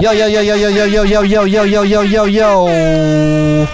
Yo, 0.00 0.12
yo, 0.12 0.28
yo, 0.28 0.40
yo, 0.40 0.54
yo, 0.54 0.68
yo, 0.68 0.84
yo, 0.84 1.02
yo, 1.02 1.22
yo, 1.22 1.44
yo, 1.44 1.64
yo, 1.64 1.82
yo, 1.82 2.02
yo, 2.02 2.24
yo. 2.26 3.66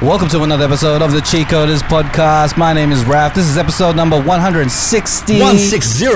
Welcome 0.00 0.28
to 0.30 0.42
another 0.42 0.64
episode 0.64 1.02
of 1.02 1.12
the 1.12 1.20
Cheat 1.20 1.48
Coders 1.48 1.82
podcast. 1.82 2.56
My 2.56 2.72
name 2.72 2.92
is 2.92 3.04
Raph. 3.04 3.34
This 3.34 3.46
is 3.46 3.58
episode 3.58 3.94
number 3.94 4.16
160. 4.16 5.34
160. 5.34 6.06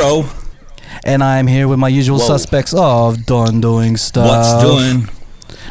And 1.04 1.22
I'm 1.22 1.46
here 1.46 1.68
with 1.68 1.78
my 1.78 1.88
usual 1.88 2.18
Whoa. 2.18 2.26
suspects 2.26 2.72
of 2.72 3.26
Don 3.26 3.60
Doing 3.60 3.98
Stuff. 3.98 4.28
What's 4.28 4.64
doing? 4.64 5.10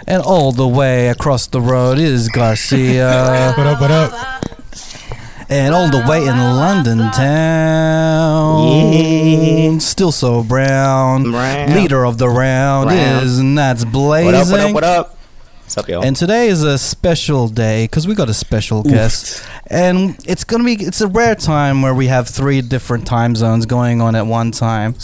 And 0.06 0.21
all 0.21 0.52
the 0.52 0.68
way 0.68 1.08
across 1.08 1.48
the 1.48 1.60
road 1.60 1.98
is 1.98 2.30
Garcia. 2.30 3.56
What 3.58 3.66
up, 3.66 3.82
what 3.82 3.90
up? 3.90 4.39
And 5.50 5.73
all 5.73 5.89
the 5.89 6.05
way 6.07 6.21
in 6.27 6.38
London 6.38 7.00
town. 7.11 8.59
Still 9.79 10.11
so 10.11 10.43
brown. 10.43 11.32
Brown. 11.32 11.73
Leader 11.73 12.05
of 12.05 12.20
the 12.20 12.29
round 12.29 12.89
Brown. 12.89 13.23
is 13.23 13.39
Nats 13.41 13.83
Blazing. 13.83 14.25
What 14.27 14.36
up, 14.36 14.47
what 14.51 14.59
up, 14.59 14.73
what 14.73 14.83
up? 14.83 15.15
What's 15.64 15.77
up, 15.77 15.88
y'all? 15.88 16.04
And 16.04 16.15
today 16.15 16.47
is 16.50 16.64
a 16.64 16.77
special 16.77 17.47
day 17.47 17.86
because 17.86 18.07
we 18.07 18.14
got 18.15 18.29
a 18.29 18.33
special 18.33 18.83
guest, 18.83 19.43
and 19.68 20.18
it's 20.25 20.43
gonna 20.43 20.64
be 20.64 20.74
it's 20.74 21.01
a 21.01 21.07
rare 21.07 21.36
time 21.36 21.83
where 21.83 21.93
we 21.93 22.07
have 22.07 22.27
three 22.27 22.61
different 22.61 23.05
time 23.05 23.36
zones 23.36 23.68
going 23.68 24.02
on 24.02 24.16
at 24.16 24.25
one 24.25 24.50
time, 24.52 24.96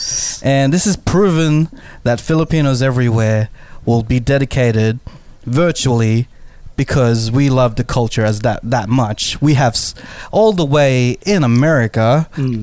and 0.41 0.73
this 0.73 0.87
is 0.87 0.97
proven 0.97 1.69
that 2.03 2.19
Filipinos 2.19 2.81
everywhere 2.81 3.49
will 3.85 4.01
be 4.01 4.19
dedicated 4.19 4.99
virtually 5.43 6.27
because 6.75 7.31
we 7.31 7.49
love 7.49 7.75
the 7.75 7.83
culture 7.83 8.23
as 8.25 8.41
that 8.41 8.59
that 8.63 8.89
much. 8.89 9.41
We 9.41 9.53
have 9.55 9.73
s- 9.73 9.95
all 10.31 10.51
the 10.53 10.65
way 10.65 11.17
in 11.25 11.43
America, 11.43 12.27
mm. 12.35 12.59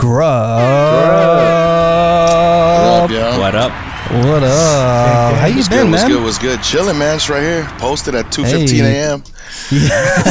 Grub. 1.33 3.11
Yeah. 3.11 3.38
What 3.38 3.55
up? 3.55 3.73
What 4.12 4.43
up? 4.43 5.35
How 5.38 5.47
you 5.47 5.57
What's 5.57 5.69
been, 5.69 5.87
good? 5.87 5.91
What's 5.93 6.02
man? 6.02 6.11
good? 6.11 6.23
What's 6.25 6.38
good? 6.38 6.62
Chilling, 6.62 6.98
man. 6.98 7.16
It's 7.16 7.29
right 7.30 7.43
here. 7.43 7.65
Posted 7.79 8.15
at 8.15 8.27
2:15 8.27 8.69
Hey. 8.69 8.98
a.m. 8.98 9.25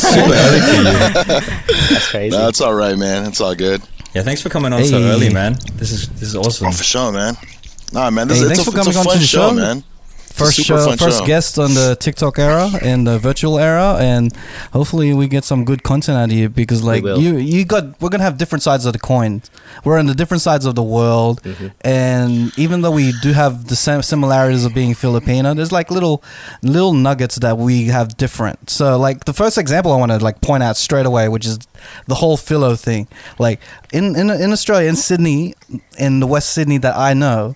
Super 0.01 0.33
early 0.33 0.61
for 0.61 0.75
you. 0.77 0.83
That's 1.89 2.09
crazy. 2.11 2.37
No, 2.37 2.47
it's 2.47 2.61
all 2.61 2.73
right, 2.73 2.97
man. 2.97 3.25
It's 3.27 3.41
all 3.41 3.55
good. 3.55 3.81
Yeah, 4.13 4.23
thanks 4.23 4.41
for 4.41 4.49
coming 4.49 4.73
on 4.73 4.83
so 4.85 5.01
early, 5.01 5.29
man. 5.33 5.57
This 5.75 5.91
is 5.91 6.09
this 6.09 6.23
is 6.23 6.35
awesome. 6.35 6.67
Oh, 6.67 6.71
for 6.71 6.83
sure, 6.83 7.11
man. 7.11 7.35
Nah, 7.93 8.09
man. 8.11 8.27
This 8.27 8.39
Hey, 8.39 8.45
it's 8.45 8.55
thanks 8.55 8.67
a, 8.67 8.71
for 8.71 8.77
it's 8.77 8.87
a 8.87 8.91
coming 8.93 8.97
on 9.07 9.13
to 9.13 9.19
the 9.19 9.25
show, 9.25 9.49
show. 9.49 9.55
man. 9.55 9.83
First 10.31 10.59
show, 10.59 10.95
first 10.95 11.19
show. 11.19 11.25
guest 11.25 11.59
on 11.59 11.73
the 11.73 11.95
TikTok 11.99 12.39
era 12.39 12.69
and 12.81 13.05
the 13.05 13.19
virtual 13.19 13.59
era, 13.59 13.97
and 13.99 14.35
hopefully 14.73 15.13
we 15.13 15.27
get 15.27 15.43
some 15.43 15.65
good 15.65 15.83
content 15.83 16.17
out 16.17 16.25
of 16.31 16.31
you 16.35 16.49
because 16.49 16.83
like 16.83 17.03
you 17.03 17.37
you 17.37 17.65
got 17.65 17.99
we're 18.01 18.09
gonna 18.09 18.23
have 18.23 18.37
different 18.37 18.63
sides 18.63 18.85
of 18.85 18.93
the 18.93 18.99
coin. 18.99 19.41
We're 19.83 19.97
on 19.99 20.05
the 20.07 20.15
different 20.15 20.41
sides 20.41 20.65
of 20.65 20.75
the 20.75 20.83
world, 20.83 21.41
Mm-hmm. 21.43 21.67
and 21.81 22.51
even 22.57 22.81
though 22.81 22.91
we 22.91 23.13
do 23.21 23.33
have 23.33 23.67
the 23.67 23.75
same 23.75 24.01
similarities 24.01 24.65
of 24.65 24.73
being 24.73 24.93
Filipino, 24.93 25.53
there's 25.53 25.71
like 25.71 25.91
little 25.91 26.23
little 26.61 26.93
nuggets 26.93 27.35
that 27.37 27.57
we 27.57 27.85
have 27.87 28.15
different. 28.17 28.69
So 28.69 28.97
like 28.97 29.25
the 29.25 29.33
first 29.33 29.57
example 29.57 29.91
I 29.91 29.97
want 29.97 30.11
to 30.11 30.17
like 30.19 30.41
point 30.41 30.63
out 30.63 30.77
straight 30.77 31.05
away, 31.05 31.27
which 31.29 31.45
is 31.45 31.59
the 32.07 32.15
whole 32.15 32.37
philo 32.37 32.75
thing. 32.75 33.07
Like 33.39 33.59
in 33.91 34.15
in 34.15 34.29
in 34.29 34.51
Australia, 34.51 34.89
in 34.89 34.95
Sydney, 34.95 35.55
in 35.97 36.19
the 36.19 36.27
West 36.27 36.51
Sydney 36.51 36.77
that 36.79 36.95
I 36.95 37.13
know. 37.13 37.55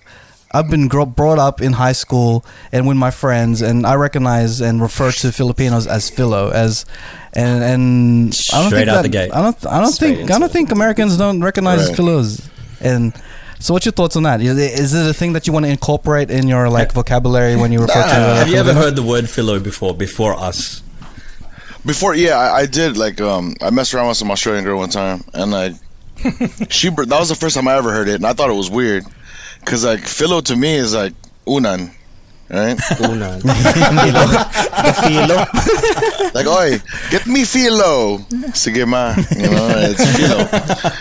I've 0.52 0.70
been 0.70 0.88
gro- 0.88 1.06
brought 1.06 1.38
up 1.38 1.60
in 1.60 1.72
high 1.74 1.92
school 1.92 2.44
and 2.72 2.86
with 2.86 2.96
my 2.96 3.10
friends, 3.10 3.62
and 3.62 3.86
I 3.86 3.94
recognize 3.94 4.60
and 4.60 4.80
refer 4.80 5.10
to 5.12 5.32
Filipinos 5.32 5.86
as 5.86 6.08
philo, 6.08 6.50
as 6.50 6.86
and 7.32 7.62
and 7.62 8.38
I 8.52 8.60
don't 8.60 8.66
Straight 8.68 8.70
think 8.70 8.88
out 8.88 8.94
that, 8.96 9.02
the 9.02 9.08
gate. 9.08 9.30
I 9.34 9.42
don't 9.42 9.66
I 9.66 9.80
don't 9.80 9.92
Straight 9.92 10.16
think 10.18 10.30
I 10.30 10.34
don't 10.34 10.42
into 10.44 10.52
think 10.52 10.70
Americans 10.72 11.16
don't 11.16 11.42
recognize 11.42 11.86
Right. 11.88 11.96
philos. 11.96 12.48
And 12.80 13.12
so, 13.58 13.72
what's 13.74 13.86
your 13.86 13.92
thoughts 13.92 14.16
on 14.16 14.22
that? 14.24 14.40
Is 14.40 14.56
it- 14.58 14.78
is 14.78 14.94
it 14.94 15.06
a 15.10 15.14
thing 15.14 15.32
that 15.32 15.46
you 15.46 15.52
want 15.52 15.64
to 15.66 15.70
incorporate 15.70 16.30
in 16.30 16.46
your 16.46 16.68
like 16.70 16.92
vocabulary 16.92 17.56
when 17.56 17.72
you 17.72 17.80
refer 17.80 17.94
to? 17.94 17.98
Uh, 18.00 18.34
Have 18.36 18.48
you 18.48 18.56
ever 18.56 18.72
heard 18.74 18.96
the 18.96 19.02
word 19.02 19.28
philo 19.28 19.58
before? 19.58 19.94
Before 19.94 20.34
us? 20.34 20.82
Before, 21.84 22.14
yeah, 22.14 22.36
I, 22.36 22.60
I 22.62 22.66
did. 22.66 22.96
Like, 22.96 23.20
um, 23.20 23.54
I 23.62 23.70
messed 23.70 23.94
around 23.94 24.08
with 24.08 24.16
some 24.16 24.30
Australian 24.30 24.64
girl 24.64 24.78
one 24.78 24.90
time, 24.90 25.22
and 25.32 25.54
I, 25.54 25.70
she 26.68 26.90
that 26.90 27.06
was 27.08 27.28
the 27.28 27.34
first 27.36 27.54
time 27.54 27.68
I 27.68 27.76
ever 27.76 27.92
heard 27.92 28.08
it, 28.08 28.16
and 28.16 28.26
I 28.26 28.32
thought 28.32 28.50
it 28.50 28.54
was 28.54 28.68
weird, 28.68 29.04
cause 29.66 29.84
like 29.84 30.00
philo 30.06 30.40
to 30.40 30.56
me 30.56 30.74
is 30.76 30.94
like 30.94 31.12
unan, 31.46 31.90
right? 32.48 32.78
Una. 33.00 33.38
the 33.42 34.92
filo. 35.02 36.30
like, 36.34 36.46
oi, 36.46 36.78
get 37.10 37.26
me 37.26 37.44
philo, 37.44 38.18
sige 38.54 38.86
ma, 38.86 39.14
you 39.36 39.50
know, 39.50 39.68
it's 39.76 40.04
philo. 40.16 40.38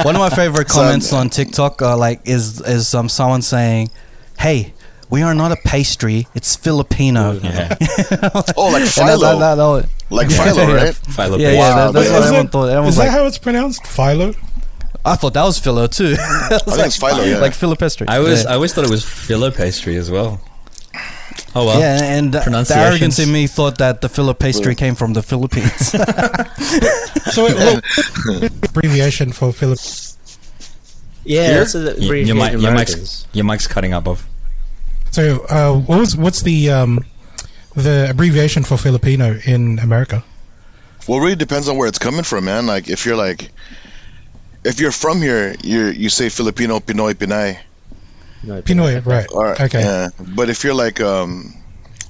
One 0.04 0.16
of 0.16 0.20
my 0.20 0.30
favorite 0.30 0.70
So- 0.70 0.81
comments 0.81 1.14
on 1.14 1.30
TikTok, 1.30 1.81
uh, 1.81 1.96
like, 1.98 2.22
is 2.25 2.59
is 2.62 2.94
um, 2.94 3.08
someone 3.09 3.42
saying, 3.42 3.90
"Hey, 4.40 4.74
we 5.09 5.22
are 5.22 5.34
not 5.36 5.52
a 5.52 5.58
pastry; 5.58 6.28
it's 6.36 6.56
Filipino." 6.56 7.34
Yeah. 7.40 7.78
Oh, 8.58 8.70
like 8.70 8.81
And 8.81 8.88
that- 8.88 8.94
philo, 8.96 9.40
that- 9.40 9.40
that- 9.40 9.56
that- 9.56 9.90
like 10.09 10.30
Yeah. 10.30 10.44
philo, 10.44 10.74
right? 10.75 10.96
Philo. 10.96 11.38
Yeah, 11.38 11.52
yeah, 11.52 11.59
Wow, 11.59 11.92
that, 11.92 11.94
that's 11.94 12.09
man. 12.09 12.14
what 12.14 12.22
Is 12.22 12.25
everyone 12.25 12.46
that- 12.46 12.52
thought. 12.52 12.70
Everyone 12.70 12.84
Is 12.84 12.88
was 12.88 12.96
that 12.98 13.02
like, 13.04 13.12
how 13.12 13.25
it's 13.28 13.38
pronounced? 13.38 13.86
Philo? 13.88 14.34
I 15.06 15.16
thought 15.16 15.34
that 15.34 15.44
was 15.44 15.60
philo 15.60 15.88
too. 15.88 16.16
I 16.20 16.56
I 16.56 16.58
think 16.60 16.88
it's 16.88 16.98
philo, 16.98 17.24
yeah. 17.24 17.38
like 17.38 17.54
Filipestry. 17.54 18.08
I 18.08 18.20
was 18.20 18.44
yeah. 18.44 18.52
I 18.52 18.54
always 18.56 18.74
thought 18.74 18.84
it 18.86 18.90
was 18.90 19.06
philo 19.06 19.52
pastry 19.52 19.96
as 19.98 20.10
well. 20.10 20.42
Oh 21.58 21.66
well. 21.66 21.80
yeah, 21.80 22.02
and 22.04 22.34
the, 22.34 22.40
the 22.40 22.44
pronunciations. 22.44 22.86
arrogance 22.86 23.20
in 23.20 23.32
me 23.32 23.48
thought 23.48 23.78
that 23.78 24.02
the 24.02 24.10
Philo 24.10 24.34
pastry 24.34 24.76
came 24.76 24.94
from 24.96 25.14
the 25.14 25.22
Philippines. 25.24 25.96
So, 27.32 27.48
it, 27.48 27.56
well, 27.56 27.82
abbreviation 28.64 29.32
for 29.32 29.52
Philip. 29.52 29.80
Yeah, 31.26 31.48
Here? 31.48 31.58
that's 31.60 31.76
a 31.76 31.96
Y- 32.00 32.08
brief 32.08 32.28
your, 32.28 32.36
mic, 32.36 32.52
your 32.62 32.72
mic's 32.72 33.26
your 33.34 33.46
mic's 33.46 33.68
cutting 33.68 33.94
up. 33.94 34.08
Of 34.08 34.26
So, 35.12 35.44
uh, 35.50 35.74
what 35.80 36.00
was 36.00 36.16
what's 36.16 36.44
the 36.44 36.70
um, 36.70 37.04
the 37.76 38.08
abbreviation 38.12 38.64
for 38.64 38.78
Filipino 38.78 39.40
in 39.46 39.80
America? 39.80 40.24
Well, 41.08 41.18
it 41.20 41.24
really 41.24 41.36
depends 41.36 41.68
on 41.68 41.78
where 41.78 41.88
it's 41.88 42.00
coming 42.00 42.24
from, 42.24 42.46
man. 42.46 42.68
Like 42.68 42.90
if 42.90 43.06
you're 43.06 43.18
like, 43.18 43.50
if 44.66 44.80
you're 44.80 44.92
from 44.92 45.22
here, 45.22 45.56
you 45.64 45.86
you 45.88 46.09
say 46.09 46.30
Filipino, 46.30 46.80
Pinoy, 46.80 47.14
Pinay. 47.14 47.58
No, 48.44 48.62
Pinoy, 48.62 49.06
right? 49.06 49.26
Or, 49.31 49.53
Okay. 49.62 49.80
Yeah. 49.81 50.09
But 50.36 50.50
if 50.50 50.64
you're 50.64 50.76
like 50.76 51.00
um, 51.02 51.53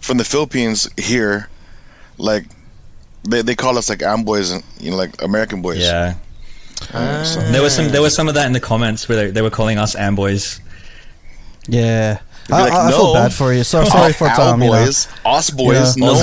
from 0.02 0.18
the 0.18 0.24
Philippines 0.26 0.90
here, 0.98 1.48
like 2.18 2.46
they, 3.30 3.42
they 3.42 3.56
call 3.56 3.78
us 3.78 3.90
like 3.90 4.02
Amboys, 4.04 4.52
and 4.52 4.64
you 4.80 4.92
know, 4.92 4.98
like 4.98 5.22
American 5.22 5.62
boys. 5.62 5.80
yeah. 5.80 6.16
Ah. 6.94 7.24
So- 7.24 7.40
There 7.52 7.62
was 7.62 7.74
some 7.76 7.88
there 7.90 8.02
was 8.02 8.14
some 8.16 8.28
of 8.28 8.36
that 8.36 8.48
in 8.48 8.54
the 8.54 8.60
comments 8.60 9.08
where 9.08 9.18
they, 9.18 9.32
they 9.32 9.42
were 9.42 9.50
calling 9.50 9.78
us 9.78 9.96
amboys. 9.96 10.60
yeah, 11.68 12.20
I, 12.52 12.62
like, 12.64 12.74
I, 12.74 12.88
I 12.88 12.92
feel 12.92 13.14
bad 13.14 13.34
for 13.34 13.54
you. 13.54 13.64
So 13.64 13.86
sorry 13.86 14.14
for 14.14 14.28
Tom. 14.36 14.62
You 14.62 14.68
know. 14.70 14.74
boys, 14.86 15.08
us 15.26 15.50
boys. 15.50 15.98
Yeah. 15.98 16.06
No, 16.06 16.14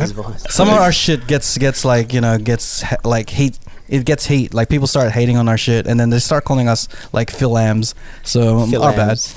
his. 0.00 0.12
Some 0.54 0.68
of 0.68 0.74
our 0.74 0.92
shit 0.92 1.26
gets 1.26 1.58
gets 1.58 1.84
like 1.84 2.12
you 2.14 2.20
know 2.20 2.38
gets 2.38 2.84
like 3.04 3.28
heat. 3.30 3.58
It 3.92 4.06
gets 4.06 4.24
heat. 4.24 4.54
Like 4.54 4.70
people 4.70 4.86
start 4.86 5.12
hating 5.12 5.36
on 5.36 5.50
our 5.50 5.58
shit, 5.58 5.86
and 5.86 6.00
then 6.00 6.08
they 6.08 6.18
start 6.18 6.44
calling 6.44 6.66
us 6.66 6.88
like 7.12 7.30
Philams. 7.30 7.92
So 8.22 8.66
Phil 8.66 8.82
our 8.82 8.96
bad. 8.96 9.18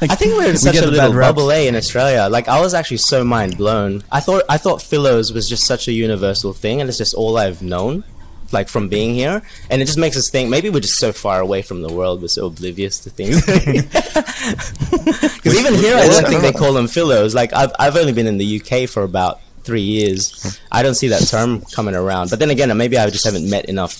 Like, 0.00 0.10
I 0.10 0.14
think 0.14 0.32
we're 0.34 0.46
in 0.46 0.52
we 0.52 0.56
such 0.56 0.76
a 0.76 0.86
little 0.86 1.12
bubble 1.12 1.50
A 1.50 1.66
in 1.66 1.74
Australia. 1.74 2.28
Like 2.30 2.48
I 2.48 2.60
was 2.60 2.72
actually 2.72 2.98
so 2.98 3.24
mind 3.24 3.56
blown. 3.58 4.04
I 4.12 4.20
thought 4.20 4.44
I 4.48 4.56
thought 4.56 4.80
philos 4.80 5.32
was 5.32 5.48
just 5.48 5.66
such 5.66 5.88
a 5.88 5.92
universal 5.92 6.52
thing, 6.52 6.80
and 6.80 6.88
it's 6.88 6.98
just 6.98 7.14
all 7.14 7.36
I've 7.36 7.60
known, 7.60 8.04
like 8.52 8.68
from 8.68 8.88
being 8.88 9.14
here. 9.14 9.42
And 9.68 9.82
it 9.82 9.86
just 9.86 9.98
makes 9.98 10.16
us 10.16 10.30
think 10.30 10.48
maybe 10.50 10.70
we're 10.70 10.80
just 10.80 10.98
so 10.98 11.12
far 11.12 11.40
away 11.40 11.62
from 11.62 11.82
the 11.82 11.92
world, 11.92 12.22
we're 12.22 12.28
so 12.28 12.46
oblivious 12.46 13.00
to 13.00 13.10
things. 13.10 13.44
Because 15.44 15.58
even 15.58 15.74
here, 15.74 15.96
I 15.96 16.06
don't 16.06 16.26
think 16.26 16.42
they 16.42 16.52
call 16.52 16.72
them 16.72 16.86
philos. 16.86 17.34
Like 17.34 17.52
I've 17.52 17.72
I've 17.78 17.96
only 17.96 18.12
been 18.12 18.26
in 18.26 18.38
the 18.38 18.60
UK 18.60 18.88
for 18.88 19.02
about 19.02 19.40
three 19.64 19.82
years. 19.82 20.58
I 20.70 20.82
don't 20.82 20.94
see 20.94 21.08
that 21.08 21.26
term 21.26 21.62
coming 21.74 21.94
around. 21.94 22.30
But 22.30 22.38
then 22.38 22.50
again, 22.50 22.74
maybe 22.76 22.98
I 22.98 23.08
just 23.10 23.24
haven't 23.24 23.48
met 23.48 23.64
enough 23.66 23.92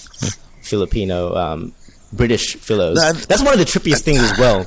Filipino, 0.62 1.34
um, 1.34 1.72
British 2.12 2.56
philos. 2.56 2.96
Nah, 2.96 3.12
That's 3.12 3.42
one 3.42 3.52
of 3.52 3.58
the 3.58 3.64
trippiest 3.64 4.02
things 4.02 4.20
as 4.22 4.38
well. 4.38 4.64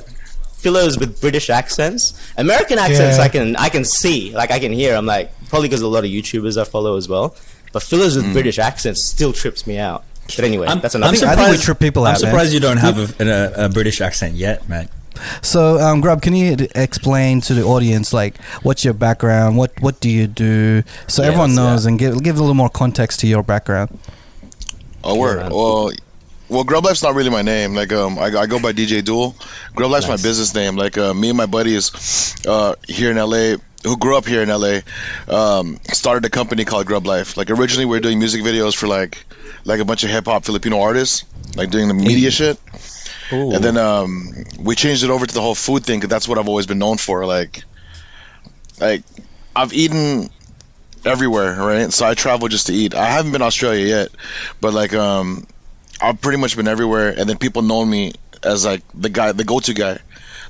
Philos 0.58 0.98
with 0.98 1.20
British 1.20 1.50
accents, 1.50 2.12
American 2.36 2.78
accents, 2.80 3.16
Yeah. 3.18 3.22
I 3.24 3.28
can 3.28 3.54
I 3.56 3.68
can 3.68 3.84
see, 3.84 4.34
like 4.34 4.50
I 4.50 4.58
can 4.58 4.72
hear. 4.72 4.96
I'm 4.96 5.06
like 5.06 5.30
probably 5.48 5.68
because 5.68 5.82
a 5.82 5.86
lot 5.88 6.04
of 6.04 6.10
YouTubers 6.10 6.60
I 6.60 6.64
follow 6.64 6.96
as 6.96 7.08
well. 7.08 7.36
But 7.72 7.82
philos 7.84 8.16
with 8.16 8.32
British 8.32 8.58
accents 8.58 9.04
still 9.04 9.32
trips 9.32 9.66
me 9.66 9.78
out. 9.78 10.04
But 10.36 10.40
anyway, 10.44 10.66
I'm, 10.66 10.80
that's 10.80 10.94
I'm 10.96 11.02
another. 11.02 11.26
I 11.26 11.36
thing. 11.36 11.44
think 11.46 11.58
we 11.58 11.62
trip 11.64 11.78
people 11.78 12.04
I'm 12.06 12.16
out, 12.16 12.22
man. 12.22 12.30
surprised 12.32 12.52
you 12.52 12.60
don't 12.60 12.76
have 12.78 13.20
a, 13.20 13.24
a, 13.60 13.64
a 13.66 13.68
British 13.68 14.00
accent 14.00 14.34
yet, 14.34 14.68
man. 14.68 14.88
So, 15.42 15.78
um, 15.80 16.00
Grub, 16.00 16.22
can 16.22 16.34
you 16.34 16.56
explain 16.74 17.40
to 17.42 17.54
the 17.54 17.62
audience 17.64 18.12
like 18.12 18.42
what's 18.62 18.84
your 18.84 18.94
background? 18.94 19.56
What 19.56 19.72
what 19.80 20.00
do 20.00 20.08
you 20.10 20.26
do? 20.26 20.82
So 21.06 21.22
Yeah, 21.22 21.28
everyone 21.28 21.50
let's- 21.54 21.56
knows 21.56 21.86
and 21.86 21.98
give 21.98 22.22
give 22.22 22.36
a 22.36 22.40
little 22.40 22.54
more 22.54 22.70
context 22.70 23.20
to 23.20 23.26
your 23.26 23.42
background. 23.42 23.98
oh 25.04 25.18
word. 25.18 25.50
well, 25.52 25.90
well, 26.48 26.64
Grub 26.64 26.84
Life's 26.84 27.02
not 27.02 27.14
really 27.14 27.30
my 27.30 27.42
name. 27.42 27.74
Like 27.74 27.92
um, 27.92 28.18
I, 28.18 28.26
I 28.26 28.46
go 28.46 28.58
by 28.58 28.72
DJ 28.72 29.04
Duel. 29.04 29.34
Grub 29.74 29.90
Life's 29.90 30.08
Nice. 30.08 30.22
my 30.22 30.28
business 30.28 30.54
name. 30.54 30.76
Like 30.76 30.96
uh, 30.96 31.12
me 31.12 31.28
and 31.28 31.36
my 31.36 31.46
buddies, 31.46 32.34
uh, 32.46 32.74
here 32.86 33.10
in 33.10 33.16
LA. 33.18 33.56
Who 33.84 33.96
grew 33.96 34.16
up 34.16 34.26
here 34.26 34.42
in 34.42 34.48
LA, 34.48 34.80
um, 35.28 35.78
started 35.92 36.24
a 36.24 36.28
company 36.28 36.64
called 36.64 36.86
Grub 36.86 37.06
Life. 37.06 37.36
Like 37.36 37.48
originally, 37.48 37.84
we 37.84 37.90
were 37.96 38.00
doing 38.00 38.18
music 38.18 38.42
videos 38.42 38.74
for 38.74 38.88
like, 38.88 39.24
like 39.64 39.78
a 39.78 39.84
bunch 39.84 40.02
of 40.02 40.10
hip 40.10 40.24
hop 40.24 40.44
Filipino 40.44 40.80
artists, 40.80 41.24
like 41.54 41.70
doing 41.70 41.86
the 41.86 41.94
media 41.94 42.32
shit. 42.32 42.58
Ooh. 43.32 43.52
And 43.52 43.62
then 43.62 43.76
um, 43.76 44.32
we 44.58 44.74
changed 44.74 45.04
it 45.04 45.10
over 45.10 45.26
to 45.26 45.34
the 45.34 45.40
whole 45.40 45.54
food 45.54 45.84
thing 45.84 45.98
because 45.98 46.10
that's 46.10 46.28
what 46.28 46.38
I've 46.38 46.48
always 46.48 46.66
been 46.66 46.78
known 46.78 46.96
for. 46.96 47.26
Like, 47.26 47.64
like 48.80 49.02
I've 49.54 49.72
eaten 49.72 50.30
everywhere, 51.04 51.54
right? 51.54 51.92
So 51.92 52.06
I 52.06 52.14
travel 52.14 52.48
just 52.48 52.68
to 52.68 52.72
eat. 52.72 52.94
I 52.94 53.06
haven't 53.06 53.32
been 53.32 53.42
Australia 53.42 53.86
yet, 53.86 54.08
but 54.60 54.72
like 54.72 54.94
um, 54.94 55.46
I've 56.00 56.20
pretty 56.20 56.38
much 56.38 56.56
been 56.56 56.68
everywhere, 56.68 57.14
and 57.16 57.28
then 57.28 57.38
people 57.38 57.62
know 57.62 57.84
me 57.84 58.12
as 58.42 58.64
like 58.64 58.82
the 58.94 59.08
guy, 59.08 59.32
the 59.32 59.44
go-to 59.44 59.74
guy. 59.74 59.98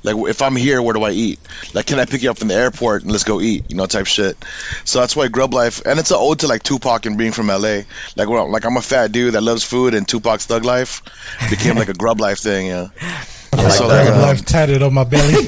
Like 0.03 0.15
if 0.29 0.41
I'm 0.41 0.55
here, 0.55 0.81
where 0.81 0.93
do 0.93 1.03
I 1.03 1.11
eat? 1.11 1.39
Like, 1.73 1.85
can 1.87 1.99
I 1.99 2.05
pick 2.05 2.21
you 2.23 2.31
up 2.31 2.37
from 2.37 2.47
the 2.47 2.55
airport 2.55 3.03
and 3.03 3.11
let's 3.11 3.23
go 3.23 3.41
eat? 3.41 3.65
You 3.69 3.75
know, 3.77 3.85
type 3.85 4.05
shit. 4.07 4.37
So 4.85 4.99
that's 4.99 5.15
why 5.15 5.27
Grub 5.27 5.53
Life, 5.53 5.81
and 5.85 5.99
it's 5.99 6.11
an 6.11 6.17
ode 6.19 6.39
to 6.39 6.47
like 6.47 6.63
Tupac 6.63 7.05
and 7.05 7.17
being 7.17 7.31
from 7.31 7.47
LA. 7.47 7.81
Like, 8.15 8.29
well, 8.29 8.49
like 8.49 8.65
I'm 8.65 8.77
a 8.77 8.81
fat 8.81 9.11
dude 9.11 9.33
that 9.33 9.41
loves 9.41 9.63
food, 9.63 9.93
and 9.93 10.07
Tupac's 10.07 10.45
Thug 10.45 10.63
Life 10.65 11.01
became 11.49 11.75
like 11.75 11.89
a 11.89 11.93
Grub 11.93 12.19
Life 12.19 12.39
thing. 12.39 12.67
Yeah. 12.67 12.87
Like 13.51 13.71
So, 13.71 13.87
that 13.87 14.05
like, 14.05 14.13
um, 14.13 14.21
life 14.21 14.45
tatted 14.45 14.83
on 14.83 14.93
my 14.93 15.03
belly. 15.03 15.33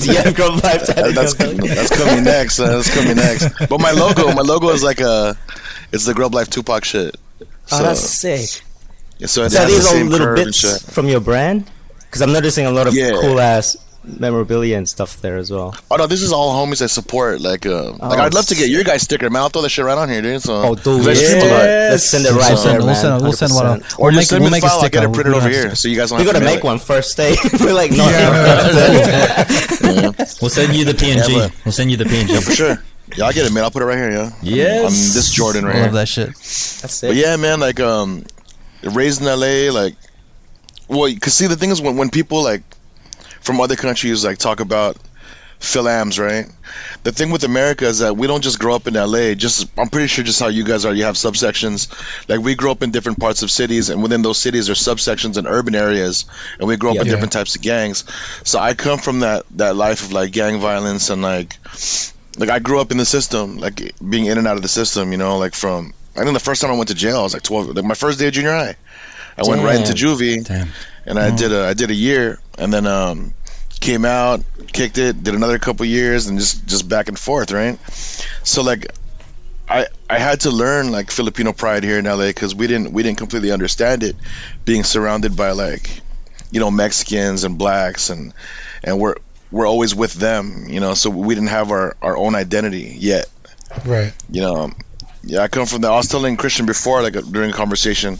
yeah, 0.00 0.32
Grub 0.32 0.64
Life. 0.64 0.86
That- 0.86 1.12
that's 1.14 1.34
that's 1.34 1.94
coming 1.94 2.24
next. 2.24 2.58
Uh, 2.58 2.76
that's 2.76 2.94
coming 2.94 3.14
next. 3.16 3.68
But 3.68 3.78
my 3.78 3.90
logo, 3.90 4.32
my 4.32 4.40
logo 4.40 4.70
is 4.70 4.82
like 4.82 5.00
a, 5.00 5.36
it's 5.92 6.06
the 6.06 6.14
Grub 6.14 6.34
Life 6.34 6.48
Tupac 6.48 6.82
shit. 6.82 7.14
So, 7.66 7.76
Oh, 7.76 7.82
that's 7.82 8.00
sick. 8.00 8.62
yeah, 9.18 9.26
so, 9.26 9.44
it 9.44 9.50
So 9.50 9.62
are 9.62 9.66
these 9.66 9.86
all 9.86 9.94
little 9.96 10.26
curve 10.28 10.36
bits 10.36 10.90
from 10.94 11.08
your 11.08 11.20
brand? 11.20 11.70
Because 12.10 12.22
I'm 12.22 12.32
noticing 12.32 12.66
a 12.66 12.70
lot 12.72 12.88
of 12.88 12.94
Yeah. 12.94 13.12
cool 13.20 13.38
ass 13.38 13.76
memorabilia 14.02 14.76
and 14.78 14.88
stuff 14.88 15.20
there 15.20 15.36
as 15.36 15.50
well. 15.50 15.76
Oh 15.90 15.96
no, 15.96 16.06
this 16.08 16.22
is 16.22 16.32
all 16.32 16.54
homies 16.66 16.78
that 16.78 16.88
support. 16.88 17.40
Like, 17.40 17.66
uh, 17.66 17.90
like 17.92 18.00
Oh, 18.18 18.22
I'd 18.22 18.34
love 18.34 18.46
to 18.46 18.54
get 18.56 18.68
your 18.70 18.82
guys 18.82 19.02
sticker, 19.02 19.28
man. 19.30 19.42
I'll 19.42 19.48
throw 19.50 19.60
that 19.62 19.68
shit 19.68 19.84
right 19.84 19.96
on 19.96 20.08
here, 20.08 20.22
dude. 20.22 20.42
So, 20.42 20.54
Oh, 20.54 20.74
dude, 20.74 20.84
'cause 20.84 21.06
I 21.08 21.14
stream 21.14 21.42
a 21.44 21.48
let's 21.90 22.04
send 22.04 22.24
it 22.26 22.32
right 22.32 22.56
send- 22.58 22.70
there, 22.70 22.78
we'll 22.78 22.86
man. 22.86 22.96
send- 22.96 23.22
we'll 23.22 23.32
send 23.32 23.54
one 23.54 23.66
up. 23.66 23.80
Or 23.98 24.06
We'll 24.06 24.12
just 24.12 24.16
make- 24.16 24.26
send 24.30 24.40
we'll 24.42 24.50
the 24.50 24.56
a 24.56 24.60
file. 24.62 24.70
I'll 24.70 24.80
get 24.80 24.92
sticker. 24.94 25.04
it 25.06 25.12
printed 25.12 25.32
We'll 25.34 25.42
over 25.42 25.48
here, 25.50 25.68
to- 25.70 25.76
so 25.76 25.86
you 25.88 25.96
guys 25.96 26.08
don't 26.08 26.18
We 26.18 26.24
have 26.24 26.32
gotta 26.34 26.44
to 26.44 26.50
make 26.50 26.64
one 26.64 26.78
first 26.80 27.16
day. 27.16 27.36
We're 27.60 27.74
like, 27.74 27.92
no, 27.92 28.08
Yeah. 28.08 29.44
We'll 30.40 30.50
send 30.50 30.74
you 30.74 30.84
the 30.84 30.94
PNG. 30.94 31.36
Yeah, 31.36 31.48
we'll 31.64 31.72
send 31.72 31.90
you 31.90 31.96
the 31.96 32.04
PNG. 32.04 32.42
for 32.42 32.52
sure. 32.52 32.82
Yeah, 33.16 33.26
I'll 33.26 33.32
get 33.32 33.44
it, 33.46 33.52
man. 33.52 33.64
I'll 33.64 33.70
put 33.70 33.82
it 33.82 33.86
right 33.86 33.98
here, 33.98 34.10
yeah. 34.10 34.30
Yes. 34.42 34.84
On 34.84 34.92
this 35.14 35.30
Jordan 35.30 35.64
right 35.64 35.74
I 35.74 35.78
here. 35.78 35.84
love 35.86 35.94
that 35.94 36.08
shit. 36.08 36.28
that's 36.28 37.00
But 37.02 37.10
it. 37.10 37.16
yeah, 37.16 37.36
man, 37.36 37.60
like 37.60 37.80
um, 37.80 38.24
raised 38.82 39.20
in 39.20 39.26
LA, 39.26 39.70
like, 39.70 39.94
well, 40.90 41.12
cause 41.20 41.34
see, 41.34 41.46
the 41.46 41.56
thing 41.56 41.70
is 41.70 41.80
when 41.80 41.96
when 41.96 42.10
people 42.10 42.42
like 42.42 42.62
from 43.40 43.60
other 43.60 43.76
countries 43.76 44.24
like 44.24 44.38
talk 44.38 44.60
about 44.60 44.96
Philams, 45.60 46.18
right? 46.18 46.46
The 47.02 47.12
thing 47.12 47.30
with 47.30 47.44
America 47.44 47.84
is 47.86 47.98
that 47.98 48.16
we 48.16 48.26
don't 48.26 48.42
just 48.42 48.58
grow 48.58 48.74
up 48.74 48.86
in 48.86 48.94
LA. 48.94 49.34
Just 49.34 49.68
I'm 49.78 49.88
pretty 49.88 50.06
sure 50.06 50.24
just 50.24 50.40
how 50.40 50.48
you 50.48 50.64
guys 50.64 50.84
are. 50.86 50.94
You 50.94 51.04
have 51.04 51.16
subsections. 51.16 51.88
Like 52.28 52.40
we 52.40 52.54
grow 52.54 52.70
up 52.72 52.82
in 52.82 52.90
different 52.92 53.18
parts 53.20 53.42
of 53.42 53.50
cities, 53.50 53.90
and 53.90 54.02
within 54.02 54.22
those 54.22 54.38
cities 54.38 54.70
are 54.70 54.74
subsections 54.74 55.36
in 55.38 55.46
urban 55.46 55.74
areas, 55.74 56.24
and 56.58 56.66
we 56.66 56.76
grow 56.76 56.90
up 56.90 56.96
Yeah. 56.96 57.02
in 57.02 57.06
Yeah. 57.08 57.12
different 57.14 57.32
types 57.32 57.56
of 57.56 57.62
gangs. 57.62 58.04
So 58.44 58.58
I 58.58 58.72
come 58.74 58.98
from 58.98 59.20
that 59.20 59.44
that 59.56 59.76
life 59.76 60.02
of 60.04 60.12
like 60.12 60.32
gang 60.32 60.60
violence 60.60 61.10
and 61.10 61.20
like 61.22 61.56
like 62.38 62.48
I 62.48 62.58
grew 62.58 62.80
up 62.80 62.90
in 62.90 62.96
the 62.96 63.04
system, 63.06 63.58
like 63.58 63.92
being 64.00 64.26
in 64.26 64.38
and 64.38 64.46
out 64.48 64.56
of 64.56 64.62
the 64.62 64.68
system. 64.68 65.12
You 65.12 65.18
know, 65.18 65.36
like 65.38 65.54
from 65.54 65.92
I 66.16 66.22
think 66.24 66.32
the 66.32 66.40
first 66.40 66.62
time 66.62 66.70
I 66.70 66.74
went 66.76 66.88
to 66.88 66.94
jail, 66.94 67.18
I 67.20 67.22
was 67.22 67.34
like 67.34 67.42
12. 67.42 67.76
Like 67.76 67.84
my 67.84 67.94
first 67.94 68.18
day 68.18 68.28
of 68.28 68.32
junior 68.32 68.52
high, 68.52 68.76
I 69.40 69.48
went 69.48 69.62
right 69.62 69.76
into 69.76 69.92
juvie 69.92 70.44
Damn. 70.44 70.68
and 71.06 71.18
I 71.18 71.34
did 71.34 71.52
a 71.52 71.66
I 71.66 71.74
did 71.74 71.90
a 71.90 71.94
year, 71.94 72.38
and 72.58 72.72
then 72.72 72.86
um, 72.86 73.34
came 73.80 74.04
out, 74.04 74.40
kicked 74.72 74.98
it, 74.98 75.22
did 75.22 75.34
another 75.34 75.58
couple 75.58 75.86
years, 75.86 76.26
and 76.26 76.38
just 76.38 76.66
just 76.66 76.88
back 76.88 77.08
and 77.08 77.18
forth, 77.18 77.50
right? 77.52 77.78
So 78.44 78.62
like, 78.62 78.92
I 79.68 79.86
I 80.08 80.18
had 80.18 80.40
to 80.40 80.50
learn 80.50 80.92
like 80.92 81.10
Filipino 81.10 81.52
pride 81.52 81.84
here 81.84 81.98
in 81.98 82.04
LA 82.04 82.28
because 82.28 82.54
we 82.54 82.66
didn't 82.66 82.92
we 82.92 83.02
didn't 83.02 83.18
completely 83.18 83.50
understand 83.50 84.02
it, 84.02 84.16
being 84.64 84.84
surrounded 84.84 85.36
by 85.36 85.52
like, 85.52 86.02
you 86.50 86.60
know, 86.60 86.70
Mexicans 86.70 87.44
and 87.44 87.56
blacks 87.56 88.10
and 88.10 88.34
and 88.84 88.98
we're 88.98 89.16
we're 89.50 89.66
always 89.66 89.94
with 89.94 90.14
them, 90.14 90.66
you 90.68 90.80
know, 90.80 90.94
so 90.94 91.10
we 91.10 91.34
didn't 91.34 91.50
have 91.50 91.70
our 91.70 91.96
our 92.02 92.16
own 92.16 92.34
identity 92.34 92.94
yet 92.98 93.26
right. 93.84 94.12
you 94.30 94.40
know, 94.40 94.70
yeah, 95.22 95.40
I 95.40 95.48
come 95.48 95.66
from 95.66 95.82
the. 95.82 95.88
I 95.88 95.96
was 95.96 96.08
telling 96.08 96.36
Christian 96.36 96.66
before, 96.66 97.02
like 97.02 97.12
during 97.12 97.50
a 97.50 97.54
conversation, 97.54 98.18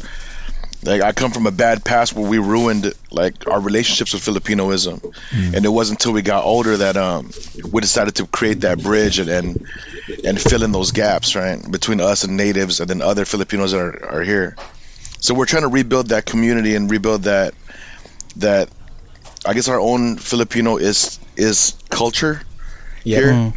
like 0.82 1.02
I 1.02 1.12
come 1.12 1.30
from 1.30 1.46
a 1.46 1.50
bad 1.50 1.84
past 1.84 2.14
where 2.14 2.26
we 2.28 2.38
ruined 2.38 2.92
like 3.10 3.46
our 3.46 3.60
relationships 3.60 4.12
with 4.14 4.24
Filipinoism, 4.24 5.14
and 5.54 5.64
it 5.64 5.68
wasn't 5.68 6.00
until 6.00 6.12
we 6.12 6.22
got 6.22 6.44
older 6.44 6.76
that 6.78 6.96
um 6.96 7.30
we 7.70 7.80
decided 7.80 8.14
to 8.16 8.26
create 8.26 8.60
that 8.62 8.82
bridge 8.82 9.18
and 9.18 9.28
and, 9.28 9.66
and 10.24 10.40
fill 10.40 10.62
in 10.62 10.72
those 10.72 10.92
gaps, 10.92 11.36
right, 11.36 11.58
between 11.70 12.00
us 12.00 12.24
and 12.24 12.36
natives, 12.36 12.80
and 12.80 12.88
then 12.88 13.02
other 13.02 13.24
Filipinos 13.24 13.72
that 13.72 13.80
are, 13.80 14.04
are 14.20 14.22
here. 14.22 14.56
So 15.20 15.34
we're 15.34 15.46
trying 15.46 15.62
to 15.62 15.68
rebuild 15.68 16.08
that 16.08 16.24
community 16.24 16.74
and 16.74 16.90
rebuild 16.90 17.24
that 17.24 17.54
that 18.36 18.70
I 19.44 19.54
guess 19.54 19.68
our 19.68 19.80
own 19.80 20.16
Filipino 20.16 20.76
is 20.78 21.18
is 21.36 21.74
culture 21.90 22.40
here 23.04 23.32
Mm. 23.32 23.52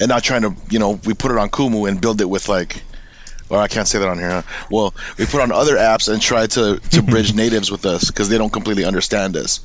and 0.00 0.08
not 0.08 0.22
trying 0.24 0.42
to, 0.42 0.54
you 0.70 0.78
know, 0.78 0.98
we 1.04 1.12
put 1.14 1.30
it 1.30 1.36
on 1.38 1.50
Kumu 1.50 1.86
and 1.88 2.00
build 2.00 2.20
it 2.22 2.24
with 2.24 2.48
like, 2.48 2.82
well, 3.50 3.60
I 3.60 3.68
can't 3.68 3.86
say 3.86 3.98
that 3.98 4.08
on 4.08 4.18
here. 4.18 4.30
Huh? 4.30 4.42
Well, 4.70 4.94
we 5.18 5.26
put 5.26 5.40
on 5.40 5.52
other 5.52 5.76
apps 5.76 6.10
and 6.10 6.22
try 6.22 6.46
to 6.46 6.80
to 6.92 7.02
bridge 7.12 7.34
natives 7.34 7.70
with 7.70 7.84
us 7.84 8.06
because 8.10 8.28
they 8.28 8.38
don't 8.38 8.52
completely 8.52 8.84
understand 8.84 9.36
us. 9.36 9.60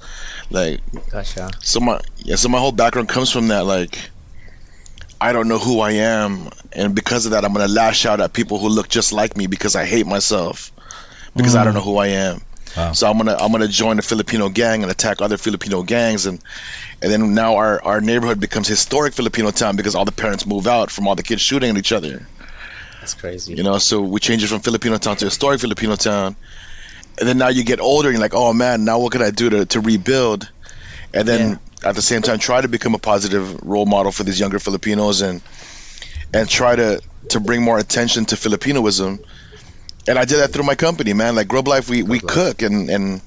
Like, 0.49 0.81
Gotcha. 1.11 1.51
so 1.61 1.79
my 1.79 2.01
yeah, 2.17 2.35
so 2.35 2.49
my 2.49 2.59
whole 2.59 2.71
background 2.71 3.09
comes 3.09 3.31
from 3.31 3.49
that. 3.49 3.65
Like, 3.65 3.97
I 5.21 5.33
don't 5.33 5.47
know 5.47 5.59
who 5.59 5.79
I 5.79 5.91
am, 5.91 6.49
and 6.73 6.95
because 6.95 7.25
of 7.25 7.31
that, 7.31 7.45
I'm 7.45 7.53
gonna 7.53 7.67
lash 7.67 8.05
out 8.05 8.19
at 8.19 8.33
people 8.33 8.57
who 8.57 8.69
look 8.69 8.89
just 8.89 9.13
like 9.13 9.37
me 9.37 9.47
because 9.47 9.75
I 9.75 9.85
hate 9.85 10.07
myself 10.07 10.71
because 11.35 11.55
I 11.55 11.63
don't 11.63 11.73
mm. 11.73 11.77
know 11.77 11.83
who 11.83 11.97
I 11.97 12.07
am. 12.07 12.41
Wow. 12.75 12.91
So 12.91 13.09
I'm 13.09 13.17
gonna 13.17 13.35
I'm 13.39 13.51
gonna 13.51 13.67
join 13.67 13.99
a 13.99 14.01
Filipino 14.01 14.49
gang 14.49 14.83
and 14.83 14.91
attack 14.91 15.21
other 15.21 15.37
Filipino 15.37 15.83
gangs 15.83 16.25
and 16.25 16.41
and 17.01 17.11
then 17.11 17.33
now 17.33 17.55
our, 17.55 17.81
our 17.83 18.01
neighborhood 18.01 18.39
becomes 18.39 18.67
historic 18.67 19.13
Filipino 19.13 19.51
town 19.51 19.75
because 19.75 19.95
all 19.95 20.05
the 20.05 20.11
parents 20.11 20.45
move 20.45 20.67
out 20.67 20.91
from 20.91 21.07
all 21.07 21.15
the 21.15 21.23
kids 21.23 21.41
shooting 21.41 21.69
at 21.69 21.77
each 21.77 21.91
other. 21.91 22.25
That's 23.05 23.13
crazy. 23.13 23.53
You 23.53 23.61
know, 23.63 23.77
so 23.77 24.01
we 24.01 24.19
change 24.19 24.43
it 24.43 24.47
from 24.47 24.61
Filipino 24.61 24.97
town 24.97 25.15
to 25.17 25.25
historic 25.25 25.61
Filipino 25.61 25.95
town. 25.95 26.35
And 27.19 27.29
then 27.29 27.37
now 27.37 27.49
you 27.49 27.63
get 27.63 27.79
older 27.79 28.09
and 28.09 28.15
you're 28.17 28.21
like, 28.21 28.33
oh 28.33 28.51
man, 28.51 28.83
now 28.83 28.97
what 28.99 29.11
can 29.11 29.21
I 29.21 29.29
do 29.29 29.49
to, 29.51 29.65
to 29.67 29.79
rebuild? 29.79 30.49
And 31.13 31.27
then 31.27 31.59
at 31.83 31.93
the 31.95 32.01
same 32.01 32.23
time 32.23 32.39
try 32.39 32.61
to 32.61 32.67
become 32.67 32.95
a 32.95 32.97
positive 32.97 33.61
role 33.63 33.85
model 33.85 34.11
for 34.11 34.23
these 34.23 34.39
younger 34.39 34.57
Filipinos 34.59 35.21
and 35.21 35.41
and 36.33 36.49
try 36.49 36.75
to 36.75 36.99
to 37.29 37.39
bring 37.39 37.61
more 37.61 37.77
attention 37.77 38.25
to 38.25 38.35
Filipinoism. 38.35 39.19
And 40.07 40.17
I 40.19 40.25
did 40.25 40.37
that 40.39 40.49
through 40.51 40.65
my 40.65 40.75
company, 40.75 41.13
man. 41.13 41.35
Like 41.35 41.47
Grub 41.47 41.67
Life, 41.67 41.89
we, 41.89 42.01
we 42.03 42.19
Life. 42.19 42.27
cook 42.33 42.61
and, 42.63 42.89
and 42.89 43.21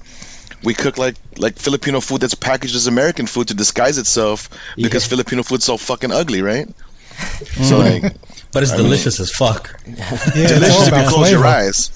we 0.63 0.73
cook 0.73 0.97
like 0.97 1.15
like 1.37 1.57
Filipino 1.57 2.01
food 2.01 2.19
that's 2.21 2.35
packaged 2.35 2.75
as 2.75 2.87
American 2.87 3.27
food 3.27 3.47
to 3.47 3.53
disguise 3.53 3.97
itself 3.97 4.49
because 4.75 5.03
Yeah. 5.05 5.09
Filipino 5.15 5.41
food's 5.43 5.63
so 5.65 5.77
fucking 5.77 6.11
ugly, 6.11 6.41
right? 6.41 6.67
So 7.63 7.79
like 7.79 8.03
But 8.51 8.63
it's 8.63 8.71
I 8.71 8.77
mean- 8.77 8.85
delicious 8.85 9.19
as 9.19 9.31
fuck. 9.31 9.79
Yeah, 9.85 9.93
it's 10.11 10.53
delicious 10.53 10.87
if 10.87 10.93
you 10.93 10.99
about 10.99 11.09
close 11.13 11.31
your 11.31 11.45
eyes. 11.45 11.91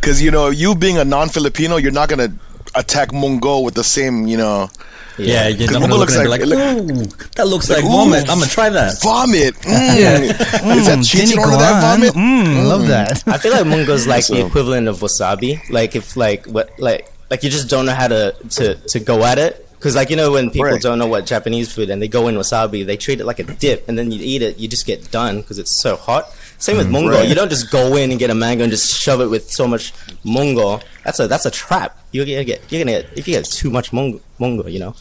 Because 0.00 0.22
you 0.22 0.30
know, 0.30 0.48
you 0.50 0.74
being 0.74 0.98
a 0.98 1.04
non-Filipino, 1.04 1.76
you're 1.76 1.92
not 1.92 2.08
gonna 2.08 2.28
attack 2.74 3.12
Mungo 3.12 3.60
with 3.60 3.74
the 3.74 3.84
same, 3.84 4.26
you 4.26 4.36
know, 4.38 4.70
Yeah, 5.18 5.48
you're 5.48 5.68
Because 5.68 5.78
not 5.80 5.90
look 5.90 5.98
looks 6.00 6.16
like- 6.16 6.28
like, 6.28 6.40
ooh, 6.42 7.04
that 7.36 7.46
looks 7.46 7.68
like, 7.68 7.82
like, 7.82 7.92
vomit. 7.92 8.22
I'm 8.30 8.38
gonna 8.38 8.50
try 8.50 8.70
that. 8.70 9.00
vomit. 9.02 9.54
Mm. 9.62 10.76
Is 10.78 10.86
that 10.86 10.98
Mm, 10.98 11.04
cheating 11.08 11.26
Jenny 11.36 11.38
order 11.44 11.56
that 11.58 11.82
Guan. 11.82 11.98
vomit? 11.98 12.14
Mm, 12.14 12.66
Love 12.68 12.86
that. 12.88 13.22
I 13.26 13.36
feel 13.38 13.52
like 13.52 13.66
mungo's 13.66 14.06
like 14.06 14.26
the 14.26 14.46
equivalent 14.46 14.88
of 14.88 15.00
wasabi. 15.00 15.60
Like 15.70 15.94
if 15.94 16.16
like 16.16 16.46
what 16.46 16.70
like 16.78 17.12
like 17.30 17.42
you 17.44 17.50
just 17.50 17.68
don't 17.68 17.84
know 17.86 17.94
how 17.94 18.08
to 18.08 18.34
to 18.56 18.74
to 18.74 18.98
go 19.00 19.22
at 19.24 19.38
it. 19.38 19.68
Because 19.82 19.96
like 19.96 20.10
you 20.10 20.16
know 20.16 20.30
when 20.30 20.48
people 20.48 20.70
Right. 20.70 20.80
don't 20.80 21.00
know 21.00 21.08
what 21.08 21.26
Japanese 21.26 21.72
food 21.72 21.90
and 21.90 22.00
they 22.00 22.06
go 22.06 22.28
in 22.28 22.36
wasabi, 22.36 22.86
they 22.86 22.96
treat 22.96 23.18
it 23.18 23.26
like 23.26 23.40
a 23.40 23.42
dip, 23.42 23.88
and 23.88 23.98
then 23.98 24.12
you 24.12 24.20
eat 24.22 24.40
it, 24.40 24.56
you 24.56 24.68
just 24.68 24.86
get 24.86 25.10
done 25.10 25.40
because 25.40 25.58
it's 25.58 25.72
so 25.72 25.96
hot. 25.96 26.30
Same 26.58 26.76
with 26.76 26.86
mm, 26.86 26.92
mungo. 26.92 27.10
Right. 27.16 27.28
You 27.28 27.34
don't 27.34 27.50
just 27.50 27.68
go 27.72 27.96
in 27.96 28.12
and 28.12 28.18
get 28.20 28.30
a 28.30 28.34
mango 28.34 28.62
and 28.62 28.70
just 28.70 28.94
shove 28.94 29.20
it 29.20 29.26
with 29.26 29.50
so 29.50 29.66
much 29.66 29.92
mungo. 30.22 30.78
That's 31.02 31.18
a 31.18 31.26
that's 31.26 31.46
a 31.46 31.50
trap. 31.50 31.98
You're 32.12 32.24
gonna 32.24 32.44
get 32.44 32.62
you're 32.70 32.80
gonna 32.84 33.02
get 33.02 33.18
if 33.18 33.26
you 33.26 33.34
get 33.34 33.44
too 33.44 33.70
much 33.70 33.92
mungo, 33.92 34.20
mungo 34.38 34.68
you 34.68 34.78
know. 34.78 34.94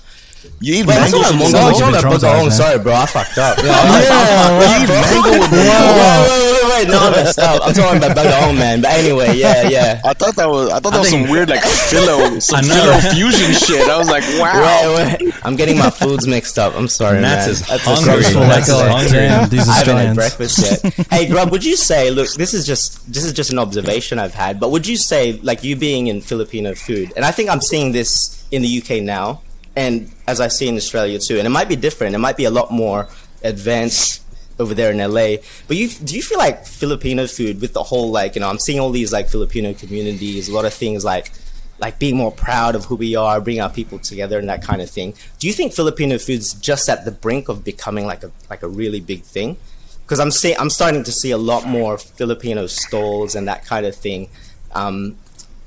You 0.60 0.74
eat 0.82 0.86
Wait, 0.88 0.96
I'm 0.96 1.02
mango 1.12 1.22
talking 1.22 1.40
with 1.40 1.50
about 1.54 1.54
mungo. 1.54 1.58
I'm 1.58 1.72
mungo? 1.72 1.80
talking 1.80 1.90
about 1.90 2.04
Traumatized, 2.04 2.42
bagoong. 2.42 2.52
Sorry, 2.52 2.80
bro. 2.80 2.94
I 2.94 3.06
fucked 3.06 3.38
up. 3.38 3.58
You 3.62 3.70
eat 3.70 4.90
mango 4.90 5.32
with 5.38 5.52
Wait, 5.52 5.62
wait, 5.62 6.52
wait, 6.54 6.66
wait, 6.72 6.88
no, 6.90 6.98
I 7.00 7.10
messed 7.12 7.40
up. 7.40 7.62
I'm 7.66 7.74
talking 7.74 7.98
about 7.98 8.18
bagoong, 8.18 8.58
man. 8.58 8.82
But 8.82 8.92
anyway, 8.92 9.36
yeah, 9.36 9.68
yeah. 9.70 10.02
I 10.06 10.14
thought 10.14 10.36
that 10.36 10.50
was 10.50 10.70
I 10.72 10.80
thought 10.80 10.94
that 10.94 11.00
was 11.00 11.10
some 11.10 11.30
weird 11.30 11.50
like 11.50 11.62
philo 11.92 12.40
some 12.40 12.60
I 12.60 12.62
philo 12.64 12.98
fusion 13.14 13.52
shit. 13.54 13.88
I 13.90 13.98
was 13.98 14.10
like, 14.10 14.24
wow. 14.40 14.96
Wait, 14.96 15.22
wait. 15.22 15.34
I'm 15.46 15.56
getting 15.56 15.78
my 15.78 15.90
foods 15.90 16.28
mixed 16.28 16.58
up. 16.58 16.76
I'm 16.76 16.88
sorry, 16.88 17.22
Nats 17.22 17.46
man. 17.46 17.50
is 17.52 17.68
That's 17.68 17.84
hungry. 17.84 18.16
disgraceful. 18.18 18.42
Nats 18.42 18.68
That's 18.68 18.82
is 18.82 19.14
hungry. 19.14 19.50
These 19.50 19.70
I 19.70 19.74
haven't 19.74 19.98
had 19.98 20.16
breakfast 20.16 20.84
yet. 20.84 20.94
hey, 21.12 21.28
Grub, 21.28 21.52
would 21.52 21.64
you 21.66 21.76
say? 21.76 22.10
Look, 22.12 22.30
this 22.34 22.54
is 22.54 22.66
just 22.66 23.12
this 23.12 23.24
is 23.24 23.34
just 23.34 23.52
an 23.52 23.60
observation 23.60 24.20
I've 24.20 24.34
had. 24.34 24.60
But 24.60 24.72
would 24.72 24.88
you 24.88 24.98
say, 24.98 25.34
like 25.44 25.64
you 25.64 25.76
being 25.76 26.08
in 26.08 26.22
Filipino 26.22 26.74
food, 26.76 27.12
and 27.16 27.26
I 27.26 27.32
think 27.32 27.50
I'm 27.50 27.62
seeing 27.62 27.92
this 27.92 28.46
in 28.52 28.62
the 28.62 28.82
UK 28.82 29.04
now, 29.04 29.42
and 29.76 30.12
as 30.32 30.40
I 30.40 30.48
see 30.48 30.68
in 30.68 30.76
Australia 30.76 31.20
too, 31.20 31.38
and 31.38 31.46
it 31.46 31.52
might 31.58 31.70
be 31.70 31.76
different. 31.76 32.16
It 32.16 32.24
might 32.28 32.38
be 32.38 32.46
a 32.46 32.56
lot 32.60 32.72
more 32.72 33.08
advanced 33.44 34.24
over 34.60 34.74
there 34.74 34.92
in 34.92 35.00
LA. 35.00 35.30
But 35.68 35.76
you 35.78 35.90
do 35.90 36.16
you 36.16 36.24
feel 36.24 36.38
like 36.38 36.66
Filipino 36.66 37.28
food 37.28 37.60
with 37.62 37.74
the 37.74 37.84
whole 37.84 38.10
like 38.12 38.36
you 38.36 38.42
know 38.42 38.50
I'm 38.50 38.60
seeing 38.60 38.80
all 38.80 38.92
these 38.92 39.12
like 39.12 39.28
Filipino 39.28 39.74
communities, 39.74 40.48
a 40.48 40.54
lot 40.54 40.66
of 40.66 40.74
things 40.74 41.04
like 41.04 41.32
like 41.80 41.98
being 41.98 42.16
more 42.16 42.32
proud 42.32 42.76
of 42.76 42.86
who 42.86 42.96
we 42.96 43.16
are, 43.16 43.42
bring 43.42 43.60
our 43.60 43.70
people 43.70 44.00
together, 44.00 44.38
and 44.40 44.48
that 44.48 44.62
kind 44.62 44.82
of 44.82 44.90
thing. 44.90 45.14
Do 45.40 45.48
you 45.48 45.54
think 45.54 45.74
Filipino 45.74 46.18
food's 46.18 46.54
just 46.54 46.88
at 46.88 47.06
the 47.06 47.12
brink 47.12 47.50
of 47.50 47.64
becoming 47.64 48.06
like 48.06 48.24
a 48.24 48.32
like 48.50 48.64
a 48.64 48.70
really 48.70 49.02
big 49.02 49.24
thing? 49.24 49.58
Because 50.04 50.20
I'm 50.20 50.32
see 50.32 50.56
I'm 50.56 50.70
starting 50.70 51.04
to 51.04 51.12
see 51.12 51.32
a 51.32 51.38
lot 51.38 51.66
more 51.66 51.98
Filipino 51.98 52.68
stalls 52.68 53.36
and 53.36 53.48
that 53.48 53.66
kind 53.66 53.86
of 53.86 53.96
thing. 53.96 54.30
Um, 54.74 55.18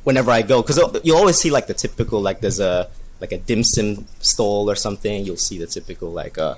whenever 0.05 0.31
I 0.31 0.43
go, 0.43 0.63
because 0.63 0.79
you 1.03 1.17
always 1.17 1.37
see 1.37 1.51
like 1.51 1.67
the 1.67 1.75
typical 1.75 2.23
like 2.23 2.41
there's 2.41 2.61
a 2.61 2.89
like 3.21 3.33
a 3.33 3.39
dim 3.39 3.65
sum 3.65 4.07
stall 4.21 4.71
or 4.71 4.75
something. 4.75 5.25
You'll 5.25 5.37
see 5.37 5.59
the 5.59 5.67
typical 5.67 6.11
like 6.11 6.39
uh, 6.39 6.57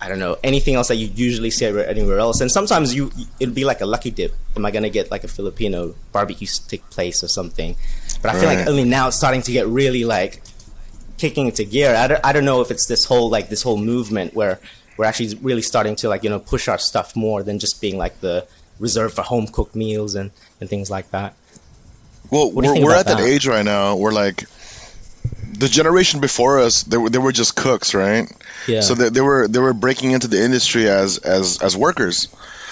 I 0.00 0.08
don't 0.08 0.18
know 0.18 0.36
anything 0.42 0.74
else 0.74 0.88
that 0.88 0.96
you 0.96 1.06
usually 1.14 1.50
see 1.50 1.66
anywhere 1.66 2.18
else. 2.18 2.40
And 2.40 2.50
sometimes 2.50 2.94
you 2.94 3.12
it'll 3.38 3.54
be 3.54 3.64
like 3.64 3.80
a 3.80 3.86
lucky 3.86 4.10
dip. 4.10 4.34
Am 4.56 4.66
I 4.66 4.70
gonna 4.70 4.90
get 4.90 5.10
like 5.10 5.22
a 5.22 5.28
Filipino 5.28 5.94
barbecue 6.10 6.46
stick 6.46 6.88
place 6.90 7.22
or 7.22 7.28
something? 7.28 7.76
But 8.20 8.34
I 8.34 8.40
feel 8.40 8.48
like 8.48 8.66
only 8.66 8.84
now 8.84 9.08
it's 9.08 9.16
starting 9.16 9.42
to 9.42 9.52
get 9.52 9.66
really 9.68 10.04
like 10.04 10.42
kicking 11.18 11.46
into 11.46 11.64
gear. 11.64 11.94
I 11.94 12.08
don't, 12.08 12.20
I 12.24 12.32
don't 12.32 12.44
know 12.44 12.60
if 12.62 12.72
it's 12.72 12.86
this 12.86 13.04
whole 13.04 13.30
like 13.30 13.48
this 13.48 13.62
whole 13.62 13.76
movement 13.76 14.34
where 14.34 14.58
we're 14.96 15.04
actually 15.04 15.36
really 15.36 15.62
starting 15.62 15.94
to 15.96 16.08
like 16.08 16.24
you 16.24 16.30
know 16.30 16.40
push 16.40 16.66
our 16.66 16.78
stuff 16.78 17.14
more 17.14 17.44
than 17.44 17.60
just 17.60 17.80
being 17.80 17.96
like 17.96 18.20
the 18.20 18.46
reserved 18.80 19.14
for 19.14 19.22
home 19.22 19.46
cooked 19.46 19.76
meals 19.76 20.16
and 20.16 20.32
and 20.60 20.68
things 20.68 20.90
like 20.90 21.10
that. 21.12 21.34
Well, 22.32 22.50
we're, 22.50 22.82
we're 22.82 22.94
at 22.94 23.06
that 23.06 23.18
that? 23.18 23.26
age 23.26 23.46
right 23.46 23.64
now 23.64 23.94
where 23.94 24.10
like 24.10 24.44
the 25.62 25.68
generation 25.68 26.18
before 26.18 26.58
us, 26.58 26.82
they 26.82 26.96
were 26.96 27.08
they 27.08 27.18
were 27.18 27.30
just 27.30 27.54
cooks, 27.54 27.94
right? 27.94 28.26
Yeah. 28.66 28.80
So 28.80 28.94
they, 28.94 29.10
they 29.10 29.20
were 29.20 29.46
they 29.46 29.60
were 29.60 29.72
breaking 29.72 30.10
into 30.10 30.26
the 30.26 30.42
industry 30.42 30.88
as 30.88 31.18
as 31.18 31.62
as 31.62 31.76
workers. 31.76 32.26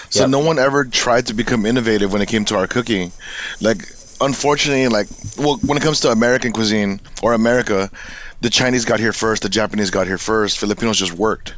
So 0.09 0.23
Yep. 0.23 0.29
no 0.29 0.39
one 0.39 0.59
ever 0.59 0.83
tried 0.83 1.27
to 1.27 1.33
become 1.33 1.65
innovative 1.65 2.11
when 2.11 2.21
it 2.21 2.27
came 2.27 2.43
to 2.45 2.57
our 2.57 2.67
cooking. 2.67 3.13
Like 3.61 3.87
unfortunately, 4.19 4.89
like 4.89 5.07
well, 5.37 5.55
when 5.65 5.77
it 5.77 5.83
comes 5.83 6.01
to 6.01 6.09
American 6.11 6.51
cuisine 6.51 6.99
or 7.23 7.31
America, 7.33 7.89
the 8.41 8.49
Chinese 8.49 8.83
got 8.83 8.99
here 8.99 9.13
first, 9.13 9.43
the 9.43 9.49
Japanese 9.49 9.89
got 9.89 10.05
here 10.05 10.17
first. 10.17 10.59
Filipinos 10.59 10.99
just 10.99 11.13
worked. 11.13 11.55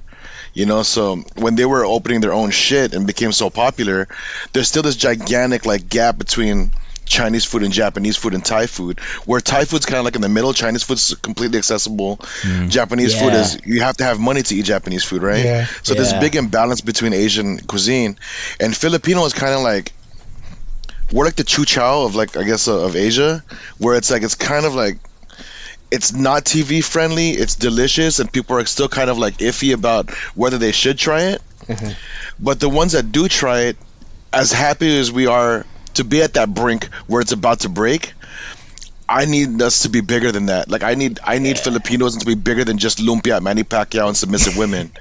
You 0.53 0.67
know, 0.67 0.83
so 0.83 1.15
when 1.35 1.55
they 1.55 1.65
were 1.65 1.83
opening 1.83 2.21
their 2.21 2.33
own 2.33 2.51
shit 2.51 2.93
and 2.93 3.07
became 3.07 3.31
so 3.31 3.49
popular, 3.49 4.07
there's 4.53 4.67
still 4.67 4.83
this 4.83 4.95
gigantic 4.97 5.65
like 5.65 5.89
gap 5.89 6.19
between 6.19 6.69
Chinese 7.05 7.45
food 7.45 7.63
and 7.63 7.73
Japanese 7.73 8.15
food 8.17 8.33
and 8.33 8.43
Thai 8.43 8.65
food, 8.67 8.99
where 9.25 9.39
Thai 9.41 9.65
food's 9.65 9.85
kind 9.85 9.99
of 9.99 10.05
like 10.05 10.15
in 10.15 10.21
the 10.21 10.29
middle. 10.29 10.53
Chinese 10.53 10.83
food's 10.83 11.13
completely 11.15 11.57
accessible. 11.57 12.19
Japanese 12.69 13.13
food 13.19 13.33
is 13.33 13.59
you 13.65 13.81
have 13.81 13.97
to 13.97 14.03
have 14.03 14.19
money 14.19 14.41
to 14.41 14.55
eat 14.55 14.65
Japanese 14.65 15.03
food, 15.03 15.21
right? 15.21 15.43
Yeah. 15.43 15.65
So 15.83 15.93
there's 15.93 16.11
Yeah. 16.13 16.19
big 16.19 16.35
imbalance 16.35 16.81
between 16.81 17.13
Asian 17.13 17.59
cuisine, 17.59 18.17
and 18.59 18.75
Filipino 18.75 19.25
is 19.25 19.33
kind 19.33 19.53
of 19.53 19.61
like 19.61 19.91
we're 21.11 21.25
like 21.25 21.35
the 21.35 21.43
Chu 21.43 21.65
Chow 21.65 22.03
of 22.03 22.15
like 22.15 22.37
I 22.37 22.43
guess 22.43 22.67
uh, 22.67 22.79
of 22.85 22.95
Asia, 22.95 23.43
where 23.77 23.95
it's 23.97 24.09
like 24.09 24.23
it's 24.23 24.35
kind 24.35 24.65
of 24.65 24.73
like 24.73 24.97
it's 25.91 26.11
not 26.13 26.43
TV 26.45 26.83
friendly, 26.83 27.31
it's 27.31 27.55
delicious, 27.55 28.17
and 28.19 28.31
people 28.31 28.57
are 28.57 28.65
still 28.65 28.87
kind 28.87 29.09
of 29.11 29.17
like 29.19 29.37
iffy 29.37 29.73
about 29.73 30.09
whether 30.35 30.57
they 30.57 30.71
should 30.71 30.97
try 30.97 31.21
it. 31.33 31.41
But 32.39 32.59
the 32.59 32.67
ones 32.69 32.93
that 32.93 33.11
do 33.11 33.27
try 33.27 33.61
it, 33.61 33.77
as 34.31 34.51
happy 34.51 34.97
as 34.99 35.11
we 35.11 35.27
are 35.27 35.65
to 35.95 36.03
be 36.03 36.21
at 36.21 36.33
that 36.33 36.53
brink 36.53 36.85
where 37.07 37.21
it's 37.21 37.31
about 37.31 37.61
to 37.61 37.69
break, 37.69 38.13
I 39.07 39.25
need 39.25 39.61
us 39.61 39.83
to 39.83 39.89
be 39.89 40.01
bigger 40.01 40.31
than 40.31 40.47
that. 40.47 40.69
Like 40.69 40.83
I 40.83 40.95
need 40.95 41.19
I 41.23 41.39
need 41.39 41.59
Filipinos 41.59 42.17
to 42.17 42.25
be 42.25 42.35
bigger 42.35 42.63
than 42.63 42.77
just 42.77 42.99
lumpia, 42.99 43.41
Manny 43.41 43.63
Pacquiao, 43.63 44.07
and 44.07 44.17
submissive 44.17 44.57
women. 44.57 44.91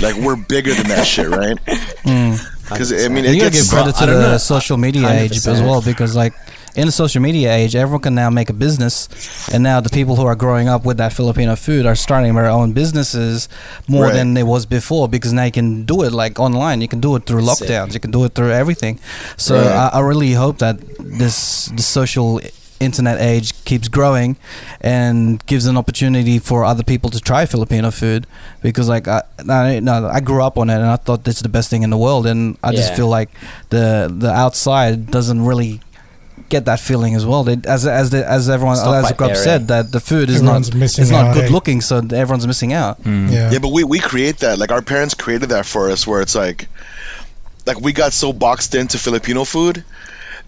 like 0.00 0.14
we're 0.16 0.36
bigger 0.36 0.72
than 0.74 0.88
that 0.88 1.06
shit, 1.06 1.28
right? 1.28 1.58
Hmm. 2.04 2.34
Because 2.68 2.92
I 2.92 3.08
mean, 3.08 3.24
it 3.24 3.34
you 3.34 3.40
gotta 3.40 3.50
gets 3.50 3.70
give 3.70 3.78
credit 3.78 3.96
to 3.96 4.06
the 4.06 4.32
know. 4.32 4.36
social 4.38 4.76
media 4.76 5.08
age 5.10 5.36
as 5.46 5.60
well 5.60 5.82
because 5.82 6.14
like 6.14 6.34
in 6.76 6.86
the 6.86 6.92
social 6.92 7.20
media 7.22 7.52
age 7.54 7.74
everyone 7.74 8.00
can 8.02 8.14
now 8.14 8.30
make 8.30 8.50
a 8.50 8.52
business 8.52 9.08
and 9.52 9.62
now 9.62 9.80
the 9.80 9.88
people 9.90 10.14
who 10.16 10.24
are 10.26 10.34
growing 10.36 10.68
up 10.68 10.84
with 10.84 10.96
that 10.98 11.12
filipino 11.12 11.56
food 11.56 11.86
are 11.86 11.94
starting 11.96 12.34
their 12.34 12.46
own 12.46 12.72
businesses 12.72 13.48
more 13.88 14.04
Right. 14.04 14.14
than 14.14 14.34
they 14.34 14.42
was 14.42 14.66
before 14.66 15.08
because 15.08 15.32
now 15.32 15.44
you 15.44 15.52
can 15.52 15.84
do 15.84 16.02
it 16.02 16.12
like 16.12 16.38
online. 16.38 16.80
You 16.80 16.88
can 16.88 17.00
do 17.00 17.16
it 17.16 17.24
through 17.26 17.42
lockdowns. 17.42 17.94
You 17.94 18.00
can 18.00 18.10
do 18.10 18.24
it 18.24 18.32
through 18.34 18.52
everything. 18.52 18.98
So 19.36 19.54
Right. 19.56 19.66
I, 19.66 19.98
I 19.98 20.00
really 20.00 20.32
hope 20.32 20.58
that 20.58 20.76
this 20.98 21.66
the 21.78 21.82
social 21.82 22.40
internet 22.80 23.20
age 23.20 23.48
keeps 23.64 23.88
growing 23.88 24.36
and 24.80 25.44
gives 25.46 25.66
an 25.66 25.76
opportunity 25.76 26.38
for 26.38 26.64
other 26.64 26.84
people 26.84 27.10
to 27.10 27.18
try 27.20 27.44
Filipino 27.44 27.90
food 27.90 28.26
because 28.62 28.88
like 28.88 29.08
I, 29.08 29.22
I, 29.48 29.80
no, 29.80 30.08
I 30.08 30.20
grew 30.20 30.42
up 30.42 30.56
on 30.58 30.70
it 30.70 30.74
and 30.76 30.86
I 30.86 30.96
thought 30.96 31.24
this 31.24 31.36
is 31.36 31.42
the 31.42 31.48
best 31.48 31.70
thing 31.70 31.82
in 31.82 31.90
the 31.90 31.98
world 31.98 32.24
and 32.26 32.56
I 32.62 32.70
just 32.72 32.94
feel 32.94 33.08
like 33.08 33.30
the 33.70 34.06
the 34.24 34.30
outside 34.30 35.10
doesn't 35.10 35.44
really 35.44 35.80
get 36.48 36.64
that 36.66 36.80
feeling 36.80 37.14
as 37.14 37.24
well. 37.26 37.44
They, 37.44 37.56
as 37.68 37.86
as 37.86 38.10
the, 38.10 38.28
as 38.28 38.48
everyone 38.48 38.76
It's 38.76 38.86
as 38.86 39.04
quite 39.06 39.16
Grub 39.16 39.30
there, 39.30 39.42
said 39.42 39.62
eh? 39.62 39.64
that 39.66 39.92
the 39.92 40.00
food 40.00 40.30
is 40.30 40.36
Everyone's 40.36 40.70
not 40.70 40.78
missing 40.78 41.02
it's 41.02 41.10
not 41.10 41.26
out, 41.28 41.34
good 41.34 41.44
eh? 41.46 41.52
looking, 41.52 41.80
so 41.80 41.98
everyone's 41.98 42.46
missing 42.46 42.72
out. 42.72 42.98
Yeah. 43.04 43.50
Yeah, 43.52 43.58
but 43.58 43.72
we 43.72 43.84
we 43.84 43.98
create 43.98 44.38
that. 44.38 44.58
Like 44.58 44.72
our 44.72 44.82
parents 44.82 45.14
created 45.14 45.50
that 45.50 45.66
for 45.66 45.90
us, 45.90 46.06
where 46.06 46.20
it's 46.22 46.34
like, 46.34 46.68
like 47.66 47.80
we 47.80 47.92
got 47.92 48.12
so 48.12 48.32
boxed 48.32 48.74
into 48.74 48.98
Filipino 48.98 49.44
food 49.44 49.84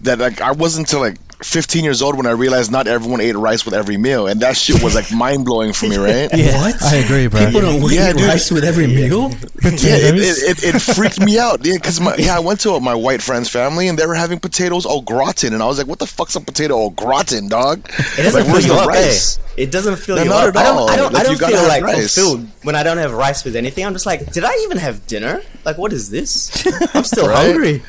that 0.01 0.19
like 0.19 0.41
I 0.41 0.51
wasn't 0.51 0.87
until 0.87 1.01
like 1.01 1.17
15 1.43 1.83
years 1.83 2.01
old 2.01 2.15
when 2.17 2.27
I 2.27 2.31
realized 2.31 2.71
not 2.71 2.85
everyone 2.87 3.19
ate 3.21 3.35
rice 3.35 3.65
with 3.65 3.73
every 3.73 3.97
meal, 3.97 4.27
and 4.27 4.41
that 4.41 4.55
shit 4.55 4.81
was 4.83 4.93
like 4.95 5.11
mind 5.11 5.43
blowing 5.45 5.73
for 5.73 5.87
me, 5.87 5.97
right? 5.97 6.29
yeah. 6.33 6.61
What? 6.61 6.81
I 6.83 6.95
agree, 6.97 7.27
bro. 7.27 7.45
People 7.45 7.61
don't 7.61 7.91
Yeah, 7.91 8.11
eat 8.11 8.17
dude. 8.17 8.27
rice 8.27 8.51
with 8.51 8.63
every 8.63 8.87
meal. 8.87 9.29
Yeah, 9.63 9.69
it, 9.97 10.15
it, 10.15 10.63
it, 10.63 10.75
it 10.75 10.79
freaked 10.81 11.19
me 11.19 11.39
out. 11.39 11.65
Yeah, 11.65 11.75
because 11.75 11.99
yeah, 12.19 12.35
I 12.35 12.39
went 12.39 12.59
to 12.61 12.79
my 12.79 12.93
white 12.95 13.21
friend's 13.21 13.49
family 13.49 13.87
and 13.87 13.97
they 13.97 14.05
were 14.05 14.15
having 14.15 14.39
potatoes 14.39 14.85
au 14.85 15.01
gratin, 15.01 15.53
and 15.53 15.61
I 15.63 15.65
was 15.65 15.77
like, 15.77 15.87
"What 15.87 15.99
the 15.99 16.07
fuck's 16.07 16.35
a 16.35 16.41
potato 16.41 16.75
au 16.77 16.89
gratin, 16.91 17.47
dog?" 17.49 17.79
It 17.89 18.23
doesn't 18.23 18.33
like, 18.33 18.45
fill 18.51 18.61
you 18.61 18.67
the 18.69 18.81
up, 18.81 18.87
rice? 18.87 19.37
eh? 19.37 19.41
It 19.63 19.71
doesn't 19.71 19.97
fill 19.97 20.15
No, 20.17 20.23
you 20.23 20.29
not 20.29 20.47
up. 20.49 20.55
at 20.55 20.61
I 20.61 20.63
don't. 20.63 20.77
all. 20.77 20.89
I 20.89 20.95
don't. 20.95 21.13
Like, 21.13 21.25
I 21.25 21.27
don't 21.27 21.37
feel 21.39 21.67
like 21.67 21.83
rice. 21.83 22.13
fulfilled 22.15 22.47
when 22.63 22.75
I 22.75 22.83
don't 22.83 22.97
have 22.97 23.13
rice 23.13 23.43
with 23.43 23.55
anything. 23.55 23.85
I'm 23.85 23.93
just 23.93 24.05
like, 24.05 24.31
did 24.31 24.43
I 24.43 24.53
even 24.63 24.77
have 24.77 25.05
dinner? 25.07 25.41
Like, 25.65 25.77
what 25.77 25.91
is 25.93 26.09
this? 26.09 26.51
I'm 26.95 27.03
still 27.03 27.27
Right? 27.27 27.47
hungry. 27.47 27.81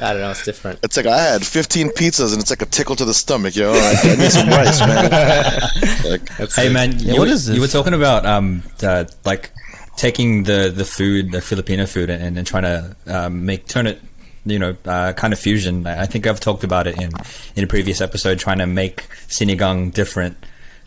I 0.00 0.12
don't 0.12 0.22
know. 0.22 0.30
It's 0.30 0.44
different. 0.44 0.80
It's 0.82 0.96
like 0.96 1.06
I 1.06 1.18
had 1.22 1.44
15 1.46 1.90
pizzas 1.90 2.32
and 2.32 2.40
it's 2.40 2.50
like 2.50 2.62
a 2.62 2.66
tickle 2.66 2.96
to 2.96 3.04
the 3.04 3.14
stomach, 3.14 3.54
yo. 3.54 3.72
I, 3.72 3.94
I 4.02 4.16
need 4.16 4.30
some 4.32 4.48
rice, 4.48 4.80
man. 4.80 5.60
Like, 6.38 6.52
Hey 6.52 6.68
man, 6.68 6.98
you, 6.98 7.12
what 7.12 7.20
were- 7.20 7.26
this? 7.26 7.48
you 7.48 7.60
were 7.60 7.66
talking 7.68 7.94
about 7.94 8.26
um 8.26 8.62
uh, 8.82 9.04
like 9.24 9.50
taking 9.96 10.42
the 10.44 10.72
the 10.74 10.84
food, 10.84 11.32
the 11.32 11.40
Filipino 11.40 11.86
food, 11.86 12.10
and, 12.10 12.36
and 12.36 12.46
trying 12.46 12.64
to 12.64 12.96
um, 13.06 13.46
make 13.46 13.66
turn 13.66 13.86
it, 13.86 14.00
you 14.44 14.58
know, 14.58 14.76
uh, 14.84 15.12
kind 15.14 15.32
of 15.32 15.38
fusion. 15.38 15.86
I 15.86 16.02
I 16.02 16.06
think 16.06 16.26
I've 16.26 16.40
talked 16.40 16.64
about 16.64 16.86
it 16.86 17.00
in 17.00 17.10
in 17.56 17.64
a 17.64 17.66
previous 17.66 18.00
episode, 18.00 18.38
trying 18.38 18.58
to 18.58 18.66
make 18.66 19.06
sinigang 19.28 19.92
different. 19.94 20.36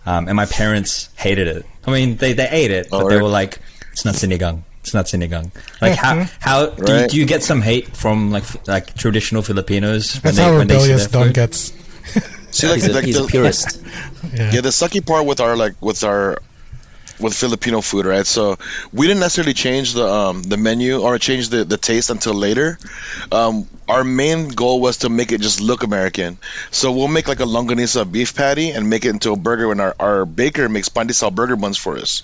Um, 0.06 0.28
and 0.28 0.36
my 0.36 0.46
parents 0.46 1.10
hated 1.16 1.48
it. 1.48 1.66
I 1.86 1.92
mean, 1.92 2.18
they 2.18 2.34
they 2.34 2.48
ate 2.50 2.72
it, 2.72 2.90
but 2.92 3.04
Oh, 3.04 3.10
they 3.10 3.16
right. 3.16 3.24
were 3.24 3.30
like, 3.30 3.60
"It's 3.94 4.06
not 4.06 4.16
sinigang. 4.16 4.64
It's 4.88 4.94
not 4.96 5.06
sinigang." 5.12 5.52
Like 5.82 5.96
how 6.00 6.16
mm-hmm. 6.16 6.32
how 6.40 6.68
do, 6.72 6.92
you, 6.92 7.00
Right. 7.00 7.10
do 7.12 7.18
you 7.18 7.26
get 7.26 7.44
some 7.44 7.62
hate 7.62 7.92
from 7.96 8.32
like 8.32 8.44
f- 8.44 8.64
like 8.68 8.96
traditional 8.96 9.42
Filipinos 9.44 10.16
when 10.16 10.22
That's 10.34 10.38
they 10.38 10.44
how 10.44 10.58
when 10.58 10.68
they 10.68 10.80
see 10.80 10.96
rebellious 10.96 11.08
their 11.12 11.20
Don 11.20 11.28
food? 11.28 11.36
gets. 11.36 11.74
see, 12.52 12.68
like, 12.68 12.76
He's 12.82 12.88
a, 12.88 12.94
like 12.94 13.04
he's 13.06 13.20
a 13.20 13.24
the, 13.24 13.28
purist. 13.28 13.82
Yeah. 14.34 14.52
Yeah, 14.54 14.62
the 14.62 14.70
sucky 14.70 15.06
part 15.06 15.26
with 15.26 15.40
our 15.40 15.56
like 15.56 15.76
with 15.82 16.04
our 16.04 16.40
with 17.20 17.34
Filipino 17.34 17.82
food, 17.82 18.06
right? 18.06 18.26
So 18.26 18.58
we 18.94 19.08
didn't 19.08 19.22
necessarily 19.22 19.54
change 19.54 19.94
the 19.94 20.08
um 20.08 20.44
the 20.44 20.58
menu 20.58 21.02
or 21.02 21.18
change 21.18 21.50
the 21.50 21.64
the 21.64 21.78
taste 21.78 22.10
until 22.10 22.34
later. 22.34 22.78
Um, 23.32 23.68
our 23.88 24.04
main 24.04 24.50
goal 24.50 24.82
was 24.82 24.98
to 25.00 25.10
make 25.10 25.32
it 25.32 25.42
just 25.42 25.62
look 25.62 25.84
American. 25.84 26.38
So 26.72 26.92
we'll 26.92 27.08
make 27.08 27.28
like 27.28 27.40
a 27.40 27.46
longanisa 27.46 28.10
beef 28.10 28.36
patty 28.36 28.72
and 28.72 28.90
make 28.90 29.06
it 29.06 29.10
into 29.10 29.32
a 29.32 29.38
burger. 29.38 29.72
And 29.72 29.82
our, 29.82 29.96
our 30.00 30.26
baker 30.26 30.68
makes 30.70 30.90
pandesal 30.90 31.34
burger 31.34 31.56
buns 31.56 31.78
for 31.78 31.98
us. 31.98 32.24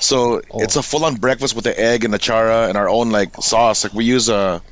So 0.00 0.42
it's 0.54 0.76
a 0.76 0.82
full 0.82 1.04
on 1.04 1.16
breakfast 1.16 1.54
with 1.54 1.64
the 1.64 1.78
egg 1.78 2.04
and 2.04 2.12
the 2.12 2.18
chara 2.18 2.68
and 2.68 2.76
our 2.76 2.88
own 2.88 3.10
like 3.10 3.34
sauce. 3.36 3.84
Like 3.84 3.94
we 3.94 4.04
use 4.04 4.28
a 4.28 4.62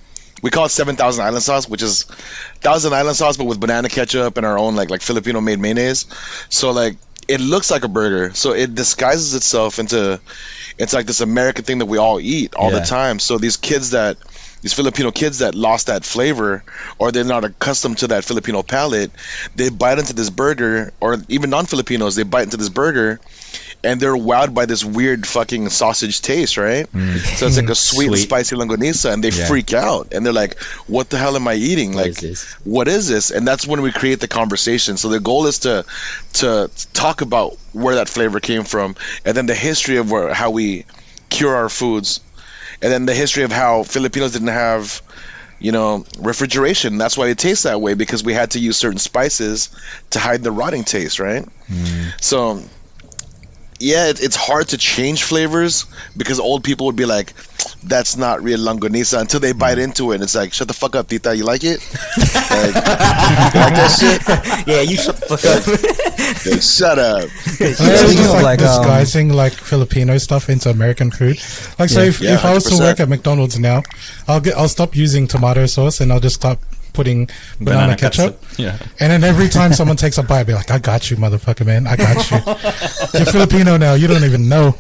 we 0.43 0.51
call 0.51 0.67
it 0.67 0.71
seven 0.71 0.97
thousand 0.97 1.25
island 1.25 1.43
sauce, 1.43 1.69
which 1.69 1.83
is 1.83 2.05
thousand 2.61 2.93
island 2.93 3.17
sauce 3.17 3.37
but 3.37 3.45
with 3.45 3.59
banana 3.59 3.89
ketchup 3.89 4.37
and 4.37 4.47
our 4.47 4.59
own 4.59 4.77
like 4.77 4.91
like 4.91 5.03
Filipino 5.03 5.41
made 5.41 5.59
mayonnaise. 5.59 6.07
So 6.49 6.71
like 6.71 6.97
it 7.29 7.41
looks 7.41 7.71
like 7.71 7.85
a 7.85 7.89
burger. 7.89 8.33
So 8.35 8.53
it 8.53 8.75
disguises 8.75 9.35
itself 9.35 9.79
into 9.79 10.21
it's 10.79 10.95
like 10.95 11.07
this 11.07 11.21
American 11.21 11.65
thing 11.65 11.79
that 11.79 11.87
we 11.87 11.99
all 11.99 12.19
eat 12.21 12.55
all 12.55 12.73
Yeah. 12.73 12.81
the 12.81 12.87
time. 12.87 13.19
So 13.19 13.39
these 13.39 13.57
kids 13.57 13.91
that 13.91 14.17
these 14.63 14.73
Filipino 14.73 15.13
kids 15.13 15.39
that 15.39 15.55
lost 15.55 15.87
that 15.87 16.05
flavor 16.05 16.65
or 16.99 17.13
they're 17.13 17.25
not 17.25 17.45
accustomed 17.45 17.99
to 17.99 18.09
that 18.09 18.25
Filipino 18.25 18.63
palate, 18.63 19.13
they 19.55 19.69
bite 19.69 19.99
into 19.99 20.15
this 20.15 20.31
burger 20.31 20.93
or 21.01 21.19
even 21.29 21.51
non-Filipinos, 21.51 22.17
they 22.17 22.25
bite 22.25 22.45
into 22.45 22.57
this 22.57 22.69
burger 22.69 23.21
and 23.85 24.01
they're 24.01 24.17
wowed 24.17 24.55
by 24.55 24.67
this 24.67 24.85
weird 24.85 25.27
fucking 25.27 25.69
sausage 25.69 26.21
taste, 26.21 26.57
right? 26.57 26.91
Mm. 26.93 27.17
So 27.39 27.47
it's 27.47 27.57
like 27.57 27.69
a 27.69 27.75
sweet, 27.91 28.07
Sweet. 28.09 28.17
spicy 28.19 28.57
longanisa, 28.57 29.13
and 29.13 29.23
they 29.23 29.31
Yeah. 29.31 29.47
freak 29.47 29.73
out, 29.73 30.09
and 30.13 30.25
they're 30.27 30.33
like, 30.33 30.61
"What 30.89 31.11
the 31.11 31.19
hell 31.19 31.37
am 31.37 31.47
I 31.47 31.55
eating? 31.55 31.95
What 31.95 32.03
like, 32.03 32.11
is 32.11 32.17
this? 32.19 32.53
what 32.65 32.89
is 32.89 33.09
this?" 33.09 33.31
And 33.31 33.47
that's 33.47 33.67
when 33.67 33.81
we 33.83 33.93
create 33.93 34.21
the 34.21 34.29
conversation. 34.29 34.97
So 34.97 35.09
the 35.09 35.21
goal 35.21 35.47
is 35.47 35.61
to 35.61 35.85
to 36.35 36.71
talk 36.93 37.21
about 37.21 37.57
where 37.73 37.95
that 37.97 38.09
flavor 38.09 38.41
came 38.41 38.65
from, 38.65 38.97
and 39.25 39.37
then 39.37 39.47
the 39.47 39.55
history 39.55 39.99
of 39.99 40.11
where, 40.11 40.35
how 40.35 40.51
we 40.51 40.85
cure 41.31 41.55
our 41.55 41.69
foods, 41.69 42.21
and 42.83 42.91
then 42.93 43.07
the 43.07 43.15
history 43.15 43.45
of 43.45 43.53
how 43.53 43.83
Filipinos 43.85 44.33
didn't 44.33 44.49
have 44.49 45.03
you 45.61 45.73
know, 45.73 46.05
refrigeration. 46.21 46.99
That's 46.99 47.19
why 47.19 47.31
it 47.31 47.39
tastes 47.39 47.65
that 47.65 47.81
way 47.81 47.95
because 47.95 48.23
we 48.23 48.33
had 48.33 48.53
to 48.53 48.61
use 48.61 48.77
certain 48.77 49.01
spices 49.01 49.71
to 50.11 50.21
hide 50.21 50.41
the 50.45 50.53
rotting 50.53 50.85
taste, 50.85 51.19
right? 51.19 51.45
Mm. 51.69 52.13
So, 52.23 52.63
yeah, 53.81 54.09
it, 54.09 54.23
it's 54.23 54.37
hard 54.37 54.69
to 54.69 54.79
change 54.79 55.23
flavors 55.23 55.87
because 56.17 56.41
old 56.41 56.65
people 56.65 56.87
would 56.87 56.97
be 56.97 57.07
like, 57.07 57.33
"That's 57.85 58.17
not 58.17 58.43
real 58.43 58.59
longanisa" 58.59 59.21
until 59.21 59.41
they 59.41 59.53
bite 59.53 59.79
into 59.79 60.11
it. 60.13 60.17
And 60.17 60.25
it's 60.25 60.35
like, 60.35 60.53
"Shut 60.53 60.69
the 60.69 60.75
fuck 60.75 60.97
up, 60.97 61.09
Tita. 61.09 61.37
You 61.37 61.45
like 61.45 61.63
it? 61.65 61.81
like, 62.19 62.75
you 62.75 63.61
like 63.61 63.75
that 63.75 63.97
shit? 63.99 64.67
Yeah, 64.69 64.81
you 64.83 64.97
shut 64.97 65.17
the 65.17 65.37
fuck 65.39 65.45
up. 65.45 66.53
Like, 66.53 66.63
shut 66.63 66.99
up." 66.99 67.29
Yeah, 67.61 67.67
it's 67.69 67.79
just 68.15 68.35
of, 68.35 68.43
like, 68.43 68.61
like, 68.61 68.61
um, 68.61 68.67
disguising 68.67 69.33
like 69.33 69.53
Filipino 69.53 70.19
stuff 70.19 70.49
into 70.49 70.71
American 70.71 71.11
food. 71.11 71.39
Like, 71.79 71.89
so 71.89 72.03
Yeah. 72.03 72.09
if, 72.09 72.21
Yeah, 72.21 72.35
if 72.35 72.45
I 72.45 72.55
was 72.55 72.65
to 72.65 72.77
work 72.79 73.01
at 73.01 73.09
McDonald's 73.09 73.59
now, 73.59 73.83
I'll 74.27 74.41
get 74.41 74.57
I'll 74.57 74.69
stop 74.69 74.97
using 74.97 75.27
tomato 75.27 75.67
sauce 75.67 76.01
and 76.01 76.13
I'll 76.13 76.21
just 76.21 76.37
stop 76.37 76.59
putting 76.99 77.31
banana, 77.61 77.95
ketchup. 77.97 78.43
Yeah. 78.59 78.77
And 78.99 79.13
then 79.13 79.23
every 79.23 79.49
time 79.49 79.73
someone 79.73 79.97
takes 79.97 80.19
a 80.19 80.23
bite, 80.25 80.41
I'll 80.41 80.45
be 80.45 80.55
like, 80.55 80.71
"I 80.71 80.79
got 80.79 81.11
you, 81.11 81.17
motherfucker, 81.17 81.65
man! 81.65 81.87
I 81.87 81.95
got 81.97 82.17
you. 82.31 82.39
You're 83.19 83.27
Filipino 83.31 83.77
now. 83.79 83.95
You 83.95 84.09
don't 84.09 84.25
even 84.25 84.49
know." 84.49 84.75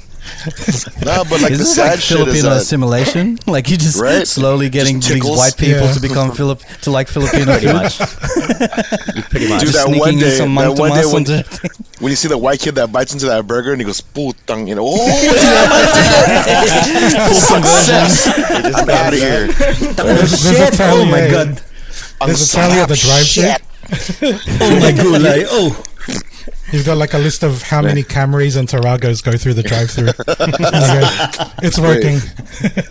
No, 1.06 1.24
but 1.24 1.40
like 1.40 1.52
is 1.52 1.58
the 1.58 1.64
this 1.64 1.74
sad 1.76 1.90
like 1.92 2.00
shit 2.00 2.18
Filipino 2.18 2.36
is 2.36 2.42
that 2.42 2.56
assimilation? 2.60 3.38
Like 3.46 3.70
you 3.70 3.78
just 3.78 3.96
Right? 3.98 4.26
slowly 4.28 4.68
getting 4.68 5.00
Just 5.00 5.14
these 5.14 5.24
white 5.24 5.56
people 5.56 5.86
Yeah. 5.88 5.92
to 5.96 6.00
become 6.00 6.32
Filip 6.32 6.60
to 6.82 6.90
like 6.90 7.08
Filipino 7.08 7.46
Pretty 7.56 7.66
food. 7.68 7.76
much. 7.80 7.98
You 9.16 9.22
pretty 9.32 9.48
much. 9.48 9.60
Dude, 9.64 9.72
Just 9.72 9.78
that 9.80 9.86
one 9.88 9.94
sneaking 9.96 10.18
in 10.18 10.24
day- 10.28 10.36
some 10.36 10.54
that 10.56 10.66
monk 10.68 10.78
one 10.78 10.90
day 10.92 11.06
when- 11.06 11.24
into- 11.24 11.70
when 12.00 12.10
you 12.12 12.16
see 12.16 12.28
the 12.28 12.36
white 12.36 12.60
kid 12.60 12.74
that 12.74 12.92
bites 12.92 13.14
into 13.14 13.24
that 13.32 13.46
burger 13.46 13.72
and 13.72 13.80
he 13.80 13.86
goes, 13.86 14.02
"Putang," 14.02 14.68
you 14.68 14.74
know, 14.74 14.84
oh, 14.84 14.98
success! 17.32 18.28
I'm 18.76 18.90
out 18.90 19.12
of 19.14 19.18
here. 19.18 19.46
There's, 19.94 20.42
there's 20.44 20.80
Oh 20.80 21.04
my 21.06 21.28
god. 21.30 21.62
I'm 22.20 22.26
There's 22.28 22.52
a 22.52 22.56
tally 22.56 22.78
at 22.80 22.88
the 22.88 22.96
drive-thru. 22.96 23.42
shit. 23.42 23.62
Oh 24.60 24.80
my 24.80 24.92
gulay. 25.02 25.44
Oh. 25.48 25.82
You've 26.72 26.84
got 26.84 26.98
like 26.98 27.14
a 27.14 27.18
list 27.18 27.42
of 27.42 27.62
how 27.62 27.80
many 27.80 28.02
Camrys 28.02 28.56
and 28.56 28.68
Taragos 28.68 29.22
go 29.24 29.36
through 29.36 29.54
the 29.54 29.62
drive-through. 29.62 30.08
And 30.08 30.52
you 30.52 30.58
go, 30.58 31.50
it's 31.62 31.78
working. 31.78 32.18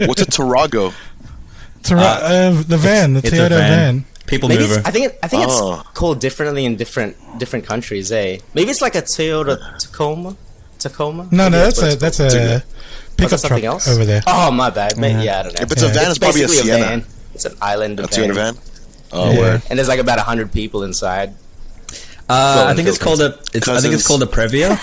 What's 0.07 0.22
a 0.22 0.25
Tarago? 0.25 0.93
Tara- 1.84 2.01
uh, 2.01 2.62
the 2.63 2.77
van, 2.77 3.13
the 3.13 3.22
Toyota 3.22 3.50
van. 3.50 3.60
van. 3.60 4.05
People 4.25 4.50
Maybe 4.50 4.63
mover. 4.63 4.81
I 4.86 4.91
think 4.91 5.05
it, 5.07 5.19
I 5.24 5.27
think 5.27 5.43
Oh. 5.48 5.79
it's 5.81 5.89
called 5.91 6.19
differently 6.19 6.65
in 6.65 6.75
different 6.75 7.15
different 7.39 7.65
countries. 7.65 8.12
Eh? 8.12 8.39
Maybe 8.53 8.69
it's 8.72 8.81
like 8.81 8.96
a 8.96 9.01
Toyota 9.01 9.77
Tacoma. 9.79 10.36
Tacoma. 10.79 11.27
No, 11.31 11.48
no, 11.48 11.50
Maybe 11.50 11.63
that's 11.63 11.81
a 11.81 11.88
it's 11.91 11.96
that's 12.01 12.17
called. 12.17 12.34
a 12.34 12.63
pickup 13.15 13.29
that 13.31 13.38
something 13.39 13.60
truck 13.62 13.63
else 13.63 13.88
over 13.88 14.03
there. 14.05 14.22
Oh 14.27 14.51
my 14.51 14.69
bad. 14.69 14.98
Maybe, 14.98 15.24
yeah, 15.24 15.39
I 15.39 15.43
don't 15.43 15.53
know. 15.57 15.63
If 15.63 15.72
it's 15.72 15.81
a 15.84 15.88
van, 15.89 16.10
it's 16.10 16.17
probably 16.19 16.43
a 16.43 16.48
basically 16.48 16.72
Sienna. 16.72 16.86
van. 16.86 17.05
It's 17.36 17.46
an 17.46 17.55
island 17.62 18.00
A 18.00 18.03
of 18.03 18.10
Toyota 18.10 18.34
van. 18.34 18.55
Van? 19.12 19.20
Oh, 19.20 19.32
Yeah. 19.32 19.40
word. 19.40 19.62
and 19.70 19.78
there's 19.80 19.88
like 19.88 20.00
about 20.00 20.20
hundred 20.20 20.52
people 20.52 20.84
inside. 20.84 21.34
Uh, 22.30 22.66
I 22.68 22.74
think 22.74 22.88
it's 22.88 22.98
called 22.98 23.22
a. 23.22 23.40
It's, 23.54 23.68
I 23.68 23.80
think 23.80 23.94
it's 23.94 24.06
called 24.08 24.22
a 24.24 24.26
Previa. 24.26 24.78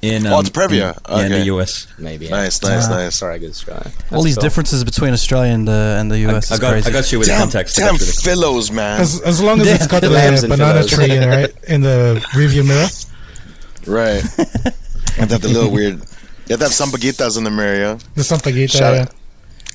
In 0.00 0.26
um, 0.28 0.32
Oh, 0.34 0.40
it's 0.40 0.48
Previa. 0.50 0.96
In, 1.10 1.16
yeah, 1.18 1.26
in 1.26 1.32
the 1.32 1.44
US. 1.56 1.86
Maybe. 1.98 2.28
Nice, 2.28 2.62
nice, 2.62 2.86
Ah. 2.86 2.90
nice. 2.96 3.16
Sorry, 3.16 3.38
good 3.40 3.54
try. 3.54 3.82
All 4.12 4.22
these 4.22 4.38
differences 4.38 4.84
between 4.84 5.12
Australia 5.12 5.52
and 5.52 5.66
the 5.66 5.96
and 5.98 6.08
the 6.10 6.20
US 6.28 6.50
I 6.50 6.54
is 6.54 6.60
got. 6.60 6.70
crazy. 6.72 6.88
I 6.88 6.92
got 6.92 7.10
you 7.12 7.18
with 7.18 7.28
Damn, 7.28 7.40
context. 7.40 7.78
I 7.78 7.82
damn 7.82 7.94
got 7.94 8.00
you 8.06 8.12
fellows, 8.12 8.70
man. 8.70 9.00
As, 9.00 9.20
as 9.22 9.40
long 9.42 9.60
as 9.60 9.66
Yeah, 9.66 9.74
it's 9.74 9.86
got 9.94 10.00
the 10.02 10.08
the, 10.08 10.46
banana 10.48 10.84
fellows. 10.86 10.90
tree 10.92 11.10
in, 11.16 11.28
right 11.28 11.52
in 11.66 11.80
the 11.82 12.24
rearview 12.32 12.66
mirror. 12.66 12.86
Right. 13.86 14.22
and 15.18 15.30
that 15.30 15.40
the 15.42 15.48
little 15.48 15.70
weird. 15.70 15.94
You 15.94 16.52
have 16.54 16.58
to 16.60 16.64
have 16.66 16.72
some 16.74 16.90
baguetas 16.90 17.36
in 17.38 17.44
the 17.44 17.50
mirror, 17.50 17.76
yeah? 17.78 17.98
The 18.14 18.22
sampaguita. 18.22 18.70
Shout 18.72 18.94
yeah. 18.94 19.00
out. 19.02 19.14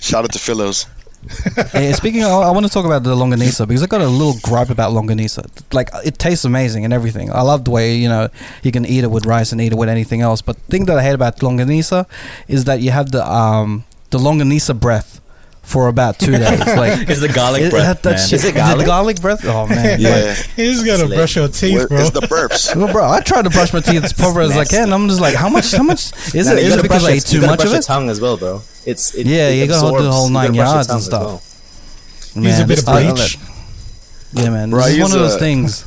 Shout 0.01 0.23
out 0.23 0.31
to 0.33 0.39
Philos. 0.39 0.85
Hey, 1.71 1.91
speaking, 1.93 2.23
of, 2.23 2.31
I 2.31 2.51
want 2.51 2.65
to 2.65 2.71
talk 2.71 2.85
about 2.85 3.03
the 3.03 3.15
longanisa 3.15 3.67
because 3.67 3.83
I 3.83 3.87
got 3.87 4.01
a 4.01 4.07
little 4.07 4.35
gripe 4.41 4.69
about 4.69 4.91
longanisa. 4.91 5.49
Like, 5.73 5.89
it 6.05 6.19
tastes 6.19 6.45
amazing 6.45 6.85
and 6.85 6.93
everything. 6.93 7.31
I 7.31 7.41
love 7.41 7.65
the 7.65 7.71
way 7.71 7.95
you 7.95 8.09
know 8.09 8.29
you 8.61 8.71
can 8.71 8.85
eat 8.85 9.03
it 9.03 9.11
with 9.11 9.25
rice 9.25 9.51
and 9.51 9.61
eat 9.61 9.71
it 9.71 9.77
with 9.77 9.89
anything 9.89 10.21
else. 10.21 10.41
But 10.41 10.57
the 10.57 10.71
thing 10.71 10.85
that 10.85 10.97
I 10.97 11.03
hate 11.03 11.15
about 11.15 11.37
longanisa 11.37 12.07
is 12.47 12.65
that 12.65 12.81
you 12.81 12.91
have 12.91 13.11
the 13.11 13.27
um 13.27 13.85
the 14.09 14.19
longanisa 14.19 14.79
breath 14.79 15.21
for 15.63 15.87
about 15.87 16.19
two 16.19 16.31
days. 16.31 16.59
Like, 16.75 17.09
It's 17.09 17.21
the 17.21 17.29
garlic 17.29 17.63
it- 17.63 17.71
breath, 17.71 18.01
that 18.03 18.09
man. 18.17 18.19
shit- 18.19 18.33
Is 18.33 18.45
it 18.45 18.53
the 18.53 18.59
garlic? 18.59 18.85
garlic 18.85 19.21
breath? 19.21 19.43
Oh 19.45 19.65
man, 19.67 19.99
Yeah. 19.99 20.35
You 20.57 20.71
just 20.73 20.85
gotta 20.85 21.01
It's 21.03 21.09
lit. 21.09 21.17
brush 21.17 21.35
your 21.35 21.47
teeth, 21.47 21.75
Where- 21.75 21.87
bro. 21.87 21.99
It's 22.01 22.09
the 22.11 22.21
burps. 22.21 22.75
Well, 22.75 22.91
bro, 22.91 23.09
I 23.09 23.21
tried 23.21 23.43
to 23.43 23.49
brush 23.49 23.73
my 23.73 23.79
teeth 23.79 24.03
as 24.03 24.13
proper 24.13 24.41
as 24.41 24.51
I 24.57 24.65
can. 24.65 24.91
I'm 24.93 25.07
just 25.07 25.21
like, 25.21 25.35
how 25.35 25.49
much? 25.49 25.71
How 25.71 25.83
much 25.83 26.11
is 26.35 26.45
No, 26.47 26.51
it? 26.53 26.55
no, 26.55 26.61
you 26.61 26.67
Is 26.67 26.75
it 26.75 26.81
because 26.83 27.05
I 27.05 27.11
ate 27.11 27.23
too 27.25 27.41
much 27.41 27.57
brush 27.59 27.65
of 27.67 27.71
your 27.71 27.79
it? 27.79 27.83
tongue 27.85 28.09
as 28.09 28.19
well, 28.21 28.37
bro. 28.37 28.61
It's 28.85 29.15
it, 29.15 29.25
Yeah, 29.25 29.49
it 29.49 29.55
you 29.61 29.67
gotta 29.67 29.97
do 29.97 30.03
the 30.03 30.11
whole 30.11 30.29
nine 30.29 30.53
gotta 30.53 30.53
brush 30.53 30.65
your 30.67 30.75
yards 30.75 30.89
and 30.89 31.01
stuff. 31.01 31.23
well. 32.35 32.43
Use 32.43 32.59
a 32.59 32.65
bit 32.67 32.79
of 32.79 32.89
I- 32.89 33.07
I- 33.07 33.11
bleach. 33.11 33.37
Yeah, 34.33 34.49
man. 34.49 34.69
Bro, 34.71 34.81
I 34.81 34.87
This 34.89 34.95
is 34.97 35.01
one 35.03 35.11
of 35.13 35.19
those 35.19 35.37
things. 35.37 35.85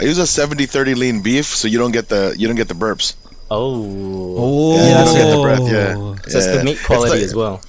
I 0.00 0.04
use 0.04 0.18
a 0.18 0.22
70-30 0.22 0.94
lean 0.96 1.22
beef, 1.22 1.46
so 1.46 1.66
you 1.66 1.78
don't 1.78 1.90
get 1.90 2.08
the 2.08 2.34
you 2.38 2.46
don't 2.46 2.56
get 2.56 2.68
the 2.68 2.74
burps. 2.74 3.14
Oh, 3.50 4.34
Oh, 4.40 4.76
Yeah, 4.76 4.82
yeah, 4.88 4.94
that's 4.98 5.14
don't 5.14 5.16
get 5.24 5.36
the 5.36 5.42
breath. 5.42 5.72
Yeah, 5.72 5.94
so 6.30 6.38
it's 6.38 6.46
Yeah. 6.46 6.56
the 6.58 6.64
meat 6.64 6.78
quality 6.84 7.18
the- 7.20 7.24
as 7.24 7.34
well. 7.34 7.60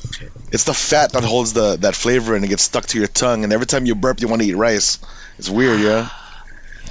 It's 0.51 0.63
the 0.65 0.73
fat 0.73 1.11
that 1.13 1.23
holds 1.23 1.53
the 1.53 1.77
that 1.77 1.95
flavor 1.95 2.35
and 2.35 2.43
it 2.43 2.47
gets 2.47 2.63
stuck 2.63 2.85
to 2.87 2.97
your 2.97 3.07
tongue. 3.07 3.43
And 3.43 3.53
every 3.53 3.65
time 3.67 3.85
you 3.85 3.95
burp, 3.95 4.19
you 4.19 4.27
want 4.27 4.41
to 4.41 4.47
eat 4.47 4.55
rice. 4.55 4.97
It's 5.37 5.49
weird, 5.49 5.79
yeah. 5.79 6.09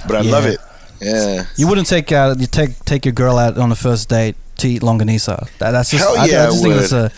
But 0.07 0.15
I 0.15 0.21
love 0.21 0.45
it. 0.45 0.59
Yeah. 1.01 1.45
You 1.57 1.67
wouldn't 1.67 1.87
take 1.87 2.11
out 2.11 2.39
you 2.39 2.47
take 2.47 2.83
take 2.85 3.05
your 3.05 3.13
girl 3.13 3.37
out 3.37 3.57
on 3.57 3.71
a 3.71 3.75
first 3.75 4.09
date 4.09 4.35
to 4.57 4.67
eat 4.69 4.81
longanisa. 4.81 5.47
That, 5.59 5.71
that's 5.71 5.91
just 5.91 6.03
Hell 6.03 6.17
I, 6.17 6.25
yeah, 6.25 6.43
I 6.43 6.45
just 6.47 6.59
I 6.59 6.61
think 6.61 6.73
would. 6.75 6.83
it's 6.83 6.91
a 6.93 7.11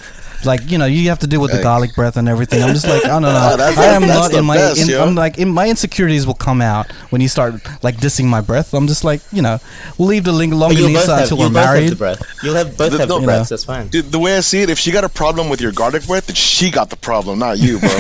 like 0.46 0.70
you 0.72 0.78
know 0.78 0.86
you 0.86 1.10
have 1.10 1.20
to 1.20 1.28
deal 1.28 1.42
with 1.42 1.52
the 1.52 1.62
garlic 1.62 1.94
breath 1.96 2.18
and 2.18 2.28
everything. 2.30 2.62
I'm 2.64 2.74
just 2.74 2.88
like 2.88 3.04
I 3.06 3.10
don't 3.10 3.22
know. 3.24 3.30
Ah, 3.34 3.56
that's- 3.58 3.78
I 3.78 3.86
am 3.96 4.08
not 4.08 4.34
in 4.34 4.46
my 4.46 4.58
best, 4.58 4.82
in, 4.82 4.88
yo. 4.90 5.04
I'm 5.04 5.16
like 5.16 5.38
in 5.38 5.50
my 5.50 5.68
insecurities 5.70 6.26
will 6.28 6.34
come 6.34 6.62
out 6.62 6.92
when 7.12 7.22
you 7.22 7.28
start 7.28 7.56
like 7.84 7.98
dissing 7.98 8.26
my 8.26 8.42
breath. 8.42 8.74
I'm 8.74 8.88
just 8.88 9.04
like 9.04 9.22
you 9.32 9.42
know 9.42 9.60
we'll 9.98 10.08
leave 10.10 10.24
the 10.24 10.32
ling- 10.32 10.52
But 10.52 10.76
you'll 10.78 10.90
both 10.94 11.06
longanisa 11.06 11.08
have, 11.08 11.22
until 11.24 11.38
you'll 11.38 11.48
we're 11.50 11.54
both 11.54 11.66
have 11.66 11.76
the 11.76 11.82
married. 11.82 11.98
breath. 11.98 12.22
You'll 12.44 12.56
have 12.56 12.78
both 12.78 12.92
The- 12.92 12.98
have 13.00 13.08
the 13.10 13.20
no, 13.20 13.26
breaths. 13.26 13.50
know. 13.52 13.56
That's 13.56 13.64
fine. 13.66 13.88
Dude, 13.88 14.12
the 14.12 14.20
way 14.20 14.36
I 14.38 14.40
see 14.42 14.62
it, 14.62 14.70
if 14.70 14.80
she 14.80 14.92
got 14.92 15.04
a 15.04 15.10
problem 15.10 15.50
with 15.50 15.62
your 15.62 15.72
garlic 15.72 16.06
breath, 16.08 16.28
then 16.28 16.36
she 16.36 16.72
got 16.72 16.90
the 16.90 16.96
problem, 16.98 17.40
not 17.40 17.58
you, 17.60 17.80
bro. 17.80 17.90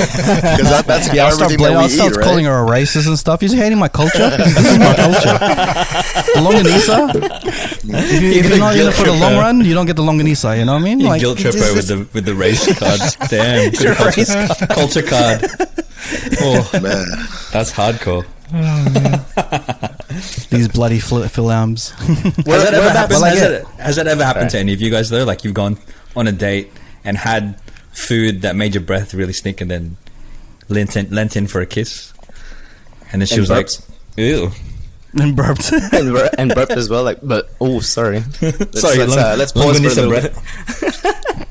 Because 0.51 0.69
that, 0.69 0.85
that's 0.87 1.13
Yeah, 1.13 1.25
I'll 1.25 1.31
start, 1.31 1.51
everything 1.51 1.57
blaming, 1.57 1.77
that 1.77 1.83
I'll 1.83 1.89
start 1.89 2.11
eat, 2.13 2.17
right? 2.17 2.25
calling 2.25 2.45
her 2.45 2.65
a 2.65 2.69
racist 2.69 3.07
and 3.07 3.17
stuff. 3.17 3.41
You're 3.43 3.55
hating 3.55 3.77
my 3.79 3.87
culture. 3.87 4.29
this 4.37 4.57
is 4.57 4.77
my 4.79 4.95
culture. 4.95 5.37
The 6.35 6.41
longanisa. 6.41 6.97
If, 7.83 8.21
you, 8.21 8.31
if 8.31 8.49
you're 8.49 8.57
not 8.59 8.75
in 8.75 8.87
it 8.87 8.93
for 8.93 9.05
the 9.05 9.13
long 9.13 9.35
run, 9.37 9.61
you 9.63 9.73
don't 9.73 9.85
get 9.85 9.95
the 9.95 10.01
longanisa. 10.03 10.57
You 10.57 10.65
know 10.65 10.73
what 10.73 10.81
I 10.81 10.83
mean? 10.83 10.99
You 10.99 11.07
Like, 11.07 11.21
guilt 11.21 11.37
trip 11.39 11.53
her 11.55 11.73
with 11.75 11.87
the 11.87 12.07
with 12.13 12.25
the 12.25 12.30
race 12.35 12.65
card. 12.77 12.99
Damn, 13.29 13.71
good 13.71 13.95
culture, 13.97 14.65
culture 14.69 15.01
card. 15.03 15.45
Oh, 16.41 16.69
Man. 16.81 17.05
that's 17.51 17.71
hardcore. 17.71 18.25
these 20.49 20.67
bloody 20.67 20.99
fil- 20.99 21.21
filams. 21.23 21.91
Has 22.45 22.63
that 22.63 22.73
ever 22.73 22.89
happened? 22.89 23.21
Well, 23.21 23.29
has, 23.29 23.39
get- 23.39 23.49
that, 23.63 23.81
has 23.81 23.95
that 23.95 24.07
ever 24.07 24.23
happened 24.23 24.49
to 24.51 24.59
any 24.59 24.73
of 24.73 24.81
you 24.81 24.89
guys 24.89 25.09
though? 25.09 25.23
Like 25.23 25.43
you've 25.43 25.53
gone 25.53 25.77
on 26.15 26.27
a 26.27 26.31
date 26.31 26.71
and 27.03 27.17
had 27.17 27.59
food 27.93 28.41
that 28.41 28.55
made 28.55 28.73
your 28.75 28.83
breath 28.83 29.13
really 29.13 29.33
stink, 29.33 29.61
and 29.61 29.69
then 29.71 29.97
lent 30.69 30.95
in, 30.97 31.09
lent 31.11 31.35
in 31.35 31.47
for 31.47 31.61
a 31.61 31.65
kiss, 31.65 32.13
and 33.11 33.21
then 33.21 33.27
she 33.27 33.35
And 33.35 33.41
was 33.41 33.49
burped. 33.49 33.79
like, 33.81 34.17
"Ew." 34.17 34.51
and 35.19 35.35
burped. 35.35 35.71
and, 35.71 36.13
bur- 36.13 36.29
and 36.37 36.53
burped 36.53 36.71
as 36.71 36.89
well. 36.89 37.03
Like, 37.03 37.19
but 37.23 37.49
oh, 37.61 37.79
sorry. 37.79 38.23
Let's, 38.41 38.81
Sorry, 38.81 38.97
let's, 38.97 39.15
long- 39.15 39.19
uh, 39.19 39.35
let's 39.37 39.51
pause 39.51 39.79
for 39.79 39.85
a 39.87 39.89
longanisa 39.89 39.95
little 39.95 40.09
breath. 40.09 40.81
bit. 40.81 41.47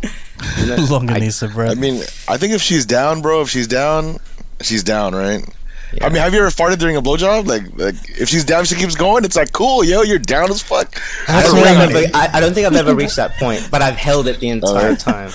longanisa, 0.89 1.53
bro. 1.53 1.69
I 1.69 1.75
mean, 1.75 2.03
I 2.29 2.37
think 2.37 2.53
if 2.53 2.63
she's 2.63 2.87
down, 2.87 3.23
bro, 3.23 3.43
if 3.43 3.49
she's 3.51 3.67
down, 3.69 4.19
she's 4.61 4.83
down, 4.85 5.15
right? 5.15 5.45
Yeah. 5.93 6.07
I 6.07 6.09
mean, 6.09 6.23
have 6.23 6.33
you 6.33 6.41
ever 6.41 6.51
farted 6.51 6.79
during 6.79 6.97
a 6.97 7.03
blowjob? 7.03 7.47
Like, 7.47 7.63
like 7.77 7.97
if 8.21 8.29
she's 8.29 8.45
down, 8.45 8.65
she 8.65 8.77
keeps 8.77 8.95
going. 8.95 9.25
It's 9.25 9.35
like, 9.37 9.53
cool, 9.53 9.83
yo, 9.83 10.03
you're 10.03 10.19
down 10.21 10.51
as 10.51 10.63
fuck. 10.63 10.95
I 11.29 11.43
don't, 11.43 11.55
think 11.57 11.67
I've 11.67 11.93
right. 11.95 12.05
ever, 12.07 12.17
I, 12.17 12.29
I 12.35 12.41
don't 12.41 12.55
think 12.55 12.67
I've 12.67 12.77
ever 12.77 12.95
reached 12.95 13.17
that 13.17 13.33
point, 13.39 13.67
but 13.71 13.83
I've 13.83 13.97
held 13.97 14.29
it 14.29 14.39
the 14.39 14.51
entire 14.51 14.77
Alright. 14.91 14.99
time. 15.01 15.31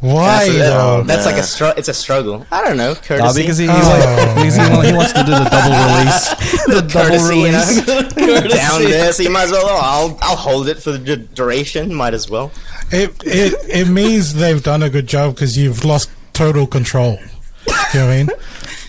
Why 0.00 0.48
That's, 0.48 0.58
though? 0.58 1.02
that's 1.04 1.26
like 1.26 1.36
a 1.36 1.44
str- 1.44 1.76
It's 1.78 1.86
a 1.86 1.94
struggle. 1.94 2.44
I 2.50 2.64
don't 2.66 2.76
know. 2.76 2.92
Courtesy. 2.96 3.22
Ah, 3.22 3.32
because 3.36 3.56
he, 3.58 3.66
he's 3.68 3.72
Oh, 3.72 3.88
like, 3.88 4.34
because 4.34 4.56
he, 4.56 4.86
he 4.90 4.92
wants 4.96 5.12
to 5.12 5.22
do 5.22 5.30
the 5.30 5.44
double 5.44 5.70
release. 5.94 6.64
The 6.66 6.80
double 6.80 6.90
courtesy, 6.90 7.36
you 7.36 7.44
release. 7.44 7.86
know? 7.86 8.48
down 8.48 8.82
there, 8.82 9.12
so 9.12 9.22
you 9.22 9.30
might 9.30 9.44
as 9.44 9.52
well. 9.52 9.62
Oh, 9.64 9.78
I'll 9.80 10.18
I'll 10.22 10.36
hold 10.36 10.66
it 10.68 10.78
for 10.82 10.90
the 10.90 10.98
du- 10.98 11.16
duration. 11.18 11.94
Might 11.94 12.14
as 12.14 12.28
well. 12.28 12.50
It 12.92 13.10
it 13.24 13.54
it 13.68 13.88
means 13.88 14.34
they've 14.34 14.62
done 14.62 14.82
a 14.82 14.90
good 14.90 15.06
job 15.06 15.34
because 15.34 15.56
you've 15.56 15.84
lost 15.84 16.10
total 16.32 16.66
control. 16.66 17.18
You 17.94 18.00
know 18.00 18.06
what 18.06 18.12
I 18.12 18.16
mean? 18.18 18.28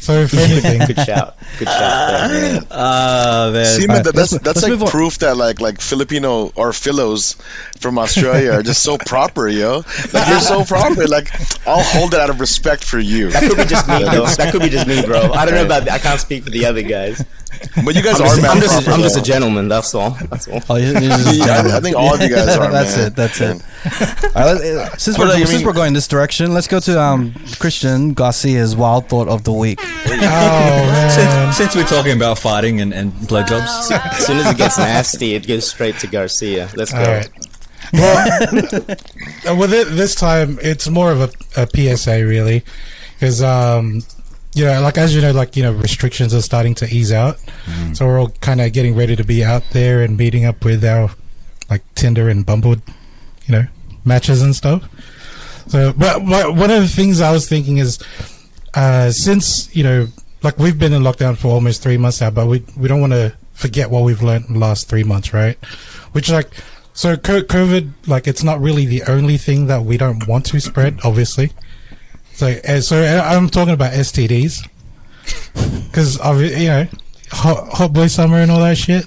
So 0.01 0.13
if 0.19 0.33
anything, 0.37 0.79
Good 0.85 1.05
shout. 1.05 1.37
Good 1.59 1.67
shout. 1.69 2.29
There. 2.29 2.59
Ah 2.71 3.49
man. 3.53 3.65
See, 3.65 3.87
man, 3.87 3.97
Alright, 3.97 4.03
that, 4.05 4.15
that's 4.15 4.31
let's- 4.33 4.43
that's 4.43 4.55
let's 4.63 4.67
move 4.67 4.81
like 4.81 4.87
on. 4.87 4.91
proof 4.91 5.19
that 5.19 5.37
like 5.37 5.61
like 5.61 5.79
Filipino 5.79 6.51
or 6.55 6.73
Philos 6.73 7.37
from 7.79 7.97
Australia 7.97 8.51
are 8.51 8.63
just 8.63 8.83
so 8.83 8.97
proper, 8.97 9.47
yo. 9.47 9.83
Like 10.11 10.27
you're 10.27 10.39
so 10.39 10.65
proper. 10.65 11.07
Like 11.07 11.29
I'll 11.65 11.83
hold 11.83 12.13
it 12.13 12.19
out 12.19 12.29
of 12.29 12.41
respect 12.41 12.83
for 12.83 12.99
you. 12.99 13.29
That 13.31 13.43
could 13.43 13.57
be 13.57 13.65
just 13.65 13.87
me, 13.87 13.99
though. 14.03 14.25
That 14.25 14.51
could 14.51 14.61
be 14.61 14.69
just 14.69 14.87
me, 14.87 15.05
bro. 15.05 15.31
I 15.31 15.45
don't 15.45 15.55
know 15.55 15.65
about. 15.65 15.87
I 15.89 15.99
can't 15.99 16.19
speak 16.19 16.43
for 16.43 16.49
the 16.49 16.65
other 16.65 16.81
guys. 16.81 17.23
But 17.83 17.95
you 17.95 18.01
guys 18.03 18.19
I'm 18.19 18.27
are 18.27 18.35
just, 18.35 18.43
I'm, 18.43 18.59
just, 18.61 18.73
proper, 18.83 18.91
I'm 18.91 19.01
just 19.01 19.17
a 19.17 19.21
gentleman. 19.21 19.67
That's 19.67 19.95
all. 19.95 20.11
That's 20.29 20.47
all. 20.47 20.61
Oh, 20.69 20.75
you- 20.75 20.91
you're 20.91 21.01
just 21.01 21.35
Yeah, 21.35 21.63
I- 21.73 21.77
I 21.77 21.79
think 21.79 21.95
all 21.95 22.13
of 22.13 22.21
you 22.21 22.29
guys 22.29 22.55
are, 22.57 22.71
that's 22.71 22.97
man. 22.97 23.07
it. 23.07 23.15
That's 23.15 23.41
it. 23.41 23.45
Man. 23.45 24.31
All 24.35 24.53
right, 24.53 24.63
uh, 24.63 24.97
since 24.97 25.17
we're 25.17 25.31
since 25.31 25.51
mean- 25.53 25.65
we're 25.65 25.73
going 25.73 25.93
this 25.93 26.07
direction, 26.07 26.53
let's 26.53 26.67
go 26.67 26.79
to 26.81 27.01
um, 27.01 27.33
Christian 27.59 28.13
Garcia's 28.13 28.75
wild 28.75 29.07
thought 29.09 29.27
of 29.27 29.43
the 29.43 29.51
week. 29.53 29.79
Oh 29.81 29.85
man. 30.07 31.09
Since, 31.11 31.57
since 31.57 31.75
we're 31.75 31.83
talking 31.89 32.15
about 32.15 32.37
fighting 32.37 32.79
and, 32.81 32.93
and 32.93 33.11
blowjobs, 33.13 33.91
As 33.91 34.25
soon 34.27 34.37
as 34.37 34.51
it 34.51 34.57
gets 34.57 34.77
nasty, 34.77 35.33
it 35.33 35.47
goes 35.47 35.67
straight 35.67 35.97
to 35.99 36.07
Garcia. 36.07 36.69
Let's 36.75 36.91
go. 36.91 36.99
All 36.99 37.05
right. 37.05 37.29
Well, 37.93 39.57
with 39.57 39.73
it 39.73 39.87
this 39.89 40.15
time, 40.15 40.57
it's 40.61 40.87
more 40.89 41.11
of 41.11 41.21
a, 41.21 41.61
a 41.61 41.67
PSA 41.97 42.25
really, 42.25 42.63
because 43.15 43.41
um, 43.41 44.01
you 44.55 44.65
know, 44.65 44.81
like 44.81 44.97
as 44.97 45.15
you 45.15 45.21
know, 45.21 45.31
like 45.31 45.55
you 45.55 45.63
know, 45.63 45.71
restrictions 45.73 46.33
are 46.33 46.41
starting 46.41 46.75
to 46.75 46.85
ease 46.87 47.11
out, 47.11 47.37
so 47.93 48.05
we're 48.05 48.19
all 48.19 48.29
kind 48.41 48.61
of 48.61 48.71
getting 48.73 48.95
ready 48.95 49.15
to 49.15 49.23
be 49.23 49.43
out 49.43 49.63
there 49.71 50.01
and 50.01 50.17
meeting 50.17 50.45
up 50.45 50.63
with 50.63 50.83
our 50.85 51.09
like 51.69 51.81
Tinder 51.95 52.29
and 52.29 52.45
Bumble, 52.45 52.75
you 53.45 53.51
know, 53.51 53.65
matches 54.05 54.41
and 54.41 54.55
stuff. 54.55 54.87
So, 55.67 55.93
but, 55.93 56.25
but 56.25 56.55
one 56.55 56.69
of 56.71 56.81
the 56.81 56.87
things 56.87 57.21
I 57.21 57.31
was 57.31 57.47
thinking 57.47 57.77
is, 57.77 57.99
uh, 58.73 59.11
since 59.11 59.73
you 59.75 59.83
know, 59.83 60.07
like 60.43 60.57
we've 60.57 60.77
been 60.77 60.93
in 60.93 61.01
lockdown 61.01 61.37
for 61.37 61.47
almost 61.47 61.81
three 61.81 61.97
months 61.97 62.21
now, 62.21 62.29
but 62.29 62.47
we 62.47 62.63
we 62.77 62.87
don't 62.87 63.01
want 63.01 63.13
to 63.13 63.33
forget 63.53 63.89
what 63.89 64.03
we've 64.03 64.21
learned 64.21 64.45
in 64.47 64.53
the 64.53 64.59
last 64.59 64.89
three 64.89 65.03
months, 65.03 65.33
right? 65.33 65.57
Which 66.11 66.29
like, 66.29 66.51
so 66.93 67.15
COVID, 67.15 67.91
like 68.07 68.27
it's 68.27 68.43
not 68.43 68.59
really 68.59 68.85
the 68.85 69.03
only 69.03 69.37
thing 69.37 69.67
that 69.67 69.83
we 69.83 69.97
don't 69.97 70.27
want 70.27 70.45
to 70.47 70.59
spread, 70.59 70.99
obviously. 71.03 71.51
So, 72.33 72.47
uh, 72.47 72.81
so 72.81 72.97
uh, 72.97 73.21
I'm 73.23 73.49
talking 73.49 73.73
about 73.73 73.93
STDs, 73.93 74.67
because 75.85 76.19
I've 76.21 76.41
you 76.41 76.67
know, 76.67 76.87
hot, 77.31 77.69
hot 77.69 77.93
boy 77.93 78.07
summer 78.07 78.37
and 78.37 78.49
all 78.49 78.59
that 78.59 78.77
shit, 78.77 79.05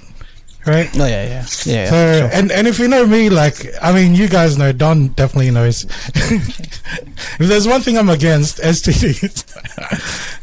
right? 0.65 0.89
Oh 0.95 1.05
yeah, 1.05 1.23
yeah, 1.25 1.45
yeah. 1.65 1.89
So, 1.89 2.19
sure. 2.19 2.29
and, 2.31 2.51
and 2.51 2.67
if 2.67 2.79
you 2.79 2.87
know 2.87 3.05
me, 3.05 3.29
like, 3.29 3.65
I 3.81 3.91
mean, 3.91 4.15
you 4.15 4.29
guys 4.29 4.57
know, 4.57 4.71
Don 4.71 5.09
definitely 5.09 5.51
knows. 5.51 5.83
if 6.15 7.37
there's 7.37 7.67
one 7.67 7.81
thing 7.81 7.97
I'm 7.97 8.09
against, 8.09 8.59
STDs. 8.59 9.45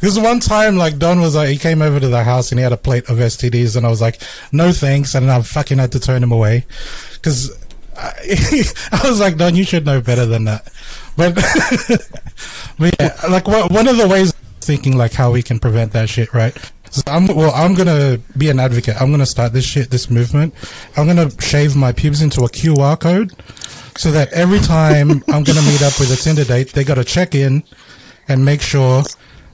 because 0.00 0.18
one 0.20 0.40
time, 0.40 0.76
like, 0.76 0.98
Don 0.98 1.20
was 1.20 1.34
like, 1.34 1.48
he 1.48 1.56
came 1.56 1.80
over 1.80 1.98
to 1.98 2.08
the 2.08 2.22
house 2.22 2.52
and 2.52 2.58
he 2.58 2.62
had 2.62 2.72
a 2.72 2.76
plate 2.76 3.08
of 3.08 3.16
STDs, 3.16 3.76
and 3.76 3.86
I 3.86 3.88
was 3.88 4.02
like, 4.02 4.20
no 4.52 4.72
thanks, 4.72 5.14
and 5.14 5.30
I 5.30 5.40
fucking 5.40 5.78
had 5.78 5.92
to 5.92 6.00
turn 6.00 6.22
him 6.22 6.32
away. 6.32 6.66
Because 7.14 7.50
I, 7.96 8.62
I 8.92 9.08
was 9.08 9.20
like, 9.20 9.36
Don, 9.36 9.54
you 9.54 9.64
should 9.64 9.84
know 9.84 10.00
better 10.00 10.26
than 10.26 10.44
that. 10.44 10.70
But, 11.16 11.34
but 12.78 12.94
yeah, 12.98 13.16
like, 13.30 13.46
one 13.46 13.88
of 13.88 13.96
the 13.96 14.08
ways 14.08 14.32
thinking, 14.60 14.96
like, 14.96 15.12
how 15.12 15.30
we 15.30 15.42
can 15.42 15.58
prevent 15.58 15.92
that 15.92 16.08
shit, 16.08 16.32
right? 16.34 16.56
So 16.94 17.02
I'm 17.08 17.26
well. 17.26 17.50
I'm 17.52 17.74
gonna 17.74 18.18
be 18.38 18.50
an 18.50 18.60
advocate. 18.60 18.94
I'm 19.02 19.10
gonna 19.10 19.26
start 19.26 19.52
this 19.52 19.64
shit, 19.64 19.90
this 19.90 20.08
movement. 20.08 20.54
I'm 20.96 21.08
gonna 21.08 21.28
shave 21.40 21.74
my 21.74 21.90
pubes 21.90 22.22
into 22.22 22.44
a 22.44 22.48
QR 22.48 22.98
code, 23.00 23.32
so 23.96 24.12
that 24.12 24.32
every 24.32 24.60
time 24.60 25.10
I'm 25.28 25.42
gonna 25.42 25.62
meet 25.62 25.82
up 25.82 25.98
with 25.98 26.12
a 26.12 26.16
Tinder 26.16 26.44
date, 26.44 26.72
they 26.72 26.84
gotta 26.84 27.02
check 27.02 27.34
in 27.34 27.64
and 28.28 28.44
make 28.44 28.60
sure 28.60 29.02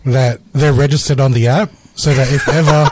that 0.05 0.41
they're 0.53 0.75
registered 0.75 1.19
on 1.19 1.33
the 1.33 1.47
app, 1.49 1.71
so 1.95 2.13
that 2.13 2.31
if 2.31 2.47
ever 2.47 2.91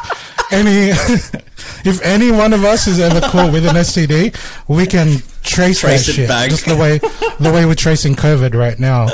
any 0.51 0.91
if 1.85 2.03
any 2.03 2.31
one 2.31 2.53
of 2.53 2.65
us 2.65 2.87
is 2.87 2.99
ever 3.01 3.21
caught 3.21 3.53
with 3.53 3.67
an 3.67 3.77
STD, 3.89 4.35
we 4.69 4.87
can 4.87 5.19
trace, 5.43 5.81
Trace 5.81 6.07
that 6.07 6.13
it 6.13 6.15
shit, 6.15 6.29
back. 6.29 6.51
just 6.51 6.67
the 6.67 6.77
way 6.77 6.99
the 7.41 7.53
way 7.53 7.65
we're 7.67 7.75
tracing 7.75 8.15
COVID 8.15 8.55
right 8.55 8.79
now. 8.79 9.07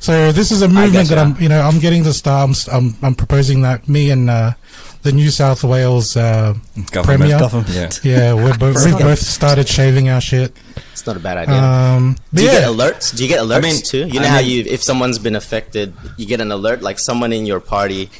So 0.00 0.32
this 0.32 0.50
is 0.52 0.60
a 0.60 0.68
movement 0.68 1.08
that. 1.08 1.16
I'm, 1.18 1.34
you 1.40 1.48
know, 1.48 1.62
I'm 1.62 1.78
getting 1.78 2.04
to 2.04 2.12
start. 2.12 2.44
I'm, 2.44 2.50
s- 2.50 2.68
I'm, 2.68 2.94
I'm 3.02 3.14
proposing 3.14 3.62
that 3.62 3.88
me 3.88 4.10
and 4.10 4.28
uh, 4.28 4.52
the 5.00 5.12
New 5.12 5.30
South 5.30 5.64
Wales 5.64 6.14
uh, 6.14 6.52
government. 6.90 7.20
Premier, 7.20 7.38
Government. 7.38 8.00
Yeah. 8.04 8.16
yeah, 8.18 8.34
we're 8.34 8.54
both, 8.58 8.84
we've 8.84 8.98
both 8.98 9.18
started 9.20 9.66
shaving 9.66 10.10
our 10.10 10.20
shit. 10.20 10.54
It's 10.92 11.06
not 11.06 11.16
a 11.16 11.20
bad 11.20 11.38
idea. 11.38 11.54
Um, 11.56 12.16
Do 12.34 12.42
you 12.42 12.48
yeah, 12.50 12.60
get 12.60 12.68
alerts? 12.68 13.16
Do 13.16 13.22
you 13.22 13.28
get 13.30 13.40
alerts 13.40 13.56
I 13.56 13.60
mean- 13.60 13.82
too? 13.82 14.06
You 14.08 14.20
know 14.20 14.26
I 14.26 14.28
how 14.28 14.38
mean- 14.42 14.50
you, 14.50 14.64
if 14.68 14.82
someone's 14.82 15.18
been 15.18 15.36
affected, 15.36 15.94
you 16.18 16.26
get 16.26 16.42
an 16.42 16.52
alert, 16.52 16.82
like 16.82 16.98
someone 16.98 17.32
in 17.32 17.46
your 17.46 17.60
party 17.60 18.10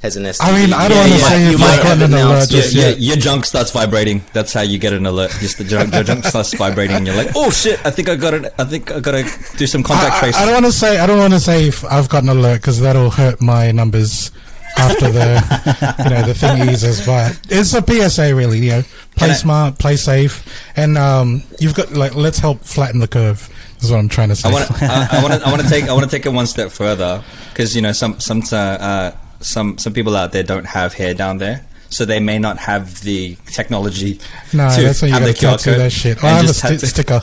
has 0.00 0.16
an 0.16 0.22
STD. 0.24 0.38
I 0.42 0.52
mean, 0.60 0.72
I 0.72 0.88
don't 0.88 0.96
Yeah, 0.96 1.02
want 1.02 1.12
to 1.12 1.18
yeah. 1.18 1.28
say 1.28 1.44
You 1.46 1.54
if 1.54 1.60
might 1.60 1.80
I've 1.80 2.00
an 2.02 2.14
alert 2.14 2.48
just 2.48 2.74
your, 2.74 2.84
yet. 2.90 3.00
your 3.00 3.16
junk 3.16 3.44
starts 3.44 3.70
vibrating. 3.72 4.22
That's 4.32 4.52
how 4.52 4.60
you 4.60 4.78
get 4.78 4.92
an 4.92 5.06
alert. 5.06 5.30
Just 5.40 5.58
the 5.58 5.64
junk, 5.64 5.92
your 5.92 6.04
junk 6.04 6.24
starts 6.24 6.54
vibrating, 6.54 6.96
and 6.96 7.06
you're 7.06 7.16
like, 7.16 7.30
"Oh 7.34 7.50
shit! 7.50 7.84
I 7.84 7.90
think 7.90 8.08
I 8.08 8.14
got 8.16 8.34
it. 8.34 8.54
I 8.58 8.64
think 8.64 8.92
I 8.92 9.00
gotta 9.00 9.24
do 9.56 9.66
some 9.66 9.82
contact 9.82 10.14
I, 10.14 10.16
I, 10.16 10.20
tracing." 10.20 10.42
I 10.42 10.44
don't 10.44 10.54
want 10.54 10.66
to 10.66 10.72
say 10.72 10.98
I 10.98 11.06
don't 11.06 11.18
want 11.18 11.32
to 11.32 11.40
say 11.40 11.66
if 11.68 11.84
I've 11.84 12.08
gotten 12.08 12.28
an 12.28 12.38
alert 12.38 12.60
because 12.60 12.80
that'll 12.80 13.10
hurt 13.10 13.40
my 13.40 13.72
numbers 13.72 14.30
after 14.76 15.10
the 15.10 15.96
you 16.04 16.10
know 16.10 16.22
the 16.26 16.34
thing 16.34 16.68
eases. 16.68 17.04
But 17.04 17.38
it's 17.48 17.74
a 17.74 17.82
PSA, 17.82 18.34
really. 18.36 18.58
You 18.60 18.70
know, 18.70 18.82
play 19.16 19.30
I- 19.30 19.34
smart, 19.34 19.78
play 19.78 19.96
safe, 19.96 20.46
and 20.76 20.96
um, 20.96 21.42
you've 21.58 21.74
got 21.74 21.92
like 21.92 22.14
let's 22.14 22.38
help 22.38 22.62
flatten 22.62 23.00
the 23.00 23.08
curve. 23.08 23.48
Is 23.80 23.90
what 23.92 23.98
I'm 23.98 24.08
trying 24.08 24.28
to 24.28 24.36
say. 24.36 24.48
I 24.48 24.52
want 24.52 24.66
to. 24.68 24.84
I 24.84 25.22
want 25.22 25.34
to. 25.34 25.46
I 25.46 25.50
want 25.50 25.62
to 25.62 25.68
take. 25.68 25.84
I 25.88 25.92
want 25.92 26.04
to 26.04 26.10
take 26.16 26.24
it 26.26 26.30
one 26.32 26.46
step 26.46 26.70
further 26.70 27.22
because 27.50 27.74
you 27.74 27.82
know 27.82 27.92
some 27.92 28.18
some 28.20 28.42
uh, 28.52 29.10
some 29.40 29.78
some 29.78 29.92
people 29.92 30.16
out 30.16 30.32
there 30.32 30.42
don't 30.42 30.66
have 30.66 30.94
hair 30.94 31.14
down 31.14 31.38
there, 31.38 31.64
so 31.90 32.04
they 32.04 32.20
may 32.20 32.38
not 32.38 32.58
have 32.58 33.00
the 33.02 33.36
technology. 33.46 34.20
No, 34.52 34.68
to 34.74 34.82
that's 34.82 35.02
why 35.02 35.08
you 35.08 35.14
have 35.14 35.22
gotta 35.22 35.32
the 35.32 35.38
QR 35.38 35.50
tattoo 35.52 35.70
code 35.70 35.80
that 35.80 35.90
shit. 35.92 36.18
and 36.18 36.26
I 36.26 36.30
have 36.30 36.44
a 36.44 36.46
just 36.46 36.58
sti- 36.58 36.68
have 36.68 36.80
to- 36.80 36.86
sticker. 36.86 37.20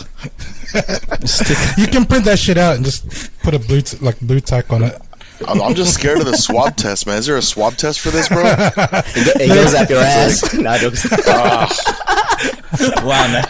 you 1.81 1.87
can 1.87 2.05
print 2.05 2.25
that 2.25 2.37
shit 2.39 2.57
out 2.57 2.75
and 2.75 2.83
just 2.85 3.31
put 3.43 3.53
a 3.53 3.59
blue 3.59 3.81
t- 3.81 3.97
like 4.01 4.19
blue 4.21 4.39
tack 4.39 4.71
on 4.73 4.83
it. 4.83 5.01
I'm, 5.47 5.61
I'm 5.61 5.75
just 5.75 5.93
scared 5.93 6.19
of 6.19 6.25
the 6.25 6.37
swab 6.37 6.75
test, 6.83 7.05
man. 7.07 7.17
Is 7.17 7.25
there 7.25 7.35
a 7.37 7.41
swab 7.41 7.75
test 7.75 7.99
for 7.99 8.09
this, 8.09 8.29
bro? 8.29 8.41
It, 8.45 9.41
it 9.41 9.47
goes 9.49 9.73
up 9.73 9.89
your 9.89 9.99
ass. 9.99 10.53
no, 10.53 10.69
I 10.69 10.77
don't- 10.77 10.95
wow, 13.03 13.27
man. 13.27 13.45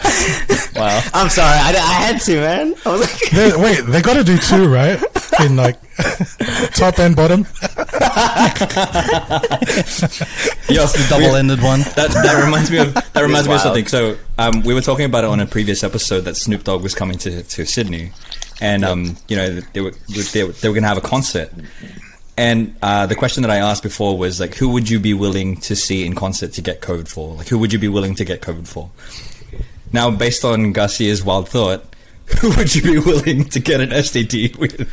Wow. 0.74 1.00
I'm 1.14 1.28
sorry, 1.28 1.58
I, 1.58 1.70
I 1.70 1.94
had 2.04 2.20
to, 2.22 2.40
man. 2.40 2.74
I 2.84 2.88
was 2.90 3.00
like, 3.00 3.30
They, 3.30 3.56
wait, 3.56 3.80
they 3.86 4.02
got 4.02 4.14
to 4.14 4.24
do 4.24 4.36
two, 4.38 4.68
right? 4.68 5.02
In 5.40 5.56
like 5.56 5.78
top 6.74 6.98
and 6.98 7.14
bottom. 7.16 7.40
Yo, 10.68 10.86
Double-ended 11.08 11.62
one. 11.62 11.80
That, 11.94 12.10
that 12.12 12.42
reminds 12.44 12.70
me 12.70 12.78
of 12.78 12.94
that 12.94 13.22
reminds 13.22 13.48
me 13.48 13.54
of 13.54 13.60
something. 13.60 13.86
So 13.86 14.16
um, 14.38 14.62
we 14.62 14.74
were 14.74 14.80
talking 14.80 15.06
about 15.06 15.24
it 15.24 15.30
on 15.30 15.40
a 15.40 15.46
previous 15.46 15.82
episode 15.84 16.22
that 16.22 16.36
Snoop 16.36 16.64
Dogg 16.64 16.82
was 16.82 16.94
coming 16.94 17.18
to, 17.18 17.42
to 17.42 17.66
Sydney, 17.66 18.12
and 18.60 18.84
um, 18.84 19.16
you 19.28 19.36
know 19.36 19.60
they 19.72 19.80
were 19.80 19.92
they 20.32 20.44
were, 20.44 20.52
they 20.52 20.68
were 20.68 20.74
going 20.74 20.82
to 20.82 20.88
have 20.88 20.98
a 20.98 21.02
concert. 21.02 21.50
And 22.38 22.76
uh, 22.82 23.06
the 23.06 23.14
question 23.14 23.42
that 23.44 23.50
I 23.50 23.56
asked 23.56 23.82
before 23.82 24.18
was 24.18 24.40
like, 24.40 24.54
who 24.54 24.68
would 24.70 24.90
you 24.90 25.00
be 25.00 25.14
willing 25.14 25.56
to 25.62 25.74
see 25.74 26.04
in 26.04 26.14
concert 26.14 26.52
to 26.54 26.60
get 26.60 26.80
COVID 26.82 27.08
for? 27.08 27.34
Like, 27.34 27.48
who 27.48 27.58
would 27.58 27.72
you 27.72 27.78
be 27.78 27.88
willing 27.88 28.14
to 28.16 28.24
get 28.24 28.42
COVID 28.42 28.68
for? 28.68 28.90
Now, 29.92 30.10
based 30.10 30.44
on 30.44 30.72
Garcia's 30.74 31.24
wild 31.24 31.48
thought, 31.48 31.84
who 32.40 32.50
would 32.56 32.74
you 32.74 32.82
be 32.82 32.98
willing 32.98 33.44
to 33.46 33.60
get 33.60 33.80
an 33.80 33.88
STD 33.90 34.56
with? 34.58 34.86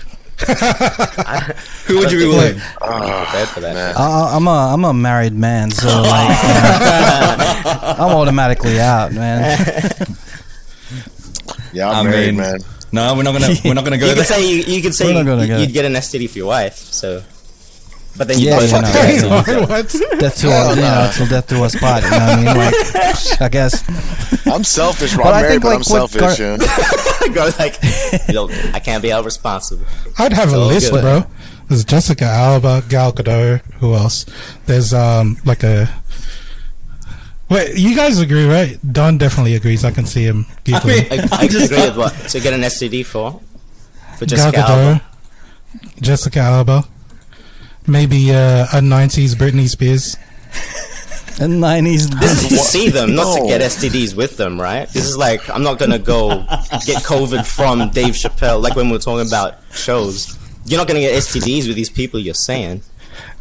who 1.85 1.99
would 1.99 2.11
you 2.11 2.19
be 2.19 2.25
willing? 2.27 2.55
prepared 2.59 3.49
for 3.49 3.59
that. 3.59 3.95
I, 3.97 4.35
I'm 4.35 4.47
a 4.47 4.73
I'm 4.73 4.83
a 4.85 4.93
married 4.93 5.33
man, 5.33 5.69
so 5.71 5.87
like 6.01 6.29
uh, 6.43 7.95
I'm 7.99 8.15
automatically 8.15 8.79
out, 8.79 9.13
man. 9.13 9.57
Yeah, 11.71 11.89
I'm 11.89 12.07
I 12.07 12.09
married, 12.09 12.27
mean, 12.27 12.37
man. 12.37 12.59
No, 12.91 13.15
we're 13.15 13.23
not 13.23 13.33
gonna 13.39 13.53
we're 13.65 13.73
not 13.73 13.83
gonna 13.83 13.97
go 13.97 14.05
You 14.07 14.15
there. 14.15 14.23
could 14.23 14.33
say 14.33 14.47
you, 14.49 14.63
you 14.75 14.81
could 14.81 14.93
say 14.95 15.05
We're 15.13 15.19
you, 15.19 15.25
gonna 15.25 15.47
go. 15.47 15.59
would 15.59 15.71
get 15.73 15.85
an 15.85 15.93
STD 15.93 16.29
for 16.29 16.37
your 16.39 16.47
wife. 16.47 16.75
So, 16.77 17.23
but 18.17 18.27
then 18.27 18.39
you 18.39 18.49
Yeah, 18.49 18.59
both 18.59 18.71
yeah, 18.71 18.79
no, 18.81 18.87
yeah, 18.87 18.93
get 18.93 19.23
yeah. 19.23 19.41
STD. 19.43 19.69
what? 19.69 20.19
Death 20.19 20.37
to 20.41 20.51
us, 20.51 20.75
you 20.75 20.81
know, 20.81 21.11
till 21.13 21.27
death 21.27 21.47
do 21.47 21.63
us 21.63 21.75
part. 21.75 22.03
You 22.03 22.09
know 22.11 22.17
what 22.17 22.29
I 22.29 22.35
mean? 22.37 22.45
Like, 22.57 23.41
I 23.41 23.49
guess. 23.49 24.47
I'm 24.47 24.63
selfish, 24.63 25.13
bro. 25.15 25.23
But 25.25 25.33
I'm 25.33 25.35
I 25.35 25.41
married, 25.41 25.61
think, 25.61 25.63
but 25.63 25.69
like, 25.69 25.77
I'm 25.77 25.83
selfish. 25.83 26.19
Gar- 26.19 26.57
yeah. 27.27 27.33
Go 27.33 27.49
like, 27.59 27.77
you 28.27 28.33
know, 28.35 28.49
I 28.73 28.79
can't 28.79 29.01
be 29.01 29.09
held 29.09 29.25
responsible. 29.25 29.85
I'd 30.19 30.33
have 30.33 30.53
a 30.53 30.57
list, 30.59 30.91
good. 30.91 31.01
bro. 31.01 31.25
There's 31.69 31.85
Jessica 31.85 32.25
Alba, 32.25 32.83
Gal 32.89 33.13
Gadot. 33.13 33.61
Who 33.79 33.93
else? 33.95 34.25
There's 34.65 34.93
um 34.93 35.37
like 35.45 35.63
a. 35.63 35.89
Wait, 37.49 37.77
you 37.77 37.95
guys 37.95 38.19
agree, 38.19 38.45
right? 38.45 38.77
Don 38.93 39.17
definitely 39.17 39.55
agrees. 39.55 39.83
I 39.85 39.91
can 39.91 40.05
see 40.05 40.23
him 40.23 40.45
giggling. 40.63 40.97
mean- 41.09 41.11
I, 41.11 41.27
I 41.31 41.43
agree 41.45 41.61
with 41.67 41.97
what? 41.97 42.13
So 42.29 42.39
get 42.39 42.53
an 42.53 42.61
STD 42.61 43.05
for 43.05 43.39
for 44.17 44.25
Gal 44.25 44.51
Gadot, 44.51 44.69
Alba. 44.69 45.01
Jessica 46.01 46.39
Alba, 46.39 46.85
maybe 47.87 48.31
uh, 48.31 48.63
a 48.73 48.79
'90s 48.81 49.35
Britney 49.35 49.67
Spears. 49.67 50.17
In 51.41 51.59
nineties, 51.59 52.09
This 52.11 52.43
is 52.43 52.49
to 52.49 52.57
see 52.59 52.89
them, 52.89 53.15
not 53.15 53.35
to 53.35 53.47
get 53.47 53.59
STDs 53.61 54.15
with 54.15 54.37
them, 54.37 54.61
right? 54.61 54.87
This 54.89 55.05
is 55.05 55.17
like 55.17 55.49
I'm 55.49 55.63
not 55.63 55.79
gonna 55.79 55.97
go 55.97 56.29
get 56.85 57.01
COVID 57.03 57.43
from 57.45 57.89
Dave 57.89 58.13
Chappelle, 58.13 58.61
like 58.61 58.75
when 58.75 58.85
we 58.87 58.91
we're 58.93 58.99
talking 58.99 59.27
about 59.27 59.55
shows. 59.73 60.37
You're 60.65 60.77
not 60.77 60.87
gonna 60.87 60.99
get 60.99 61.13
STDs 61.15 61.65
with 61.67 61.75
these 61.75 61.89
people. 61.89 62.19
You're 62.19 62.35
saying. 62.35 62.83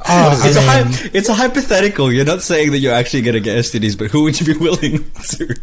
Oh, 0.09 0.41
It's 0.45 0.57
a, 0.57 0.61
I 0.61 0.85
mean, 0.85 0.93
hy- 0.93 1.11
it's 1.15 1.29
a 1.29 1.35
hypothetical. 1.35 2.11
You're 2.13 2.25
not 2.25 2.43
saying 2.43 2.73
that 2.73 2.79
you're 2.79 2.93
actually 2.95 3.23
going 3.23 3.35
to 3.35 3.41
get 3.41 3.57
STDs, 3.59 3.97
but 3.97 4.11
who 4.11 4.25
would 4.25 4.39
you 4.41 4.53
be 4.53 4.59
willing 4.59 5.11
to? 5.31 5.55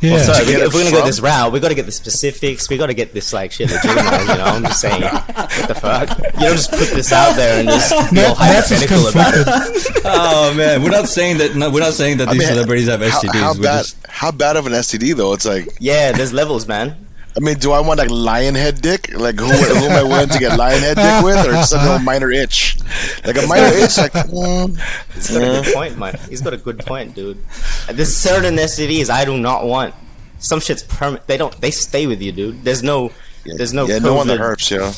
Yeah. 0.00 0.18
So 0.18 0.32
we, 0.44 0.52
if 0.56 0.74
we're 0.74 0.84
gonna 0.84 0.94
go 0.94 1.06
this 1.06 1.20
route, 1.20 1.52
we've 1.52 1.62
got 1.62 1.68
to 1.68 1.74
get 1.74 1.86
the 1.86 1.92
specifics. 1.92 2.68
We've 2.68 2.78
got 2.78 2.86
to 2.88 2.94
get 2.94 3.12
this 3.14 3.32
like 3.32 3.50
shit 3.52 3.70
legitimized. 3.70 4.28
You 4.28 4.36
know, 4.36 4.44
I'm 4.44 4.62
just 4.64 4.80
saying, 4.80 5.02
what 5.02 5.68
the 5.68 5.74
fuck? 5.74 6.18
You 6.18 6.40
don't 6.40 6.56
just 6.56 6.70
put 6.70 6.90
this 6.90 7.12
out 7.12 7.34
there 7.34 7.60
and 7.60 7.68
just 7.68 7.90
be 8.12 8.20
all 8.22 8.36
Nats 8.36 8.70
is 8.72 8.82
hypothetical 8.84 9.08
about 9.08 9.34
it. 9.34 9.44
conflicted. 9.46 10.02
Oh 10.04 10.54
man, 10.54 10.82
we're 10.82 10.90
not 10.90 11.08
saying 11.08 11.38
that. 11.38 11.56
No, 11.56 11.70
we're 11.70 11.80
not 11.80 11.94
saying 11.94 12.18
that 12.18 12.28
I 12.28 12.32
these 12.32 12.40
mean, 12.40 12.48
celebrities 12.48 12.88
have 12.88 13.00
how, 13.00 13.08
STDs. 13.20 13.40
how 13.40 13.54
we're 13.54 13.62
bad? 13.62 13.78
just 13.84 14.06
How 14.06 14.30
bad 14.32 14.56
of 14.56 14.66
an 14.66 14.72
STD 14.74 15.16
though? 15.16 15.32
It's 15.32 15.46
like, 15.46 15.66
Yeah, 15.80 16.12
there's 16.12 16.32
levels, 16.32 16.68
man. 16.68 17.05
I 17.36 17.40
mean, 17.40 17.58
do 17.58 17.72
I 17.72 17.80
want 17.80 17.98
like 17.98 18.10
lion 18.10 18.54
head 18.54 18.80
dick? 18.80 19.12
Like 19.14 19.38
who, 19.38 19.46
who 19.46 19.84
am 19.84 19.92
I 19.92 20.02
willing 20.02 20.30
to 20.30 20.38
get 20.38 20.56
lion 20.58 20.80
head 20.80 20.96
dick 20.96 21.22
with, 21.24 21.46
or 21.46 21.52
just 21.52 21.74
a 21.74 21.76
little 21.76 21.98
minor 21.98 22.30
itch? 22.30 22.78
Like 23.26 23.36
a 23.36 23.46
minor 23.46 23.66
itch, 23.76 23.98
like 23.98 24.12
mm, 24.12 25.14
He's 25.14 25.30
got 25.30 25.42
a 25.42 25.62
good 25.62 25.74
point, 25.74 25.98
man. 25.98 26.18
He's 26.30 26.40
got 26.40 26.54
a 26.54 26.56
good 26.56 26.78
point, 26.78 27.14
dude. 27.14 27.38
There's 27.90 28.16
certain 28.16 28.54
STDs 28.54 29.10
I 29.10 29.26
do 29.26 29.36
not 29.36 29.66
want. 29.66 29.94
Some 30.38 30.60
shit's 30.60 30.82
permanent. 30.82 31.26
They 31.26 31.36
don't. 31.36 31.54
They 31.60 31.70
stay 31.70 32.06
with 32.06 32.22
you, 32.22 32.32
dude. 32.32 32.64
There's 32.64 32.82
no. 32.82 33.12
There's 33.44 33.74
no. 33.74 33.86
yeah, 33.86 33.98
no 33.98 34.14
one 34.14 34.28
that 34.28 34.38
COVID. 34.38 34.42
hurts, 34.42 34.70
yo. 34.70 34.92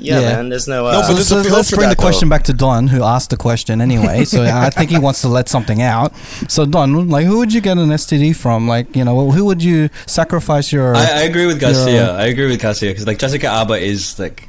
Yeah, 0.00 0.20
Yeah. 0.20 0.36
man. 0.36 0.48
There's 0.48 0.68
no. 0.68 0.84
No, 0.84 0.88
Uh, 0.88 0.92
but 1.00 1.06
So 1.08 1.14
there's 1.14 1.30
a 1.32 1.34
let's, 1.36 1.50
let's 1.50 1.70
bring 1.72 1.88
the 1.90 1.96
question 1.96 2.28
though. 2.28 2.36
back 2.36 2.44
to 2.44 2.52
Don, 2.52 2.86
who 2.86 3.02
asked 3.02 3.30
the 3.30 3.36
question 3.36 3.80
anyway. 3.80 4.24
So 4.24 4.42
I 4.66 4.70
think 4.70 4.90
he 4.90 4.98
wants 4.98 5.20
to 5.22 5.28
let 5.28 5.48
something 5.48 5.82
out. 5.82 6.12
So 6.48 6.64
Don, 6.64 7.08
like, 7.08 7.26
who 7.26 7.38
would 7.38 7.52
you 7.52 7.60
get 7.60 7.76
an 7.78 7.88
STD 7.90 8.36
from? 8.36 8.68
Like, 8.68 8.94
you 8.94 9.04
know, 9.04 9.30
who 9.32 9.44
would 9.46 9.62
you 9.62 9.90
sacrifice 10.06 10.72
your? 10.72 10.94
I, 10.94 11.00
I 11.00 11.22
agree 11.22 11.46
with 11.46 11.60
your- 11.60 11.72
Garcia. 11.72 12.12
I 12.14 12.26
agree 12.26 12.46
with 12.46 12.60
Garcia 12.62 12.90
because 12.90 13.06
like 13.06 13.18
Jessica 13.18 13.48
Alba 13.48 13.74
is 13.74 14.18
like, 14.20 14.48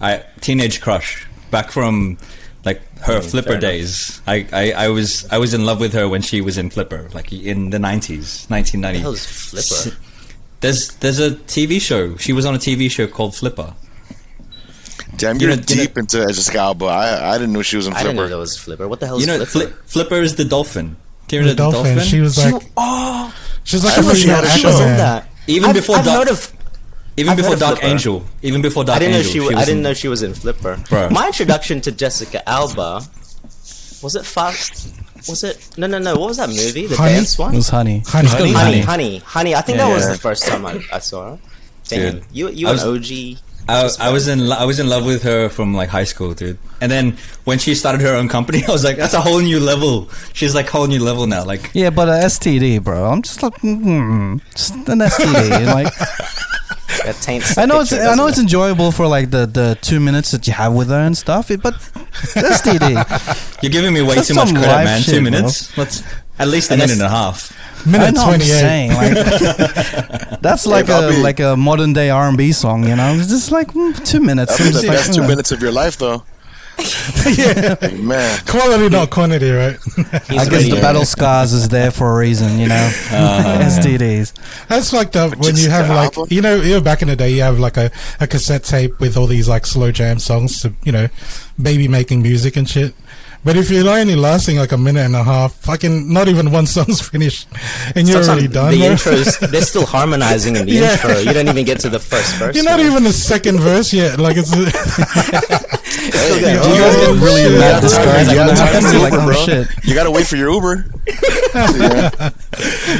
I 0.00 0.22
teenage 0.40 0.80
crush 0.80 1.26
back 1.50 1.72
from 1.72 2.16
like 2.64 2.80
her 3.00 3.20
Flipper 3.20 3.56
days. 3.58 4.20
I, 4.28 4.46
I, 4.52 4.72
I 4.84 4.88
was 4.90 5.26
I 5.32 5.38
was 5.38 5.54
in 5.54 5.64
love 5.66 5.80
with 5.80 5.92
her 5.94 6.08
when 6.08 6.22
she 6.22 6.40
was 6.40 6.56
in 6.56 6.70
Flipper, 6.70 7.08
like 7.14 7.32
in 7.32 7.70
the 7.70 7.78
nineties, 7.80 8.46
nineteen 8.48 8.80
the 8.80 8.86
ninety. 8.88 9.00
hell 9.00 9.12
is 9.12 9.26
Flipper? 9.26 9.96
There's 10.60 10.92
there's 11.02 11.18
a 11.18 11.30
TV 11.32 11.80
show. 11.80 12.16
She 12.16 12.32
was 12.32 12.46
on 12.46 12.54
a 12.54 12.58
TV 12.58 12.88
show 12.90 13.06
called 13.08 13.34
Flipper. 13.34 13.74
Damn, 15.18 15.36
You 15.36 15.48
you're 15.48 15.56
know- 15.56 15.62
you 15.68 15.76
know- 15.76 15.82
deep 15.84 15.98
into 15.98 16.26
Jessica 16.26 16.58
Alba. 16.58 16.86
I, 16.86 17.30
I 17.34 17.38
didn't 17.38 17.52
know 17.52 17.62
she 17.62 17.76
was 17.76 17.86
in 17.86 17.92
Flipper. 17.92 18.00
I 18.00 18.12
didn't 18.12 18.16
know 18.16 18.22
Flipper. 18.28 18.38
was 18.38 18.56
Flipper. 18.56 18.88
What 18.88 19.00
the 19.00 19.06
hell 19.06 19.16
is 19.18 19.26
You 19.26 19.38
know, 19.38 19.44
Flipper? 19.44 19.72
Fli- 19.74 19.90
Flipper 19.90 20.22
is 20.22 20.36
the 20.36 20.44
dolphin. 20.44 20.96
Do 21.28 21.36
you 21.36 21.42
The 21.42 21.50
remember 21.50 21.70
the 21.70 21.72
dolphin. 21.76 21.94
dolphin? 21.96 22.08
She 22.08 22.20
was 22.20 22.34
She- 22.36 22.50
like, 22.50 22.62
oh, 22.76 23.34
she's 23.64 23.84
like 23.84 23.98
I 23.98 24.00
a 24.00 24.04
know 24.04 24.14
she 24.14 24.22
female 24.22 24.36
had 24.36 24.44
a 24.44 24.50
she 24.50 24.60
show. 24.60 24.68
was 24.68 24.80
in 24.80 24.86
Aquaman. 24.88 24.96
that. 24.96 25.28
Even 25.46 25.68
I've, 25.70 25.74
before 25.76 25.96
I've 25.96 26.04
Doc- 26.04 26.30
of. 26.30 26.52
Even 27.16 27.30
I've 27.32 27.36
before 27.36 27.56
Dark 27.56 27.82
Angel. 27.82 28.24
Even 28.42 28.62
before 28.62 28.84
Dark 28.84 28.96
I 28.96 28.98
didn't 29.00 29.12
know 29.12 29.18
Angel. 29.18 29.32
she. 29.32 29.40
Was, 29.40 29.48
was 29.50 29.56
I 29.56 29.64
didn't 29.64 29.78
in- 29.78 29.82
know 29.82 29.94
she 29.94 30.08
was 30.08 30.22
in 30.22 30.34
Flipper. 30.34 30.78
Bro. 30.88 31.10
My 31.10 31.26
introduction 31.26 31.80
to 31.82 31.90
Jessica 31.92 32.48
Alba 32.48 33.02
was 34.02 34.14
it 34.14 34.24
Fast? 34.24 34.94
Was 35.28 35.42
it 35.42 35.68
no 35.76 35.88
no 35.88 35.98
no? 35.98 36.14
What 36.16 36.28
was 36.28 36.36
that 36.36 36.48
movie? 36.48 36.86
The 36.86 36.96
Honey? 36.96 37.14
dance 37.14 37.36
one. 37.36 37.52
it 37.54 37.56
was 37.56 37.68
honey. 37.68 38.04
Honey. 38.06 38.26
It's 38.28 38.34
called 38.36 38.50
honey, 38.54 38.80
honey, 38.82 39.18
honey. 39.18 39.54
I 39.56 39.60
think 39.62 39.78
that 39.78 39.92
was 39.92 40.04
Yeah. 40.04 40.12
the 40.12 40.18
first 40.18 40.46
time 40.46 40.64
I, 40.64 40.80
I 40.92 41.00
saw 41.00 41.30
her. 41.32 41.38
Damn, 41.88 42.12
Dude. 42.20 42.24
you 42.32 42.48
you 42.50 42.66
I 42.68 42.70
an 42.70 42.76
was- 42.76 42.84
OG. 43.10 43.38
I, 43.68 43.88
I 44.00 44.10
was 44.10 44.28
in 44.28 44.46
lo- 44.48 44.56
I 44.58 44.64
was 44.64 44.80
in 44.80 44.88
love 44.88 45.04
with 45.04 45.22
her 45.24 45.48
from 45.50 45.74
like 45.74 45.90
high 45.90 46.04
school, 46.04 46.32
dude. 46.34 46.58
And 46.80 46.90
then 46.90 47.16
when 47.44 47.58
she 47.58 47.74
started 47.74 48.00
her 48.00 48.14
own 48.14 48.28
company, 48.28 48.64
I 48.68 48.70
was 48.72 48.82
like, 48.84 48.96
that's 48.96 49.14
a 49.14 49.20
whole 49.20 49.40
new 49.40 49.60
level. 49.60 50.08
She's 50.32 50.54
like 50.54 50.68
whole 50.68 50.86
new 50.86 51.02
level 51.02 51.26
now. 51.26 51.44
Like, 51.44 51.70
Yeah, 51.74 51.90
but 51.90 52.08
a 52.08 52.12
STD, 52.12 52.82
bro. 52.82 53.04
I'm 53.10 53.20
just 53.22 53.42
like, 53.42 53.54
mm, 53.56 54.40
just 54.52 54.74
an 54.88 55.00
STD. 55.00 55.66
like, 55.74 55.92
That 57.04 57.16
taints. 57.20 57.56
I 57.58 57.64
know 57.66 57.76
the 57.78 57.82
it's 57.82 57.92
I 57.92 58.14
know 58.16 58.26
doesn't 58.26 58.28
it's 58.30 58.38
enjoyable 58.40 58.90
for 58.90 59.06
like 59.06 59.30
the, 59.30 59.46
the 59.46 59.76
two 59.82 60.00
minutes 60.00 60.30
that 60.32 60.46
you 60.46 60.52
have 60.54 60.72
with 60.74 60.88
her 60.88 60.98
and 60.98 61.16
stuff. 61.16 61.50
It, 61.50 61.62
but 61.62 61.74
STD. 61.74 63.62
you're 63.62 63.70
giving 63.72 63.92
me 63.92 64.02
way 64.02 64.16
That's 64.16 64.28
too 64.28 64.34
much 64.34 64.50
credit, 64.52 64.84
man. 64.84 65.00
shit, 65.02 65.14
Two 65.14 65.20
bro. 65.20 65.30
minutes. 65.30 65.76
Let's 65.78 66.02
at 66.38 66.48
least 66.48 66.70
a 66.70 66.74
minute 66.74 66.96
that's- 66.96 67.00
and 67.00 67.06
a 67.06 67.08
half. 67.10 67.77
I 67.88 67.92
Minute 67.92 68.14
know. 68.14 68.22
I'm 68.22 68.28
twenty 68.28 68.44
eight. 68.44 68.60
saying 68.60 68.90
like 68.92 69.12
that's 70.40 70.66
like 70.66 70.86
but 70.86 71.04
I'll 71.04 71.08
a 71.08 71.12
be- 71.12 71.22
like 71.22 71.40
a 71.40 71.56
modern 71.56 71.92
day 71.92 72.10
R 72.10 72.28
and 72.28 72.36
B 72.36 72.52
song. 72.52 72.86
You 72.86 72.96
know, 72.96 73.14
it's 73.14 73.28
just 73.28 73.50
like 73.50 73.72
mm, 73.72 74.04
two 74.04 74.20
minutes. 74.20 74.56
That'd 74.56 74.66
be 74.66 74.70
the 74.70 74.72
just 74.82 74.86
like, 74.86 74.96
best 74.96 75.14
two 75.14 75.26
minutes 75.26 75.52
of 75.52 75.62
your 75.62 75.72
life, 75.72 75.96
though. 75.96 76.22
yeah. 77.34 77.74
Like, 77.82 77.98
man, 77.98 78.38
Quality, 78.46 78.88
not 78.88 79.10
quantity, 79.10 79.50
right? 79.50 79.76
He's 79.82 80.46
I 80.46 80.48
guess 80.48 80.70
the 80.70 80.78
battle 80.80 81.04
scars 81.04 81.52
is 81.52 81.68
there 81.68 81.90
for 81.90 82.14
a 82.14 82.16
reason. 82.16 82.56
You 82.58 82.68
know, 82.68 82.90
STDs. 83.08 84.66
That's 84.68 84.92
like 84.92 85.10
the 85.10 85.30
when 85.38 85.56
you 85.56 85.70
have 85.70 85.88
like 85.88 86.16
Alba? 86.16 86.32
you 86.32 86.40
know 86.40 86.54
you 86.56 86.74
know 86.74 86.80
back 86.80 87.02
in 87.02 87.08
the 87.08 87.16
day 87.16 87.30
you 87.32 87.42
have 87.42 87.58
like 87.58 87.76
a, 87.76 87.90
a 88.20 88.26
cassette 88.28 88.62
tape 88.62 89.00
with 89.00 89.16
all 89.16 89.26
these 89.26 89.48
like 89.48 89.66
slow 89.66 89.90
jam 89.90 90.20
songs 90.20 90.62
to 90.62 90.72
you 90.84 90.92
know 90.92 91.08
baby 91.60 91.88
making 91.88 92.22
music 92.22 92.56
and 92.56 92.68
shit. 92.68 92.94
But 93.48 93.56
if 93.56 93.70
you're 93.70 93.88
only 93.88 94.14
lasting 94.14 94.58
like 94.58 94.72
a 94.72 94.76
minute 94.76 95.06
and 95.06 95.16
a 95.16 95.24
half, 95.24 95.54
fucking 95.54 96.12
not 96.12 96.28
even 96.28 96.50
one 96.52 96.66
song's 96.66 97.00
finished, 97.08 97.48
and 97.96 98.06
you're 98.06 98.22
Sometimes 98.22 98.28
already 98.28 98.48
done. 98.48 98.72
The 98.72 98.78
bro. 98.80 98.88
intros, 98.90 99.50
they're 99.52 99.62
still 99.62 99.86
harmonizing 99.86 100.56
in 100.56 100.66
the 100.66 100.72
Yeah. 100.72 100.92
intro. 100.92 101.16
You 101.16 101.32
don't 101.32 101.48
even 101.48 101.64
get 101.64 101.80
to 101.80 101.88
the 101.88 101.98
first 101.98 102.34
verse. 102.34 102.54
You're 102.54 102.66
not 102.66 102.76
man. 102.78 102.90
even 102.90 103.04
the 103.04 103.12
second 103.14 103.58
verse 103.60 103.90
yet. 103.94 104.20
Like 104.20 104.36
it's 104.36 104.52
Hey, 104.52 106.40
got- 106.42 106.62
Do 106.62 106.68
you 106.68 106.76
guys 106.76 106.94
oh, 106.98 107.14
get 107.14 107.22
really 107.24 107.42
shit. 107.48 107.52
mad 107.58 107.70
Yeah, 107.72 107.80
discouraged 107.80 108.28
you 108.30 108.36
gotta 108.36 108.52
that 108.52 108.82
for 108.84 108.98
like, 108.98 109.12
Uber, 109.14 109.22
oh 109.22 109.26
bro. 109.26 109.44
shit. 109.46 109.68
You 109.84 109.94
gotta 109.94 110.10
wait 110.10 110.26
for 110.26 110.36
your 110.36 110.50
Uber. 110.52 110.84
Yeah. 111.08 112.10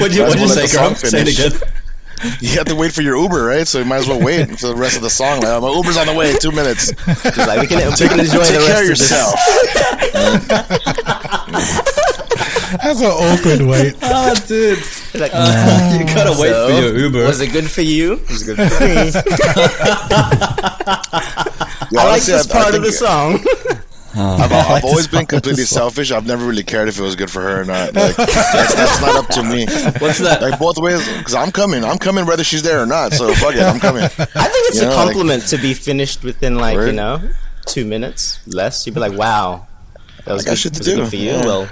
What'd 0.01 0.17
you, 0.17 0.23
what'd 0.23 0.41
you 0.41 0.49
say, 0.49 0.63
let 0.63 0.71
song 0.71 0.95
Say 0.95 1.21
it 1.21 1.29
again. 1.29 1.61
You 2.41 2.49
have 2.59 2.67
to 2.67 2.75
wait 2.75 2.93
for 2.93 3.03
your 3.03 3.17
Uber, 3.17 3.43
right? 3.45 3.67
So 3.67 3.79
you 3.81 3.85
might 3.85 3.99
as 3.99 4.09
well 4.09 4.21
wait 4.21 4.59
for 4.59 4.69
the 4.69 4.77
rest 4.77 4.97
of 4.97 5.03
the 5.03 5.11
song. 5.11 5.41
Like, 5.41 5.61
my 5.63 5.71
Uber's 5.71 5.97
on 5.97 6.07
the 6.07 6.15
way. 6.15 6.35
Two 6.39 6.51
minutes. 6.53 6.93
Just 6.93 7.37
like 7.39 7.61
we 7.61 7.67
can, 7.67 7.79
we 7.91 8.09
can 8.09 8.21
enjoy 8.21 8.45
Take 8.45 8.59
the 8.59 8.67
care 8.67 8.83
of 8.83 8.89
rest 8.89 9.03
of 9.03 9.09
this. 9.09 9.11
yourself. 9.11 9.35
that's 12.83 13.01
an 13.01 13.07
awkward 13.07 13.63
wait. 13.63 13.95
Oh, 14.03 14.35
dude. 14.47 14.79
Like, 15.15 15.31
uh, 15.35 15.97
you 15.99 16.05
gotta 16.07 16.31
wait 16.41 16.51
so, 16.51 16.69
for 16.69 16.73
your 16.75 16.97
Uber. 16.99 17.25
Was 17.25 17.41
it 17.41 17.53
good 17.53 17.71
for 17.71 17.83
you? 17.83 18.15
It 18.15 18.29
was 18.31 18.43
good 18.43 18.57
for 18.57 18.85
me. 18.85 19.11
Yeah, 21.91 22.01
I 22.03 22.09
like 22.09 22.23
this 22.23 22.51
I- 22.51 22.59
I 22.59 22.63
part 22.63 22.75
of 22.75 22.83
the 22.83 22.93
song. 22.93 23.39
I've, 24.19 24.53
I 24.53 24.57
like 24.57 24.71
I've 24.71 24.85
always 24.85 25.07
been 25.07 25.19
part 25.21 25.23
of 25.25 25.29
the 25.29 25.35
completely 25.37 25.65
selfish. 25.65 26.11
I've 26.11 26.27
never 26.27 26.45
really 26.47 26.63
cared 26.65 26.89
if 26.89 26.99
it 26.99 27.03
was 27.03 27.17
good 27.17 27.31
for 27.31 27.41
her 27.43 27.61
or 27.63 27.65
not. 27.65 27.95
Like, 27.95 28.17
that's, 28.17 28.75
that's 28.75 29.01
not 29.01 29.17
up 29.17 29.29
to 29.31 29.43
me. 29.43 29.67
What's 30.01 30.19
that? 30.19 30.39
Like 30.43 30.59
both 30.59 30.79
ways, 30.79 31.07
because 31.19 31.35
I'm 31.35 31.53
coming. 31.53 31.85
I'm 31.85 31.99
coming 31.99 32.27
whether 32.27 32.45
she's 32.45 32.63
there 32.63 32.81
or 32.83 32.87
not. 32.87 33.13
So 33.13 33.33
fuck 33.35 33.55
it, 33.55 33.63
I'm 33.63 33.81
coming. 33.81 34.03
I 34.05 34.09
think 34.09 34.29
it's 34.35 34.77
You 34.81 34.87
a 34.87 34.91
know, 34.91 34.97
like- 34.97 35.05
compliment 35.07 35.47
to 35.49 35.59
be 35.59 35.75
finished 35.75 36.25
within 36.25 36.57
like 36.57 36.77
you 36.77 36.93
know 36.93 37.21
two 37.67 37.85
minutes 37.85 38.41
less. 38.47 38.87
You'd 38.87 38.95
be 38.95 39.01
like, 39.01 39.13
wow, 39.19 39.67
that 40.25 40.33
was 40.33 40.45
got 40.45 40.53
good, 40.53 40.59
shit 40.59 40.75
to 40.75 40.79
was 40.81 40.87
do. 40.87 40.97
good 40.97 41.09
for 41.11 41.17
you. 41.17 41.31
Yeah. 41.33 41.45
Well, 41.45 41.69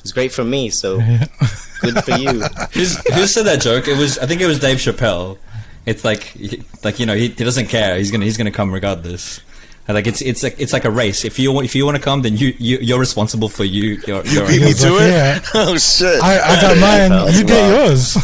it's 0.00 0.12
great 0.12 0.32
for 0.32 0.44
me. 0.44 0.70
So 0.70 0.98
good 1.80 2.04
for 2.04 2.12
you. 2.18 2.40
Who's, 2.72 2.96
who 3.14 3.26
said 3.26 3.44
that 3.46 3.60
joke? 3.60 3.88
It 3.88 3.96
was 3.98 4.18
I 4.18 4.26
think 4.26 4.40
it 4.40 4.46
was 4.46 4.58
Dave 4.58 4.78
Chappelle. 4.78 5.38
It's 5.86 6.04
like 6.04 6.34
like 6.82 6.98
you 6.98 7.06
know 7.06 7.14
he, 7.14 7.28
he 7.28 7.44
doesn't 7.44 7.66
care. 7.66 7.96
He's 7.98 8.10
gonna 8.10 8.24
he's 8.24 8.36
gonna 8.38 8.50
come 8.50 8.72
regardless. 8.72 9.40
And, 9.86 9.94
Like 9.94 10.06
it's 10.06 10.22
it's 10.22 10.42
like 10.42 10.56
it's 10.58 10.72
like 10.72 10.84
a 10.86 10.90
race. 10.90 11.24
If 11.26 11.38
you 11.38 11.52
want 11.52 11.66
if 11.66 11.74
you 11.74 11.84
want 11.84 11.96
to 11.98 12.02
come, 12.02 12.22
then 12.22 12.36
you, 12.38 12.54
you 12.58 12.78
you're 12.80 12.98
responsible 12.98 13.48
for 13.50 13.64
you. 13.64 14.00
Your, 14.06 14.24
You 14.24 14.46
beat 14.46 14.62
me 14.62 14.72
to 14.72 14.90
like, 14.90 15.02
it. 15.02 15.10
yeah. 15.12 15.40
Oh 15.54 15.76
shit. 15.76 16.22
I, 16.22 16.40
I 16.40 16.60
got 16.60 16.78
mine. 16.78 17.34
You 17.34 17.44
get 17.44 17.68
yours. 17.68 18.14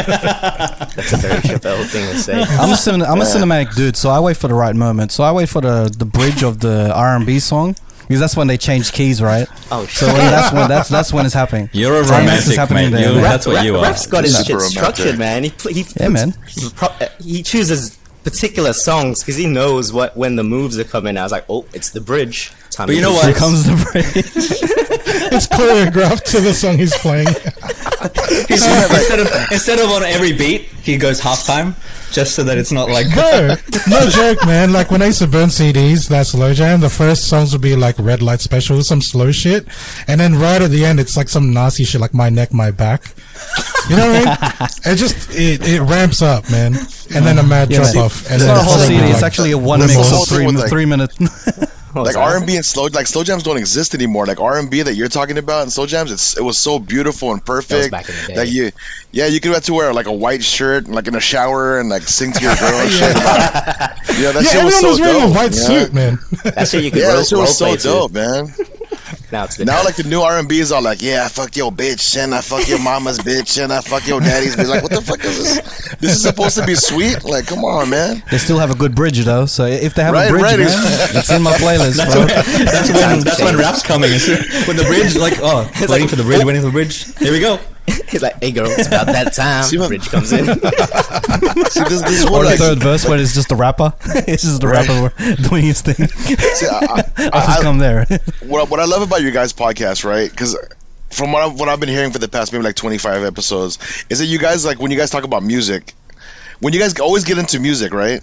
That's 0.00 1.12
a 1.12 1.16
very 1.16 1.40
Chappelle 1.40 1.84
thing 1.86 2.06
to 2.12 2.18
say. 2.18 2.42
I'm 2.42 2.70
a 2.72 2.76
cin- 2.76 3.02
I'm 3.02 3.20
a 3.20 3.24
cinematic 3.24 3.74
dude, 3.74 3.96
so 3.96 4.10
I 4.10 4.20
wait 4.20 4.36
for 4.36 4.48
the 4.48 4.54
right 4.54 4.74
moment. 4.76 5.12
So 5.12 5.24
I 5.24 5.32
wait 5.32 5.48
for 5.48 5.60
the 5.60 5.92
the 5.96 6.04
bridge 6.04 6.42
of 6.42 6.60
the 6.60 6.92
R 6.94 7.16
and 7.16 7.24
B 7.26 7.38
song 7.38 7.74
because 8.02 8.20
that's 8.20 8.36
when 8.36 8.46
they 8.48 8.58
change 8.58 8.92
keys, 8.92 9.22
right? 9.22 9.46
Oh 9.70 9.86
So 9.86 10.06
shit. 10.06 10.14
when 10.16 10.26
that's 10.30 10.52
when 10.52 10.68
that's 10.68 10.88
that's 10.88 11.12
when 11.12 11.24
it's 11.26 11.34
happening. 11.34 11.70
You're 11.72 11.94
a 11.96 12.02
romantic, 12.02 12.56
happening 12.56 12.90
mate. 12.90 13.00
there, 13.02 13.12
man. 13.14 13.22
that's 13.22 13.46
what 13.46 13.64
you 13.64 13.76
are. 13.76 13.82
Raph's 13.82 14.06
got 14.06 14.24
his 14.24 14.36
shit 14.44 14.60
structured, 14.60 15.18
man. 15.18 15.44
He 15.44 15.50
pl- 15.50 15.72
he 15.72 15.84
Yeah, 15.98 16.08
man. 16.08 16.34
he 16.48 16.68
pro- 16.70 16.94
he 17.20 17.42
chooses 17.42 17.96
particular 18.24 18.72
songs 18.72 19.20
because 19.22 19.36
he 19.36 19.46
knows 19.46 19.92
what 19.92 20.16
when 20.16 20.36
the 20.36 20.44
moves 20.44 20.78
are 20.78 20.84
coming. 20.84 21.16
I 21.16 21.22
was 21.22 21.32
like, 21.32 21.44
oh, 21.48 21.66
it's 21.72 21.90
the 21.90 22.00
bridge. 22.00 22.52
Time 22.70 22.86
But 22.86 22.92
to 22.92 22.96
you 22.96 23.02
know 23.02 23.12
what? 23.12 23.26
Here 23.26 23.34
comes 23.34 23.64
the 23.64 23.90
bridge. 23.92 24.60
It's 25.32 25.46
choreographed 25.46 26.24
to 26.32 26.40
the 26.40 26.52
song 26.52 26.76
he's 26.78 26.96
playing. 26.98 27.28
He's- 28.48 28.66
instead 28.90 29.20
of 29.20 29.28
instead 29.52 29.78
of 29.78 29.88
on 29.90 30.02
every 30.02 30.32
beat, 30.32 30.62
he 30.82 30.96
goes 30.96 31.20
halftime, 31.20 31.74
just 32.12 32.34
so 32.34 32.42
that 32.44 32.58
it's 32.58 32.72
not 32.72 32.90
like 32.90 33.12
Bro, 33.12 33.54
no 33.88 34.08
joke, 34.08 34.44
man. 34.46 34.72
Like 34.72 34.90
when 34.90 35.02
I 35.02 35.06
used 35.06 35.18
to 35.20 35.26
burn 35.28 35.48
CDs, 35.48 36.08
that 36.08 36.26
slow 36.26 36.52
jam, 36.54 36.80
the 36.80 36.88
first 36.90 37.28
songs 37.28 37.52
would 37.52 37.60
be 37.60 37.76
like 37.76 37.96
Red 37.98 38.22
Light 38.22 38.40
Special, 38.40 38.82
some 38.82 39.00
slow 39.00 39.30
shit, 39.30 39.66
and 40.08 40.20
then 40.20 40.34
right 40.36 40.60
at 40.62 40.70
the 40.70 40.84
end, 40.84 40.98
it's 41.00 41.16
like 41.16 41.28
some 41.28 41.52
nasty 41.52 41.84
shit, 41.84 42.00
like 42.00 42.14
My 42.14 42.28
Neck, 42.28 42.52
My 42.52 42.70
Back. 42.70 43.14
You 43.88 43.96
know 43.96 44.06
what 44.12 44.26
I 44.26 44.68
mean? 44.84 44.92
It 44.92 44.96
just 44.96 45.30
it, 45.30 45.66
it 45.66 45.80
ramps 45.82 46.22
up, 46.22 46.48
man, 46.50 46.74
and 46.76 47.26
then 47.26 47.38
a 47.38 47.42
mad 47.42 47.70
Yeah, 47.70 47.78
drop 47.92 47.96
off. 48.06 48.24
And 48.26 48.34
It's 48.36 48.44
then 48.44 48.54
not 48.54 48.58
a 48.58 48.62
whole 48.62 48.74
followed 48.74 48.86
CD. 48.86 49.00
by, 49.00 49.06
It's 49.08 49.22
actually 49.22 49.50
a 49.52 49.58
one 49.58 49.80
the 49.80 49.86
mix 49.88 49.96
whole 50.10 50.22
of 50.22 50.28
three 50.28 50.46
thing 50.46 50.54
like- 50.56 50.68
three 50.70 50.86
minutes. 50.86 51.16
Like? 51.92 52.14
R 52.16 52.36
and 52.36 52.46
B 52.46 52.54
and 52.54 52.64
slow 52.64 52.84
like 52.84 53.08
slow 53.08 53.24
jams 53.24 53.42
don't 53.42 53.56
exist 53.56 53.94
anymore. 53.96 54.24
Like 54.24 54.38
R 54.38 54.60
and 54.60 54.70
B 54.70 54.80
that 54.80 54.94
you're 54.94 55.08
talking 55.08 55.38
about 55.38 55.62
and 55.62 55.72
slow 55.72 55.86
jams, 55.86 56.12
it's 56.12 56.38
it 56.38 56.40
was 56.40 56.56
so 56.56 56.78
beautiful 56.78 57.32
and 57.32 57.44
perfect. 57.44 57.90
back 57.90 58.08
in 58.08 58.14
the 58.14 58.26
day. 58.28 58.34
That 58.36 58.46
you, 58.48 58.70
yeah, 59.10 59.26
you 59.26 59.40
could 59.40 59.52
have 59.54 59.64
to 59.64 59.74
wear 59.74 59.92
like 59.92 60.06
a 60.06 60.12
white 60.12 60.44
shirt, 60.44 60.86
like 60.86 61.08
in 61.08 61.16
a 61.16 61.20
shower, 61.20 61.80
and 61.80 61.88
like 61.88 62.02
sing 62.02 62.30
to 62.32 62.40
your 62.40 62.54
girl 62.54 62.78
and 62.78 62.90
shit. 62.92 63.00
yeah, 63.16 63.96
that 64.30 64.34
Yeah, 64.36 64.42
shit 64.42 64.42
was 64.42 64.54
everyone 64.54 64.70
so 64.72 64.88
was 64.90 65.00
wearing 65.00 65.20
dope. 65.20 65.30
a 65.30 65.34
white 65.34 65.52
yeah. 65.52 65.66
suit, 65.66 65.92
man. 65.92 66.18
That 66.44 66.68
shit 66.68 66.84
you 66.84 66.90
could 66.92 67.00
Yeah, 67.00 67.08
role, 67.08 67.16
that 67.16 67.26
shit 67.26 67.38
was 67.38 67.58
so 67.58 67.66
role 67.66 67.74
play 67.76 67.82
dope, 67.82 68.12
man. 68.12 68.54
Now 69.32 69.44
it's 69.44 69.56
the 69.56 69.64
Now, 69.64 69.82
like 69.84 69.96
the 69.96 70.04
new 70.04 70.20
R 70.20 70.38
and 70.38 70.48
B 70.48 70.58
is 70.60 70.72
all 70.72 70.82
like, 70.82 71.00
yeah, 71.02 71.24
I 71.24 71.28
fuck 71.28 71.56
your 71.56 71.70
bitch 71.72 72.16
and 72.16 72.34
I 72.34 72.40
fuck 72.40 72.68
your 72.68 72.78
mama's 72.80 73.18
bitch 73.30 73.62
and 73.62 73.72
I 73.72 73.80
fuck 73.80 74.06
your 74.06 74.20
daddy's 74.20 74.56
bitch. 74.56 74.68
Like, 74.68 74.82
what 74.82 74.92
the 74.92 75.00
fuck 75.02 75.24
is 75.24 75.38
this? 75.38 75.94
This 76.00 76.12
is 76.16 76.22
supposed 76.22 76.56
to 76.58 76.66
be 76.66 76.74
sweet. 76.74 77.24
Like, 77.24 77.46
come 77.46 77.64
on, 77.64 77.90
man. 77.90 78.22
They 78.30 78.38
still 78.38 78.58
have 78.58 78.70
a 78.70 78.74
good 78.74 78.94
bridge 78.94 79.18
though, 79.24 79.46
so 79.46 79.66
if 79.66 79.94
they 79.94 80.02
have 80.02 80.14
Right, 80.14 80.28
a 80.28 80.30
bridge, 80.30 80.42
right. 80.42 80.58
man, 80.58 80.68
it's 81.14 81.30
in 81.30 81.42
my 81.42 81.52
playlist, 81.52 81.96
That's 81.96 82.14
bro. 82.14 82.24
when, 82.26 82.28
that's 82.66 82.88
when 82.90 83.20
that's 83.24 83.42
when 83.42 83.56
rap's 83.56 83.82
coming. 83.82 84.10
When 84.66 84.76
the 84.76 84.84
bridge, 84.84 85.16
like, 85.16 85.34
oh, 85.40 85.68
waiting 85.80 85.88
like- 85.88 86.08
for 86.10 86.16
the 86.16 86.22
bridge, 86.24 86.44
waiting 86.44 86.60
for 86.62 86.66
the 86.66 86.72
bridge. 86.72 87.16
Here 87.18 87.32
we 87.32 87.40
go. 87.40 87.58
He's 88.10 88.22
like, 88.22 88.40
"Hey, 88.40 88.50
girl, 88.52 88.66
it's 88.68 88.88
about 88.88 89.06
that 89.06 89.32
time." 89.34 89.64
See 89.64 89.76
Bridge 89.76 90.08
comes 90.08 90.32
in. 90.32 90.44
See, 91.70 91.80
this, 91.84 92.02
this 92.02 92.24
Or 92.26 92.30
what 92.32 92.50
the 92.50 92.56
third 92.58 92.78
verse 92.80 93.06
where 93.06 93.18
it's 93.18 93.34
just 93.34 93.48
the 93.48 93.56
rapper. 93.56 93.92
it's 94.26 94.42
just 94.42 94.60
the 94.60 94.68
Right. 94.68 94.86
rapper 94.88 95.42
doing 95.48 95.64
his 95.64 95.80
thing. 95.82 96.06
see, 96.08 96.66
I, 96.66 96.78
I, 97.16 97.30
I'll 97.32 97.46
just 97.46 97.58
I- 97.58 97.62
come 97.62 97.78
there. 97.78 98.06
what, 98.46 98.70
what 98.70 98.80
I 98.80 98.84
love 98.84 99.02
about 99.02 99.22
your 99.22 99.32
guys' 99.32 99.52
podcast, 99.52 100.04
right? 100.04 100.30
Because 100.30 100.56
from 101.10 101.32
what 101.32 101.42
I've, 101.42 101.58
what 101.58 101.68
I've 101.68 101.80
been 101.80 101.88
hearing 101.88 102.12
for 102.12 102.18
the 102.18 102.28
past 102.28 102.52
maybe 102.52 102.64
like 102.64 102.76
25 102.76 103.24
episodes, 103.24 103.78
is 104.08 104.18
that 104.20 104.26
you 104.26 104.38
guys 104.38 104.64
like 104.64 104.78
when 104.80 104.90
you 104.90 104.96
guys 104.98 105.10
talk 105.10 105.24
about 105.24 105.42
music, 105.42 105.94
when 106.60 106.72
you 106.72 106.78
guys 106.80 106.98
always 107.00 107.24
get 107.24 107.38
into 107.38 107.58
music, 107.58 107.92
right? 107.92 108.20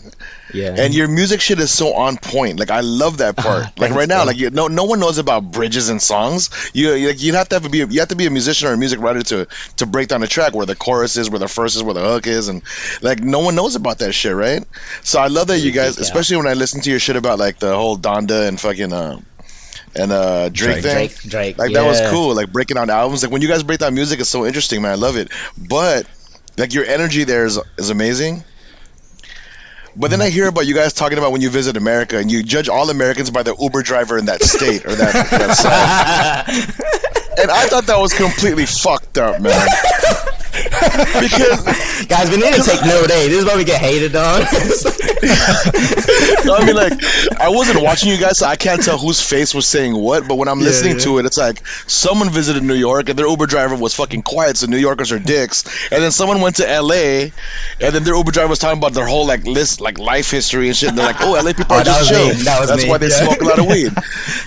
Yeah. 0.53 0.75
And 0.77 0.93
your 0.93 1.07
music 1.09 1.41
shit 1.41 1.59
is 1.59 1.71
so 1.71 1.93
on 1.93 2.17
point. 2.17 2.57
Like 2.59 2.71
I 2.71 2.79
love 2.79 3.17
that 3.17 3.35
part. 3.35 3.63
like 3.63 3.75
thanks, 3.75 3.95
right 3.95 4.07
now, 4.07 4.19
bro. 4.19 4.25
like 4.27 4.37
you, 4.37 4.49
no 4.49 4.67
no 4.67 4.85
one 4.85 4.99
knows 4.99 5.17
about 5.17 5.51
bridges 5.51 5.89
and 5.89 6.01
songs. 6.01 6.49
You 6.73 7.07
like 7.07 7.21
you 7.21 7.33
have 7.33 7.49
to 7.49 7.55
have 7.55 7.63
to 7.63 7.69
be 7.69 7.81
a, 7.81 7.87
you 7.87 7.99
have 7.99 8.09
to 8.09 8.15
be 8.15 8.25
a 8.27 8.29
musician 8.29 8.67
or 8.69 8.73
a 8.73 8.77
music 8.77 8.99
writer 9.01 9.21
to 9.23 9.47
to 9.77 9.85
break 9.85 10.07
down 10.07 10.23
a 10.23 10.27
track 10.27 10.53
where 10.53 10.65
the 10.65 10.75
chorus 10.75 11.17
is, 11.17 11.29
where 11.29 11.39
the 11.39 11.47
first 11.49 11.75
is, 11.75 11.83
where 11.83 11.93
the 11.95 12.01
hook 12.01 12.27
is, 12.27 12.47
and 12.47 12.61
like 13.01 13.19
no 13.21 13.39
one 13.39 13.55
knows 13.55 13.75
about 13.75 13.99
that 13.99 14.13
shit, 14.13 14.33
right? 14.35 14.63
So 15.03 15.19
I 15.19 15.27
love 15.27 15.47
that 15.47 15.59
you 15.59 15.71
guys, 15.71 15.97
Yeah. 15.97 16.03
especially 16.03 16.37
when 16.37 16.47
I 16.47 16.53
listen 16.53 16.79
to 16.81 16.89
your 16.89 16.99
shit 16.99 17.15
about 17.17 17.39
like 17.39 17.59
the 17.59 17.75
whole 17.75 17.97
Donda 17.97 18.47
and 18.47 18.59
fucking 18.59 18.93
uh 18.93 19.19
and 19.95 20.11
uh 20.11 20.49
Drake, 20.49 20.81
Drake. 20.81 20.83
thing. 20.83 20.93
Drake, 20.93 21.29
Drake. 21.31 21.57
Like 21.57 21.73
that 21.73 21.85
was 21.85 21.99
cool. 22.09 22.35
Like 22.35 22.51
breaking 22.51 22.75
down 22.75 22.89
albums. 22.89 23.23
Like 23.23 23.31
when 23.31 23.41
you 23.41 23.47
guys 23.47 23.63
break 23.63 23.79
down 23.79 23.93
music, 23.95 24.19
it's 24.21 24.29
so 24.29 24.45
interesting, 24.45 24.81
man. 24.81 24.91
I 24.91 24.95
love 24.95 25.17
it. 25.17 25.29
But 25.57 26.07
like 26.57 26.73
your 26.73 26.85
energy 26.85 27.23
there 27.23 27.45
is 27.45 27.59
is 27.77 27.89
amazing. 27.89 28.43
But 29.95 30.11
then 30.11 30.21
I 30.21 30.29
hear 30.29 30.47
about 30.47 30.67
you 30.67 30.75
guys 30.75 30.93
talking 30.93 31.17
about 31.17 31.31
when 31.31 31.41
you 31.41 31.49
visit 31.49 31.75
America 31.75 32.17
and 32.19 32.31
you 32.31 32.43
judge 32.43 32.69
all 32.69 32.89
Americans 32.91 33.31
by 33.31 33.41
the 33.41 33.55
Uber 33.59 33.81
driver 33.81 34.17
in 34.17 34.25
that 34.25 34.43
state 34.43 34.85
or 34.85 34.93
that, 34.93 35.13
that 35.31 35.57
side. 37.35 37.41
And 37.41 37.49
I 37.49 37.65
thought 37.65 37.87
that 37.87 37.97
was 37.97 38.13
completely 38.13 38.67
fucked 38.67 39.17
up, 39.17 39.41
man. 39.41 39.67
Because 41.19 41.61
Guys, 42.07 42.29
we 42.29 42.37
need 42.37 42.53
to 42.53 42.61
take 42.63 42.81
note. 42.85 43.09
Hey, 43.09 43.27
this 43.27 43.39
is 43.39 43.45
why 43.45 43.55
we 43.57 43.63
get 43.63 43.81
hated 43.81 44.15
on. 44.15 44.41
I 46.49 46.63
mean, 46.65 46.75
like, 46.75 46.93
I 47.39 47.49
wasn't 47.49 47.81
watching 47.83 48.09
you 48.09 48.17
guys, 48.17 48.39
so 48.39 48.45
I 48.47 48.55
can't 48.55 48.81
tell 48.81 48.97
whose 48.97 49.21
face 49.21 49.53
was 49.53 49.65
saying 49.65 49.95
what. 49.95 50.27
But 50.27 50.35
when 50.35 50.47
I'm 50.47 50.59
listening 50.59 50.97
to 50.99 51.19
it, 51.19 51.25
it's 51.25 51.37
like 51.37 51.65
someone 51.87 52.29
visited 52.29 52.63
New 52.63 52.75
York 52.75 53.09
and 53.09 53.17
their 53.19 53.27
Uber 53.27 53.45
driver 53.47 53.75
was 53.75 53.93
fucking 53.95 54.21
quiet, 54.23 54.57
so 54.57 54.67
New 54.67 54.77
Yorkers 54.77 55.11
are 55.11 55.19
dicks. 55.19 55.65
And 55.91 56.01
then 56.01 56.11
someone 56.11 56.41
went 56.41 56.57
to 56.57 56.69
L.A. 56.69 57.31
and 57.81 57.93
then 57.95 58.03
their 58.03 58.15
Uber 58.15 58.31
driver 58.31 58.49
was 58.49 58.59
talking 58.59 58.77
about 58.77 58.93
their 58.93 59.07
whole 59.07 59.25
like 59.27 59.43
list, 59.45 59.81
like 59.81 59.97
life 59.99 60.31
history 60.31 60.67
and 60.67 60.75
shit. 60.77 60.89
And 60.89 60.97
they're 60.97 61.05
like, 61.07 61.21
"Oh, 61.21 61.35
L.A. 61.35 61.53
people 61.53 61.75
Oh, 61.75 61.79
are 61.79 61.83
just 61.83 62.09
chill. 62.09 62.27
That 62.45 62.67
That's 62.67 62.83
me. 62.83 62.89
why 62.89 62.97
they 62.97 63.07
Yeah. 63.07 63.23
smoke 63.25 63.41
a 63.41 63.45
lot 63.45 63.59
of 63.59 63.65
weed." 63.67 63.91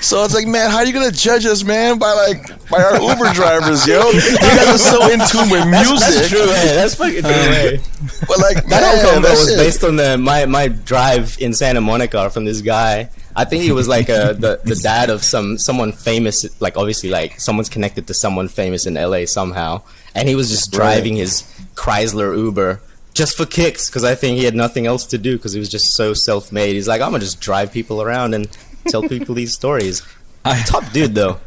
So 0.00 0.24
it's 0.24 0.34
like, 0.34 0.46
man, 0.46 0.70
how 0.70 0.78
are 0.78 0.86
you 0.86 0.92
gonna 0.92 1.12
judge 1.12 1.44
us, 1.46 1.62
man, 1.64 1.98
by 1.98 2.12
like 2.12 2.68
by 2.70 2.82
our 2.82 3.00
Uber 3.00 3.32
drivers, 3.34 3.86
yo? 3.86 4.08
You 4.10 4.20
guys 4.38 4.68
are 4.68 4.78
so 4.78 5.10
in 5.12 5.20
tune 5.28 5.50
with 5.50 5.66
music, 5.68 5.98
That's 6.00 6.29
true. 6.30 6.46
Hey, 6.46 6.74
that's 6.74 6.94
fucking 6.94 7.20
true. 7.22 7.30
hey. 7.30 7.78
but 8.26 8.38
like, 8.38 8.64
That 8.66 8.80
man, 8.80 9.04
whole 9.04 9.14
convo 9.14 9.22
that 9.22 9.38
was 9.38 9.48
shit- 9.50 9.58
based 9.58 9.84
on 9.84 9.96
the 9.96 10.16
my 10.16 10.46
my 10.46 10.68
drive 10.68 11.36
in 11.40 11.52
Santa 11.52 11.80
Monica 11.80 12.30
from 12.30 12.44
this 12.44 12.60
guy. 12.62 13.10
I 13.36 13.44
think 13.44 13.62
he 13.62 13.72
was 13.72 13.86
like 13.88 14.08
a, 14.08 14.34
the 14.38 14.60
the 14.64 14.74
dad 14.82 15.10
of 15.10 15.22
some 15.22 15.56
someone 15.58 15.92
famous, 15.92 16.44
like 16.60 16.76
obviously 16.76 17.10
like 17.10 17.38
someone's 17.40 17.68
connected 17.68 18.06
to 18.08 18.14
someone 18.14 18.48
famous 18.48 18.86
in 18.86 18.94
LA 18.94 19.24
somehow, 19.26 19.82
and 20.14 20.28
he 20.28 20.34
was 20.34 20.48
just 20.50 20.72
driving 20.72 21.16
his 21.16 21.42
Chrysler 21.76 22.36
Uber 22.36 22.80
just 23.14 23.36
for 23.36 23.46
kicks 23.46 23.88
because 23.88 24.04
I 24.04 24.14
think 24.14 24.38
he 24.38 24.44
had 24.44 24.54
nothing 24.54 24.86
else 24.86 25.04
to 25.06 25.18
do 25.18 25.36
because 25.36 25.52
he 25.52 25.58
was 25.60 25.68
just 25.68 25.92
so 25.94 26.12
self 26.14 26.50
made. 26.52 26.74
He's 26.74 26.88
like, 26.88 27.00
I'm 27.00 27.10
gonna 27.12 27.20
just 27.20 27.40
drive 27.40 27.72
people 27.72 28.02
around 28.02 28.34
and 28.34 28.48
tell 28.88 29.02
people 29.02 29.34
these 29.34 29.52
stories. 29.54 30.02
I- 30.44 30.62
Top 30.62 30.90
dude 30.92 31.14
though, 31.14 31.38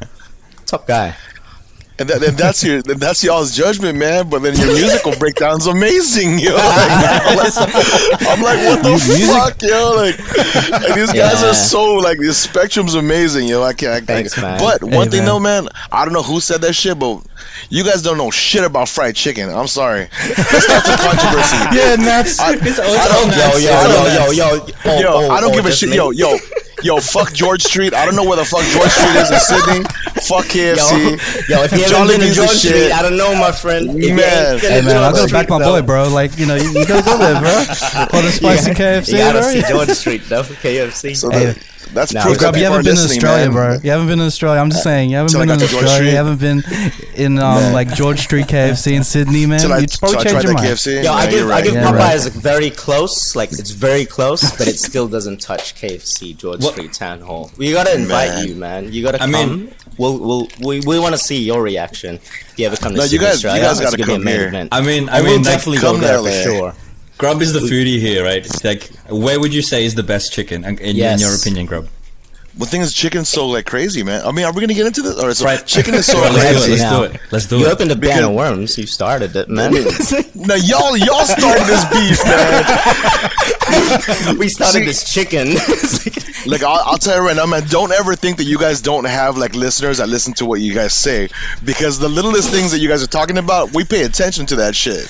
top 0.65 0.87
guy. 0.87 1.15
And, 1.99 2.09
that, 2.09 2.23
and 2.23 2.35
that's 2.35 2.63
your 2.63 2.81
then 2.81 2.97
that's 2.97 3.23
y'all's 3.23 3.55
judgment, 3.55 3.99
man. 3.99 4.27
But 4.27 4.41
then 4.41 4.55
your 4.57 4.73
musical 4.73 5.13
breakdown's 5.19 5.67
amazing, 5.67 6.39
yo. 6.39 6.55
Like, 6.55 6.63
I'm 8.25 8.41
like, 8.41 8.57
what 8.65 8.81
the 8.81 8.97
fuck, 9.29 9.61
yo? 9.61 9.93
Like, 9.95 10.17
like 10.81 10.95
these 10.95 11.13
guys 11.13 11.41
Yeah. 11.43 11.49
are 11.51 11.53
so 11.53 11.93
like 11.95 12.17
the 12.17 12.33
spectrum's 12.33 12.95
amazing, 12.95 13.47
yo. 13.47 13.61
I 13.61 13.73
can't. 13.73 13.93
I, 13.93 13.99
Thanks, 14.01 14.35
I, 14.39 14.41
man. 14.41 14.59
But 14.59 14.83
one 14.83 15.05
Hey, 15.11 15.17
thing 15.17 15.25
though, 15.25 15.39
man, 15.39 15.67
I 15.91 16.03
don't 16.03 16.13
know 16.15 16.23
who 16.23 16.39
said 16.39 16.61
that 16.61 16.73
shit, 16.73 16.97
but 16.97 17.21
you 17.69 17.83
guys 17.83 18.01
don't 18.01 18.17
know 18.17 18.31
shit 18.31 18.63
about 18.63 18.89
fried 18.89 19.15
chicken. 19.15 19.49
I'm 19.49 19.67
sorry. 19.67 20.07
Let's 20.27 20.63
start 20.65 20.85
some 20.85 20.97
controversy. 20.97 21.57
Yeah, 21.77 21.95
Nats. 21.95 22.39
I, 22.39 22.53
It's 22.53 22.79
I 22.79 23.07
don't, 23.07 23.27
nuts. 23.27 23.61
Yo, 23.61 23.69
yo, 23.69 23.75
I 23.77 23.83
yo, 23.83 23.87
don't, 23.93 24.13
yo, 24.15 24.31
yo, 24.31 24.67
oh, 24.85 24.99
yo, 24.99 25.07
oh, 25.13 25.31
I 25.31 25.41
don't 25.41 25.51
oh, 25.51 25.55
give 25.55 25.65
a 25.65 25.69
just 25.69 25.79
shit. 25.81 25.89
me. 25.89 25.95
Yo, 25.95 26.09
yo, 26.11 26.31
yo, 26.31 26.37
fuck 26.99 27.33
George 27.33 27.63
Street. 27.63 27.93
I 27.93 28.05
don't 28.05 28.15
know 28.15 28.23
where 28.23 28.37
the 28.37 28.45
fuck 28.45 28.63
George 28.71 28.91
Street 28.91 29.15
is 29.15 29.31
in 29.31 29.39
Sydney. 29.39 29.83
Fuck 30.23 30.45
KFC. 30.45 31.47
Yo, 31.49 31.57
yo, 31.57 31.63
if 31.63 31.71
you 31.71 31.83
haven't 31.83 31.89
Jolly 31.89 32.17
been 32.17 32.27
to 32.29 32.33
George 32.33 32.51
is 32.51 32.59
Street, 32.59 32.71
shit. 32.71 32.91
I 32.93 33.01
don't 33.01 33.17
know, 33.17 33.35
my 33.35 33.51
friend. 33.51 33.89
If 34.01 34.15
Man. 34.15 34.59
Hey 34.59 34.81
man, 34.81 34.97
I'll 34.97 35.11
go 35.11 35.27
back 35.27 35.45
Street, 35.45 35.49
my 35.49 35.59
though, 35.59 35.81
boy, 35.81 35.85
bro. 35.85 36.09
Like 36.09 36.37
you 36.37 36.45
know, 36.45 36.55
you, 36.55 36.69
you 36.71 36.85
gotta 36.85 37.03
go 37.03 37.17
there, 37.17 37.39
bro. 37.39 37.51
For 38.11 38.21
the 38.21 38.31
spicy 38.31 38.71
KFC, 38.71 39.11
You 39.13 39.17
gotta 39.17 39.39
bro. 39.39 39.49
see 39.51 39.61
George 39.67 39.89
Street 39.89 40.21
though, 40.29 40.43
KFC. 40.63 41.15
So 41.15 41.29
Hey. 41.31 41.55
That, 41.85 41.93
that's 41.93 42.13
Nah, 42.13 42.23
proof 42.23 42.37
Grub, 42.39 42.53
that 42.53 42.59
you 42.59 42.65
haven't 42.65 42.85
been 42.85 42.95
to 42.95 43.01
Australia, 43.03 43.45
man. 43.45 43.53
bro. 43.53 43.77
You 43.83 43.91
haven't 43.91 44.07
been 44.07 44.19
to 44.19 44.25
Australia. 44.25 44.59
I'm 44.61 44.69
just 44.69 44.83
saying, 44.83 45.09
you 45.09 45.17
haven't 45.17 45.31
Till 45.31 45.39
been 45.41 45.49
to 45.49 45.55
got 45.55 45.61
to 45.65 45.67
George 45.71 45.83
Australia. 45.85 46.11
You 46.11 46.17
haven't 46.17 46.39
been 46.39 46.63
in 47.15 47.39
um 47.47 47.73
like 47.73 47.93
George 47.93 48.19
Street 48.19 48.47
KFC 48.47 48.93
in 48.93 49.03
Sydney, 49.03 49.45
man. 49.45 49.71
I, 49.71 49.79
You'd 49.79 49.89
till 49.91 49.99
probably 49.99 50.17
I 50.17 50.23
change 50.23 50.43
your 50.43 50.53
that 50.53 50.59
mind. 50.61 50.67
KFC. 50.69 51.03
Yo, 51.03 51.11
I 51.13 51.23
Yeah, 51.25 51.29
give 51.29 51.39
you're 51.39 51.53
I 51.53 51.61
give 51.61 51.73
Yeah, 51.75 51.91
Popeyes 51.91 52.29
very 52.41 52.69
close, 52.69 53.35
like 53.35 53.51
it's 53.51 53.71
very 53.71 54.05
close, 54.05 54.51
but 54.57 54.67
it 54.67 54.79
still 54.79 55.07
doesn't 55.07 55.41
touch 55.41 55.75
KFC 55.75 56.35
George 56.37 56.63
What- 56.63 56.73
Street 56.73 56.93
Town 56.93 57.21
Hall. 57.21 57.51
We 57.57 57.71
gotta 57.71 57.93
invite 57.95 58.29
Man. 58.29 58.47
you, 58.47 58.55
man. 58.55 58.93
You 58.93 59.03
gotta 59.03 59.17
come. 59.19 59.35
I 59.35 59.41
come. 59.43 59.49
mean- 59.65 59.73
we'll, 59.97 60.17
we'll 60.19 60.47
we 60.61 60.79
we 60.87 60.97
want 60.99 61.13
to 61.13 61.19
see 61.19 61.37
your 61.43 61.61
reaction 61.61 62.15
if 62.15 62.53
you 62.57 62.65
ever 62.65 62.75
come 62.77 62.93
to 62.93 62.97
No, 62.97 63.03
you 63.03 63.09
Sydney, 63.09 63.25
guys- 63.25 63.35
Australia. 63.35 63.61
you 63.61 63.67
guys 63.67 63.79
gotta 63.79 63.97
gonna 63.97 64.07
be 64.07 64.13
a 64.13 64.17
come 64.17 64.27
here. 64.27 64.67
I 64.71 64.81
mean, 64.81 65.09
I 65.09 65.17
I 65.17 65.21
will 65.21 65.27
mean, 65.27 65.43
like, 65.43 65.53
definitely 65.53 65.79
come 65.79 65.99
there 66.01 66.19
for 66.19 66.31
sure. 66.31 66.75
Grub 67.23 67.41
is 67.41 67.53
the 67.53 67.61
foodie 67.61 67.99
here, 68.01 68.21
right? 68.25 68.45
Like, 68.65 68.83
where 69.09 69.39
would 69.39 69.53
you 69.53 69.61
say 69.61 69.85
is 69.85 69.95
the 69.95 70.03
best 70.03 70.33
chicken 70.33 70.65
in, 70.65 70.77
in 70.79 70.97
your 70.97 71.33
opinion, 71.33 71.65
Grub? 71.67 71.87
The 72.57 72.65
thing 72.65 72.81
is, 72.81 72.93
chicken's 72.93 73.29
so 73.29 73.47
like 73.47 73.65
crazy, 73.65 74.03
man. 74.03 74.25
I 74.25 74.31
mean, 74.33 74.43
are 74.43 74.51
we 74.51 74.59
gonna 74.59 74.73
get 74.73 74.85
into 74.87 75.01
this? 75.01 75.15
All 75.17 75.27
right, 75.27 75.35
so 75.35 75.45
Right. 75.45 75.65
chicken 75.65 75.93
is 75.93 76.05
so 76.05 76.19
Let's 76.21 76.35
do 76.35 76.73
it. 76.73 76.77
Let's 76.77 76.91
do 76.91 77.03
it. 77.03 77.21
Let's 77.31 77.45
do 77.47 77.55
You 77.59 77.63
it. 77.63 77.67
You 77.67 77.71
opened 77.73 77.91
a 77.91 77.95
Because- 77.95 78.15
can 78.19 78.23
of 78.25 78.35
worms. 78.35 78.77
You 78.77 78.87
started 78.87 79.33
it, 79.37 79.47
man. 79.47 79.71
Now 80.35 80.55
y'all, 80.55 80.97
y'all 80.97 81.23
started 81.23 81.63
this 81.65 81.85
beef, 81.95 82.19
man. 82.25 82.63
we 84.37 84.47
started 84.49 84.79
See- 84.79 84.85
this 84.85 85.11
chicken. 85.13 85.55
Like 86.45 86.61
I'll, 86.61 86.81
I'll 86.85 86.97
tell 86.97 87.15
you 87.15 87.25
right 87.25 87.37
now, 87.37 87.45
man. 87.45 87.63
Don't 87.69 87.93
ever 87.93 88.15
think 88.17 88.35
that 88.35 88.43
you 88.43 88.57
guys 88.57 88.81
don't 88.81 89.05
have 89.05 89.37
like 89.37 89.55
listeners 89.55 89.99
that 89.99 90.09
listen 90.09 90.33
to 90.33 90.45
what 90.45 90.59
you 90.59 90.73
guys 90.73 90.91
say, 90.91 91.29
because 91.63 91.99
the 91.99 92.09
littlest 92.09 92.51
things 92.51 92.71
that 92.71 92.79
you 92.79 92.89
guys 92.89 93.01
are 93.01 93.07
talking 93.07 93.37
about, 93.37 93.73
we 93.73 93.85
pay 93.85 94.03
attention 94.03 94.45
to 94.47 94.57
that 94.57 94.75
shit, 94.75 95.07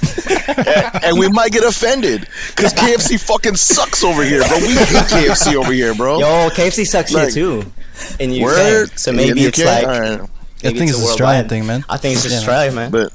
and, 0.48 1.04
and 1.06 1.18
we 1.18 1.28
might 1.30 1.52
get 1.52 1.64
offended 1.64 2.28
because 2.56 2.72
KFC 2.76 3.20
fucking 3.20 3.56
sucks 3.56 4.04
over 4.04 4.24
here, 4.24 4.42
bro. 4.48 4.58
We 4.60 4.74
hate 4.76 5.08
KFC 5.10 5.56
over 5.56 5.72
here, 5.72 5.96
bro. 5.96 6.20
Yo, 6.20 6.50
KFC 6.52 6.86
sucks 6.86 7.12
Like, 7.12 7.34
here 7.34 7.62
too. 7.62 7.72
In 8.20 8.30
UK, 8.32 8.42
Word. 8.44 9.00
so 9.00 9.12
maybe 9.12 9.42
In 9.42 9.48
it's 9.48 9.60
UK? 9.60 9.66
like 9.66 9.88
All 9.88 10.00
right. 10.00 10.22
I 10.22 10.70
think 10.70 10.82
it's 10.84 10.92
it's 10.92 11.00
a 11.02 11.04
Australian 11.14 11.50
thing, 11.50 11.66
man. 11.66 11.84
I 11.90 11.98
think 11.98 12.16
it's 12.18 12.30
Yeah. 12.30 12.38
Australia, 12.38 12.72
man. 12.74 12.92
But, 12.92 13.12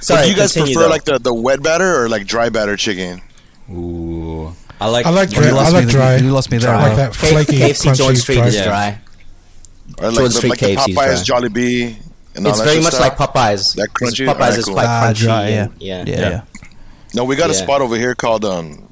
Sorry, 0.00 0.20
but 0.20 0.22
do 0.24 0.30
you 0.30 0.36
guys 0.36 0.54
prefer 0.54 0.80
though. 0.80 0.88
like 0.88 1.04
the, 1.04 1.18
the 1.18 1.34
wet 1.34 1.62
batter 1.62 2.02
or 2.02 2.08
like 2.08 2.26
dry 2.26 2.48
batter 2.48 2.76
chicken? 2.78 3.20
Ooh, 3.70 4.52
I 4.80 4.88
like. 4.88 5.06
I 5.06 5.10
like 5.10 5.30
You 5.32 5.42
dry. 5.42 5.50
lost 5.50 5.68
I 5.68 5.70
like 5.72 5.84
there. 5.86 5.92
dry. 5.92 6.16
You 6.16 6.30
lost 6.32 6.50
me 6.50 6.58
there, 6.58 6.70
I 6.74 6.88
like 6.88 6.96
that 6.96 7.14
flaky, 7.14 7.58
KFC 7.58 7.94
George 7.96 8.16
crunchy 8.16 8.20
Street 8.20 8.34
dry. 8.36 8.46
is 8.46 8.54
Yeah. 8.56 8.64
dry. 8.64 8.98
Or 9.98 10.06
like 10.08 10.14
George 10.16 10.28
the, 10.32 10.38
Street 10.38 10.50
like 10.50 10.58
the 10.60 10.74
Popeyes 10.76 11.24
dry. 11.24 11.40
Jollibee? 11.40 11.96
And 12.34 12.46
It's 12.46 12.60
very 12.60 12.80
much 12.80 12.94
stuff? 12.94 13.18
like 13.18 13.32
Popeyes. 13.34 13.74
That 13.74 13.88
crunchy? 13.92 14.26
Popeyes 14.26 14.28
Alright, 14.34 14.58
is 14.58 14.64
cool. 14.64 14.74
quite 14.74 14.86
Ah, 14.86 15.10
crunchy. 15.10 15.16
dry, 15.18 15.48
yeah. 15.48 15.62
and- 15.64 15.72
yeah. 15.80 16.04
Yeah, 16.06 16.18
yeah. 16.20 16.40
No, 17.14 17.24
we 17.24 17.36
got 17.36 17.50
a 17.50 17.54
spot 17.54 17.80
over 17.80 17.96
here 17.96 18.14
called 18.14 18.44
um, 18.44 18.88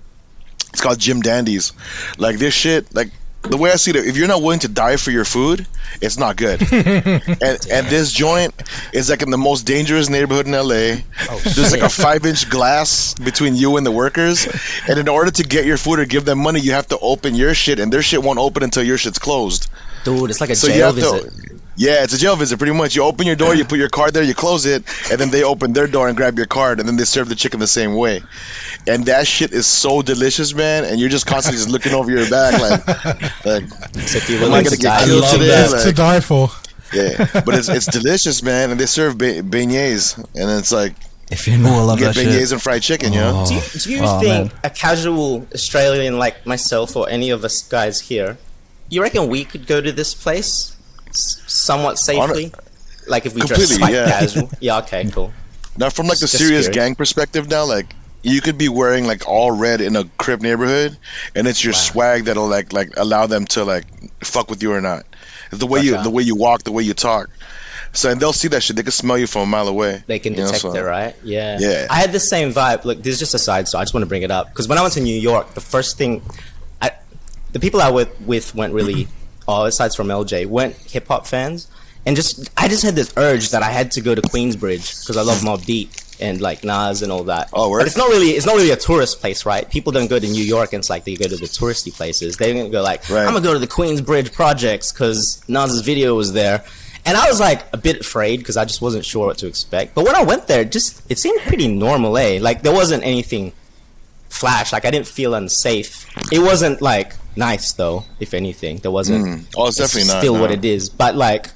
it's 0.72 0.80
called 0.80 0.98
Jim 0.98 1.20
Dandy's. 1.20 1.72
Like 2.18 2.38
this 2.38 2.54
shit, 2.54 2.92
like 2.94 3.10
the 3.48 3.56
way 3.56 3.70
I 3.70 3.76
see 3.76 3.90
it, 3.90 3.96
if 3.96 4.16
you're 4.16 4.28
not 4.28 4.42
willing 4.42 4.60
to 4.60 4.68
die 4.68 4.96
for 4.96 5.10
your 5.10 5.24
food, 5.24 5.66
it's 6.00 6.18
not 6.18 6.36
good. 6.36 6.60
and 6.72 7.66
and 7.70 7.86
this 7.88 8.12
joint 8.12 8.54
is 8.92 9.08
like 9.10 9.22
in 9.22 9.30
the 9.30 9.38
most 9.38 9.62
dangerous 9.66 10.08
neighborhood 10.08 10.46
in 10.46 10.52
LA. 10.52 11.02
Oh, 11.30 11.38
There's 11.42 11.72
like 11.72 11.80
a 11.82 11.88
five 11.88 12.24
inch 12.26 12.48
glass 12.50 13.14
between 13.14 13.56
you 13.56 13.76
and 13.76 13.86
the 13.86 13.90
workers, 13.92 14.46
and 14.88 14.98
in 14.98 15.08
order 15.08 15.30
to 15.30 15.42
get 15.42 15.64
your 15.64 15.76
food 15.78 15.98
or 15.98 16.04
give 16.04 16.24
them 16.24 16.38
money, 16.38 16.60
you 16.60 16.72
have 16.72 16.88
to 16.88 16.98
open 16.98 17.34
your 17.34 17.54
shit, 17.54 17.78
and 17.80 17.92
their 17.92 18.02
shit 18.02 18.22
won't 18.22 18.38
open 18.38 18.62
until 18.62 18.82
your 18.82 18.98
shit's 18.98 19.18
closed. 19.18 19.68
Dude, 20.04 20.30
it's 20.30 20.40
like 20.40 20.50
a 20.50 20.56
So 20.56 20.68
jail 20.68 20.92
visit. 20.92 21.30
to. 21.32 21.55
Yeah, 21.78 22.02
it's 22.04 22.14
a 22.14 22.18
jail 22.18 22.36
visit 22.36 22.56
pretty 22.58 22.72
much. 22.72 22.96
You 22.96 23.02
open 23.02 23.26
your 23.26 23.36
door, 23.36 23.54
you 23.54 23.64
put 23.66 23.78
your 23.78 23.90
card 23.90 24.14
there, 24.14 24.22
you 24.22 24.34
close 24.34 24.64
it, 24.64 24.82
and 25.10 25.20
then 25.20 25.30
they 25.30 25.42
open 25.44 25.74
their 25.74 25.86
door 25.86 26.08
and 26.08 26.16
grab 26.16 26.38
your 26.38 26.46
card, 26.46 26.80
and 26.80 26.88
then 26.88 26.96
they 26.96 27.04
serve 27.04 27.28
the 27.28 27.34
chicken 27.34 27.60
the 27.60 27.66
same 27.66 27.94
way. 27.94 28.22
And 28.86 29.04
that 29.06 29.26
shit 29.26 29.52
is 29.52 29.66
so 29.66 30.00
delicious, 30.00 30.54
man. 30.54 30.84
And 30.84 30.98
you're 30.98 31.10
just 31.10 31.26
constantly 31.26 31.58
just 31.58 31.68
looking 31.68 31.92
over 31.92 32.10
your 32.10 32.28
back, 32.30 32.58
like, 32.60 33.44
like 33.44 33.64
Except 33.94 34.28
you're 34.30 34.42
am 34.42 34.52
I 34.54 34.62
gonna 34.62 34.76
get 34.76 34.80
die. 34.80 35.04
killed 35.04 35.24
today? 35.32 35.46
that. 35.48 35.72
It's 35.74 35.84
to 35.84 35.92
die 35.92 36.20
for. 36.20 36.48
Yeah, 36.94 37.26
but 37.44 37.54
it's 37.54 37.68
it's 37.68 37.86
delicious, 37.86 38.42
man. 38.42 38.70
And 38.70 38.78
they 38.80 38.86
serve 38.86 39.18
be- 39.18 39.42
beignets, 39.42 40.16
and 40.16 40.58
it's 40.58 40.70
like 40.72 40.94
If 41.30 41.46
you 41.48 41.58
know, 41.58 41.68
Ooh, 41.68 41.72
I 41.72 41.76
not, 41.78 41.84
love 41.86 41.98
you 42.00 42.06
get 42.06 42.14
that 42.14 42.20
beignets 42.26 42.38
shit. 42.38 42.52
and 42.52 42.62
fried 42.62 42.82
chicken, 42.82 43.12
you 43.12 43.18
know. 43.20 43.42
Oh. 43.44 43.48
Do 43.48 43.54
you, 43.54 43.60
do 43.80 43.90
you 43.92 44.00
Oh, 44.02 44.20
think 44.20 44.52
man. 44.52 44.60
a 44.64 44.70
casual 44.70 45.46
Australian 45.52 46.16
like 46.18 46.46
myself 46.46 46.94
or 46.96 47.08
any 47.10 47.30
of 47.30 47.44
us 47.44 47.60
guys 47.62 48.00
here, 48.02 48.38
you 48.88 49.02
reckon 49.02 49.26
we 49.28 49.44
could 49.44 49.66
go 49.66 49.80
to 49.80 49.90
this 49.90 50.14
place 50.14 50.46
s- 50.46 50.75
somewhat 51.18 51.98
safely? 51.98 52.52
Like 53.08 53.26
if 53.26 53.34
we 53.34 53.42
dress 53.42 53.78
like 53.78 53.92
yeah. 53.92 54.06
casual? 54.06 54.50
Yeah, 54.60 54.78
okay, 54.78 55.04
cool. 55.12 55.32
Now, 55.78 55.90
from 55.90 56.06
like 56.06 56.18
the 56.18 56.26
Just 56.26 56.38
serious 56.38 56.66
scary. 56.66 56.74
gang 56.74 56.94
perspective, 56.94 57.48
now 57.48 57.64
like 57.64 57.94
you 58.22 58.40
could 58.40 58.58
be 58.58 58.68
wearing 58.68 59.06
like 59.06 59.28
all 59.28 59.52
red 59.52 59.80
in 59.80 59.94
a 59.94 60.04
crip 60.18 60.40
neighborhood, 60.40 60.96
and 61.34 61.46
it's 61.46 61.62
your 61.62 61.74
swag 61.74 62.24
that'll 62.24 62.48
like 62.48 62.72
like 62.72 62.94
allow 62.96 63.26
them 63.26 63.44
to 63.46 63.64
like 63.64 63.84
fuck 64.24 64.50
with 64.50 64.62
you 64.62 64.72
or 64.72 64.80
not. 64.80 65.04
The 65.50 65.66
way 65.66 65.80
you 65.80 66.02
the 66.02 66.10
way 66.10 66.22
you 66.22 66.34
walk, 66.34 66.64
the 66.64 66.72
way 66.72 66.82
you 66.82 66.94
talk. 66.94 67.28
So 67.92 68.10
and 68.10 68.20
they'll 68.20 68.32
see 68.32 68.48
that 68.48 68.62
shit. 68.62 68.76
They 68.76 68.82
can 68.82 68.92
smell 68.92 69.16
you 69.16 69.26
from 69.26 69.42
a 69.42 69.46
mile 69.46 69.68
away. 69.68 70.02
They 70.06 70.18
can 70.18 70.34
You 70.34 70.40
know, 70.40 70.46
detect 70.46 70.62
so- 70.62 70.74
it, 70.74 70.80
right? 70.80 71.14
Yeah. 71.22 71.58
Yeah. 71.58 71.86
I 71.88 71.96
had 72.00 72.12
the 72.12 72.20
same 72.20 72.52
vibe. 72.52 72.84
Look, 72.84 73.02
this 73.02 73.14
is 73.14 73.18
just 73.20 73.34
a 73.34 73.38
side 73.38 73.68
story. 73.68 73.80
I 73.80 73.84
just 73.84 73.94
want 73.94 74.02
to 74.02 74.08
bring 74.08 74.22
it 74.22 74.30
up 74.30 74.48
because 74.48 74.68
when 74.68 74.76
I 74.76 74.82
went 74.82 74.94
to 74.94 75.00
New 75.00 75.18
York, 75.18 75.54
the 75.54 75.62
first 75.62 75.96
thing, 75.96 76.20
I, 76.82 76.90
the 77.52 77.60
people 77.60 77.80
I 77.80 77.90
went 77.90 78.20
with 78.22 78.54
weren't 78.54 78.74
really, 78.74 79.08
oh, 79.48 79.64
aside 79.64 79.94
from 79.94 80.08
LJ, 80.08 80.46
weren't 80.46 80.76
hip 80.76 81.08
hop 81.08 81.26
fans, 81.26 81.68
and 82.04 82.16
just 82.16 82.50
I 82.56 82.68
just 82.68 82.84
had 82.84 82.94
this 82.94 83.12
urge 83.16 83.50
that 83.50 83.62
I 83.62 83.70
had 83.70 83.90
to 83.92 84.00
go 84.00 84.14
to 84.14 84.22
Queensbridge 84.22 85.02
because 85.02 85.16
I 85.16 85.22
love 85.22 85.38
Mobb 85.38 85.64
Deep 85.64 85.90
and 86.20 86.40
like 86.40 86.64
Nas 86.64 87.02
and 87.02 87.12
all 87.12 87.24
that. 87.24 87.50
Oh, 87.52 87.70
word? 87.70 87.80
but 87.80 87.86
it's 87.86 87.96
not 87.96 88.08
really 88.08 88.30
it's 88.30 88.46
not 88.46 88.56
really 88.56 88.70
a 88.70 88.76
tourist 88.76 89.20
place, 89.20 89.44
right? 89.44 89.68
People 89.70 89.92
don't 89.92 90.08
go 90.08 90.18
to 90.18 90.26
New 90.26 90.44
York 90.44 90.72
and 90.72 90.80
it's 90.80 90.90
like 90.90 91.04
they 91.04 91.14
go 91.14 91.26
to 91.26 91.36
the 91.36 91.46
touristy 91.46 91.92
places. 91.92 92.36
They 92.36 92.52
don't 92.52 92.70
go 92.70 92.82
like 92.82 93.08
Right. 93.10 93.26
I'm 93.26 93.34
gonna 93.34 93.42
go 93.42 93.52
to 93.52 93.58
the 93.58 93.66
Queensbridge 93.66 94.32
projects 94.32 94.92
because 94.92 95.42
Nas's 95.48 95.82
video 95.82 96.14
was 96.14 96.32
there. 96.32 96.64
And 97.04 97.16
I 97.16 97.28
was 97.28 97.38
like 97.38 97.64
a 97.72 97.76
bit 97.76 98.00
afraid 98.00 98.38
because 98.38 98.56
I 98.56 98.64
just 98.64 98.80
wasn't 98.82 99.04
sure 99.04 99.26
what 99.28 99.38
to 99.38 99.46
expect. 99.46 99.94
But 99.94 100.04
when 100.06 100.16
I 100.16 100.24
went 100.24 100.48
there, 100.48 100.64
just 100.64 101.08
it 101.08 101.18
seemed 101.18 101.40
pretty 101.42 101.68
normal, 101.68 102.16
eh? 102.18 102.38
Like 102.40 102.62
there 102.62 102.72
wasn't 102.72 103.04
anything 103.04 103.52
flash. 104.28 104.72
Like 104.72 104.84
I 104.84 104.90
didn't 104.90 105.06
feel 105.06 105.34
unsafe. 105.34 106.06
It 106.32 106.40
wasn't 106.40 106.82
like 106.82 107.14
nice 107.36 107.72
though. 107.72 108.04
If 108.20 108.34
anything, 108.34 108.78
there 108.78 108.90
wasn't. 108.90 109.24
Mm. 109.26 109.54
Oh, 109.56 109.68
it's 109.68 109.76
definitely 109.76 110.08
not, 110.12 110.20
still 110.20 110.38
what 110.40 110.50
it 110.50 110.64
is. 110.64 110.88
But 110.88 111.14
like, 111.16 111.48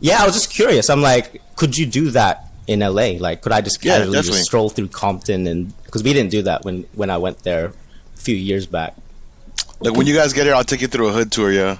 yeah, 0.00 0.22
I 0.22 0.24
was 0.26 0.34
just 0.34 0.50
curious. 0.52 0.90
I'm 0.90 1.02
like, 1.02 1.40
could 1.56 1.76
you 1.76 1.86
do 1.86 2.10
that 2.10 2.46
in 2.66 2.80
LA? 2.80 3.12
Like, 3.18 3.42
could 3.42 3.52
I 3.52 3.60
just 3.60 3.84
Yeah, 3.84 3.98
casually 3.98 4.12
definitely. 4.14 4.38
just 4.38 4.44
stroll 4.46 4.68
through 4.70 4.88
Compton 4.88 5.46
and 5.46 5.72
because 5.84 6.02
we 6.02 6.12
didn't 6.12 6.30
do 6.30 6.42
that 6.42 6.64
when 6.64 6.84
when 6.94 7.10
I 7.10 7.18
went 7.18 7.42
there 7.42 7.66
a 7.66 7.72
few 8.16 8.36
years 8.36 8.66
back. 8.66 8.94
Like 9.80 9.96
when 9.96 10.06
you 10.06 10.14
guys 10.14 10.32
get 10.32 10.44
here, 10.46 10.54
I'll 10.54 10.64
take 10.64 10.80
you 10.82 10.88
through 10.88 11.08
a 11.08 11.12
hood 11.12 11.30
tour. 11.32 11.52
Yeah. 11.52 11.78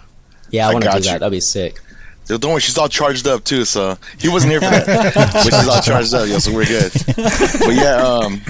Yeah, 0.50 0.66
I, 0.66 0.70
I 0.70 0.72
want 0.72 0.84
to 0.84 0.90
do 0.92 0.96
you. 0.98 1.02
that. 1.04 1.20
That'd 1.20 1.32
be 1.32 1.40
sick. 1.40 1.80
Dude, 2.26 2.40
don't 2.42 2.52
worry, 2.52 2.60
she's 2.60 2.76
all 2.76 2.88
charged 2.88 3.26
up 3.26 3.42
too. 3.42 3.64
So 3.64 3.96
he 4.18 4.28
wasn't 4.28 4.52
here 4.52 4.60
for 4.60 4.68
that, 4.70 5.14
but 5.34 5.42
she's 5.42 5.68
all 5.68 5.80
charged 5.80 6.12
up. 6.14 6.28
Yeah, 6.28 6.38
so 6.38 6.54
we're 6.54 6.66
good. 6.66 6.92
But 7.06 7.74
yeah, 7.74 7.96
um, 8.02 8.40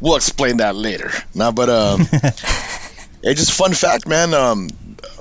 we'll 0.00 0.14
explain 0.16 0.58
that 0.58 0.76
later. 0.76 1.10
Now, 1.34 1.50
but 1.50 1.68
um, 1.68 2.06
yeah, 3.26 3.32
just 3.34 3.52
fun 3.52 3.72
fact, 3.74 4.06
man. 4.08 4.32
Um, 4.34 4.68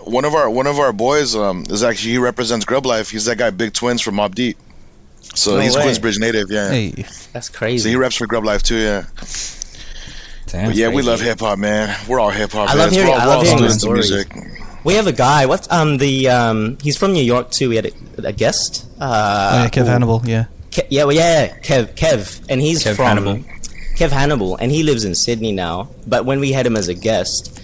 one 0.04 0.24
of 0.26 0.34
our 0.34 0.50
one 0.50 0.68
of 0.68 0.78
our 0.80 0.94
boys 0.94 1.36
um 1.36 1.64
is 1.70 1.84
actually 1.84 2.12
he 2.12 2.18
represents 2.20 2.64
Grub 2.66 2.86
Life. 2.86 3.10
He's 3.10 3.26
that 3.26 3.38
guy, 3.38 3.50
Big 3.50 3.74
Twins 3.74 4.02
from 4.02 4.16
Mobb 4.16 4.36
Deep. 4.36 4.58
So 5.22 5.56
No 5.56 5.62
he's 5.62 5.76
way. 5.76 5.84
Queensbridge 5.84 6.20
native. 6.20 6.50
Yeah. 6.52 6.70
Hey, 6.70 6.92
That's 7.34 7.50
crazy. 7.50 7.84
So 7.84 7.90
he 7.90 7.96
reps 7.96 8.16
for 8.16 8.28
Grub 8.28 8.46
Life 8.46 8.64
too. 8.64 8.78
Yeah. 8.78 9.06
Damn. 10.48 10.68
But 10.68 10.76
yeah, 10.76 10.90
we 10.90 11.02
love 11.02 11.20
hip 11.20 11.40
hop, 11.40 11.58
man. 11.58 11.96
We're 12.08 12.20
all 12.20 12.30
hip 12.30 12.52
hop. 12.52 12.70
I 12.70 12.76
love 12.76 12.92
hearing- 12.92 13.08
We're 13.10 13.16
all, 13.16 13.20
I 13.20 13.26
we're 13.26 13.30
love 13.30 13.38
all 13.40 13.44
hearing 13.46 13.64
the 13.64 13.70
stories. 13.72 14.12
music. 14.12 14.32
We 14.84 14.94
have 14.94 15.08
a 15.08 15.12
guy. 15.12 15.48
What's 15.48 15.70
um 15.72 15.98
the 15.98 16.30
um 16.30 16.78
he's 16.82 16.96
from 16.98 17.14
New 17.14 17.24
York 17.24 17.50
too. 17.52 17.70
We 17.70 17.76
had 17.78 17.88
a, 17.88 18.28
a 18.28 18.32
guest. 18.32 18.86
oh, 19.02 19.06
Uh, 19.06 19.62
yeah, 19.64 19.70
Kev 19.70 19.84
ooh, 19.84 19.86
Hannibal. 19.86 20.22
Yeah. 20.26 20.46
Ke- 20.72 20.88
yeah, 20.90 21.06
well, 21.06 21.16
yeah, 21.16 21.58
Kev, 21.60 21.96
Kev, 21.96 22.46
and 22.50 22.62
he's 22.62 22.84
Kev 22.84 22.96
from 22.96 23.06
Hannibal. 23.06 23.36
Kev 23.98 24.12
Hannibal, 24.12 24.58
and 24.58 24.72
he 24.72 24.84
lives 24.84 25.04
in 25.06 25.16
Sydney 25.16 25.52
now. 25.54 25.90
But 26.06 26.26
when 26.26 26.40
we 26.40 26.52
had 26.52 26.66
him 26.68 26.76
as 26.76 26.88
a 26.90 26.94
guest, 26.94 27.60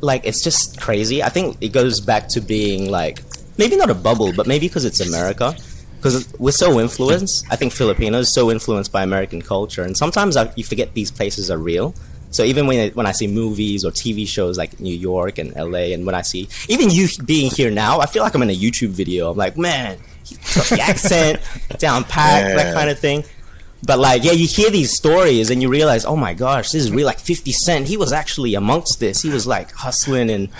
like 0.00 0.24
it's 0.24 0.42
just 0.42 0.80
crazy. 0.80 1.22
I 1.22 1.28
think 1.28 1.56
it 1.60 1.72
goes 1.72 2.00
back 2.00 2.28
to 2.28 2.40
being 2.40 2.90
like 2.90 3.22
maybe 3.58 3.76
not 3.76 3.90
a 3.90 3.94
bubble, 3.94 4.32
but 4.32 4.46
maybe 4.46 4.68
because 4.68 4.84
it's 4.84 5.00
America. 5.00 5.54
Because 5.96 6.32
we're 6.38 6.50
so 6.52 6.80
influenced. 6.80 7.44
I 7.50 7.56
think 7.56 7.74
Filipinos 7.74 8.32
so 8.32 8.50
influenced 8.50 8.90
by 8.90 9.02
American 9.02 9.42
culture, 9.42 9.82
and 9.82 9.94
sometimes 9.96 10.36
I, 10.36 10.50
you 10.56 10.64
forget 10.64 10.94
these 10.94 11.10
places 11.10 11.50
are 11.50 11.58
real. 11.58 11.94
So 12.30 12.44
even 12.44 12.66
when 12.66 12.80
I, 12.80 12.88
when 12.90 13.06
I 13.06 13.12
see 13.12 13.26
movies 13.26 13.84
or 13.84 13.90
TV 13.90 14.26
shows 14.26 14.56
like 14.56 14.80
New 14.80 14.94
York 14.94 15.38
and 15.38 15.54
LA, 15.54 15.92
and 15.92 16.06
when 16.06 16.14
I 16.14 16.22
see 16.22 16.48
even 16.68 16.88
you 16.90 17.08
being 17.24 17.50
here 17.50 17.70
now, 17.70 18.00
I 18.00 18.06
feel 18.06 18.22
like 18.22 18.34
I'm 18.34 18.42
in 18.42 18.50
a 18.50 18.56
YouTube 18.56 18.90
video. 18.90 19.30
I'm 19.30 19.36
like, 19.36 19.58
man, 19.58 19.98
the 20.24 20.78
accent 20.80 21.40
down 21.78 22.04
pat, 22.04 22.56
that 22.56 22.74
kind 22.74 22.88
of 22.88 22.98
thing. 22.98 23.24
But 23.82 23.98
like, 23.98 24.24
yeah, 24.24 24.32
you 24.32 24.46
hear 24.46 24.70
these 24.70 24.94
stories 24.94 25.50
and 25.50 25.62
you 25.62 25.68
realize, 25.68 26.04
oh 26.04 26.16
my 26.16 26.34
gosh, 26.34 26.72
this 26.72 26.82
is 26.82 26.92
real. 26.92 27.06
Like 27.06 27.18
Fifty 27.18 27.52
Cent, 27.52 27.88
he 27.88 27.96
was 27.96 28.12
actually 28.12 28.54
amongst 28.54 29.00
this. 29.00 29.22
He 29.22 29.30
was 29.30 29.46
like 29.46 29.72
hustling 29.72 30.28
in 30.28 30.50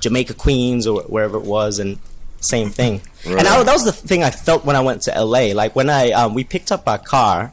Jamaica, 0.00 0.34
Queens, 0.34 0.86
or 0.86 1.02
wherever 1.02 1.38
it 1.38 1.44
was, 1.44 1.78
and 1.78 1.98
same 2.40 2.70
thing. 2.70 3.02
And 3.24 3.46
I, 3.46 3.62
that 3.62 3.72
was 3.72 3.84
the 3.84 3.92
thing 3.92 4.22
I 4.22 4.30
felt 4.30 4.64
when 4.64 4.76
I 4.76 4.80
went 4.80 5.02
to 5.02 5.10
LA. 5.24 5.52
Like 5.54 5.74
when 5.76 5.88
I 5.90 6.10
um, 6.12 6.34
we 6.34 6.44
picked 6.44 6.72
up 6.72 6.88
our 6.88 6.98
car 6.98 7.52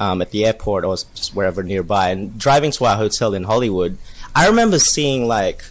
um, 0.00 0.22
at 0.22 0.30
the 0.30 0.46
airport 0.46 0.84
or 0.84 0.96
just 0.96 1.34
wherever 1.34 1.62
nearby, 1.62 2.10
and 2.10 2.38
driving 2.38 2.70
to 2.72 2.84
our 2.84 2.96
hotel 2.96 3.34
in 3.34 3.44
Hollywood, 3.44 3.98
I 4.34 4.46
remember 4.48 4.78
seeing 4.78 5.26
like 5.26 5.64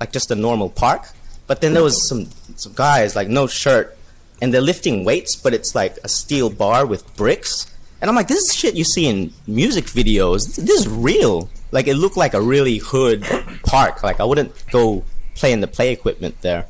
like 0.00 0.12
just 0.12 0.30
a 0.30 0.34
normal 0.34 0.70
park, 0.70 1.08
but 1.46 1.60
then 1.60 1.74
there 1.74 1.82
was 1.82 2.08
some 2.08 2.28
some 2.56 2.72
guys 2.74 3.16
like 3.16 3.28
no 3.28 3.46
shirt, 3.46 3.96
and 4.40 4.52
they're 4.52 4.60
lifting 4.60 5.04
weights, 5.04 5.36
but 5.36 5.52
it's 5.52 5.74
like 5.74 5.96
a 6.04 6.08
steel 6.08 6.50
bar 6.50 6.86
with 6.86 7.16
bricks, 7.16 7.66
and 8.00 8.08
I'm 8.08 8.14
like, 8.16 8.28
this 8.28 8.38
is 8.50 8.54
shit 8.56 8.74
you 8.74 8.84
see 8.84 9.06
in 9.06 9.32
music 9.46 9.84
videos. 9.86 10.56
This 10.56 10.80
is 10.80 10.88
real. 10.88 11.48
Like 11.72 11.86
it 11.86 11.94
looked 11.94 12.16
like 12.16 12.34
a 12.34 12.40
really 12.40 12.78
hood 12.78 13.24
park. 13.64 14.02
Like 14.02 14.20
I 14.20 14.24
wouldn't 14.24 14.52
go 14.70 15.04
play 15.34 15.52
in 15.52 15.60
the 15.60 15.68
play 15.68 15.92
equipment 15.92 16.40
there. 16.40 16.66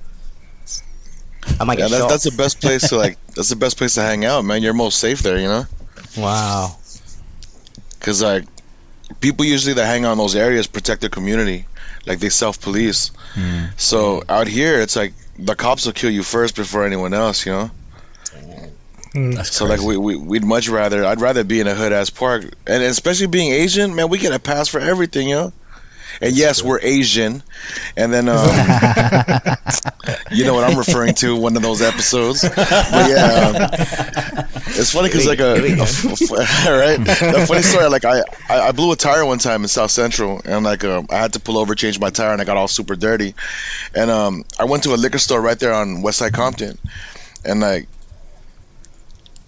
I 1.61 1.65
might 1.65 1.79
Yeah, 1.79 1.89
get 1.89 1.99
that's, 1.99 2.13
that's 2.13 2.25
the 2.25 2.37
best 2.43 2.61
place 2.61 2.89
to 2.91 2.97
like. 2.97 3.17
That's 3.35 3.51
the 3.51 3.57
best 3.57 3.79
place 3.79 3.95
to 3.95 4.03
hang 4.03 4.25
out, 4.25 4.45
man. 4.45 4.63
You're 4.65 4.75
most 4.75 4.99
safe 4.99 5.21
there, 5.23 5.39
you 5.39 5.47
know. 5.47 5.65
wow. 6.17 6.77
Because 7.99 8.21
like 8.21 8.45
people 9.21 9.45
usually 9.45 9.75
that 9.75 9.87
hang 9.87 10.05
out 10.05 10.13
in 10.13 10.19
those 10.19 10.35
areas 10.35 10.67
protect 10.67 11.01
their 11.03 11.11
community, 11.11 11.65
like 12.05 12.19
they 12.19 12.29
self 12.31 12.61
police. 12.61 13.13
Hmm. 13.35 13.67
So 13.77 14.25
out 14.29 14.49
here, 14.49 14.81
it's 14.81 14.97
like 14.97 15.13
the 15.39 15.55
cops 15.55 15.87
will 15.87 15.93
kill 15.93 16.11
you 16.11 16.25
first 16.25 16.57
before 16.57 16.85
anyone 16.85 17.15
else, 17.15 17.47
you 17.47 17.53
know. 17.53 17.71
That's 19.15 19.55
So 19.57 19.67
like 19.67 19.81
we, 19.81 19.97
we 19.97 20.17
we'd 20.17 20.45
much 20.45 20.69
rather 20.69 21.05
I'd 21.05 21.21
rather 21.21 21.45
be 21.45 21.61
in 21.61 21.67
a 21.67 21.75
hood 21.75 21.93
ass 21.93 22.11
park, 22.11 22.45
and 22.67 22.83
especially 22.83 23.27
being 23.27 23.53
Asian, 23.53 23.95
man, 23.95 24.09
we 24.09 24.19
get 24.19 24.33
a 24.33 24.39
pass 24.39 24.69
for 24.69 24.81
everything, 24.81 25.29
you 25.29 25.35
know. 25.35 25.53
And 26.21 26.37
yes, 26.37 26.63
we're 26.63 26.81
Asian, 26.81 27.45
and 27.97 28.13
then 28.13 28.29
um, 28.29 28.39
you 30.33 30.45
know 30.45 30.55
what 30.55 30.65
I'm 30.65 30.77
referring 30.77 31.15
to 31.17 31.37
one 31.37 31.57
of 31.57 31.63
those 31.63 31.81
episodes. 31.81 32.43
But 32.59 33.11
yeah, 33.11 33.53
um, 33.55 34.55
it's 34.67 34.93
funny 34.93 35.09
because 35.09 35.27
like 35.27 35.39
a, 35.39 35.55
Here 35.55 35.63
we 35.63 35.77
go. 35.77 35.83
all 35.85 36.79
right, 36.79 36.99
the 36.99 37.45
funny 37.47 37.63
story. 37.63 37.89
Like 37.89 38.05
I, 38.05 38.23
I 38.49 38.69
I 38.69 38.73
blew 38.73 38.91
a 38.91 38.97
tire 38.97 39.25
one 39.25 39.39
time 39.39 39.63
in 39.63 39.69
South 39.69 39.93
Central, 39.93 40.41
and 40.45 40.65
like 40.65 40.83
um, 40.85 41.07
I 41.11 41.19
had 41.19 41.35
to 41.35 41.41
pull 41.41 41.57
over, 41.57 41.75
change 41.77 42.01
my 42.01 42.11
tire, 42.11 42.33
and 42.33 42.41
I 42.41 42.45
got 42.45 42.57
all 42.57 42.69
super 42.69 42.97
dirty. 42.97 43.35
And 43.95 44.11
um, 44.11 44.45
I 44.59 44.65
went 44.65 44.83
to 44.85 44.95
a 44.95 44.97
liquor 44.97 45.19
store 45.19 45.41
right 45.41 45.59
there 45.59 45.73
on 45.73 46.03
West 46.03 46.19
Side 46.19 46.33
Compton, 46.33 46.79
and 47.45 47.61
like 47.61 47.89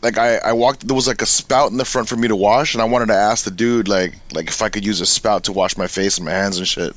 like 0.02 0.18
I, 0.18 0.36
I 0.38 0.52
walked 0.52 0.86
there 0.86 0.94
was 0.94 1.06
like 1.06 1.22
a 1.22 1.26
spout 1.26 1.70
in 1.70 1.76
the 1.76 1.84
front 1.84 2.08
for 2.08 2.16
me 2.16 2.28
to 2.28 2.36
wash 2.36 2.74
and 2.74 2.82
I 2.82 2.86
wanted 2.86 3.06
to 3.06 3.14
ask 3.14 3.44
the 3.44 3.50
dude 3.50 3.88
like 3.88 4.14
like 4.32 4.48
if 4.48 4.62
I 4.62 4.68
could 4.68 4.84
use 4.84 5.00
a 5.00 5.06
spout 5.06 5.44
to 5.44 5.52
wash 5.52 5.76
my 5.76 5.86
face 5.86 6.18
and 6.18 6.26
my 6.26 6.32
hands 6.32 6.58
and 6.58 6.66
shit. 6.66 6.94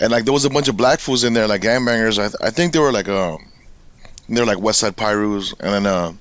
And 0.00 0.10
like 0.10 0.24
there 0.24 0.32
was 0.32 0.44
a 0.44 0.50
bunch 0.50 0.68
of 0.68 0.76
black 0.76 1.00
fools 1.00 1.24
in 1.24 1.32
there 1.32 1.46
like 1.46 1.62
gangbangers. 1.62 2.18
I, 2.18 2.46
I 2.46 2.50
think 2.50 2.72
they 2.72 2.80
were 2.80 2.92
like 2.92 3.08
um 3.08 3.50
they 4.28 4.40
were 4.40 4.46
like 4.46 4.60
West 4.60 4.80
Side 4.80 4.96
Pirus 4.96 5.54
and 5.60 5.72
then 5.72 5.86
uh 5.86 6.12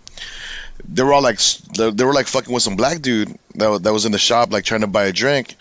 they 0.87 1.03
were 1.03 1.13
all 1.13 1.21
like 1.21 1.39
they, 1.75 2.03
were 2.03 2.13
like 2.13 2.27
fucking 2.27 2.53
with 2.53 2.63
some 2.63 2.75
black 2.75 3.01
dude 3.01 3.37
that 3.55 3.67
was, 3.69 3.81
that 3.81 3.93
was 3.93 4.05
in 4.05 4.11
the 4.11 4.19
shop 4.19 4.51
like 4.51 4.65
trying 4.65 4.81
to 4.81 4.87
buy 4.87 5.05
a 5.05 5.11
drink. 5.13 5.55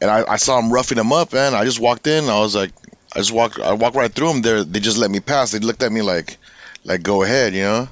And 0.00 0.10
I, 0.10 0.24
I 0.26 0.36
saw 0.36 0.58
him 0.58 0.72
roughing 0.72 0.98
him 0.98 1.12
up 1.12 1.34
and 1.34 1.54
I 1.54 1.64
just 1.64 1.80
walked 1.80 2.06
in. 2.06 2.24
I 2.24 2.40
was 2.40 2.54
like 2.54 2.72
I 3.14 3.18
just 3.18 3.32
walked 3.32 3.60
I 3.60 3.74
walked 3.74 3.96
right 3.96 4.12
through 4.12 4.32
them. 4.32 4.42
They 4.42 4.64
they 4.64 4.80
just 4.80 4.98
let 4.98 5.10
me 5.10 5.20
pass. 5.20 5.52
They 5.52 5.60
looked 5.60 5.82
at 5.82 5.92
me 5.92 6.02
like 6.02 6.36
like 6.84 7.02
go 7.02 7.22
ahead, 7.22 7.54
you 7.54 7.62
know? 7.62 7.88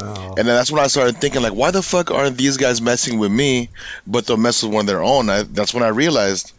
Oh. 0.00 0.28
And 0.28 0.36
then 0.38 0.46
that's 0.46 0.70
when 0.70 0.82
I 0.82 0.86
started 0.86 1.16
thinking, 1.18 1.42
like, 1.42 1.52
why 1.54 1.70
the 1.70 1.82
fuck 1.82 2.10
aren't 2.10 2.36
these 2.36 2.56
guys 2.56 2.80
messing 2.80 3.18
with 3.18 3.32
me, 3.32 3.70
but 4.06 4.26
they'll 4.26 4.36
mess 4.36 4.62
with 4.62 4.72
one 4.72 4.82
of 4.82 4.86
their 4.86 5.02
own? 5.02 5.28
I, 5.28 5.42
that's 5.42 5.74
when 5.74 5.82
I 5.82 5.88
realized 5.88 6.52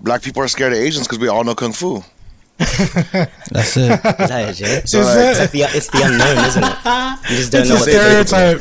black 0.00 0.22
people 0.22 0.42
are 0.42 0.48
scared 0.48 0.72
of 0.72 0.78
Asians 0.78 1.06
because 1.06 1.18
we 1.18 1.28
all 1.28 1.44
know 1.44 1.54
kung 1.54 1.72
fu. 1.72 2.02
That's 2.58 3.76
it. 3.76 3.92
Is 3.92 4.00
that 4.00 4.48
it, 4.50 4.54
Jay? 4.54 4.80
So 4.84 4.98
Is 4.98 5.06
like, 5.06 5.14
that- 5.14 5.42
It's 5.44 5.52
the, 5.52 5.60
it's 5.62 5.86
the 5.88 6.02
unknown, 6.04 6.44
isn't 6.44 6.64
it? 6.64 7.18
You 7.30 7.36
just 7.36 7.52
don't 7.52 7.60
It's 7.60 7.68
know 7.70 7.76
a 7.76 7.78
what 7.78 7.88
stereotype. 7.90 8.60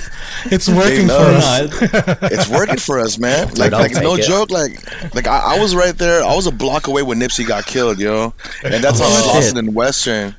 It's 0.51 0.67
working 0.69 1.07
for 1.07 1.13
us. 1.13 2.21
it's 2.31 2.49
working 2.49 2.77
for 2.77 2.99
us, 2.99 3.17
man. 3.17 3.47
Like, 3.55 3.71
like 3.71 3.93
no 3.93 4.15
it. 4.15 4.23
joke. 4.23 4.51
Like, 4.51 5.15
like 5.15 5.25
I, 5.25 5.55
I 5.55 5.59
was 5.59 5.73
right 5.73 5.97
there. 5.97 6.21
I 6.23 6.35
was 6.35 6.45
a 6.47 6.51
block 6.51 6.87
away 6.87 7.01
when 7.01 7.19
Nipsey 7.19 7.47
got 7.47 7.65
killed, 7.65 7.97
yo, 7.99 8.33
and 8.63 8.83
that's 8.83 8.99
on 8.99 9.07
Oh, 9.09 9.41
shit. 9.41 9.53
Slauson 9.53 9.59
and 9.59 9.73
Western, 9.73 10.35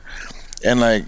and 0.62 0.78
like. 0.80 1.04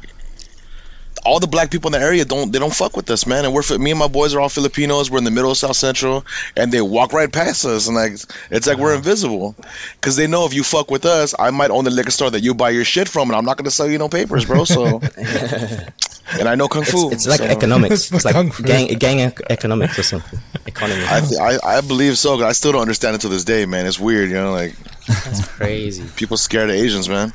All 1.24 1.40
the 1.40 1.46
black 1.46 1.70
people 1.70 1.88
in 1.94 2.00
the 2.00 2.04
area 2.06 2.24
don't 2.24 2.52
they 2.52 2.58
don't 2.58 2.74
fuck 2.74 2.96
with 2.96 3.10
us, 3.10 3.26
man. 3.26 3.44
And 3.44 3.54
we're 3.54 3.62
me 3.78 3.90
and 3.90 3.98
my 3.98 4.08
boys 4.08 4.34
are 4.34 4.40
all 4.40 4.48
Filipinos. 4.48 5.10
We're 5.10 5.18
in 5.18 5.24
the 5.24 5.30
middle 5.30 5.50
of 5.50 5.56
South 5.56 5.76
Central, 5.76 6.24
and 6.56 6.72
they 6.72 6.80
walk 6.80 7.12
right 7.12 7.30
past 7.32 7.64
us, 7.64 7.86
and 7.86 7.96
like 7.96 8.12
it's 8.50 8.66
like 8.66 8.78
we're 8.78 8.88
uh-huh. 8.90 8.98
invisible, 8.98 9.54
because 9.94 10.16
they 10.16 10.26
know 10.26 10.46
if 10.46 10.54
you 10.54 10.62
fuck 10.64 10.90
with 10.90 11.04
us, 11.04 11.34
I 11.38 11.50
might 11.50 11.70
own 11.70 11.84
the 11.84 11.90
liquor 11.90 12.10
store 12.10 12.30
that 12.30 12.40
you 12.40 12.54
buy 12.54 12.70
your 12.70 12.84
shit 12.84 13.08
from, 13.08 13.28
and 13.30 13.36
I'm 13.36 13.44
not 13.44 13.56
gonna 13.56 13.70
sell 13.70 13.88
you 13.88 13.98
no 13.98 14.08
papers, 14.08 14.44
bro. 14.44 14.64
So, 14.64 15.00
and 16.38 16.48
I 16.48 16.54
know 16.54 16.68
kung 16.68 16.84
fu. 16.84 17.06
It's, 17.10 17.26
it's 17.26 17.28
like 17.28 17.40
so- 17.40 17.46
economics. 17.46 18.10
It's 18.20 18.24
like 18.24 18.34
Kung 18.34 18.50
fu. 18.50 18.62
gang 18.62 18.88
gang 18.98 19.32
economics 19.48 19.98
or 19.98 20.02
something. 20.02 20.38
Economy. 20.66 21.04
I, 21.06 21.20
th- 21.20 21.40
I 21.40 21.78
I 21.78 21.80
believe 21.80 22.18
so. 22.18 22.36
'cause 22.36 22.44
I 22.44 22.52
still 22.52 22.72
don't 22.72 22.82
understand 22.82 23.14
it 23.16 23.20
to 23.22 23.28
this 23.28 23.44
day, 23.44 23.66
man. 23.66 23.86
It's 23.86 23.98
weird, 24.00 24.28
you 24.28 24.36
know, 24.36 24.52
like 24.52 24.74
That's 25.06 25.46
crazy. 25.46 26.04
people 26.16 26.36
scared 26.36 26.70
of 26.70 26.76
Asians, 26.76 27.08
man. 27.08 27.32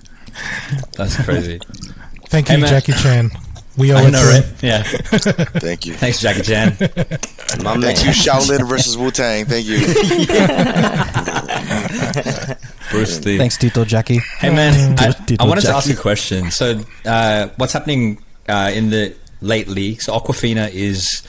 That's 0.98 1.16
crazy. 1.24 1.60
Thank 2.30 2.50
you, 2.50 2.58
man. 2.58 2.70
Jackie 2.70 2.94
Chan. 2.94 3.32
We 3.78 3.92
owe 3.92 3.98
I 3.98 4.08
it 4.08 4.12
know, 4.12 4.22
to 4.22 4.28
right? 4.28 4.44
him. 4.44 4.56
Yeah. 4.62 4.84
Thank 5.60 5.86
you. 5.86 5.94
Thanks, 5.94 6.22
Jackie 6.22 6.44
Chan. 6.44 6.78
My 7.64 7.74
man. 7.76 7.82
Thank 7.82 8.06
you, 8.06 8.12
Shaolin 8.12 8.68
versus 8.68 8.98
Wu 8.98 9.12
Tang. 9.12 9.46
Thank 9.46 9.66
you. 9.66 9.80
Bruce 12.92 13.24
Lee. 13.26 13.38
Thanks, 13.38 13.58
Tito 13.58 13.84
Jackie. 13.84 14.20
Hey 14.40 14.54
man, 14.54 14.96
I, 15.00 15.12
Tito 15.12 15.44
I 15.44 15.48
wanted 15.48 15.62
to 15.62 15.74
ask 15.76 15.88
Jackie. 15.88 16.00
a 16.00 16.02
question. 16.02 16.52
So, 16.52 16.82
uh, 17.06 17.50
what's 17.58 17.74
happening 17.74 18.20
uh, 18.48 18.72
in 18.74 18.90
the 18.92 19.16
lately? 19.42 19.96
So, 19.96 20.14
Awkwafina 20.18 20.70
is 20.72 21.24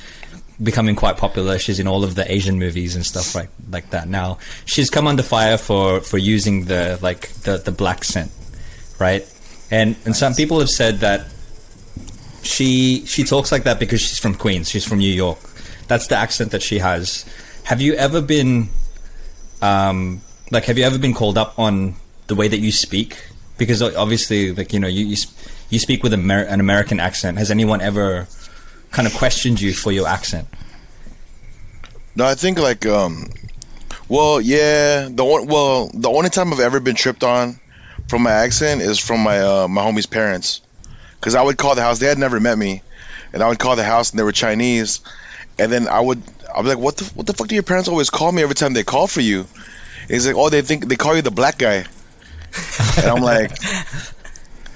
becoming 0.63 0.95
quite 0.97 1.17
popular. 1.17 1.59
She's 1.59 1.81
in 1.81 1.89
all 1.89 2.05
of 2.05 2.15
the 2.15 2.31
Asian 2.31 2.59
movies 2.59 2.95
and 2.95 3.05
stuff 3.05 3.35
like 3.35 3.49
like 3.71 3.91
that. 3.91 4.09
Now, 4.09 4.39
she's 4.67 4.91
come 4.91 5.07
under 5.07 5.23
fire 5.23 5.59
for 5.59 6.01
for 6.01 6.19
using 6.19 6.67
the 6.67 6.99
like 7.03 7.29
the 7.43 7.57
the 7.59 7.73
blaccent, 7.73 8.31
right? 9.01 9.27
And 9.71 9.97
and 10.05 10.15
some 10.15 10.35
people 10.35 10.61
have 10.61 10.71
said 10.71 10.99
that 11.01 11.27
she 12.47 13.05
she 13.07 13.25
talks 13.25 13.53
like 13.53 13.65
that 13.65 13.79
because 13.79 14.01
she's 14.01 14.19
from 14.19 14.35
Queens. 14.35 14.69
She's 14.71 14.85
from 14.85 14.99
New 14.99 15.13
York. 15.13 15.39
That's 15.89 16.07
the 16.07 16.17
accent 16.17 16.51
that 16.53 16.63
she 16.63 16.79
has. 16.79 17.25
Have 17.65 17.81
you 17.81 17.95
ever 17.95 18.21
been 18.21 18.69
um, 19.63 20.21
like 20.51 20.65
have 20.65 20.79
you 20.79 20.85
ever 20.85 20.99
been 20.99 21.15
called 21.15 21.39
up 21.39 21.59
on 21.59 21.97
the 22.27 22.35
way 22.35 22.49
that 22.49 22.59
you 22.59 22.73
speak 22.73 23.27
because 23.59 23.83
obviously 23.83 24.53
like 24.53 24.73
you 24.73 24.81
know 24.81 24.89
you 24.89 25.07
you, 25.07 25.17
you 25.71 25.79
speak 25.79 26.03
with 26.03 26.13
Amer- 26.13 26.45
an 26.45 26.61
American 26.61 27.01
accent 27.01 27.39
has 27.39 27.51
anyone 27.51 27.81
ever 27.81 28.27
kind 28.91 29.07
of 29.09 29.15
questioned 29.15 29.61
you 29.61 29.73
for 29.73 29.93
your 29.93 30.07
accent 30.07 30.47
No, 32.15 32.27
I 32.27 32.35
think 32.35 32.59
like 32.59 32.85
um, 32.87 33.29
well, 34.09 34.41
yeah. 34.41 35.09
The 35.11 35.25
one, 35.25 35.47
well, 35.47 35.91
the 35.93 36.09
only 36.09 36.31
time 36.31 36.53
I've 36.53 36.61
ever 36.61 36.81
been 36.81 36.95
tripped 36.95 37.25
on 37.25 37.59
from 38.09 38.23
my 38.23 38.31
accent 38.31 38.81
is 38.81 38.99
from 38.99 39.21
my 39.21 39.41
uh, 39.41 39.69
my 39.69 39.83
homie's 39.83 40.07
parents, 40.07 40.61
because 41.27 41.35
I 41.35 41.43
would 41.43 41.59
call 41.59 41.75
the 41.75 41.83
house. 41.83 41.99
They 41.99 42.07
had 42.07 42.19
never 42.19 42.39
met 42.39 42.57
me, 42.57 42.83
and 43.33 43.43
I 43.43 43.49
would 43.49 43.59
call 43.59 43.75
the 43.75 43.83
house, 43.83 44.11
and 44.13 44.19
they 44.19 44.23
were 44.23 44.31
Chinese, 44.31 45.01
and 45.59 45.73
then 45.73 45.89
I 45.89 45.99
would 45.99 46.23
I'd 46.55 46.63
be 46.63 46.69
like, 46.69 46.79
what 46.79 46.99
the 46.99 47.05
what 47.17 47.27
the 47.27 47.33
fuck 47.33 47.49
do 47.49 47.57
your 47.57 47.65
parents 47.65 47.89
always 47.89 48.11
call 48.11 48.31
me 48.31 48.43
every 48.43 48.55
time 48.55 48.75
they 48.75 48.85
call 48.85 49.09
for 49.09 49.23
you? 49.23 49.41
And 49.41 50.11
he's 50.11 50.25
like, 50.25 50.37
oh, 50.37 50.51
they 50.51 50.63
think 50.63 50.87
they 50.87 50.95
call 50.95 51.17
you 51.17 51.23
the 51.23 51.33
black 51.33 51.59
guy, 51.59 51.85
and 52.99 53.07
I'm 53.07 53.23
like. 53.23 53.51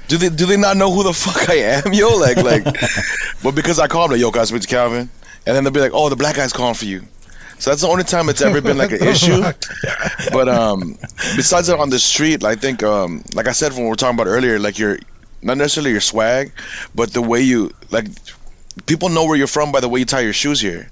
Do 0.08 0.16
they 0.16 0.28
do 0.28 0.44
they 0.44 0.56
not 0.56 0.76
know 0.76 0.90
who 0.92 1.04
the 1.04 1.12
fuck 1.12 1.48
I 1.48 1.82
am, 1.84 1.92
yo? 1.92 2.16
Like 2.16 2.38
like, 2.38 2.64
but 3.44 3.54
because 3.54 3.78
I 3.78 3.86
call 3.86 4.08
them, 4.08 4.10
like, 4.10 4.20
yo, 4.20 4.32
guys, 4.32 4.50
it's 4.50 4.66
Calvin, 4.66 5.08
and 5.46 5.56
then 5.56 5.62
they'll 5.62 5.72
be 5.72 5.78
like, 5.78 5.92
oh, 5.94 6.08
the 6.08 6.16
black 6.16 6.34
guy's 6.34 6.52
calling 6.52 6.74
for 6.74 6.84
you. 6.84 7.04
So 7.60 7.70
that's 7.70 7.82
the 7.82 7.86
only 7.86 8.02
time 8.02 8.28
it's 8.28 8.42
ever 8.42 8.60
been 8.60 8.76
like 8.76 8.90
an 8.90 9.04
issue. 9.06 9.40
But 10.32 10.48
um, 10.48 10.98
besides 11.36 11.68
that, 11.68 11.78
on 11.78 11.90
the 11.90 12.00
street, 12.00 12.42
I 12.42 12.56
think 12.56 12.82
um, 12.82 13.22
like 13.34 13.46
I 13.46 13.52
said 13.52 13.70
when 13.70 13.84
we 13.84 13.88
were 13.88 13.94
talking 13.94 14.16
about 14.18 14.26
earlier, 14.26 14.58
like 14.58 14.80
your 14.80 14.98
not 15.42 15.56
necessarily 15.58 15.90
your 15.92 16.00
swag, 16.00 16.52
but 16.94 17.12
the 17.12 17.22
way 17.22 17.42
you 17.42 17.70
like 17.90 18.06
people 18.86 19.08
know 19.08 19.24
where 19.24 19.36
you're 19.36 19.46
from 19.46 19.72
by 19.72 19.80
the 19.80 19.88
way 19.88 20.00
you 20.00 20.06
tie 20.06 20.20
your 20.20 20.32
shoes 20.32 20.60
here. 20.60 20.90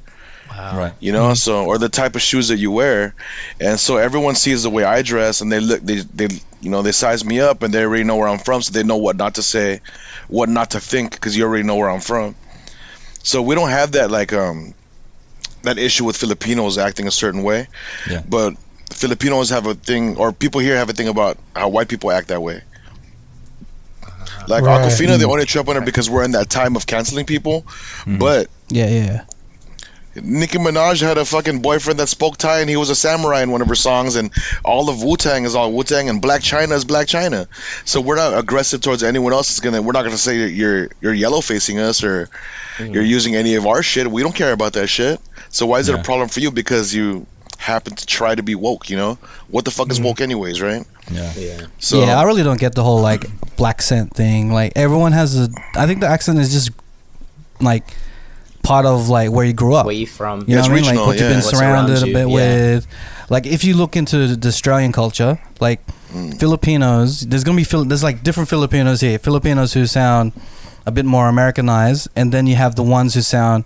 right 0.50 0.92
You 1.00 1.12
know, 1.12 1.34
so 1.34 1.66
or 1.66 1.78
the 1.78 1.88
type 1.88 2.14
of 2.16 2.22
shoes 2.22 2.48
that 2.48 2.58
you 2.58 2.70
wear, 2.72 3.14
and 3.60 3.78
so 3.78 3.96
everyone 3.96 4.34
sees 4.34 4.62
the 4.62 4.70
way 4.70 4.84
I 4.84 5.02
dress, 5.02 5.40
and 5.40 5.52
they 5.52 5.60
look, 5.60 5.80
they 5.80 6.00
they 6.00 6.28
you 6.60 6.70
know 6.70 6.82
they 6.82 6.92
size 6.92 7.24
me 7.24 7.40
up, 7.40 7.62
and 7.62 7.72
they 7.72 7.82
already 7.84 8.04
know 8.04 8.16
where 8.16 8.28
I'm 8.28 8.38
from, 8.38 8.62
so 8.62 8.72
they 8.72 8.82
know 8.82 8.96
what 8.96 9.16
not 9.16 9.34
to 9.36 9.42
say, 9.42 9.80
what 10.28 10.48
not 10.48 10.70
to 10.70 10.80
think, 10.80 11.12
because 11.12 11.36
you 11.36 11.44
already 11.44 11.64
know 11.64 11.76
where 11.76 11.90
I'm 11.90 12.00
from. 12.00 12.34
So 13.22 13.42
we 13.42 13.54
don't 13.54 13.70
have 13.70 13.92
that 13.92 14.10
like 14.10 14.32
um 14.32 14.74
that 15.62 15.78
issue 15.78 16.04
with 16.04 16.16
Filipinos 16.16 16.78
acting 16.78 17.06
a 17.06 17.10
certain 17.10 17.42
way, 17.42 17.68
Yeah. 18.08 18.22
but 18.28 18.54
Filipinos 18.92 19.50
have 19.50 19.66
a 19.66 19.74
thing, 19.74 20.16
or 20.16 20.32
people 20.32 20.60
here 20.60 20.76
have 20.76 20.88
a 20.88 20.92
thing 20.94 21.08
about 21.08 21.36
how 21.54 21.68
white 21.68 21.88
people 21.88 22.10
act 22.10 22.28
that 22.28 22.40
way. 22.40 22.62
Like 24.48 24.64
Right. 24.64 24.84
Awkwafina, 24.84 25.18
they 25.18 25.24
mm. 25.24 25.32
only 25.32 25.44
trip 25.44 25.68
on 25.68 25.76
her 25.76 25.82
because 25.82 26.08
we're 26.10 26.24
in 26.24 26.32
that 26.32 26.48
time 26.48 26.76
of 26.76 26.86
canceling 26.86 27.26
people, 27.26 27.62
mm. 28.04 28.18
but 28.18 28.48
Yeah, 28.68 28.88
yeah. 28.88 29.24
Nicki 30.22 30.58
Minaj 30.58 31.00
had 31.00 31.18
a 31.18 31.24
fucking 31.24 31.60
boyfriend 31.60 31.98
that 32.00 32.08
spoke 32.08 32.36
Thai 32.36 32.60
and 32.60 32.70
he 32.70 32.76
was 32.76 32.90
a 32.90 32.96
samurai 32.96 33.42
in 33.42 33.50
one 33.50 33.62
of 33.62 33.68
her 33.68 33.74
songs, 33.74 34.16
and 34.16 34.32
all 34.64 34.88
of 34.88 35.02
Wu 35.02 35.16
Tang 35.16 35.44
is 35.44 35.54
all 35.54 35.72
Wu 35.72 35.84
Tang, 35.84 36.08
and 36.08 36.22
Blac 36.22 36.40
Chyna 36.40 36.72
is 36.72 36.84
Blac 36.84 37.06
Chyna. 37.06 37.46
So 37.84 38.00
we're 38.00 38.16
not 38.16 38.36
aggressive 38.36 38.80
towards 38.80 39.02
anyone 39.02 39.32
else. 39.32 39.50
It's 39.50 39.60
gonna. 39.60 39.82
We're 39.82 39.92
not 39.92 40.04
gonna 40.04 40.18
say 40.18 40.38
that 40.44 40.50
you're 40.50 40.88
you're 41.00 41.14
yellow 41.14 41.40
facing 41.40 41.78
us 41.78 42.02
or 42.02 42.28
mm. 42.78 42.92
you're 42.92 43.02
using 43.02 43.36
any 43.36 43.54
of 43.54 43.66
our 43.66 43.82
shit. 43.82 44.10
We 44.10 44.22
don't 44.22 44.34
care 44.34 44.52
about 44.52 44.74
that 44.74 44.88
shit. 44.88 45.20
So 45.50 45.66
why 45.66 45.78
is 45.78 45.88
it 45.88 45.94
a 45.94 46.02
problem 46.02 46.28
for 46.28 46.40
you 46.40 46.50
because 46.50 46.94
you 46.94 47.26
happen 47.58 47.94
to 47.94 48.06
try 48.06 48.34
to 48.34 48.42
be 48.42 48.54
woke? 48.54 48.88
You 48.88 48.96
know 48.96 49.18
what 49.50 49.64
the 49.64 49.70
fuck 49.70 49.90
is 49.90 50.00
woke 50.00 50.20
anyways, 50.20 50.60
right? 50.62 50.84
yeah 51.12 51.32
Yeah. 51.36 51.66
So 51.78 52.00
yeah, 52.00 52.18
I 52.18 52.24
really 52.24 52.42
don't 52.42 52.60
get 52.60 52.74
the 52.74 52.82
whole 52.82 53.00
like 53.00 53.24
blaccent 53.56 54.14
thing. 54.14 54.50
Like 54.52 54.72
everyone 54.76 55.12
has 55.12 55.38
a. 55.38 55.48
I 55.76 55.86
think 55.86 56.00
the 56.00 56.08
accent 56.08 56.38
is 56.38 56.52
just 56.52 56.70
like 57.60 57.84
part 58.62 58.86
of 58.86 59.08
like 59.08 59.30
where 59.30 59.44
you 59.44 59.52
grew 59.52 59.74
up. 59.74 59.86
Where 59.86 59.94
you 59.94 60.06
from? 60.06 60.44
You 60.46 60.54
know 60.54 60.60
It's 60.60 60.68
what 60.68 60.72
I 60.72 60.74
mean? 60.74 60.84
Like 60.84 60.90
regional, 60.92 61.06
what 61.06 61.12
you've 61.16 61.22
yeah. 61.22 61.28
been 61.28 61.44
What's 61.44 61.58
surrounded 61.58 61.98
around 61.98 62.08
a 62.10 62.12
bit 62.12 62.28
yeah. 62.28 62.34
with. 62.74 62.86
Like 63.30 63.46
if 63.46 63.64
you 63.64 63.74
look 63.76 63.96
into 63.96 64.36
the 64.36 64.48
Australian 64.48 64.92
culture, 64.92 65.38
like 65.60 65.80
Mm. 66.08 66.40
Filipinos, 66.40 67.20
there's 67.28 67.44
gonna 67.44 67.58
be 67.58 67.64
Fil- 67.64 67.84
there's 67.84 68.02
like 68.02 68.22
different 68.22 68.48
Filipinos 68.48 69.02
here. 69.02 69.18
Filipinos 69.18 69.74
who 69.74 69.86
sound 69.86 70.32
a 70.86 70.90
bit 70.90 71.04
more 71.04 71.28
Americanized, 71.28 72.08
and 72.16 72.32
then 72.32 72.46
you 72.46 72.56
have 72.56 72.76
the 72.76 72.82
ones 72.82 73.12
who 73.12 73.20
sound 73.20 73.64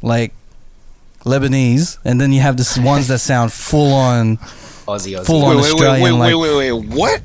like 0.00 0.32
Lebanese, 1.24 1.98
and 2.04 2.20
then 2.20 2.32
you 2.32 2.40
have 2.40 2.56
the 2.56 2.80
ones 2.84 3.08
that 3.08 3.18
sound 3.20 3.52
full 3.52 3.92
on. 3.92 4.36
Aussie, 4.36 5.16
Aussie. 5.18 5.26
Full 5.26 5.40
wait, 5.40 5.46
on 5.46 5.56
wait, 5.56 5.62
wait, 5.62 5.72
Australian, 5.72 6.02
wait, 6.18 6.34
like- 6.34 6.36
wait, 6.36 6.56
wait, 6.56 6.72
wait, 6.72 6.96
what? 6.96 7.22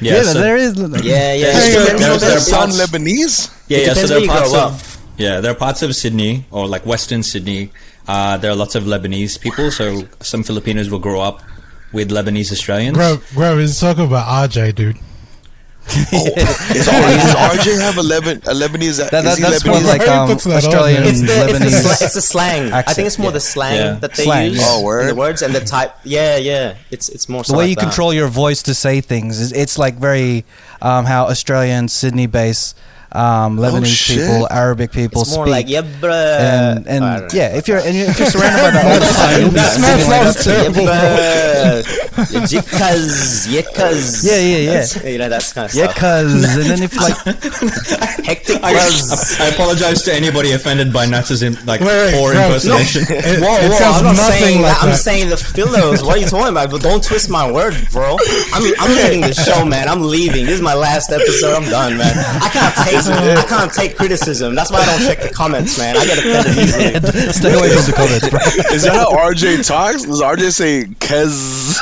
yeah, 0.00 0.16
Yeah, 0.16 0.22
so, 0.24 0.40
there 0.40 0.56
is. 0.56 0.76
Yeah, 0.76 0.88
yeah. 0.88 1.52
Hey, 1.52 1.72
yeah. 1.74 1.84
there- 1.96 2.18
there 2.18 2.36
are 2.36 2.40
Sound 2.40 2.72
parts- 2.72 2.80
Lebanese? 2.80 3.50
yeah, 3.68 3.78
yeah 3.78 3.94
so 3.94 4.06
there 4.06 4.22
are 4.22 4.26
parts 4.26 4.50
grow 4.50 4.62
of 4.64 4.98
yeah 5.18 5.40
there 5.40 5.52
are 5.52 5.54
parts 5.54 5.82
of 5.82 5.94
Sydney 5.94 6.44
or 6.50 6.66
like 6.66 6.84
Western 6.86 7.22
Sydney 7.22 7.70
uh, 8.08 8.36
there 8.38 8.50
are 8.50 8.56
lots 8.56 8.74
of 8.74 8.84
Lebanese 8.84 9.38
people 9.40 9.70
so 9.70 10.02
some 10.20 10.42
Filipinos 10.42 10.90
will 10.90 10.98
grow 10.98 11.20
up 11.20 11.40
with 11.92 12.10
Lebanese 12.10 12.50
Australians 12.50 12.96
Bro, 12.96 13.18
bro, 13.34 13.58
he's 13.58 13.78
talking 13.78 14.06
about 14.06 14.26
RJ, 14.50 14.74
dude. 14.74 14.96
Oh, 16.14 16.26
is, 16.36 16.86
does 16.86 17.34
RJ 17.34 17.80
have 17.80 17.98
a, 17.98 18.02
Leban, 18.02 18.36
a 18.46 18.54
Lebanese? 18.54 18.98
That, 18.98 19.10
that, 19.10 19.24
is 19.24 19.38
that's 19.38 19.62
Lebanese? 19.62 19.66
more 19.68 19.80
like 19.80 20.08
um, 20.08 20.28
he 20.28 20.34
puts 20.34 20.44
that 20.44 20.50
on 20.50 20.56
Australian 20.56 21.02
there? 21.02 21.10
It's 21.10 21.20
the, 21.20 21.26
it's, 21.26 21.58
the 21.58 21.64
Lebanese. 21.88 22.02
it's 22.02 22.14
the 22.14 22.20
slang. 22.22 22.72
I 22.72 22.82
think 22.82 23.06
it's 23.06 23.18
more 23.18 23.28
yeah. 23.28 23.32
the 23.32 23.40
slang 23.40 23.76
Yeah. 23.76 23.92
that 23.94 24.14
they 24.14 24.24
Slang, 24.24 24.50
use 24.52 24.60
yeah. 24.60 24.66
Oh, 24.68 24.82
word. 24.82 25.08
the 25.10 25.14
words 25.14 25.42
and 25.42 25.54
the 25.54 25.60
type. 25.60 25.94
Yeah, 26.04 26.36
yeah. 26.36 26.76
It's 26.90 27.08
it's 27.08 27.28
more 27.28 27.44
so 27.44 27.52
the 27.52 27.58
way 27.58 27.64
like 27.64 27.70
you 27.70 27.74
that. 27.76 27.82
control 27.82 28.14
your 28.14 28.28
voice 28.28 28.62
to 28.64 28.74
say 28.74 29.00
things 29.00 29.40
is 29.40 29.52
it's 29.52 29.78
like 29.78 29.94
very 29.96 30.44
um, 30.80 31.04
how 31.04 31.26
Australian 31.26 31.88
Sydney 31.88 32.26
based 32.26 32.76
um, 33.14 33.58
Lebanese 33.58 33.86
shit. 33.86 34.18
people, 34.18 34.48
Arabic 34.50 34.90
people 34.92 35.22
It's 35.22 35.34
more 35.34 35.46
speak. 35.46 35.52
like 35.52 35.68
yeah, 35.68 35.82
bruh. 35.82 36.38
and 36.40 36.86
and 36.86 37.04
I 37.04 37.18
don't 37.20 37.32
know. 37.32 37.38
yeah, 37.38 37.56
if 37.56 37.68
you're 37.68 37.78
and 37.78 37.96
if 37.96 38.18
you're 38.18 38.28
surrounded 38.34 38.62
by 38.62 38.70
that 38.72 38.84
all 38.86 39.00
the 39.00 39.06
time, 39.12 39.40
you'll 39.42 39.52
be 39.52 39.60
speaking 39.60 40.10
like 40.10 40.22
sounds 40.24 40.44
terrible. 40.44 40.82
Yeah. 40.82 41.82
Yeah, 42.32 43.62
Yeah, 44.22 44.38
yeah, 44.38 44.56
yeah. 44.56 44.72
That's- 44.72 45.04
You 45.04 45.18
know, 45.18 45.28
that's 45.28 45.52
kind 45.52 45.68
of 45.68 45.74
Yeah, 45.74 45.92
stuff. 45.92 45.96
cuz 45.98 46.56
and 46.56 46.64
then 46.70 46.82
if 46.82 46.96
like 46.96 47.16
Hectic 48.26 48.60
I. 48.62 48.72
I 49.40 49.48
apologize 49.48 50.02
to 50.04 50.14
anybody 50.14 50.52
offended 50.52 50.92
by 50.92 51.06
Nats's 51.06 51.42
im- 51.42 51.56
like 51.66 51.80
Wait, 51.80 51.88
wait, 51.88 52.14
poor 52.14 52.34
no, 52.34 52.46
impersonation. 52.46 53.02
It, 53.08 53.40
Whoa, 53.40 53.56
it 53.60 53.70
whoa, 53.72 53.92
I'm 53.98 54.04
not 54.04 54.16
saying 54.16 54.62
like 54.62 54.72
that. 54.74 54.82
I'm 54.84 54.94
saying 54.94 55.28
the 55.28 55.36
Philos. 55.36 56.02
What 56.02 56.16
are 56.16 56.20
you 56.20 56.26
talking 56.26 56.48
about? 56.48 56.70
But 56.70 56.82
don't 56.82 57.02
twist 57.02 57.28
my 57.30 57.50
word, 57.50 57.74
bro. 57.92 58.16
I'm, 58.54 58.62
I'm 58.80 58.90
leaving 58.96 59.20
the 59.22 59.34
show, 59.34 59.64
man. 59.64 59.88
I'm 59.88 60.02
leaving. 60.02 60.44
This 60.46 60.54
is 60.56 60.60
my 60.62 60.74
last 60.74 61.10
episode. 61.10 61.54
I'm 61.54 61.68
done, 61.70 61.96
man. 61.98 62.14
I 62.16 62.48
can't 62.48 62.74
take 62.88 63.01
I 63.38 63.44
can't 63.48 63.72
take 63.72 63.96
criticism. 63.96 64.54
That's 64.54 64.70
why 64.70 64.78
I 64.80 64.86
don't 64.86 65.00
check 65.06 65.20
the 65.22 65.34
comments, 65.34 65.78
man. 65.78 65.96
I 65.96 66.04
get 66.06 66.18
offended 66.18 66.58
easily. 66.58 67.32
stay 67.32 67.52
away 67.54 67.68
from 67.70 67.84
the 67.86 67.92
comments, 67.96 68.28
bro. 68.30 68.38
Is 68.74 68.82
that 68.84 68.94
how 68.94 69.10
RJ 69.10 69.66
talks? 69.66 70.04
Does 70.04 70.20
RJ 70.22 70.50
say 70.52 70.84
Kez? 71.00 71.76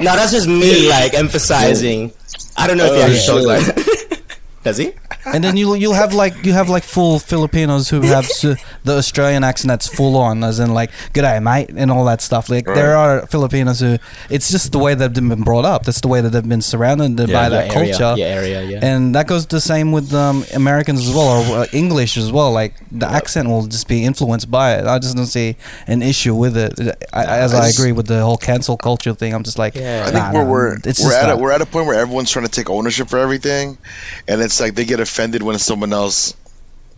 No, 0.00 0.14
that's 0.16 0.32
just 0.32 0.46
me 0.48 0.88
like 0.88 1.14
emphasizing. 1.14 2.12
I 2.56 2.66
don't 2.66 2.76
know 2.76 2.86
if 2.86 2.94
he 2.94 3.00
Oh, 3.00 3.06
actually 3.06 3.44
talks 3.46 3.76
shit. 3.86 4.10
like. 4.10 4.19
Does 4.62 4.76
he? 4.76 4.92
and 5.26 5.44
then 5.44 5.56
you'll 5.56 5.76
you'll 5.76 5.94
have 5.94 6.14
like 6.14 6.44
you 6.44 6.52
have 6.52 6.68
like 6.68 6.82
full 6.82 7.18
Filipinos 7.18 7.88
who 7.90 8.00
have 8.02 8.26
su- 8.26 8.56
the 8.84 8.96
Australian 8.96 9.44
accent 9.44 9.68
that's 9.68 9.88
full 9.88 10.16
on, 10.16 10.42
as 10.44 10.58
in 10.58 10.72
like 10.72 10.90
"G'day, 11.12 11.42
mate" 11.42 11.70
and 11.76 11.90
all 11.90 12.04
that 12.06 12.20
stuff. 12.20 12.48
Like 12.48 12.66
there 12.66 12.96
are 12.96 13.26
Filipinos 13.26 13.80
who 13.80 13.98
it's 14.28 14.50
just 14.50 14.72
the 14.72 14.78
way 14.78 14.94
they've 14.94 15.12
been 15.12 15.42
brought 15.42 15.64
up. 15.64 15.84
That's 15.84 16.00
the 16.00 16.08
way 16.08 16.20
that 16.20 16.30
they've 16.30 16.48
been 16.48 16.62
surrounded 16.62 17.16
by 17.16 17.48
that 17.48 17.74
area, 17.74 17.92
culture. 17.96 18.18
your 18.18 18.28
area, 18.28 18.62
yeah. 18.62 18.80
And 18.82 19.14
that 19.14 19.26
goes 19.26 19.46
the 19.46 19.60
same 19.60 19.92
with 19.92 20.12
um, 20.14 20.44
Americans 20.54 21.06
as 21.08 21.14
well, 21.14 21.52
or 21.52 21.58
uh, 21.60 21.66
English 21.72 22.16
as 22.16 22.32
well. 22.32 22.52
Like 22.52 22.74
the 22.90 23.06
accent 23.06 23.48
will 23.48 23.66
just 23.66 23.88
be 23.88 24.04
influenced 24.04 24.50
by 24.50 24.74
it. 24.74 24.86
I 24.86 24.98
just 24.98 25.16
don't 25.16 25.26
see 25.26 25.56
an 25.86 26.02
issue 26.02 26.34
with 26.34 26.56
it. 26.56 26.78
I, 27.12 27.24
as 27.24 27.54
I, 27.54 27.66
I 27.66 27.68
agree 27.68 27.92
with 27.92 28.06
the 28.06 28.22
whole 28.22 28.38
cancel 28.38 28.76
culture 28.76 29.14
thing, 29.14 29.34
I'm 29.34 29.42
just 29.42 29.58
like, 29.58 29.74
Yeah. 29.74 30.06
I 30.06 30.10
nah, 30.10 30.20
think 30.20 30.34
we're 30.34 30.44
nah, 30.44 30.50
we're, 30.50 30.76
it's 30.84 31.04
we're 31.04 31.14
at 31.14 31.30
a, 31.30 31.36
we're 31.36 31.52
at 31.52 31.60
a 31.60 31.66
point 31.66 31.86
where 31.86 31.98
everyone's 31.98 32.30
trying 32.30 32.46
to 32.46 32.50
take 32.50 32.70
ownership 32.70 33.08
for 33.08 33.18
everything, 33.18 33.78
and 34.26 34.40
it's 34.40 34.49
like 34.58 34.74
they 34.74 34.86
get 34.86 34.98
offended 35.00 35.42
when 35.42 35.58
someone 35.58 35.92
else, 35.92 36.34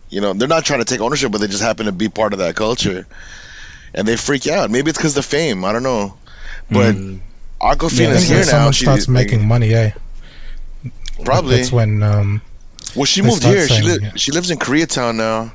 you 0.09 0.21
know, 0.21 0.31
they're 0.33 0.47
not 0.47 0.63
trying 0.63 0.79
to 0.79 0.85
take 0.85 1.01
ownership, 1.01 1.31
but 1.33 1.41
they 1.41 1.47
just 1.47 1.61
happen 1.61 1.87
to 1.87 1.91
be 1.91 2.07
part 2.07 2.31
of 2.31 2.39
that 2.39 2.55
culture, 2.55 3.05
and 3.93 4.07
they 4.07 4.15
freak 4.15 4.47
out. 4.47 4.71
Maybe 4.71 4.89
it's 4.89 4.97
because 4.97 5.13
the 5.13 5.21
fame. 5.23 5.65
I 5.65 5.73
don't 5.73 5.83
know, 5.83 6.15
but 6.71 6.95
Mm. 6.95 7.19
I 7.61 7.75
Awkwafina's 7.75 7.91
think 7.97 8.25
here 8.27 8.37
when 8.37 8.45
now. 8.45 8.51
someone 8.51 8.71
She- 8.73 8.85
starts 8.85 9.07
making 9.09 9.45
money, 9.47 9.73
eh? 9.73 9.91
probably. 11.25 11.57
That's 11.57 11.71
when 11.71 12.01
um, 12.03 12.41
Well, 12.95 13.05
she 13.05 13.21
moved 13.21 13.41
start 13.41 13.55
here. 13.55 13.67
She 13.67 13.81
li- 13.81 13.99
yeah. 14.01 14.11
she 14.15 14.31
lives 14.31 14.49
in 14.51 14.57
Koreatown 14.57 15.15
now, 15.15 15.51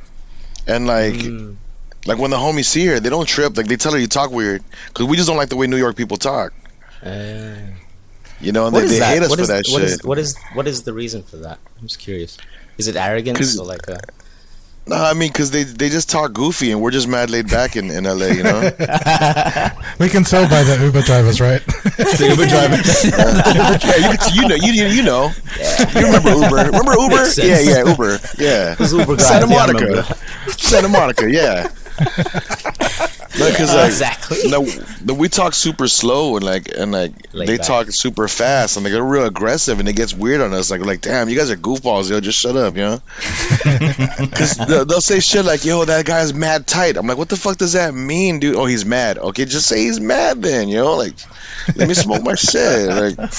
and 0.67 0.87
like 0.87 1.15
Mm. 1.15 1.57
like 2.07 2.19
when 2.19 2.31
the 2.31 2.37
homies 2.37 2.67
see 2.67 2.87
her, 2.87 3.01
they 3.01 3.11
don't 3.11 3.27
trip. 3.27 3.57
Like 3.57 3.67
they 3.67 3.77
tell 3.77 3.93
her 3.93 3.99
you 3.99 4.07
talk 4.07 4.31
weird 4.31 4.63
because 4.89 5.07
we 5.07 5.17
just 5.17 5.29
don't 5.29 5.37
like 5.37 5.49
the 5.51 5.57
way 5.57 5.67
New 5.67 5.77
York 5.77 5.97
people 5.97 6.17
talk. 6.17 6.53
Uh, 7.05 7.55
You 8.41 8.53
know, 8.53 8.67
and 8.67 8.73
what 8.75 8.83
they, 8.89 8.99
they 8.99 9.05
hate 9.05 9.23
us 9.23 9.31
What 9.31 9.39
for 9.39 9.43
is- 9.43 9.49
that 9.49 9.67
what 9.69 9.81
shit. 9.83 9.91
is- 9.91 10.05
what 10.05 10.19
is 10.19 10.37
what 10.55 10.67
is 10.69 10.83
the 10.83 10.93
reason 10.93 11.23
for 11.23 11.37
that? 11.39 11.59
I'm 11.81 11.87
just 11.89 11.99
curious. 11.99 12.39
Is 12.79 12.87
it 12.87 12.97
arrogance 12.97 13.39
'Cause- 13.39 13.59
or 13.59 13.67
like 13.67 13.87
a? 13.89 13.99
No, 14.87 14.97
I 14.97 15.13
mean, 15.13 15.31
because 15.31 15.51
they 15.51 15.65
they 15.65 15.91
just 15.91 16.09
talk 16.09 16.33
goofy, 16.33 16.73
and 16.73 16.81
we're 16.81 16.91
just 16.93 17.09
mad 17.09 17.29
laid 17.29 17.49
back 17.51 17.77
in, 17.77 17.91
in 17.91 18.05
LA. 18.05 18.29
You 18.29 18.43
know, 18.43 18.61
we 19.99 20.09
can 20.09 20.25
tell 20.25 20.49
by 20.49 20.63
the 20.63 20.79
Uber 20.83 21.03
drivers, 21.03 21.43
right? 21.43 21.61
The 21.99 22.29
Uber 22.31 22.47
drivers. 22.47 23.05
yeah, 24.33 24.33
you, 24.33 24.43
you 24.43 24.49
know, 24.49 24.55
you 24.55 24.73
you 24.97 25.03
know, 25.03 25.31
you 25.95 26.07
remember 26.07 26.31
Uber? 26.31 26.71
Remember 26.73 26.95
Uber? 26.99 27.29
Yeah, 27.37 27.61
yeah, 27.61 27.85
Uber. 27.85 28.19
Yeah, 28.39 28.77
Uber 28.81 29.17
guys, 29.17 29.29
Santa 29.29 29.47
yeah, 29.49 29.67
Monica, 29.67 30.17
Santa 30.57 30.89
Monica. 30.89 31.31
Yeah. 31.31 31.69
Because 33.39 33.73
like, 33.75 33.87
Exactly. 33.87 34.39
no, 34.51 34.67
no, 35.05 35.15
we 35.15 35.29
talk 35.29 35.55
super 35.55 35.87
slow 35.87 36.37
and 36.37 36.45
like 36.45 36.69
and 36.77 36.91
like 36.93 37.13
Laid 37.33 37.49
they 37.49 37.57
back. 37.59 37.67
talk 37.67 37.91
super 37.93 38.27
fast 38.29 38.77
and 38.77 38.85
they 38.85 38.91
get 38.91 39.01
real 39.03 39.25
aggressive 39.27 39.79
and 39.79 39.89
it 39.89 39.95
gets 39.95 40.13
weird 40.13 40.41
on 40.41 40.53
us. 40.53 40.71
Like 40.71 40.81
like 40.85 41.01
damn, 41.01 41.29
you 41.29 41.37
guys 41.39 41.51
are 41.51 41.57
goofballs, 41.57 42.11
yo. 42.11 42.21
Just 42.21 42.39
shut 42.41 42.57
up, 42.57 42.77
you 42.77 42.83
know. 42.83 43.01
Because 44.21 44.57
they'll, 44.57 44.85
they'll 44.85 45.01
say 45.01 45.21
shit 45.21 45.45
like, 45.45 45.65
"Yo, 45.65 45.85
that 45.85 46.05
guy's 46.05 46.35
mad 46.35 46.67
tight." 46.67 46.97
I'm 46.97 47.07
like, 47.07 47.19
"What 47.19 47.29
the 47.29 47.37
fuck 47.37 47.57
does 47.59 47.75
that 47.75 47.95
mean, 47.95 48.41
dude?" 48.41 48.57
Oh, 48.57 48.67
he's 48.67 48.85
mad. 48.85 49.19
Okay, 49.19 49.45
just 49.45 49.67
say 49.67 49.83
he's 49.85 50.01
mad 50.01 50.43
then, 50.43 50.69
yo. 50.69 50.97
Like, 50.97 51.15
let 51.77 51.89
me 51.89 51.95
smoke 51.95 52.23
my 52.23 52.35
shit. 52.35 52.89
Like, 52.89 53.35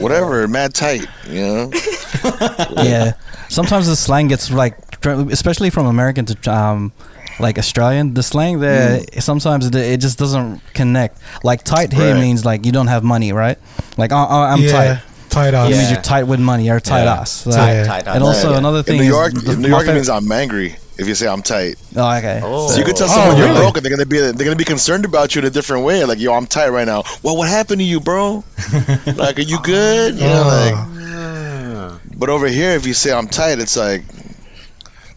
whatever, 0.00 0.46
mad 0.48 0.74
tight, 0.74 1.06
you 1.28 1.40
know. 1.42 1.70
yeah. 2.82 3.12
Sometimes 3.48 3.86
the 3.86 3.94
slang 3.96 4.28
gets 4.28 4.50
like, 4.50 4.76
especially 5.06 5.70
from 5.70 5.86
American 5.86 6.24
to 6.26 6.52
um, 6.52 6.92
like 7.38 7.58
Australian, 7.58 8.14
the 8.14 8.22
slang 8.22 8.60
there 8.60 9.00
hmm. 9.00 9.18
sometimes 9.20 9.66
it, 9.66 9.74
it 9.74 10.00
just 10.00 10.18
doesn't 10.18 10.60
connect. 10.74 11.18
Like 11.42 11.64
tight 11.64 11.92
here 11.92 12.14
Right. 12.14 12.20
means 12.20 12.44
like 12.44 12.64
you 12.66 12.72
don't 12.72 12.88
have 12.88 13.02
money, 13.02 13.32
right? 13.32 13.58
Like 13.96 14.12
oh, 14.12 14.26
oh, 14.28 14.42
I'm 14.42 14.60
yeah, 14.60 14.72
tight. 14.72 15.02
tight 15.30 15.54
ass. 15.54 15.70
It 15.70 15.76
means 15.76 15.90
you're 15.90 16.02
tight 16.02 16.24
with 16.24 16.40
money. 16.40 16.66
You're 16.66 16.80
tight 16.80 17.04
Yeah. 17.04 17.20
ass. 17.20 17.30
So- 17.30 17.50
Tight, 17.50 17.84
tight, 17.86 18.06
and 18.06 18.22
also 18.22 18.52
yeah. 18.52 18.58
another 18.58 18.82
thing 18.82 18.96
In 18.96 19.02
New 19.02 19.08
York, 19.08 19.34
is 19.34 19.44
the- 19.44 19.52
in 19.52 19.62
New 19.62 19.68
York, 19.68 19.86
means 19.86 20.08
I'm 20.08 20.30
angry. 20.30 20.76
If 20.96 21.08
you 21.08 21.16
say 21.16 21.26
I'm 21.26 21.42
tight, 21.42 21.74
Oh, 21.96 22.16
okay. 22.18 22.40
Oh. 22.40 22.70
so 22.70 22.78
you 22.78 22.84
could 22.84 22.94
tell 22.94 23.08
Oh, 23.10 23.14
someone 23.14 23.36
you're 23.36 23.48
really? 23.48 23.58
broke, 23.58 23.76
and 23.76 23.84
they're 23.84 23.90
gonna 23.90 24.06
be 24.06 24.18
they're 24.18 24.44
gonna 24.46 24.54
be 24.54 24.64
concerned 24.64 25.04
about 25.04 25.34
you 25.34 25.40
in 25.40 25.44
a 25.44 25.50
different 25.50 25.84
way. 25.84 26.04
Like, 26.04 26.20
yo, 26.20 26.32
I'm 26.32 26.46
tight 26.46 26.68
right 26.68 26.86
now. 26.86 27.02
Well, 27.24 27.36
what 27.36 27.48
happened 27.48 27.80
to 27.80 27.84
you, 27.84 27.98
bro? 27.98 28.44
like, 29.16 29.40
are 29.40 29.42
you 29.42 29.58
good? 29.60 30.14
You 30.14 30.20
know, 30.20 30.42
oh. 30.44 30.48
like. 30.48 30.74
Oh. 30.76 32.00
But 32.16 32.28
over 32.28 32.46
here, 32.46 32.70
if 32.76 32.86
you 32.86 32.94
say 32.94 33.12
I'm 33.12 33.26
tight, 33.26 33.58
it's 33.58 33.76
like, 33.76 34.04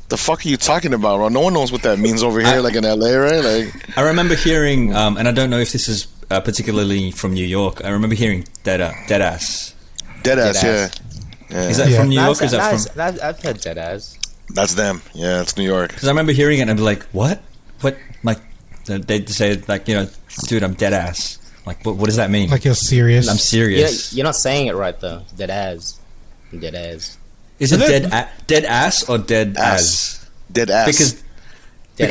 the 0.09 0.17
fuck 0.17 0.45
are 0.45 0.49
you 0.49 0.57
talking 0.57 0.93
about, 0.93 1.17
bro? 1.17 1.27
No 1.29 1.41
one 1.41 1.53
knows 1.53 1.71
what 1.71 1.81
that 1.83 1.99
means 1.99 2.23
over 2.23 2.39
here, 2.39 2.47
I- 2.55 2.57
like 2.59 2.75
in 2.75 2.83
LA, 2.85 3.11
right? 3.15 3.43
Like, 3.43 3.97
I 3.97 4.01
remember 4.01 4.35
hearing, 4.35 4.95
um, 4.95 5.17
and 5.17 5.27
I 5.27 5.31
don't 5.31 5.49
know 5.49 5.59
if 5.59 5.71
this 5.71 5.87
is 5.87 6.07
uh, 6.31 6.39
particularly 6.41 7.11
from 7.11 7.33
New 7.33 7.45
York. 7.45 7.81
I 7.83 7.89
remember 7.89 8.15
hearing 8.15 8.45
dead, 8.63 8.81
uh, 8.81 8.91
dead 9.07 9.21
ass. 9.21 9.73
dead 10.23 10.39
ass, 10.39 10.63
yeah. 10.63 10.89
Yeah. 11.49 11.69
Is 11.69 11.77
that 11.77 11.89
Yeah. 11.89 11.99
from 11.99 12.09
New 12.09 12.15
Nah, 12.17 12.25
York? 12.27 12.41
Or 12.41 12.45
is 12.45 12.51
that 12.51 12.57
it's- 12.73 12.87
from? 12.87 12.97
nah, 12.97 13.07
it's- 13.09 13.23
I've 13.23 13.41
heard 13.41 13.61
dead 13.61 13.77
ass. 13.77 14.17
That's 14.53 14.73
them. 14.73 15.01
Yeah, 15.13 15.41
it's 15.41 15.55
New 15.57 15.63
York. 15.63 15.89
Because 15.89 16.07
I 16.07 16.11
remember 16.11 16.31
hearing 16.33 16.59
it 16.59 16.63
and 16.63 16.71
I'd 16.71 16.77
be 16.77 16.83
like, 16.83 17.03
"What? 17.11 17.41
What?" 17.81 17.97
Like 18.23 18.39
they'd 18.85 19.29
say, 19.29 19.61
"Like 19.67 19.87
you 19.87 19.95
know, 19.95 20.07
dude, 20.47 20.63
I'm 20.63 20.73
dead 20.73 20.93
ass." 20.93 21.37
Like, 21.65 21.85
what? 21.85 21.95
What 21.97 22.05
does 22.07 22.15
that 22.15 22.29
mean? 22.31 22.49
Like 22.49 22.63
you're 22.65 22.73
serious. 22.75 23.27
I'm 23.27 23.33
You're, 23.35 23.39
serious. 23.39 24.13
you're 24.13 24.23
not 24.25 24.35
saying 24.37 24.67
it 24.67 24.75
right 24.75 24.97
though. 24.99 25.21
Dead 25.37 25.49
ass. 25.49 25.99
Dead 26.57 26.75
ass. 26.75 27.17
Is 27.59 27.71
it- 27.71 27.77
dead? 27.79 28.05
A- 28.13 28.27
dead 28.47 28.65
ass 28.65 29.07
or 29.09 29.17
dead 29.17 29.55
Ass. 29.57 29.79
as? 29.81 30.29
Dead 30.51 30.69
ass. 30.69 30.85
Because 30.87 31.13
Dead 31.13 31.23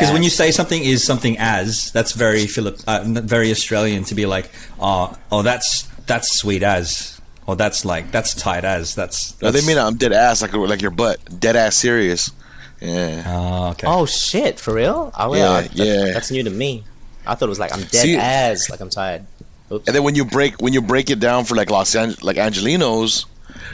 because 0.00 0.12
when 0.12 0.22
you 0.24 0.30
say 0.30 0.50
something 0.50 0.82
is 0.82 1.04
something 1.06 1.36
as, 1.38 1.92
that's 1.92 2.10
very 2.12 2.46
Philip, 2.48 2.80
uh, 2.88 3.02
very 3.06 3.52
Australian 3.52 4.02
to 4.04 4.16
be 4.16 4.26
like, 4.26 4.50
"Oh, 4.80 5.16
oh, 5.30 5.42
that's 5.42 5.84
that's 6.06 6.34
sweet 6.40 6.64
as," 6.64 7.20
or 7.46 7.54
that's 7.54 7.84
like 7.84 8.10
that's 8.10 8.34
tight 8.34 8.64
as. 8.64 8.96
That's, 8.96 9.40
no, 9.40 9.52
they 9.52 9.64
mean 9.64 9.78
I'm 9.78 9.96
dead 9.96 10.12
ass, 10.12 10.42
like 10.42 10.52
like 10.54 10.82
your 10.82 10.90
butt. 10.90 11.20
Dead 11.38 11.54
ass 11.54 11.76
serious. 11.76 12.32
Yeah. 12.80 13.22
Oh, 13.26 13.68
okay. 13.70 13.86
Oh 13.86 14.06
shit! 14.06 14.58
For 14.58 14.74
real? 14.74 15.12
Oh, 15.16 15.32
Yeah, 15.34 15.40
yeah, 15.40 15.60
that- 15.62 15.74
yeah. 15.76 16.12
That's 16.14 16.30
new 16.32 16.42
to 16.42 16.50
me. 16.50 16.82
I 17.24 17.36
thought 17.36 17.46
it 17.46 17.48
was 17.48 17.60
like 17.60 17.72
I'm 17.72 17.80
dead 17.82 18.02
See- 18.02 18.16
as 18.18 18.68
like 18.68 18.80
I'm 18.80 18.90
tired. 18.90 19.24
Oops. 19.70 19.86
And 19.86 19.94
then 19.94 20.02
when 20.02 20.16
you 20.16 20.24
break 20.24 20.60
when 20.60 20.72
you 20.72 20.82
break 20.82 21.10
it 21.10 21.20
down 21.20 21.44
for 21.44 21.54
like 21.54 21.70
Los 21.70 21.94
Angeles, 21.94 22.22
like 22.24 22.36
Angelinos, 22.38 23.24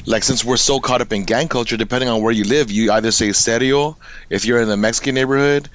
like 0.07 0.23
since 0.25 0.45
we're 0.45 0.57
so 0.57 0.81
caught 0.81 1.01
up 1.01 1.13
in 1.13 1.25
gang 1.25 1.49
culture, 1.49 1.77
depending 1.77 2.09
on 2.09 2.23
where 2.23 2.33
you 2.33 2.45
live, 2.45 2.71
you 2.71 2.93
either 2.93 3.11
say 3.11 3.33
serio 3.33 3.97
if 4.31 4.45
you're 4.45 4.61
in 4.61 4.69
the 4.69 4.77
Mexican 4.77 5.15
neighborhood, 5.15 5.69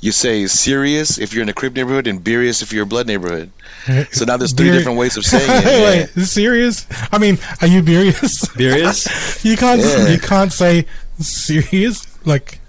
you 0.00 0.12
say 0.12 0.46
serious 0.46 1.18
if 1.18 1.32
you're 1.32 1.42
in 1.42 1.46
the 1.46 1.52
Crip 1.54 1.74
neighborhood, 1.74 2.06
and 2.06 2.22
Burious 2.22 2.62
if 2.62 2.72
you're 2.72 2.82
a 2.84 2.86
Blood 2.86 3.06
neighborhood. 3.06 3.50
So 4.12 4.24
now 4.26 4.36
there's 4.36 4.52
three 4.52 4.66
Beer- 4.68 4.78
different 4.78 4.98
ways 4.98 5.16
of 5.16 5.24
saying 5.24 5.44
it. 5.48 5.64
yeah. 5.64 6.06
Wait, 6.20 6.26
serious? 6.26 6.86
I 7.10 7.18
mean, 7.18 7.38
are 7.62 7.66
you 7.66 7.84
serious? 7.84 8.40
Serious? 8.40 9.44
you 9.44 9.56
can't. 9.56 9.80
Yeah. 9.80 10.08
You 10.08 10.18
can't 10.18 10.52
say 10.52 10.86
serious. 11.18 12.06
Like 12.26 12.60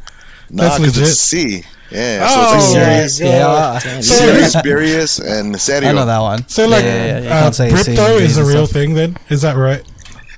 Nah, 0.49 0.63
That's 0.63 0.79
because 0.79 0.95
legit. 0.97 1.11
it's 1.11 1.19
C. 1.21 1.63
Yeah, 1.91 2.19
Oh, 2.23 2.33
so 2.33 2.41
it's 2.41 2.73
like 2.73 2.83
serious, 3.09 3.19
Yeah, 3.19 3.27
yeah. 3.27 3.79
Damn. 3.83 4.01
So- 4.01 4.13
serious, 4.15 4.61
Burious, 4.61 5.19
and 5.19 5.59
serio. 5.59 5.89
I 5.89 5.91
know 5.93 6.05
that 6.05 6.19
one. 6.19 6.47
so. 6.47 6.67
Like 6.67 6.83
yeah, 6.85 7.05
yeah, 7.05 7.19
yeah. 7.19 7.45
Uh, 7.47 7.51
say 7.51 7.69
crypto 7.69 8.15
is 8.17 8.37
a 8.37 8.45
real 8.45 8.65
stuff. 8.65 8.71
thing. 8.73 8.93
Then 8.93 9.17
is 9.29 9.41
that 9.41 9.55
right? 9.57 9.83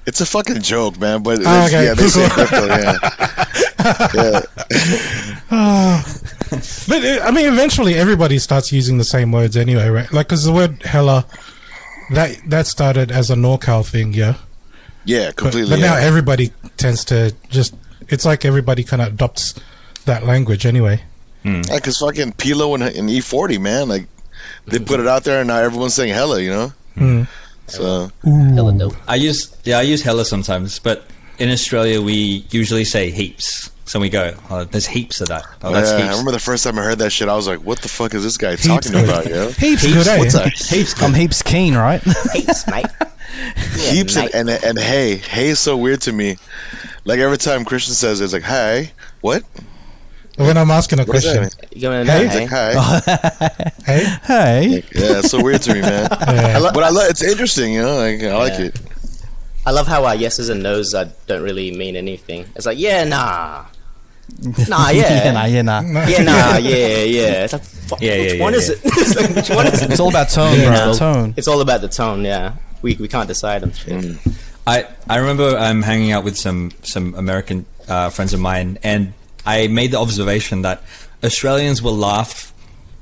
It's 0.05 0.19
a 0.21 0.25
fucking 0.25 0.61
joke, 0.61 0.99
man. 0.99 1.23
But 1.23 1.39
Oh, 1.45 1.65
okay. 1.65 1.85
yeah, 1.85 1.93
they 1.93 2.07
say 2.07 2.27
crypto. 2.29 2.67
Yeah, 3.83 4.41
yeah. 5.49 6.03
But 6.87 7.03
uh, 7.03 7.19
I 7.23 7.31
mean, 7.31 7.51
eventually 7.51 7.95
everybody 7.95 8.37
starts 8.39 8.71
using 8.71 8.97
the 8.97 9.03
same 9.03 9.31
words 9.31 9.57
anyway, 9.57 9.89
right? 9.89 10.11
Like, 10.13 10.27
because 10.27 10.43
the 10.45 10.53
word 10.53 10.83
hella 10.83 11.25
that 12.11 12.37
that 12.47 12.67
started 12.67 13.11
as 13.11 13.29
a 13.31 13.35
NorCal 13.35 13.85
thing, 13.89 14.13
yeah. 14.13 14.35
Yeah, 15.05 15.31
completely. 15.31 15.69
but 15.71 15.79
now 15.79 15.95
yeah. 15.97 16.05
everybody 16.05 16.51
tends 16.77 17.03
to 17.05 17.33
just. 17.49 17.75
It's 18.09 18.25
like 18.25 18.45
everybody 18.45 18.83
kind 18.83 19.01
of 19.01 19.09
adopts 19.13 19.55
that 20.05 20.25
language 20.25 20.65
anyway. 20.65 21.01
Like, 21.45 21.67
because 21.75 21.97
fucking 21.97 22.33
Pilo 22.33 22.73
and, 22.73 22.83
and 22.83 23.09
E40, 23.09 23.59
man, 23.59 23.89
like 23.89 24.07
they 24.65 24.79
put 24.79 24.99
it 25.01 25.07
out 25.07 25.23
there, 25.25 25.39
and 25.39 25.47
now 25.49 25.57
everyone's 25.57 25.93
saying 25.93 26.13
hella, 26.13 26.39
you 26.41 26.49
know. 26.51 26.73
Hmm. 26.95 27.23
So 27.67 28.11
Hella 28.23 28.73
dope. 28.73 28.95
I 29.07 29.15
use 29.15 29.55
yeah, 29.63 29.79
I 29.79 29.83
use 29.83 30.01
hella 30.01 30.25
sometimes, 30.25 30.79
but 30.79 31.05
in 31.39 31.49
Australia 31.49 32.01
we 32.01 32.45
usually 32.51 32.85
say 32.85 33.09
heaps. 33.11 33.69
So 33.85 33.99
we 33.99 34.09
go, 34.09 34.33
oh, 34.49 34.63
there's 34.63 34.87
heaps 34.87 35.19
of 35.21 35.27
that. 35.27 35.43
Oh, 35.61 35.73
that's 35.73 35.91
yeah, 35.91 36.05
I 36.07 36.09
remember 36.11 36.31
the 36.31 36.39
first 36.39 36.63
time 36.63 36.79
I 36.79 36.83
heard 36.83 36.99
that 36.99 37.11
shit, 37.11 37.27
I 37.27 37.35
was 37.35 37.47
like, 37.47 37.59
"What 37.59 37.79
the 37.79 37.89
fuck 37.89 38.13
is 38.13 38.23
this 38.23 38.37
guy 38.37 38.51
Heaps 38.51 38.65
talking 38.65 38.91
good. 38.93 39.03
about, 39.03 39.25
yo?" 39.27 39.47
Heaps, 39.51 39.83
Heaps, 39.83 39.93
good, 39.93 40.07
eh? 40.07 40.19
What's 40.19 40.33
that? 40.33 40.53
heaps. 40.53 41.01
I'm 41.03 41.13
heaps 41.13 41.41
keen, 41.41 41.75
right? 41.75 42.01
Heaps, 42.33 42.65
mate. 42.67 42.85
Yeah, 42.99 43.11
Heaps 43.91 44.15
mate. 44.15 44.31
and, 44.33 44.49
and 44.49 44.63
and 44.63 44.79
hey, 44.79 45.17
hey 45.17 45.49
is 45.49 45.59
so 45.59 45.75
weird 45.75 46.01
to 46.01 46.13
me. 46.13 46.37
Like 47.03 47.19
every 47.19 47.37
time 47.37 47.65
Christian 47.65 47.93
says, 47.93 48.21
it, 48.21 48.23
"It's 48.23 48.33
like 48.33 48.43
hi, 48.43 48.93
what?" 49.21 49.43
When 50.37 50.57
I'm 50.57 50.71
asking 50.71 50.99
a 50.99 51.03
What 51.03 51.09
question. 51.09 51.47
You 51.75 51.81
gonna 51.81 52.03
know, 52.03 52.11
Hey. 52.11 52.27
Hey? 52.27 52.39
like 52.47 52.49
hi. 52.73 53.71
hey, 53.85 54.03
hey. 54.23 54.83
yeah, 54.95 55.19
it's 55.19 55.29
so 55.31 55.43
weird 55.43 55.61
to 55.63 55.73
me, 55.73 55.81
man. 55.81 56.07
Yeah. 56.27 56.71
But 56.73 56.83
I 56.83 56.89
love 56.89 57.09
it's 57.09 57.23
interesting, 57.23 57.73
you 57.73 57.81
know. 57.83 57.97
Like 57.97 58.21
I 58.23 58.35
like 58.37 58.59
it. 58.59 58.81
I 59.65 59.71
love 59.71 59.87
how 59.87 60.05
uh, 60.05 60.13
yeses 60.13 60.49
and 60.49 60.63
nos 60.63 60.93
uh, 60.93 61.09
don't 61.27 61.43
really 61.43 61.71
mean 61.75 61.95
anything. 61.95 62.45
It's 62.55 62.65
like 62.65 62.79
yeah, 62.79 63.03
nah, 63.03 63.65
nah, 64.67 64.89
yeah, 64.89 65.23
yeah, 65.25 65.31
nah, 65.31 65.45
yeah, 65.45 65.61
nah. 65.61 65.81
yeah, 66.07 66.23
nah, 66.23 66.57
yeah, 66.57 67.03
yeah. 67.03 67.43
It's 67.45 67.53
like 67.53 67.63
fuck, 67.63 68.01
Yeah, 68.01 68.17
which 68.17 68.33
yeah, 68.33 68.41
one 68.43 68.53
yeah, 68.53 68.59
is 68.59 68.69
yeah. 68.69 68.75
it? 68.75 68.81
it's 68.85 69.15
like, 69.15 69.35
which 69.35 69.49
one 69.51 69.67
is 69.67 69.81
it? 69.83 69.91
It's 69.91 69.99
all 69.99 70.09
about 70.09 70.29
tone, 70.29 70.57
Yeah, 70.59 70.65
bro. 70.75 70.89
it's 70.89 71.01
all- 71.01 71.13
Tone. 71.13 71.33
It's 71.37 71.47
all 71.47 71.61
about 71.61 71.81
the 71.81 71.89
tone. 71.89 72.25
Yeah, 72.25 72.53
we 72.81 72.95
we 72.95 73.07
can't 73.07 73.27
decide 73.27 73.61
on 73.63 73.71
shit. 73.71 73.93
Mm. 73.93 74.39
I, 74.65 74.87
I 75.09 75.17
remember 75.17 75.57
um, 75.57 75.81
hanging 75.83 76.11
out 76.11 76.23
with 76.23 76.37
some 76.37 76.71
some 76.81 77.13
American 77.15 77.65
uh, 77.87 78.09
friends 78.09 78.33
of 78.33 78.39
mine, 78.39 78.79
and 78.83 79.13
I 79.45 79.67
made 79.67 79.91
the 79.91 79.99
observation 79.99 80.61
that 80.61 80.83
Australians 81.23 81.81
will 81.81 81.95
laugh 81.95 82.53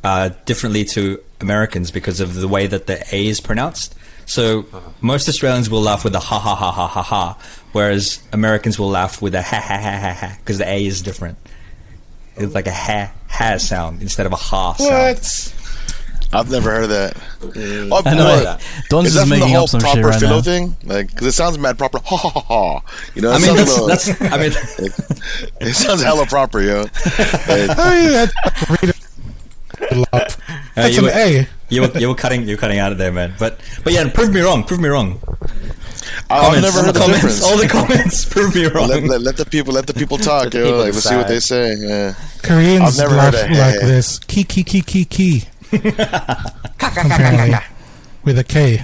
uh, 0.04 0.30
differently 0.46 0.86
to 0.86 1.22
Americans 1.39 1.92
because 1.92 2.20
of 2.20 2.36
the 2.36 2.48
way 2.48 2.68
that 2.68 2.88
the 2.88 3.04
A 3.16 3.28
is 3.28 3.39
pronounced. 3.39 3.96
So 4.26 4.66
most 5.02 5.28
Australians 5.28 5.70
will 5.70 5.82
laugh 5.82 6.04
with 6.04 6.16
a 6.16 6.20
ha 6.20 6.39
ha 6.39 6.56
ha 6.56 6.72
ha 6.72 6.88
ha 6.88 7.02
ha, 7.02 7.38
whereas 7.74 8.22
Americans 8.32 8.80
will 8.80 8.89
laugh 8.89 9.22
with 9.22 9.36
a 9.36 9.42
ha 9.42 9.60
ha 9.60 9.78
ha 9.78 10.00
ha 10.00 10.14
ha 10.14 10.38
because 10.39 10.58
the 10.58 10.70
A 10.70 10.86
is 10.86 11.02
different. 11.02 11.38
It's 12.38 12.56
like 12.56 12.68
a 12.68 12.74
ha 12.74 13.12
ha 13.28 13.58
sound 13.58 14.02
instead 14.02 14.26
of 14.26 14.32
a 14.32 14.38
ha 14.38 14.74
sound. 14.74 15.18
What? 15.18 15.56
I've 16.34 16.49
never 16.49 16.71
heard 16.71 16.84
of 16.86 16.89
that. 16.91 17.17
Oh, 17.43 18.01
I 18.05 18.13
know. 18.15 18.23
what? 18.25 18.43
that. 18.43 18.61
Don's 18.89 19.07
Is 19.07 19.13
just 19.13 19.27
that 19.29 19.29
from 19.29 19.39
the 19.39 19.45
making 19.45 19.55
up 19.57 19.67
some 19.69 19.79
shit 19.82 19.91
proper 19.91 20.07
right 20.07 20.19
philo 20.19 20.36
now. 20.38 20.41
thing? 20.41 20.75
Like, 20.84 21.07
because 21.09 21.27
it 21.27 21.32
sounds 21.34 21.57
mad 21.57 21.77
proper. 21.77 21.99
Ha 21.99 22.17
ha 22.17 22.29
ha 22.29 22.39
ha. 22.39 22.82
You 23.15 23.21
know, 23.21 23.32
it 23.32 23.36
I 23.36 23.39
mean, 23.39 23.55
that's, 23.55 23.69
little- 23.79 23.88
that's 23.88 24.21
I 24.21 24.38
mean, 24.38 24.51
it 25.61 25.73
sounds 25.73 26.01
hella 26.03 26.25
proper, 26.25 26.61
yo. 26.61 26.82
Like, 26.82 26.89
Oh, 27.07 27.93
yeah, 27.93 28.25
that's 28.25 28.69
read 28.69 28.89
it. 28.95 28.97
Laugh. 30.13 30.39
uh, 30.77 30.82
you, 30.91 30.99
an 30.99 31.03
were, 31.05 31.11
A. 31.11 31.47
you 31.69 31.82
were 31.82 31.97
you 31.97 32.07
were 32.07 32.15
cutting 32.15 32.43
you 32.47 32.55
were 32.55 32.59
cutting 32.59 32.77
out 32.77 32.91
of 32.91 32.97
there, 32.99 33.11
man. 33.11 33.34
But 33.39 33.59
but 33.84 33.93
yeah, 33.93 34.07
prove 34.11 34.32
me 34.32 34.39
wrong. 34.41 34.63
Prove 34.63 34.79
me 34.79 34.89
wrong. 34.89 35.19
I've 36.29 36.43
Comments, 36.43 36.61
never 36.61 36.86
heard 36.86 36.88
the 36.88 36.91
the 36.93 36.99
comments. 36.99 37.21
difference. 37.21 37.43
All 37.43 37.57
the 37.57 37.67
comments 37.67 38.25
prove 38.25 38.53
me 38.55 38.65
wrong. 38.67 38.88
let, 38.89 39.03
let, 39.03 39.21
let 39.21 39.38
the 39.38 39.45
people 39.45 39.73
let 39.73 39.88
the 39.88 39.93
people 39.93 40.17
talk, 40.17 40.43
Let 40.43 40.51
the 40.53 40.59
yo. 40.59 40.65
people 40.65 40.79
Like, 40.79 40.93
let's 40.93 41.03
see 41.09 41.15
what 41.15 41.27
they 41.27 41.39
say. 41.39 41.75
Yeah. 41.77 42.13
Koreans 42.43 42.84
I've 42.84 42.97
never 42.97 43.15
laugh 43.15 43.34
heard 43.34 43.51
of 43.51 43.57
like 43.57 43.79
hey. 43.82 43.86
this. 43.88 44.19
Key, 44.19 44.43
key, 44.43 44.63
key, 44.63 44.82
key, 44.82 45.05
key. 45.05 45.43
Apparently. 46.82 47.57
With 48.24 48.38
a 48.39 48.43
K. 48.43 48.84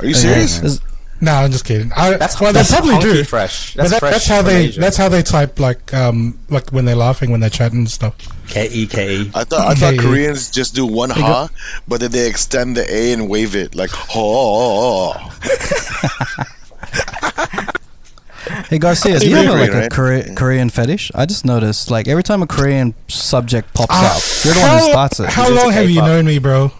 Are 0.00 0.06
you 0.06 0.14
serious? 0.14 0.62
Is- 0.62 0.80
No, 1.22 1.32
I'm 1.34 1.50
just 1.52 1.66
kidding. 1.66 1.92
I, 1.94 2.16
That's 2.16 2.40
well, 2.40 2.50
that's 2.54 2.70
they 2.70 2.78
probably 2.78 2.98
do. 3.00 3.24
fresh. 3.24 3.74
That's 3.74 3.90
that, 3.90 3.98
fresh. 4.00 4.12
that's 4.12 4.26
how 4.26 4.40
they. 4.40 4.64
Asia. 4.68 4.80
That's 4.80 4.96
how 4.96 5.10
they 5.10 5.20
type 5.22 5.60
like 5.60 5.92
um 5.92 6.38
like 6.48 6.70
when 6.70 6.86
they're 6.86 6.96
laughing 6.96 7.30
when 7.30 7.40
they're 7.40 7.50
chatting 7.50 7.80
and 7.80 7.90
stuff. 7.90 8.14
K 8.48 8.68
E 8.70 8.86
K 8.86 9.16
E. 9.16 9.30
I 9.34 9.44
thought 9.44 9.68
I 9.68 9.74
thought 9.74 9.92
Okay. 9.94 10.02
Koreans 10.02 10.50
just 10.50 10.74
do 10.74 10.86
one 10.86 11.10
ha, 11.10 11.50
but 11.86 12.00
then 12.00 12.10
they 12.10 12.26
extend 12.26 12.74
the 12.78 12.90
a 12.90 13.12
and 13.12 13.28
wave 13.28 13.54
it 13.54 13.74
like 13.74 13.90
ho. 13.90 15.12
Hey 18.70 18.78
Garcia, 18.78 19.18
do 19.18 19.28
you 19.28 19.34
have 19.36 19.46
a, 19.46 19.58
like 19.58 19.70
Korean, 19.70 19.76
a 19.76 19.80
right? 19.80 20.26
Kore- 20.26 20.34
Korean 20.36 20.70
fetish? 20.70 21.10
I 21.14 21.26
just 21.26 21.44
noticed, 21.44 21.90
like 21.90 22.06
every 22.08 22.22
time 22.22 22.40
a 22.42 22.46
Korean 22.46 22.94
subject 23.08 23.74
pops 23.74 23.88
Ah, 23.90 24.16
up, 24.16 24.44
you're 24.44 24.54
the 24.54 24.60
one 24.60 24.78
who 24.78 24.90
starts 24.90 25.20
it. 25.20 25.28
How 25.28 25.42
He's 25.42 25.50
into 25.50 25.62
long 25.64 25.72
have 25.72 25.90
you 25.90 26.00
known 26.00 26.24
me, 26.24 26.38
bro? 26.38 26.70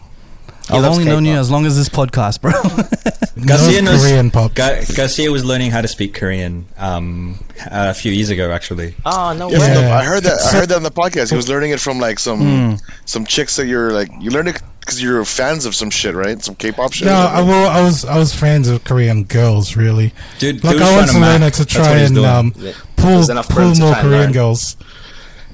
I've 0.72 0.82
loves 0.82 0.98
only 0.98 1.10
known 1.10 1.24
you 1.24 1.34
as 1.34 1.50
long 1.50 1.66
as 1.66 1.76
this 1.76 1.88
podcast, 1.88 2.40
bro. 2.40 2.52
Garcia 3.46 3.82
knows- 3.82 4.02
Korean 4.02 4.30
pop. 4.30 4.54
Gar- 4.54 4.78
Garcia 4.94 5.32
was 5.32 5.44
learning 5.44 5.72
how 5.72 5.80
to 5.80 5.88
speak 5.88 6.14
Korean 6.14 6.66
um, 6.78 7.44
a 7.68 7.92
few 7.92 8.12
years 8.12 8.30
ago, 8.30 8.52
actually. 8.52 8.94
Oh 9.04 9.34
no 9.36 9.50
Yeah, 9.50 9.58
way. 9.58 9.72
Yeah. 9.82 9.98
I 9.98 10.04
heard 10.04 10.22
that. 10.22 10.40
I 10.40 10.58
heard 10.60 10.68
that 10.68 10.76
on 10.76 10.84
the 10.84 10.92
podcast. 10.92 11.30
He 11.30 11.36
was 11.36 11.48
learning 11.48 11.72
it 11.72 11.80
from 11.80 11.98
like 11.98 12.20
some 12.20 12.78
some 13.04 13.24
chicks 13.26 13.56
that 13.56 13.66
you're 13.66 13.90
like 13.92 14.10
you 14.20 14.30
learned 14.30 14.48
it 14.48 14.62
because 14.90 15.02
you're 15.02 15.24
fans 15.24 15.66
of 15.66 15.74
some 15.74 15.90
shit, 15.90 16.14
right? 16.14 16.42
Some 16.42 16.56
K-pop 16.56 16.92
shit. 16.92 17.06
No, 17.06 17.12
I, 17.14 17.40
well, 17.42 17.68
I 17.70 17.80
was 17.82 18.04
I 18.04 18.18
was 18.18 18.34
fans 18.34 18.68
of 18.68 18.82
Korean 18.82 19.22
girls, 19.24 19.76
really. 19.76 20.12
Dude, 20.38 20.64
Like 20.64 20.74
dude 20.74 20.82
I 20.82 20.84
trying 20.86 20.96
want 20.96 21.06
to 21.06 21.12
to 21.14 21.20
learn 21.20 21.50
to 21.52 21.64
try 21.64 21.96
and 21.98 22.14
doing. 22.14 22.26
um, 22.26 22.52
pull 22.96 23.24
pull 23.48 23.74
more 23.76 23.94
Korean 23.94 24.10
learn. 24.10 24.32
girls, 24.32 24.76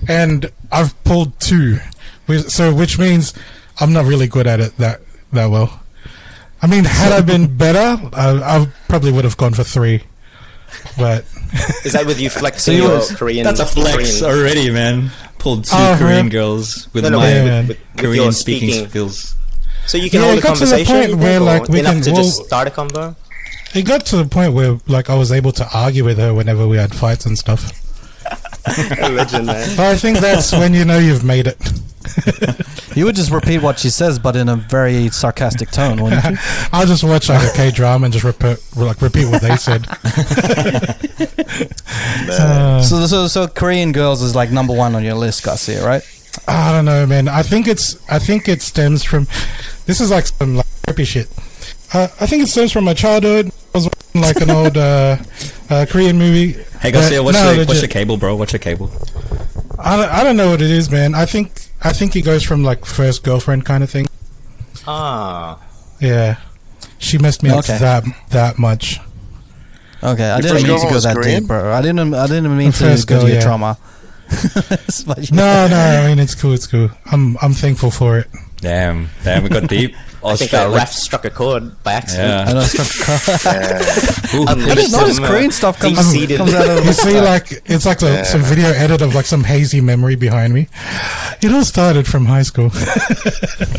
and 0.08 0.50
I've 0.72 1.02
pulled 1.04 1.38
two, 1.38 1.78
so 2.48 2.74
which 2.74 2.98
means 2.98 3.34
I'm 3.78 3.92
not 3.92 4.06
really 4.06 4.26
good 4.26 4.46
at 4.46 4.60
it 4.60 4.76
that 4.78 5.00
that 5.32 5.50
well. 5.50 5.80
I 6.62 6.66
mean, 6.66 6.84
had 6.84 7.12
I 7.12 7.20
been 7.20 7.56
better, 7.58 8.08
I, 8.14 8.30
I 8.62 8.66
probably 8.88 9.12
would 9.12 9.24
have 9.24 9.36
gone 9.36 9.52
for 9.52 9.64
three, 9.64 10.02
but 10.96 11.26
Is 11.84 11.92
that 11.92 12.06
with 12.06 12.18
you 12.18 12.30
flexing 12.30 12.76
you 12.76 12.84
your 12.88 13.02
Korean? 13.14 13.44
That's 13.44 13.60
a 13.60 13.66
flex 13.66 14.20
Korean, 14.20 14.24
already, 14.38 14.70
man. 14.70 15.10
Pulled 15.38 15.64
two 15.64 15.70
Oh, 15.76 15.96
Korean 15.98 16.26
man. 16.26 16.28
girls 16.30 16.88
with 16.92 17.04
No, 17.04 17.10
no, 17.10 17.18
my 17.18 17.28
yeah, 17.32 17.44
with, 17.44 17.68
with, 17.68 17.78
with 17.78 17.96
Korean 17.96 18.32
speaking, 18.32 18.70
speaking. 18.70 18.88
skills. 18.90 19.34
So 19.86 19.98
you 19.98 20.10
can 20.10 20.20
Yeah, 20.20 20.26
hold 20.26 20.38
it 20.38 20.40
a 20.40 20.42
got 20.46 20.56
to 20.56 20.64
the 20.64 20.70
conversation. 20.70 20.94
point 20.96 21.10
you 21.10 21.16
where, 21.16 21.38
think, 21.38 21.44
like, 21.60 21.68
we 21.68 21.80
enough 21.80 21.92
can- 21.94 22.02
to 22.02 22.12
well- 22.12 22.22
just 22.24 22.44
start 22.46 22.68
a 22.68 22.70
convo. 22.70 23.16
it 23.74 23.82
got 23.82 24.04
to 24.06 24.16
the 24.16 24.24
point 24.24 24.52
where 24.54 24.78
like 24.88 25.10
I 25.10 25.14
was 25.14 25.30
able 25.30 25.52
to 25.52 25.68
argue 25.72 26.04
with 26.04 26.18
her 26.18 26.32
whenever 26.34 26.66
we 26.66 26.76
had 26.78 26.94
fights 26.94 27.26
and 27.26 27.38
stuff. 27.38 27.70
Legend, 29.00 29.46
man. 29.46 29.76
But 29.76 29.86
I 29.86 29.96
think 29.96 30.18
that's 30.18 30.50
when 30.52 30.74
you 30.74 30.84
know 30.84 30.98
you've 30.98 31.22
made 31.24 31.46
it. 31.46 31.56
You 32.94 33.04
would 33.04 33.14
just 33.16 33.30
repeat 33.30 33.58
what 33.58 33.78
she 33.78 33.90
says, 33.90 34.18
but 34.18 34.36
in 34.36 34.48
a 34.48 34.56
very 34.56 35.08
sarcastic 35.08 35.70
tone, 35.70 36.02
wouldn't 36.02 36.24
you? 36.24 36.36
I'll 36.72 36.86
just 36.86 37.04
watch 37.04 37.28
like 37.28 37.42
a 37.52 37.56
K 37.56 37.70
drama 37.70 38.04
and 38.06 38.12
just 38.12 38.24
repeat 38.24 38.58
like 38.76 39.00
repeat 39.02 39.26
what 39.26 39.42
they 39.42 39.56
said. 39.56 39.86
Uh, 42.28 42.82
So, 42.82 43.06
so, 43.06 43.26
so 43.28 43.46
Korean 43.48 43.92
girls 43.92 44.22
is 44.22 44.34
like 44.34 44.50
number 44.50 44.72
one 44.74 44.94
on 44.94 45.02
your 45.04 45.14
list, 45.14 45.42
Garcia, 45.44 45.84
right? 45.84 46.02
I 46.48 46.72
don't 46.72 46.84
know, 46.84 47.06
man. 47.06 47.28
I 47.28 47.42
think 47.42 47.66
it's 47.66 47.96
I 48.10 48.18
think 48.18 48.48
it 48.48 48.62
stems 48.62 49.02
from 49.04 49.26
this 49.86 50.00
is 50.00 50.10
like 50.10 50.26
some 50.26 50.56
like 50.56 50.66
trippy 50.86 51.06
shit. 51.06 51.28
Uh, 51.94 52.08
I 52.20 52.26
think 52.26 52.42
it 52.42 52.48
stems 52.48 52.72
from 52.72 52.84
my 52.84 52.94
childhood. 52.94 53.46
I 53.74 53.78
was 53.78 53.84
watching 53.84 54.20
like 54.20 54.36
an 54.40 54.50
old 54.50 54.76
uh, 54.76 55.16
uh, 55.70 55.86
Korean 55.88 56.18
movie. 56.18 56.52
Hey, 56.80 56.90
Garcia, 56.92 57.18
But 57.18 57.24
what's, 57.24 57.38
no, 57.38 57.44
your, 57.44 57.52
legit. 57.52 57.68
what's 57.68 57.80
your 57.82 57.88
cable, 57.88 58.16
bro? 58.16 58.36
What's 58.36 58.52
your 58.52 58.60
cable? 58.60 58.90
I 59.78 59.96
don't, 59.96 60.10
I 60.10 60.24
don't 60.24 60.36
know 60.36 60.50
what 60.50 60.60
it 60.60 60.70
is, 60.70 60.90
man. 60.90 61.14
I 61.14 61.24
think 61.26 61.52
I 61.82 61.92
think 61.92 62.16
it 62.16 62.22
goes 62.22 62.42
from 62.42 62.62
like 62.64 62.84
first 62.84 63.22
girlfriend 63.22 63.64
kind 63.64 63.82
of 63.84 63.90
thing. 63.90 64.06
Ah, 64.86 65.58
Yeah, 66.00 66.36
she 66.98 67.18
messed 67.18 67.42
me 67.42 67.50
Okay. 67.52 67.74
up 67.74 67.80
that 67.80 68.04
that 68.30 68.58
much. 68.58 69.00
Okay, 70.02 70.24
I 70.28 70.38
Your 70.38 70.42
didn't 70.42 70.68
mean 70.68 70.80
to 70.80 70.88
go 70.90 71.00
that 71.00 71.16
Korean? 71.16 71.40
deep, 71.40 71.48
bro. 71.48 71.72
I 71.72 71.80
didn't. 71.82 72.14
I 72.14 72.26
didn't 72.26 72.56
mean 72.56 72.70
The 72.70 72.76
to 72.78 72.84
first 72.84 73.06
go 73.06 73.16
girl, 73.16 73.22
to 73.24 73.28
your 73.28 73.36
yeah. 73.38 73.42
trauma. 73.44 73.78
No, 75.32 75.66
no. 75.68 75.76
I 76.02 76.06
mean, 76.08 76.18
it's 76.18 76.34
cool. 76.34 76.52
It's 76.52 76.66
cool. 76.66 76.90
I'm 77.06 77.36
I'm 77.40 77.52
thankful 77.52 77.90
for 77.90 78.18
it. 78.18 78.28
Damn, 78.60 79.08
damn, 79.24 79.42
we 79.44 79.48
got 79.48 79.68
deep. 79.68 79.94
I 80.28 80.36
think 80.36 80.52
uh, 80.54 80.56
Australia- 80.56 80.78
Raph 80.78 80.88
struck 80.92 81.24
a 81.24 81.30
chord 81.30 81.82
by 81.82 81.92
accident. 81.94 82.30
I 82.30 82.46
Yeah. 82.46 82.52
know. 82.52 82.60
It's 82.60 82.74
Ooh, 84.34 84.44
I 84.46 84.54
didn't 84.54 84.92
know 84.92 85.04
this 85.06 85.16
Some, 85.16 85.24
uh, 85.24 85.28
Korean 85.28 85.50
stuff 85.50 85.78
comes, 85.78 85.96
deep-seated- 85.96 86.38
comes 86.38 86.54
out 86.54 86.68
of. 86.68 86.84
You 86.84 86.92
see, 86.92 87.20
like 87.20 87.62
it's 87.66 87.86
like 87.86 88.02
a, 88.02 88.24
some 88.24 88.42
video 88.42 88.68
edit 88.68 89.02
of 89.02 89.14
like 89.14 89.26
some 89.26 89.44
hazy 89.44 89.80
memory 89.80 90.16
behind 90.16 90.52
me. 90.54 90.68
It 91.42 91.52
all 91.52 91.64
started 91.64 92.06
from 92.06 92.26
high 92.26 92.42
school. 92.42 92.70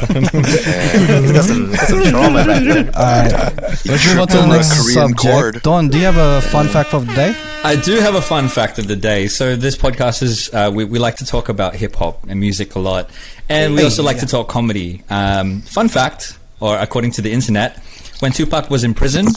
He's 0.02 1.32
got 1.32 1.44
some, 1.46 1.72
got 1.72 1.88
some 1.88 2.04
trauma 2.04 2.46
back 2.46 2.64
there. 2.64 2.86
Alright, 2.96 3.62
let's 3.86 4.08
move 4.08 4.20
on 4.20 4.28
to 4.28 4.38
the 4.38 4.44
a 4.44 4.48
next 4.48 4.74
Korean 4.82 5.10
subject. 5.10 5.20
chord. 5.22 5.62
Don, 5.64 5.90
do 5.90 5.98
you 5.98 6.06
have 6.06 6.18
a 6.18 6.42
fun 6.48 6.68
fact 6.68 6.94
of 6.94 7.08
the 7.08 7.14
day? 7.14 7.36
I 7.64 7.76
do 7.76 7.96
have 8.00 8.16
a 8.16 8.22
fun 8.22 8.48
fact 8.48 8.80
of 8.80 8.88
the 8.88 8.96
day. 8.96 9.28
So 9.28 9.56
this 9.56 9.76
podcast 9.76 10.22
is 10.24 10.54
uh, 10.54 10.72
we, 10.74 10.86
we 10.86 11.00
like 11.00 11.16
to 11.18 11.26
talk 11.26 11.50
about 11.50 11.76
hip 11.76 11.96
hop 11.96 12.24
and 12.30 12.40
music 12.40 12.76
a 12.76 12.80
lot, 12.80 13.10
and 13.50 13.74
we 13.76 13.84
also 13.84 14.04
like 14.04 14.20
to 14.20 14.26
talk 14.28 14.48
comedy. 14.48 15.04
Um, 15.10 15.62
fun 15.62 15.90
fact, 15.90 16.37
or 16.60 16.78
according 16.78 17.12
to 17.12 17.22
the 17.22 17.32
internet, 17.32 17.78
when 18.20 18.32
Tupac 18.32 18.70
was 18.70 18.84
in 18.84 18.94
prison, 18.94 19.28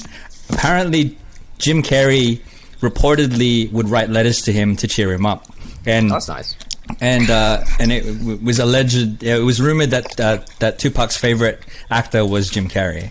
apparently 0.50 1.16
Jim 1.58 1.82
Carrey 1.82 2.40
reportedly 2.80 3.70
would 3.72 3.88
write 3.88 4.08
letters 4.10 4.42
to 4.42 4.52
him 4.52 4.76
to 4.76 4.88
cheer 4.88 5.12
him 5.12 5.26
up, 5.26 5.44
and 5.86 6.10
That's 6.10 6.28
nice. 6.28 6.56
and 7.00 7.28
uh, 7.30 7.62
and 7.78 7.92
it 7.92 8.04
w- 8.18 8.38
was 8.38 8.58
alleged. 8.58 9.22
It 9.22 9.42
was 9.44 9.60
rumored 9.60 9.90
that 9.90 10.18
uh, 10.18 10.38
that 10.60 10.78
Tupac's 10.78 11.16
favorite 11.16 11.60
actor 11.90 12.24
was 12.24 12.48
Jim 12.50 12.68
Carrey. 12.68 13.10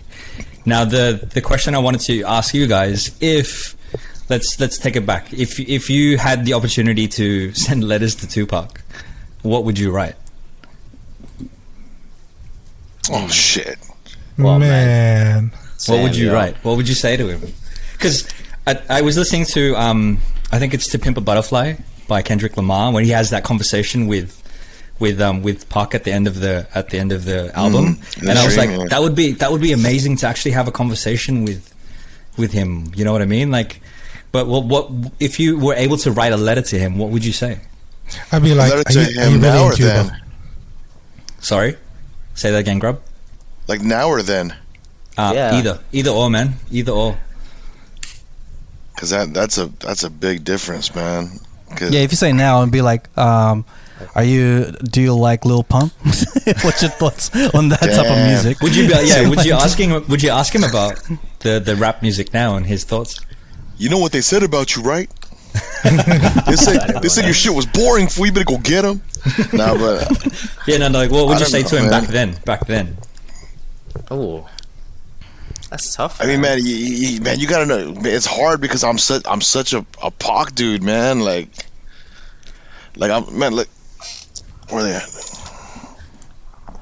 Now 0.66 0.84
the 0.84 1.28
the 1.32 1.40
question 1.40 1.74
I 1.74 1.78
wanted 1.78 2.00
to 2.02 2.24
ask 2.24 2.52
you 2.52 2.66
guys 2.66 3.16
if 3.20 3.76
let's 4.28 4.58
let's 4.60 4.76
take 4.78 4.96
it 4.96 5.06
back. 5.06 5.32
If 5.32 5.58
if 5.60 5.88
you 5.88 6.18
had 6.18 6.44
the 6.44 6.54
opportunity 6.54 7.06
to 7.08 7.52
send 7.54 7.84
letters 7.84 8.16
to 8.16 8.26
Tupac, 8.28 8.82
what 9.42 9.64
would 9.64 9.78
you 9.78 9.90
write? 9.92 10.16
Oh 13.10 13.26
shit! 13.28 13.78
Well, 14.38 14.58
man. 14.58 15.52
What 15.86 16.02
would 16.02 16.16
you 16.16 16.32
write? 16.32 16.56
What 16.64 16.76
would 16.76 16.88
you 16.88 16.94
say 16.94 17.16
to 17.16 17.28
him? 17.28 17.52
Because 17.92 18.28
I, 18.66 18.80
I 18.88 19.00
was 19.02 19.16
listening 19.16 19.44
to, 19.46 19.74
um, 19.76 20.18
I 20.52 20.58
think 20.58 20.74
it's 20.74 20.88
"To 20.88 20.98
Pimp 20.98 21.16
a 21.16 21.20
Butterfly" 21.20 21.74
by 22.08 22.22
Kendrick 22.22 22.56
Lamar, 22.56 22.92
when 22.92 23.04
he 23.04 23.10
has 23.10 23.30
that 23.30 23.44
conversation 23.44 24.06
with, 24.06 24.36
with, 24.98 25.20
um, 25.20 25.42
with 25.42 25.68
Pac 25.68 25.94
at 25.94 26.04
the 26.04 26.12
end 26.12 26.26
of 26.26 26.40
the 26.40 26.66
at 26.74 26.90
the 26.90 26.98
end 26.98 27.12
of 27.12 27.24
the 27.24 27.50
album, 27.56 27.84
in 28.18 28.24
the 28.24 28.30
and 28.30 28.38
I 28.38 28.44
was 28.44 28.56
like, 28.56 28.90
that 28.90 29.00
would 29.00 29.14
be 29.14 29.32
that 29.32 29.50
would 29.50 29.60
be 29.62 29.72
amazing 29.72 30.16
to 30.18 30.26
actually 30.26 30.52
have 30.52 30.68
a 30.68 30.72
conversation 30.72 31.44
with, 31.44 31.74
with 32.36 32.52
him. 32.52 32.92
You 32.94 33.04
know 33.04 33.12
what 33.12 33.22
I 33.22 33.26
mean? 33.26 33.50
Like, 33.50 33.80
but 34.32 34.46
what 34.46 34.64
what 34.64 34.90
if 35.18 35.40
you 35.40 35.58
were 35.58 35.74
able 35.74 35.96
to 35.98 36.10
write 36.12 36.32
a 36.32 36.36
letter 36.36 36.62
to 36.62 36.78
him? 36.78 36.98
What 36.98 37.10
would 37.10 37.24
you 37.24 37.32
say? 37.32 37.60
I'd 38.32 38.42
be 38.42 38.54
like, 38.54 38.72
are 38.72 38.92
you, 38.92 39.00
are 39.20 39.28
you 39.30 39.38
really 39.38 39.58
or 39.58 39.70
in 39.70 39.76
Cuba? 39.76 39.92
then? 39.92 40.20
Sorry, 41.40 41.76
say 42.34 42.50
that 42.50 42.58
again, 42.58 42.78
Grub. 42.78 43.00
Like 43.70 43.82
now 43.86 44.08
or 44.10 44.22
then? 44.22 44.50
Uh, 45.16 45.30
Yeah. 45.34 45.58
Either 45.58 45.78
either 45.92 46.10
or, 46.10 46.28
man. 46.28 46.54
Either 46.74 46.92
or. 46.92 47.14
Because 48.94 49.10
that 49.10 49.32
that's 49.32 49.58
a 49.58 49.66
that's 49.80 50.02
a 50.04 50.10
big 50.10 50.44
difference, 50.44 50.94
man. 50.94 51.38
'Cause- 51.76 51.90
Yeah, 51.94 52.00
if 52.00 52.10
you 52.12 52.16
say 52.18 52.32
now 52.32 52.62
and 52.62 52.72
be 52.72 52.82
like, 52.82 53.06
um, 53.16 53.64
"Are 54.16 54.24
you? 54.24 54.74
Do 54.82 55.00
you 55.00 55.14
like 55.14 55.44
Lil 55.46 55.62
Pump? 55.62 55.92
What's 56.66 56.82
your 56.82 56.90
thoughts 56.90 57.30
on 57.54 57.68
that 57.70 57.80
type 57.80 58.10
of 58.10 58.18
music?" 58.26 58.60
Would 58.60 58.74
you 58.74 58.88
be 58.88 58.94
yeah? 59.06 59.28
Would 59.30 59.44
you 59.46 59.54
Like- 59.54 59.64
ask 59.64 59.78
him? 59.78 60.04
Would 60.08 60.22
you 60.22 60.30
ask 60.30 60.52
him 60.54 60.64
about 60.64 60.98
the 61.40 61.60
the 61.60 61.76
rap 61.76 62.02
music 62.02 62.34
now 62.34 62.56
and 62.56 62.66
his 62.66 62.82
thoughts? 62.84 63.20
You 63.78 63.88
know 63.88 63.98
what 63.98 64.10
they 64.12 64.20
said 64.20 64.42
about 64.42 64.74
you, 64.74 64.82
right? 64.82 65.08
they 66.50 66.56
said 66.56 67.00
they 67.02 67.08
said 67.08 67.24
your 67.24 67.34
shit 67.42 67.54
was 67.54 67.66
boring. 67.66 68.08
Fool, 68.08 68.26
you 68.26 68.32
better 68.32 68.44
go 68.44 68.58
get 68.58 68.84
him. 68.84 69.00
nah, 69.52 69.74
but 69.78 69.96
Yeah, 70.66 70.78
no, 70.78 70.88
no. 70.88 70.98
like 70.98 71.10
what 71.10 71.26
would 71.28 71.36
I 71.36 71.40
you 71.40 71.46
say 71.46 71.62
know, 71.62 71.68
to 71.68 71.76
him 71.78 71.86
man. 71.88 71.90
back 72.00 72.06
then? 72.10 72.28
Back 72.44 72.66
then, 72.66 72.96
Oh, 74.10 74.48
that's 75.70 75.94
tough. 75.94 76.20
I 76.20 76.26
mean, 76.26 76.40
man, 76.40 76.58
you, 76.58 76.74
you, 76.74 77.20
man, 77.20 77.38
you 77.38 77.46
gotta 77.46 77.66
know. 77.66 77.94
It's 78.04 78.26
hard 78.26 78.60
because 78.60 78.82
I'm 78.84 78.98
such 78.98 79.22
I'm 79.26 79.40
such 79.40 79.72
a 79.72 79.84
a 80.02 80.10
Pac 80.10 80.54
dude, 80.54 80.82
man. 80.82 81.20
Like, 81.20 81.48
like 82.96 83.10
I'm 83.10 83.38
man. 83.38 83.54
Look, 83.54 83.68
where 84.68 84.82
they 84.82 84.92
at? 84.94 85.02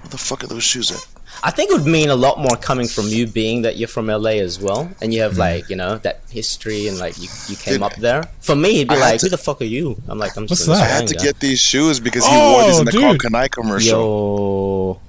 Where 0.00 0.10
the 0.10 0.18
fuck 0.18 0.44
are 0.44 0.46
those 0.46 0.64
shoes 0.64 0.90
at? 0.90 1.06
I 1.40 1.52
think 1.52 1.70
it 1.70 1.74
would 1.74 1.86
mean 1.86 2.08
a 2.08 2.16
lot 2.16 2.40
more 2.40 2.56
coming 2.56 2.88
from 2.88 3.06
you, 3.06 3.26
being 3.28 3.62
that 3.62 3.76
you're 3.76 3.86
from 3.86 4.06
LA 4.08 4.40
as 4.42 4.58
well, 4.58 4.90
and 5.00 5.14
you 5.14 5.20
have 5.22 5.34
Hmm. 5.34 5.40
like 5.40 5.68
you 5.70 5.76
know 5.76 5.98
that 5.98 6.22
history 6.30 6.88
and 6.88 6.98
like 6.98 7.16
you, 7.18 7.28
you 7.48 7.56
came 7.56 7.74
Dude, 7.74 7.82
up 7.82 7.94
there. 7.96 8.24
For 8.40 8.56
me, 8.56 8.76
it'd 8.76 8.88
be 8.88 8.94
I 8.96 8.98
like, 8.98 9.20
to- 9.20 9.26
who 9.26 9.30
the 9.30 9.38
fuck 9.38 9.60
are 9.60 9.64
you? 9.64 10.00
I'm 10.08 10.18
like, 10.18 10.36
I'm 10.36 10.44
What's 10.44 10.64
just 10.66 10.68
an 10.68 10.74
that? 10.74 10.82
I 10.82 10.86
had 10.86 11.06
to 11.08 11.14
Australian 11.14 11.24
get 11.34 11.40
these 11.40 11.60
shoes 11.60 12.00
because 12.00 12.24
he 12.26 12.32
Oh, 12.34 12.52
wore 12.54 12.64
these 12.64 12.78
in 12.80 12.84
the 12.86 12.92
Karl 12.92 13.12
dude. 13.12 13.20
Kani 13.20 13.50
commercial. 13.50 14.00
Yo, 14.00 15.00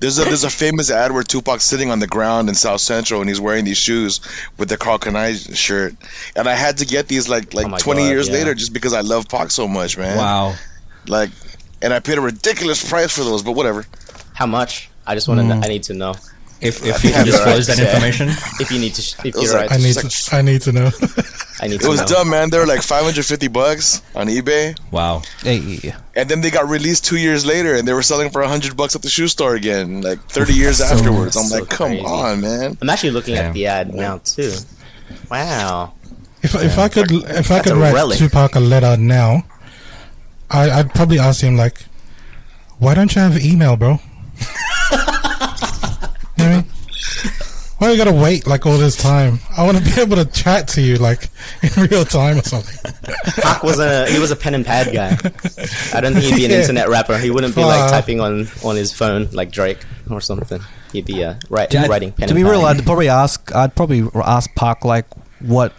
There's 0.00 0.18
a 0.18 0.24
there's 0.24 0.44
a 0.44 0.50
famous 0.50 0.90
ad 0.90 1.12
where 1.12 1.22
Tupac's 1.22 1.64
sitting 1.64 1.90
on 1.90 1.98
the 1.98 2.06
ground 2.06 2.48
in 2.48 2.54
South 2.54 2.80
Central 2.80 3.20
and 3.20 3.28
he's 3.28 3.40
wearing 3.40 3.64
these 3.64 3.78
shoes 3.78 4.20
with 4.58 4.68
the 4.68 4.76
Karl 4.76 4.98
Kani 4.98 5.56
shirt, 5.56 5.94
and 6.34 6.48
I 6.48 6.54
had 6.54 6.78
to 6.78 6.86
get 6.86 7.08
these 7.08 7.28
like 7.28 7.54
like 7.54 7.66
Oh 7.66 7.78
20 7.78 8.02
God, 8.02 8.08
years 8.08 8.28
yeah. 8.28 8.34
later 8.34 8.54
just 8.54 8.72
because 8.72 8.92
I 8.92 9.00
love 9.00 9.28
Pac 9.28 9.50
so 9.50 9.68
much, 9.68 9.96
man. 9.98 10.16
wow. 10.16 10.54
Like, 11.06 11.30
and 11.80 11.92
I 11.92 12.00
paid 12.00 12.18
a 12.18 12.20
ridiculous 12.20 12.88
price 12.88 13.16
for 13.16 13.22
those, 13.24 13.42
but 13.42 13.52
whatever. 13.52 13.84
how 14.34 14.46
much? 14.46 14.90
I 15.06 15.14
just 15.14 15.28
want 15.28 15.40
to. 15.40 15.46
know 15.46 15.54
mm. 15.54 15.64
I 15.64 15.68
need 15.68 15.84
to 15.84 15.94
know 15.94 16.14
If 16.58 16.84
if 16.86 17.04
you 17.04 17.10
can 17.10 17.24
think 17.24 17.26
disclose 17.26 17.68
right. 17.68 17.76
that 17.76 17.86
information, 17.86 18.28
if 18.60 18.70
you 18.70 18.78
need 18.78 18.94
to. 18.94 19.02
Sh- 19.02 19.14
if 19.24 19.34
you're 19.36 19.52
like- 19.52 19.70
right, 19.70 19.72
I 19.72 19.76
need 19.76 19.96
It's 19.96 20.26
to. 20.30 20.36
I 20.36 20.42
need 20.42 20.62
to 20.62 20.72
know. 20.72 20.90
I 21.60 21.68
need 21.68 21.82
It 21.82 21.88
was 21.88 22.00
know. 22.00 22.06
dumb, 22.06 22.30
man. 22.30 22.50
They 22.50 22.58
were 22.58 22.66
like 22.66 22.82
550 22.82 23.48
bucks 23.48 24.02
on 24.14 24.26
eBay, 24.28 24.76
wow. 24.90 25.22
Hey, 25.42 25.92
and 26.14 26.28
then 26.28 26.40
they 26.42 26.50
got 26.50 26.68
released 26.68 27.04
two 27.06 27.16
years 27.16 27.44
later, 27.46 27.74
and 27.74 27.86
they 27.88 27.92
were 27.94 28.02
selling 28.02 28.30
for 28.30 28.40
100 28.42 28.76
bucks 28.76 28.94
at 28.96 29.02
the 29.02 29.08
shoe 29.08 29.28
store 29.28 29.54
again, 29.54 30.00
like 30.02 30.20
30 30.28 30.52
years 30.54 30.80
afterwards. 30.80 31.36
I'm 31.36 31.44
so 31.44 31.58
like, 31.60 31.68
come 31.70 31.88
crazy. 31.92 32.04
on, 32.04 32.40
man. 32.42 32.76
I'm 32.80 32.88
actually 32.90 33.12
looking 33.12 33.34
Damn. 33.36 33.46
at 33.46 33.54
the 33.54 33.66
ad 33.66 33.94
now 33.94 34.18
too. 34.18 34.52
Wow. 35.30 35.92
If 36.42 36.54
if 36.54 36.78
I 36.78 36.88
could 36.88 37.10
if 37.10 37.50
I 37.50 37.54
That's 37.56 37.68
could 37.68 37.72
a 37.76 37.80
write 37.80 37.94
relic. 37.94 38.18
Tupac 38.18 38.54
a 38.54 38.60
letter 38.60 38.96
now, 38.96 39.44
I, 40.50 40.70
I'd 40.70 40.94
probably 40.94 41.18
ask 41.18 41.40
him 41.42 41.56
like, 41.56 41.84
"Why 42.78 42.94
don't 42.94 43.14
you 43.14 43.20
have 43.22 43.38
email, 43.42 43.76
bro?" 43.76 43.92
you 44.90 44.96
know 44.98 45.04
what 46.36 46.38
I 46.38 46.48
mean? 46.56 46.64
Why 47.78 47.90
you 47.90 47.98
gotta 47.98 48.12
wait 48.12 48.46
like 48.46 48.64
all 48.64 48.78
this 48.78 48.96
time? 48.96 49.38
I 49.56 49.62
want 49.64 49.76
to 49.76 49.84
be 49.84 50.00
able 50.00 50.16
to 50.16 50.24
chat 50.24 50.66
to 50.68 50.80
you 50.80 50.96
like 50.96 51.28
in 51.62 51.82
real 51.90 52.06
time 52.06 52.38
or 52.38 52.42
something. 52.42 52.92
Pac 53.42 53.62
was 53.62 53.78
a 53.78 54.10
he 54.10 54.18
was 54.18 54.30
a 54.30 54.36
pen 54.36 54.54
and 54.54 54.64
pad 54.64 54.94
guy. 54.94 55.10
I 55.92 56.00
don't 56.00 56.14
think 56.14 56.24
he'd 56.24 56.36
be 56.36 56.44
an 56.46 56.50
Yeah. 56.52 56.60
internet 56.60 56.88
rapper. 56.88 57.18
He 57.18 57.30
wouldn't 57.30 57.54
be 57.54 57.62
like 57.62 57.90
typing 57.90 58.20
on 58.20 58.48
on 58.64 58.76
his 58.76 58.92
phone 58.92 59.28
like 59.32 59.50
Drake 59.50 59.78
or 60.10 60.22
something. 60.22 60.60
He'd 60.92 61.04
be 61.04 61.22
uh, 61.22 61.34
write, 61.50 61.70
To- 61.70 61.86
writing 61.86 62.12
pen 62.12 62.22
and 62.24 62.28
to 62.30 62.34
and 62.34 62.36
be 62.36 62.42
pad. 62.44 62.50
real, 62.52 62.62
I'd 62.64 62.84
probably 62.86 63.08
ask. 63.10 63.54
I'd 63.54 63.74
probably 63.76 64.08
ask 64.24 64.54
Pac 64.54 64.84
like 64.86 65.06
what 65.40 65.72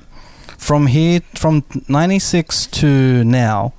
from 0.59 0.85
here 0.85 1.21
from 1.33 1.63
'96 1.87 2.67
to 2.67 3.23
now. 3.23 3.73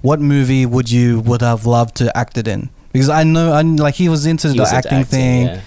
What 0.00 0.18
movie 0.18 0.64
would 0.64 0.90
you 0.90 1.20
would 1.20 1.42
have 1.42 1.66
loved 1.66 1.96
to 1.96 2.16
acted 2.16 2.48
in? 2.48 2.70
Because 2.90 3.10
I 3.10 3.22
know, 3.22 3.52
I 3.52 3.60
like 3.60 3.96
he 3.96 4.08
was 4.08 4.24
into 4.24 4.48
He 4.48 4.54
the 4.54 4.62
was 4.62 4.72
into 4.72 4.88
acting, 4.88 5.04
thing, 5.04 5.46
yeah. 5.46 5.60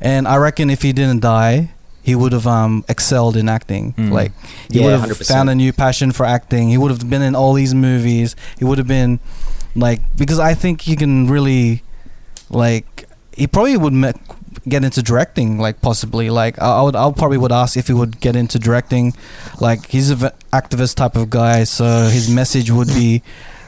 And 0.00 0.26
I 0.28 0.36
reckon 0.36 0.70
if 0.70 0.82
he 0.82 0.92
didn't 0.92 1.20
die, 1.20 1.70
he 2.02 2.14
would 2.14 2.32
have 2.32 2.46
um 2.46 2.84
excelled 2.88 3.36
in 3.36 3.48
acting. 3.48 3.94
Like 3.98 4.32
he 4.70 4.78
Yeah, 4.78 4.84
would 4.84 5.00
have 5.00 5.18
100%. 5.18 5.26
found 5.28 5.50
a 5.50 5.54
new 5.54 5.72
passion 5.72 6.12
for 6.12 6.24
acting. 6.26 6.68
He 6.68 6.78
would 6.78 6.90
have 6.90 7.08
been 7.10 7.22
in 7.22 7.34
all 7.34 7.52
these 7.52 7.74
movies. 7.74 8.36
He 8.58 8.64
would 8.64 8.78
have 8.78 8.86
been 8.86 9.18
like 9.74 10.00
because 10.16 10.38
I 10.38 10.54
think 10.54 10.82
he 10.82 10.96
can 10.96 11.26
really 11.28 11.82
like 12.50 13.04
he 13.36 13.46
probably 13.46 13.76
would 13.76 13.92
me- 13.92 14.12
get 14.68 14.82
into 14.84 15.02
directing 15.02 15.58
like 15.58 15.80
possibly 15.82 16.30
like 16.30 16.60
I, 16.62 16.78
I 16.78 16.82
would 16.82 16.96
I 16.96 17.10
probably 17.12 17.38
would 17.38 17.52
ask 17.52 17.76
if 17.76 17.86
he 17.88 17.92
would 17.92 18.20
get 18.20 18.34
into 18.36 18.58
directing 18.58 19.12
like 19.60 19.86
he's 19.86 20.10
an 20.10 20.30
activist 20.52 20.94
type 20.96 21.14
of 21.16 21.28
guy 21.30 21.64
so 21.64 21.84
his 22.08 22.28
message 22.30 22.70
would 22.70 22.88
be 22.88 23.22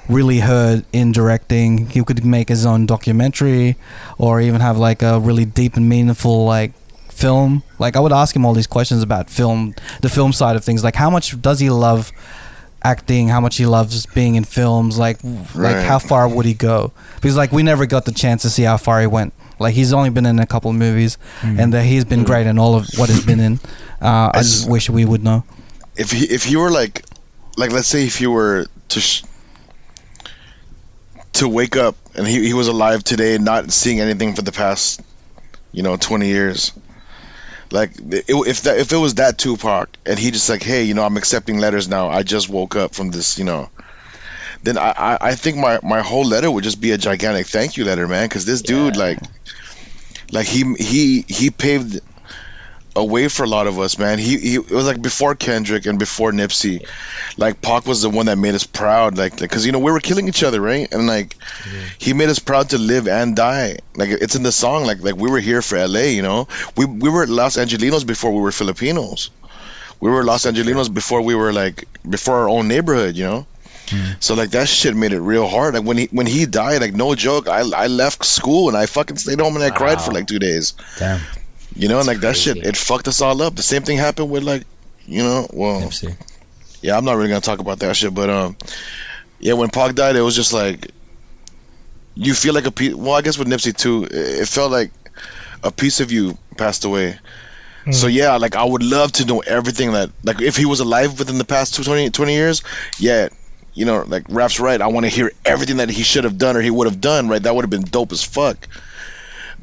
really 0.09 0.41
heard 0.41 0.85
in 0.93 1.13
directing. 1.13 1.87
He 1.89 2.03
could 2.03 2.25
make 2.25 2.49
his 2.49 2.65
own 2.67 2.87
documentary 2.87 3.77
or 4.19 4.41
even 4.41 4.61
have 4.61 4.79
like 4.79 5.03
a 5.03 5.21
really 5.21 5.45
deep 5.45 5.77
and 5.77 5.89
meaningful 5.89 6.45
like 6.45 6.73
film. 7.11 7.63
Like 7.79 7.97
I 7.97 8.01
would 8.01 8.13
ask 8.13 8.35
him 8.35 8.45
all 8.47 8.55
these 8.55 8.67
questions 8.67 9.03
about 9.03 9.29
film 9.31 9.75
the 10.01 10.09
film 10.09 10.33
side 10.33 10.57
of 10.57 10.65
things. 10.65 10.83
Like 10.85 10.97
how 10.97 11.11
much 11.11 11.41
does 11.41 11.61
he 11.61 11.71
love 11.71 12.13
acting? 12.83 13.29
How 13.29 13.41
much 13.41 13.57
he 13.57 13.67
loves 13.67 14.07
being 14.07 14.37
in 14.37 14.45
films? 14.45 14.99
Like 14.99 15.19
like 15.55 15.77
how 15.85 15.99
far 15.99 16.29
would 16.29 16.47
he 16.47 16.55
go? 16.55 16.93
Because 17.17 17.37
like 17.37 17.53
we 17.53 17.63
never 17.63 17.87
got 17.87 18.05
the 18.05 18.13
chance 18.13 18.43
to 18.43 18.51
see 18.51 18.63
how 18.63 18.77
far 18.77 19.01
he 19.01 19.07
went. 19.07 19.35
Like 19.59 19.75
he's 19.75 19.93
only 19.93 20.11
been 20.11 20.27
in 20.27 20.39
a 20.39 20.47
couple 20.47 20.71
of 20.71 20.77
movies 20.77 21.19
and 21.43 21.73
that 21.75 21.83
he's 21.85 22.05
been 22.05 22.25
great 22.25 22.47
in 22.47 22.59
all 22.59 22.77
of 22.77 22.87
what 22.97 23.09
he's 23.11 23.25
been 23.25 23.41
in. 23.41 23.61
Uh, 24.01 24.31
i 24.33 24.39
just 24.39 24.59
just- 24.61 24.71
wish 24.71 24.89
we 24.89 25.05
would 25.05 25.23
know. 25.25 25.45
If 25.97 26.13
he 26.13 26.25
if 26.27 26.49
you 26.49 26.61
were 26.61 26.71
like, 26.71 27.05
like 27.57 27.73
let's 27.73 27.89
say 27.89 28.07
if 28.07 28.21
you 28.21 28.31
were 28.31 28.67
to 28.91 29.01
sh- 29.01 29.25
to 31.35 31.49
wake 31.49 31.77
up 31.77 31.97
and 32.15 32.27
he, 32.27 32.47
he 32.47 32.55
was 32.55 32.69
alive 32.69 33.05
today, 33.05 33.39
not 33.39 33.71
seeing 33.71 34.01
anything 34.01 34.35
for 34.35 34.43
the 34.43 34.53
past, 34.53 35.01
you 35.73 35.83
know, 35.83 35.97
20 35.97 36.27
years. 36.27 36.73
Like 37.71 37.91
it, 37.99 38.25
if 38.29 38.63
that 38.63 38.79
if 38.79 38.93
it 38.93 38.97
was 38.97 39.17
that 39.17 39.37
Tupac 39.39 39.91
and 40.07 40.19
he 40.19 40.31
just 40.31 40.49
like, 40.49 40.63
hey, 40.63 40.85
you 40.85 40.95
know, 40.95 41.05
I'm 41.05 41.17
accepting 41.19 41.59
letters 41.59 41.87
now. 41.89 42.09
I 42.09 42.23
just 42.23 42.49
woke 42.49 42.77
up 42.77 42.95
from 42.95 43.11
this, 43.11 43.39
you 43.39 43.45
know. 43.45 43.69
Then 44.63 44.79
I, 44.79 44.91
I, 44.97 45.19
I 45.21 45.35
think 45.35 45.59
my, 45.59 45.79
my 45.83 46.01
whole 46.01 46.25
letter 46.25 46.51
would 46.51 46.65
just 46.65 46.81
be 46.81 46.91
a 46.93 46.99
gigantic 46.99 47.47
thank 47.47 47.77
you 47.77 47.85
letter, 47.85 48.09
man. 48.09 48.27
Because 48.27 48.45
this 48.45 48.63
dude, 48.63 48.97
Yeah. 48.97 49.03
like, 49.03 49.19
like 50.33 50.47
he 50.47 50.65
he 50.75 51.25
he 51.29 51.51
paved 51.51 52.01
a 52.99 53.05
way 53.05 53.29
for 53.29 53.45
a 53.45 53.47
lot 53.47 53.69
of 53.69 53.79
us, 53.79 53.97
man. 53.97 54.19
He, 54.19 54.37
he 54.39 54.55
it 54.57 54.71
was 54.71 54.87
like 54.87 55.01
before 55.01 55.37
Kendrick 55.37 55.87
and 55.87 55.99
before 55.99 56.33
Nipsey, 56.33 56.87
like 57.37 57.63
Pac 57.63 57.87
was 57.87 58.03
the 58.03 58.11
one 58.11 58.27
that 58.27 58.37
made 58.37 58.57
us 58.57 58.65
proud, 58.65 59.17
like 59.17 59.39
because 59.39 59.65
you 59.65 59.73
know 59.73 59.79
we 59.79 59.93
were 59.93 60.01
killing 60.01 60.27
each 60.27 60.43
other, 60.43 60.61
right? 60.61 60.93
And 60.93 61.07
like 61.07 61.39
mm-hmm. 61.39 61.87
he 61.99 62.13
made 62.13 62.29
us 62.29 62.41
proud 62.41 62.71
to 62.71 62.79
live 62.79 63.07
and 63.07 63.37
die. 63.37 63.79
Like 63.95 64.11
it's 64.11 64.35
in 64.35 64.43
the 64.43 64.53
song, 64.53 64.85
like 64.85 65.01
like 65.01 65.17
we 65.17 65.31
were 65.31 65.39
here 65.39 65.63
for 65.63 65.77
L.A. 65.77 66.13
You 66.13 66.23
know, 66.23 66.49
we 66.77 66.87
we 66.87 67.09
were 67.09 67.27
Los 67.27 67.57
Angelinos 67.57 68.05
before 68.05 68.33
we 68.33 68.41
were 68.41 68.53
Filipinos. 68.53 69.31
We 70.01 70.11
were 70.11 70.25
Los 70.25 70.45
Angelinos 70.45 70.93
before 70.93 71.23
we 71.23 71.37
were 71.37 71.53
like 71.53 71.87
before 72.09 72.37
our 72.39 72.49
own 72.49 72.67
neighborhood, 72.67 73.17
you 73.17 73.25
know. 73.25 73.47
Mm-hmm. 73.87 74.13
So 74.21 74.35
like 74.35 74.51
that 74.51 74.69
shit 74.69 74.95
made 74.97 75.13
it 75.13 75.21
real 75.21 75.47
hard. 75.47 75.75
Like 75.75 75.85
when 75.85 75.99
he 75.99 76.09
when 76.11 76.27
he 76.27 76.47
died, 76.47 76.81
like 76.81 76.95
no 76.95 77.15
joke, 77.15 77.49
I 77.49 77.61
I 77.61 77.87
left 77.87 78.25
school 78.25 78.69
and 78.69 78.77
I 78.77 78.87
fucking 78.87 79.17
stayed 79.19 79.41
home 79.41 79.55
and 79.55 79.65
I 79.65 79.71
cried 79.71 80.01
for 80.01 80.13
like 80.13 80.27
two 80.27 80.39
days. 80.41 80.75
Damn. 80.99 81.21
You 81.77 81.89
know, 81.89 81.99
and 81.99 82.07
like 82.07 82.21
that 82.21 82.37
shit, 82.37 82.57
it 82.59 82.77
fucked 82.77 83.09
us 83.09 83.21
all 83.21 83.41
up. 83.43 83.55
The 83.55 83.63
same 83.63 83.83
thing 83.83 83.99
happened 83.99 84.31
with 84.31 84.43
like, 84.43 84.65
you 85.07 85.23
know, 85.23 85.47
well, 85.53 85.81
Nipsey. 85.83 86.17
yeah, 86.83 86.97
I'm 86.97 87.05
not 87.05 87.17
really 87.17 87.29
gonna 87.29 87.41
talk 87.41 87.61
about 87.61 87.79
that 87.81 87.95
shit, 87.97 88.13
but 88.15 88.31
um, 88.31 88.57
yeah, 89.39 89.53
when 89.55 89.69
Pac 89.71 89.95
died, 89.95 90.17
it 90.17 90.21
was 90.23 90.35
just 90.35 90.53
like, 90.53 90.91
you 92.15 92.35
feel 92.35 92.55
like 92.55 92.67
a 92.67 92.71
piece. 92.73 92.95
Well, 92.95 93.13
I 93.13 93.23
guess 93.23 93.39
with 93.39 93.49
Nipsey 93.49 93.77
too, 93.77 94.05
it 94.05 94.13
it 94.13 94.49
felt 94.49 94.73
like 94.73 94.91
a 95.63 95.71
piece 95.71 96.01
of 96.01 96.11
you 96.13 96.37
passed 96.57 96.85
away. 96.85 97.19
So 97.91 98.07
yeah, 98.07 98.37
like 98.37 98.55
I 98.55 98.65
would 98.65 98.83
love 98.83 99.13
to 99.13 99.25
know 99.25 99.41
everything 99.41 99.93
that, 99.93 100.11
like, 100.23 100.43
if 100.43 100.57
he 100.57 100.67
was 100.67 100.81
alive 100.81 101.19
within 101.19 101.39
the 101.39 101.45
past 101.47 101.75
two- 101.75 101.85
20, 101.85 102.11
20 102.11 102.35
years, 102.35 102.63
yeah, 102.99 103.31
you 103.73 103.87
know, 103.87 104.05
like 104.07 104.25
Rap's 104.29 104.61
right. 104.61 104.79
I 104.79 104.89
want 104.89 105.05
to 105.07 105.11
hear 105.11 105.33
everything 105.43 105.79
that 105.79 105.89
he 105.89 106.03
should 106.03 106.25
have 106.25 106.37
done 106.37 106.55
or 106.57 106.61
he 106.61 106.71
would 106.71 106.87
have 106.87 107.01
done. 107.01 107.29
Right, 107.29 107.43
that 107.43 107.55
would 107.55 107.63
have 107.63 107.71
been 107.71 107.85
dope 107.85 108.13
as 108.13 108.23
fuck. 108.23 108.69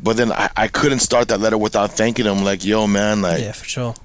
But 0.01 0.17
then 0.17 0.31
I, 0.31 0.49
I 0.55 0.67
couldn't 0.67 0.99
start 0.99 1.29
that 1.29 1.39
letter 1.39 1.57
without 1.57 1.93
thanking 1.93 2.25
him. 2.25 2.43
Like, 2.43 2.65
yo, 2.65 2.87
man, 2.87 3.21
like, 3.21 3.41
yeah 3.41 3.51
for 3.51 3.65
sure 3.65 3.95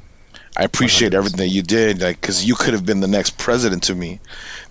I 0.56 0.64
appreciate 0.64 1.14
everything 1.14 1.38
that 1.38 1.48
you 1.48 1.62
did, 1.62 2.02
like, 2.02 2.20
because 2.20 2.44
you 2.44 2.54
could 2.54 2.74
have 2.74 2.84
been 2.84 3.00
the 3.00 3.08
next 3.08 3.38
president 3.38 3.84
to 3.84 3.94
me, 3.94 4.20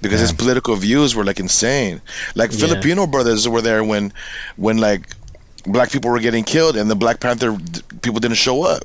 because 0.01 0.19
his 0.19 0.33
political 0.33 0.75
views 0.75 1.15
were 1.15 1.23
like 1.23 1.39
insane. 1.39 2.01
Like 2.35 2.51
Yeah. 2.51 2.67
Filipino 2.67 3.07
brothers 3.07 3.47
were 3.47 3.61
there 3.61 3.83
when, 3.83 4.13
when 4.57 4.77
like, 4.77 5.07
black 5.65 5.91
people 5.91 6.11
were 6.11 6.19
getting 6.19 6.43
killed 6.43 6.75
and 6.75 6.89
the 6.89 6.95
Black 6.95 7.19
Panther 7.19 7.57
people 8.01 8.19
didn't 8.19 8.37
show 8.37 8.63
up, 8.63 8.83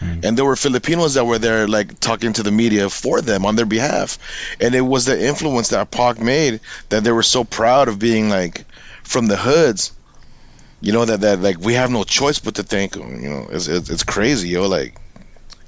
hmm. 0.00 0.20
and 0.22 0.36
there 0.36 0.44
were 0.44 0.56
Filipinos 0.56 1.14
that 1.14 1.24
were 1.24 1.38
there 1.38 1.68
like 1.68 2.00
talking 2.00 2.32
to 2.32 2.42
the 2.42 2.50
media 2.50 2.90
for 2.90 3.20
them 3.20 3.46
on 3.46 3.56
their 3.56 3.66
behalf, 3.66 4.18
and 4.60 4.74
it 4.74 4.80
was 4.80 5.04
the 5.04 5.26
influence 5.26 5.68
that 5.68 5.90
Pac 5.90 6.20
made 6.20 6.60
that 6.88 7.04
they 7.04 7.12
were 7.12 7.22
so 7.22 7.44
proud 7.44 7.88
of 7.88 7.98
being 7.98 8.28
like 8.28 8.64
from 9.02 9.26
the 9.26 9.36
hoods. 9.36 9.92
You 10.84 10.92
know 10.92 11.04
that 11.06 11.22
that 11.22 11.40
like 11.40 11.58
we 11.60 11.72
have 11.74 11.90
no 11.90 12.04
choice 12.04 12.38
but 12.40 12.56
to 12.56 12.62
thank 12.62 12.94
him. 12.94 13.22
You 13.22 13.30
know, 13.30 13.48
it's 13.50 13.68
it's, 13.68 13.88
it's 13.88 14.04
crazy, 14.04 14.48
yo. 14.50 14.68
Like 14.68 14.94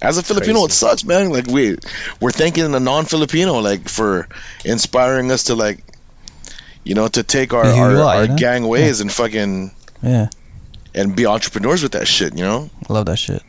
as 0.03 0.19
a 0.19 0.23
Filipino, 0.23 0.65
it 0.67 0.73
sucks, 0.73 1.05
man. 1.05 1.31
Like 1.31 1.47
we 1.47 1.79
we're 2.21 2.33
thanking 2.33 2.75
a 2.75 2.79
non-Filipino 2.81 3.61
like 3.61 3.89
for 3.89 4.29
inspiring 4.63 5.33
us 5.33 5.45
to 5.45 5.55
like, 5.55 5.83
you 6.85 6.95
know, 6.95 7.09
to 7.09 7.23
take 7.23 7.55
our 7.55 7.65
our, 7.65 7.97
are, 7.97 8.03
our 8.03 8.23
you 8.25 8.29
know? 8.29 8.37
gang 8.37 8.69
ways 8.69 9.01
and 9.01 9.11
fucking 9.11 9.71
yeah 10.03 10.29
and 10.95 11.17
be 11.17 11.25
entrepreneurs 11.25 11.83
with 11.83 11.93
that 11.93 12.07
shit. 12.07 12.37
You 12.37 12.45
know, 12.45 12.71
i 12.87 12.93
love 12.93 13.07
that 13.07 13.17
shit 13.17 13.43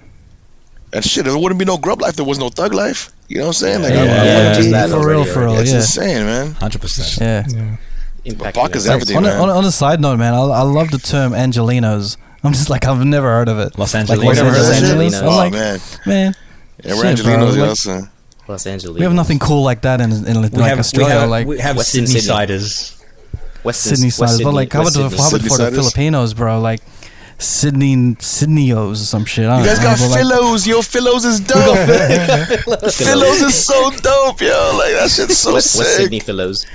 And 0.94 1.04
shit, 1.04 1.26
there 1.26 1.38
wouldn't 1.38 1.60
be 1.60 1.66
no 1.66 1.78
grub 1.78 2.00
life. 2.02 2.16
There 2.16 2.26
was 2.26 2.40
no 2.40 2.48
thug 2.48 2.74
life. 2.74 3.12
You 3.28 3.40
know 3.40 3.48
what 3.52 3.62
I'm 3.62 3.68
saying? 3.68 3.82
Like, 3.82 3.92
Yeah, 3.94 4.00
I'm- 4.00 4.08
yeah, 4.08 4.14
I'm- 4.14 4.46
yeah. 4.46 4.54
just 4.54 4.72
that 4.72 4.90
for 4.90 5.06
real, 5.06 5.26
for 5.26 5.42
real, 5.44 5.58
it's 5.60 5.72
yeah, 5.72 5.84
insane, 5.84 6.26
man. 6.26 6.54
Hundred 6.54 6.80
percent. 6.80 7.12
yeah. 7.20 7.76
Yeah. 8.28 8.34
Impacting 8.34 8.54
Pac 8.54 8.76
is 8.76 8.88
everything, 8.88 9.18
on, 9.18 9.26
a, 9.26 9.28
man. 9.28 9.40
on, 9.40 9.50
a, 9.50 9.54
on 9.54 9.66
a 9.66 9.72
side 9.72 10.00
note, 10.02 10.18
man, 10.18 10.34
I, 10.34 10.40
I 10.40 10.62
love 10.62 10.92
the 10.92 10.98
term 10.98 11.32
Angelinos. 11.34 12.18
I'm 12.44 12.54
just 12.54 12.70
like 12.70 12.86
I've 12.86 13.04
never 13.06 13.28
heard 13.28 13.50
of 13.50 13.60
it. 13.60 13.78
Los 13.78 13.94
Like, 13.94 14.06
Angelinos. 14.06 14.26
Los 14.26 14.36
Never 14.38 14.50
heard 14.52 14.74
Angeles. 14.84 15.22
Oh 15.22 15.26
like, 15.36 15.52
man, 15.54 15.80
man, 16.06 16.36
yeah, 16.84 16.94
we're 16.96 17.16
shit, 17.16 17.26
bro, 17.26 17.46
like- 17.46 17.56
yes, 17.58 17.80
sir. 17.80 18.10
Los 18.48 18.66
Angeles. 18.66 18.98
we 18.98 19.04
have 19.04 19.14
nothing 19.14 19.40
cool 19.40 19.64
like 19.64 19.82
that 19.82 20.00
in, 20.00 20.12
in 20.26 20.42
like 20.42 20.54
We 20.54 20.62
have, 20.64 20.78
we 20.78 20.80
Australia. 20.80 21.20
have, 21.20 21.30
like 21.30 21.48
we 21.48 21.60
have 21.60 21.76
Western 21.76 22.08
Sydney 22.08 22.22
Sydney. 22.22 22.36
ciders. 22.56 23.04
Western, 23.64 23.96
Sydney 23.96 24.06
West 24.08 24.18
sides, 24.18 24.42
but 24.42 24.54
like 24.54 24.72
how 24.72 24.82
about, 24.82 24.94
the, 24.94 25.02
how 25.02 25.08
about 25.28 25.42
for 25.42 25.58
the? 25.58 25.72
Filipinos, 25.72 26.34
bro? 26.34 26.62
Like 26.62 26.82
Sydney 27.40 27.96
Sydneyos 28.16 28.92
or 28.94 28.96
some 28.96 29.24
shit. 29.26 29.46
I 29.46 29.60
You 29.60 29.66
don't 29.66 29.76
guys 29.76 29.80
know, 29.80 29.84
got 29.84 30.00
but, 30.00 30.10
like, 30.10 30.20
Philos, 30.20 30.68
yo. 30.68 30.82
Philos 30.82 31.24
is 31.26 31.40
dope. 31.40 31.78
Philos 32.94 33.42
is 33.50 33.54
so 33.66 33.92
dope, 33.92 34.42
yo. 34.42 34.72
Like 34.78 34.94
that 34.94 35.10
shit's 35.16 35.38
so 35.38 35.54
West, 35.54 35.78
West 35.78 35.96
sick. 35.96 36.04
Sydney 36.04 36.20
fellows. 36.20 36.66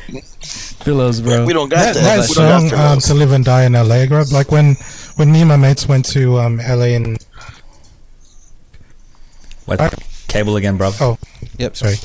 Philos, 0.84 1.20
bro. 1.20 1.44
We 1.46 1.52
don't 1.52 1.68
got 1.68 1.94
That, 1.94 1.94
that. 1.94 2.02
that 2.02 2.28
we 2.28 2.34
don't 2.34 2.60
song, 2.60 2.68
got 2.70 2.92
um, 2.92 3.00
"To 3.00 3.14
Live 3.14 3.32
and 3.32 3.44
Die 3.44 3.64
in 3.64 3.72
LA," 3.72 4.06
grub. 4.06 4.28
Like 4.32 4.52
when 4.52 4.76
when 5.16 5.32
me 5.32 5.40
and 5.40 5.48
my 5.48 5.56
mates 5.56 5.86
went 5.88 6.04
to 6.12 6.38
um, 6.38 6.58
LA 6.58 6.94
and 6.96 7.18
What? 9.66 9.80
I- 9.80 9.90
Cable 10.28 10.56
again, 10.56 10.76
bro. 10.78 10.92
oh, 11.00 11.18
Yep. 11.58 11.76
sorry. 11.76 11.96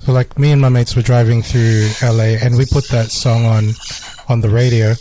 So 0.00 0.12
like 0.12 0.38
me 0.38 0.52
and 0.52 0.60
my 0.60 0.68
mates 0.68 0.94
were 0.94 1.02
driving 1.02 1.42
through 1.42 1.88
LA 2.02 2.36
and 2.40 2.56
we 2.56 2.66
put 2.66 2.86
that 2.90 3.10
song 3.10 3.44
on 3.46 3.72
on 4.28 4.40
the 4.40 4.48
radio 4.48 4.94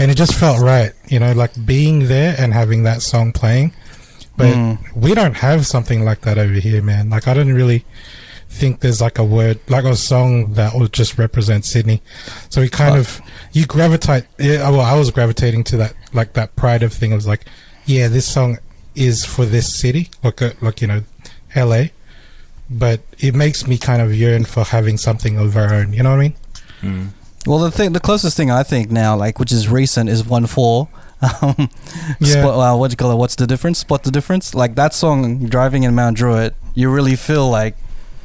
and 0.00 0.10
it 0.10 0.16
just 0.16 0.34
felt 0.34 0.60
right, 0.60 0.92
you 1.08 1.18
know, 1.18 1.32
like 1.32 1.52
being 1.66 2.08
there 2.08 2.34
and 2.38 2.52
having 2.52 2.82
that 2.84 3.02
song 3.02 3.32
playing. 3.32 3.72
But 4.36 4.54
Mm. 4.54 4.78
we 4.96 5.14
don't 5.14 5.34
have 5.36 5.66
something 5.66 6.04
like 6.04 6.22
that 6.22 6.38
over 6.38 6.54
here, 6.54 6.82
man. 6.82 7.10
Like 7.10 7.28
I 7.28 7.34
don't 7.34 7.52
really 7.52 7.84
think 8.48 8.80
there's 8.80 9.00
like 9.00 9.18
a 9.18 9.24
word 9.24 9.60
like 9.68 9.84
a 9.84 9.94
song 9.94 10.54
that 10.54 10.74
will 10.74 10.88
just 10.88 11.18
represent 11.18 11.64
Sydney. 11.64 12.02
So 12.48 12.60
we 12.62 12.68
kind 12.68 12.96
of 12.96 13.20
you 13.52 13.66
gravitate 13.66 14.24
yeah, 14.38 14.68
well 14.70 14.80
I 14.80 14.96
was 14.98 15.10
gravitating 15.10 15.62
to 15.64 15.76
that 15.76 15.94
like 16.12 16.32
that 16.32 16.56
pride 16.56 16.82
of 16.82 16.92
thing. 16.92 17.12
I 17.12 17.16
was 17.16 17.26
like, 17.26 17.44
yeah, 17.86 18.08
this 18.08 18.26
song 18.26 18.58
is 18.94 19.24
for 19.24 19.44
this 19.44 19.78
city, 19.78 20.10
like 20.24 20.40
uh, 20.42 20.50
like 20.60 20.80
you 20.80 20.88
know, 20.88 21.02
LA 21.54 21.84
but 22.72 23.00
it 23.18 23.34
makes 23.34 23.66
me 23.66 23.76
kind 23.76 24.00
of 24.00 24.14
yearn 24.14 24.44
for 24.44 24.62
having 24.64 24.96
something 24.96 25.36
of 25.36 25.56
our 25.56 25.74
own. 25.74 25.92
You 25.92 26.04
know 26.04 26.10
what 26.16 26.20
I 26.20 26.34
mean? 26.82 27.12
Well, 27.46 27.58
the 27.58 27.70
thing, 27.70 27.92
the 27.92 28.00
closest 28.00 28.36
thing 28.36 28.50
I 28.50 28.62
think 28.62 28.90
now, 28.90 29.16
like 29.16 29.38
which 29.38 29.50
is 29.52 29.68
recent, 29.68 30.08
is 30.10 30.22
OneFour. 30.24 30.88
Um, 31.42 31.68
Yeah. 32.18 32.40
spot, 32.40 32.54
uh, 32.74 32.76
what 32.78 32.88
do 32.90 32.92
you 32.94 32.96
call 32.96 33.12
it? 33.12 33.16
What's 33.16 33.34
the 33.34 33.46
difference? 33.46 33.78
Spot 33.78 34.02
the 34.02 34.10
difference. 34.10 34.54
Like 34.54 34.74
that 34.76 34.94
song, 34.94 35.44
driving 35.46 35.82
in 35.82 35.94
Mount 35.94 36.16
Druitt, 36.16 36.54
you 36.74 36.90
really 36.90 37.14
feel 37.14 37.50
like 37.50 37.76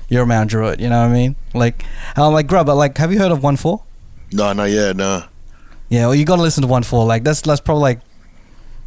you're 0.07 0.25
Mount 0.25 0.49
Druitt. 0.49 0.79
You 0.79 0.87
know 0.87 1.01
what 1.01 1.09
I 1.09 1.13
mean? 1.13 1.35
Like, 1.53 1.83
uh, 2.17 2.29
like 2.29 2.47
grub. 2.47 2.67
But 2.67 2.75
like, 2.75 2.97
have 2.97 3.11
you 3.11 3.19
heard 3.19 3.33
of 3.33 3.39
OneFour? 3.39 3.81
No, 4.31 4.53
not 4.53 4.69
yet. 4.69 4.95
No. 4.95 5.25
Yeah, 5.89 6.05
well, 6.05 6.15
you 6.15 6.23
gotta 6.23 6.41
listen 6.41 6.61
to 6.61 6.69
OneFour. 6.69 7.05
Like 7.05 7.23
that's 7.25 7.41
that's 7.41 7.59
probably 7.59 7.81
like 7.81 7.99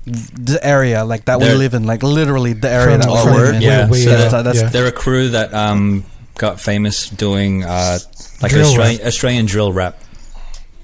the 0.06 0.58
area 0.62 1.04
like 1.04 1.26
that 1.26 1.38
we 1.40 1.52
live 1.52 1.74
in. 1.74 1.84
Like 1.84 2.02
literally 2.02 2.54
the 2.54 2.70
area 2.70 2.96
that 2.96 3.08
we 3.08 3.22
from 3.22 3.34
live 3.34 3.54
in. 3.56 3.62
Yeah, 3.62 3.80
where 3.82 3.88
we 3.90 3.98
so 4.04 4.10
are, 4.10 4.16
that's- 4.16 4.32
that's- 4.32 4.56
yeah. 4.62 4.68
They're 4.70 4.86
a 4.86 4.92
crew 4.92 5.28
that 5.30 5.52
um, 5.52 6.04
got 6.38 6.60
famous 6.60 7.10
doing 7.10 7.62
uh, 7.64 7.98
like 8.40 8.52
Drill 8.52 8.68
Australian, 8.68 9.06
Australian 9.06 9.46
drill 9.46 9.72
rap. 9.72 9.98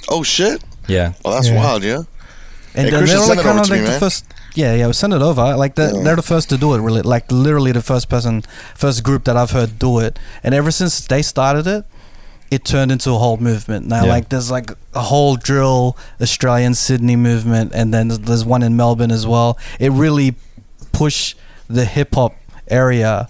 Oh 0.09 0.23
shit. 0.23 0.63
Yeah. 0.89 1.13
Oh, 1.25 1.33
that's 1.35 1.49
Yeah. 1.49 1.57
wild. 1.57 1.83
Yeah. 1.83 2.03
And 2.77 2.87
Hey, 2.87 2.91
then 2.91 3.07
they're 3.07 3.19
like 3.27 3.41
kind 3.41 3.61
of 3.61 3.67
to 3.67 3.73
me, 3.73 3.79
like 3.79 3.87
the 3.87 3.91
man. 3.93 4.01
first. 4.01 4.25
Yeah, 4.55 4.75
yeah, 4.75 4.87
we 4.87 4.93
send 4.93 5.13
it 5.13 5.23
over. 5.23 5.57
Like 5.57 5.75
the, 5.77 5.93
Yeah. 5.95 6.03
they're 6.03 6.17
the 6.17 6.23
first 6.23 6.49
to 6.51 6.57
do 6.59 6.75
it. 6.75 6.81
Really, 6.81 7.03
like 7.03 7.31
literally 7.31 7.73
the 7.73 7.83
first 7.83 8.09
person, 8.09 8.43
first 8.75 9.03
group 9.03 9.25
that 9.25 9.37
I've 9.37 9.51
heard 9.53 9.79
do 9.79 9.99
it. 10.01 10.19
And 10.43 10.55
ever 10.55 10.71
since 10.71 11.01
they 11.07 11.23
started 11.23 11.67
it, 11.67 11.85
it 12.51 12.65
turned 12.65 12.93
into 12.93 13.11
a 13.11 13.19
whole 13.19 13.37
movement. 13.37 13.87
Now, 13.87 14.05
Yeah. 14.05 14.11
like 14.11 14.29
there's 14.29 14.51
like 14.51 14.71
a 14.95 15.01
whole 15.03 15.37
drill 15.37 15.97
Australian 16.21 16.75
Sydney 16.75 17.17
movement, 17.17 17.73
and 17.75 17.93
then 17.95 18.09
there's 18.09 18.45
one 18.45 18.63
in 18.63 18.77
Melbourne 18.77 19.11
as 19.11 19.27
well. 19.27 19.57
It 19.81 19.91
really 19.93 20.35
pushed 20.93 21.37
the 21.69 21.85
hip 21.85 22.15
hop 22.15 22.35
area 22.69 23.29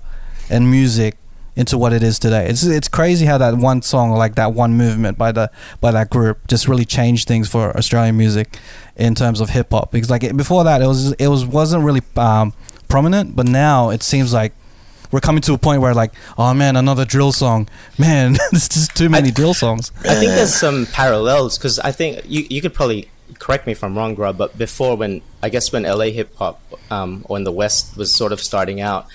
and 0.51 0.71
music 0.71 1.17
into 1.57 1.79
what 1.79 1.93
it 1.93 2.03
is 2.03 2.19
today. 2.19 2.49
It's 2.49 2.65
it's 2.65 2.89
crazy 2.89 3.27
how 3.27 3.39
that 3.39 3.57
one 3.57 3.83
song, 3.83 4.11
like 4.11 4.35
that 4.35 4.53
one 4.55 4.75
movement 4.75 5.17
by 5.19 5.33
the 5.33 5.51
by 5.81 5.91
that 5.93 6.11
group, 6.11 6.47
just 6.49 6.69
really 6.69 6.85
changed 6.85 7.29
things 7.29 7.49
for 7.49 7.77
Australian 7.77 8.17
music 8.17 8.59
in 8.97 9.15
terms 9.15 9.41
of 9.41 9.51
hip 9.51 9.69
hop. 9.71 9.93
Because 9.93 10.11
like 10.11 10.25
it- 10.25 10.37
before 10.37 10.65
that, 10.65 10.83
it 10.83 10.87
was 10.87 11.13
it 11.13 11.29
was 11.29 11.45
wasn't 11.47 11.85
really 11.85 12.03
um, 12.17 12.53
prominent, 12.89 13.37
but 13.37 13.47
now 13.47 13.91
it 13.91 14.03
seems 14.03 14.33
like 14.33 14.53
we're 15.13 15.21
coming 15.21 15.43
to 15.43 15.55
a 15.55 15.59
point 15.59 15.81
where 15.81 15.95
like, 15.95 16.13
oh 16.37 16.53
man, 16.55 16.75
another 16.77 17.05
drill 17.05 17.31
song. 17.31 17.69
Man, 17.99 18.33
there's 18.51 18.69
just 18.69 18.97
too 18.97 19.09
many 19.09 19.31
drill 19.31 19.55
songs. 19.55 19.93
I 20.01 20.15
think 20.15 20.33
there's 20.33 20.55
some 20.55 20.87
parallels 20.87 21.57
because 21.57 21.79
I 21.79 21.93
think 21.93 22.23
you 22.27 22.47
you 22.51 22.61
could 22.61 22.75
probably 22.75 23.09
correct 23.39 23.67
me 23.67 23.73
if 23.73 23.83
I'm 23.85 23.97
wrong, 23.97 24.15
Grub, 24.15 24.37
but 24.37 24.57
before 24.59 24.97
when 24.97 25.23
I 25.43 25.49
guess 25.51 25.73
when 25.73 25.85
LA 25.85 26.07
hip 26.07 26.35
hop 26.37 26.61
um, 26.91 27.25
or 27.29 27.37
in 27.37 27.45
the 27.45 27.53
West 27.53 27.97
was 27.97 28.15
sort 28.15 28.33
of 28.33 28.41
starting 28.41 28.81
out, 28.81 29.07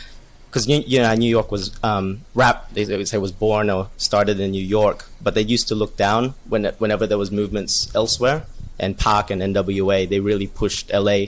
because 0.50 0.68
you, 0.68 1.00
know 1.00 1.14
New 1.14 1.30
York 1.30 1.52
was 1.52 1.72
um, 1.84 2.22
rap 2.34 2.72
they 2.74 2.86
would 2.86 3.08
say 3.08 3.18
was 3.18 3.32
born 3.32 3.70
or 3.70 3.90
started 3.98 4.40
in 4.40 4.52
New 4.52 4.64
York, 4.64 5.06
but 5.22 5.36
they 5.36 5.42
used 5.42 5.68
to 5.68 5.76
look 5.76 5.96
down 5.96 6.34
when 6.48 6.66
whenever 6.80 7.06
there 7.06 7.18
was 7.18 7.32
movements 7.32 7.94
elsewhere. 7.96 8.46
And 8.82 8.98
Pac 8.98 9.30
and 9.30 9.42
NWA 9.42 10.08
they 10.08 10.20
really 10.20 10.48
pushed 10.48 10.92
LA 10.92 11.26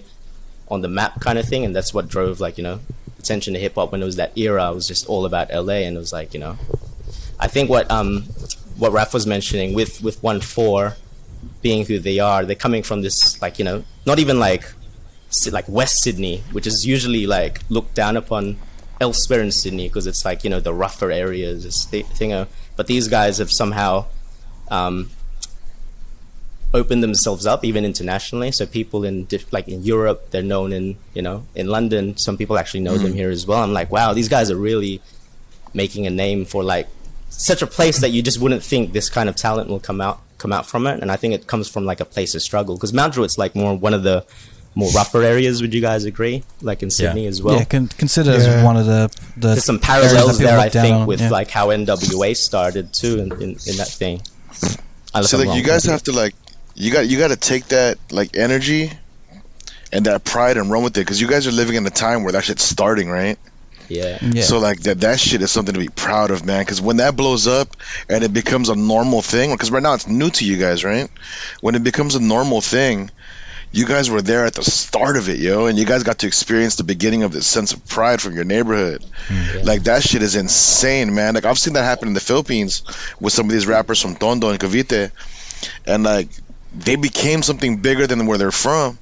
on 0.70 0.82
the 0.82 0.88
map 0.88 1.20
kind 1.20 1.38
of 1.38 1.46
thing, 1.48 1.66
and 1.66 1.76
that's 1.76 1.94
what 1.94 2.08
drove 2.08 2.40
like 2.40 2.58
you 2.58 2.64
know 2.64 2.80
attention 3.20 3.54
to 3.54 3.60
hip 3.60 3.76
hop 3.76 3.92
when 3.92 4.02
it 4.02 4.06
was 4.06 4.16
that 4.16 4.36
era. 4.38 4.72
It 4.72 4.76
was 4.76 4.88
just 4.88 5.06
all 5.08 5.26
about 5.26 5.52
LA, 5.54 5.86
and 5.86 5.96
it 5.96 6.00
was 6.00 6.14
like 6.14 6.34
you 6.34 6.40
know 6.40 6.58
I 7.40 7.48
think 7.48 7.70
what 7.70 7.90
um 7.92 8.24
what 8.78 8.92
Raph 8.92 9.14
was 9.14 9.28
mentioning 9.28 9.74
with 9.74 10.02
with 10.02 10.22
OneFour 10.22 10.96
being 11.62 11.86
who 11.86 12.00
they 12.00 12.20
are, 12.20 12.46
they're 12.46 12.56
coming 12.56 12.84
from 12.84 13.02
this 13.02 13.42
like 13.42 13.60
you 13.60 13.66
know 13.66 13.84
not 14.06 14.18
even 14.20 14.40
like 14.40 14.64
like 15.52 15.68
West 15.68 16.02
Sydney, 16.04 16.44
which 16.52 16.68
is 16.68 16.86
usually 16.86 17.28
like 17.28 17.62
looked 17.70 17.94
down 17.96 18.18
upon 18.18 18.58
elsewhere 19.02 19.42
in 19.42 19.52
Sydney 19.52 19.90
because 19.90 20.08
it's 20.08 20.24
like 20.24 20.46
you 20.46 20.50
know 20.50 20.62
the 20.62 20.74
rougher 20.74 21.12
areas, 21.12 21.86
thing. 21.86 22.32
uh, 22.32 22.46
But 22.78 22.88
these 22.88 23.10
guys 23.10 23.40
have 23.40 23.52
somehow 23.52 24.06
um, 24.70 25.10
opened 26.74 27.04
themselves 27.04 27.46
up 27.46 27.66
even 27.66 27.84
internationally. 27.84 28.52
So 28.52 28.66
people 28.66 29.04
in 29.04 29.26
diff- 29.26 29.52
like 29.52 29.68
in 29.68 29.84
Europe, 29.84 30.30
they're 30.32 30.42
known 30.44 30.72
in 30.72 30.96
you 31.14 31.22
know 31.22 31.46
in 31.56 31.68
London. 31.68 32.16
Some 32.18 32.38
people 32.38 32.58
actually 32.58 32.82
know 32.82 32.98
them 32.98 33.14
here 33.14 33.30
as 33.30 33.46
well. 33.46 33.62
I'm 33.64 33.74
like, 33.74 33.92
wow, 33.92 34.14
these 34.14 34.30
guys 34.30 34.50
are 34.52 34.56
really 34.56 35.02
making 35.74 36.06
a 36.08 36.10
name 36.10 36.46
for 36.46 36.64
like 36.64 36.88
such 37.30 37.62
a 37.62 37.68
place 37.68 38.00
that 38.02 38.10
you 38.10 38.22
just 38.22 38.40
wouldn't 38.40 38.62
think 38.64 38.92
this 38.94 39.10
kind 39.10 39.28
of 39.30 39.36
talent 39.36 39.70
will 39.70 39.80
come 39.80 40.00
out 40.02 40.22
come 40.38 40.54
out 40.54 40.66
from 40.66 40.88
it. 40.88 41.02
And 41.02 41.12
I 41.12 41.18
think 41.18 41.34
it 41.34 41.48
comes 41.48 41.68
from 41.68 41.86
like 41.86 42.00
a 42.00 42.06
place 42.06 42.36
of 42.36 42.42
struggle 42.42 42.76
because 42.76 42.94
Mount 42.94 43.14
Druitt's 43.14 43.38
like 43.38 43.56
more 43.56 43.76
one 43.76 43.94
of 43.94 44.04
the 44.04 44.26
more 44.76 44.92
rougher 44.92 45.22
areas. 45.24 45.62
Would 45.62 45.74
you 45.74 45.82
guys 45.82 46.06
agree? 46.06 46.44
Like 46.62 46.82
in 46.84 46.90
Sydney 46.90 47.28
as 47.28 47.42
well. 47.42 47.58
yeah, 47.58 47.66
con- 47.66 47.88
consider 47.88 48.32
as 48.32 48.46
Yeah. 48.46 48.64
one 48.64 48.78
of 48.78 48.86
the 48.86 49.10
the 49.38 49.48
There's 49.50 49.66
some 49.66 49.80
parallels 49.80 50.40
there, 50.40 50.60
I 50.60 50.70
think, 50.70 50.96
on, 50.96 51.08
with 51.08 51.22
yeah. 51.22 51.30
like 51.30 51.50
how 51.50 51.68
NWA 51.70 52.36
started 52.36 52.94
too 52.94 53.20
in, 53.20 53.32
in, 53.34 53.50
in 53.50 53.78
that 53.78 53.90
thing. 53.90 54.22
Unless 55.14 55.32
So 55.32 55.40
I'm 55.40 55.48
like 55.48 55.58
you 55.58 55.64
guys 55.64 55.84
have 55.86 56.04
to 56.04 56.12
like 56.12 56.36
you 56.76 56.92
got 56.92 57.08
you 57.08 57.18
got 57.18 57.30
to 57.30 57.36
take 57.36 57.66
that 57.68 57.98
like 58.12 58.38
energy 58.38 58.92
and 59.92 60.06
that 60.06 60.24
pride 60.24 60.56
and 60.58 60.72
run 60.72 60.84
with 60.84 60.96
it 60.98 61.02
because 61.02 61.20
you 61.20 61.28
guys 61.28 61.48
are 61.48 61.52
living 61.52 61.76
in 61.76 61.86
a 61.86 61.90
time 61.90 62.24
where 62.24 62.32
that 62.32 62.44
shit's 62.46 62.64
starting, 62.64 63.10
right? 63.10 63.38
yeah. 63.90 64.20
yeah. 64.22 64.42
So 64.42 64.60
like 64.60 64.80
that 64.84 65.02
that 65.02 65.20
shit 65.20 65.42
is 65.42 65.52
something 65.52 65.74
to 65.74 65.80
be 65.80 65.90
proud 65.90 66.32
of, 66.32 66.46
man. 66.46 66.62
Because 66.62 66.82
when 66.82 66.98
that 66.98 67.18
blows 67.18 67.46
up 67.46 67.76
and 68.08 68.24
it 68.24 68.32
becomes 68.32 68.70
a 68.70 68.76
normal 68.76 69.22
thing, 69.22 69.52
because 69.52 69.70
right 69.70 69.84
now 69.84 69.94
it's 69.96 70.08
new 70.08 70.30
to 70.30 70.46
you 70.46 70.58
guys, 70.58 70.86
right? 70.86 71.10
When 71.60 71.76
it 71.76 71.84
becomes 71.84 72.16
a 72.16 72.22
normal 72.22 72.62
thing, 72.62 73.12
you 73.72 73.86
guys 73.86 74.10
were 74.10 74.22
there 74.22 74.46
at 74.46 74.54
the 74.54 74.64
start 74.64 75.16
of 75.16 75.30
it, 75.30 75.40
yo, 75.40 75.66
and 75.68 75.78
you 75.78 75.86
guys 75.86 76.04
got 76.04 76.20
to 76.20 76.28
experience 76.28 76.76
the 76.76 76.84
beginning 76.84 77.24
of 77.24 77.32
this 77.32 77.48
sense 77.48 77.74
of 77.74 77.88
pride 77.88 78.22
from 78.22 78.36
your 78.36 78.44
neighborhood. 78.44 79.04
Hmm. 79.28 79.66
Like 79.66 79.84
that 79.84 80.04
shit 80.04 80.22
is 80.22 80.36
insane, 80.36 81.16
man. 81.16 81.36
Like 81.36 81.46
I've 81.46 81.60
seen 81.60 81.74
that 81.74 81.84
happen 81.84 82.10
in 82.10 82.14
the 82.14 82.20
Philippines 82.20 82.84
with 83.20 83.34
some 83.34 83.46
of 83.46 83.52
these 83.52 83.68
rappers 83.68 84.02
from 84.02 84.16
Tondo 84.16 84.50
and 84.50 84.60
Cavite, 84.60 85.12
and 85.86 86.04
like 86.04 86.30
they 86.76 86.96
became 86.96 87.44
something 87.44 87.78
bigger 87.78 88.08
than 88.08 88.26
where 88.26 88.38
they're 88.38 88.52
from. 88.52 88.98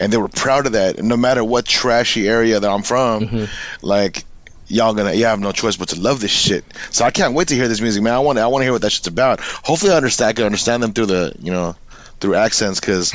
And 0.00 0.12
they 0.12 0.16
were 0.16 0.28
proud 0.28 0.66
of 0.66 0.72
that. 0.72 0.98
And 0.98 1.08
no 1.08 1.16
matter 1.16 1.44
what 1.44 1.66
trashy 1.66 2.26
area 2.26 2.58
that 2.58 2.70
I'm 2.70 2.82
from, 2.82 3.26
mm-hmm. 3.26 3.86
like 3.86 4.24
y'all 4.66 4.94
gonna 4.94 5.12
you 5.12 5.26
have 5.26 5.38
no 5.38 5.52
choice 5.52 5.76
but 5.76 5.90
to 5.90 6.00
love 6.00 6.20
this 6.20 6.30
shit. 6.30 6.64
So 6.90 7.04
I 7.04 7.10
can't 7.10 7.34
wait 7.34 7.48
to 7.48 7.54
hear 7.54 7.68
this 7.68 7.80
music, 7.80 8.02
man. 8.02 8.14
I 8.14 8.20
want 8.20 8.38
I 8.38 8.46
want 8.46 8.62
to 8.62 8.64
hear 8.64 8.72
what 8.72 8.82
that 8.82 8.90
shit's 8.90 9.06
about. 9.06 9.40
Hopefully, 9.40 9.92
I 9.92 9.96
understand. 9.96 10.30
I 10.30 10.32
can 10.32 10.44
understand 10.44 10.82
them 10.82 10.92
through 10.92 11.06
the 11.06 11.34
you 11.40 11.52
know 11.52 11.76
through 12.22 12.36
accents 12.36 12.80
because 12.80 13.12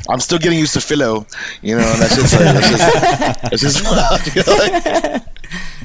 I'm 0.08 0.20
still 0.20 0.38
getting 0.38 0.58
used 0.58 0.72
to 0.74 0.80
Philo. 0.80 1.26
You 1.60 1.76
know, 1.76 1.84
and 1.86 2.00
that's 2.00 2.14
just 2.16 2.32
like 2.32 2.54
that's 2.54 2.70
just, 2.70 3.42
that's 3.42 3.60
just 3.60 3.84
wild, 3.90 4.34
you 4.34 4.42
know, 4.42 4.56
like- 4.56 5.22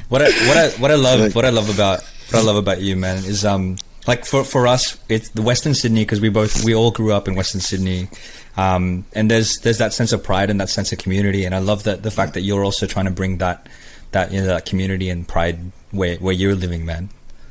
What 0.08 0.22
I 0.22 0.30
what 0.48 0.56
I 0.56 0.68
what 0.80 0.90
I 0.90 0.94
love 0.94 1.20
Like- 1.20 1.34
what 1.34 1.44
I 1.44 1.50
love 1.50 1.68
about 1.68 2.00
what 2.30 2.38
I 2.40 2.42
love 2.42 2.56
about 2.56 2.80
you, 2.80 2.96
man, 2.96 3.18
is 3.24 3.44
um 3.44 3.76
like 4.06 4.24
for 4.24 4.44
for 4.44 4.66
us, 4.66 4.96
it's 5.08 5.28
the 5.30 5.42
Western 5.42 5.74
Sydney 5.74 6.02
because 6.04 6.20
we 6.20 6.30
both 6.30 6.64
we 6.64 6.74
all 6.74 6.90
grew 6.90 7.12
up 7.12 7.28
in 7.28 7.34
Western 7.34 7.60
Sydney, 7.60 8.08
um, 8.56 9.04
and 9.12 9.30
there's 9.30 9.58
there's 9.58 9.78
that 9.78 9.92
sense 9.92 10.12
of 10.12 10.24
pride 10.24 10.48
and 10.50 10.58
that 10.60 10.70
sense 10.70 10.90
of 10.90 10.98
community, 10.98 11.44
and 11.44 11.54
I 11.54 11.58
love 11.58 11.82
that 11.84 12.02
the 12.02 12.10
fact 12.10 12.32
that 12.34 12.40
you're 12.40 12.64
also 12.64 12.86
trying 12.86 13.04
to 13.04 13.10
bring 13.12 13.38
that 13.38 13.68
that 14.12 14.32
you 14.32 14.40
know 14.40 14.46
that 14.46 14.64
community 14.64 15.10
and 15.10 15.28
pride 15.28 15.58
where 15.92 16.16
where 16.16 16.32
you're 16.34 16.54
living, 16.56 16.86
man. 16.86 17.10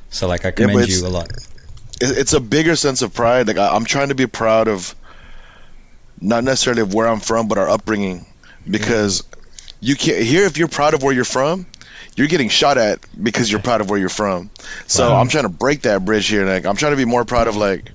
So 0.09 0.27
like 0.27 0.43
I 0.43 0.51
commend 0.51 0.79
it's- 0.81 0.99
you 1.01 1.07
a 1.07 1.09
lot. 1.09 1.29
it's 2.01 2.33
a 2.33 2.39
bigger 2.41 2.75
sense 2.75 3.01
of 3.03 3.13
pride. 3.13 3.47
Like 3.47 3.57
I'm 3.57 3.85
trying 3.85 4.09
to 4.09 4.15
be 4.15 4.25
proud 4.27 4.67
of, 4.67 4.95
not 6.21 6.43
necessarily 6.43 6.81
of 6.81 6.93
where 6.93 7.07
I'm 7.07 7.19
from, 7.19 7.47
but 7.47 7.57
our 7.57 7.69
upbringing, 7.69 8.25
because 8.69 9.23
you 9.79 9.95
can't 9.95 10.23
here 10.23 10.45
if 10.45 10.57
you're 10.57 10.67
proud 10.67 10.93
of 10.93 11.03
where 11.03 11.13
you're 11.13 11.25
from, 11.25 11.65
you're 12.15 12.27
getting 12.27 12.49
shot 12.49 12.77
at 12.77 12.99
because 13.21 13.51
you're 13.51 13.61
proud 13.61 13.81
of 13.81 13.89
where 13.89 13.99
you're 13.99 14.09
from. 14.09 14.49
So 14.87 15.13
I'm 15.15 15.29
trying 15.29 15.43
to 15.43 15.49
break 15.49 15.83
that 15.83 16.03
bridge 16.03 16.27
here. 16.27 16.45
Like 16.45 16.65
I'm 16.65 16.75
trying 16.75 16.93
to 16.93 16.97
be 16.97 17.05
more 17.05 17.25
proud 17.25 17.47
of 17.47 17.55
like 17.55 17.91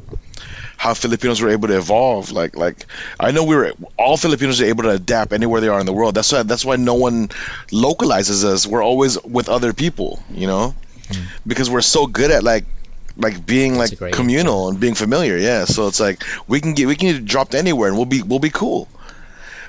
how 0.76 0.94
Filipinos 0.94 1.40
were 1.40 1.50
able 1.50 1.68
to 1.68 1.76
evolve. 1.76 2.32
Like 2.32 2.56
like 2.56 2.86
I 3.18 3.30
know 3.30 3.44
we 3.44 3.56
were 3.56 3.72
all 3.98 4.16
Filipinos 4.16 4.60
are 4.60 4.66
able 4.66 4.84
to 4.84 4.90
adapt 4.90 5.32
anywhere 5.32 5.60
they 5.60 5.68
are 5.68 5.80
in 5.80 5.86
the 5.86 5.92
world. 5.92 6.14
That's 6.14 6.32
why 6.32 6.42
that's 6.42 6.64
why 6.64 6.76
no 6.76 6.94
one 6.94 7.28
localizes 7.70 8.44
us. 8.44 8.66
We're 8.66 8.82
always 8.82 9.22
with 9.22 9.48
other 9.48 9.72
people, 9.72 10.22
you 10.30 10.46
know, 10.46 10.74
hmm. 11.08 11.24
because 11.46 11.70
we're 11.70 11.82
so 11.82 12.06
good 12.06 12.30
at 12.30 12.42
like 12.42 12.64
like 13.16 13.44
being 13.46 13.76
like 13.76 13.96
great 13.98 14.14
communal 14.14 14.68
and 14.68 14.80
being 14.80 14.94
familiar. 14.94 15.36
Yeah, 15.36 15.64
so 15.64 15.86
it's 15.88 16.00
like 16.00 16.22
we 16.48 16.60
can 16.60 16.74
get 16.74 16.86
we 16.86 16.96
can 16.96 17.12
get 17.12 17.24
dropped 17.24 17.54
anywhere 17.54 17.88
and 17.88 17.96
we'll 17.96 18.06
be 18.06 18.22
we'll 18.22 18.38
be 18.38 18.50
cool. 18.50 18.88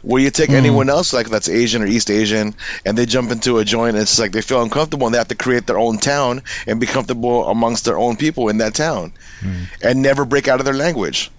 Where 0.01 0.21
you 0.21 0.29
take 0.29 0.51
anyone 0.51 0.87
else 0.89 1.13
like 1.13 1.29
that's 1.29 1.49
Asian 1.49 1.81
or 1.81 1.87
East 1.87 2.11
Asian 2.11 2.53
and 2.85 2.95
they 2.95 3.07
jump 3.07 3.31
into 3.31 3.57
a 3.57 3.65
joint 3.65 3.95
and 3.95 4.03
it's 4.03 4.19
like 4.19 4.31
they 4.31 4.41
feel 4.43 4.61
uncomfortable 4.61 5.07
and 5.07 5.15
they 5.15 5.17
have 5.17 5.29
to 5.29 5.35
create 5.35 5.65
their 5.65 5.79
own 5.79 5.97
town 5.97 6.43
and 6.67 6.79
be 6.79 6.85
comfortable 6.85 7.47
amongst 7.49 7.85
their 7.85 7.97
own 7.97 8.15
people 8.15 8.49
in 8.49 8.59
that 8.59 8.75
town 8.75 9.13
and 9.81 10.01
never 10.03 10.23
break 10.23 10.47
out 10.47 10.59
of 10.59 10.65
their 10.65 10.75
language. 10.75 11.31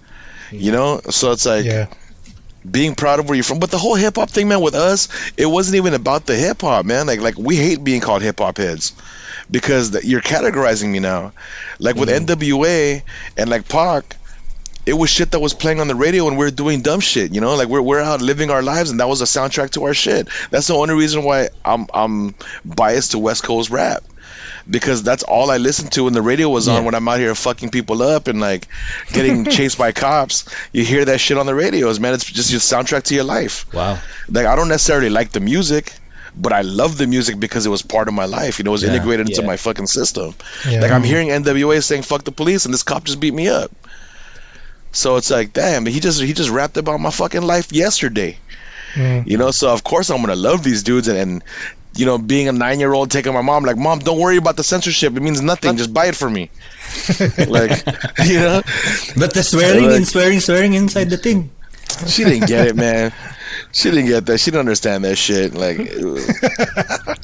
You 0.51 0.73
know? 0.73 1.01
So 1.11 1.31
it's 1.31 1.47
like 1.47 1.65
Yeah. 1.65 1.87
Being 2.69 2.95
proud 2.95 3.21
of 3.21 3.29
where 3.29 3.37
you're 3.37 3.45
from. 3.45 3.59
But 3.59 3.71
the 3.71 3.79
whole 3.79 3.95
hip 3.95 4.17
hop 4.17 4.31
thing, 4.31 4.49
man, 4.49 4.61
with 4.61 4.75
us, 4.75 5.09
it 5.37 5.47
wasn't 5.47 5.77
even 5.77 5.95
about 5.95 6.27
the 6.27 6.35
hip 6.35 6.63
hop, 6.63 6.85
man. 6.85 7.07
Like 7.07 7.21
like 7.21 7.39
we 7.39 7.57
hate 7.57 7.83
being 7.83 8.01
called 8.01 8.23
hip 8.23 8.39
hop 8.39 8.59
heads 8.59 8.95
because 9.51 9.93
the, 9.93 10.07
you're 10.07 10.21
categorizing 10.21 10.91
me 10.91 10.99
now. 10.99 11.33
Like 11.79 11.97
with 11.97 12.09
mm. 12.09 12.27
NWA 12.27 13.03
and 13.37 13.51
like 13.51 13.69
Pac, 13.69 14.17
it 14.85 14.95
was 14.95 15.11
shit 15.11 15.33
that 15.33 15.41
was 15.41 15.55
playing 15.55 15.81
on 15.81 15.89
the 15.89 15.95
radio 15.95 16.29
and 16.29 16.39
we 16.39 16.47
are 16.47 16.51
doing 16.51 16.81
dumb 16.83 17.01
shit, 17.01 17.35
you 17.35 17.41
know? 17.41 17.57
Like 17.57 17.69
we're 17.69 17.83
we're 17.83 18.01
out 18.01 18.23
living 18.23 18.51
our 18.51 18.63
lives 18.63 18.91
and 18.91 19.01
that 19.01 19.09
was 19.09 19.21
a 19.21 19.25
soundtrack 19.25 19.71
to 19.71 19.85
our 19.85 19.95
shit. 19.95 20.29
That's 20.51 20.69
the 20.69 20.75
only 20.75 20.95
reason 20.95 21.25
why 21.25 21.49
I'm 21.65 21.87
I'm 21.93 22.35
biased 22.65 23.13
to 23.13 23.19
West 23.19 23.43
Coast 23.43 23.71
rap. 23.71 24.03
Because 24.69 25.03
that's 25.05 25.23
all 25.23 25.51
I 25.53 25.59
listened 25.59 25.93
to 25.93 26.05
when 26.05 26.13
the 26.13 26.23
radio 26.23 26.49
was 26.49 26.67
on 26.67 26.75
Yeah. 26.75 26.81
when 26.81 26.95
I'm 26.97 27.07
out 27.09 27.21
here 27.21 27.35
fucking 27.37 27.71
people 27.71 28.03
up 28.03 28.27
and 28.27 28.41
like 28.41 28.67
getting 29.13 29.45
chased 29.57 29.79
by 29.79 29.93
cops. 29.93 30.45
You 30.73 30.85
hear 30.85 31.05
that 31.05 31.21
shit 31.21 31.39
on 31.39 31.47
the 31.47 31.55
radios, 31.55 32.01
man. 32.01 32.15
It's 32.15 32.25
just 32.25 32.51
your 32.51 32.59
soundtrack 32.61 33.05
to 33.05 33.15
your 33.15 33.25
life 33.25 33.73
Wow. 33.73 33.99
like 34.29 34.47
I 34.47 34.57
don't 34.57 34.69
necessarily 34.69 35.09
like 35.09 35.31
the 35.31 35.39
music, 35.41 35.93
but 36.37 36.53
I 36.53 36.63
love 36.63 36.99
the 36.99 37.07
music 37.07 37.39
because 37.39 37.65
it 37.65 37.71
was 37.71 37.83
part 37.83 38.09
of 38.09 38.15
my 38.15 38.25
life. 38.25 38.59
You 38.59 38.65
know, 38.65 38.73
it 38.73 38.73
was 38.73 38.83
Yeah, 38.83 38.91
integrated 38.95 39.29
into 39.31 39.43
my 39.43 39.57
fucking 39.57 39.87
system. 39.87 40.35
Yeah. 40.69 40.81
Like 40.81 40.91
I'm 40.91 41.05
hearing 41.05 41.29
NWA 41.29 41.81
saying 41.83 42.03
"fuck 42.03 42.25
the 42.25 42.33
police" 42.33 42.65
and 42.65 42.75
this 42.75 42.83
cop 42.83 43.05
just 43.05 43.21
beat 43.21 43.35
me 43.35 43.49
up. 43.49 43.71
So 44.93 45.17
it's 45.17 45.31
like, 45.31 45.53
damn, 45.53 45.87
he 45.87 46.01
just 46.01 46.21
he 46.21 46.33
just 46.33 46.51
rapped 46.51 46.77
about 46.77 46.99
my 47.01 47.11
fucking 47.11 47.43
life 47.43 47.71
yesterday. 47.73 48.39
Mm. 48.95 49.27
You 49.29 49.37
know, 49.37 49.51
so 49.51 49.71
of 49.73 49.85
course 49.85 50.11
I'm 50.11 50.21
gonna 50.23 50.35
love 50.37 50.63
these 50.65 50.83
dudes 50.83 51.07
and. 51.09 51.19
and 51.19 51.43
you 51.97 52.07
know, 52.07 52.19
being 52.19 52.49
a 52.49 52.53
nine-year-old, 52.53 53.11
taking 53.11 53.33
my 53.35 53.43
mom 53.43 53.65
like, 53.65 53.77
"Mom, 53.77 53.99
don't 54.01 54.19
worry 54.19 54.37
about 54.37 54.57
the 54.57 54.65
censorship. 54.65 55.17
It 55.17 55.23
means 55.23 55.41
nothing. 55.43 55.77
Just 55.77 55.93
buy 55.95 56.07
it 56.07 56.17
for 56.17 56.29
me." 56.31 56.51
like, 57.49 57.71
you 58.25 58.41
know, 58.41 58.63
But 59.17 59.35
the 59.35 59.43
swearing 59.43 59.87
Like- 59.87 59.97
and 59.97 60.07
swearing, 60.09 60.41
swearing 60.41 60.75
inside 60.75 61.11
the 61.11 61.17
thing. 61.17 61.51
she 62.07 62.25
didn't 62.25 62.49
get 62.49 62.67
it, 62.69 62.77
man. 62.77 63.13
She 63.73 63.91
didn't 63.91 64.07
get 64.07 64.27
that. 64.27 64.39
She 64.39 64.51
didn't 64.51 64.61
understand 64.61 65.05
that 65.05 65.17
shit. 65.17 65.55
Like, 65.55 65.79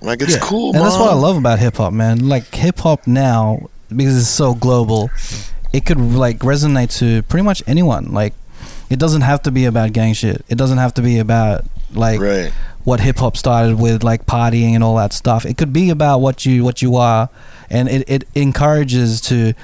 like 0.00 0.20
it's 0.22 0.36
cool, 0.38 0.74
and 0.74 0.84
that's 0.84 0.96
what 0.96 1.10
I 1.10 1.14
love 1.14 1.36
about 1.36 1.58
hip 1.58 1.76
hop, 1.76 1.92
man. 1.92 2.28
Like 2.28 2.54
hip 2.54 2.78
hop 2.80 3.06
now, 3.06 3.68
because 3.94 4.18
it's 4.18 4.28
so 4.28 4.54
global, 4.54 5.10
it 5.72 5.86
could 5.86 5.98
like 6.00 6.38
resonate 6.40 6.96
to 6.98 7.22
pretty 7.24 7.44
much 7.44 7.62
anyone. 7.66 8.12
Like, 8.12 8.34
it 8.90 8.98
doesn't 8.98 9.22
have 9.22 9.42
to 9.44 9.50
be 9.50 9.64
about 9.64 9.92
gang 9.92 10.14
shit. 10.14 10.44
It 10.48 10.56
doesn't 10.56 10.78
have 10.78 10.94
to 10.94 11.02
be 11.02 11.18
about 11.18 11.64
like 11.94 12.20
Right. 12.20 12.52
What 12.84 13.00
hip 13.00 13.16
hop 13.18 13.36
started 13.36 13.80
with, 13.80 14.04
like 14.04 14.26
partying 14.26 14.74
and 14.74 14.84
all 14.84 14.96
that 14.96 15.12
stuff. 15.12 15.44
It 15.44 15.56
could 15.56 15.72
be 15.72 15.90
about 15.90 16.20
what 16.20 16.44
you 16.46 16.62
what 16.64 16.82
you 16.82 16.96
are, 16.96 17.28
and 17.70 17.88
it 17.88 18.08
it 18.08 18.28
encourages 18.34 19.20
to, 19.22 19.54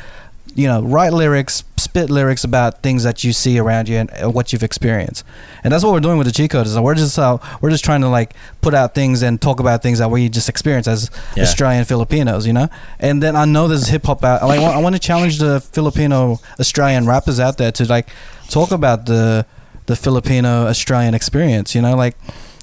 you 0.55 0.67
know, 0.67 0.83
write 0.83 1.13
lyrics, 1.13 1.63
spit 1.77 2.09
lyrics 2.11 2.45
about 2.45 2.83
things 2.83 3.03
that 3.05 3.23
you 3.23 3.33
see 3.33 3.59
around 3.59 3.89
you 3.89 3.97
and 3.99 4.35
what 4.35 4.53
you've 4.53 4.63
experienced. 4.63 5.23
And 5.63 5.73
that's 5.73 5.85
what 5.85 5.93
we're 5.93 6.01
doing 6.01 6.17
with 6.19 6.27
the 6.27 6.33
cheat 6.33 6.51
code. 6.51 6.67
Is 6.67 6.79
we're 6.79 6.95
just 6.95 7.19
uh, 7.19 7.37
we're 7.61 7.71
just 7.71 7.85
trying 7.85 8.01
to 8.01 8.09
like 8.09 8.33
put 8.63 8.73
out 8.73 8.95
things 8.95 9.23
and 9.23 9.41
talk 9.41 9.61
about 9.61 9.83
things 9.83 9.99
that 9.99 10.11
we 10.11 10.29
just 10.31 10.49
experience 10.49 10.89
as 10.89 11.11
Yeah. 11.37 11.43
Australian 11.43 11.85
Filipinos, 11.85 12.47
you 12.47 12.55
know. 12.55 12.69
And 12.99 13.23
then 13.23 13.37
I 13.37 13.45
know 13.45 13.69
there's 13.69 13.89
hip 13.89 14.07
hop 14.07 14.25
out. 14.25 14.43
Like 14.43 14.61
I 14.61 14.79
want 14.79 14.95
to 14.95 15.01
challenge 15.01 15.39
the 15.39 15.61
Filipino 15.61 16.39
Australian 16.59 17.07
rappers 17.07 17.39
out 17.39 17.59
there 17.59 17.73
to 17.73 17.85
like 17.85 18.09
talk 18.49 18.71
about 18.71 19.05
the 19.05 19.45
the 19.87 19.97
Filipino 19.97 20.67
Australian 20.69 21.15
experience. 21.15 21.75
You 21.75 21.83
know, 21.83 21.95
like 21.97 22.17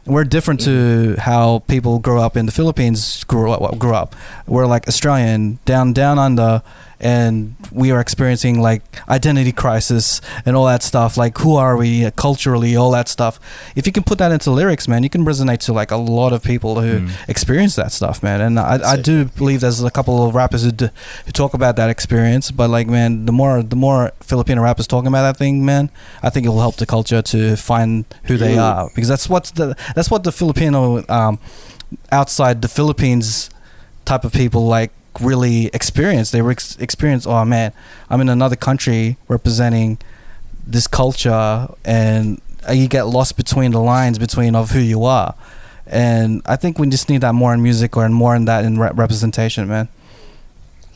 we're 0.08 0.24
different 0.24 0.62
to 0.62 0.70
mm-hmm. 0.70 1.20
how 1.20 1.60
people 1.68 2.00
grow 2.00 2.22
up 2.22 2.38
in 2.38 2.46
the 2.46 2.52
Philippines 2.52 3.24
grew 3.26 3.52
up. 3.52 3.78
Grew 3.78 3.94
up. 3.94 4.16
We're 4.48 4.66
like 4.66 4.88
Australian 4.88 5.60
down 5.66 5.94
down 5.94 6.18
under, 6.18 6.62
and 7.00 7.56
we 7.72 7.92
are 7.92 8.00
experiencing 8.00 8.62
like 8.62 8.82
identity 9.08 9.52
crisis 9.52 10.22
and 10.46 10.56
all 10.56 10.66
that 10.66 10.84
stuff. 10.84 11.18
Like 11.18 11.38
who 11.38 11.56
are 11.56 11.78
we 11.78 12.06
uh, 12.06 12.12
culturally? 12.12 12.76
All 12.76 12.92
that 12.92 13.08
stuff. 13.08 13.40
If 13.76 13.86
you 13.86 13.94
can 13.94 14.04
put 14.04 14.18
that 14.18 14.32
into 14.32 14.52
lyrics, 14.52 14.88
man, 14.88 15.04
you 15.04 15.10
can 15.10 15.26
resonate 15.26 15.60
to 15.60 15.74
like 15.74 15.92
a 15.92 15.98
lot 15.98 16.34
of 16.34 16.44
people 16.44 16.82
who 16.82 17.08
experience 17.28 17.76
that 17.76 17.92
stuff, 17.92 18.24
man. 18.24 18.42
And 18.42 18.60
I, 18.60 18.94
I 18.94 18.98
do 18.98 19.26
believe 19.26 19.62
there's 19.62 19.84
a 19.84 19.92
couple 19.92 20.28
of 20.28 20.36
rappers 20.36 20.64
who, 20.64 20.72
do, 20.72 20.90
who 21.26 21.32
talk 21.32 21.54
about 21.54 21.76
that 21.76 21.90
experience. 21.90 22.52
But 22.52 22.70
like, 22.70 22.88
man, 22.88 23.26
the 23.26 23.32
more 23.32 23.62
the 23.62 23.76
more 23.76 24.12
Filipino 24.22 24.62
rappers 24.62 24.88
talking 24.88 25.08
about 25.08 25.24
that 25.24 25.38
thing, 25.38 25.66
man, 25.66 25.92
I 26.24 26.30
think 26.30 26.46
it 26.46 26.50
will 26.50 26.62
help 26.62 26.78
the 26.78 26.86
culture 26.86 27.22
to 27.22 27.56
find 27.56 28.06
who 28.24 28.38
they 28.38 28.58
are 28.58 28.90
because 28.94 29.08
that's 29.08 29.30
what 29.30 29.46
the 29.56 29.76
that's 29.96 30.10
what 30.10 30.24
the 30.24 30.32
Filipino 30.32 31.04
um, 31.10 31.40
outside 32.12 32.62
the 32.62 32.68
Philippines 32.68 33.50
type 34.06 34.24
of 34.24 34.32
people 34.32 34.66
like 34.66 34.92
really 35.20 35.68
experience. 35.68 36.32
They 36.32 36.42
ex- 36.42 36.78
experienced. 36.78 37.28
oh 37.28 37.46
man, 37.46 37.74
I'm 38.10 38.22
in 38.22 38.30
another 38.30 38.56
country 38.56 39.18
representing 39.28 39.98
this 40.66 40.88
culture, 40.88 41.68
and 41.86 42.42
you 42.72 42.88
get 42.88 43.04
lost 43.08 43.38
between 43.38 43.72
the 43.72 43.80
lines 43.80 44.20
between 44.20 44.56
of 44.56 44.72
who 44.72 44.80
you 44.80 45.06
are. 45.06 45.36
And 45.86 46.42
I 46.46 46.58
think 46.58 46.80
we 46.80 46.88
just 46.90 47.10
need 47.10 47.22
that 47.22 47.34
more 47.34 47.54
in 47.54 47.64
music 47.64 47.96
or 47.96 48.06
and 48.06 48.14
more 48.14 48.36
in 48.36 48.46
that 48.46 48.66
in 48.66 48.78
re- 48.78 48.92
representation, 48.94 49.68
man. 49.68 49.88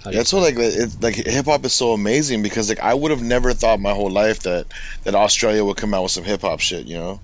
That's 0.04 0.34
what 0.34 0.42
like 0.42 0.56
it, 0.58 1.02
like 1.02 1.16
hip 1.16 1.46
hop 1.46 1.64
is 1.64 1.74
so 1.74 1.94
amazing 1.94 2.42
because 2.42 2.70
like 2.70 2.80
I 2.80 2.94
would 2.94 3.12
have 3.12 3.22
never 3.22 3.54
thought 3.54 3.80
my 3.80 3.94
whole 3.94 4.10
life 4.10 4.42
that 4.42 4.66
that 5.04 5.14
Australia 5.14 5.64
would 5.64 5.78
come 5.78 5.94
out 5.94 6.04
with 6.04 6.12
some 6.12 6.24
hip 6.24 6.42
hop 6.42 6.60
shit, 6.60 6.88
you 6.88 6.98
know? 6.98 7.20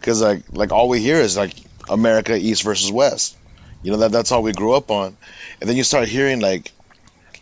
Because 0.00 0.22
like 0.22 0.42
like 0.50 0.72
all 0.72 0.88
we 0.88 1.00
hear 1.00 1.16
is 1.16 1.36
like 1.36 1.52
America 1.88 2.36
East 2.36 2.62
versus 2.62 2.90
West, 2.90 3.36
you 3.82 3.90
know 3.92 3.98
that 3.98 4.12
that's 4.12 4.32
all 4.32 4.42
we 4.42 4.52
grew 4.52 4.72
up 4.74 4.90
on, 4.90 5.16
and 5.60 5.68
then 5.70 5.76
you 5.76 5.84
start 5.84 6.08
hearing 6.08 6.40
like 6.40 6.72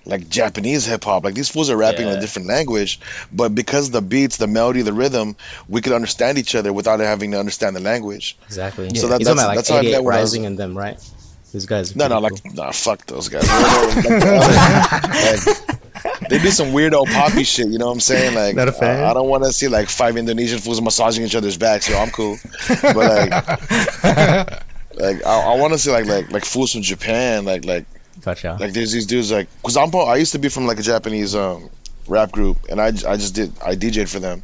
like 0.06 0.28
Japanese 0.28 0.84
hip 0.84 1.02
hop, 1.04 1.24
like 1.24 1.32
these 1.34 1.48
fools 1.48 1.70
are 1.70 1.76
rapping 1.78 2.06
in 2.06 2.16
a 2.16 2.20
different 2.20 2.46
language, 2.48 3.00
but 3.32 3.54
because 3.54 3.90
the 3.90 4.02
beats, 4.02 4.36
the 4.36 4.46
melody, 4.46 4.82
the 4.82 4.92
rhythm, 4.92 5.34
we 5.66 5.80
could 5.80 5.94
understand 5.94 6.36
each 6.36 6.54
other 6.54 6.72
without 6.74 7.00
having 7.00 7.30
to 7.30 7.38
understand 7.40 7.74
the 7.74 7.80
language. 7.80 8.36
Exactly. 8.46 8.90
So 8.94 9.08
that- 9.08 9.20
You're 9.22 9.30
talking 9.30 9.36
that's- 9.36 9.38
about 9.38 9.46
like 9.48 9.56
that's 9.56 9.68
how 9.70 9.76
I 9.76 9.80
88 9.80 9.92
met 9.92 10.04
was- 10.04 10.14
Rising 10.14 10.44
and 10.46 10.58
them, 10.58 10.76
right? 10.76 10.98
These 11.52 11.64
guys. 11.66 11.94
are 11.94 11.98
No, 11.98 12.08
no, 12.08 12.20
pretty 12.20 12.34
like 12.34 12.42
cool. 12.54 12.64
nah, 12.64 12.72
fuck 12.72 13.06
those 13.06 13.28
guys. 13.30 13.48
Like, 13.48 15.46
like, 15.46 16.28
they 16.28 16.38
do 16.38 16.50
some 16.50 16.68
weirdo 16.72 17.06
poppy 17.06 17.44
shit. 17.44 17.68
You 17.68 17.78
know 17.78 17.86
what 17.86 17.92
I'm 17.92 18.00
saying? 18.00 18.34
Like, 18.34 18.56
Not 18.56 18.68
a 18.68 18.72
fan? 18.72 19.02
I, 19.04 19.10
I 19.10 19.14
don't 19.14 19.28
want 19.28 19.44
to 19.44 19.52
see 19.52 19.68
like 19.68 19.88
five 19.88 20.16
Indonesian 20.16 20.58
fools 20.58 20.82
massaging 20.82 21.24
each 21.24 21.34
other's 21.36 21.56
backs. 21.56 21.88
Yo, 21.88 21.96
I'm 21.96 22.10
cool, 22.10 22.36
but 22.82 22.96
like, 22.96 24.62
like 24.96 25.24
I, 25.24 25.54
I 25.54 25.58
want 25.58 25.72
to 25.72 25.78
see 25.78 25.90
like 25.90 26.06
like 26.06 26.30
like 26.30 26.44
fools 26.44 26.72
from 26.72 26.82
Japan. 26.82 27.44
Like 27.44 27.64
like 27.64 27.86
Gotcha. 28.20 28.56
like 28.60 28.72
there's 28.72 28.92
these 28.92 29.06
dudes 29.06 29.32
like 29.32 29.48
because 29.56 29.76
I'm 29.76 29.94
I 29.94 30.16
used 30.16 30.32
to 30.32 30.38
be 30.38 30.48
from 30.48 30.66
like 30.66 30.78
a 30.78 30.82
Japanese 30.82 31.34
um 31.34 31.70
rap 32.06 32.32
group, 32.32 32.58
and 32.68 32.80
I, 32.80 32.86
I 32.86 33.16
just 33.16 33.34
did 33.34 33.52
I 33.62 33.76
DJ'd 33.76 34.08
for 34.08 34.20
them. 34.20 34.42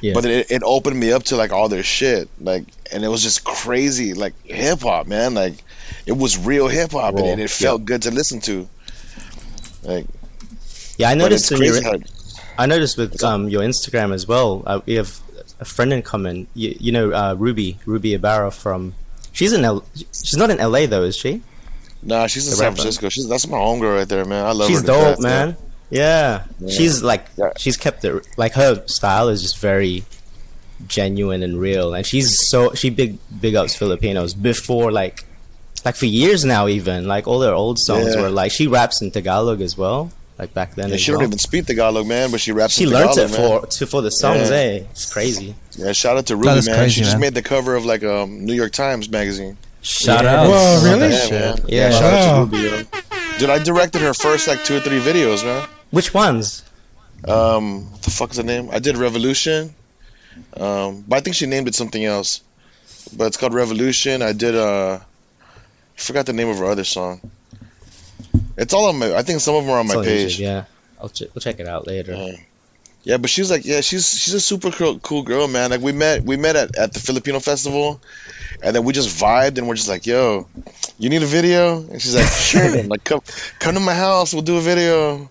Yeah. 0.00 0.14
But 0.14 0.24
it, 0.24 0.50
it 0.50 0.62
opened 0.64 0.98
me 0.98 1.12
up 1.12 1.22
to 1.24 1.36
like 1.36 1.52
all 1.52 1.68
their 1.68 1.84
shit, 1.84 2.28
like, 2.40 2.64
and 2.90 3.04
it 3.04 3.08
was 3.08 3.22
just 3.22 3.44
crazy, 3.44 4.14
like 4.14 4.34
hip 4.44 4.80
hop, 4.80 5.06
man. 5.06 5.34
Like, 5.34 5.62
it 6.06 6.12
was 6.12 6.36
real 6.36 6.66
hip 6.66 6.90
hop, 6.90 7.14
and 7.14 7.38
Raw, 7.38 7.44
it, 7.44 7.50
felt 7.50 7.84
good 7.84 8.02
to 8.02 8.10
listen 8.10 8.40
to. 8.40 8.68
Like, 9.84 10.06
yeah, 10.98 11.08
I 11.08 11.14
noticed 11.14 11.52
it's 11.52 11.60
in 11.60 11.64
your, 11.64 11.80
crazy 11.80 11.84
how 11.84 12.62
I 12.62 12.66
noticed 12.66 12.98
with 12.98 13.22
um, 13.22 13.48
your 13.48 13.62
Instagram 13.62 14.12
as 14.12 14.26
well. 14.26 14.64
Uh, 14.66 14.80
we 14.84 14.94
have 14.94 15.20
a 15.60 15.64
friend 15.64 15.92
in 15.92 16.02
common. 16.02 16.48
You, 16.54 16.76
you 16.80 16.90
know 16.90 17.12
uh, 17.12 17.34
Ruby 17.38 17.78
Ruby 17.86 18.14
Ibarra 18.14 18.50
from. 18.50 18.94
She's 19.32 19.52
in 19.52 19.64
L. 19.64 19.84
She's 19.94 20.36
not 20.36 20.50
in 20.50 20.58
LA 20.58 20.86
though, 20.86 21.02
is 21.04 21.16
she? 21.16 21.42
Nah, 22.02 22.26
she's 22.26 22.46
in 22.46 22.50
The 22.50 22.56
San 22.56 22.64
rapper. 22.66 22.76
Francisco. 22.76 23.08
She's 23.08 23.28
that's 23.28 23.46
my 23.48 23.56
homegirl 23.58 23.96
right 23.98 24.08
there, 24.08 24.24
man. 24.24 24.44
I 24.46 24.52
love 24.52 24.68
She's 24.68 24.78
her. 24.78 24.82
She's 24.82 24.86
dope, 24.86 25.16
death, 25.16 25.20
man. 25.20 25.56
Yeah. 25.90 26.44
Yeah. 26.60 26.68
she's 26.70 27.02
like 27.02 27.26
Yeah. 27.36 27.50
she's 27.56 27.76
kept 27.76 28.04
it 28.04 28.26
like 28.36 28.52
her 28.54 28.82
style 28.86 29.28
is 29.28 29.42
just 29.42 29.58
very 29.58 30.04
genuine 30.86 31.42
and 31.42 31.58
real, 31.60 31.94
and 31.94 32.04
she's 32.06 32.48
so 32.48 32.74
she 32.74 32.90
big 32.90 33.18
big 33.40 33.54
ups 33.54 33.76
Filipinos 33.76 34.34
before 34.34 34.90
like 34.90 35.24
like 35.84 35.94
for 35.96 36.06
years 36.06 36.44
now. 36.44 36.66
Even 36.68 37.06
like 37.06 37.26
all 37.28 37.38
their 37.38 37.54
old 37.54 37.78
songs 37.78 38.14
Yeah. 38.14 38.22
were 38.22 38.30
like 38.30 38.52
she 38.52 38.66
raps 38.66 39.00
in 39.02 39.10
Tagalog 39.10 39.60
as 39.60 39.76
well. 39.76 40.10
Like 40.38 40.54
back 40.54 40.74
then, 40.74 40.88
Yeah, 40.90 40.96
she 40.96 41.10
well. 41.12 41.20
don't 41.20 41.28
even 41.28 41.38
speak 41.38 41.66
Tagalog, 41.66 42.06
man, 42.06 42.30
but 42.30 42.40
she 42.40 42.52
raps. 42.52 42.74
She 42.74 42.84
Tagalog, 42.86 43.16
it 43.18 43.30
man. 43.30 43.60
for 43.60 43.66
to, 43.66 43.86
for 43.86 44.02
the 44.02 44.10
songs. 44.10 44.50
Yeah. 44.50 44.56
Eh, 44.56 44.84
it's 44.90 45.12
crazy. 45.12 45.54
Yeah, 45.76 45.92
shout 45.92 46.16
out 46.18 46.26
to 46.26 46.36
Ruby, 46.36 46.46
man. 46.48 46.62
crazy, 46.76 46.90
she 46.90 47.00
just 47.00 47.12
man. 47.14 47.20
made 47.20 47.34
the 47.34 47.42
cover 47.42 47.74
of 47.74 47.84
like 47.84 48.02
um 48.04 48.44
New 48.44 48.54
York 48.54 48.72
Times 48.72 49.08
magazine. 49.08 49.56
Shout 49.80 50.24
Yeah. 50.24 50.42
out. 50.42 50.48
Whoa, 50.48 50.80
really? 50.84 51.12
Yeah, 51.14 51.30
man. 51.30 51.58
Yeah. 51.68 51.90
shout 51.90 52.14
out 52.14 52.50
to 52.50 52.56
Ruby. 52.56 52.68
Yo. 52.68 53.38
Dude, 53.38 53.50
I 53.50 53.58
directed 53.58 54.02
her 54.02 54.14
first 54.14 54.46
like 54.48 54.62
two 54.64 54.76
or 54.76 54.80
three 54.80 55.00
videos, 55.00 55.44
man. 55.44 55.66
Which 55.90 56.12
ones? 56.14 56.62
Um, 57.26 57.90
what 57.90 58.02
the 58.02 58.10
fuck 58.10 58.30
is 58.32 58.36
the 58.36 58.42
name? 58.44 58.68
I 58.70 58.78
did 58.78 58.96
Revolution. 58.96 59.74
Um, 60.56 61.04
but 61.08 61.16
I 61.16 61.20
think 61.20 61.36
she 61.36 61.46
named 61.46 61.68
it 61.68 61.74
something 61.74 62.04
else. 62.04 62.40
But 63.16 63.26
it's 63.28 63.36
called 63.36 63.54
Revolution. 63.54 64.22
I 64.22 64.32
did 64.32 64.54
uh, 64.54 64.98
I 65.00 66.00
forgot 66.00 66.26
the 66.26 66.32
name 66.32 66.48
of 66.48 66.58
her 66.58 66.66
other 66.66 66.84
song. 66.84 67.20
It's 68.56 68.74
all 68.74 68.86
on 68.88 68.98
my. 68.98 69.14
I 69.16 69.22
think 69.22 69.40
some 69.40 69.54
of 69.54 69.64
them 69.64 69.72
are 69.72 69.78
on 69.80 69.86
my 69.88 69.94
So 69.94 70.02
page. 70.04 70.38
Yeah, 70.38 70.64
I'll 71.00 71.08
ch- 71.08 71.24
we'll 71.34 71.40
check 71.40 71.58
it 71.60 71.66
out 71.66 71.86
later. 71.86 72.12
Yeah. 72.14 72.36
Yeah, 73.04 73.16
but 73.16 73.30
she's 73.30 73.50
like, 73.50 73.64
yeah, 73.64 73.80
she's 73.80 74.08
she's 74.08 74.34
a 74.34 74.40
super 74.40 74.70
cool, 74.70 74.98
cool 75.00 75.22
girl, 75.22 75.48
man. 75.48 75.70
Like 75.70 75.80
we 75.80 75.92
met 75.92 76.22
we 76.22 76.36
met 76.36 76.54
at, 76.54 76.76
at 76.76 76.92
the 76.92 77.00
Filipino 77.00 77.40
festival, 77.40 78.00
and 78.62 78.76
then 78.76 78.84
we 78.84 78.92
just 78.92 79.20
vibed, 79.20 79.58
and 79.58 79.66
we're 79.66 79.74
just 79.74 79.88
like, 79.88 80.06
yo, 80.06 80.46
you 80.98 81.10
need 81.10 81.22
a 81.22 81.26
video? 81.26 81.78
And 81.78 82.00
she's 82.00 82.14
like, 82.14 82.26
sure. 82.26 82.82
like 82.84 83.02
come 83.02 83.20
come 83.58 83.74
to 83.74 83.80
my 83.80 83.94
house, 83.94 84.32
we'll 84.32 84.42
do 84.42 84.56
a 84.56 84.60
video. 84.60 85.28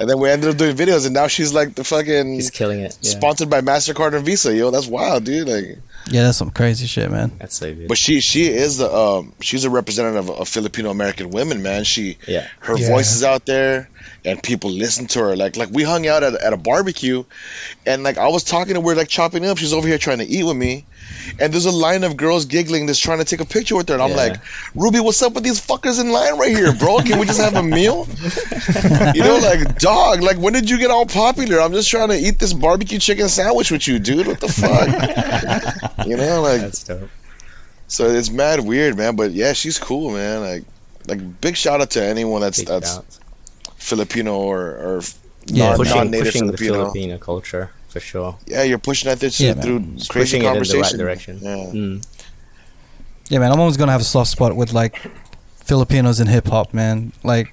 And 0.00 0.08
then 0.08 0.18
we 0.18 0.30
ended 0.30 0.48
up 0.50 0.56
doing 0.56 0.74
videos, 0.74 1.04
and 1.04 1.14
now 1.14 1.26
she's 1.28 1.52
like 1.52 1.74
the 1.74 1.84
fucking 1.84 2.34
He's 2.34 2.50
killing 2.50 2.80
it. 2.80 2.96
Yeah. 3.02 3.10
sponsored 3.10 3.50
by 3.50 3.60
Mastercard 3.60 4.14
and 4.14 4.24
Visa. 4.24 4.52
Yo, 4.56 4.70
that's 4.70 4.86
wild, 4.86 5.24
dude. 5.24 5.46
Like, 5.46 5.78
Yeah, 6.10 6.22
that's 6.22 6.38
some 6.38 6.50
crazy 6.50 6.86
shit, 6.86 7.10
man. 7.10 7.32
That's 7.38 7.56
so 7.56 7.72
good. 7.74 7.86
but 7.86 7.98
she 7.98 8.20
she 8.22 8.46
is 8.46 8.78
the 8.78 8.90
um 8.90 9.34
she's 9.42 9.64
a 9.64 9.70
representative 9.70 10.30
of, 10.30 10.40
of 10.40 10.48
Filipino 10.48 10.90
American 10.90 11.28
women, 11.30 11.62
man. 11.62 11.84
She 11.84 12.16
yeah. 12.26 12.48
her 12.60 12.78
Yeah. 12.78 12.88
voice 12.88 13.14
is 13.14 13.22
out 13.24 13.44
there 13.44 13.90
and 14.24 14.42
people 14.42 14.70
listen 14.70 15.06
to 15.08 15.18
her 15.20 15.36
like 15.36 15.56
like 15.58 15.68
we 15.70 15.82
hung 15.82 16.06
out 16.06 16.22
at, 16.22 16.34
at 16.34 16.52
a 16.52 16.56
barbecue 16.56 17.24
and 17.86 18.02
like 18.02 18.18
i 18.18 18.28
was 18.28 18.44
talking 18.44 18.74
to 18.74 18.80
her 18.82 18.94
like 18.94 19.08
chopping 19.08 19.46
up 19.46 19.56
she's 19.56 19.72
over 19.72 19.86
here 19.88 19.96
trying 19.98 20.18
to 20.18 20.26
eat 20.26 20.44
with 20.44 20.56
me 20.56 20.84
and 21.38 21.52
there's 21.52 21.66
a 21.66 21.70
line 21.70 22.04
of 22.04 22.16
girls 22.16 22.44
giggling 22.46 22.86
that's 22.86 22.98
trying 22.98 23.18
to 23.18 23.24
take 23.24 23.40
a 23.40 23.44
picture 23.44 23.76
with 23.76 23.88
her. 23.88 23.94
And 23.94 24.02
i'm 24.02 24.10
Yeah. 24.10 24.16
like 24.16 24.40
ruby 24.74 25.00
what's 25.00 25.22
up 25.22 25.32
with 25.34 25.44
these 25.44 25.60
fuckers 25.60 26.00
in 26.00 26.10
line 26.12 26.38
right 26.38 26.54
here 26.56 26.72
bro? 26.72 26.98
Can 26.98 27.18
we 27.18 27.26
just 27.26 27.40
have 27.40 27.54
a 27.56 27.62
meal? 27.62 28.06
You 29.14 29.22
know 29.24 29.38
like 29.42 29.78
dog 29.78 30.22
like 30.22 30.36
when 30.38 30.52
did 30.52 30.68
you 30.70 30.78
get 30.78 30.90
all 30.90 31.06
popular? 31.06 31.60
I'm 31.60 31.72
just 31.72 31.88
trying 31.90 32.08
to 32.10 32.16
eat 32.16 32.38
this 32.38 32.52
barbecue 32.52 32.98
chicken 32.98 33.28
sandwich 33.28 33.70
with 33.70 33.86
you 33.88 33.98
dude. 33.98 34.26
What 34.26 34.40
the 34.40 34.48
fuck? 34.48 34.86
You 36.06 36.16
know 36.16 36.40
like 36.42 36.60
That's 36.62 36.84
dope. 36.84 37.10
so 37.88 38.06
it's 38.10 38.30
mad 38.30 38.60
weird 38.60 38.96
man. 38.96 39.16
But 39.16 39.32
yeah 39.32 39.52
she's 39.52 39.78
cool 39.78 40.10
man. 40.12 40.40
Like 40.40 40.64
like 41.08 41.40
big 41.40 41.56
shout 41.56 41.80
out 41.80 41.90
to 41.92 42.02
anyone 42.04 42.40
that's 42.40 42.58
Big 42.58 42.68
that's 42.68 42.94
shout. 42.94 43.04
Filipino 43.76 44.38
or, 44.38 44.60
or 44.60 45.00
Yeah, 45.46 45.68
non, 45.70 45.76
pushing 45.76 45.96
non-native 45.96 46.26
pushing 46.26 46.46
the 46.46 46.56
Filipino. 46.56 46.84
Filipino 46.92 47.18
culture 47.18 47.70
for 47.90 48.00
sure. 48.00 48.38
Yeah, 48.46 48.62
you're 48.62 48.78
pushing 48.78 49.10
that 49.10 49.18
through, 49.18 49.46
Yeah, 49.46 49.54
man. 49.54 49.62
through 49.62 49.80
Just 49.96 50.10
crazy 50.10 50.38
pushing 50.38 50.42
it 50.44 50.56
in 50.56 50.62
the 50.62 50.80
right 50.80 50.92
direction. 50.92 51.38
Yeah. 51.42 51.56
Mm. 51.56 52.06
Yeah, 53.28 53.38
man. 53.40 53.52
I'm 53.52 53.60
always 53.60 53.76
gonna 53.76 53.92
have 53.92 54.00
a 54.00 54.04
soft 54.04 54.30
spot 54.30 54.56
with 54.56 54.72
like 54.72 54.96
Filipinos 55.64 56.20
in 56.20 56.26
hip 56.26 56.46
hop, 56.48 56.72
man. 56.74 57.12
Like 57.22 57.52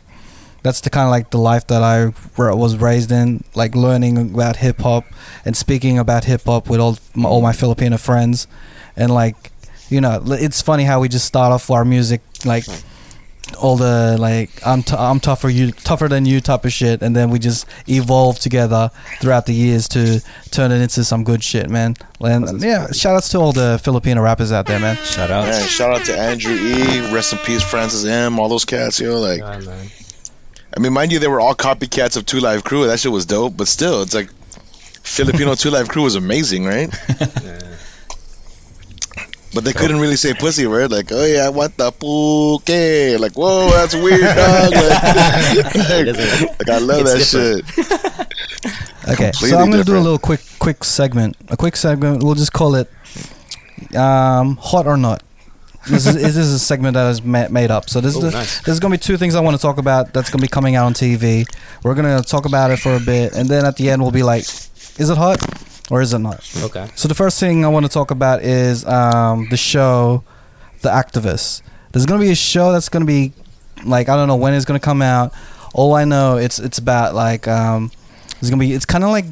that's 0.63 0.81
the 0.81 0.89
kind 0.89 1.05
of 1.05 1.11
like 1.11 1.29
the 1.29 1.37
life 1.37 1.67
that 1.67 1.83
I 1.83 2.13
ra- 2.37 2.55
was 2.55 2.77
raised 2.77 3.11
in, 3.11 3.43
like 3.55 3.75
learning 3.75 4.17
about 4.33 4.57
hip 4.57 4.79
hop 4.79 5.05
and 5.45 5.55
speaking 5.55 5.97
about 5.99 6.23
hip 6.25 6.41
hop 6.45 6.69
with 6.69 6.79
all 6.79 6.97
my, 7.15 7.29
all 7.29 7.41
my 7.41 7.53
Filipino 7.53 7.97
friends, 7.97 8.47
and 8.95 9.13
like 9.13 9.51
you 9.89 10.01
know, 10.01 10.21
it's 10.25 10.61
funny 10.61 10.83
how 10.83 10.99
we 10.99 11.09
just 11.09 11.25
start 11.25 11.51
off 11.51 11.69
our 11.71 11.85
music 11.85 12.21
like 12.43 12.65
all 13.55 13.75
the 13.75 14.17
like 14.19 14.49
I'm 14.65 14.83
t- 14.83 14.95
I'm 14.97 15.19
tougher 15.19 15.49
you 15.49 15.71
tougher 15.71 16.07
than 16.07 16.25
you 16.25 16.41
type 16.41 16.65
of 16.65 16.71
shit, 16.71 17.01
and 17.01 17.15
then 17.15 17.29
we 17.29 17.39
just 17.39 17.65
evolved 17.87 18.41
together 18.41 18.91
throughout 19.19 19.45
the 19.45 19.53
years 19.53 19.87
to 19.89 20.21
turn 20.51 20.71
it 20.71 20.81
into 20.81 21.03
some 21.03 21.23
good 21.23 21.43
shit, 21.43 21.69
man. 21.69 21.95
And 22.19 22.61
yeah, 22.61 22.91
shout 22.91 23.15
outs 23.15 23.29
to 23.29 23.39
all 23.39 23.51
the 23.53 23.79
Filipino 23.83 24.21
rappers 24.21 24.51
out 24.51 24.65
there, 24.67 24.79
man. 24.79 24.95
Shout 24.97 25.31
out. 25.31 25.45
Man, 25.47 25.67
shout 25.67 25.91
out 25.99 26.05
to 26.05 26.17
Andrew 26.17 26.53
E. 26.53 27.13
Rest 27.13 27.33
in 27.33 27.39
peace, 27.39 27.63
Francis 27.63 28.05
M. 28.05 28.39
All 28.39 28.49
those 28.49 28.65
cats, 28.65 28.99
yo. 28.99 29.19
Like, 29.19 29.39
Yeah, 29.39 29.59
man. 29.59 29.87
I 30.75 30.79
mean, 30.79 30.93
mind 30.93 31.11
you, 31.11 31.19
they 31.19 31.27
were 31.27 31.39
all 31.39 31.55
copycats 31.55 32.17
of 32.17 32.25
Two 32.25 32.39
Live 32.39 32.63
Crew. 32.63 32.85
That 32.87 32.99
shit 32.99 33.11
was 33.11 33.25
dope, 33.25 33.57
but 33.57 33.67
still, 33.67 34.01
it's 34.03 34.13
like 34.13 34.29
Filipino 35.01 35.55
Two 35.55 35.69
Live 35.71 35.87
Crew 35.87 36.03
was 36.03 36.15
amazing, 36.15 36.65
right? 36.65 36.89
But 39.53 39.63
they 39.63 39.73
couldn't 39.73 39.99
really 39.99 40.17
say 40.17 40.33
pussy, 40.33 40.67
right? 40.67 40.89
Like, 40.89 41.09
oh 41.11 41.25
yeah, 41.25 41.49
what 41.49 41.75
the 41.77 41.91
puke? 41.91 43.19
Like, 43.21 43.33
whoa, 43.33 43.69
that's 43.71 43.95
weird, 43.95 44.21
dog. 44.21 44.71
Like, 44.73 44.73
It 45.75 46.05
doesn't- 46.05 46.59
like, 46.59 46.69
I 46.69 46.77
love 46.79 47.01
It's 47.05 47.31
that 47.31 47.63
different. 47.63 47.87
shit. 47.87 48.27
Okay, 49.07 49.31
Completely 49.31 49.49
so 49.51 49.57
I'm 49.59 49.71
gonna 49.71 49.85
do 49.85 49.95
a 49.95 49.99
little 50.03 50.17
quick, 50.19 50.41
quick 50.59 50.83
segment. 50.83 51.37
A 51.47 51.55
quick 51.55 51.77
segment. 51.77 52.21
We'll 52.23 52.35
just 52.35 52.51
call 52.51 52.75
it 52.75 52.89
um, 53.95 54.57
"Hot 54.57 54.85
or 54.85 54.97
Not." 54.97 55.23
This 55.87 56.05
is, 56.05 56.15
this 56.15 56.35
is 56.35 56.51
a 56.53 56.59
segment 56.59 56.95
that 56.95 57.09
is 57.11 57.23
ma- 57.23 57.47
made 57.47 57.71
up. 57.71 57.89
So 57.89 58.01
this 58.01 58.15
Oh, 58.15 58.19
is 58.19 58.23
the, 58.25 58.31
nice. 58.31 58.59
there's 58.63 58.81
gonna 58.81 58.95
be 58.95 58.97
two 58.97 59.15
things 59.15 59.35
I 59.35 59.39
want 59.39 59.55
to 59.55 59.61
talk 59.61 59.77
about. 59.77 60.11
That's 60.13 60.29
gonna 60.29 60.41
be 60.41 60.49
coming 60.49 60.75
out 60.75 60.85
on 60.87 60.93
TV. 60.93 61.45
We're 61.83 61.95
gonna 61.95 62.21
talk 62.21 62.45
about 62.45 62.71
it 62.71 62.79
for 62.79 62.95
a 62.95 62.99
bit, 62.99 63.33
and 63.33 63.47
then 63.47 63.65
at 63.65 63.77
the 63.77 63.89
end 63.89 64.01
we'll 64.01 64.11
be 64.11 64.23
like, 64.23 64.41
"Is 64.99 65.09
it 65.09 65.17
hot 65.17 65.39
or 65.89 66.01
is 66.01 66.13
it 66.13 66.19
not?" 66.19 66.39
Okay. 66.63 66.87
So 66.95 67.07
the 67.07 67.15
first 67.15 67.39
thing 67.39 67.65
I 67.65 67.67
want 67.69 67.85
to 67.85 67.91
talk 67.91 68.11
about 68.11 68.43
is 68.43 68.85
um, 68.85 69.47
the 69.49 69.57
show, 69.57 70.23
The 70.81 70.89
Activists. 70.89 71.61
There's 71.91 72.05
gonna 72.05 72.19
be 72.21 72.31
a 72.31 72.35
show 72.35 72.71
that's 72.71 72.89
gonna 72.89 73.05
be 73.05 73.33
like 73.85 74.09
I 74.09 74.15
don't 74.15 74.27
know 74.27 74.35
when 74.35 74.53
it's 74.53 74.65
gonna 74.65 74.79
come 74.79 75.01
out. 75.01 75.33
All 75.73 75.93
I 75.95 76.05
know 76.05 76.37
it's 76.37 76.59
it's 76.59 76.77
about 76.77 77.15
like 77.15 77.47
um, 77.47 77.91
it's 78.39 78.49
gonna 78.49 78.59
be 78.59 78.73
it's 78.73 78.85
kind 78.85 79.03
of 79.03 79.09
like 79.11 79.25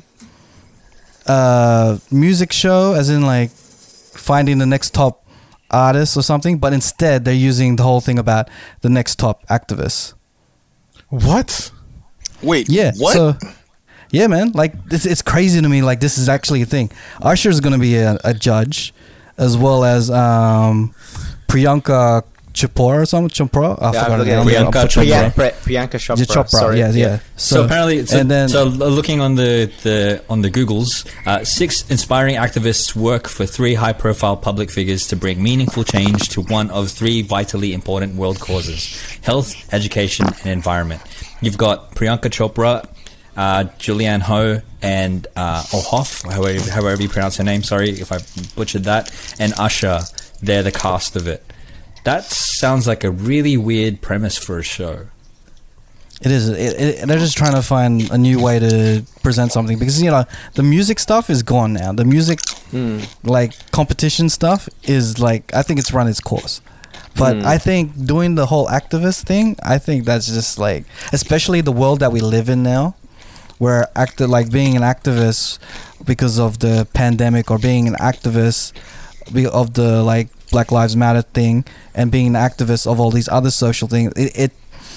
a 1.27 1.99
music 2.11 2.51
show, 2.51 2.93
as 2.93 3.09
in 3.09 3.21
like 3.23 3.49
finding 3.51 4.57
the 4.57 4.65
next 4.65 4.93
top 4.93 5.25
artist 5.71 6.15
or 6.17 6.21
something. 6.23 6.57
But 6.57 6.73
instead 6.73 7.25
they're 7.25 7.33
using 7.33 7.75
the 7.75 7.83
whole 7.83 8.01
thing 8.01 8.19
about 8.19 8.49
the 8.81 8.89
next 8.89 9.15
top 9.19 9.45
activist. 9.47 10.13
What? 11.09 11.71
Wait, 12.41 12.69
Yeah. 12.69 12.91
what? 12.97 13.13
So, 13.13 13.35
yeah, 14.15 14.27
man. 14.27 14.51
Like 14.53 14.73
this, 14.89 15.05
it's 15.05 15.21
crazy 15.21 15.59
to 15.61 15.69
me. 15.69 15.81
Like 15.81 15.99
this 15.99 16.17
is 16.17 16.27
actually 16.29 16.61
a 16.61 16.65
thing. 16.75 16.87
Usher's 17.21 17.59
gonna 17.59 17.79
be 17.89 17.95
a, 17.97 18.17
a 18.23 18.33
judge, 18.33 18.93
as 19.37 19.57
well 19.57 19.83
as 19.83 20.09
um, 20.09 20.93
Priyanka 21.47 22.23
Chopra 22.53 23.01
or 23.01 23.05
something. 23.05 23.29
Chopra. 23.29 23.77
I 23.81 23.91
Yeah, 23.91 24.03
forgot 24.03 24.11
I'm 24.11 24.21
again. 24.21 24.39
looking 24.45 24.55
at 24.55 24.65
I'm 24.65 24.71
Priyanka 24.71 24.81
putting 24.83 25.03
Priyanka, 25.03 25.27
it 25.27 25.35
Pri- 25.35 25.51
Priyanka 25.65 25.99
Chopra. 25.99 26.09
wrong. 26.35 26.45
Chopra. 26.45 26.49
Sorry. 26.49 26.79
yeah, 26.79 26.91
yeah. 26.91 27.19
So, 27.35 27.65
apparently, 27.65 28.05
so, 28.05 28.17
and 28.19 28.31
then 28.31 28.47
so 28.47 28.63
looking 28.65 29.19
on 29.19 29.35
the, 29.35 29.69
the 29.83 30.23
on 30.29 30.41
the 30.41 30.49
Googles, 30.49 31.05
uh, 31.27 31.43
six 31.43 31.83
inspiring 31.91 32.35
activists 32.35 32.95
work 32.95 33.27
for 33.27 33.45
three 33.45 33.73
high-profile 33.73 34.37
public 34.37 34.71
figures 34.71 35.07
to 35.07 35.15
bring 35.17 35.43
meaningful 35.43 35.83
change 35.83 36.29
to 36.29 36.41
one 36.41 36.69
of 36.71 36.89
three 36.89 37.21
vitally 37.21 37.73
important 37.73 38.15
world 38.15 38.39
causes: 38.39 38.81
health, 39.21 39.53
education, 39.73 40.25
and 40.27 40.47
environment. 40.47 41.01
You've 41.41 41.57
got 41.57 41.91
Priyanka 41.95 42.29
Chopra, 42.31 42.87
uh, 43.37 43.65
Julianne 43.79 44.21
Hough, 44.21 44.61
and 44.81 45.27
uh, 45.35 45.61
Ohoff, 45.73 46.23
however, 46.31 46.69
however 46.71 47.01
you 47.01 47.09
pronounce 47.09 47.37
her 47.37 47.43
name. 47.43 47.63
Sorry 47.63 47.89
if 47.89 48.11
I 48.11 48.19
butchered 48.55 48.83
that. 48.85 49.11
And 49.39 49.53
Usher. 49.57 49.99
They're 50.41 50.63
the 50.63 50.71
cast 50.71 51.15
of 51.15 51.27
it. 51.27 51.41
That 52.03 52.25
sounds 52.25 52.87
like 52.87 53.03
a 53.03 53.09
really 53.09 53.57
weird 53.57 54.01
premise 54.01 54.37
for 54.37 54.59
a 54.59 54.63
show. 54.63 55.07
It 56.21 56.31
is. 56.31 56.49
It, 56.49 56.57
it, 57.01 57.07
they're 57.07 57.17
just 57.19 57.37
trying 57.37 57.55
to 57.55 57.61
find 57.61 58.09
a 58.11 58.17
new 58.17 58.41
way 58.41 58.59
to 58.59 59.03
present 59.23 59.51
something 59.51 59.79
because 59.79 60.01
you 60.01 60.11
know 60.11 60.25
the 60.53 60.63
music 60.63 60.99
stuff 60.99 61.29
is 61.29 61.41
gone 61.41 61.73
now. 61.73 61.91
The 61.93 62.05
music, 62.05 62.39
Hmm. 62.71 62.99
like 63.23 63.53
competition 63.71 64.29
stuff, 64.29 64.69
is 64.83 65.19
like 65.19 65.53
I 65.53 65.61
think 65.63 65.79
it's 65.79 65.91
run 65.93 66.07
its 66.07 66.19
course. 66.19 66.61
But 67.17 67.37
Hmm. 67.37 67.45
I 67.47 67.57
think 67.57 68.05
doing 68.05 68.35
the 68.35 68.45
whole 68.45 68.67
activist 68.67 69.23
thing, 69.23 69.57
I 69.63 69.77
think 69.77 70.05
that's 70.05 70.27
just 70.27 70.57
like, 70.59 70.85
especially 71.11 71.61
the 71.61 71.71
world 71.71 71.99
that 72.01 72.11
we 72.11 72.19
live 72.21 72.49
in 72.49 72.61
now, 72.63 72.95
where 73.57 73.87
active 73.95 74.29
like 74.29 74.51
being 74.51 74.75
an 74.75 74.81
activist 74.81 75.59
because 76.05 76.39
of 76.39 76.59
the 76.59 76.87
pandemic 76.93 77.49
or 77.51 77.57
being 77.57 77.87
an 77.87 77.95
activist 77.95 78.73
of 79.51 79.73
the 79.73 80.03
like 80.03 80.27
Black 80.51 80.71
Lives 80.71 80.95
Matter 80.95 81.21
thing 81.21 81.65
and 81.93 82.11
being 82.11 82.27
an 82.27 82.33
activist 82.33 82.85
of 82.85 82.99
all 82.99 83.11
these 83.11 83.27
other 83.29 83.49
social 83.51 83.87
things. 83.87 84.13
It, 84.15 84.31
it 84.37 84.51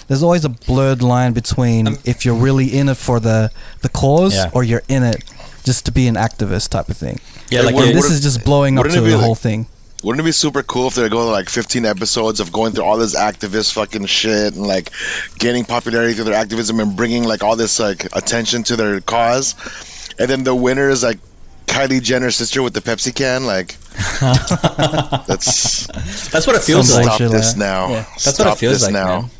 there's 0.08 0.22
always 0.22 0.44
a 0.44 0.48
blurred 0.50 1.02
line 1.02 1.32
between 1.32 1.86
Um, 1.88 1.98
if 2.04 2.24
you're 2.24 2.34
really 2.34 2.66
in 2.78 2.88
it 2.88 2.96
for 2.96 3.20
the 3.20 3.50
the 3.82 3.88
cause 3.88 4.34
Yeah. 4.34 4.50
or 4.52 4.64
you're 4.64 4.82
in 4.88 5.02
it 5.02 5.22
just 5.64 5.84
to 5.86 5.92
be 5.92 6.06
an 6.08 6.14
activist 6.16 6.68
type 6.70 6.88
of 6.88 6.96
thing. 6.96 7.20
Yeah, 7.50 7.60
Like, 7.60 7.66
like 7.66 7.74
what- 7.86 7.94
this 7.94 8.04
what- 8.04 8.12
is 8.12 8.20
just 8.22 8.44
blowing 8.44 8.78
up 8.78 8.86
to 8.88 9.00
the 9.00 9.16
like- 9.16 9.24
whole 9.24 9.34
thing. 9.34 9.66
Wouldn't 10.04 10.20
it 10.20 10.24
be 10.24 10.32
super 10.32 10.62
cool 10.62 10.86
if 10.88 10.94
they're 10.94 11.08
going 11.08 11.28
like 11.30 11.48
15 11.48 11.84
episodes 11.84 12.38
of 12.38 12.52
going 12.52 12.72
through 12.72 12.84
all 12.84 12.98
this 12.98 13.16
activist 13.16 13.72
fucking 13.72 14.06
shit 14.06 14.54
and 14.54 14.64
like 14.66 14.90
gaining 15.38 15.64
popularity 15.64 16.14
through 16.14 16.24
their 16.26 16.34
activism 16.34 16.78
and 16.78 16.96
bringing 16.96 17.24
like 17.24 17.42
all 17.42 17.56
this 17.56 17.80
like 17.80 18.04
attention 18.16 18.62
to 18.64 18.76
their 18.76 19.00
cause, 19.00 19.56
and 20.18 20.30
then 20.30 20.44
the 20.44 20.54
winner 20.54 20.88
is 20.88 21.02
like 21.02 21.18
Kylie 21.66 22.00
Jenner's 22.02 22.36
sister 22.36 22.62
with 22.62 22.74
the 22.74 22.80
Pepsi 22.80 23.12
can. 23.14 23.44
Like, 23.44 23.76
that's 25.26 25.86
That's 26.30 26.46
what 26.46 26.56
it 26.56 26.62
feels 26.62 26.94
like. 26.94 27.04
stop 27.04 27.18
this 27.18 27.56
now. 27.56 27.88
Yeah, 27.88 27.94
that's 28.02 28.26
what 28.26 28.34
Stop 28.34 28.56
it 28.56 28.60
feels 28.60 28.74
this 28.74 28.82
like, 28.84 28.92
now. 28.92 29.20
man. 29.22 29.30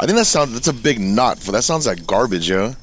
I 0.00 0.06
think 0.06 0.18
that 0.18 0.24
sounds. 0.26 0.52
That's 0.52 0.68
a 0.68 0.72
big 0.72 0.98
knot. 1.00 1.38
For 1.38 1.52
that 1.52 1.62
sounds 1.62 1.86
like 1.86 2.06
garbage, 2.06 2.48
yo. 2.48 2.74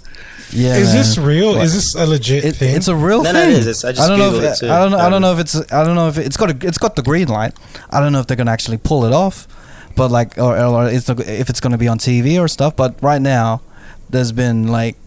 Yeah, 0.53 0.75
Is 0.75 0.87
man. 0.89 0.95
this 0.97 1.17
real? 1.17 1.53
What? 1.55 1.63
Is 1.65 1.73
this 1.73 1.95
a 1.95 2.05
legit 2.05 2.43
It, 2.45 2.55
thing? 2.57 2.75
it's 2.75 2.87
a 2.87 2.95
real 2.95 3.23
No, 3.23 3.31
no, 3.31 3.39
thing. 3.41 3.51
it 3.51 3.57
is. 3.59 3.67
It's- 3.67 3.83
I 3.85 3.91
just 3.93 4.07
don't 4.07 4.19
know. 4.19 4.35
If, 4.35 4.43
it 4.43 4.57
too. 4.59 4.71
I 4.71 4.79
don't. 4.79 4.93
I 4.93 5.05
Um, 5.05 5.11
don't 5.11 5.21
know 5.21 5.33
if 5.33 5.39
it's. 5.39 5.55
I 5.71 5.83
don't 5.83 5.95
know 5.95 6.07
if 6.09 6.17
it, 6.17 6.25
it's 6.25 6.37
got. 6.37 6.49
A, 6.51 6.67
it's 6.67 6.77
got 6.77 6.95
the 6.95 7.03
green 7.03 7.27
light. 7.27 7.53
I 7.89 7.99
don't 7.99 8.11
know 8.11 8.19
if 8.19 8.27
they're 8.27 8.37
gonna 8.37 8.51
actually 8.51 8.77
pull 8.77 9.05
it 9.05 9.13
off, 9.13 9.47
but 9.95 10.11
like, 10.11 10.37
or, 10.37 10.57
or 10.57 10.87
it's 10.89 11.09
if 11.09 11.49
it's 11.49 11.59
gonna 11.59 11.77
be 11.77 11.87
on 11.87 11.97
TV 11.99 12.39
or 12.39 12.47
stuff. 12.47 12.75
But 12.75 12.95
right 13.01 13.21
now, 13.21 13.61
there's 14.09 14.31
been 14.31 14.67
like, 14.67 14.97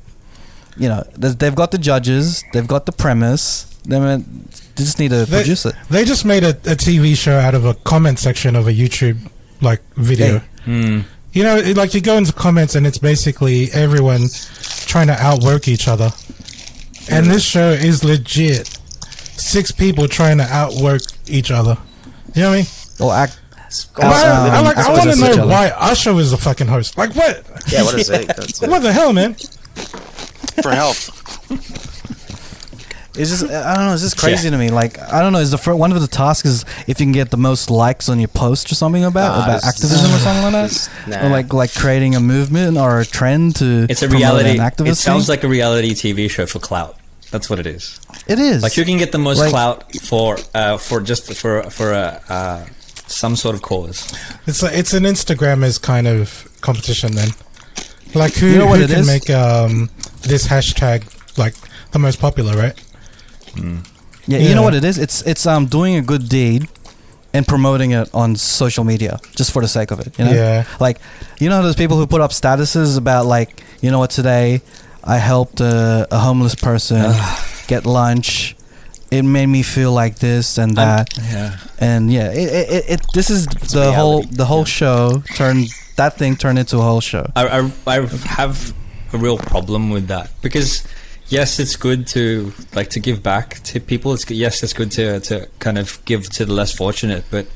you 0.78 0.88
know, 0.88 1.04
they've 1.16 1.54
got 1.54 1.70
the 1.72 1.78
judges, 1.78 2.42
they've 2.52 2.66
got 2.68 2.86
the 2.86 2.92
premise. 2.92 3.66
They, 3.86 3.98
they 3.98 4.24
just 4.76 4.98
need 4.98 5.10
to 5.10 5.26
They- 5.26 5.38
produce 5.42 5.66
it. 5.66 5.74
They 5.90 6.04
just 6.06 6.24
made 6.24 6.42
a, 6.42 6.50
a 6.50 6.74
TV 6.74 7.14
show 7.16 7.38
out 7.38 7.54
of 7.54 7.66
a 7.66 7.74
comment 7.74 8.18
section 8.18 8.56
of 8.56 8.66
a 8.66 8.72
YouTube 8.72 9.18
like 9.60 9.82
video. 9.96 10.40
Hey. 10.64 11.04
You 11.34 11.42
know, 11.42 11.60
like 11.76 11.94
you 11.94 12.00
go 12.00 12.16
into 12.16 12.32
comments 12.32 12.74
and 12.76 12.86
it's 12.86 12.98
basically 12.98 13.68
everyone 13.72 14.28
trying 14.86 15.08
to 15.08 15.14
outwork 15.14 15.66
each 15.68 15.88
other. 15.88 16.10
And 17.10 17.26
this 17.26 17.44
show 17.44 17.70
is 17.70 18.04
legit. 18.04 18.68
Six 19.36 19.72
people 19.72 20.06
trying 20.08 20.38
to 20.38 20.44
outwork 20.44 21.02
each 21.26 21.50
other. 21.50 21.76
You 22.34 22.42
know 22.42 22.48
what 22.50 22.54
I 22.54 22.56
mean? 22.58 22.66
Or 23.00 23.12
act. 23.14 23.40
Why- 23.96 24.04
Out- 24.06 24.14
I, 24.14 24.58
um, 24.58 24.64
like, 24.64 24.76
I 24.76 24.92
want 24.92 25.10
to 25.10 25.16
know 25.36 25.46
why 25.48 25.68
Usher 25.76 26.12
is 26.20 26.30
the 26.30 26.36
fucking 26.36 26.68
host. 26.68 26.96
Like 26.96 27.14
what? 27.16 27.42
Yeah, 27.68 27.82
what 27.82 27.98
is 27.98 28.08
it? 28.08 28.30
It. 28.62 28.68
What 28.70 28.82
the 28.82 28.92
hell, 28.92 29.12
man? 29.12 29.34
For 30.62 30.70
health. 30.70 31.10
It's 33.16 33.30
just 33.30 33.44
I 33.44 33.74
don't 33.76 33.86
know. 33.86 33.92
It's 33.92 34.02
just 34.02 34.18
crazy 34.18 34.50
to 34.50 34.58
me. 34.58 34.70
Like 34.70 34.98
I 35.00 35.20
don't 35.22 35.32
know. 35.32 35.38
Is 35.38 35.52
the 35.52 35.58
fir- 35.58 35.74
one 35.76 35.92
of 35.92 36.00
the 36.00 36.08
tasks 36.08 36.48
is 36.48 36.64
if 36.88 36.98
you 37.00 37.06
can 37.06 37.12
get 37.12 37.30
the 37.30 37.36
most 37.36 37.70
likes 37.70 38.08
on 38.08 38.18
your 38.18 38.28
post 38.28 38.72
or 38.72 38.74
something 38.74 39.04
about 39.04 39.36
Nah, 39.38 39.44
about 39.44 39.56
it's- 39.58 39.68
activism 39.68 40.12
or 40.14 40.18
something 40.18 40.42
like 40.52 40.52
that, 40.70 40.88
nah. 41.06 41.26
or 41.26 41.30
like 41.30 41.52
like 41.52 41.72
creating 41.74 42.16
a 42.16 42.20
movement 42.20 42.76
or 42.76 43.00
a 43.00 43.04
trend 43.06 43.56
to. 43.56 43.86
It's 43.88 44.02
a 44.02 44.08
reality. 44.08 44.50
An 44.50 44.56
activist 44.58 44.88
It 44.88 44.94
sounds 44.96 45.26
thing. 45.26 45.32
like 45.34 45.44
a 45.44 45.48
reality 45.48 45.92
TV 45.94 46.28
show 46.28 46.46
for 46.46 46.58
clout. 46.58 46.96
That's 47.30 47.48
what 47.48 47.58
it 47.58 47.66
is. 47.66 48.00
it 48.26 48.38
is. 48.38 48.62
Like 48.62 48.76
you 48.76 48.84
can 48.84 48.98
get 48.98 49.12
the 49.12 49.18
most 49.18 49.38
Like- 49.38 49.50
clout 49.50 49.94
for 50.02 50.36
uh, 50.54 50.76
for 50.78 51.00
just 51.00 51.32
for 51.34 51.62
for 51.70 51.92
a 51.92 52.20
uh, 52.28 52.66
some 53.06 53.36
sort 53.36 53.54
of 53.54 53.62
cause. 53.62 54.12
It's 54.46 54.62
like, 54.62 54.74
it's 54.76 54.92
an 54.92 55.04
Instagrammers 55.04 55.80
kind 55.80 56.06
of 56.08 56.48
competition 56.62 57.12
then. 57.12 57.28
Like 58.14 58.34
who, 58.34 58.46
You 58.46 58.58
know 58.58 58.66
who 58.68 58.86
can 58.86 58.98
is? 59.00 59.06
make 59.06 59.28
um, 59.30 59.88
this 60.22 60.46
hashtag 60.48 61.04
like 61.38 61.54
the 61.92 61.98
most 61.98 62.18
popular, 62.20 62.56
right? 62.56 62.74
Yeah, 64.26 64.38
you 64.38 64.54
know 64.54 64.62
what 64.62 64.74
it 64.74 64.84
is? 64.84 64.96
It's 64.98 65.22
it's 65.22 65.46
um 65.46 65.66
doing 65.66 65.96
a 65.96 66.02
good 66.02 66.28
deed 66.28 66.68
and 67.34 67.46
promoting 67.46 67.90
it 67.92 68.08
on 68.14 68.36
social 68.36 68.84
media 68.84 69.18
just 69.36 69.50
for 69.52 69.60
the 69.60 69.68
sake 69.68 69.90
of 69.90 70.00
it. 70.00 70.16
You 70.18 70.24
know? 70.24 70.32
Yeah. 70.32 70.64
Like, 70.80 70.98
you 71.40 71.48
know, 71.48 71.62
those 71.62 71.74
people 71.76 71.96
who 71.96 72.06
put 72.06 72.20
up 72.20 72.30
statuses 72.30 72.96
about 72.96 73.26
like, 73.26 73.62
you 73.82 73.90
know 73.90 73.98
what, 73.98 74.10
today 74.10 74.62
I 75.02 75.16
helped 75.18 75.60
a, 75.60 76.06
a 76.10 76.18
homeless 76.18 76.54
person 76.54 77.12
get 77.66 77.84
lunch. 77.86 78.56
It 79.10 79.22
made 79.24 79.46
me 79.46 79.62
feel 79.62 79.92
like 79.92 80.18
this 80.18 80.58
and 80.58 80.76
that, 80.76 81.08
Yeah. 81.18 81.58
and 81.78 82.10
yeah, 82.12 82.32
it, 82.32 82.48
it, 82.52 82.70
it, 82.70 82.84
it 82.94 83.00
this 83.14 83.30
is 83.30 83.46
the 83.46 83.80
reality, 83.80 83.96
whole 83.96 84.22
the 84.22 84.44
whole 84.44 84.64
show 84.64 85.22
turned 85.34 85.68
that 85.96 86.16
thing 86.18 86.34
turned 86.36 86.58
into 86.58 86.78
a 86.78 86.82
whole 86.82 87.00
show. 87.00 87.30
I, 87.36 87.60
I, 87.60 87.70
I 87.86 88.06
have 88.26 88.72
a 89.12 89.18
real 89.18 89.38
problem 89.38 89.90
with 89.90 90.08
that 90.08 90.30
because 90.42 90.82
yes, 91.28 91.58
it's 91.58 91.76
good 91.76 92.06
to 92.08 92.52
like 92.74 92.90
to 92.90 93.00
give 93.00 93.22
back 93.22 93.60
to 93.64 93.80
people. 93.80 94.12
It's 94.14 94.28
yes, 94.30 94.62
it's 94.62 94.72
good 94.72 94.90
to 94.92 95.20
to 95.20 95.48
kind 95.58 95.78
of 95.78 96.04
give 96.04 96.28
to 96.30 96.44
the 96.44 96.52
less 96.52 96.72
fortunate, 96.72 97.24
but 97.30 97.46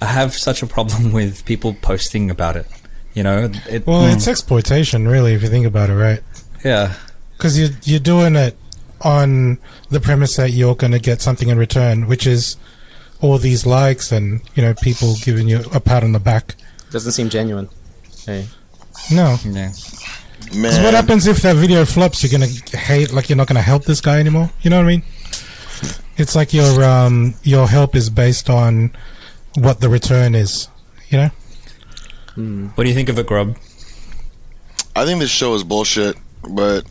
I 0.00 0.06
have 0.06 0.34
such 0.34 0.62
a 0.62 0.66
problem 0.66 1.12
with 1.18 1.44
people 1.44 1.74
posting 1.80 2.30
about 2.30 2.56
it. 2.56 2.66
You 3.14 3.22
know, 3.22 3.50
it, 3.68 3.86
Well, 3.86 4.02
mm. 4.02 4.14
it's 4.14 4.26
exploitation, 4.26 5.06
really, 5.06 5.34
if 5.34 5.42
you 5.42 5.48
think 5.48 5.66
about 5.66 5.88
it, 5.88 5.94
right? 5.94 6.20
yeah, 6.64 6.94
Because 7.36 7.56
you 7.58 7.68
you're 7.84 8.00
doing 8.00 8.34
it 8.34 8.56
on 9.02 9.58
the 9.90 10.00
premise 10.00 10.36
that 10.36 10.50
you're 10.50 10.74
going 10.74 10.92
to 10.92 10.98
get 10.98 11.20
something 11.20 11.48
in 11.48 11.58
return, 11.58 12.08
which 12.08 12.26
is 12.26 12.56
all 13.20 13.38
these 13.38 13.64
likes 13.64 14.10
and 14.12 14.40
you 14.54 14.62
know 14.62 14.74
people 14.74 15.14
giving 15.22 15.48
you 15.48 15.60
a 15.72 15.80
pat 15.80 16.02
on 16.02 16.12
the 16.12 16.18
back. 16.18 16.56
Doesn't 16.90 17.12
seem 17.12 17.28
genuine. 17.28 17.68
Hey. 18.26 18.46
No, 19.12 19.36
yeah. 19.44 19.72
Man. 20.54 20.70
'Cause 20.72 20.80
what 20.82 20.94
happens 20.94 21.26
if 21.26 21.42
that 21.42 21.56
video 21.56 21.84
flops? 21.84 22.22
You're 22.22 22.30
gonna 22.30 22.52
hate, 22.78 23.12
like 23.12 23.28
you're 23.28 23.36
not 23.36 23.46
gonna 23.48 23.62
help 23.62 23.84
this 23.84 24.00
guy 24.00 24.18
anymore. 24.20 24.50
You 24.62 24.70
know 24.70 24.76
what 24.78 24.84
I 24.84 24.88
mean? 24.88 25.02
It's 26.16 26.34
like 26.34 26.52
your 26.54 26.84
um 26.84 27.34
your 27.42 27.68
help 27.68 27.96
is 27.96 28.08
based 28.10 28.48
on 28.48 28.92
what 29.56 29.80
the 29.80 29.88
return 29.88 30.34
is. 30.34 30.68
You 31.08 31.18
know? 31.18 31.30
What 32.74 32.84
do 32.84 32.88
you 32.88 32.94
think 32.94 33.08
of 33.08 33.18
it, 33.18 33.26
Grub? 33.26 33.56
I 34.96 35.04
think 35.04 35.20
this 35.20 35.30
show 35.30 35.54
is 35.54 35.64
bullshit, 35.64 36.16
but. 36.48 36.84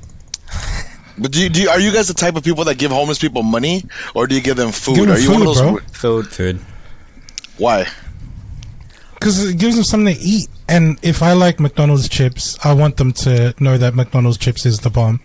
But 1.18 1.32
do 1.32 1.40
you, 1.44 1.50
do 1.50 1.62
you, 1.62 1.70
are 1.70 1.80
you 1.80 1.92
guys 1.94 2.08
the 2.08 2.16
type 2.16 2.36
of 2.36 2.44
people 2.44 2.64
that 2.66 2.80
give 2.80 2.90
homeless 2.92 3.20
people 3.20 3.44
money, 3.44 3.86
or 4.16 4.26
do 4.26 4.34
you 4.34 4.42
give 4.42 4.58
them 4.58 4.72
food? 4.72 4.96
Give 4.96 5.06
them 5.06 5.16
are 5.16 5.20
you 5.20 5.32
one 5.32 5.42
of 5.44 5.48
food, 5.48 5.58
those? 5.58 5.62
bro. 5.62 5.80
Food. 6.24 6.28
Food. 6.28 6.60
Why? 7.58 7.86
Because 9.24 9.46
it 9.46 9.58
gives 9.58 9.76
them 9.76 9.86
something 9.86 10.14
to 10.14 10.20
eat. 10.22 10.50
And 10.68 11.00
if 11.02 11.24
I 11.24 11.32
like 11.32 11.60
McDonald's 11.60 12.10
chips, 12.10 12.58
I 12.66 12.74
want 12.74 12.98
them 12.98 13.14
to 13.24 13.56
know 13.58 13.78
that 13.78 13.96
McDonald's 13.96 14.38
chips 14.38 14.66
is 14.66 14.80
the 14.80 14.90
bomb. 14.90 15.22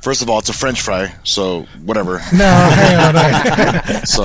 First 0.00 0.22
of 0.22 0.30
all, 0.30 0.38
it's 0.38 0.48
a 0.48 0.54
French 0.54 0.80
fry, 0.80 1.12
so 1.24 1.66
whatever. 1.84 2.18
No, 2.32 2.46
hang 2.72 2.96
on, 2.96 3.14
no. 3.14 4.00
So, 4.04 4.22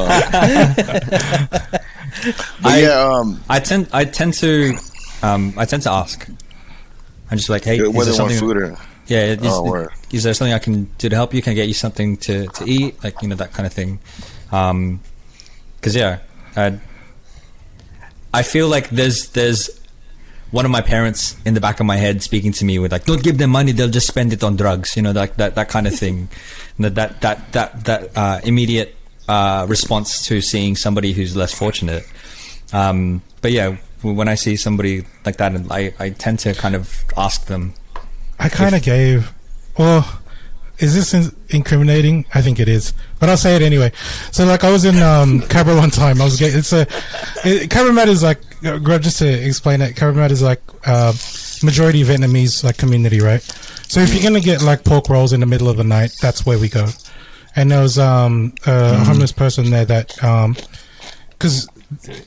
but 2.62 2.72
I- 2.72 2.82
yeah, 2.82 3.02
um, 3.12 3.42
I 3.50 3.60
tend 3.60 3.88
I 3.92 4.06
tend 4.06 4.34
to 4.36 4.78
um, 5.24 5.54
I 5.58 5.66
tend 5.66 5.84
to 5.84 5.92
ask. 5.92 6.28
I'm 7.30 7.38
just 7.38 7.50
like, 7.50 7.64
hey, 7.64 7.78
is 7.80 7.90
whether 7.90 8.06
there 8.12 8.14
something? 8.14 8.38
food 8.40 8.58
or 8.58 8.78
Yeah, 9.08 9.26
is, 9.26 9.40
Oh, 9.44 9.88
is 10.12 10.24
there 10.24 10.34
something 10.34 10.54
I 10.54 10.60
can 10.60 10.86
do 10.98 11.10
to 11.10 11.16
help 11.16 11.34
you? 11.34 11.42
Can 11.42 11.52
I 11.52 11.56
get 11.56 11.68
you 11.68 11.74
something 11.74 12.18
to, 12.18 12.48
to 12.48 12.66
eat? 12.66 13.04
Like 13.04 13.22
you 13.22 13.28
know 13.30 13.36
that 13.36 13.52
kind 13.54 13.66
of 13.66 13.74
thing. 13.74 14.00
Because 14.50 15.96
yeah, 15.96 16.20
I, 16.56 16.80
I 18.34 18.44
feel 18.44 18.68
like 18.68 18.90
there's 18.90 19.30
there's 19.30 19.70
one 20.52 20.66
of 20.66 20.72
my 20.72 20.82
parents 20.82 21.36
in 21.46 21.54
the 21.54 21.62
back 21.62 21.80
of 21.80 21.86
my 21.86 21.96
head 21.96 22.22
speaking 22.22 22.52
to 22.52 22.66
me 22.66 22.78
with 22.78 22.92
like, 22.92 23.06
don't 23.06 23.24
give 23.24 23.38
them 23.38 23.52
money, 23.52 23.72
they'll 23.72 23.90
just 23.90 24.08
spend 24.08 24.34
it 24.34 24.44
on 24.44 24.56
drugs. 24.56 24.96
You 24.96 25.02
know, 25.02 25.12
like 25.12 25.36
that 25.36 25.56
that 25.56 25.70
kind 25.70 25.88
of 25.88 25.96
thing. 25.96 26.30
that 26.80 26.96
that 26.96 27.22
that 27.22 27.52
that 27.54 27.84
that 27.86 28.18
uh, 28.18 28.40
immediate 28.44 28.96
uh, 29.28 29.66
response 29.70 30.26
to 30.26 30.42
seeing 30.42 30.76
somebody 30.76 31.14
who's 31.14 31.36
less 31.36 31.54
fortunate. 31.54 32.04
Um, 32.74 33.22
but 33.42 33.52
yeah, 33.52 33.78
when 34.02 34.28
I 34.28 34.36
see 34.36 34.56
somebody 34.56 35.04
like 35.26 35.38
that, 35.38 35.54
I, 35.70 35.94
I 36.00 36.10
tend 36.12 36.40
to 36.40 36.54
kind 36.54 36.74
of 36.76 37.04
ask 37.18 37.46
them 37.46 37.74
I 38.42 38.50
kind 38.50 38.74
of 38.74 38.82
gave. 38.82 39.32
Well, 39.78 40.21
is 40.82 40.96
this 40.96 41.14
in- 41.14 41.36
incriminating? 41.50 42.26
I 42.34 42.42
think 42.42 42.60
it 42.60 42.68
is, 42.68 42.94
but 43.20 43.30
I'll 43.30 43.38
say 43.38 43.56
it 43.56 43.62
anyway. 43.62 43.92
So, 44.32 44.46
like, 44.46 44.64
I 44.64 44.72
was 44.72 44.84
in 44.84 45.02
um, 45.02 45.42
Cabra 45.50 45.76
one 45.76 45.92
time. 45.92 46.20
I 46.22 46.26
was 46.26 46.38
getting. 46.38 46.60
It's 46.60 46.74
a 46.74 46.82
it, 47.46 47.70
Cabramat 47.70 48.08
is 48.08 48.24
like 48.24 48.40
uh, 48.66 48.80
just 49.00 49.20
to 49.20 49.28
explain 49.28 49.82
it. 49.82 49.96
Cabramat 49.96 50.32
is 50.32 50.42
like 50.42 50.62
uh, 50.86 51.14
majority 51.64 52.04
Vietnamese 52.04 52.64
like 52.64 52.78
community, 52.78 53.22
right? 53.22 53.42
So 53.88 54.00
if 54.00 54.14
you're 54.14 54.24
gonna 54.24 54.42
get 54.42 54.62
like 54.62 54.84
pork 54.84 55.10
rolls 55.10 55.34
in 55.34 55.40
the 55.40 55.46
middle 55.46 55.70
of 55.70 55.78
the 55.78 55.84
night, 55.84 56.16
that's 56.22 56.46
where 56.46 56.58
we 56.58 56.70
go. 56.70 56.88
And 57.56 57.70
there 57.70 57.82
was 57.82 58.00
um, 58.00 58.54
a 58.66 58.98
homeless 59.04 59.32
person 59.32 59.70
there 59.70 59.86
that 59.86 60.16
because 61.30 61.68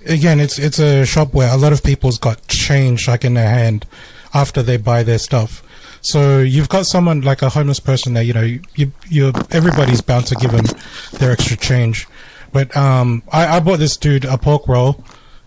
again, 0.06 0.40
it's 0.40 0.58
it's 0.58 0.78
a 0.78 1.04
shop 1.04 1.34
where 1.34 1.52
a 1.52 1.56
lot 1.56 1.72
of 1.72 1.82
people's 1.82 2.18
got 2.18 2.46
change 2.46 3.08
like 3.08 3.24
in 3.24 3.34
their 3.34 3.48
hand 3.48 3.86
after 4.32 4.62
they 4.62 4.76
buy 4.76 5.02
their 5.02 5.18
stuff. 5.18 5.62
So 6.04 6.40
you've 6.40 6.68
got 6.68 6.84
someone 6.84 7.22
like 7.22 7.40
a 7.40 7.48
homeless 7.48 7.80
person 7.80 8.12
there, 8.12 8.22
you 8.22 8.34
know, 8.34 8.42
you 8.74 8.92
you 9.08 9.32
everybody's 9.50 10.02
bound 10.02 10.26
to 10.26 10.34
give 10.34 10.52
them 10.52 10.66
their 11.12 11.32
extra 11.32 11.56
change. 11.56 12.06
But 12.52 12.76
um, 12.76 13.22
I, 13.32 13.56
I 13.56 13.60
bought 13.60 13.78
this 13.78 13.96
dude 13.96 14.26
a 14.26 14.36
pork 14.36 14.68
roll, 14.68 15.02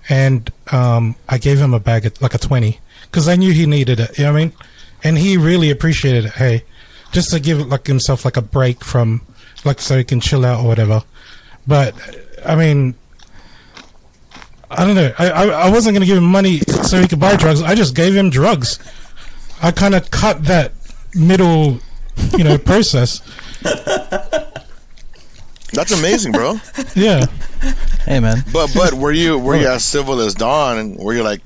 and 0.09 0.51
um, 0.71 1.15
I 1.29 1.37
gave 1.37 1.59
him 1.59 1.75
a 1.75 1.79
bag 1.79 2.07
of, 2.07 2.19
like 2.23 2.33
a 2.33 2.39
twenty 2.39 2.79
because 3.03 3.27
I 3.27 3.35
knew 3.35 3.53
he 3.53 3.67
needed 3.67 3.99
it. 3.99 4.17
You 4.17 4.23
know 4.23 4.33
what 4.33 4.39
I 4.39 4.45
mean? 4.45 4.53
And 5.03 5.17
he 5.19 5.37
really 5.37 5.69
appreciated 5.69 6.25
it. 6.25 6.33
Hey, 6.33 6.63
just 7.11 7.29
to 7.29 7.39
give 7.39 7.59
like 7.67 7.85
himself 7.85 8.25
like 8.25 8.35
a 8.35 8.41
break 8.41 8.83
from 8.83 9.21
like 9.63 9.79
so 9.79 9.95
he 9.95 10.03
can 10.03 10.19
chill 10.19 10.43
out 10.43 10.63
or 10.63 10.67
whatever. 10.67 11.03
But 11.67 11.93
I 12.43 12.55
mean, 12.55 12.95
I 14.71 14.85
don't 14.87 14.95
know. 14.95 15.13
I, 15.19 15.29
I, 15.29 15.45
I 15.45 15.69
wasn't 15.69 15.93
going 15.93 16.01
to 16.01 16.07
give 16.07 16.17
him 16.17 16.31
money 16.31 16.61
so 16.81 16.99
he 16.99 17.07
could 17.07 17.19
buy 17.19 17.35
drugs. 17.35 17.61
I 17.61 17.75
just 17.75 17.95
gave 17.95 18.15
him 18.15 18.31
drugs. 18.31 18.79
I 19.61 19.71
kind 19.71 19.95
of 19.95 20.09
cut 20.11 20.43
that 20.45 20.71
middle, 21.15 21.79
you 22.37 22.43
know, 22.43 22.57
process. 22.71 23.21
that's 25.73 25.97
amazing, 25.97 26.31
bro. 26.31 26.59
Yeah. 26.95 27.25
Hey 28.05 28.19
man, 28.19 28.43
But 28.53 28.71
but 28.73 28.93
were 28.93 29.11
you 29.11 29.37
were 29.37 29.55
you 29.57 29.67
as 29.67 29.83
civil 29.83 30.19
as 30.21 30.35
Don, 30.35 30.77
and 30.77 30.97
were 30.97 31.13
you 31.13 31.23
like, 31.23 31.41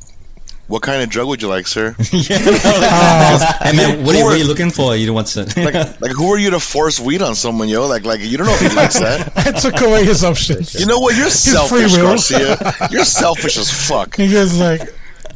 what 0.67 0.81
kind 0.83 1.01
of 1.01 1.09
drug 1.09 1.27
would 1.27 1.41
you 1.41 1.47
like, 1.47 1.67
sir? 1.67 1.95
Hey 2.11 3.75
man, 3.75 4.03
what 4.05 4.15
are, 4.15 4.19
you, 4.19 4.25
what 4.25 4.33
are 4.33 4.37
you 4.37 4.45
looking 4.47 4.69
for? 4.71 4.95
You 4.95 5.05
don't 5.05 5.15
want 5.15 5.27
to. 5.27 5.43
like, 5.57 6.01
like 6.01 6.11
who 6.11 6.31
are 6.33 6.37
you 6.37 6.51
to 6.51 6.59
force 6.59 6.99
weed 6.99 7.21
on 7.21 7.35
someone, 7.35 7.67
yo? 7.69 7.87
Like, 7.87 8.03
like 8.05 8.19
you 8.21 8.37
don't 8.37 8.47
know 8.47 8.53
if 8.53 8.59
he 8.61 8.69
likes 8.75 8.99
that. 8.99 9.31
I 9.37 9.51
took 9.51 9.79
away 9.81 10.05
his 10.05 10.23
options. 10.23 10.75
You 10.79 10.85
know 10.85 10.99
what? 10.99 11.15
You're 11.15 11.25
free 11.25 11.31
selfish, 11.31 11.93
will. 11.95 12.03
Garcia. 12.03 12.57
You're 12.91 13.05
selfish 13.05 13.57
as 13.57 13.69
fuck. 13.87 14.15
He 14.15 14.31
goes 14.31 14.57
like, 14.59 14.81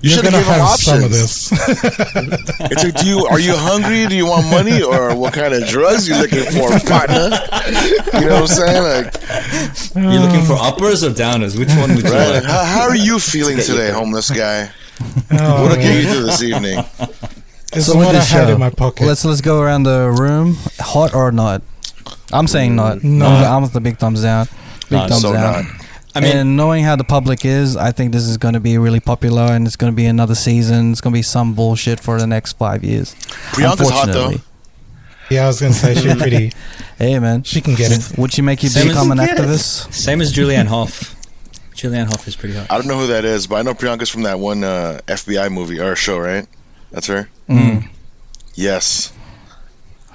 You 0.01 0.09
"You're 0.09 0.17
should've 0.23 0.31
gonna 0.31 0.43
given 0.43 0.53
him 0.53 0.61
have 0.61 0.79
some 0.79 0.97
of 0.99 1.05
options. 1.05 1.49
this." 1.49 1.51
It's 2.71 2.83
like, 2.83 2.95
do 2.95 3.07
you 3.07 3.25
are 3.25 3.39
you 3.39 3.55
hungry? 3.55 4.07
Do 4.07 4.15
you 4.15 4.25
want 4.25 4.47
money, 4.49 4.81
or 4.81 5.15
what 5.15 5.33
kind 5.33 5.53
of 5.53 5.67
drugs 5.67 6.07
you 6.07 6.15
looking 6.17 6.43
for, 6.51 6.69
partner? 6.87 7.29
You 8.19 8.27
know 8.29 8.41
what 8.41 8.41
I'm 8.41 8.47
saying? 8.47 8.83
Like, 8.83 9.13
You're 9.95 10.21
looking 10.21 10.43
for 10.45 10.53
uppers 10.53 11.03
or 11.03 11.09
downers? 11.11 11.57
Which 11.57 11.69
one 11.69 11.95
would 11.95 12.03
you 12.05 12.11
right? 12.11 12.29
like? 12.35 12.43
How, 12.43 12.63
how 12.63 12.81
are 12.83 12.95
you 12.95 13.19
feeling 13.19 13.57
today, 13.69 13.91
homeless 13.91 14.29
guy? 14.31 14.69
Oh, 15.31 15.63
What'll 15.63 15.77
get 15.77 16.03
you 16.03 16.11
through 16.11 16.23
this 16.23 16.41
evening? 16.43 16.79
It's 17.73 17.85
So 17.87 17.97
with 17.97 18.07
what 18.07 18.15
I 18.15 18.19
had 18.19 18.47
show, 18.47 18.53
in 18.53 18.59
my 18.59 18.69
pocket. 18.69 19.05
let's 19.05 19.25
let's 19.25 19.41
go 19.41 19.59
around 19.61 19.83
the 19.83 20.09
room. 20.17 20.57
Hot 20.79 21.13
or 21.13 21.31
not? 21.31 21.61
I'm 22.31 22.47
saying 22.47 22.75
not. 22.75 23.03
No. 23.03 23.25
I'm, 23.25 23.63
I'm 23.63 23.69
the 23.69 23.81
big 23.81 23.97
thumbs 23.97 24.21
down. 24.23 24.47
Big 24.89 24.91
Not. 24.99 25.09
thumbs 25.09 25.21
So 25.23 25.33
down. 25.33 25.63
not. 25.65 25.84
I 26.15 26.21
mean, 26.21 26.37
and 26.37 26.55
knowing 26.57 26.83
how 26.83 26.95
the 26.95 27.03
public 27.03 27.43
is, 27.45 27.75
I 27.75 27.91
think 27.91 28.13
this 28.13 28.23
is 28.23 28.37
going 28.37 28.53
to 28.53 28.59
be 28.59 28.77
really 28.77 28.99
popular, 29.01 29.43
and 29.43 29.67
it's 29.67 29.75
going 29.75 29.91
to 29.91 29.95
be 29.95 30.05
another 30.05 30.35
season. 30.35 30.91
It's 30.91 31.01
going 31.01 31.11
to 31.13 31.17
be 31.17 31.21
some 31.23 31.53
bullshit 31.53 31.99
for 31.99 32.17
the 32.19 32.25
next 32.27 32.53
five 32.57 32.83
years. 32.83 33.13
Priyanka's 33.15 33.89
hot 33.89 34.07
though. 34.07 34.29
Unfortunately. 34.29 34.41
yeah, 35.29 35.43
I 35.43 35.47
was 35.47 35.59
gonna 35.59 35.73
say 35.73 35.93
she's 35.95 36.15
pretty. 36.15 36.51
Hey 36.97 37.19
man, 37.19 37.43
She 37.43 37.59
can 37.59 37.75
get 37.75 37.91
it. 37.91 38.17
would 38.17 38.31
she 38.31 38.41
make 38.41 38.63
you 38.63 38.69
Same 38.69 38.87
as- 38.87 38.93
become 38.93 39.11
an 39.11 39.17
Get 39.17 39.37
it. 39.37 39.41
activist? 39.41 39.93
same 39.93 40.21
as 40.21 40.31
Julianne 40.33 40.67
Hough. 40.67 41.13
Julianne 41.75 42.05
Hough 42.05 42.25
is 42.25 42.37
pretty 42.37 42.55
hot. 42.55 42.71
I 42.71 42.77
don't 42.77 42.87
know 42.87 42.97
who 42.97 43.07
that 43.07 43.25
is, 43.25 43.47
but 43.47 43.57
I 43.57 43.61
know 43.63 43.73
Priyanka's 43.73 44.09
from 44.09 44.23
that 44.23 44.39
one 44.39 44.63
uh, 44.63 45.01
FBI 45.07 45.51
movie 45.51 45.81
or 45.81 45.93
show, 45.97 46.17
right? 46.17 46.47
That's 46.91 47.07
her. 47.07 47.27
Mm. 47.49 47.89
Yes, 48.53 49.11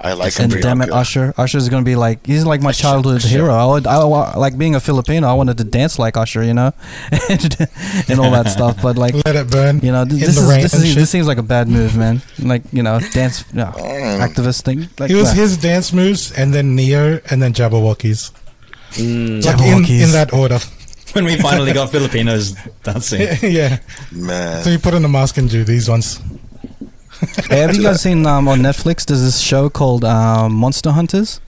I 0.03 0.13
like 0.13 0.33
And 0.39 0.51
Priyanka. 0.51 0.61
damn 0.63 0.81
it, 0.81 0.89
Usher. 0.91 1.33
Usher's 1.37 1.69
going 1.69 1.83
to 1.83 1.89
be 1.89 1.95
like 1.95 2.25
he's 2.25 2.43
like 2.45 2.61
my 2.61 2.71
childhood 2.83 3.17
Usher. 3.17 3.27
hero. 3.27 3.53
I 3.53 3.65
would, 3.65 3.85
I, 3.85 4.03
wa- 4.03 4.33
like 4.35 4.57
being 4.57 4.73
a 4.73 4.79
Filipino. 4.79 5.27
I 5.27 5.33
wanted 5.33 5.57
to 5.59 5.63
dance 5.63 5.99
like 5.99 6.17
Usher, 6.17 6.43
you 6.43 6.53
know, 6.55 6.73
and, 7.29 7.57
and 8.09 8.19
all 8.19 8.31
that 8.31 8.47
stuff. 8.49 8.81
But 8.81 8.97
like 8.97 9.13
Let 9.25 9.35
it 9.35 9.49
burn. 9.51 9.79
you 9.81 9.91
know, 9.91 10.03
th- 10.03 10.19
this 10.19 10.37
is 10.37 10.47
this, 10.47 10.73
is, 10.73 10.95
this 10.95 11.09
seems 11.11 11.27
like 11.27 11.37
a 11.37 11.43
bad 11.43 11.67
move, 11.67 11.95
man. 11.95 12.21
Like 12.39 12.63
you 12.73 12.81
know, 12.81 12.99
dance 13.13 13.45
no, 13.53 13.65
Mm. 13.65 14.19
activist 14.27 14.63
thing. 14.63 14.89
Like 14.99 15.11
It 15.11 15.15
was 15.15 15.29
that. 15.29 15.37
his 15.37 15.57
dance 15.57 15.93
moves, 15.93 16.31
and 16.31 16.51
then 16.53 16.75
Neo, 16.75 17.19
and 17.29 17.41
then 17.41 17.53
Jabbawockeez. 17.53 18.31
Mm. 18.93 19.45
Like 19.45 19.59
in, 19.61 19.83
Jabbawockeez. 19.85 20.01
in 20.03 20.11
that 20.13 20.33
order. 20.33 20.59
When 21.13 21.25
we 21.25 21.35
finally 21.35 21.73
got 21.73 21.91
Filipinos 21.91 22.55
dancing. 22.83 23.27
yeah. 23.43 23.79
Man, 24.13 24.63
So 24.63 24.69
you 24.69 24.79
put 24.79 24.93
on 24.93 25.01
the 25.01 25.09
mask 25.09 25.35
and 25.37 25.49
do 25.49 25.65
these 25.65 25.89
ones. 25.89 26.21
Hey, 27.49 27.59
have 27.59 27.75
you 27.75 27.83
guys 27.83 28.01
seen 28.01 28.25
um, 28.25 28.47
on 28.47 28.59
Netflix? 28.59 29.05
There's 29.05 29.21
this 29.21 29.39
show 29.39 29.69
called 29.69 30.03
um, 30.03 30.53
Monster 30.53 30.91
Hunters. 30.91 31.39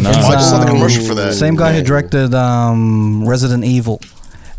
No. 0.00 0.10
I 0.10 0.34
just 0.34 0.50
saw 0.50 0.58
the 0.58 0.66
um, 0.70 0.76
commercial 0.76 1.04
for 1.04 1.14
that. 1.14 1.34
Same 1.34 1.56
guy 1.56 1.74
who 1.74 1.82
directed 1.82 2.34
um, 2.34 3.28
Resident 3.28 3.64
Evil, 3.64 4.00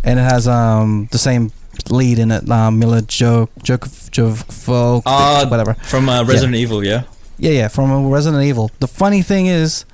and 0.04 0.20
it 0.20 0.24
has 0.24 0.48
um, 0.48 1.08
the 1.12 1.18
same 1.18 1.52
lead 1.90 2.20
in 2.20 2.32
it, 2.32 2.49
um, 2.52 2.78
Mila 2.78 3.02
Jo 3.04 3.48
Jo 3.64 3.78
Jo 4.12 4.34
Uh, 5.06 5.48
whatever. 5.48 5.76
From 5.76 6.10
uh, 6.10 6.24
Resident 6.26 6.56
Evil, 6.56 6.84
yeah. 6.84 7.04
Yeah, 7.40 7.52
yeah, 7.52 7.68
from 7.70 7.91
uh, 7.91 8.10
Resident 8.10 8.44
Evil. 8.44 8.70
The 8.80 8.88
funny 8.88 9.22
thing 9.22 9.45
is, 9.45 9.86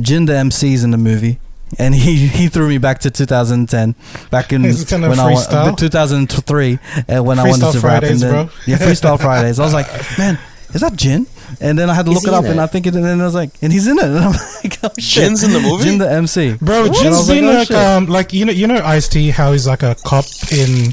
Jin 0.00 0.24
the 0.24 0.32
MC's 0.34 0.82
in 0.82 0.90
the 0.90 0.98
movie. 0.98 1.38
And 1.78 1.94
he, 1.94 2.26
he 2.28 2.48
threw 2.48 2.68
me 2.68 2.78
back 2.78 3.00
to 3.00 3.10
2010, 3.10 3.94
back 4.30 4.52
in 4.52 4.64
Is 4.64 4.82
it 4.82 4.88
kind 4.88 5.04
of 5.04 5.10
when 5.10 5.18
I 5.20 5.32
wa- 5.32 5.74
2003, 5.74 6.78
uh, 7.08 7.22
when 7.22 7.38
I 7.38 7.44
Freestyle 7.44 7.50
wanted 7.50 7.60
to 7.60 7.64
rap. 7.64 7.80
Fridays, 7.80 8.10
and 8.10 8.20
then, 8.20 8.46
bro. 8.46 8.54
Yeah, 8.66 8.76
freestyle 8.78 9.20
Fridays. 9.20 9.58
I 9.58 9.64
was 9.64 9.74
like, 9.74 9.86
man, 10.18 10.38
is 10.72 10.80
that 10.80 10.94
Jin? 10.96 11.26
And 11.60 11.78
then 11.78 11.88
I 11.90 11.94
had 11.94 12.06
to 12.06 12.12
Is 12.12 12.24
look 12.24 12.32
it 12.32 12.34
up, 12.36 12.44
in 12.44 12.52
and? 12.52 12.60
I 12.60 12.66
think 12.66 12.86
it, 12.86 12.94
and 12.94 13.04
then 13.04 13.20
I 13.20 13.24
was 13.24 13.34
like, 13.34 13.50
and 13.62 13.72
he's 13.72 13.86
in 13.86 13.98
it. 13.98 14.04
And 14.04 14.18
I'm 14.18 14.32
like, 14.32 14.78
oh 14.82 14.90
shit, 14.98 15.24
Jin's 15.24 15.42
in 15.44 15.52
the 15.52 15.60
movie? 15.60 15.84
Jin 15.84 15.98
the 15.98 16.10
MC, 16.10 16.54
Bro, 16.54 16.86
And 16.86 16.90
I 16.96 17.02
Jin's 17.02 17.16
was 17.16 17.28
like, 17.28 17.40
been 17.40 17.44
oh, 17.44 17.52
like, 17.58 17.70
um, 17.70 18.06
like 18.06 18.32
you 18.32 18.44
know, 18.44 18.52
you 18.52 18.66
know, 18.66 18.82
Ice 18.84 19.08
T, 19.08 19.30
how 19.30 19.52
he's 19.52 19.66
like 19.66 19.82
a 19.82 19.94
cop 20.04 20.24
in 20.52 20.92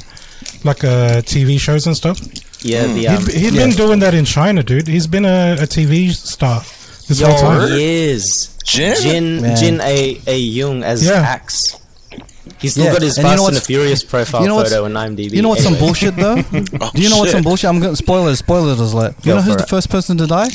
like 0.64 0.84
uh, 0.84 1.22
TV 1.22 1.58
shows 1.58 1.86
and 1.86 1.96
stuff. 1.96 2.20
Yeah, 2.64 2.86
the 2.86 3.08
um, 3.08 3.24
He'd, 3.24 3.34
he'd 3.34 3.54
yeah. 3.54 3.66
been 3.66 3.76
doing 3.76 3.98
that 4.00 4.14
in 4.14 4.24
China, 4.24 4.62
dude. 4.62 4.86
He's 4.86 5.08
been 5.08 5.24
a, 5.24 5.54
a 5.54 5.66
TV 5.66 6.12
star 6.12 6.62
this 7.08 7.20
yo, 7.20 7.28
whole 7.28 7.38
time. 7.38 7.70
he 7.72 8.10
is 8.10 8.56
Jin? 8.64 8.96
Jin 9.00 9.42
Man. 9.42 9.56
Jin 9.56 9.80
A 9.80 10.20
A 10.26 10.38
Young 10.38 10.82
as 10.82 11.04
Yeah. 11.04 11.12
Axe. 11.14 11.76
He's 12.58 12.72
still 12.72 12.84
Yeah, 12.84 12.92
got 12.92 13.02
his 13.02 13.18
and 13.18 13.24
you 13.26 13.30
Fast 13.30 13.42
know 13.42 13.48
and 13.48 13.56
the 13.56 13.60
Furious 13.60 14.04
profile 14.04 14.42
you 14.42 14.48
know 14.48 14.54
what's- 14.56 14.70
photo 14.70 14.84
on 14.84 14.92
IMDb. 14.92 15.32
You 15.32 15.42
know 15.42 15.48
what's 15.48 15.64
some 15.64 15.74
bullshit 15.76 16.14
though? 16.16 16.36
Oh, 16.80 16.90
Do 16.94 17.02
you 17.02 17.10
know 17.10 17.18
what's 17.18 17.32
some 17.32 17.42
bullshit? 17.42 17.68
I'm 17.68 17.80
going 17.80 17.92
to 17.92 17.96
spoilers. 17.96 18.38
Spoilers 18.38 18.78
alert. 18.78 19.14
You 19.24 19.34
know 19.34 19.40
who's 19.42 19.54
for 19.54 19.58
the 19.58 19.64
it. 19.64 19.68
first 19.68 19.90
person 19.90 20.16
to 20.18 20.26
die? 20.28 20.48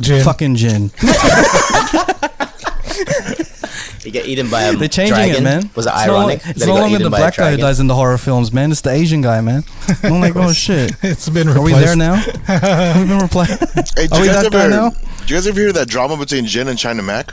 Jin. 0.00 0.24
Fucking 0.24 0.56
Jin. 0.56 0.90
He 4.02 4.10
get 4.10 4.26
eaten 4.26 4.48
by 4.50 4.62
a 4.62 4.76
They're 4.76 4.88
changing 4.88 5.14
dragon. 5.16 5.36
it, 5.36 5.42
man. 5.42 5.70
Was 5.74 5.86
it 5.86 5.92
It's 5.94 6.06
no- 6.06 6.16
ironic 6.16 6.40
It's 6.46 6.60
that 6.60 6.66
no 6.66 6.66
he 6.66 6.66
got 6.66 6.80
longer 6.80 6.94
eaten 6.96 7.02
the 7.04 7.16
black 7.16 7.36
guy 7.36 7.50
who 7.52 7.56
dies 7.56 7.80
in 7.80 7.86
the 7.88 7.94
horror 7.94 8.18
films, 8.18 8.52
man. 8.52 8.70
It's 8.70 8.80
the 8.80 8.90
Asian 8.90 9.20
guy, 9.22 9.40
man. 9.40 9.64
I'm 10.02 10.20
like, 10.20 10.36
oh 10.36 10.52
shit. 10.66 10.92
It's 11.02 11.28
been 11.28 11.48
replaced. 11.48 11.58
Are 11.58 11.62
we 11.62 11.72
there 11.84 11.96
now? 11.96 12.14
We've 12.98 13.08
been 13.08 13.18
replaced. 13.18 13.98
Hey, 13.98 14.06
do 14.08 14.14
Are 14.14 14.18
you 14.18 14.22
we 14.22 14.28
guys 14.28 14.42
that 14.44 14.52
guy 14.52 14.60
ever? 14.64 14.70
now? 14.70 14.90
Do 14.90 14.96
you 15.26 15.34
guys 15.36 15.46
ever 15.46 15.60
hear 15.60 15.72
that 15.72 15.88
drama 15.88 16.16
between 16.16 16.46
Jin 16.46 16.68
and 16.68 16.78
China 16.78 17.02
Mac? 17.02 17.32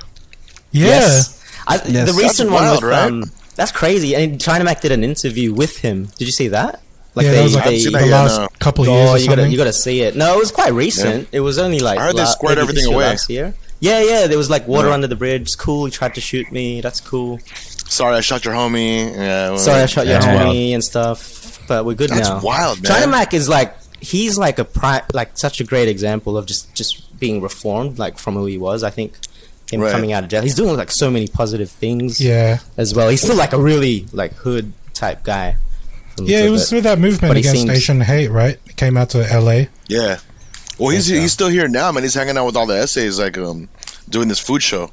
Yeah. 0.72 0.88
Yes. 0.88 1.44
I, 1.68 1.76
Yes. 1.88 2.12
The 2.12 2.18
recent 2.22 2.52
one 2.52 2.64
wild, 2.64 2.84
with 2.84 2.92
right? 2.92 3.04
um, 3.08 3.32
that's 3.56 3.72
crazy. 3.72 4.16
And 4.16 4.40
China 4.42 4.64
Mac 4.66 4.82
did 4.82 4.92
an 4.92 5.04
interview 5.04 5.54
with 5.54 5.78
him. 5.78 6.06
Did 6.18 6.26
you 6.28 6.32
see 6.32 6.50
that? 6.50 6.82
yeah, 7.18 7.32
that 7.32 7.44
was 7.44 7.56
like 7.56 7.64
haven't 7.64 7.80
seen 7.80 7.94
the 7.94 8.06
last 8.08 8.40
no. 8.42 8.48
couple 8.60 8.84
of 8.84 8.90
years 8.90 9.10
Oh, 9.10 9.14
or 9.14 9.18
you 9.18 9.26
gotta 9.28 9.42
something. 9.44 9.52
you 9.54 9.58
gotta 9.58 9.72
see 9.72 10.02
it. 10.02 10.18
No, 10.18 10.36
it 10.36 10.38
was 10.38 10.52
quite 10.52 10.74
recent. 10.74 11.30
It 11.32 11.40
was 11.40 11.58
only 11.58 11.80
like 11.80 11.98
I 11.98 12.08
heard 12.08 12.16
they 12.18 12.24
la- 12.24 12.26
squared 12.26 12.58
everything 12.58 12.86
away. 12.94 13.06
last 13.06 13.30
year. 13.30 13.54
Yeah, 13.80 14.02
yeah. 14.02 14.28
There 14.28 14.38
was 14.38 14.50
like 14.50 14.68
water 14.68 14.88
Yeah. 14.88 14.94
under 14.94 15.08
the 15.08 15.16
bridge. 15.16 15.42
It's 15.44 15.56
cool. 15.56 15.86
He 15.86 15.92
tried 15.92 16.16
to 16.16 16.22
shoot 16.22 16.52
me. 16.52 16.82
That's 16.82 17.02
cool. 17.02 17.40
Sorry, 17.88 18.16
I 18.16 18.22
shot 18.22 18.46
your 18.46 18.54
homie. 18.54 19.14
Yeah, 19.14 19.50
well, 19.50 19.58
Sorry, 19.60 19.82
I 19.82 19.86
shot 19.86 20.08
your 20.08 20.20
That's 20.20 20.26
homie 20.26 20.72
and 20.74 20.84
stuff. 20.84 21.64
But 21.68 21.86
we're 21.86 21.94
good 21.96 22.10
That's 22.12 22.30
now. 22.30 22.42
wild, 22.42 22.82
man. 22.84 22.92
China 22.92 23.08
Mac 23.08 23.34
is 23.34 23.50
like 23.50 23.76
he's 24.00 24.38
like 24.38 24.60
a 24.60 24.66
pri- 24.66 25.02
like 25.14 25.38
such 25.38 25.60
a 25.60 25.64
great 25.64 25.88
example 25.88 26.38
of 26.38 26.46
just 26.46 26.74
just 26.76 27.20
being 27.20 27.42
reformed 27.42 27.98
like 28.00 28.18
from 28.18 28.36
who 28.36 28.46
he 28.46 28.58
was. 28.58 28.84
I 28.84 28.90
think 28.92 29.14
him 29.72 29.82
Right. 29.82 29.92
coming 29.92 30.14
out 30.14 30.24
of 30.24 30.30
jail. 30.30 30.42
He's 30.44 30.54
doing 30.56 30.78
like 30.78 30.92
so 30.92 31.10
many 31.10 31.28
positive 31.28 31.70
things 31.72 32.22
yeah. 32.22 32.60
as 32.78 32.94
well. 32.94 33.10
He's 33.10 33.22
still 33.22 33.36
like 33.36 33.54
a 33.54 33.60
really 33.60 34.06
like 34.14 34.34
hood 34.34 34.74
type 34.94 35.24
guy. 35.24 35.58
from 36.16 36.26
the 36.28 36.32
Yeah, 36.32 36.38
looks 36.42 36.46
it 36.46 36.48
of 36.48 36.52
was 36.54 36.72
with 36.74 36.84
that 36.84 37.00
movement 37.00 37.30
But 37.32 37.38
he 37.38 37.42
against 37.42 37.62
seems- 37.62 37.72
Asian 37.72 38.02
hate, 38.02 38.30
right? 38.30 38.60
It 38.68 38.76
came 38.78 38.96
out 38.96 39.10
to 39.12 39.20
LA. 39.28 39.66
Yeah. 39.88 40.18
Well, 40.78 40.90
he's 40.90 41.10
Yes, 41.10 41.22
he's 41.22 41.34
still 41.34 41.48
here 41.50 41.68
now, 41.68 41.92
man. 41.92 42.04
He's 42.04 42.14
hanging 42.14 42.38
out 42.38 42.46
with 42.46 42.58
all 42.58 42.66
the 42.66 42.78
essays, 42.78 43.20
like 43.20 43.38
um, 43.38 43.70
doing 44.10 44.28
this 44.28 44.40
food 44.40 44.62
show. 44.62 44.92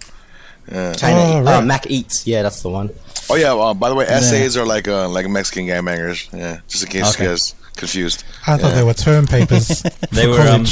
Yeah. 0.70 0.92
China, 0.92 1.18
Oh, 1.18 1.58
uh. 1.58 1.62
Mac 1.62 1.90
Eats. 1.90 2.26
Yeah, 2.26 2.42
that's 2.42 2.62
the 2.62 2.68
one. 2.68 2.90
Oh 3.28 3.34
yeah. 3.34 3.52
Uh, 3.52 3.74
by 3.74 3.88
the 3.88 3.96
way, 3.96 4.06
essays 4.06 4.56
are 4.56 4.64
like 4.64 4.86
uh, 4.86 5.08
like 5.08 5.28
Mexican 5.28 5.66
gangbangers. 5.66 6.32
Yeah. 6.32 6.60
Just 6.68 6.84
in 6.84 6.90
case 6.90 7.14
Okay. 7.14 7.24
you 7.24 7.30
guys 7.30 7.54
confused. 7.76 8.22
I 8.46 8.56
thought 8.58 8.68
Yeah. 8.70 8.74
they 8.76 8.82
were 8.84 8.94
term 8.94 9.26
papers. 9.26 9.82
They 10.12 10.24
for 10.24 10.30
were. 10.30 10.48
Um. 10.48 10.62
I 10.62 10.64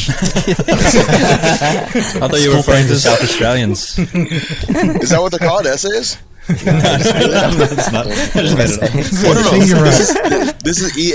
thought 2.28 2.40
you 2.40 2.50
were 2.50 2.56
referring 2.56 2.86
to 2.86 2.96
South 2.96 3.22
Australians. 3.22 3.98
Is 3.98 5.10
that 5.10 5.20
what 5.20 5.30
they're 5.32 5.48
called? 5.48 5.66
Essays? 5.66 6.18
It's 6.48 6.64
not. 7.92 8.06
I 8.06 8.42
just 8.42 8.56
made 8.56 8.70
it 8.70 8.82
up. 8.82 8.90
Oh, 9.24 9.32
no, 9.34 9.58
no. 9.58 9.64
You're 9.64 9.82
This 9.84 10.00
is 10.10 10.52
this 10.62 10.80
is 10.82 10.98
E 10.98 11.14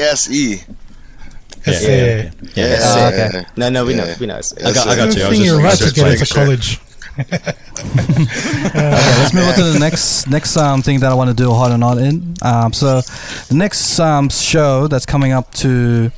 S. 1.68 1.84
It's, 1.84 1.84
Yeah, 1.84 1.96
yeah, 1.96 2.32
Yeah. 2.56 2.68
Yeah. 2.68 2.80
Ah, 2.82 3.08
okay. 3.08 3.46
No, 3.58 3.70
no, 3.70 3.86
we 3.86 3.94
know, 3.94 4.06
Yeah. 4.06 4.16
we 4.20 4.26
know. 4.28 4.36
I 4.64 4.72
got, 4.74 4.88
I 4.88 4.96
got 4.96 5.10
the 5.14 5.20
you. 5.20 5.26
I 5.26 5.30
was 5.30 5.38
thing 5.38 5.40
just 5.40 5.42
you're 5.46 5.56
like, 5.56 5.64
right 5.66 5.78
to 5.78 5.84
research, 5.86 5.96
get 5.96 6.04
making 6.04 6.20
into 6.20 6.26
sure. 6.26 6.44
college. 6.46 6.80
Okay, 7.76 9.20
let's 9.20 9.34
move 9.34 9.48
on 9.48 9.54
to 9.56 9.64
the 9.64 9.80
next 9.80 10.28
next 10.28 10.58
um, 10.58 10.82
thing 10.82 11.00
that 11.00 11.12
I 11.12 11.16
want 11.16 11.30
to 11.30 11.36
do 11.36 11.52
hot 11.52 11.72
or 11.72 11.78
not 11.78 11.98
in. 11.98 12.36
Um, 12.42 12.74
so 12.74 13.02
the 13.48 13.56
next 13.56 14.00
um, 14.00 14.30
show 14.30 14.88
that's 14.88 15.06
coming 15.06 15.32
up 15.32 15.52
to 15.56 16.10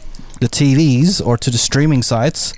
the 0.41 0.47
TVs 0.47 1.25
or 1.25 1.37
to 1.37 1.49
the 1.51 1.57
streaming 1.57 2.01
sites, 2.03 2.53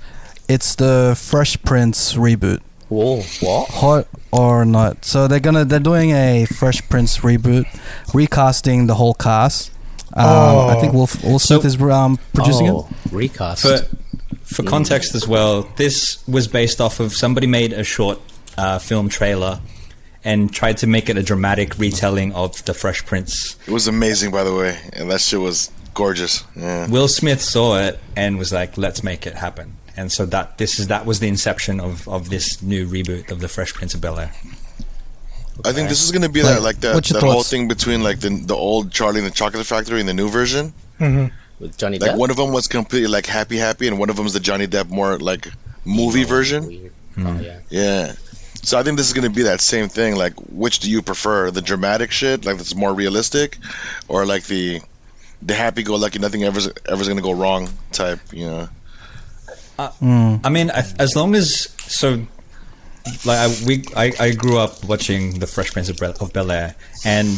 it's 0.48 0.74
the 0.74 1.14
Fresh 1.18 1.62
Prince 1.62 2.14
reboot. 2.14 2.60
Whoa, 2.88 3.20
what? 3.40 3.68
Hot 3.70 4.08
or 4.32 4.64
not? 4.64 5.04
So 5.04 5.28
they're 5.28 5.40
gonna 5.40 5.64
they're 5.64 5.78
doing 5.78 6.10
a 6.12 6.46
Fresh 6.46 6.88
Prince 6.88 7.18
reboot, 7.18 7.66
recasting 8.14 8.86
the 8.86 8.94
whole 8.94 9.14
cast. 9.14 9.70
Um, 10.14 10.70
I 10.70 10.76
think 10.80 10.92
Will 10.92 11.08
Will 11.22 11.38
Smith 11.38 11.62
So- 11.62 11.66
is 11.66 11.80
um, 11.80 12.18
producing 12.32 12.68
oh, 12.68 12.88
it. 13.04 13.12
recast. 13.12 13.62
For 13.62 13.96
for 14.44 14.62
context 14.64 15.14
as 15.14 15.28
well, 15.28 15.62
this 15.76 16.26
was 16.26 16.48
based 16.48 16.80
off 16.80 16.98
of 16.98 17.14
somebody 17.14 17.46
made 17.46 17.72
a 17.72 17.84
short 17.84 18.18
uh, 18.58 18.78
film 18.78 19.08
trailer 19.08 19.60
and 20.24 20.52
tried 20.52 20.78
to 20.78 20.86
make 20.86 21.08
it 21.08 21.16
a 21.16 21.22
dramatic 21.22 21.78
retelling 21.78 22.32
of 22.32 22.62
the 22.64 22.74
Fresh 22.74 23.06
Prince. 23.06 23.56
It 23.66 23.70
was 23.72 23.86
amazing, 23.86 24.32
by 24.32 24.44
the 24.44 24.54
way, 24.54 24.76
and 24.92 25.10
that 25.10 25.20
shit 25.20 25.40
was 25.40 25.70
gorgeous. 25.94 26.44
Yeah. 26.56 26.88
Will 26.88 27.08
Smith 27.08 27.40
saw 27.40 27.78
it 27.78 27.98
and 28.16 28.38
was 28.38 28.52
like, 28.52 28.76
"Let's 28.76 29.02
make 29.02 29.26
it 29.26 29.34
happen." 29.34 29.76
And 29.96 30.10
so 30.10 30.26
that 30.26 30.58
this 30.58 30.78
is 30.78 30.88
that 30.88 31.06
was 31.06 31.20
the 31.20 31.28
inception 31.28 31.80
of, 31.80 32.08
of 32.08 32.30
this 32.30 32.62
new 32.62 32.86
reboot 32.86 33.30
of 33.30 33.40
the 33.40 33.48
Fresh 33.48 33.74
Prince 33.74 33.94
of 33.94 34.00
Bel 34.00 34.18
Air. 34.18 34.32
I 35.64 35.72
think 35.72 35.88
this 35.88 36.02
is 36.02 36.12
gonna 36.12 36.28
be 36.28 36.42
Like, 36.42 36.56
that 36.56 36.62
like 36.62 36.80
that, 36.80 37.04
that 37.04 37.22
whole 37.22 37.42
thing 37.42 37.68
between 37.68 38.02
like 38.02 38.20
the 38.20 38.30
the 38.30 38.56
old 38.56 38.90
Charlie 38.92 39.18
and 39.18 39.26
the 39.26 39.30
Chocolate 39.34 39.66
Factory 39.66 40.00
and 40.00 40.08
the 40.08 40.14
new 40.14 40.28
version. 40.28 40.72
hmm 40.98 41.26
with 41.58 41.76
Johnny 41.76 41.98
Like 41.98 42.12
Depp. 42.12 42.16
one 42.16 42.30
of 42.30 42.36
them 42.36 42.52
was 42.52 42.68
completely 42.68 43.08
like 43.08 43.26
happy, 43.26 43.58
happy, 43.58 43.86
and 43.86 43.98
one 43.98 44.08
of 44.08 44.16
them 44.16 44.24
is 44.26 44.32
the 44.32 44.40
Johnny 44.40 44.66
Depp 44.66 44.88
more 44.88 45.18
like 45.18 45.46
movie 45.84 46.24
version. 46.24 46.66
Weird. 46.66 46.92
Oh 47.18 47.38
yeah. 47.40 47.58
Yeah. 47.68 48.12
So 48.62 48.78
I 48.78 48.82
think 48.82 48.96
this 48.98 49.06
is 49.06 49.14
going 49.14 49.24
to 49.24 49.34
be 49.34 49.42
that 49.44 49.60
same 49.62 49.88
thing. 49.88 50.16
Like, 50.16 50.34
which 50.50 50.80
do 50.80 50.90
you 50.90 51.00
prefer? 51.00 51.50
The 51.50 51.62
dramatic 51.62 52.10
shit, 52.10 52.44
like 52.44 52.58
that's 52.58 52.74
more 52.74 52.92
realistic, 52.92 53.56
or 54.08 54.26
like 54.26 54.44
the 54.44 54.80
the 55.42 55.54
happy-go-lucky, 55.54 56.18
nothing 56.18 56.44
ever's 56.44 56.68
ever's 56.86 57.08
going 57.08 57.16
to 57.16 57.22
go 57.22 57.32
wrong 57.32 57.68
type? 57.92 58.20
You 58.32 58.46
know. 58.46 58.68
I 59.78 60.48
mean, 60.50 60.68
as 60.70 61.16
long 61.16 61.34
as 61.34 61.74
so, 61.86 62.26
like 63.24 63.38
I, 63.38 63.54
we, 63.66 63.84
I, 63.96 64.12
I 64.20 64.30
grew 64.32 64.58
up 64.58 64.84
watching 64.84 65.38
The 65.38 65.46
Fresh 65.46 65.72
Prince 65.72 65.88
of, 65.88 65.96
Bel- 65.98 66.14
of 66.20 66.32
Bel 66.32 66.50
Air, 66.50 66.74
and 67.04 67.28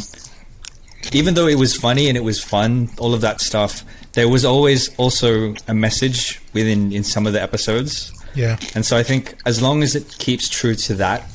even 1.12 1.34
though 1.34 1.46
it 1.48 1.56
was 1.58 1.76
funny 1.76 2.08
and 2.08 2.16
it 2.16 2.24
was 2.24 2.42
fun, 2.42 2.88
all 2.98 3.14
of 3.14 3.20
that 3.22 3.40
stuff, 3.40 3.84
there 4.12 4.28
was 4.28 4.44
always 4.44 4.94
also 4.96 5.54
a 5.66 5.74
message 5.74 6.40
within 6.52 6.92
in 6.92 7.02
some 7.04 7.26
of 7.26 7.32
the 7.32 7.42
episodes, 7.42 8.12
Yeah. 8.34 8.58
and 8.74 8.84
so 8.86 8.96
I 8.96 9.02
think 9.02 9.34
as 9.46 9.60
long 9.60 9.82
as 9.82 9.94
it 9.96 10.16
keeps 10.18 10.48
true 10.48 10.74
to 10.74 10.94
that, 10.94 11.28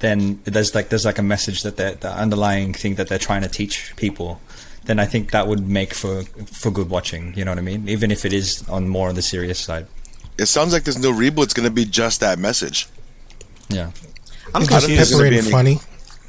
then 0.00 0.40
there's 0.44 0.74
like 0.74 0.88
there's 0.90 1.04
like 1.04 1.18
a 1.18 1.22
message 1.22 1.62
that 1.62 1.76
they're, 1.76 1.94
the 1.94 2.10
underlying 2.10 2.72
thing 2.72 2.94
that 2.96 3.08
they're 3.08 3.18
trying 3.18 3.42
to 3.42 3.48
teach 3.48 3.94
people. 3.96 4.40
Then 4.84 4.98
I 5.00 5.04
think 5.06 5.32
that 5.32 5.46
would 5.48 5.68
make 5.68 5.92
for 5.92 6.22
for 6.46 6.70
good 6.70 6.88
watching. 6.88 7.34
You 7.36 7.44
know 7.44 7.50
what 7.50 7.58
I 7.58 7.62
mean? 7.62 7.88
Even 7.88 8.10
if 8.10 8.24
it 8.24 8.32
is 8.32 8.66
on 8.68 8.88
more 8.88 9.08
on 9.08 9.16
the 9.16 9.22
serious 9.22 9.58
side. 9.58 9.86
It 10.38 10.46
sounds 10.46 10.72
like 10.72 10.84
this 10.84 10.96
new 10.96 11.12
reboot's 11.12 11.52
going 11.52 11.68
to 11.68 11.74
be 11.74 11.84
just 11.84 12.20
that 12.20 12.38
message. 12.38 12.86
Yeah. 13.68 13.90
I'm 14.54 14.62
It's 14.62 14.70
just 14.70 14.86
confused. 14.86 15.10
gonna 15.12 15.22
peppery 15.24 15.38
and 15.38 15.46
funny. 15.48 15.80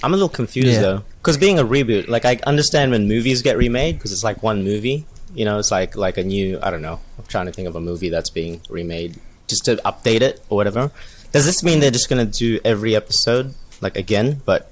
I'm 0.04 0.14
a 0.14 0.16
little 0.16 0.30
confused 0.30 0.68
Yeah. 0.68 0.82
though, 0.82 1.04
because 1.22 1.38
being 1.38 1.60
a 1.60 1.64
reboot, 1.64 2.08
like 2.08 2.26
I 2.26 2.40
understand 2.46 2.92
when 2.92 3.08
movies 3.08 3.42
get 3.42 3.58
remade 3.58 3.98
because 3.98 4.12
it's 4.12 4.24
like 4.24 4.42
one 4.44 4.64
movie. 4.64 5.06
You 5.36 5.46
know, 5.46 5.60
it's 5.60 5.72
like 5.72 5.96
like 5.96 6.18
a 6.18 6.24
new. 6.24 6.60
I 6.62 6.70
don't 6.72 6.82
know. 6.82 7.00
I'm 7.18 7.26
trying 7.28 7.46
to 7.46 7.52
think 7.52 7.68
of 7.68 7.76
a 7.76 7.82
movie 7.82 8.10
that's 8.10 8.30
being 8.30 8.62
remade 8.70 9.18
just 9.48 9.66
to 9.66 9.76
update 9.86 10.22
it 10.22 10.42
or 10.50 10.58
whatever. 10.58 10.92
Does 11.32 11.46
this 11.46 11.64
mean 11.64 11.80
they're 11.80 11.92
just 11.92 12.10
gonna 12.10 12.26
do 12.26 12.60
every 12.66 12.96
episode 12.96 13.54
like 13.82 13.96
again, 13.96 14.42
but 14.46 14.72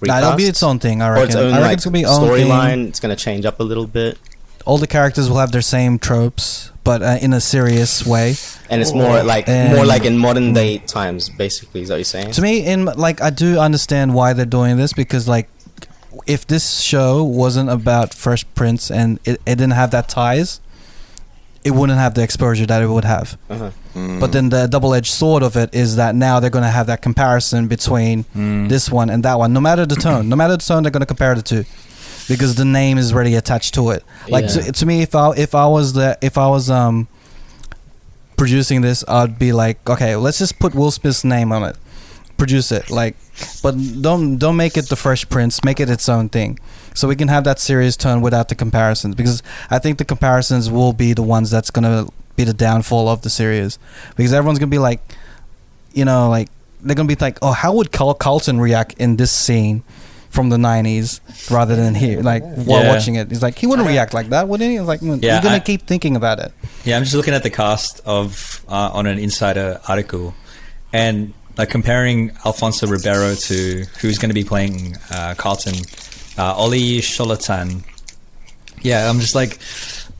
Nah, 0.00 0.18
it'll 0.18 0.36
be 0.36 0.44
its 0.44 0.62
own 0.62 0.78
thing. 0.78 1.02
I 1.02 1.08
or 1.08 1.12
reckon. 1.14 1.26
its 1.28 1.36
own 1.36 1.42
I 1.42 1.46
reckon 1.48 1.62
like 1.62 1.72
it's 1.76 1.84
gonna 1.84 1.92
be 1.94 2.00
its 2.02 2.10
own 2.10 2.28
storyline? 2.28 2.88
It's 2.88 3.00
gonna 3.00 3.16
change 3.16 3.44
up 3.44 3.58
a 3.58 3.64
little 3.64 3.86
bit, 3.88 4.16
All 4.68 4.76
the 4.76 4.86
characters 4.86 5.30
will 5.30 5.38
have 5.38 5.50
their 5.50 5.62
same 5.76 5.98
tropes, 5.98 6.70
but 6.84 7.02
uh, 7.02 7.16
in 7.22 7.32
a 7.32 7.40
serious 7.40 8.04
way. 8.14 8.34
and 8.68 8.82
it's 8.82 8.92
more 8.92 9.22
like 9.22 9.48
And- 9.48 9.74
more 9.74 9.86
like 9.86 10.04
in 10.04 10.18
modern 10.18 10.52
day 10.52 10.76
times. 10.98 11.30
Basically, 11.30 11.80
is 11.82 11.88
that 11.88 11.94
what 11.94 11.98
you're 12.04 12.04
saying? 12.16 12.32
To 12.32 12.42
me, 12.42 12.54
in 12.72 12.84
like, 12.84 13.22
I 13.22 13.30
do 13.30 13.58
understand 13.58 14.12
why 14.14 14.34
they're 14.34 14.44
doing 14.60 14.76
this 14.76 14.92
because, 14.92 15.24
like, 15.26 15.48
if 16.26 16.46
this 16.46 16.80
show 16.80 17.24
wasn't 17.24 17.70
about 17.70 18.12
Fresh 18.12 18.44
Prince 18.54 18.90
and 18.90 19.18
it, 19.24 19.40
it 19.46 19.56
didn't 19.60 19.78
have 19.82 19.90
that 19.92 20.06
ties, 20.10 20.60
it 21.64 21.70
wouldn't 21.70 21.98
have 21.98 22.12
the 22.14 22.22
exposure 22.22 22.66
that 22.66 22.82
it 22.82 22.88
would 22.88 23.04
have. 23.06 23.38
Uh-huh. 23.48 23.70
But 24.20 24.32
then 24.32 24.50
the 24.50 24.66
double-edged 24.68 25.12
sword 25.12 25.42
of 25.42 25.56
it 25.56 25.74
is 25.74 25.96
that 25.96 26.14
now 26.14 26.40
they're 26.40 26.50
going 26.58 26.68
to 26.72 26.76
have 26.78 26.86
that 26.86 27.00
comparison 27.02 27.68
between 27.68 28.24
this 28.68 28.90
one 28.90 29.08
and 29.10 29.24
that 29.24 29.38
one. 29.38 29.52
No 29.52 29.60
matter 29.60 29.84
the 29.86 29.96
tone, 29.96 30.28
no 30.28 30.36
matter 30.36 30.56
the 30.56 30.62
tone, 30.62 30.82
they're 30.82 30.92
going 30.92 31.00
to 31.08 31.12
compare 31.14 31.34
the 31.34 31.42
two 31.42 31.64
because 32.28 32.54
the 32.56 32.64
name 32.64 32.98
is 32.98 33.12
already 33.12 33.34
attached 33.34 33.74
to 33.74 33.90
it. 33.90 34.04
Like 34.28 34.44
Yeah. 34.44 34.62
to, 34.62 34.72
to 34.72 34.86
me, 34.86 35.02
if 35.02 35.14
I 35.14 35.30
if 35.36 35.54
I 35.54 35.66
was 35.66 35.92
the 35.94 36.16
if 36.22 36.36
I 36.38 36.48
was 36.48 36.70
um 36.70 37.08
producing 38.36 38.82
this, 38.82 39.04
I'd 39.08 39.38
be 39.38 39.52
like, 39.52 39.88
okay, 39.88 40.16
let's 40.16 40.38
just 40.38 40.58
put 40.58 40.74
Will 40.74 40.90
Smith's 40.90 41.24
name 41.24 41.50
on 41.52 41.64
it, 41.64 41.76
produce 42.36 42.70
it, 42.70 42.90
like, 42.90 43.16
but 43.62 43.74
don't 44.00 44.38
don't 44.38 44.56
make 44.56 44.76
it 44.76 44.88
the 44.88 44.96
Fresh 44.96 45.28
Prince, 45.28 45.64
make 45.64 45.80
it 45.80 45.90
its 45.90 46.08
own 46.08 46.28
thing, 46.28 46.58
so 46.94 47.08
we 47.08 47.16
can 47.16 47.28
have 47.28 47.44
that 47.44 47.58
serious 47.58 47.96
tone 47.96 48.20
without 48.20 48.48
the 48.48 48.54
comparisons. 48.54 49.14
Because 49.14 49.42
I 49.70 49.78
think 49.78 49.98
the 49.98 50.04
comparisons 50.04 50.70
will 50.70 50.92
be 50.92 51.12
the 51.14 51.22
ones 51.22 51.50
that's 51.50 51.70
gonna 51.70 52.06
be 52.36 52.44
the 52.44 52.54
downfall 52.54 53.08
of 53.08 53.22
the 53.22 53.30
series, 53.30 53.78
because 54.16 54.32
everyone's 54.32 54.58
gonna 54.60 54.70
be 54.70 54.78
like, 54.78 55.00
you 55.92 56.04
know, 56.04 56.28
like 56.28 56.48
they're 56.80 56.94
gonna 56.94 57.08
be 57.08 57.16
like, 57.16 57.38
oh, 57.42 57.52
how 57.52 57.72
would 57.74 57.90
Carl 57.90 58.14
Carlton 58.14 58.60
react 58.60 58.92
in 59.00 59.16
this 59.16 59.32
scene? 59.32 59.82
From 60.30 60.50
the 60.50 60.56
'90s, 60.58 61.20
rather 61.50 61.74
than 61.74 61.94
here, 61.94 62.20
like 62.22 62.42
while 62.42 62.86
watching 62.86 63.14
it, 63.16 63.28
he's 63.30 63.42
like 63.42 63.58
he 63.58 63.66
wouldn't 63.66 63.88
react 63.88 64.12
like 64.14 64.28
that, 64.28 64.46
wouldn't 64.46 64.70
he? 64.70 64.78
Like, 64.80 65.00
Yeah, 65.02 65.16
you're 65.16 65.42
gonna 65.42 65.56
I- 65.56 65.60
keep 65.60 65.86
thinking 65.86 66.16
about 66.16 66.38
it. 66.38 66.52
Yeah, 66.84 66.96
I'm 66.96 67.02
just 67.04 67.14
looking 67.14 67.34
at 67.34 67.42
the 67.42 67.50
cast 67.50 68.00
of 68.04 68.62
uh, 68.68 68.90
on 68.92 69.06
an 69.06 69.18
insider 69.18 69.80
article, 69.88 70.34
and 70.92 71.32
like 71.56 71.70
comparing 71.70 72.30
Alfonso 72.44 72.86
Ribeiro 72.86 73.34
to 73.34 73.84
who's 74.00 74.18
going 74.18 74.28
to 74.30 74.34
be 74.34 74.44
playing 74.44 74.96
uh, 75.10 75.34
Carlton, 75.36 75.74
uh, 76.36 76.54
Olly 76.56 76.98
Sholotan. 77.00 77.82
Yeah, 78.82 79.08
I'm 79.10 79.18
just 79.18 79.34
like, 79.34 79.58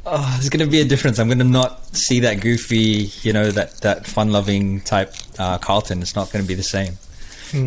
oh, 0.05 0.29
there's 0.37 0.49
going 0.49 0.65
to 0.67 0.71
be 0.71 0.81
a 0.81 0.85
difference. 0.85 1.19
I'm 1.21 1.29
going 1.29 1.39
to 1.39 1.45
not 1.45 1.95
see 1.95 2.21
that 2.21 2.41
goofy, 2.41 3.11
you 3.23 3.33
know, 3.33 3.51
that 3.53 3.81
that 3.83 4.07
fun-loving 4.07 4.81
type 4.81 5.15
uh, 5.39 5.59
Carlton. 5.59 6.03
It's 6.03 6.17
not 6.17 6.33
going 6.33 6.43
to 6.45 6.49
be 6.49 6.55
the 6.55 6.63
same. 6.65 6.95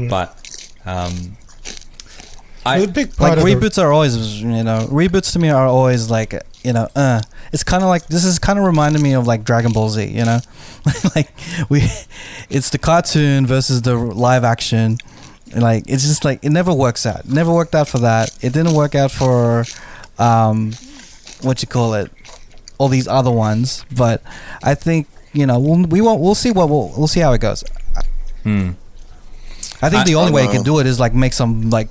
But 0.10 0.36
um, 0.86 1.38
I 2.66 2.78
a 2.80 2.88
big 2.88 3.08
like 3.10 3.18
part 3.18 3.38
of 3.38 3.44
the- 3.46 3.56
reboots 3.56 3.82
are 3.82 3.92
always 3.92 4.42
you 4.42 4.64
know 4.64 4.88
reboots 4.90 5.34
to 5.34 5.40
me 5.40 5.50
are 5.50 5.66
always 5.68 6.10
like 6.12 6.34
you 6.64 6.74
know 6.74 6.88
uh 6.96 7.22
it's 7.52 7.64
kind 7.64 7.82
of 7.84 7.90
like 7.90 8.06
this 8.08 8.24
is 8.24 8.38
kind 8.40 8.60
of 8.60 8.66
reminding 8.66 9.02
me 9.02 9.14
of 9.14 9.26
like 9.28 9.44
dragon 9.44 9.72
ball 9.74 9.90
z 9.90 10.06
you 10.06 10.26
know? 10.26 10.40
Like 11.16 11.30
we 11.70 11.82
it's 12.50 12.70
the 12.70 12.78
cartoon 12.78 13.46
versus 13.48 13.82
the 13.82 13.96
live 13.96 14.44
action. 14.44 14.98
Like 15.56 15.84
it's 15.88 16.04
just 16.04 16.24
like 16.24 16.40
it 16.44 16.52
never 16.52 16.74
works 16.74 17.06
out. 17.06 17.22
It 17.26 17.30
never 17.32 17.52
worked 17.54 17.76
out 17.76 17.88
for 17.88 18.00
that. 18.00 18.30
It 18.42 18.54
didn't 18.54 18.74
work 18.74 18.96
out 18.96 19.12
for 19.12 19.66
um 20.20 20.72
what 21.42 21.62
you 21.62 21.68
call 21.68 21.94
it 21.96 22.12
all 22.78 22.88
these 22.88 23.08
other 23.08 23.32
ones. 23.32 23.86
But 23.96 24.22
i 24.64 24.76
think 24.76 25.08
you 25.34 25.46
know 25.46 25.60
we'll, 25.60 25.84
we 25.88 26.00
won't 26.02 26.20
we'll 26.22 26.36
see 26.36 26.52
what 26.52 26.70
we'll, 26.70 26.94
we'll 26.98 27.08
see 27.08 27.20
how 27.22 27.34
it 27.34 27.42
goes. 27.42 27.64
Hmm. 28.44 28.72
i 29.82 29.90
think 29.90 30.02
I- 30.02 30.04
the 30.06 30.16
only 30.16 30.32
I 30.32 30.36
way 30.36 30.42
you 30.44 30.48
don't 30.48 30.56
can 30.58 30.64
do 30.64 30.80
it 30.80 30.88
is 30.88 31.00
like 31.00 31.14
make 31.14 31.34
some 31.34 31.70
like 31.70 31.90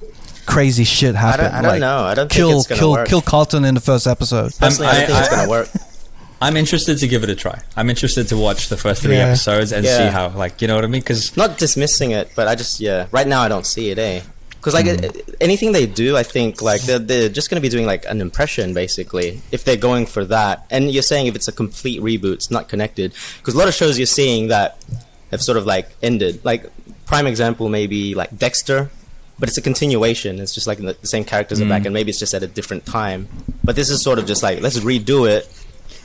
crazy 0.51 0.85
shit 0.85 1.14
I 1.14 1.18
happen 1.18 1.44
don't, 1.47 1.55
I 1.55 1.62
don't 1.62 1.70
like, 1.72 1.81
know. 1.81 1.98
I 2.05 2.14
don't 2.14 2.28
think 2.28 2.36
kill 2.36 2.59
it's 2.59 2.66
gonna 2.66 2.78
kill 2.78 2.90
work. 2.93 3.09
kill 3.09 3.20
Carlton 3.22 3.64
in 3.64 3.74
the 3.74 3.81
first 3.81 4.06
episode. 4.06 4.52
Personally, 4.59 4.90
I 4.90 4.94
don't 4.94 5.02
I- 5.02 5.06
think 5.06 5.18
it's 5.20 5.28
gonna 5.36 5.48
work. 5.48 5.68
I'm 6.43 6.56
interested 6.56 6.97
to 6.98 7.06
give 7.06 7.22
it 7.22 7.28
a 7.28 7.35
try. 7.35 7.60
I'm 7.77 7.90
interested 7.90 8.28
to 8.28 8.36
watch 8.36 8.68
the 8.70 8.77
first 8.78 9.02
three 9.02 9.16
Yeah. 9.16 9.27
episodes 9.28 9.72
and 9.72 9.85
Yeah. 9.85 9.97
see 9.98 10.12
how, 10.12 10.28
like, 10.31 10.62
you 10.62 10.68
know 10.68 10.74
what 10.74 10.85
I 10.85 10.86
mean? 10.86 11.02
Because 11.02 11.36
not 11.36 11.59
dismissing 11.59 12.12
it, 12.12 12.31
but 12.35 12.48
I 12.48 12.55
just 12.55 12.81
yeah. 12.81 13.06
Right 13.12 13.27
now, 13.27 13.43
I 13.43 13.48
don't 13.48 13.66
see 13.66 13.90
it, 13.90 13.98
eh? 13.98 14.20
Because 14.51 14.72
like 14.74 14.86
it- 14.86 15.36
anything 15.40 15.72
they 15.72 15.85
do, 15.86 16.16
I 16.16 16.22
think 16.22 16.62
like 16.62 16.81
they're, 16.82 16.98
they're 16.98 17.28
just 17.28 17.51
going 17.51 17.56
to 17.56 17.62
be 17.62 17.68
doing 17.68 17.85
like 17.86 18.05
an 18.06 18.20
impression 18.22 18.72
basically 18.74 19.40
if 19.52 19.64
they're 19.64 19.77
going 19.77 20.06
for 20.06 20.24
that. 20.27 20.64
And 20.70 20.90
you're 20.90 21.02
saying 21.02 21.27
if 21.27 21.35
it's 21.35 21.48
a 21.48 21.52
complete 21.52 22.01
reboot, 22.01 22.35
it's 22.35 22.51
not 22.51 22.68
connected. 22.68 23.12
Because 23.39 23.55
a 23.55 23.59
lot 23.59 23.68
of 23.68 23.74
shows 23.74 23.98
you're 23.98 24.06
seeing 24.06 24.48
that 24.48 24.78
have 25.31 25.43
sort 25.43 25.59
of 25.59 25.66
like 25.66 25.90
ended. 26.02 26.43
Like 26.44 26.70
prime 27.06 27.27
example 27.27 27.68
maybe 27.68 28.14
like 28.14 28.36
Dexter, 28.36 28.90
but 29.41 29.49
it's 29.49 29.57
a 29.59 29.62
continuation. 29.62 30.39
It's 30.39 30.55
just 30.55 30.67
like 30.67 30.79
the, 30.79 30.95
same 31.03 31.25
characters 31.25 31.61
are 31.61 31.69
back, 31.69 31.83
mm. 31.83 31.87
and 31.87 31.95
maybe 31.95 32.11
it's 32.11 32.19
just 32.19 32.35
at 32.35 32.43
a 32.43 32.47
different 32.47 32.85
time. 32.87 33.27
But 33.65 33.75
this 33.75 33.89
is 33.91 34.03
sort 34.03 34.19
of 34.19 34.27
just 34.27 34.43
like 34.43 34.61
let's 34.61 34.79
redo 34.81 35.29
it 35.29 35.49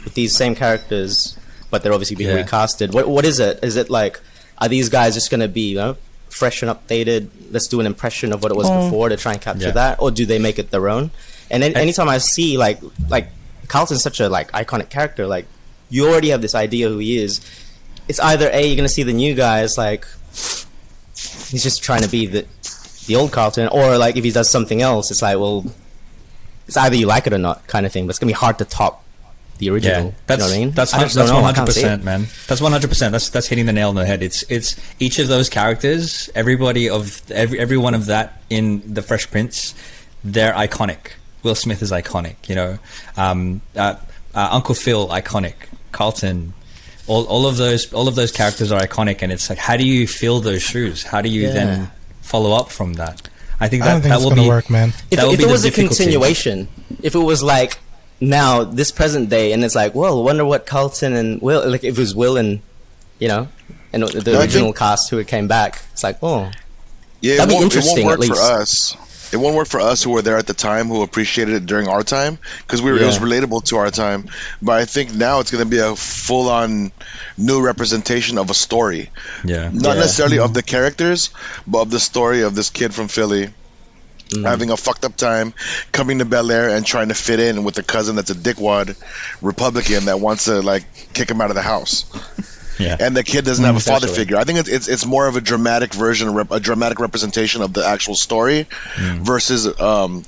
with 0.06 0.14
these 0.14 0.36
same 0.36 0.56
characters, 0.56 1.38
but 1.70 1.84
they're 1.84 1.94
obviously 1.94 2.16
being 2.16 2.36
Yeah. 2.36 2.44
recasted. 2.44 2.94
What 2.94 3.08
what 3.10 3.26
is 3.26 3.40
it? 3.40 3.60
Is 3.62 3.76
it 3.76 3.90
like 3.90 4.20
are 4.58 4.70
these 4.70 4.88
guys 4.90 5.14
just 5.14 5.30
going 5.30 5.42
to 5.42 5.50
be 5.50 5.70
you 5.72 5.76
know 5.76 5.98
fresh 6.30 6.64
and 6.64 6.72
updated? 6.72 7.30
Let's 7.52 7.68
do 7.68 7.80
an 7.82 7.86
impression 7.86 8.32
of 8.34 8.42
what 8.42 8.52
it 8.52 8.56
was 8.58 8.68
Oh. 8.70 8.86
before 8.86 9.10
to 9.10 9.18
try 9.18 9.34
and 9.34 9.42
capture 9.42 9.68
Yeah. 9.68 9.72
that, 9.82 10.02
or 10.02 10.10
do 10.12 10.26
they 10.26 10.40
make 10.40 10.58
it 10.58 10.72
their 10.72 10.88
own? 10.90 11.12
And 11.52 11.62
then, 11.62 11.76
anytime 11.76 12.08
I 12.10 12.20
see 12.20 12.58
like 12.58 12.80
like 13.10 13.28
Carlton's 13.68 14.02
such 14.02 14.20
a 14.22 14.30
like 14.30 14.52
iconic 14.54 14.90
character, 14.90 15.28
like 15.28 15.46
you 15.90 16.08
already 16.08 16.30
have 16.30 16.42
this 16.42 16.56
idea 16.56 16.88
who 16.88 17.00
he 17.00 17.18
is. 17.18 17.42
It's 18.08 18.20
either 18.20 18.50
a 18.54 18.62
you're 18.66 18.76
going 18.76 18.88
to 18.88 18.94
see 18.94 19.04
the 19.04 19.14
new 19.14 19.34
guys 19.36 19.78
like 19.78 20.06
he's 21.50 21.64
just 21.64 21.84
trying 21.84 22.02
to 22.04 22.10
be 22.10 22.26
the 22.28 22.46
the 23.08 23.16
old 23.16 23.32
Carlton, 23.32 23.68
or 23.70 23.98
like 23.98 24.18
if 24.18 24.24
he 24.24 24.32
does 24.32 24.50
something 24.50 24.82
else, 24.82 25.12
it's 25.12 25.22
like 25.22 25.38
well, 25.38 25.66
it's 26.68 26.78
either 26.78 26.96
you 26.96 27.06
like 27.08 27.28
it 27.28 27.34
or 27.34 27.38
not 27.38 27.66
kind 27.68 27.86
of 27.86 27.92
thing. 27.92 28.06
But 28.06 28.12
it's 28.12 28.20
gonna 28.20 28.30
be 28.32 28.34
hard 28.34 28.58
to 28.60 28.66
top 28.66 29.04
the 29.58 29.70
original. 29.70 30.06
Yeah, 30.08 30.12
that's 30.28 30.40
you 30.42 30.44
know 30.44 30.52
what 30.52 30.56
I 30.56 30.60
mean? 30.66 30.72
that's 30.72 30.92
that's 30.92 31.16
one 31.32 31.44
hundred 31.44 31.66
percent, 31.66 32.04
man. 32.04 32.28
That's 32.48 32.62
one 32.62 32.72
hundred 32.72 32.90
percent. 32.90 33.12
That's 33.12 33.30
that's 33.30 33.48
hitting 33.48 33.66
the 33.66 33.74
nail 33.74 33.90
on 33.90 33.96
the 33.96 34.06
head. 34.06 34.22
It's 34.24 34.44
it's 34.50 34.76
each 35.00 35.20
of 35.20 35.28
those 35.28 35.50
characters, 35.50 36.30
everybody 36.36 36.90
of 36.90 37.22
every 37.32 37.60
every 37.60 37.78
one 37.78 37.94
of 37.94 38.08
that 38.08 38.42
in 38.50 38.94
the 38.94 39.02
Fresh 39.02 39.32
Prince, 39.32 39.74
they're 40.24 40.54
iconic. 40.54 41.12
Will 41.44 41.56
Smith 41.56 41.82
is 41.82 41.92
iconic. 41.92 42.36
You 42.50 42.56
know, 42.56 42.80
um, 43.18 43.62
uh, 43.76 43.96
uh, 44.34 44.50
Uncle 44.52 44.76
Phil 44.76 45.08
iconic. 45.10 45.54
Carlton. 45.92 46.54
All, 47.08 47.24
all 47.26 47.46
of 47.46 47.58
those 47.58 47.94
all 47.94 48.08
of 48.08 48.16
those 48.16 48.32
characters 48.32 48.72
are 48.72 48.82
iconic, 48.82 49.22
and 49.22 49.32
it's 49.32 49.48
like, 49.48 49.60
how 49.60 49.78
do 49.78 49.86
you 49.88 50.08
fill 50.08 50.40
those 50.40 50.64
shoes? 50.64 51.04
How 51.04 51.22
do 51.22 51.30
you 51.30 51.44
Yeah. 51.44 51.54
then 51.54 51.92
follow 52.26 52.52
up 52.56 52.70
from 52.70 52.94
that? 52.94 53.30
I 53.60 53.68
think 53.70 53.84
I 53.84 53.86
that 53.88 53.92
don't 53.94 54.02
think 54.02 54.12
that 54.12 54.20
it's 54.22 54.26
will 54.30 54.36
be 54.44 54.48
work, 54.48 54.70
man. 54.70 54.90
If, 55.12 55.20
that 55.20 55.28
if 55.32 55.40
it 55.40 55.48
was 55.48 55.64
a 55.64 55.72
continuation, 55.72 56.68
if 57.02 57.16
it 57.16 57.20
was 57.20 57.42
like 57.42 57.80
now 58.20 58.64
this 58.64 58.92
present 58.92 59.30
day, 59.30 59.54
and 59.54 59.64
it's 59.64 59.76
like, 59.76 59.96
well, 59.96 60.22
wonder 60.24 60.44
what 60.46 60.66
Carlton 60.66 61.14
and 61.14 61.42
Will, 61.42 61.70
like 61.70 61.84
if 61.84 61.98
it 61.98 62.02
was 62.02 62.14
Will 62.16 62.36
and 62.38 62.62
you 63.20 63.28
know, 63.30 63.48
and 63.94 64.04
the 64.04 64.36
I 64.36 64.42
original 64.42 64.68
think- 64.68 64.78
cast 64.78 65.10
who 65.10 65.24
came 65.24 65.48
back, 65.48 65.82
it's 65.94 66.04
like, 66.04 66.18
oh, 66.22 66.52
Yeah, 67.22 67.38
That'd 67.38 67.50
be 67.50 67.54
won't, 67.56 67.64
interesting, 67.66 68.08
It 68.08 68.12
at 68.12 68.20
won't 68.20 68.20
work 68.20 68.30
least. 68.30 68.42
for 68.42 68.62
us. 68.62 68.96
It 69.32 69.38
won't 69.38 69.56
work 69.56 69.68
for 69.68 69.80
us 69.80 70.04
who 70.04 70.12
were 70.12 70.22
there 70.22 70.38
at 70.38 70.48
the 70.48 70.54
time 70.54 70.88
who 70.88 71.02
appreciated 71.02 71.56
it 71.56 71.66
during 71.66 71.88
our 71.88 72.04
time 72.04 72.38
because 72.60 72.82
we 72.82 72.92
were 72.92 72.98
it 72.98 73.06
was 73.06 73.20
relatable 73.20 73.64
to 73.66 73.78
our 73.78 73.92
time. 73.92 74.30
But 74.62 74.74
I 74.74 74.86
think 74.86 75.14
now 75.14 75.40
it's 75.40 75.52
going 75.52 75.64
to 75.64 75.70
be 75.70 75.80
a 75.80 75.96
full 75.96 76.50
on 76.50 76.92
new 77.38 77.62
representation 77.62 78.38
of 78.38 78.50
a 78.50 78.54
story, 78.54 79.10
Yeah. 79.44 79.70
not 79.74 79.96
Yeah. 79.96 80.02
necessarily 80.02 80.40
of 80.40 80.46
mm-hmm. 80.46 80.54
the 80.54 80.64
characters, 80.64 81.30
but 81.66 81.82
of 81.82 81.90
the 81.92 82.00
story 82.00 82.42
of 82.42 82.56
this 82.56 82.70
kid 82.70 82.94
from 82.94 83.08
Philly. 83.08 83.50
Mm-hmm. 84.30 84.44
Having 84.44 84.72
a 84.72 84.78
fucked 84.78 85.06
up 85.06 85.16
time, 85.16 85.54
coming 85.92 86.18
to 86.18 86.26
Bel 86.26 86.50
Air 86.50 86.70
and 86.70 86.84
trying 86.84 87.10
to 87.10 87.14
fit 87.14 87.40
in 87.40 87.64
with 87.64 87.78
a 87.78 87.84
cousin 87.84 88.16
that's 88.16 88.32
a 88.32 88.36
dickwad 88.36 88.96
Republican 89.40 90.06
that 90.06 90.20
wants 90.20 90.46
to 90.46 90.62
like 90.64 90.84
kick 91.14 91.30
him 91.30 91.42
out 91.42 91.52
of 91.52 91.56
the 91.56 91.62
house 91.62 92.06
Yeah. 92.80 92.98
and 93.00 93.16
the 93.16 93.24
kid 93.24 93.46
doesn't 93.46 93.64
have 93.64 93.76
a 93.76 93.80
father 93.80 94.06
Essentially. 94.08 94.18
figure. 94.26 94.38
I 94.38 94.44
think 94.44 94.60
it's, 94.60 94.70
it's 94.70 94.88
it's 94.88 95.06
more 95.06 95.28
of 95.28 95.36
a 95.36 95.42
dramatic 95.42 95.94
version, 95.94 96.38
a 96.52 96.60
dramatic 96.60 97.00
representation 97.00 97.62
of 97.62 97.74
the 97.74 97.86
actual 97.86 98.16
story 98.16 98.68
versus 98.98 99.80
um, 99.80 100.24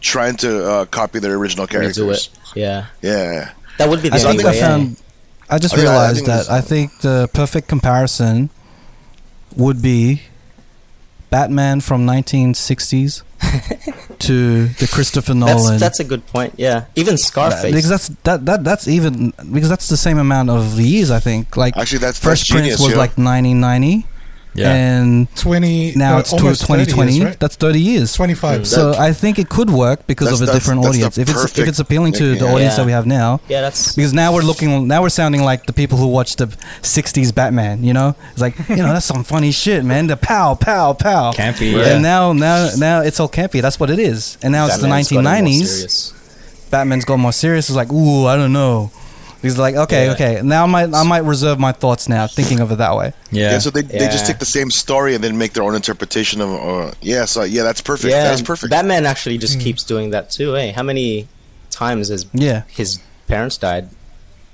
trying 0.00 0.36
to 0.38 0.68
uh, 0.68 0.84
copy 0.86 1.18
their 1.20 1.34
original 1.34 1.66
characters. 1.66 1.98
Redo 1.98 2.12
it. 2.14 2.28
Yeah, 2.56 2.86
Yeah, 3.02 3.52
that 3.78 3.88
would 3.88 4.02
be 4.02 4.08
the 4.08 4.16
I 4.16 4.22
only 4.24 4.36
think 4.38 4.46
I 4.48 4.50
way. 4.50 4.56
yeah. 4.58 4.68
found. 4.68 5.02
I 5.48 5.58
just 5.58 5.74
I 5.74 5.76
think- 5.76 5.88
I 5.88 5.92
realized 5.92 6.16
think 6.16 6.26
that 6.28 6.38
this- 6.38 6.48
I 6.50 6.60
think 6.60 6.98
the 7.00 7.30
perfect 7.32 7.68
comparison 7.68 8.50
would 9.56 9.80
be 9.82 10.22
Batman 11.32 11.80
from 11.80 12.06
1960s 12.06 13.22
to 14.18 14.66
the 14.66 14.86
Christopher 14.86 15.32
That's 15.32 15.64
Nolan. 15.64 15.80
that's 15.80 15.98
a 15.98 16.04
good 16.04 16.26
point. 16.26 16.52
Yeah, 16.58 16.84
even 16.94 17.16
Scarface. 17.16 17.72
because 17.74 17.88
that's 17.88 18.08
that, 18.22 18.44
that 18.44 18.62
that's 18.62 18.86
even 18.86 19.32
because 19.50 19.70
that's 19.70 19.88
the 19.88 19.96
same 19.96 20.18
amount 20.18 20.50
of 20.50 20.78
years 20.78 21.10
I 21.10 21.20
think. 21.20 21.56
Like 21.56 21.74
actually, 21.78 22.00
that's 22.00 22.18
Fresh 22.18 22.40
that's 22.40 22.50
Prince 22.50 22.64
genius. 22.66 22.80
was 22.80 22.92
yeah. 22.92 22.98
like 22.98 23.16
1990, 23.16 24.06
Yeah. 24.54 24.70
and 24.72 25.34
20 25.36 25.94
now 25.96 26.12
no, 26.12 26.18
it's 26.18 26.30
to 26.30 26.36
almost 26.36 26.66
30 26.66 26.84
2020. 26.84 27.12
years, 27.12 27.24
right? 27.24 27.40
That's 27.40 27.56
30 27.56 27.80
years. 27.80 28.12
25 28.12 28.66
So 28.66 28.92
I 28.98 29.12
think 29.14 29.38
it 29.38 29.48
could 29.48 29.70
work 29.70 30.06
because 30.06 30.30
of 30.30 30.46
a 30.46 30.52
different 30.52 30.82
that's 30.82 30.92
the 30.96 31.04
audience. 31.04 31.16
If 31.18 31.30
it's 31.30 31.58
if 31.58 31.68
it's 31.68 31.78
appealing 31.78 32.12
to 32.14 32.34
the 32.34 32.44
audience 32.46 32.72
Yeah. 32.72 32.76
that 32.76 32.86
we 32.86 32.92
have 32.92 33.06
now, 33.06 33.40
yeah, 33.48 33.62
that's 33.62 33.94
because 33.94 34.12
now 34.12 34.34
we're 34.34 34.42
looking 34.42 34.86
now 34.86 35.00
we're 35.00 35.08
sounding 35.08 35.42
like 35.42 35.64
the 35.66 35.72
people 35.72 35.96
who 35.96 36.06
watched 36.08 36.38
the 36.38 36.48
60s 36.82 37.34
Batman, 37.34 37.82
you 37.82 37.94
know? 37.94 38.14
It's 38.32 38.40
like, 38.42 38.58
you 38.68 38.76
know, 38.76 38.92
that's 38.92 39.06
some 39.06 39.24
funny 39.24 39.52
shit, 39.52 39.84
man. 39.84 40.06
The 40.06 40.16
pow 40.18 40.54
pow 40.54 40.92
pow. 40.92 41.32
Campy. 41.32 41.74
Right. 41.74 41.86
Yeah. 41.86 41.94
And 41.94 42.02
now 42.02 42.32
now 42.34 42.68
now 42.76 43.00
it's 43.00 43.18
all 43.20 43.28
campy. 43.30 43.62
That's 43.62 43.80
what 43.80 43.88
it 43.90 43.98
is. 43.98 44.36
And 44.42 44.52
now 44.52 44.68
Batman's 44.68 45.10
it's 45.10 45.10
the 45.10 45.16
1990s. 45.16 46.70
Batman's 46.70 47.04
got 47.04 47.18
more 47.18 47.32
serious. 47.32 47.68
It's 47.68 47.76
like, 47.76 47.92
ooh, 47.92 48.26
I 48.26 48.36
don't 48.36 48.52
know. 48.52 48.90
He's 49.42 49.58
like, 49.58 49.74
okay, 49.74 50.06
Yeah. 50.06 50.12
okay. 50.12 50.40
Now 50.42 50.62
I 50.62 50.66
might 50.66 50.94
I 50.94 51.02
might 51.02 51.24
reserve 51.24 51.58
my 51.58 51.72
thoughts 51.72 52.08
now, 52.08 52.26
thinking 52.28 52.60
of 52.60 52.70
it 52.72 52.76
that 52.76 52.96
way. 52.96 53.12
yeah. 53.30 53.50
Yeah, 53.52 53.58
so 53.58 53.70
they, 53.70 53.82
they 53.82 53.98
just 54.08 54.24
take 54.26 54.38
the 54.38 54.46
same 54.46 54.70
story 54.70 55.14
and 55.14 55.22
then 55.22 55.36
make 55.36 55.52
their 55.52 55.64
own 55.64 55.74
interpretation 55.74 56.40
of. 56.40 56.50
Uh, 56.50 56.92
yeah, 57.02 57.24
so 57.26 57.42
yeah, 57.42 57.62
that's 57.64 57.80
perfect. 57.82 58.10
Yeah, 58.12 58.24
that's 58.24 58.42
perfect. 58.42 58.70
Batman 58.70 59.04
actually 59.04 59.38
just 59.38 59.60
keeps 59.60 59.82
doing 59.84 60.10
that 60.10 60.30
too. 60.30 60.54
Hey, 60.54 60.70
how 60.70 60.82
many 60.84 61.26
times 61.70 62.08
has 62.08 62.24
Yeah. 62.32 62.62
his 62.68 63.00
parents 63.26 63.56
died 63.58 63.88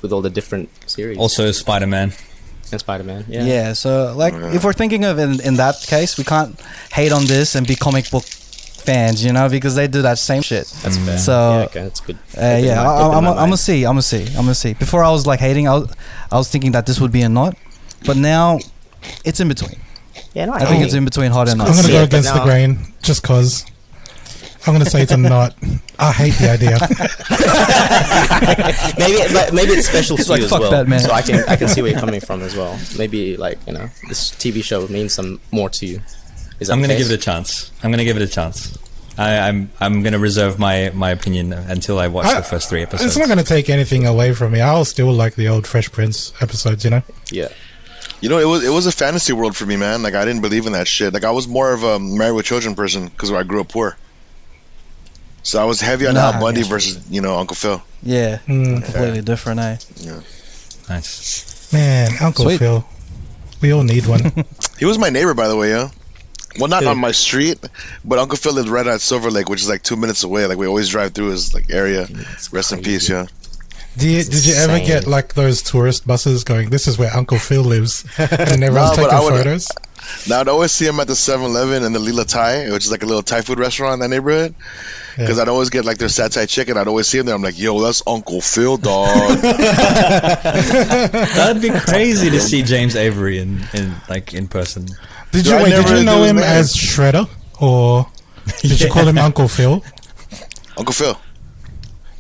with 0.02 0.12
all 0.12 0.22
the 0.22 0.30
different 0.30 0.70
series? 0.86 1.18
also, 1.18 1.52
Spider 1.52 1.86
Man. 1.86 2.12
and 2.72 2.80
Spider 2.80 3.04
Man. 3.04 3.24
Yeah. 3.28 3.44
Yeah. 3.44 3.72
so 3.74 4.14
like 4.16 4.34
if 4.54 4.62
we're 4.64 4.72
thinking 4.72 5.04
of 5.04 5.18
in, 5.18 5.40
in 5.40 5.56
that 5.56 5.76
case, 5.86 6.16
we 6.18 6.24
can't 6.24 6.58
hate 6.92 7.12
on 7.12 7.26
this 7.26 7.54
and 7.54 7.66
be 7.66 7.74
comic 7.74 8.10
book 8.10 8.24
fans, 8.88 9.24
you 9.24 9.32
know, 9.32 9.48
because 9.48 9.74
they 9.74 9.86
do 9.86 10.02
that 10.02 10.18
same 10.18 10.42
shit. 10.42 10.66
that's 10.82 10.96
fair. 10.98 11.18
So 11.18 11.32
yeah, 11.32 11.64
okay, 11.66 11.82
that's 11.86 12.00
good. 12.00 12.16
Uh, 12.36 12.58
yeah, 12.68 12.82
my- 12.82 12.88
I, 12.88 13.16
I'm, 13.18 13.26
I'm 13.26 13.34
gonna 13.36 13.56
see. 13.56 13.84
I'm 13.84 13.92
gonna 13.92 14.02
see. 14.14 14.24
I'm 14.36 14.44
gonna 14.48 14.54
see. 14.54 14.74
Before 14.74 15.02
I 15.04 15.10
was 15.10 15.26
like 15.26 15.40
hating, 15.40 15.68
I 15.68 15.74
was, 15.78 15.88
I 16.32 16.36
was 16.36 16.48
thinking 16.50 16.72
that 16.72 16.86
this 16.86 17.00
would 17.00 17.12
be 17.12 17.22
a 17.22 17.28
not, 17.28 17.56
but 18.06 18.16
now 18.16 18.58
it's 19.24 19.40
in 19.40 19.48
between. 19.48 19.76
Yeah, 20.34 20.46
no, 20.46 20.52
I, 20.52 20.56
I 20.58 20.64
think 20.66 20.84
it's 20.84 20.94
in 20.94 21.04
between 21.04 21.30
hot 21.30 21.48
and 21.48 21.58
not. 21.58 21.68
I'm 21.68 21.74
going 21.74 21.86
to 21.86 21.92
go 21.92 22.02
against 22.04 22.34
the 22.34 22.42
grain 22.42 22.78
just 23.02 23.22
because. 23.22 23.64
I'm 24.66 24.74
going 24.74 24.84
to 24.84 24.90
say 24.90 25.02
it's 25.02 25.12
a 25.12 25.16
not. 25.36 25.54
I 25.98 26.12
hate 26.12 26.34
the 26.34 26.50
idea. 26.50 26.78
maybe, 28.98 29.32
but 29.32 29.54
maybe 29.54 29.72
it's 29.72 29.88
special 29.88 30.16
to 30.16 30.30
like, 30.30 30.40
you 30.40 30.44
as 30.44 30.50
"Fuck 30.50 30.60
well. 30.60 30.70
Batman." 30.70 31.00
So 31.00 31.12
I 31.12 31.22
can 31.22 31.44
I 31.48 31.56
can 31.56 31.68
see 31.68 31.80
where 31.80 31.92
you're 31.92 32.00
coming 32.00 32.20
from 32.20 32.42
as 32.42 32.56
well. 32.56 32.78
Maybe 32.98 33.36
like 33.36 33.58
you 33.66 33.72
know 33.72 33.88
this 34.08 34.32
TV 34.32 34.62
show 34.62 34.86
means 34.88 35.14
some 35.14 35.40
more 35.52 35.70
to 35.70 35.86
you. 35.86 36.00
Is 36.60 36.68
that 36.68 36.74
I'm 36.74 36.80
gonna 36.80 36.96
give 36.96 37.10
it 37.10 37.14
a 37.14 37.18
chance. 37.18 37.70
I'm 37.82 37.90
gonna 37.90 38.04
give 38.04 38.16
it 38.16 38.22
a 38.22 38.26
chance. 38.28 38.76
I, 39.16 39.48
I'm 39.48 39.70
I'm 39.80 40.02
gonna 40.02 40.18
reserve 40.18 40.58
my, 40.60 40.90
my 40.94 41.10
opinion 41.10 41.52
until 41.52 41.98
I 41.98 42.06
watch 42.08 42.26
I- 42.26 42.34
the 42.40 42.42
first 42.44 42.68
three 42.68 42.82
episodes. 42.82 43.04
It's 43.06 43.16
not 43.16 43.26
going 43.26 43.38
to 43.38 43.44
take 43.44 43.68
anything 43.68 44.06
away 44.06 44.32
from 44.32 44.52
me. 44.52 44.60
I'll 44.60 44.84
still 44.84 45.12
like 45.12 45.34
the 45.34 45.48
old 45.48 45.66
Fresh 45.66 45.90
Prince 45.90 46.32
episodes, 46.40 46.84
you 46.84 46.90
know? 46.90 47.02
Yeah. 47.32 47.48
You 48.20 48.28
know, 48.28 48.38
it 48.38 48.44
was 48.46 48.64
it 48.64 48.70
was 48.70 48.86
a 48.86 48.92
fantasy 48.92 49.32
world 49.32 49.56
for 49.56 49.66
me, 49.66 49.76
man. 49.76 50.02
Like 50.02 50.14
I 50.14 50.24
didn't 50.24 50.42
believe 50.42 50.66
in 50.66 50.72
that 50.74 50.86
shit. 50.86 51.12
Like 51.14 51.24
I 51.24 51.32
was 51.32 51.48
more 51.48 51.72
of 51.72 51.82
a 51.82 51.98
married 51.98 52.32
with 52.34 52.46
children 52.46 52.74
person 52.76 53.08
because 53.08 53.32
I 53.32 53.42
grew 53.42 53.60
up 53.60 53.68
poor. 53.68 53.96
So 55.42 55.60
I 55.60 55.64
was 55.64 55.80
heavy 55.80 56.06
on 56.06 56.14
Nah, 56.14 56.32
Al 56.32 56.40
Bundy 56.40 56.62
versus 56.62 57.08
you 57.10 57.20
know 57.20 57.38
Uncle 57.38 57.56
Phil. 57.56 57.82
Yeah, 58.02 58.38
Mm. 58.46 58.84
completely 58.84 59.22
different, 59.22 59.60
eh? 59.60 59.76
nice. 60.88 61.72
Man, 61.72 62.10
Uncle 62.20 62.44
Sweet. 62.46 62.58
Phil. 62.58 62.86
We 63.60 63.72
all 63.72 63.82
need 63.82 64.06
one. 64.06 64.32
He 64.78 64.84
was 64.84 64.96
my 64.98 65.10
neighbor, 65.10 65.34
by 65.34 65.48
the 65.48 65.56
way, 65.56 65.70
yeah. 65.70 65.88
Well, 66.58 66.68
not 66.68 66.82
Who? 66.82 66.88
on 66.90 66.98
my 66.98 67.12
street, 67.12 67.58
but 68.04 68.18
Uncle 68.18 68.36
Phil 68.36 68.52
lived 68.52 68.68
right 68.68 68.86
at 68.86 69.00
Silver 69.00 69.30
Lake, 69.30 69.48
which 69.48 69.60
is 69.62 69.68
like 69.68 69.82
two 69.82 69.96
minutes 69.96 70.24
away. 70.24 70.46
Like 70.46 70.58
we 70.58 70.66
always 70.66 70.88
drive 70.88 71.12
through 71.14 71.28
his 71.30 71.54
like 71.54 71.70
area. 71.70 72.06
It's 72.08 72.52
Rest 72.52 72.72
in 72.72 72.82
peace, 72.82 73.08
yeah. 73.08 73.26
Do 73.96 74.08
you, 74.08 74.22
did 74.22 74.46
you 74.46 74.54
ever 74.54 74.78
get 74.78 75.06
like 75.08 75.34
those 75.34 75.60
tourist 75.60 76.06
buses 76.06 76.44
going, 76.44 76.70
this 76.70 76.86
is 76.86 76.98
where 76.98 77.10
Uncle 77.16 77.38
Phil 77.38 77.62
lives? 77.62 78.04
And 78.18 78.62
everyone's 78.62 78.96
No, 78.96 79.02
but 79.04 79.10
taking 79.10 79.10
I 79.10 79.20
would- 79.22 79.34
photos? 79.34 79.68
Now 80.28 80.40
I'd 80.40 80.48
always 80.48 80.70
see 80.72 80.86
him 80.86 81.00
at 81.00 81.06
the 81.08 81.12
7-Eleven 81.14 81.82
and 81.82 81.92
the 81.94 81.98
Lila 81.98 82.24
Thai, 82.24 82.70
which 82.70 82.84
is 82.84 82.90
like 82.90 83.02
a 83.02 83.06
little 83.06 83.22
Thai 83.22 83.42
food 83.42 83.58
restaurant 83.58 83.94
in 83.94 84.00
that 84.00 84.08
neighborhood. 84.08 84.54
Because 85.16 85.36
Yeah. 85.36 85.42
I'd 85.42 85.48
always 85.48 85.68
get 85.70 85.84
like 85.84 85.98
their 85.98 86.08
satay 86.08 86.48
chicken. 86.48 86.76
I'd 86.78 86.86
always 86.86 87.08
see 87.08 87.18
him 87.18 87.26
there. 87.26 87.34
I'm 87.34 87.42
like, 87.42 87.58
yo, 87.58 87.80
that's 87.82 88.02
Uncle 88.06 88.40
Phil, 88.40 88.76
dog. 88.76 89.38
That'd 90.38 91.60
be 91.62 91.70
crazy 91.70 92.30
to 92.30 92.40
see 92.40 92.62
James 92.62 92.96
Avery 92.96 93.38
in, 93.38 93.60
in 93.74 93.94
like 94.08 94.32
in 94.34 94.48
person. 94.48 94.86
Did 95.32 95.46
you, 95.46 95.56
wait, 95.56 95.70
did 95.70 95.88
you 95.90 96.04
know 96.04 96.22
him 96.22 96.38
as 96.38 96.74
Shredder? 96.74 97.28
Or 97.60 98.06
did 98.62 98.80
you 98.80 98.90
call 98.92 99.06
him 99.06 99.18
Uncle 99.18 99.48
Phil? 99.48 99.82
Uncle 100.76 100.94
Phil. 100.94 101.18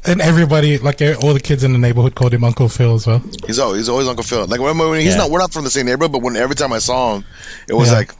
And 0.06 0.20
everybody, 0.20 0.78
like 0.78 1.00
eh, 1.02 1.14
all 1.22 1.34
the 1.34 1.40
kids 1.40 1.64
in 1.64 1.72
the 1.72 1.78
neighborhood 1.78 2.14
called 2.14 2.32
him 2.34 2.44
Uncle 2.44 2.68
Phil 2.68 2.94
as 2.94 3.06
well. 3.06 3.22
He's 3.46 3.58
always, 3.58 3.80
he's 3.80 3.88
always 3.88 4.08
Uncle 4.08 4.24
Phil. 4.24 4.46
Like 4.46 4.60
when, 4.60 4.76
when 4.78 5.00
he's 5.00 5.10
Yeah. 5.10 5.16
not, 5.18 5.30
we're 5.30 5.38
not 5.40 5.52
from 5.52 5.64
the 5.64 5.70
same 5.70 5.86
neighborhood, 5.86 6.12
but 6.12 6.22
when 6.22 6.36
every 6.36 6.54
time 6.56 6.72
I 6.72 6.78
saw 6.78 7.16
him, 7.16 7.24
it 7.68 7.74
was 7.74 7.88
Yeah. 7.90 7.94
like, 7.98 8.14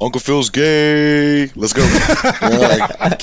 Uncle 0.00 0.20
Phil's 0.20 0.50
gay. 0.50 1.46
Let's 1.54 1.72
go. 1.72 1.82
Like- 2.42 3.18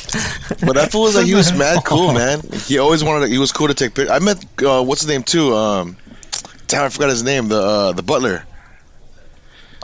but 0.62 0.76
that 0.76 0.90
fool 0.92 1.04
was 1.04 1.16
like, 1.16 1.26
he 1.26 1.36
was 1.36 1.52
mad 1.54 1.84
cool, 1.84 2.14
man. 2.22 2.42
He 2.66 2.78
always 2.80 3.04
wanted. 3.04 3.26
To, 3.26 3.32
he 3.32 3.38
was 3.38 3.52
cool 3.52 3.68
to 3.68 3.74
take 3.74 3.94
pictures. 3.94 4.12
I 4.12 4.20
met 4.20 4.44
uh, 4.64 4.82
what's 4.84 5.02
his 5.02 5.10
name 5.10 5.24
too. 5.24 5.54
Um, 5.54 5.98
damn, 6.68 6.84
I 6.86 6.90
forgot 6.90 7.10
his 7.10 7.24
name. 7.24 7.50
The 7.50 7.60
uh, 7.62 7.92
the 7.92 8.04
butler. 8.04 8.46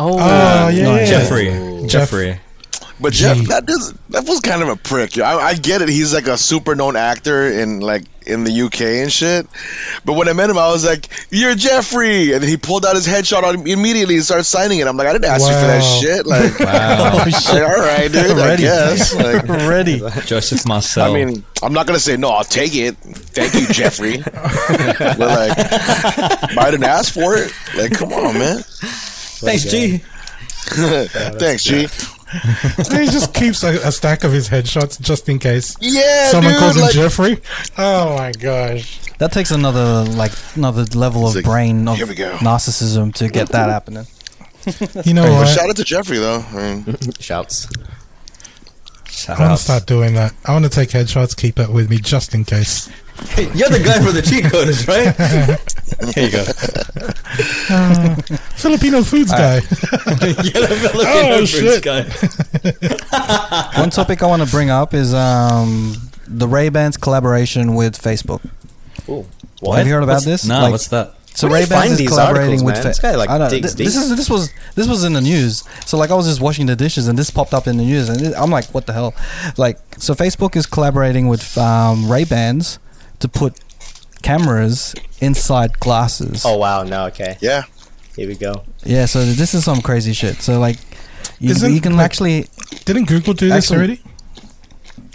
Oh, 0.10 0.18
Oh, 0.20 0.68
yeah, 0.70 0.84
no, 0.84 0.96
yeah. 0.96 1.06
Jeffrey. 1.06 1.46
Jeff- 1.46 1.90
Jeffrey. 1.90 2.40
But 3.00 3.14
Jeff, 3.14 3.36
Gee. 3.38 3.46
that 3.48 3.66
does 3.66 3.94
that 4.10 4.28
was 4.28 4.42
kind 4.42 4.62
of 4.62 4.70
a 4.70 4.76
prick. 4.76 5.18
I, 5.18 5.34
I 5.40 5.54
get 5.56 5.82
it. 5.82 5.90
He's 5.90 6.14
like 6.14 6.28
a 6.28 6.38
super 6.38 6.76
known 6.76 6.96
actor 6.96 7.48
in 7.52 7.80
like 7.80 8.04
in 8.28 8.44
the 8.44 8.52
UK 8.62 8.82
and 9.02 9.12
shit. 9.12 9.48
But 10.06 10.14
when 10.14 10.30
I 10.30 10.34
met 10.34 10.52
him, 10.52 10.58
I 10.60 10.70
was 10.72 10.86
like, 10.86 11.08
"You're 11.32 11.56
Jeffrey," 11.56 12.32
and 12.34 12.44
then 12.44 12.48
he 12.48 12.58
pulled 12.58 12.86
out 12.86 12.94
his 12.94 13.08
headshot 13.08 13.42
on 13.42 13.68
immediately 13.68 14.18
and 14.18 14.24
started 14.24 14.44
signing 14.44 14.78
it. 14.78 14.86
I'm 14.88 14.98
like, 14.98 15.08
"I 15.08 15.14
didn't 15.14 15.26
ask 15.26 15.42
you 15.48 15.56
for 15.56 15.66
that 15.66 15.82
shit." 16.00 16.28
Like, 16.28 16.60
Wow. 16.60 17.14
like, 17.26 17.64
all 17.64 17.84
right, 17.84 18.12
dude. 18.12 18.38
I 18.38 18.48
Ready. 18.50 18.64
guess. 18.64 19.16
Like, 19.16 19.48
Ready. 19.48 20.00
Joseph 20.28 20.68
Marcell. 20.68 21.12
I 21.12 21.26
mean, 21.26 21.44
I'm 21.64 21.74
not 21.74 21.88
gonna 21.88 21.98
say 21.98 22.18
no. 22.18 22.30
I'll 22.30 22.44
take 22.44 22.76
it. 22.76 22.98
Thank 22.98 23.56
you, 23.56 23.66
Jeffrey. 23.74 24.18
but 24.20 25.18
like, 25.18 25.58
but 25.58 26.58
I 26.60 26.70
didn't 26.70 26.84
ask 26.84 27.12
for 27.16 27.34
it. 27.36 27.52
Like, 27.76 27.94
come 27.94 28.14
on, 28.14 28.38
man. 28.38 28.64
thanks, 29.46 29.64
G. 29.66 29.98
Thanks, 29.98 31.64
G. 31.64 31.88
he 32.98 33.06
just 33.08 33.34
keeps 33.34 33.64
a, 33.64 33.76
a 33.88 33.92
stack 33.92 34.24
of 34.24 34.32
his 34.32 34.48
headshots 34.50 35.00
just 35.02 35.28
in 35.28 35.38
case 35.40 35.76
Yeah, 35.82 36.30
someone 36.30 36.54
dude. 36.54 36.60
calls 36.60 36.76
him 36.76 36.82
like, 36.84 36.92
Jeffrey. 36.94 37.42
Oh 37.78 38.16
my 38.18 38.32
gosh. 38.32 39.00
That 39.18 39.32
takes 39.32 39.52
another 39.52 40.04
like 40.10 40.32
another 40.56 40.84
level 40.98 41.28
of 41.28 41.36
like, 41.36 41.44
brain 41.46 41.88
of 41.88 41.98
here 41.98 42.08
we 42.08 42.16
go. 42.16 42.32
narcissism 42.38 43.14
to 43.16 43.28
get 43.28 43.50
that 43.50 43.70
happening. 43.70 44.06
You 45.06 45.16
know 45.16 45.24
what? 45.34 45.48
shout 45.48 45.70
out 45.70 45.76
to 45.78 45.84
Jeffrey 45.84 46.20
though. 46.20 46.46
I 46.52 46.56
mean, 46.76 46.96
shouts. 47.20 47.68
Shout 49.10 49.40
I 49.40 49.48
want 49.48 49.58
to 49.58 49.64
start 49.64 49.88
doing 49.88 50.14
that. 50.14 50.34
I 50.46 50.54
want 50.54 50.66
to 50.66 50.70
take 50.70 50.90
headshots, 50.90 51.36
keep 51.36 51.58
it 51.60 51.70
with 51.70 51.90
me 51.90 51.98
just 51.98 52.34
in 52.36 52.46
case. 52.46 52.88
You're 53.38 53.70
the 53.70 53.80
guy 53.84 54.00
for 54.04 54.12
the 54.12 54.22
cheat 54.22 54.46
codes, 54.46 54.88
right? 54.88 55.16
Here 56.16 56.26
you 56.26 56.32
go. 56.32 56.44
Filipino 58.56 59.02
foods 59.04 59.32
guy. 59.32 59.56
You're 59.56 59.62
the 60.68 60.90
Filipino 60.92 61.22
Oh, 61.22 61.36
Prince 61.36 61.50
shit. 61.50 61.84
guy. 61.84 62.04
One 63.80 63.90
topic 63.90 64.24
I 64.24 64.28
want 64.28 64.42
to 64.44 64.50
bring 64.50 64.70
up 64.70 64.94
is 64.94 65.14
um, 65.14 65.96
the 66.28 66.48
Ray 66.48 66.70
Bans 66.70 66.96
collaboration 66.98 67.76
with 67.76 68.02
Facebook. 68.02 68.42
Ooh. 69.10 69.26
Have 69.74 69.88
you 69.88 69.94
heard 69.94 70.04
about 70.04 70.14
What's- 70.14 70.26
this? 70.26 70.46
No, 70.48 70.62
Like, 70.62 70.72
what's 70.72 70.88
that? 70.90 71.16
So 71.34 71.48
Ray 71.48 71.62
you 71.62 71.68
Bans 71.68 71.98
is 72.00 72.10
collaborating 72.10 72.60
articles, 72.60 72.64
with. 72.64 72.74
man? 72.76 72.82
Fa- 72.84 72.88
This 72.90 73.00
guy, 73.00 73.16
like, 73.16 73.30
I 73.30 73.38
know, 73.38 73.50
digs 73.50 73.74
th- 73.74 73.88
this 73.88 73.96
is 73.96 74.14
this 74.18 74.30
was 74.30 74.52
this 74.76 74.86
was 74.86 75.06
in 75.06 75.14
the 75.14 75.22
news. 75.22 75.64
So 75.86 75.98
like 75.98 76.12
I 76.12 76.16
was 76.16 76.26
just 76.28 76.42
washing 76.42 76.66
the 76.66 76.76
dishes 76.76 77.08
and 77.08 77.18
this 77.18 77.32
popped 77.32 77.54
up 77.54 77.68
in 77.68 77.78
the 77.78 77.86
news 77.86 78.10
and 78.10 78.22
it, 78.22 78.34
I'm 78.38 78.50
like, 78.52 78.66
what 78.74 78.86
the 78.86 78.92
hell? 78.92 79.14
Like 79.58 79.80
so, 79.98 80.14
Facebook 80.14 80.58
is 80.58 80.66
collaborating 80.66 81.30
with 81.30 81.58
um, 81.58 82.12
Ray 82.12 82.26
Bans 82.26 82.80
to 83.22 83.28
put 83.28 83.60
cameras 84.22 84.94
inside 85.20 85.80
glasses. 85.80 86.44
Oh 86.46 86.58
wow, 86.58 86.84
no, 86.84 87.06
okay. 87.08 87.38
Yeah. 87.42 87.64
Here 88.16 88.28
we 88.28 88.36
go. 88.36 88.64
Yeah, 88.84 89.06
so 89.06 89.24
this 89.24 89.54
is 89.54 89.64
some 89.64 89.82
crazy 89.82 90.14
shit. 90.14 90.36
So 90.42 90.60
like, 90.60 90.78
you, 91.40 91.52
Isn't, 91.52 91.74
you 91.74 91.82
can 91.82 91.96
like- 91.98 92.06
actually. 92.06 92.48
Didn't 92.86 93.06
Google 93.06 93.34
do 93.34 93.48
this 93.48 93.66
Actually- 93.72 93.78
already? 93.78 94.02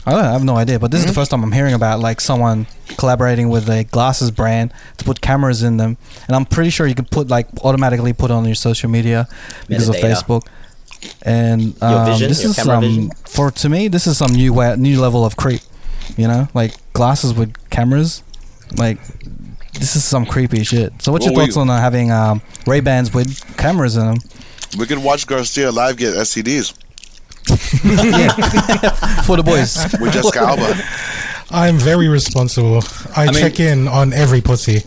I 0.08 0.12
don't 0.12 0.22
know, 0.22 0.28
I 0.28 0.32
have 0.32 0.44
no 0.44 0.56
idea, 0.56 0.78
but 0.78 0.92
this 0.92 1.00
is 1.00 1.06
the 1.06 1.10
Mm-hmm. 1.10 1.20
first 1.20 1.30
time 1.32 1.42
I'm 1.42 1.50
hearing 1.50 1.74
about 1.74 1.98
like 1.98 2.20
someone 2.20 2.68
collaborating 2.96 3.48
with 3.48 3.68
a 3.68 3.82
glasses 3.82 4.30
brand 4.30 4.72
to 4.98 5.04
put 5.04 5.20
cameras 5.20 5.64
in 5.64 5.78
them, 5.78 5.96
and 6.28 6.36
I'm 6.36 6.44
pretty 6.46 6.70
sure 6.70 6.86
you 6.86 6.94
can 6.94 7.06
put 7.06 7.26
like 7.28 7.48
automatically 7.64 8.12
put 8.12 8.30
on 8.30 8.44
your 8.44 8.54
social 8.54 8.88
media 8.88 9.26
because 9.66 9.88
of 9.88 9.96
Facebook. 9.96 10.46
And 11.22 11.74
Your 11.82 11.84
um, 12.00 12.06
vision, 12.06 12.28
this 12.28 12.40
your 12.42 12.50
is 12.50 12.56
camera 12.56 12.74
some 12.76 12.82
vision. 12.82 13.10
for 13.26 13.50
to 13.50 13.68
me 13.68 13.88
this 13.88 14.06
is 14.06 14.16
some 14.16 14.32
new 14.32 14.52
way, 14.54 14.74
new 14.76 15.00
level 15.00 15.24
of 15.24 15.36
creep. 15.36 15.60
You 16.16 16.28
know, 16.28 16.48
like 16.54 16.72
glasses 16.92 17.34
with 17.34 17.52
cameras, 17.70 18.22
like 18.76 18.98
this 19.74 19.96
is 19.96 20.04
some 20.04 20.24
creepy 20.26 20.64
shit. 20.64 20.92
So, 21.02 21.12
what's 21.12 21.24
your 21.26 21.34
Well, 21.34 21.42
we- 21.44 21.46
thoughts 21.52 21.56
on 21.58 21.68
uh, 21.70 21.80
having 21.80 22.10
um, 22.10 22.40
Ray 22.66 22.80
Bans 22.80 23.12
with 23.12 23.56
cameras 23.58 23.96
in 23.96 24.06
them? 24.06 24.16
We 24.78 24.86
could 24.86 24.98
watch 24.98 25.26
Garcia 25.26 25.70
live 25.70 25.96
get 25.96 26.14
STDs 26.14 26.72
for 29.26 29.36
the 29.36 29.42
boys? 29.42 29.76
with 30.00 30.12
Jessica 30.12 30.38
Alba. 30.42 30.74
I'm 31.50 31.76
very 31.78 32.08
responsible. 32.08 32.82
I, 33.14 33.26
mean- 33.26 33.34
check 33.34 33.60
in 33.60 33.86
on 33.88 34.12
every 34.12 34.40
pussy. 34.40 34.82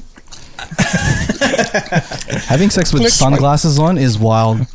Having 2.48 2.70
sex 2.72 2.92
with 2.94 3.02
Click. 3.04 3.12
sunglasses 3.14 3.80
on 3.80 3.98
is 3.98 4.18
wild. 4.20 4.60
Yeah, 4.60 4.68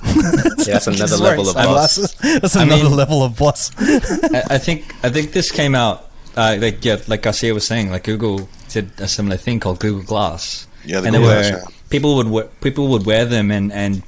that's 0.78 0.86
another 0.86 1.16
level 1.16 1.48
of 1.48 1.54
boss. 1.54 1.92
Sunglasses. 1.92 2.14
That's 2.40 2.56
I 2.56 2.62
another 2.62 2.84
mean- 2.84 2.96
level 2.96 3.22
of 3.22 3.36
boss. 3.36 3.70
I, 3.78 4.42
I 4.50 4.58
think 4.58 4.84
I 5.04 5.10
think 5.10 5.32
this 5.32 5.50
came 5.50 5.74
out 5.74 6.10
uh, 6.36 6.56
like 6.60 6.84
yeah, 6.84 6.98
like 7.06 7.22
Garcia 7.22 7.54
was 7.54 7.66
saying, 7.66 7.90
like 7.90 8.04
Google 8.04 8.48
did 8.68 8.90
a 8.98 9.08
similar 9.08 9.36
thing 9.36 9.60
called 9.60 9.80
Google 9.80 10.02
Glass. 10.04 10.66
Yeah, 10.84 11.00
the 11.00 11.06
and 11.08 11.16
Google 11.16 11.28
there 11.30 11.36
were 11.36 11.50
Glass, 11.60 11.70
yeah. 11.70 11.88
people 11.90 12.16
would 12.16 12.28
wear, 12.28 12.44
people 12.60 12.88
would 12.88 13.06
wear 13.06 13.24
them, 13.24 13.50
and 13.50 13.72
and 13.72 14.02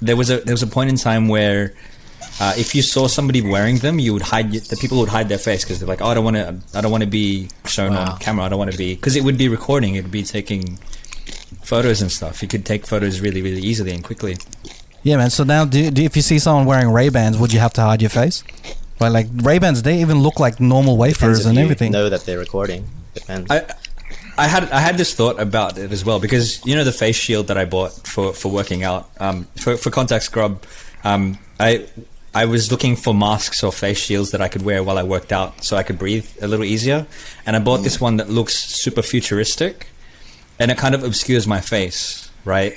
there 0.00 0.16
was 0.16 0.30
a 0.30 0.38
there 0.40 0.54
was 0.54 0.62
a 0.62 0.66
point 0.68 0.90
in 0.90 0.96
time 0.96 1.28
where. 1.28 1.74
Uh, 2.40 2.54
if 2.56 2.72
you 2.72 2.82
saw 2.82 3.08
somebody 3.08 3.40
wearing 3.42 3.78
them, 3.78 3.98
you 3.98 4.12
would 4.12 4.22
hide. 4.22 4.52
The 4.52 4.76
people 4.76 4.98
would 4.98 5.08
hide 5.08 5.28
their 5.28 5.38
face 5.38 5.64
because 5.64 5.80
they're 5.80 5.88
like, 5.88 6.00
"Oh, 6.00 6.06
I 6.06 6.14
don't 6.14 6.22
want 6.22 6.36
to. 6.36 6.56
I 6.72 6.80
don't 6.80 6.92
want 6.92 7.02
to 7.02 7.08
be 7.10 7.48
shown 7.66 7.94
Wow. 7.94 8.12
on 8.12 8.18
camera. 8.20 8.44
I 8.44 8.48
don't 8.48 8.60
want 8.60 8.70
to 8.70 8.78
be 8.78 8.94
because 8.94 9.16
it 9.16 9.24
would 9.24 9.36
be 9.36 9.48
recording. 9.48 9.96
It 9.96 10.02
would 10.02 10.12
be 10.12 10.22
taking 10.22 10.78
photos 11.62 12.00
and 12.00 12.12
stuff. 12.12 12.40
You 12.40 12.46
could 12.46 12.64
take 12.64 12.86
photos 12.86 13.20
really, 13.20 13.42
really 13.42 13.60
easily 13.60 13.90
and 13.92 14.04
quickly. 14.04 14.36
Yeah, 15.02 15.16
man. 15.16 15.30
So 15.30 15.42
now, 15.42 15.64
do, 15.64 15.90
do 15.90 16.02
if 16.04 16.14
you 16.14 16.22
see 16.22 16.38
someone 16.38 16.64
wearing 16.64 16.90
Ray 16.90 17.08
Bans, 17.08 17.38
would 17.38 17.52
you 17.52 17.58
have 17.58 17.72
to 17.72 17.80
hide 17.80 18.02
your 18.02 18.10
face? 18.10 18.44
Right, 19.00 19.08
like 19.08 19.26
Ray 19.32 19.58
Bans, 19.58 19.82
they 19.82 20.00
even 20.00 20.20
look 20.20 20.40
like 20.40 20.58
normal 20.60 20.96
Wayfarers 20.96 21.46
and 21.46 21.56
you 21.56 21.62
everything. 21.62 21.92
know 21.92 22.08
that 22.08 22.22
they're 22.22 22.38
recording. 22.38 22.88
Depends. 23.14 23.50
I 23.50 23.72
I 24.36 24.46
had 24.46 24.70
I 24.70 24.78
had 24.78 24.96
this 24.96 25.14
thought 25.14 25.40
about 25.40 25.78
it 25.78 25.90
as 25.90 26.04
well 26.04 26.20
because 26.20 26.64
you 26.64 26.76
know 26.76 26.84
the 26.84 26.92
face 26.92 27.16
shield 27.16 27.48
that 27.48 27.58
I 27.58 27.64
bought 27.64 27.92
for, 28.06 28.32
for 28.32 28.50
working 28.50 28.84
out 28.84 29.10
um, 29.18 29.46
for 29.56 29.76
for 29.76 29.90
contact 29.90 30.24
scrub 30.24 30.62
um, 31.04 31.38
I 31.58 31.86
I 32.34 32.44
was 32.44 32.70
looking 32.70 32.94
for 32.94 33.12
masks 33.12 33.64
or 33.64 33.72
face 33.72 33.98
shields 33.98 34.30
that 34.30 34.40
I 34.40 34.46
could 34.46 34.62
wear 34.62 34.82
while 34.84 34.96
I 34.96 35.02
worked 35.02 35.32
out 35.32 35.64
so 35.64 35.76
I 35.76 35.82
could 35.82 35.98
breathe 35.98 36.28
a 36.40 36.46
little 36.46 36.64
easier 36.64 37.06
and 37.46 37.56
I 37.56 37.58
bought 37.58 37.82
this 37.82 38.00
one 38.00 38.16
that 38.18 38.30
looks 38.30 38.54
super 38.54 39.02
futuristic 39.02 39.88
and 40.58 40.70
it 40.70 40.78
kind 40.78 40.94
of 40.94 41.02
obscures 41.02 41.46
my 41.48 41.60
face 41.60 42.30
right 42.44 42.74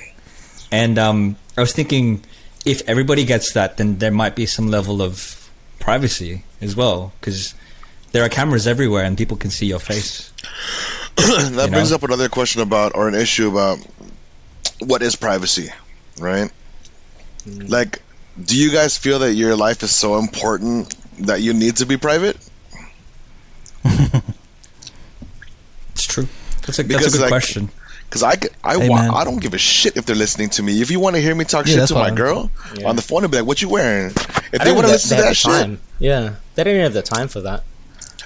and 0.72 0.98
um, 0.98 1.36
I 1.56 1.60
was 1.60 1.72
thinking 1.72 2.24
if 2.66 2.82
everybody 2.88 3.24
gets 3.24 3.52
that 3.52 3.76
then 3.76 3.98
there 3.98 4.10
might 4.10 4.34
be 4.34 4.46
some 4.46 4.66
level 4.66 5.00
of 5.00 5.41
privacy 5.82 6.44
as 6.60 6.76
well 6.76 7.12
because 7.20 7.54
there 8.12 8.24
are 8.24 8.28
cameras 8.28 8.66
everywhere 8.68 9.04
and 9.04 9.18
people 9.18 9.36
can 9.36 9.50
see 9.50 9.66
your 9.66 9.80
face 9.80 10.32
that 11.16 11.64
You 11.66 11.72
brings 11.72 11.90
know? 11.90 11.96
up 11.96 12.02
another 12.04 12.28
question 12.28 12.62
about 12.62 12.94
or 12.94 13.08
an 13.08 13.14
issue 13.14 13.50
about 13.50 13.78
what 14.78 15.02
is 15.02 15.16
privacy, 15.16 15.70
right? 16.20 16.50
Mm. 17.44 17.68
Like, 17.68 18.00
do 18.42 18.56
you 18.56 18.70
guys 18.70 18.96
feel 18.96 19.18
that 19.20 19.34
your 19.34 19.56
life 19.56 19.82
is 19.82 19.94
so 19.94 20.18
important 20.18 20.94
that 21.26 21.42
you 21.42 21.52
need 21.52 21.76
to 21.76 21.86
be 21.86 21.96
private? 21.96 22.36
It's 25.94 26.06
true. 26.06 26.26
That's 26.66 26.78
a, 26.78 26.82
that's 26.84 27.06
a 27.06 27.10
good 27.10 27.20
like, 27.20 27.28
question. 27.28 27.68
Because 28.12 28.24
I, 28.24 28.36
could- 28.36 28.50
I, 28.62 28.76
Hey, 28.76 28.90
wa- 28.90 29.10
I 29.16 29.24
don't 29.24 29.40
give 29.40 29.54
a 29.54 29.58
shit 29.58 29.96
if 29.96 30.04
they're 30.04 30.14
listening 30.14 30.50
to 30.50 30.62
me. 30.62 30.82
If 30.82 30.90
you 30.90 31.00
want 31.00 31.16
to 31.16 31.22
hear 31.22 31.34
me 31.34 31.46
talk 31.46 31.66
Yeah, 31.66 31.76
shit 31.76 31.88
to 31.88 31.94
my 31.94 32.08
fine. 32.08 32.14
girl 32.14 32.50
Yeah. 32.76 32.90
on 32.90 32.96
the 32.96 33.00
phone, 33.00 33.22
they'll 33.22 33.30
be 33.30 33.38
like, 33.38 33.46
"What 33.46 33.62
you 33.62 33.70
wearing?" 33.70 34.10
If 34.10 34.60
I 34.60 34.64
they 34.64 34.72
want 34.72 34.84
to 34.84 34.92
listen 34.92 35.16
to 35.16 35.22
that 35.22 35.34
shit, 35.34 35.50
time. 35.50 35.80
Yeah, 35.98 36.34
they 36.54 36.64
don't 36.64 36.72
even 36.74 36.82
have 36.84 36.92
the 36.92 37.00
time 37.00 37.28
for 37.28 37.40
that. 37.40 37.64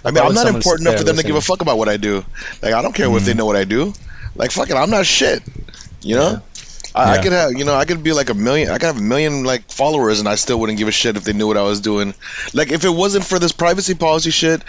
I 0.04 0.10
mean, 0.10 0.24
I'm 0.24 0.34
not 0.34 0.48
important 0.48 0.88
enough 0.88 0.98
for 0.98 1.04
there 1.04 1.14
them 1.14 1.22
to 1.22 1.26
give 1.26 1.36
a 1.36 1.40
fuck 1.40 1.62
about 1.62 1.78
what 1.78 1.88
I 1.88 1.98
do. 1.98 2.24
Like, 2.62 2.74
I 2.74 2.82
don't 2.82 2.96
care 2.96 3.06
if 3.16 3.24
they 3.24 3.32
mm. 3.32 3.36
know 3.36 3.46
what 3.46 3.54
I 3.54 3.62
do. 3.62 3.92
Like, 4.34 4.50
fuck 4.50 4.70
it, 4.70 4.74
I'm 4.74 4.90
not 4.90 5.06
shit. 5.06 5.40
You 6.02 6.16
know, 6.16 6.42
I, 6.92 7.02
I 7.12 7.14
Yeah. 7.14 7.22
could 7.22 7.32
have, 7.32 7.52
you 7.52 7.64
know, 7.64 7.74
I 7.76 7.84
could 7.84 8.02
be 8.02 8.12
like 8.12 8.28
a 8.28 8.34
million. 8.34 8.70
I 8.70 8.78
could 8.78 8.86
have 8.86 8.98
a 8.98 9.02
million 9.02 9.44
like 9.44 9.70
followers, 9.70 10.18
and 10.18 10.28
I 10.28 10.34
still 10.34 10.58
wouldn't 10.58 10.78
give 10.78 10.88
a 10.88 10.92
shit 10.92 11.16
if 11.16 11.22
they 11.22 11.32
knew 11.32 11.46
what 11.46 11.56
I 11.56 11.62
was 11.62 11.80
doing. 11.80 12.12
Like, 12.54 12.72
if 12.72 12.84
it 12.84 12.90
wasn't 12.90 13.24
for 13.24 13.38
this 13.38 13.52
privacy 13.52 13.94
policy 13.94 14.32
shit, 14.32 14.62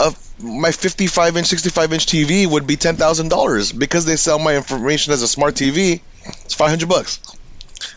of 0.00 0.42
my 0.42 0.72
55 0.72 1.36
inch, 1.36 1.46
65 1.46 1.92
inch 1.92 2.06
TV 2.06 2.46
would 2.46 2.66
be 2.66 2.76
ten 2.76 2.96
thousand 2.96 3.28
dollars 3.28 3.72
because 3.72 4.04
they 4.04 4.16
sell 4.16 4.38
my 4.38 4.56
information 4.56 5.12
as 5.12 5.22
a 5.22 5.28
smart 5.28 5.54
TV. 5.54 6.00
It's 6.44 6.54
500 6.54 6.88
bucks. 6.88 7.20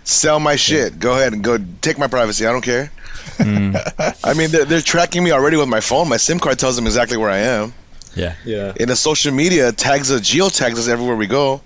Sell 0.04 0.40
my 0.40 0.56
shit. 0.56 1.00
Go 1.00 1.14
ahead 1.14 1.34
and 1.34 1.44
go 1.44 1.58
take 1.82 1.98
my 1.98 2.08
privacy. 2.08 2.46
I 2.46 2.52
don't 2.52 2.62
care. 2.62 2.92
Hmm. 3.38 3.76
I 4.24 4.34
mean, 4.34 4.52
they're, 4.52 4.66
they're 4.66 4.82
tracking 4.82 5.24
me 5.24 5.32
already 5.32 5.58
with 5.58 5.68
my 5.68 5.80
phone. 5.80 6.10
My 6.10 6.18
SIM 6.18 6.40
card 6.40 6.60
tells 6.60 6.76
them 6.76 6.86
exactly 6.86 7.18
where 7.18 7.30
I 7.30 7.40
am. 7.40 7.74
Yeah. 8.16 8.36
Yeah. 8.46 8.74
In 8.76 8.90
the 8.90 8.96
social 8.96 9.34
media, 9.34 9.70
it 9.70 9.78
tags 9.78 10.12
us, 10.12 10.22
geotags 10.22 10.78
us 10.78 10.88
everywhere 10.88 11.16
we 11.16 11.28
go. 11.28 11.62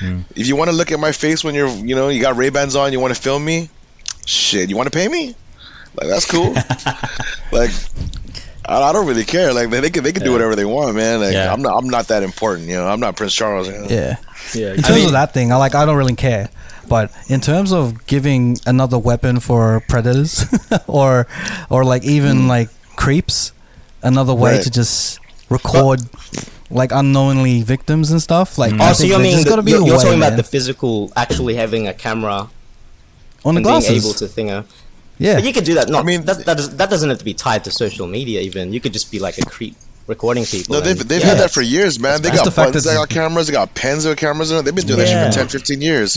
Hmm. 0.00 0.22
If 0.34 0.46
you 0.46 0.56
want 0.56 0.70
to 0.70 0.76
look 0.76 0.92
at 0.92 1.00
my 1.00 1.12
face 1.12 1.44
when 1.44 1.54
you're, 1.54 1.68
you 1.68 1.94
know, 1.94 2.08
you 2.08 2.20
got 2.20 2.36
Ray 2.36 2.50
Bans 2.50 2.76
on, 2.76 2.92
you 2.92 3.00
want 3.00 3.14
to 3.14 3.20
film 3.20 3.44
me, 3.44 3.68
shit, 4.26 4.68
you 4.68 4.76
want 4.76 4.90
to 4.90 4.96
pay 4.96 5.08
me? 5.08 5.34
Like 5.94 6.08
that's 6.08 6.30
cool. 6.30 6.52
like 7.52 7.70
I, 8.68 8.82
I 8.90 8.92
don't 8.92 9.06
really 9.06 9.24
care. 9.24 9.52
Like 9.52 9.70
they, 9.70 9.80
they 9.80 9.90
can 9.90 10.04
they 10.04 10.12
can 10.12 10.22
do 10.24 10.32
whatever 10.32 10.56
they 10.56 10.64
want, 10.64 10.96
man. 10.96 11.20
Like 11.20 11.32
Yeah. 11.32 11.52
I'm 11.52 11.62
not 11.62 11.76
I'm 11.76 11.88
not 11.88 12.08
that 12.08 12.22
important. 12.22 12.68
You 12.68 12.76
know, 12.76 12.86
I'm 12.86 13.00
not 13.00 13.16
Prince 13.16 13.34
Charles. 13.34 13.68
You 13.68 13.78
know? 13.78 13.86
Yeah. 13.88 14.16
Yeah. 14.54 14.74
In 14.74 14.82
terms 14.82 14.98
mean- 14.98 15.06
of 15.06 15.12
that 15.12 15.32
thing, 15.34 15.52
I 15.52 15.56
like. 15.56 15.74
I 15.74 15.84
don't 15.86 15.96
really 15.96 16.14
care. 16.14 16.48
But 16.88 17.10
in 17.28 17.40
terms 17.40 17.72
of 17.72 18.06
giving 18.06 18.58
another 18.64 18.98
weapon 18.98 19.40
for 19.40 19.82
predators, 19.88 20.44
or 20.86 21.26
or 21.68 21.84
like 21.84 22.04
even 22.04 22.42
mm. 22.42 22.48
like 22.48 22.68
creeps, 22.96 23.52
another 24.02 24.34
way 24.34 24.54
Right. 24.54 24.62
to 24.62 24.70
just 24.70 25.18
record 25.48 26.00
like 26.70 26.92
unknowingly 26.92 27.62
victims 27.62 28.10
and 28.10 28.20
stuff. 28.22 28.58
Like, 28.58 28.72
mm. 28.72 28.80
I 28.80 28.90
Oh, 28.90 28.92
so 28.92 29.04
you 29.04 29.10
there 29.14 29.18
mean 29.20 29.32
just 29.32 29.44
the, 29.44 29.50
gotta 29.50 29.62
be 29.62 29.72
you're, 29.72 29.80
you're 29.86 29.96
way, 29.96 30.02
talking 30.02 30.18
about 30.18 30.36
the 30.36 30.42
physical, 30.42 31.12
actually 31.16 31.54
having 31.54 31.88
a 31.88 31.94
camera 31.94 32.34
on 32.34 32.48
the 33.42 33.48
and 33.48 33.54
being 33.54 33.62
glasses? 33.62 34.04
able 34.04 34.14
to 34.14 34.26
think 34.28 34.50
of. 34.50 34.72
Yeah, 35.18 35.34
But 35.36 35.44
you 35.44 35.52
could 35.52 35.64
do 35.64 35.74
that. 35.74 35.88
Not, 35.88 36.02
I 36.02 36.06
mean- 36.06 36.24
that 36.24 36.44
that, 36.46 36.58
is, 36.58 36.76
that 36.76 36.90
doesn't 36.90 37.08
have 37.08 37.18
to 37.18 37.24
be 37.24 37.34
tied 37.34 37.64
to 37.64 37.70
social 37.70 38.06
media. 38.06 38.40
Even 38.42 38.72
you 38.72 38.80
could 38.80 38.92
just 38.92 39.10
be 39.10 39.18
like 39.18 39.38
a 39.38 39.44
creep 39.44 39.74
recording 40.06 40.44
people. 40.44 40.74
No, 40.74 40.80
they've 40.80 41.00
and- 41.00 41.08
they've 41.10 41.20
Yeah. 41.20 41.26
had 41.28 41.38
that 41.38 41.50
for 41.50 41.62
years, 41.62 41.98
man. 41.98 42.22
They 42.22 42.28
That's 42.30 42.42
got 42.42 42.50
the 42.54 42.56
buttons, 42.62 42.84
they 42.84 42.94
got 42.94 43.08
cameras, 43.08 43.46
they 43.48 43.52
got 43.52 43.74
pens 43.74 44.06
with 44.06 44.18
cameras 44.18 44.50
in 44.52 44.58
it. 44.58 44.62
They've 44.62 44.74
been 44.74 44.86
doing 44.86 45.00
that 45.00 45.08
shit 45.08 45.32
for 45.32 45.38
10, 45.38 45.48
15 45.48 45.80
years. 45.80 46.16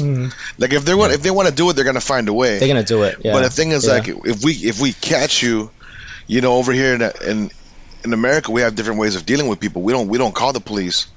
Like 0.57 0.73
if 0.73 0.85
they 0.85 0.93
want 0.93 1.13
if 1.13 1.21
they 1.23 1.31
want 1.31 1.47
to 1.47 1.53
do 1.53 1.69
it, 1.69 1.73
they're 1.75 1.85
gonna 1.85 2.01
find 2.01 2.27
a 2.29 2.33
way. 2.33 2.59
they're 2.59 2.67
gonna 2.67 2.83
do 2.83 3.03
it. 3.03 3.17
Yeah. 3.23 3.33
But 3.33 3.43
the 3.43 3.49
thing 3.49 3.71
is, 3.71 3.85
Yeah. 3.87 3.93
like, 3.93 4.07
if 4.07 4.43
we 4.43 4.53
if 4.53 4.79
we 4.79 4.93
catch 4.93 5.41
you, 5.41 5.71
you 6.27 6.41
know, 6.41 6.57
over 6.57 6.71
here 6.71 6.93
in 6.93 7.01
in 7.27 7.51
in 8.03 8.13
America, 8.13 8.51
we 8.51 8.61
have 8.61 8.75
different 8.75 8.99
ways 8.99 9.15
of 9.15 9.25
dealing 9.25 9.47
with 9.47 9.59
people. 9.59 9.81
We 9.81 9.91
don't 9.93 10.07
we 10.07 10.17
don't 10.17 10.35
call 10.35 10.53
the 10.53 10.59
police. 10.61 11.07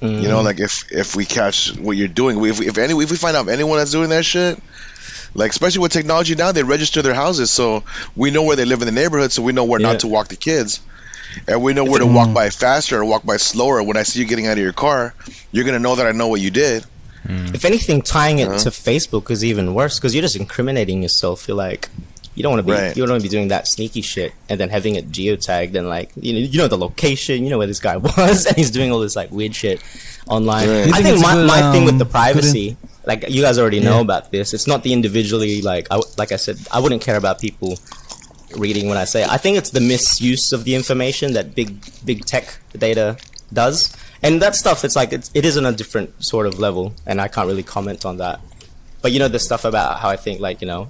You 0.00 0.08
Mm-hmm. 0.08 0.24
know, 0.28 0.40
like 0.42 0.58
if 0.60 0.84
if 0.90 1.14
we 1.14 1.24
catch 1.24 1.70
what 1.76 1.96
you're 1.96 2.08
doing, 2.08 2.38
we, 2.40 2.50
if 2.50 2.60
if 2.60 2.78
any 2.78 2.92
if 3.02 3.10
we 3.10 3.16
find 3.16 3.36
out 3.36 3.48
anyone 3.48 3.78
that's 3.78 3.90
doing 3.92 4.08
that 4.10 4.24
shit, 4.24 4.58
like 5.34 5.50
especially 5.50 5.80
with 5.80 5.92
technology 5.92 6.34
now, 6.34 6.52
they 6.52 6.62
register 6.62 7.02
their 7.02 7.14
houses, 7.14 7.50
so 7.50 7.84
we 8.16 8.30
know 8.30 8.42
where 8.42 8.56
they 8.56 8.64
live 8.64 8.80
in 8.82 8.86
the 8.86 8.92
neighborhood, 8.92 9.32
so 9.32 9.42
we 9.42 9.52
know 9.52 9.64
where 9.64 9.80
Yeah. 9.80 9.92
not 9.92 10.00
to 10.00 10.08
walk 10.08 10.28
the 10.28 10.36
kids. 10.36 10.80
And 11.48 11.62
we 11.62 11.72
know 11.72 11.84
where 11.84 11.98
to 12.00 12.06
walk 12.06 12.34
by 12.34 12.50
faster 12.50 12.98
or 13.00 13.04
walk 13.06 13.24
by 13.24 13.38
slower. 13.38 13.82
When 13.82 13.96
I 13.96 14.02
see 14.02 14.20
you 14.20 14.26
getting 14.26 14.46
out 14.48 14.52
of 14.52 14.58
your 14.58 14.74
car, 14.74 15.14
you're 15.50 15.64
gonna 15.64 15.78
know 15.78 15.94
that 15.96 16.06
I 16.06 16.12
know 16.12 16.28
what 16.28 16.40
you 16.42 16.50
did. 16.50 16.84
If 17.24 17.64
anything, 17.64 18.02
tying 18.02 18.38
it 18.40 18.48
Uh-huh. 18.48 18.58
to 18.58 18.70
Facebook 18.70 19.30
is 19.30 19.42
even 19.44 19.72
worse 19.74 19.98
because 19.98 20.14
you're 20.14 20.20
just 20.22 20.36
incriminating 20.36 21.02
yourself. 21.02 21.46
You're 21.48 21.56
like, 21.56 21.88
you 22.34 22.42
don't 22.42 22.52
want 22.52 22.66
to 22.66 22.70
be, 22.70 22.72
Right. 22.72 22.94
you 22.96 23.02
don't 23.02 23.10
want 23.12 23.22
to 23.22 23.28
be 23.28 23.30
doing 23.30 23.48
that 23.48 23.66
sneaky 23.68 24.02
shit, 24.02 24.32
and 24.50 24.58
then 24.60 24.68
having 24.70 24.96
it 24.96 25.10
geotagged 25.10 25.74
and 25.74 25.88
like, 25.88 26.10
you 26.20 26.32
know, 26.34 26.38
you 26.40 26.58
know 26.58 26.66
the 26.68 26.76
location, 26.76 27.44
you 27.44 27.50
know 27.50 27.58
where 27.58 27.66
this 27.66 27.80
guy 27.80 27.96
was, 28.18 28.44
and 28.44 28.56
he's 28.56 28.70
doing 28.70 28.90
all 28.92 29.00
this 29.00 29.16
like 29.16 29.30
weird 29.30 29.54
shit 29.54 29.80
online. 30.26 30.68
Right. 30.68 30.88
I 30.88 31.00
think 31.02 31.04
think 31.04 31.20
my, 31.22 31.34
good, 31.34 31.46
my 31.46 31.72
thing 31.72 31.84
with 31.84 31.92
um, 31.94 31.98
the 31.98 32.04
good 32.04 32.10
privacy, 32.12 32.76
like 33.04 33.24
you 33.28 33.42
guys 33.42 33.58
already 33.58 33.80
know 33.80 33.96
Yeah. 33.96 34.00
about 34.08 34.30
this. 34.32 34.54
It's 34.54 34.66
not 34.66 34.82
the 34.82 34.92
individually 34.92 35.62
like, 35.62 35.88
I, 35.90 36.00
like 36.18 36.32
I 36.32 36.36
said, 36.36 36.58
I 36.70 36.78
wouldn't 36.80 37.02
care 37.02 37.16
about 37.16 37.40
people 37.40 37.78
reading 38.56 38.88
when 38.88 38.98
I 38.98 39.04
say. 39.04 39.24
I 39.24 39.38
think 39.38 39.56
it's 39.56 39.70
the 39.70 39.80
misuse 39.80 40.52
of 40.52 40.64
the 40.64 40.74
information 40.74 41.32
that 41.32 41.54
big 41.54 41.82
big 42.04 42.24
tech 42.26 42.58
data 42.76 43.16
does, 43.52 43.94
and 44.22 44.40
that 44.42 44.54
stuff 44.54 44.84
it's 44.84 44.94
like 44.96 45.12
it's, 45.12 45.30
it 45.34 45.44
is 45.44 45.56
on 45.56 45.66
a 45.66 45.72
different 45.72 46.10
sort 46.24 46.46
of 46.46 46.58
level 46.58 46.94
and 47.06 47.20
i 47.20 47.28
can't 47.28 47.46
really 47.48 47.62
comment 47.62 48.04
on 48.06 48.16
that 48.18 48.40
but 49.02 49.10
you 49.12 49.18
know 49.18 49.28
the 49.28 49.38
stuff 49.38 49.64
about 49.66 49.98
how 49.98 50.08
i 50.08 50.16
think 50.16 50.40
like 50.40 50.60
you 50.62 50.66
know 50.66 50.88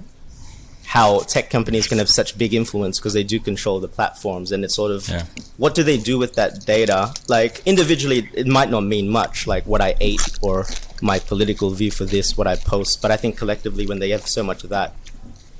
how 0.85 1.19
tech 1.21 1.49
companies 1.49 1.87
can 1.87 1.97
have 1.97 2.09
such 2.09 2.37
big 2.37 2.53
influence 2.53 2.99
because 2.99 3.13
they 3.13 3.23
do 3.23 3.39
control 3.39 3.79
the 3.79 3.87
platforms 3.87 4.51
and 4.51 4.63
it's 4.63 4.75
sort 4.75 4.91
of 4.91 5.07
Yeah. 5.09 5.25
what 5.57 5.73
do 5.75 5.83
they 5.83 5.97
do 5.97 6.17
with 6.19 6.35
that 6.35 6.65
data 6.65 7.13
like 7.27 7.61
individually 7.65 8.29
it 8.33 8.47
might 8.47 8.69
not 8.69 8.81
mean 8.81 9.09
much 9.09 9.47
like 9.47 9.65
what 9.65 9.81
i 9.81 9.95
ate 10.01 10.21
or 10.41 10.65
my 11.01 11.19
political 11.19 11.69
view 11.71 11.89
for 11.89 12.05
this 12.05 12.37
what 12.37 12.47
i 12.47 12.55
post 12.55 13.01
but 13.01 13.11
i 13.11 13.17
think 13.17 13.37
collectively 13.37 13.87
when 13.87 13.99
they 13.99 14.09
have 14.11 14.27
so 14.27 14.43
much 14.43 14.63
of 14.63 14.69
that 14.71 14.93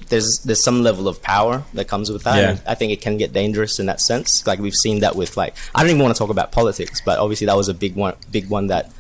there's 0.10 0.40
there's 0.46 0.64
some 0.64 0.84
level 0.84 1.08
of 1.08 1.22
power 1.24 1.64
that 1.74 1.88
comes 1.88 2.12
with 2.12 2.24
that. 2.24 2.36
Yeah. 2.38 2.50
And 2.52 2.62
I 2.68 2.76
think 2.76 2.92
it 2.92 3.02
can 3.02 3.18
get 3.18 3.34
dangerous 3.34 3.80
in 3.80 3.88
that 3.88 4.00
sense. 4.02 4.46
Like 4.46 4.60
we've 4.60 4.76
seen 4.76 5.00
that 5.00 5.16
with 5.16 5.38
like 5.38 5.56
I 5.74 5.80
don't 5.82 5.90
even 5.92 6.04
want 6.04 6.14
to 6.14 6.20
talk 6.20 6.30
about 6.30 6.52
politics, 6.52 7.02
but 7.04 7.18
obviously 7.18 7.48
that 7.48 7.56
was 7.56 7.70
a 7.70 7.74
big 7.74 7.96
one, 7.96 8.14
big 8.30 8.48
one 8.50 8.68
that 8.68 8.92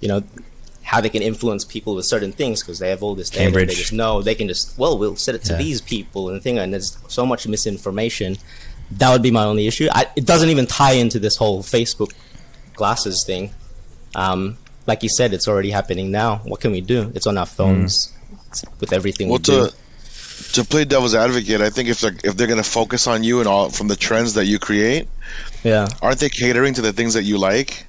you 0.00 0.08
know 0.08 0.24
how 0.92 1.00
they 1.00 1.08
can 1.10 1.20
influence 1.22 1.64
people 1.64 1.94
with 1.96 2.06
certain 2.06 2.30
things 2.32 2.62
because 2.62 2.78
they 2.78 2.90
have 2.90 3.02
all 3.02 3.14
this 3.16 3.28
data. 3.30 3.50
They 3.50 3.74
just 3.74 3.92
know 3.92 4.22
they 4.22 4.36
can 4.36 4.46
just 4.48 4.78
well 4.78 4.96
we'll 4.98 5.16
set 5.16 5.34
it 5.34 5.42
to 5.44 5.52
Yeah. 5.52 5.58
these 5.58 5.80
people 5.80 6.28
and 6.30 6.40
thing. 6.42 6.58
And 6.58 6.72
there's 6.72 6.96
so 7.08 7.26
much 7.26 7.46
misinformation. 7.48 8.36
That 8.92 9.10
would 9.12 9.22
be 9.22 9.32
my 9.32 9.44
only 9.44 9.66
issue. 9.66 9.88
I, 9.90 10.06
it 10.14 10.24
doesn't 10.26 10.48
even 10.48 10.66
tie 10.66 10.92
into 10.92 11.18
this 11.18 11.36
whole 11.36 11.62
Facebook 11.62 12.12
glasses 12.74 13.24
thing. 13.26 13.52
Um, 14.14 14.58
like 14.86 15.02
you 15.02 15.08
said, 15.08 15.34
it's 15.34 15.48
already 15.48 15.70
happening 15.70 16.10
now. 16.12 16.36
What 16.44 16.60
can 16.60 16.70
we 16.70 16.80
do? 16.80 17.10
It's 17.16 17.26
on 17.26 17.36
our 17.36 17.46
phones 17.46 18.12
It's 18.50 18.64
with 18.80 18.92
everything 18.92 19.28
Well, 19.28 19.38
we 19.38 19.42
do. 19.42 19.66
to 19.68 19.74
to 20.52 20.64
play 20.64 20.84
devil's 20.84 21.14
advocate, 21.14 21.60
I 21.62 21.70
think 21.70 21.88
if 21.88 22.00
they're 22.00 22.14
if 22.22 22.36
they're 22.36 22.46
gonna 22.46 22.62
focus 22.62 23.06
on 23.08 23.24
you 23.24 23.40
and 23.40 23.48
all 23.48 23.70
from 23.70 23.88
the 23.88 23.96
trends 23.96 24.34
that 24.34 24.44
you 24.46 24.58
create, 24.60 25.08
Yeah. 25.64 25.88
aren't 26.00 26.20
they 26.20 26.28
catering 26.28 26.74
to 26.74 26.82
the 26.82 26.92
things 26.92 27.14
that 27.14 27.24
you 27.24 27.38
like? 27.38 27.85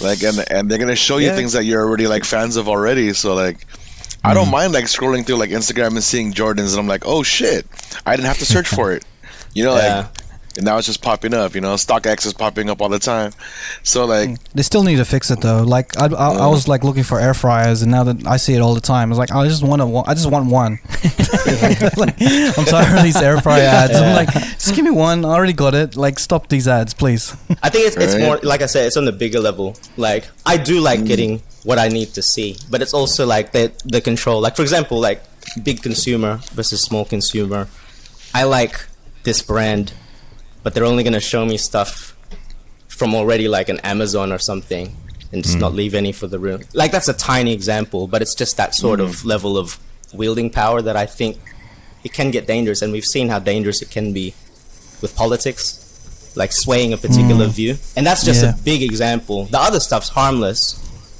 Like, 0.00 0.22
and 0.22 0.44
and 0.50 0.70
they're 0.70 0.78
gonna 0.78 0.96
show 0.96 1.18
you 1.18 1.26
Yeah. 1.28 1.36
things 1.36 1.52
that 1.54 1.64
you're 1.64 1.82
already 1.82 2.06
like 2.06 2.24
fans 2.24 2.56
of 2.56 2.68
already. 2.68 3.12
So 3.12 3.34
like, 3.34 3.66
I 4.22 4.34
don't 4.34 4.48
mm. 4.48 4.52
mind 4.52 4.72
like 4.72 4.84
scrolling 4.84 5.26
through 5.26 5.36
like 5.36 5.50
Instagram 5.50 5.88
and 5.88 6.04
seeing 6.04 6.32
Jordans, 6.32 6.70
and 6.72 6.78
I'm 6.80 6.86
like, 6.88 7.04
oh 7.06 7.22
shit, 7.22 7.66
I 8.04 8.16
didn't 8.16 8.28
have 8.28 8.38
to 8.38 8.46
search 8.46 8.68
for 8.68 8.92
it. 8.92 9.04
You 9.54 9.64
know, 9.64 9.76
Yeah. 9.76 9.96
like, 9.96 10.06
and 10.56 10.64
now 10.64 10.78
it's 10.78 10.86
just 10.86 11.02
popping 11.02 11.34
up. 11.34 11.54
You 11.54 11.60
know, 11.60 11.74
StockX 11.74 12.26
is 12.26 12.32
popping 12.32 12.70
up 12.70 12.80
all 12.80 12.88
the 12.88 12.98
time. 12.98 13.32
So 13.82 14.04
like, 14.06 14.30
mm. 14.30 14.38
They 14.54 14.62
still 14.62 14.82
need 14.82 14.96
to 14.96 15.04
fix 15.04 15.30
it 15.30 15.40
though. 15.40 15.62
Like 15.62 15.98
I, 15.98 16.06
I, 16.06 16.32
I 16.32 16.46
was 16.46 16.68
like 16.68 16.84
looking 16.84 17.02
for 17.02 17.20
air 17.20 17.34
fryers, 17.34 17.82
and 17.82 17.90
now 17.90 18.04
that 18.04 18.26
I 18.26 18.36
see 18.36 18.54
it 18.54 18.60
all 18.60 18.74
the 18.74 18.80
time, 18.80 19.10
it's 19.10 19.18
like 19.18 19.34
oh, 19.34 19.40
I 19.40 19.48
just 19.48 19.62
want 19.62 19.82
to. 19.82 20.10
I 20.10 20.14
just 20.14 20.30
want 20.30 20.50
one. 20.50 20.78
Like, 21.96 22.16
I'm 22.20 22.64
tired 22.64 22.98
of 22.98 23.04
these 23.04 23.16
air 23.16 23.40
fryer 23.40 23.62
ads. 23.62 23.94
I'm 23.94 24.14
like, 24.14 24.32
just 24.32 24.74
give 24.74 24.84
me 24.84 24.90
one. 24.90 25.24
I 25.24 25.28
already 25.28 25.52
got 25.52 25.74
it. 25.74 25.96
Like, 25.96 26.18
stop 26.18 26.48
these 26.48 26.66
ads, 26.66 26.92
please. 26.92 27.32
I 27.62 27.70
think 27.70 27.86
it's, 27.86 27.96
it's 27.96 28.16
more 28.16 28.38
like 28.42 28.62
I 28.62 28.66
said, 28.66 28.86
it's 28.86 28.96
on 28.96 29.04
the 29.04 29.12
bigger 29.12 29.40
level. 29.40 29.76
Like 29.96 30.26
I 30.44 30.56
do 30.56 30.80
like 30.80 31.00
mm. 31.00 31.06
getting 31.06 31.42
what 31.64 31.78
I 31.78 31.88
need 31.88 32.14
to 32.14 32.22
see, 32.22 32.56
but 32.70 32.82
it's 32.82 32.94
also 32.94 33.26
like 33.26 33.52
the 33.52 33.72
the 33.84 34.00
control. 34.00 34.40
Like 34.40 34.56
for 34.56 34.62
example, 34.62 34.98
like 34.98 35.22
big 35.62 35.82
consumer 35.82 36.40
versus 36.52 36.82
small 36.82 37.04
consumer. 37.04 37.68
I 38.34 38.44
like 38.44 38.84
this 39.22 39.42
brand, 39.42 39.92
but 40.66 40.74
they're 40.74 40.84
only 40.84 41.04
gonna 41.04 41.20
show 41.20 41.46
me 41.46 41.56
stuff 41.56 42.16
from 42.88 43.14
already 43.14 43.46
like 43.46 43.68
an 43.68 43.78
Amazon 43.84 44.32
or 44.32 44.38
something, 44.40 44.96
and 45.30 45.44
just 45.44 45.58
not 45.58 45.70
hmm. 45.70 45.76
leave 45.76 45.94
any 45.94 46.10
for 46.10 46.26
the 46.26 46.40
room. 46.40 46.60
Like 46.74 46.90
that's 46.90 47.06
a 47.06 47.12
tiny 47.12 47.52
example, 47.52 48.08
but 48.08 48.20
it's 48.20 48.34
just 48.34 48.56
that 48.56 48.74
sort 48.74 48.98
of 48.98 49.20
hmm. 49.20 49.28
level 49.28 49.56
of 49.56 49.78
wielding 50.12 50.50
power 50.50 50.82
that 50.82 50.96
I 50.96 51.06
think 51.06 51.38
it 52.02 52.12
can 52.12 52.32
get 52.32 52.48
dangerous, 52.48 52.82
and 52.82 52.92
we've 52.92 53.04
seen 53.04 53.28
how 53.28 53.38
dangerous 53.38 53.80
it 53.80 53.92
can 53.92 54.12
be 54.12 54.34
with 55.02 55.14
politics 55.14 56.34
like 56.34 56.50
swaying 56.50 56.92
a 56.92 56.96
particular 56.96 57.44
hmm. 57.44 57.52
view. 57.52 57.76
And 57.96 58.04
that's 58.04 58.24
just 58.24 58.42
Yeah. 58.42 58.50
a 58.50 58.56
big 58.64 58.82
example. 58.82 59.44
The 59.44 59.60
other 59.60 59.78
stuff's 59.78 60.08
harmless, 60.08 60.74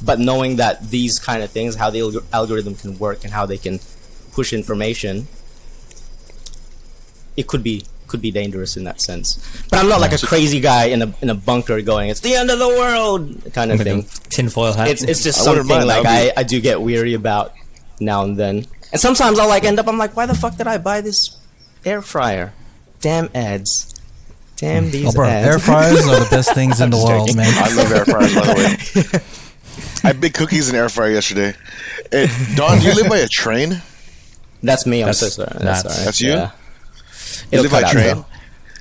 but 0.05 0.18
knowing 0.18 0.56
that 0.56 0.90
these 0.90 1.20
kind 1.20 1.44
of 1.44 1.52
things, 1.52 1.77
how 1.77 1.90
the 1.90 2.01
alg- 2.01 2.24
algorithm 2.32 2.74
can 2.74 2.98
work 2.98 3.23
and 3.23 3.32
how 3.32 3.47
they 3.47 3.59
can 3.59 3.78
push 4.32 4.52
information, 4.52 5.28
it 7.36 7.47
could 7.47 7.62
be 7.62 7.85
could 8.06 8.20
be 8.22 8.30
dangerous 8.30 8.76
in 8.76 8.84
that 8.84 9.00
sense. 9.00 9.38
But 9.70 9.78
I'm 9.80 9.88
not 9.88 10.00
like 10.00 10.12
a 10.12 10.18
crazy 10.18 10.60
guy 10.60 10.86
in 10.86 11.02
a 11.02 11.14
in 11.22 11.30
a 11.30 11.34
bunker 11.34 11.80
going, 11.82 12.08
"It's 12.10 12.20
the 12.20 12.34
end 12.34 12.50
of 12.50 12.58
the 12.58 12.68
world" 12.68 13.52
kind 13.52 13.72
of 13.72 13.80
thing. 13.80 14.06
Tinfoil 14.28 14.72
hat. 14.72 14.88
It's 14.88 15.02
it's 15.02 15.22
just 15.22 15.40
I 15.40 15.44
something 15.44 15.66
mind, 15.66 15.86
like 15.86 16.06
I, 16.06 16.32
I 16.36 16.42
do 16.42 16.60
get 16.60 16.80
weary 16.80 17.14
about 17.14 17.52
now 18.00 18.22
and 18.24 18.36
then. 18.36 18.66
And 18.92 19.00
sometimes 19.00 19.38
I'll 19.38 19.48
like 19.48 19.64
end 19.64 19.78
up 19.80 19.88
I'm 19.88 19.98
like, 19.98 20.16
why 20.16 20.26
the 20.26 20.34
fuck 20.34 20.56
did 20.56 20.66
I 20.66 20.78
buy 20.78 21.00
this 21.00 21.36
air 21.84 22.02
fryer? 22.02 22.52
Damn 23.00 23.28
ads. 23.34 23.94
Damn 24.56 24.84
mm. 24.86 24.90
these 24.90 25.08
Oh, 25.08 25.12
bro, 25.12 25.28
ads. 25.28 25.46
air 25.46 25.58
fryers 25.58 26.06
are 26.06 26.18
the 26.20 26.28
best 26.30 26.54
things 26.54 26.80
in 26.80 26.90
the 26.90 26.96
world, 26.96 27.36
man. 27.36 27.52
I 27.56 27.74
love 27.74 27.92
air 27.92 28.04
fryers, 28.04 28.34
by 28.34 28.40
the 28.46 28.54
way. 29.14 29.20
I 30.10 30.12
baked 30.12 30.36
cookies 30.36 30.70
in 30.70 30.76
air 30.76 30.88
fryer 30.88 31.10
yesterday. 31.10 31.52
Hey, 32.10 32.28
Don, 32.54 32.78
do 32.78 32.86
you 32.86 32.94
live 32.94 33.08
by 33.08 33.18
a 33.18 33.28
train? 33.28 33.82
That's 34.62 34.86
me. 34.86 35.02
I'm 35.02 35.06
That's- 35.08 35.18
so 35.20 35.28
sorry. 35.28 35.48
That's, 35.52 35.82
that's- 35.82 35.94
sorry. 35.94 36.04
that's 36.04 36.20
you? 36.20 36.30
Yeah. 36.30 36.50
You 37.50 37.58
It'll 37.58 37.62
live 37.64 37.72
by 37.72 37.80
cut 37.82 37.88
out, 37.88 37.92
train? 37.92 38.24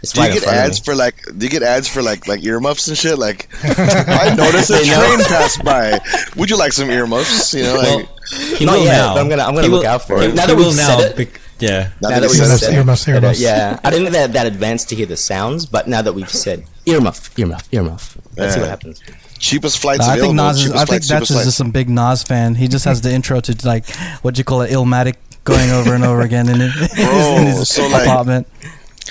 It's 0.04 0.12
Do 0.14 0.22
you 0.22 0.28
right 0.28 0.34
get 0.40 0.48
ads 0.48 0.80
for 0.80 0.94
like? 0.94 1.16
Do 1.38 1.46
you 1.46 1.50
get 1.50 1.64
ads 1.64 1.88
for 1.88 2.02
like 2.04 2.28
like 2.28 2.44
earmuffs 2.44 2.88
and 2.90 2.98
shit? 2.98 3.18
Like, 3.18 3.48
I 3.64 4.36
noticed 4.36 4.70
a 4.70 4.78
train 4.84 5.20
passed 5.26 5.64
by. 5.64 6.00
Would 6.36 6.50
you 6.50 6.58
like 6.58 6.74
some 6.74 6.90
earmuffs? 6.92 7.54
You 7.54 7.64
know, 7.64 7.76
like, 7.76 8.10
he 8.58 8.66
Not 8.66 8.78
will 8.78 8.84
yet, 8.84 8.92
now. 8.98 9.14
but 9.16 9.22
I'm 9.22 9.30
gonna- 9.30 9.44
I'm 9.44 9.56
gonna 9.56 9.68
He 9.68 9.70
look 9.74 9.84
will- 9.84 9.90
out 9.90 10.06
for 10.06 10.20
he- 10.22 10.28
it. 10.28 10.36
Now 10.36 10.46
that 10.46 10.56
we've 10.56 10.66
will 10.68 10.74
said 10.74 11.00
it. 11.12 11.16
bec- 11.18 11.42
yeah. 11.60 11.90
now 12.02 12.10
Now 12.10 12.20
that 12.20 12.22
that 12.22 12.30
we've 12.30 12.38
said 12.38 12.44
Earmuffs, 12.46 12.64
it. 12.68 12.74
earmuffs, 12.76 13.08
it, 13.08 13.12
earmuffs. 13.12 13.40
yeah, 13.40 13.80
I 13.84 13.90
didn't 13.90 14.06
think 14.12 14.14
that 14.16 14.34
that 14.34 14.46
advanced 14.46 14.90
to 14.90 14.96
hear 14.96 15.06
the 15.08 15.18
sounds, 15.18 15.66
but 15.66 15.88
now 15.88 16.02
that 16.04 16.14
we've 16.14 16.30
said 16.30 16.66
earmuff, 16.86 17.32
earmuff, 17.36 17.68
earmuff, 17.70 18.18
let's 18.38 18.54
see 18.54 18.60
Yeah. 18.60 18.64
what 18.64 18.70
happens. 18.70 19.02
cheapest 19.40 19.80
flights 19.80 20.02
I 20.08 20.20
think. 20.20 20.36
Nas 20.36 20.64
is. 20.66 20.72
I 20.72 20.86
think 20.86 21.04
that's 21.04 21.30
just 21.30 21.58
some 21.58 21.72
big 21.72 21.90
Nas 21.90 22.24
fan. 22.24 22.56
He 22.56 22.68
just 22.68 22.86
has 22.86 23.02
the 23.02 23.12
intro 23.12 23.40
to 23.40 23.68
like 23.68 23.90
what 24.22 24.36
do 24.36 24.40
you 24.40 24.44
call 24.44 24.62
it, 24.62 24.72
Illmatic, 24.72 25.16
going 25.46 25.72
over 25.72 25.94
and 25.96 26.04
over 26.04 26.22
again 26.22 26.50
in, 26.50 26.60
it, 26.60 26.72
in 26.98 27.48
his 27.48 27.70
so, 27.70 27.84
like- 27.88 28.08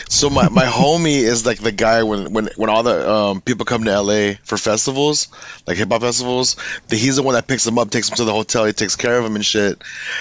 So 0.09 0.29
my, 0.29 0.49
my 0.49 0.65
homie 0.65 1.23
is 1.23 1.47
like 1.47 1.59
the 1.59 1.71
guy 1.73 2.03
when 2.03 2.33
when 2.33 2.49
when 2.57 2.69
all 2.69 2.83
the 2.83 3.09
um, 3.11 3.41
people 3.41 3.65
come 3.65 3.85
to 3.85 4.01
LA 4.01 4.35
for 4.43 4.59
festivals, 4.59 5.29
like 5.67 5.77
hip 5.77 5.89
hop 5.91 6.03
festivals, 6.03 6.57
the, 6.89 6.97
he's 6.97 7.17
the 7.17 7.23
one 7.23 7.35
that 7.35 7.47
picks 7.47 7.65
them 7.65 7.79
up, 7.79 7.91
takes 7.91 8.09
them 8.09 8.17
to 8.17 8.25
the 8.25 8.33
hotel, 8.33 8.65
he 8.65 8.73
takes 8.73 8.97
care 8.97 9.17
of 9.17 9.25
them 9.25 9.37
and 9.37 9.47
shit. 9.47 9.81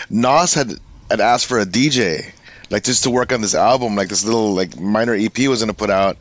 Nas 0.09 0.53
had 0.53 0.71
had 1.09 1.19
asked 1.19 1.47
for 1.47 1.59
a 1.59 1.65
DJ, 1.65 2.31
like 2.69 2.83
just 2.83 3.03
to 3.03 3.09
work 3.11 3.31
on 3.33 3.41
this 3.41 3.55
album, 3.55 3.95
like 3.95 4.09
this 4.09 4.23
little 4.23 4.53
like 4.53 4.79
minor 4.79 5.15
EP 5.15 5.37
was 5.49 5.61
gonna 5.61 5.73
put 5.73 5.89
out, 5.89 6.17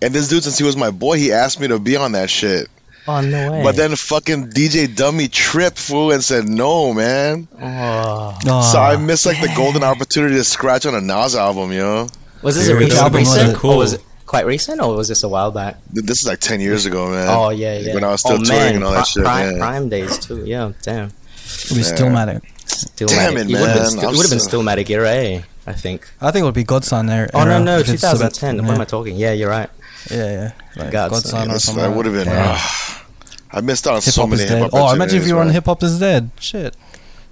and 0.00 0.14
this 0.14 0.28
dude 0.28 0.42
since 0.42 0.56
he 0.58 0.64
was 0.64 0.76
my 0.76 0.90
boy, 0.90 1.18
he 1.18 1.32
asked 1.32 1.60
me 1.60 1.68
to 1.68 1.78
be 1.78 1.96
on 1.96 2.12
that 2.12 2.30
shit. 2.30 2.68
Oh 3.08 3.20
no 3.20 3.52
way! 3.52 3.62
But 3.62 3.76
then 3.76 3.94
fucking 3.94 4.50
DJ 4.50 4.94
Dummy 4.94 5.28
tripped 5.28 5.78
fool 5.78 6.12
and 6.12 6.22
said 6.24 6.48
no, 6.48 6.92
man. 6.92 7.48
oh. 7.60 8.36
so 8.72 8.80
I 8.80 8.96
missed 8.96 9.26
like 9.26 9.40
the 9.40 9.52
golden 9.56 9.82
opportunity 9.84 10.34
to 10.34 10.44
scratch 10.44 10.86
on 10.86 10.94
a 10.94 11.00
Nas 11.00 11.36
album, 11.36 11.72
you 11.72 11.78
know. 11.78 12.08
was 12.42 12.56
this 12.56 12.66
Dude, 12.66 12.76
a 12.76 12.78
recent, 12.78 12.94
that 12.94 13.12
would've 13.12 13.18
recent 13.28 13.56
cool. 13.56 13.72
or 13.72 13.78
was 13.78 13.92
it 13.94 14.02
quite 14.26 14.44
recent, 14.46 14.80
or 14.80 14.96
was 14.96 15.08
this 15.08 15.22
a 15.22 15.28
while 15.28 15.52
back? 15.52 15.76
This 15.92 16.20
is 16.22 16.26
like 16.26 16.40
ten 16.40 16.60
years 16.60 16.84
ago, 16.86 17.08
man. 17.10 17.28
Oh 17.30 17.50
yeah, 17.50 17.78
yeah. 17.78 17.94
When 17.94 18.04
I 18.04 18.10
was 18.10 18.20
still 18.20 18.40
oh, 18.40 18.44
touring 18.44 18.48
man, 18.48 18.74
and 18.76 18.84
all 18.84 18.90
pri- 18.90 19.00
that 19.00 19.06
shit. 19.06 19.22
Prime, 19.24 19.52
yeah. 19.52 19.58
prime 19.58 19.88
days 19.88 20.18
too. 20.18 20.44
Yeah, 20.44 20.72
damn. 20.82 21.06
It'll 21.06 21.76
be 21.76 21.82
Stillmatic. 21.82 22.42
Stillmatic. 22.66 23.08
Damn 23.08 23.36
it, 23.36 23.50
It 23.50 23.52
would 23.52 23.68
have 23.68 23.74
been, 23.74 23.82
man. 23.82 23.90
sti- 23.90 24.02
it 24.02 24.16
would 24.16 24.22
have 24.22 24.30
been 24.30 24.40
so- 24.40 24.60
Stillmatic 24.60 24.90
era, 24.90 25.10
eh? 25.12 25.42
I 25.68 25.72
think. 25.72 26.08
I 26.20 26.30
think 26.30 26.42
it 26.42 26.46
would 26.46 26.54
be 26.54 26.64
God's 26.64 26.86
Son 26.88 27.06
there. 27.06 27.28
Oh 27.34 27.44
no, 27.44 27.62
no, 27.62 27.78
if 27.78 27.88
it's 27.88 28.02
about- 28.02 28.34
2010. 28.34 28.66
What 28.66 28.74
am 28.74 28.80
I 28.80 28.84
talking? 28.84 29.16
Yeah, 29.16 29.32
you're 29.32 29.50
right. 29.50 29.70
Yeah, 30.10 30.30
yeah. 30.30 30.52
Like 30.76 30.90
God's 30.92 31.28
Son. 31.30 31.48
Godson 31.48 31.50
or 31.56 31.58
something. 31.58 31.82
that 31.84 31.96
would 31.96 32.06
have 32.06 32.14
been. 32.14 32.26
Yeah. 32.26 32.54
ah, 32.56 33.04
I 33.52 33.60
missed 33.60 33.86
out 33.86 33.90
on 33.94 34.02
Hip 34.02 34.02
so 34.14 34.26
many 34.26 34.42
is 34.42 34.48
dead. 34.48 34.70
Oh, 34.72 34.92
imagine 34.92 35.20
if 35.20 35.26
you 35.26 35.34
were 35.36 35.40
on. 35.42 35.50
Hip 35.50 35.64
Hop 35.66 35.82
is 35.82 35.98
Dead. 35.98 36.30
Shit. 36.40 36.76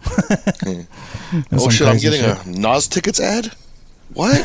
Oh 1.51 1.69
shit! 1.71 1.89
I'm 1.89 1.97
getting 1.99 2.23
a 2.25 2.39
Nas 2.47 2.87
tickets 2.87 3.19
ad. 3.19 3.51
What? 4.13 4.37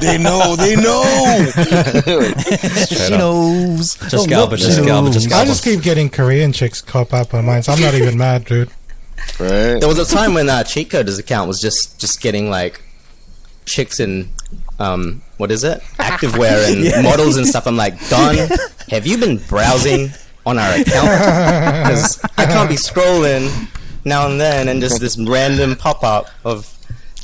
they 0.00 0.18
know. 0.18 0.56
They 0.56 0.74
know. 0.76 1.04
She 2.88 3.10
knows. 3.16 3.94
Just 3.96 4.14
Oh, 4.14 4.26
Galba, 4.26 4.50
look, 4.52 4.58
just 4.60 4.78
she 4.78 4.84
Galba, 4.84 5.04
knows. 5.04 5.14
just 5.14 5.32
I 5.32 5.44
just 5.44 5.62
keep 5.62 5.82
getting 5.82 6.08
Korean 6.10 6.52
chicks 6.52 6.80
cop 6.80 7.12
up 7.12 7.34
on 7.34 7.44
mine, 7.44 7.62
so 7.62 7.72
I'm 7.72 7.80
not 7.80 7.94
even 7.94 8.16
mad, 8.26 8.44
dude. 8.46 8.68
right. 9.38 9.78
There 9.78 9.88
was 9.88 9.98
a 9.98 10.06
time 10.06 10.34
when 10.34 10.48
uh, 10.48 10.64
Cheat 10.64 10.90
Code's 10.90 11.18
account 11.18 11.48
was 11.48 11.60
just 11.60 12.00
just 12.00 12.20
getting 12.20 12.50
like 12.50 12.82
chicks 13.66 14.00
in 14.00 14.28
um 14.78 15.22
what 15.36 15.50
is 15.50 15.64
it 15.64 15.80
activewear 15.98 16.70
and 16.72 17.04
models 17.04 17.36
and 17.36 17.46
stuff. 17.46 17.66
I'm 17.66 17.76
like, 17.76 17.94
Don, 18.08 18.36
have 18.90 19.06
you 19.06 19.18
been 19.18 19.38
browsing 19.48 20.10
on 20.46 20.58
our 20.58 20.72
account? 20.80 21.08
Because 21.88 22.20
I 22.36 22.44
can't 22.46 22.68
be 22.68 22.76
scrolling 22.76 23.50
now 24.04 24.26
and 24.28 24.40
then 24.40 24.68
and 24.68 24.80
just 24.80 25.00
this 25.00 25.18
random 25.18 25.76
pop 25.76 26.02
up 26.04 26.26
of 26.44 26.77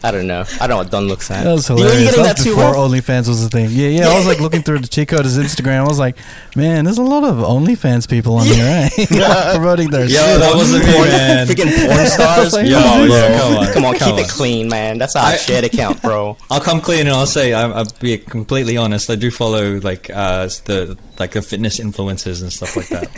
I 0.05 0.10
don't 0.10 0.26
know. 0.26 0.44
I 0.60 0.66
don't 0.66 0.68
know 0.68 0.76
what 0.76 0.90
Don 0.90 1.09
looks 1.09 1.31
like. 1.31 1.44
That 1.44 1.52
was 1.55 1.68
You- 1.70 1.76
you 1.78 1.82
hilarious. 1.85 2.16
That 2.16 2.22
that 2.24 2.36
was 2.36 2.44
before 2.44 2.72
Rob? 2.74 2.90
OnlyFans 2.90 3.26
was 3.26 3.43
a 3.43 3.48
thing. 3.48 3.70
Yeah, 3.70 3.89
yeah. 3.89 4.09
I 4.09 4.14
was 4.16 4.26
like 4.26 4.39
looking 4.39 4.60
through 4.62 4.81
the 4.81 4.86
Chico's 4.89 5.39
Instagram. 5.39 5.81
I 5.81 5.89
was 5.89 5.98
like, 5.98 6.18
man, 6.55 6.85
there's 6.85 6.98
a 6.98 7.02
lot 7.02 7.24
of 7.24 7.36
OnlyFans 7.36 8.06
people 8.09 8.36
on 8.36 8.44
here, 8.47 8.64
right? 8.98 9.10
Like, 9.10 9.55
promoting 9.55 9.89
their 9.90 10.02
Yo, 10.05 10.09
shit. 10.09 10.40
that 10.40 10.55
wasn't 10.55 10.85
me, 10.85 10.93
man. 10.93 11.47
Freaking 11.47 11.86
porn 11.89 12.06
stars. 12.16 12.52
Like, 12.52 12.66
Yo, 12.68 12.78
come 12.82 13.01
on, 13.02 13.09
yeah, 13.10 13.28
bro. 13.28 13.39
come 13.39 13.56
on, 13.56 13.72
Come 13.72 13.85
on, 13.86 13.94
come 13.97 14.09
keep 14.09 14.14
on. 14.18 14.20
it 14.20 14.28
clean, 14.28 14.68
man. 14.68 14.98
That's 14.98 15.16
our 15.16 15.24
I- 15.24 15.36
shared 15.36 15.64
account, 15.64 16.02
bro. 16.02 16.36
I'll 16.51 16.60
come 16.60 16.82
clean 16.82 17.01
and 17.06 17.10
I'll 17.16 17.24
say 17.26 17.55
I'm, 17.55 17.72
I'll 17.72 17.86
be 17.98 18.18
completely 18.18 18.76
honest. 18.76 19.09
I 19.09 19.14
do 19.16 19.31
follow 19.31 19.78
like 19.81 20.10
uh, 20.10 20.47
the 20.66 20.98
like 21.18 21.31
the 21.32 21.40
fitness 21.40 21.81
influencers 21.81 22.43
and 22.43 22.52
stuff 22.52 22.76
like 22.76 22.89
that. 22.89 23.09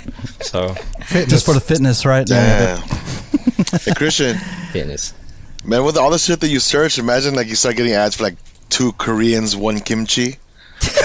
So 0.42 0.74
Just 1.26 1.44
for 1.46 1.52
the 1.54 1.60
fitness, 1.60 2.06
right? 2.06 2.24
Damn. 2.26 2.78
hey 3.80 3.92
Christian, 3.96 4.36
Fitness. 4.72 5.14
Man, 5.66 5.84
with 5.84 5.97
all 5.97 6.10
the 6.10 6.18
shit 6.18 6.40
that 6.40 6.48
you 6.48 6.60
search, 6.60 6.98
imagine 6.98 7.34
like 7.34 7.48
you 7.48 7.55
start 7.56 7.76
getting 7.76 7.93
ads 7.93 8.16
for 8.16 8.22
like 8.24 8.36
two 8.68 8.93
Koreans, 8.93 9.56
one 9.56 9.80
kimchi. 9.80 10.36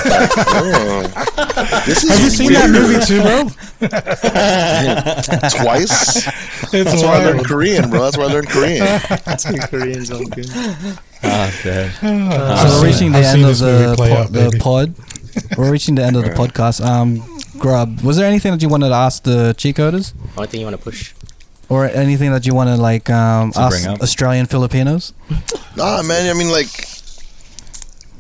Like, 0.06 0.30
oh, 0.38 1.84
this 1.86 2.04
is 2.04 2.10
Have 2.10 2.20
you 2.20 2.30
seen 2.30 2.48
weird. 2.48 2.62
that 2.62 2.70
movie 2.70 3.00
too, 3.06 3.22
bro? 3.22 3.50
twice? 5.64 6.28
It's 6.74 6.92
That's 6.92 7.04
why 7.04 7.22
I 7.22 7.26
learned. 7.26 7.46
Korean, 7.46 7.90
bro. 7.90 8.02
That's 8.02 8.18
why 8.18 8.26
I 8.26 8.28
learned 8.34 8.50
Korean. 8.50 8.86
Two 9.38 9.58
Koreans 9.68 10.12
on 10.12 10.26
good. 10.26 10.50
ah, 11.24 11.52
man. 11.64 11.92
I've 12.04 12.70
So 12.70 12.82
we're 12.82 12.88
reaching 12.88 13.12
the 13.12 13.20
I've 13.20 13.36
end 13.36 13.46
of 13.46 13.58
the, 13.60 13.96
po- 13.98 14.14
out, 14.14 14.32
the 14.32 14.58
pod. 14.60 14.94
We're 15.58 15.72
reaching 15.72 15.96
the 15.96 16.04
end 16.04 16.16
of 16.18 16.24
the 16.26 16.32
podcast. 16.32 16.84
Um, 16.86 17.24
Grub, 17.58 18.02
was 18.02 18.18
there 18.18 18.26
anything 18.28 18.52
that 18.52 18.62
you 18.62 18.70
wanted 18.70 18.90
to 18.90 18.96
ask 18.96 19.24
the 19.24 19.54
cheat 19.58 19.78
coders? 19.78 20.14
Only 20.36 20.48
thing 20.48 20.60
you 20.60 20.66
want 20.66 20.78
to 20.78 20.84
push? 20.84 21.14
Or 21.72 21.86
anything 21.86 22.34
that 22.34 22.46
you 22.46 22.54
want 22.54 22.68
to 22.68 22.76
like 22.76 23.10
um, 23.10 23.54
To 23.54 23.62
ask? 23.62 23.88
Australian 23.88 24.46
Filipinos? 24.46 25.14
Nah, 25.78 26.04
man. 26.04 26.30
I 26.30 26.34
mean, 26.38 26.52
like, 26.52 26.68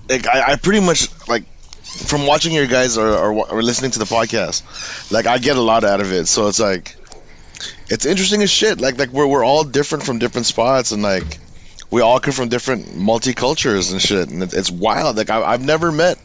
like 0.07 0.26
I, 0.26 0.53
I 0.53 0.56
pretty 0.56 0.80
much 0.80 1.10
like 1.28 1.44
from 1.84 2.26
watching 2.26 2.53
your 2.53 2.68
guys 2.68 2.98
or, 2.98 3.10
or 3.10 3.52
or 3.52 3.61
listening 3.61 3.91
to 3.91 3.99
the 3.99 4.06
podcast, 4.06 4.64
like 5.11 5.28
I 5.28 5.38
get 5.38 5.57
a 5.57 5.61
lot 5.61 5.84
out 5.84 5.99
of 5.99 6.14
it. 6.14 6.28
So 6.28 6.48
it's 6.48 6.61
like 6.61 6.95
it's 7.90 8.06
interesting 8.06 8.41
as 8.41 8.49
shit. 8.49 8.80
Like 8.80 8.98
like 8.98 9.10
we're 9.11 9.28
we're 9.28 9.44
all 9.44 9.65
different 9.65 10.06
from 10.06 10.18
different 10.18 10.48
spots, 10.48 10.94
and 10.94 11.03
like 11.03 11.38
we 11.91 12.02
all 12.02 12.22
come 12.22 12.34
from 12.34 12.48
different 12.48 12.86
multicultures 12.95 13.91
and 13.91 14.02
shit. 14.02 14.30
And 14.30 14.44
it, 14.44 14.53
it's 14.53 14.72
wild. 14.72 15.18
Like 15.18 15.30
I, 15.30 15.44
I've 15.44 15.65
never 15.65 15.91
met. 15.91 16.18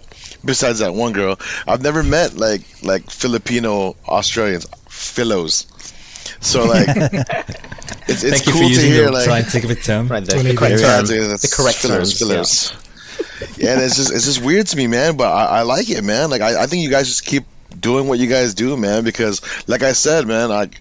Besides 0.44 0.78
that 0.78 0.94
one 0.94 1.12
girl, 1.12 1.40
I've 1.66 1.82
never 1.82 2.04
met 2.04 2.36
like 2.36 2.62
like 2.84 3.10
Filipino 3.10 3.96
Australians, 4.06 4.66
Philos. 4.88 5.66
So 6.40 6.64
like, 6.64 6.88
it's, 6.88 8.22
it's 8.22 8.22
Thank 8.22 8.46
you 8.46 8.52
cool 8.52 8.62
for 8.62 8.68
to 8.68 8.68
using 8.68 8.90
hear 8.92 9.06
the 9.06 9.12
like 9.12 9.24
scientific 9.24 9.82
term. 9.82 10.08
Right, 10.08 10.24
the, 10.24 10.36
the 10.36 10.54
correct 10.54 10.72
days. 10.72 10.82
yeah, 10.82 10.96
term. 10.96 11.06
The 11.06 11.52
correct 11.54 11.78
fillers, 11.78 12.18
terms. 12.18 12.18
fillers. 12.18 13.58
Yeah, 13.58 13.74
and 13.74 13.82
it's 13.82 13.96
just 13.96 14.12
it's 14.12 14.24
just 14.24 14.44
weird 14.44 14.66
to 14.68 14.76
me, 14.76 14.86
man. 14.86 15.16
But 15.16 15.32
I, 15.32 15.58
I 15.58 15.62
like 15.62 15.88
it, 15.90 16.02
man. 16.02 16.30
Like 16.30 16.40
I, 16.40 16.62
I 16.62 16.66
think 16.66 16.82
you 16.82 16.90
guys 16.90 17.06
just 17.06 17.24
keep 17.24 17.44
doing 17.78 18.08
what 18.08 18.18
you 18.18 18.26
guys 18.26 18.54
do, 18.54 18.76
man. 18.76 19.04
Because 19.04 19.40
like 19.68 19.82
I 19.82 19.92
said, 19.92 20.26
man, 20.26 20.48
like 20.48 20.80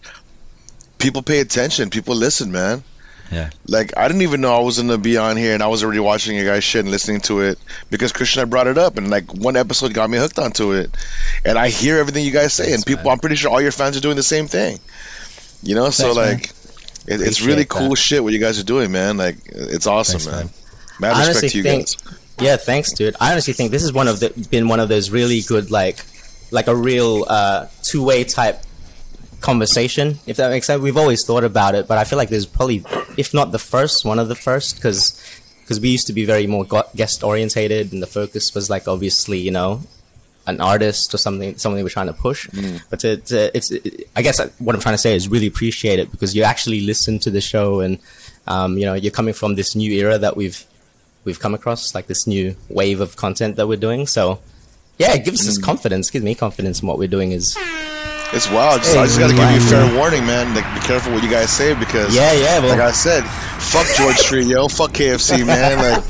people 0.98 1.22
pay 1.22 1.40
attention, 1.40 1.90
people 1.90 2.16
listen, 2.16 2.52
man. 2.52 2.84
Yeah. 3.32 3.50
Like 3.68 3.98
I 3.98 4.08
didn't 4.08 4.22
even 4.22 4.42
know 4.42 4.56
I 4.56 4.60
was 4.60 4.78
gonna 4.78 4.98
be 4.98 5.18
on 5.18 5.38
here, 5.38 5.54
and 5.54 5.64
I 5.64 5.68
was 5.68 5.84
already 5.84 6.00
watching 6.00 6.36
your 6.36 6.46
guys' 6.46 6.64
shit 6.64 6.82
and 6.82 6.92
listening 6.92 7.22
to 7.22 7.42
it 7.42 7.58
because 7.90 8.12
Christian 8.12 8.42
had 8.42 8.50
brought 8.50 8.68
it 8.68 8.78
up, 8.78 8.98
and 8.98 9.10
like 9.10 9.34
one 9.34 9.56
episode 9.56 9.94
got 9.94 10.10
me 10.10 10.18
hooked 10.18 10.38
onto 10.38 10.74
it, 10.74 10.96
and 11.44 11.58
I 11.58 11.70
hear 11.70 11.98
everything 11.98 12.24
you 12.24 12.32
guys 12.32 12.54
say, 12.54 12.74
and 12.74 12.86
people, 12.86 13.06
man. 13.06 13.14
I'm 13.14 13.20
pretty 13.20 13.36
sure 13.36 13.52
all 13.52 13.62
your 13.62 13.72
fans 13.72 13.98
are 13.98 14.02
doing 14.02 14.16
the 14.16 14.24
same 14.24 14.48
thing. 14.48 14.80
You 15.64 15.76
know, 15.76 15.90
so 15.90 16.14
Thanks, 16.14 16.18
man. 16.18 16.38
like. 16.38 16.49
It, 17.07 17.22
it's 17.22 17.44
really 17.44 17.65
cool 17.65 17.90
that. 17.90 17.98
shit 17.98 18.23
what 18.23 18.34
you 18.34 18.40
guys 18.40 18.60
are 18.60 18.64
doing, 18.64 18.91
man. 18.91 19.15
Like 19.15 19.36
it's 19.45 19.86
awesome, 19.86 20.19
Thanks, 20.19 20.26
man. 20.99 21.11
man. 21.11 21.18
Mad 21.19 21.27
respect 21.27 21.52
to 21.52 21.57
you 21.60 21.64
think, 21.64 21.86
guys. 21.86 22.19
yeah, 22.40 22.57
thanks, 22.57 22.94
dude. 22.94 23.15
I 23.22 23.32
honestly 23.32 23.53
think 23.53 23.69
this 23.69 23.84
is 23.84 23.94
one 23.94 24.07
of 24.07 24.19
the 24.19 24.48
been 24.49 24.68
one 24.68 24.80
of 24.80 24.90
those 24.90 25.11
really 25.11 25.41
good 25.41 25.69
like 25.69 26.03
like 26.49 26.65
a 26.65 26.76
real 26.76 27.26
uh, 27.27 27.68
two 27.84 28.03
way 28.03 28.23
type 28.23 28.64
conversation, 29.41 30.18
if 30.26 30.38
that 30.38 30.49
makes 30.49 30.65
sense. 30.65 30.82
We've 30.82 30.98
always 30.98 31.23
thought 31.23 31.44
about 31.44 31.76
it, 31.76 31.88
but 31.88 31.99
I 31.99 32.06
feel 32.06 32.18
like 32.18 32.30
there's 32.30 32.48
probably, 32.48 32.84
if 33.18 33.36
not 33.36 33.52
the 33.52 33.60
first, 33.60 34.03
one 34.03 34.18
of 34.18 34.27
the 34.27 34.36
first, 34.36 34.76
because 34.77 35.22
because 35.61 35.80
we 35.80 35.90
used 35.90 36.07
to 36.07 36.14
be 36.14 36.26
very 36.26 36.48
more 36.48 36.65
guest 36.95 37.23
orientated, 37.23 37.94
and 37.94 38.02
the 38.02 38.07
focus 38.07 38.53
was 38.56 38.68
like 38.68 38.88
obviously, 38.88 39.38
you 39.38 39.52
know, 39.52 39.82
an 40.48 40.62
artist 40.62 41.14
or 41.14 41.18
something, 41.18 41.58
something 41.58 41.84
we're 41.84 41.90
trying 41.90 42.08
to 42.08 42.14
push. 42.14 42.48
But 42.90 43.00
to, 43.02 43.18
to, 43.18 43.58
it's, 43.58 43.72
I 44.16 44.22
guess 44.22 44.40
what 44.60 44.76
I'm 44.76 44.82
trying 44.82 44.94
to 44.94 45.00
say 45.00 45.16
is 45.16 45.28
really 45.28 45.48
appreciate 45.48 46.00
it 46.00 46.12
because 46.12 46.36
you 46.36 46.44
actually 46.44 46.82
listen 46.82 47.20
to 47.20 47.30
the 47.30 47.42
show, 47.42 47.80
and 47.80 48.00
um, 48.48 48.78
you 48.78 48.86
know, 48.86 48.94
you're 48.94 49.12
coming 49.12 49.34
from 49.34 49.56
this 49.56 49.76
new 49.76 49.92
era 49.92 50.18
that 50.18 50.36
we've 50.36 50.66
we've 51.24 51.40
come 51.40 51.54
across, 51.54 51.96
like 51.96 52.08
this 52.08 52.28
new 52.28 52.56
wave 52.70 53.02
of 53.02 53.16
content 53.16 53.56
that 53.58 53.68
we're 53.68 53.78
doing. 53.78 54.08
So. 54.08 54.40
Yeah, 54.98 55.14
it 55.14 55.26
gives 55.26 55.46
us 55.46 55.58
confidence. 55.58 56.10
Gives 56.10 56.24
me 56.24 56.36
confidence 56.36 56.82
in 56.82 56.88
what 56.88 56.98
we're 56.98 57.10
doing. 57.10 57.34
Is 57.34 57.58
It's 58.34 58.49
wild. 58.52 58.81
Just, 58.81 58.97
I 58.97 59.06
just 59.06 59.18
gotta 59.19 59.34
give 59.34 59.49
you 59.52 59.57
a 59.57 59.60
fair 59.61 59.95
warning, 59.97 60.26
man. 60.26 60.53
Like, 60.56 60.65
be 60.73 60.81
careful 60.81 61.14
what 61.14 61.23
you 61.23 61.30
guys 61.30 61.49
say 61.49 61.73
because, 61.73 62.14
Yeah, 62.14 62.34
yeah, 62.34 62.60
well- 62.60 62.69
like 62.72 62.80
I 62.81 62.91
said, 62.91 63.23
fuck 63.23 63.88
George 63.95 64.18
Street, 64.18 64.47
yo, 64.47 64.68
fuck 64.68 64.91
KFC, 64.91 65.45
man. 65.47 65.77
Like, 65.77 66.03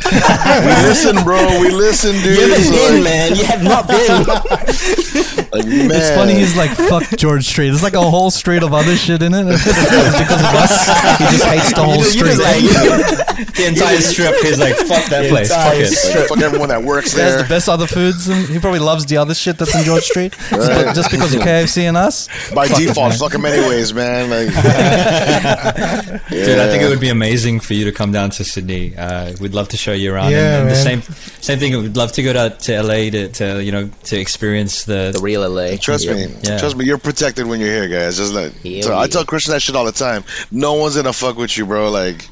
we 0.66 0.90
listen, 0.90 1.24
bro. 1.24 1.38
We 1.60 1.70
listen, 1.70 2.14
dude. 2.24 2.38
You 2.38 2.50
haven't 2.50 2.64
So, 2.64 2.72
been, 2.72 2.94
like, 2.96 3.04
man. 3.04 3.36
You 3.36 3.44
have 3.46 3.64
not 3.64 3.88
been. 3.88 4.24
like, 5.54 5.66
man. 5.68 5.92
It's 5.92 6.10
funny 6.16 6.34
he's 6.36 6.58
like 6.58 6.72
fuck 6.72 7.04
George 7.18 7.46
Street. 7.46 7.70
There's 7.70 7.84
like 7.84 7.94
a 7.94 8.02
whole 8.02 8.32
street 8.32 8.64
of 8.64 8.74
other 8.74 8.96
shit 8.96 9.22
in 9.22 9.34
it. 9.34 9.46
It's 9.48 9.64
because 9.64 10.42
of 10.42 10.56
us. 10.56 11.20
He 11.20 11.26
just 11.38 11.46
hates 11.46 11.74
the 11.74 11.84
whole 11.84 11.98
You 11.98 12.04
street. 12.04 12.36
just 12.38 12.42
like 12.42 13.54
The 13.56 13.68
entire 13.68 14.02
strip 14.02 14.34
is 14.44 14.60
like 14.60 14.76
fuck 14.76 15.06
that 15.12 15.24
The 15.24 15.30
place. 15.30 15.50
Fuck 15.50 15.66
entire 15.74 15.82
it. 15.84 15.88
strip. 15.94 16.16
Like, 16.22 16.30
fuck 16.30 16.42
everyone 16.42 16.70
that 16.70 16.82
works 16.84 17.14
there. 17.14 17.26
He 17.26 17.32
has 17.34 17.42
the 17.44 17.48
best 17.50 17.70
other 17.70 17.88
foods, 17.88 18.28
and 18.28 18.48
he 18.50 18.58
probably 18.60 18.80
loves 18.80 19.06
the 19.06 19.18
other 19.18 19.36
shit 19.36 19.58
that's 19.60 19.76
in 19.76 19.84
George 19.84 20.04
Street. 20.04 20.34
Just, 20.50 20.70
be- 20.70 20.94
just 20.96 21.12
because 21.12 21.34
of 21.36 21.42
KFC 21.42 21.84
and 21.84 21.96
us. 21.98 22.05
By 22.54 22.68
Fuck 22.68 22.78
default, 22.78 23.10
man. 23.10 23.18
fuck 23.20 23.32
them 23.32 23.46
anyways, 23.46 23.94
man. 23.94 24.30
Like, 24.30 24.48
Dude, 26.30 26.60
I 26.60 26.70
think 26.70 26.84
it 26.84 26.90
would 26.90 27.00
be 27.00 27.10
amazing 27.10 27.60
for 27.60 27.74
you 27.74 27.86
to 27.86 27.92
come 27.92 28.12
down 28.12 28.30
to 28.32 28.44
Sydney. 28.44 28.96
Uh, 28.96 29.34
we'd 29.40 29.54
love 29.54 29.70
to 29.70 29.78
show 29.78 29.94
you 29.94 30.14
around. 30.14 30.32
Yeah, 30.32 30.60
and, 30.60 30.62
and 30.64 30.72
the 30.72 30.76
same 30.76 31.02
same 31.42 31.60
thing. 31.60 31.74
We'd 31.82 31.98
love 31.98 32.12
to 32.14 32.24
go 32.24 32.34
to, 32.34 32.50
to 32.58 32.82
LA 32.84 33.10
to, 33.12 33.28
to 33.30 33.64
you 33.64 33.72
know 33.72 33.90
to 34.06 34.18
experience 34.20 34.86
the. 34.86 35.12
the 35.14 35.20
real 35.22 35.48
LA. 35.50 35.78
Trust 35.78 36.08
me, 36.08 36.28
Yeah. 36.44 36.60
trust 36.60 36.76
me. 36.76 36.86
You're 36.86 36.98
protected 36.98 37.46
when 37.48 37.60
you're 37.60 37.70
here, 37.72 37.88
guys. 37.88 38.18
Just 38.18 38.34
like 38.34 38.54
Hell 38.62 38.82
so 38.84 38.98
I 38.98 39.08
tell 39.08 39.26
Christian 39.26 39.54
that 39.54 39.62
shit 39.62 39.76
all 39.76 39.86
the 39.86 39.92
time. 39.92 40.24
No 40.52 40.74
one's 40.74 40.96
gonna 40.96 41.14
fuck 41.14 41.38
with 41.38 41.58
you, 41.58 41.66
bro. 41.66 41.90
Like, 41.92 42.28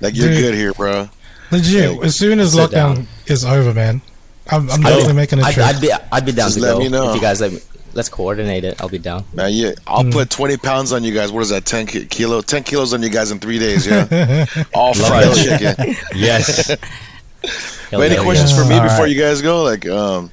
like 0.00 0.14
you're 0.16 0.28
Dude. 0.28 0.42
good 0.42 0.54
here, 0.54 0.72
bro. 0.72 1.08
Legit. 1.50 2.02
As 2.04 2.16
soon 2.16 2.40
as 2.40 2.54
lockdown 2.54 2.70
down. 2.96 3.06
is 3.26 3.44
over, 3.44 3.72
man, 3.72 4.02
I'm, 4.50 4.70
I'm 4.70 4.80
definitely 4.82 5.14
making 5.14 5.38
a 5.40 5.42
I'd, 5.44 5.54
trip. 5.54 5.66
I'd 5.66 5.80
be, 5.80 5.92
I'd 6.12 6.26
be 6.26 6.32
down 6.32 6.46
Just 6.48 6.56
to 6.58 6.62
let 6.62 6.72
go 6.74 6.78
me 6.80 6.88
know. 6.90 7.10
if 7.10 7.14
you 7.16 7.20
guys 7.22 7.40
let 7.40 7.52
me. 7.52 7.60
Let's 7.98 8.08
coordinate 8.08 8.62
it. 8.62 8.80
I'll 8.80 8.88
be 8.88 8.98
down. 8.98 9.24
Man, 9.34 9.52
yeah, 9.52 9.72
I'll 9.84 10.04
Hmm. 10.04 10.10
put 10.12 10.30
20 10.30 10.56
pounds 10.56 10.92
on 10.92 11.02
you 11.02 11.12
guys. 11.12 11.32
What 11.32 11.40
is 11.42 11.48
that? 11.48 11.64
10 11.64 11.86
ki- 11.86 12.06
kilo? 12.06 12.42
10 12.42 12.62
kilos 12.62 12.94
on 12.94 13.02
you 13.02 13.08
guys 13.08 13.32
in 13.32 13.40
three 13.40 13.58
days, 13.58 13.84
yeah? 13.88 14.46
All 14.72 14.94
fried 14.94 15.34
chicken. 15.34 15.96
yes. 16.14 16.76
But 17.90 18.02
any 18.02 18.14
yeah. 18.14 18.22
questions 18.22 18.52
for 18.56 18.64
me 18.64 18.76
All 18.76 18.82
before 18.84 19.06
right. 19.06 19.10
you 19.10 19.20
guys 19.20 19.42
go? 19.42 19.62
Like, 19.64 19.84
um, 19.88 20.30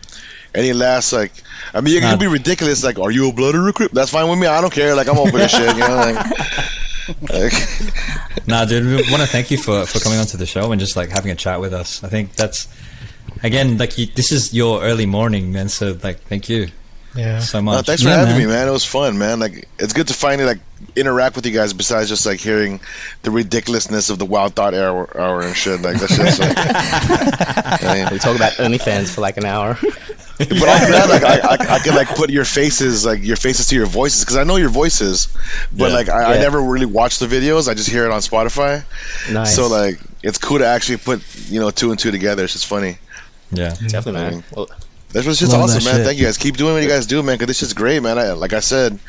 any 0.53 0.73
last, 0.73 1.11
like, 1.11 1.31
I 1.73 1.81
mean, 1.81 1.97
it 1.97 2.01
Nah. 2.01 2.11
could 2.11 2.19
be 2.19 2.27
ridiculous. 2.27 2.83
Like, 2.83 2.99
are 2.99 3.09
you 3.09 3.29
a 3.29 3.33
blood 3.33 3.55
recruit? 3.55 3.91
That's 3.93 4.11
fine 4.11 4.29
with 4.29 4.37
me. 4.37 4.45
I 4.45 4.61
don't 4.61 4.71
care. 4.73 4.93
Like, 4.93 5.07
I'm 5.07 5.17
open 5.17 5.39
to 5.39 5.47
shit, 5.47 5.73
you 5.75 5.79
know? 5.87 5.95
Like, 5.95 7.31
like 7.33 7.53
Nah, 8.47 8.65
dude, 8.65 8.85
we 8.85 8.95
want 9.09 9.23
to 9.23 9.27
thank 9.27 9.49
you 9.49 9.57
for, 9.57 9.85
for 9.87 9.99
coming 9.99 10.19
onto 10.19 10.37
the 10.37 10.45
show 10.45 10.71
and 10.71 10.79
just 10.79 10.95
like 10.95 11.09
having 11.09 11.31
a 11.31 11.35
chat 11.35 11.59
with 11.59 11.73
us. 11.73 12.03
I 12.03 12.09
think 12.09 12.35
that's 12.35 12.67
again 13.41 13.77
like 13.79 13.97
you, 13.97 14.05
this 14.05 14.31
is 14.31 14.53
your 14.53 14.83
early 14.83 15.05
morning, 15.07 15.51
man. 15.51 15.69
So 15.69 15.97
like, 16.03 16.19
thank 16.27 16.47
you 16.49 16.67
yeah. 17.15 17.39
so 17.39 17.59
no, 17.59 17.63
much. 17.63 17.85
thanks 17.85 18.01
for 18.03 18.09
Yeah, 18.09 18.17
having 18.19 18.33
man. 18.37 18.47
me, 18.47 18.53
man. 18.53 18.67
It 18.67 18.71
was 18.71 18.85
fun, 18.85 19.17
man. 19.17 19.39
Like, 19.39 19.67
it's 19.79 19.93
good 19.93 20.07
to 20.07 20.13
finally, 20.13 20.45
like, 20.45 20.59
interact 20.95 21.35
with 21.35 21.45
you 21.45 21.51
guys 21.51 21.73
besides 21.73 22.09
just, 22.09 22.25
like, 22.25 22.39
hearing 22.39 22.79
the 23.23 23.31
ridiculousness 23.31 24.09
of 24.09 24.19
the 24.19 24.25
Wild 24.25 24.53
Thought 24.55 24.73
hour, 24.73 25.09
hour 25.17 25.41
and 25.41 25.55
shit. 25.55 25.81
Like, 25.81 25.97
that's 25.99 26.15
just, 26.15 26.39
like, 26.39 26.53
I 26.57 27.93
mean, 27.95 28.07
We 28.11 28.19
talk 28.19 28.35
about 28.35 28.53
OnlyFans 28.53 29.13
for 29.13 29.21
like 29.21 29.37
an 29.37 29.45
hour. 29.45 29.77
But 30.37 30.51
after 30.51 30.91
that, 30.91 31.07
like 31.09 31.23
I, 31.23 31.37
I, 31.37 31.75
I 31.75 31.79
can 31.79 31.95
like 31.95 32.09
put 32.09 32.29
your 32.29 32.43
faces, 32.43 33.05
like 33.05 33.23
your 33.23 33.37
faces 33.37 33.67
to 33.67 33.75
your 33.77 33.85
voices, 33.85 34.25
because 34.25 34.35
I 34.35 34.43
know 34.43 34.57
your 34.57 34.67
voices, 34.67 35.29
but 35.71 35.91
Yeah. 35.91 35.95
like 35.95 36.09
I, 36.09 36.35
I 36.35 36.37
never 36.39 36.59
really 36.61 36.85
watch 36.85 37.19
the 37.19 37.25
videos. 37.27 37.69
I 37.69 37.73
just 37.73 37.89
hear 37.89 38.03
it 38.03 38.11
on 38.11 38.19
Spotify. 38.19 38.83
nice. 39.31 39.55
So 39.55 39.67
like 39.67 39.97
it's 40.23 40.37
cool 40.37 40.57
to 40.59 40.65
actually 40.67 40.97
put 40.97 41.21
you 41.49 41.61
know 41.61 41.69
two 41.71 41.89
and 41.91 41.97
two 41.97 42.11
together. 42.11 42.43
It's 42.43 42.51
just 42.51 42.65
funny. 42.65 42.97
yeah. 43.51 43.69
Mm-hmm. 43.69 43.87
definitely, 43.87 44.21
man. 44.31 44.43
Well, 44.53 44.67
That's 45.15 45.25
what's 45.25 45.39
just 45.39 45.53
Love 45.53 45.61
awesome, 45.63 45.79
that 45.79 45.85
man. 45.85 45.95
shit. 45.95 46.05
Thank 46.05 46.19
you 46.19 46.25
guys. 46.25 46.37
Keep 46.37 46.57
doing 46.57 46.73
what 46.73 46.83
you 46.83 46.89
guys 46.89 47.05
do, 47.07 47.23
man. 47.23 47.35
Because 47.35 47.47
this 47.47 47.61
is 47.63 47.73
great, 47.73 48.03
man. 48.03 48.19
I, 48.19 48.33
like 48.33 48.51
I 48.51 48.59
said, 48.59 48.99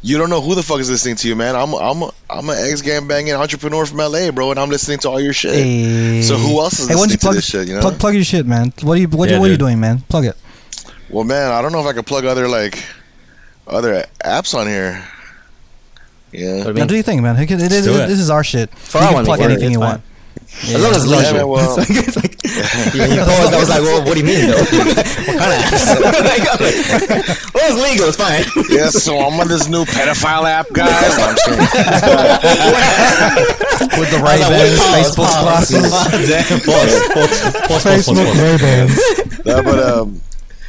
you 0.00 0.18
don't 0.18 0.30
know 0.30 0.40
who 0.40 0.54
the 0.54 0.62
fuck 0.62 0.78
is 0.78 0.88
listening 0.88 1.16
to 1.16 1.26
you, 1.28 1.34
man. 1.34 1.56
I'm 1.56 1.74
I'm 1.74 2.02
a, 2.02 2.10
I'm 2.30 2.48
an 2.48 2.56
ex 2.70 2.80
gang 2.80 3.08
banging 3.08 3.32
entrepreneur 3.34 3.84
from 3.86 3.98
LA, 3.98 4.30
bro, 4.30 4.52
and 4.52 4.60
I'm 4.60 4.70
listening 4.70 4.98
to 5.00 5.10
all 5.10 5.20
your 5.20 5.32
shit. 5.32 5.52
Hey. 5.54 6.22
So 6.22 6.36
who 6.36 6.60
else 6.60 6.78
is 6.78 6.86
Hey, 6.88 6.94
listening 6.94 7.10
you 7.10 7.16
to 7.18 7.28
this 7.34 7.44
shit? 7.44 7.66
You 7.66 7.74
know? 7.74 7.80
plug, 7.80 7.98
plug 7.98 8.14
your 8.14 8.22
shit, 8.22 8.46
man. 8.46 8.72
What 8.82 8.98
are 8.98 9.00
you, 9.00 9.08
what, 9.08 9.28
Yeah, 9.28 9.34
you, 9.34 9.40
what 9.40 9.48
are 9.48 9.52
you 9.52 9.58
doing, 9.58 9.80
man? 9.80 9.98
Plug 10.08 10.26
it. 10.26 10.36
Well, 11.10 11.24
man, 11.24 11.50
I 11.50 11.60
don't 11.60 11.72
know 11.72 11.80
if 11.80 11.86
I 11.86 11.92
could 11.92 12.06
plug 12.06 12.24
other 12.24 12.46
like 12.46 12.84
other 13.66 14.04
apps 14.24 14.54
on 14.56 14.68
here. 14.68 15.04
Yeah. 16.30 16.58
what 16.58 16.64
do 16.66 16.68
you 16.68 16.74
Now, 16.74 16.86
do 16.86 16.96
you 16.96 17.02
think, 17.02 17.22
man? 17.22 17.36
It, 17.36 17.50
it, 17.50 17.60
it, 17.60 17.68
do 17.84 17.94
it. 18.00 18.06
This 18.06 18.20
is 18.20 18.30
our 18.30 18.44
shit. 18.44 18.70
For 18.78 18.98
you 19.00 19.04
our 19.08 19.12
can 19.14 19.24
plug 19.24 19.40
anything 19.40 19.64
it's 19.64 19.72
you 19.72 19.80
fine. 19.80 19.88
want. 19.88 20.02
As 20.62 20.82
long 21.10 21.20
as 21.20 21.32
Yeah, 21.32 21.42
well- 21.42 21.78
It's 21.78 21.90
like- 21.90 22.06
it's 22.08 22.16
like- 22.16 22.32
yeah, 22.32 22.35
he 22.92 23.18
paused. 23.18 23.54
I 23.54 23.58
was 23.58 23.68
like, 23.68 23.82
well, 23.82 24.04
what 24.04 24.14
do 24.14 24.20
you 24.20 24.26
mean 24.26 24.50
though? 24.50 24.58
what 24.58 25.36
kind 25.38 25.52
of 25.52 25.58
apps? 25.66 25.86
like, 26.26 26.44
like, 26.46 27.26
well, 27.54 27.66
it's 27.70 27.80
legal. 27.80 28.08
It's 28.08 28.16
fine. 28.16 28.44
Yeah, 28.70 28.90
so 28.90 29.18
I'm 29.18 29.38
on 29.40 29.48
this 29.48 29.68
new 29.68 29.84
pedophile 29.84 30.44
app, 30.44 30.66
guys. 30.72 30.90
I'm 31.18 31.34
just. 31.36 31.46
With 33.98 34.10
the 34.10 34.18
I 34.18 34.20
was 34.20 34.40
Ray 34.40 34.48
Bans, 34.48 34.80
Facebook 34.80 35.30
pause, 35.30 35.70
glasses. 35.70 36.28
Damn, 36.28 36.60
pause, 36.60 36.92
pause, 37.12 37.40
pause, 37.40 37.68
pause, 37.68 37.84
Facebook. 37.84 38.28
Ray 38.40 38.56
Bans. 38.58 38.94
But 39.44 39.78
um, 39.78 40.20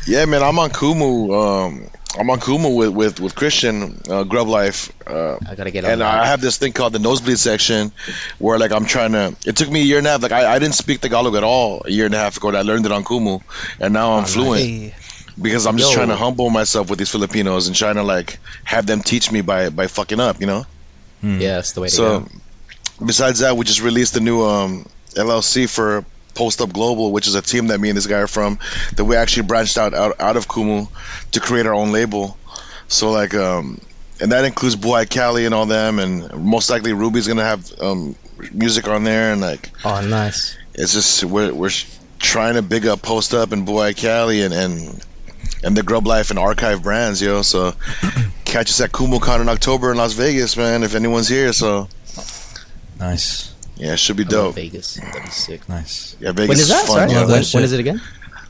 yeah, 0.06 0.26
man, 0.26 0.44
I'm 0.44 0.60
on 0.60 0.70
Kumu. 0.70 1.34
Um, 1.34 1.90
I'm 2.20 2.30
on 2.30 2.40
Kumu 2.40 2.76
with 2.76 2.90
with 2.90 3.20
with 3.20 3.36
Christian 3.36 3.84
uh, 4.10 4.24
Grublife. 4.24 4.92
Uh, 5.06 5.38
I 5.50 5.56
gotta 5.56 5.72
get 5.72 5.86
on 5.86 5.92
and 5.92 6.02
that. 6.02 6.24
I 6.24 6.26
have 6.28 6.42
this 6.42 6.58
thing 6.58 6.74
called 6.74 6.94
the 6.94 7.00
nosebleed 7.00 7.38
section, 7.40 7.92
where 8.40 8.58
like 8.58 8.72
I'm 8.72 8.86
trying 8.86 9.12
to. 9.14 9.36
It 9.46 9.56
took 9.56 9.70
me 9.70 9.82
a 9.82 9.84
year 9.84 9.98
and 10.00 10.08
a 10.08 10.12
half. 10.12 10.22
Like 10.22 10.32
I, 10.32 10.56
I 10.56 10.60
didn't 10.60 10.76
speak 10.76 11.02
Tagalog 11.02 11.36
at 11.36 11.44
all 11.44 11.82
a 11.86 11.92
year 11.92 12.06
and 12.06 12.14
a 12.16 12.18
half 12.18 12.38
ago. 12.38 12.48
and 12.50 12.58
I 12.58 12.62
learned 12.62 12.86
it 12.86 12.92
on 12.92 13.04
Kumu, 13.04 13.42
and 13.80 13.94
now 13.94 14.14
I'm 14.14 14.26
fluent 14.26 14.62
Hey, 14.62 14.96
because 15.42 15.68
I'm 15.68 15.78
just 15.78 15.92
Yo. 15.92 15.96
trying 15.98 16.10
to 16.10 16.16
humble 16.16 16.50
myself 16.50 16.90
with 16.90 17.00
these 17.00 17.12
Filipinos 17.12 17.68
and 17.68 17.76
trying 17.76 17.96
to 17.96 18.04
like 18.04 18.40
have 18.64 18.86
them 18.88 19.02
teach 19.02 19.32
me 19.32 19.42
by 19.42 19.70
by 19.70 19.88
fucking 19.88 20.20
up, 20.20 20.42
you 20.42 20.48
know. 20.48 20.66
Yeah, 21.22 21.56
that's 21.56 21.74
the 21.74 21.82
way 21.82 21.88
to 21.90 21.94
So, 21.96 22.20
go. 22.22 22.28
besides 23.06 23.40
that, 23.40 23.58
we 23.58 23.66
just 23.66 23.82
released 23.82 24.14
the 24.14 24.20
new 24.22 24.44
um, 24.44 24.86
LLC 25.16 25.68
for 25.70 26.06
Post 26.38 26.62
Up 26.62 26.72
Global, 26.72 27.12
which 27.12 27.28
is 27.28 27.34
a 27.36 27.42
team 27.42 27.68
that 27.68 27.80
me 27.80 27.90
and 27.90 27.98
this 27.98 28.06
guy 28.08 28.20
are 28.20 28.28
from. 28.28 28.60
That 28.96 29.06
we 29.06 29.16
actually 29.16 29.48
branched 29.48 29.78
out 29.78 29.94
out, 29.96 30.22
out 30.22 30.38
of 30.38 30.48
Kumu 30.48 30.88
to 31.32 31.40
create 31.40 31.66
our 31.66 31.74
own 31.74 31.92
label. 31.92 32.38
So 32.88 33.12
like, 33.12 33.34
um, 33.34 33.82
and 34.22 34.32
that 34.32 34.46
includes 34.46 34.76
Boy 34.76 35.06
Cali 35.06 35.46
and 35.46 35.54
all 35.54 35.66
them, 35.66 36.00
and 36.00 36.32
most 36.46 36.70
likely 36.70 36.94
Ruby's 36.94 37.28
gonna 37.28 37.44
have 37.44 37.72
um, 37.82 38.16
music 38.54 38.88
on 38.88 39.04
there, 39.04 39.32
and 39.34 39.42
like, 39.42 39.72
Oh, 39.84 40.00
nice. 40.02 40.56
it's 40.76 40.94
just 40.94 41.24
we're 41.24 41.52
we're 41.54 41.72
trying 42.20 42.54
to 42.56 42.62
big 42.62 42.86
up 42.86 43.02
Post 43.02 43.34
Up 43.34 43.52
and 43.52 43.66
Boy 43.66 43.94
Cali 43.94 44.42
and 44.44 44.54
and 44.54 45.04
and 45.64 45.76
the 45.76 45.84
Grub 45.84 46.06
Life 46.06 46.30
and 46.30 46.38
Archive 46.40 46.84
brands, 46.84 47.22
yo. 47.22 47.42
So 47.42 47.74
catch 48.46 48.70
us 48.70 48.80
at 48.82 48.92
KumuCon 48.92 49.42
in 49.42 49.50
October 49.50 49.92
in 49.92 49.98
Las 49.98 50.14
Vegas, 50.14 50.56
man. 50.56 50.84
If 50.84 50.94
anyone's 50.96 51.28
here, 51.28 51.52
so 51.52 51.88
Nice, 53.00 53.54
yeah, 53.78 53.94
it 53.94 54.00
should 54.00 54.18
be 54.18 54.24
dope. 54.26 54.56
Vegas. 54.56 54.96
That'd 54.96 55.24
be 55.24 55.30
sick. 55.30 55.68
nice. 55.70 56.16
Yeah, 56.20 56.32
Vegas 56.32 56.50
When 56.50 56.58
is 56.60 56.68
that? 56.70 56.86
fun. 56.88 56.96
Sorry, 56.98 57.12
yeah. 57.12 57.20
When, 57.22 57.28
that 57.28 57.34
when 57.34 57.44
shit. 57.44 57.64
is 57.64 57.74
it 57.74 57.80
again? 57.80 58.02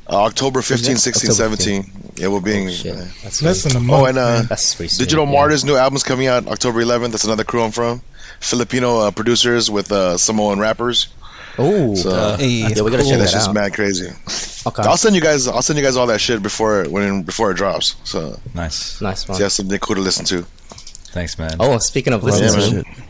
Uh, 0.10 0.24
October 0.24 0.62
15, 0.62 0.94
Is 0.94 1.06
it? 1.06 1.14
16, 1.14 1.32
October 1.32 1.56
17. 1.58 2.12
Yeah, 2.16 2.28
we're 2.30 2.40
being. 2.40 2.68
Oh, 2.70 2.72
shit, 2.72 2.96
that's 3.24 3.42
Less 3.42 3.62
sweet. 3.62 3.74
than 3.74 3.82
a 3.82 3.86
month. 3.86 4.02
Oh, 4.02 4.06
and 4.06 4.18
uh, 4.18 4.42
That's 4.44 4.64
sweet. 4.64 4.92
Digital 4.98 5.26
yeah. 5.26 5.32
Martyrs' 5.32 5.66
new 5.66 5.76
album's 5.76 6.04
coming 6.04 6.28
out 6.28 6.48
October 6.48 6.82
11th. 6.82 7.12
That's 7.12 7.26
another 7.26 7.44
crew 7.44 7.62
I'm 7.62 7.72
from. 7.72 8.02
Filipino 8.40 9.00
uh, 9.00 9.12
producers 9.12 9.70
with 9.70 9.92
uh, 9.92 10.18
Samoan 10.18 10.60
rappers. 10.60 11.10
Oh, 11.58 11.96
So 11.96 12.12
Uh, 12.12 12.38
yeah, 12.40 12.68
we 12.70 12.74
gotta 12.92 13.04
yeah, 13.04 13.10
check 13.10 13.20
that's 13.20 13.32
that 13.34 13.38
just 13.38 13.50
out. 13.50 13.56
mad 13.56 13.74
crazy. 13.74 14.10
Okay, 14.66 14.84
I'll 14.84 14.96
send 14.96 15.16
you 15.16 15.22
guys. 15.22 15.48
I'll 15.48 15.62
send 15.62 15.78
you 15.78 15.84
guys 15.84 15.98
all 15.98 16.08
that 16.08 16.22
shit 16.22 16.42
before 16.42 16.86
when 16.86 17.24
before 17.24 17.52
it 17.52 17.56
drops. 17.58 17.96
So, 18.06 18.40
Nice. 18.54 19.02
nice 19.02 19.26
so 19.26 19.34
one. 19.34 19.40
you 19.40 19.44
have 19.44 19.52
something 19.52 19.78
cool 19.80 19.96
to 19.96 20.02
listen 20.02 20.24
to. 20.28 20.44
Thanks, 21.12 21.38
man. 21.40 21.56
Oh, 21.60 21.80
speaking 21.80 22.14
of 22.14 22.24
Love 22.24 22.36
Yeah, 22.40 22.46
listening, 22.52 22.76
that 22.78 22.86
man. 22.86 22.96
shit. 22.96 23.04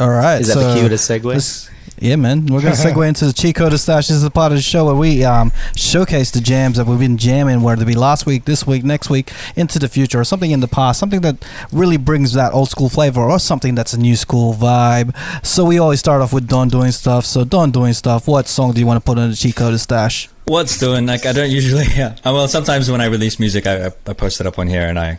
All 0.00 0.10
right. 0.10 0.40
is 0.40 0.48
that 0.48 0.54
so 0.54 0.74
the 0.74 0.80
cue 0.80 0.88
to 0.88 0.94
segue? 0.96 1.34
this- 1.34 1.70
yeah, 2.02 2.16
man. 2.16 2.46
We're 2.46 2.60
gonna 2.60 2.74
segue 2.74 3.06
into 3.06 3.26
the 3.26 3.32
Cheat 3.32 3.54
Code 3.54 3.78
Stash. 3.78 4.08
This 4.08 4.16
is 4.16 4.22
the 4.24 4.30
part 4.30 4.50
of 4.50 4.58
the 4.58 4.62
show 4.62 4.86
where 4.86 4.94
we 4.94 5.24
um, 5.24 5.52
showcase 5.76 6.32
the 6.32 6.40
jams 6.40 6.76
that 6.76 6.86
we've 6.86 6.98
been 6.98 7.16
jamming, 7.16 7.62
whether 7.62 7.82
it 7.82 7.86
be 7.86 7.94
last 7.94 8.26
week, 8.26 8.44
this 8.44 8.66
week, 8.66 8.82
next 8.82 9.08
week, 9.08 9.30
into 9.54 9.78
the 9.78 9.88
future, 9.88 10.18
or 10.18 10.24
something 10.24 10.50
in 10.50 10.58
the 10.58 10.66
past, 10.66 10.98
something 10.98 11.20
that 11.20 11.36
really 11.70 11.96
brings 11.96 12.32
that 12.32 12.52
old 12.52 12.68
school 12.70 12.88
flavor, 12.88 13.20
or 13.20 13.38
something 13.38 13.76
that's 13.76 13.92
a 13.92 14.00
new 14.00 14.16
school 14.16 14.52
vibe. 14.52 15.14
So 15.46 15.64
we 15.64 15.78
always 15.78 16.00
start 16.00 16.22
off 16.22 16.32
with 16.32 16.48
Don 16.48 16.68
doing 16.68 16.90
stuff. 16.90 17.24
So 17.24 17.44
Don 17.44 17.70
doing 17.70 17.92
stuff. 17.92 18.26
What 18.26 18.48
song 18.48 18.72
do 18.72 18.80
you 18.80 18.86
want 18.86 18.96
to 19.00 19.04
put 19.04 19.16
on 19.18 19.30
the 19.30 19.36
Cheat 19.36 19.54
Code 19.54 19.78
Stash? 19.78 20.28
What's 20.46 20.80
doing? 20.80 21.06
Like 21.06 21.24
I 21.24 21.32
don't 21.32 21.50
usually. 21.50 21.84
Yeah. 21.94 22.16
Uh, 22.24 22.32
well, 22.32 22.48
sometimes 22.48 22.90
when 22.90 23.00
I 23.00 23.06
release 23.06 23.38
music, 23.38 23.66
I, 23.66 23.86
I, 23.86 23.90
I 24.08 24.12
post 24.12 24.40
it 24.40 24.46
up 24.46 24.58
on 24.58 24.66
here, 24.66 24.86
and 24.88 24.98
I, 24.98 25.18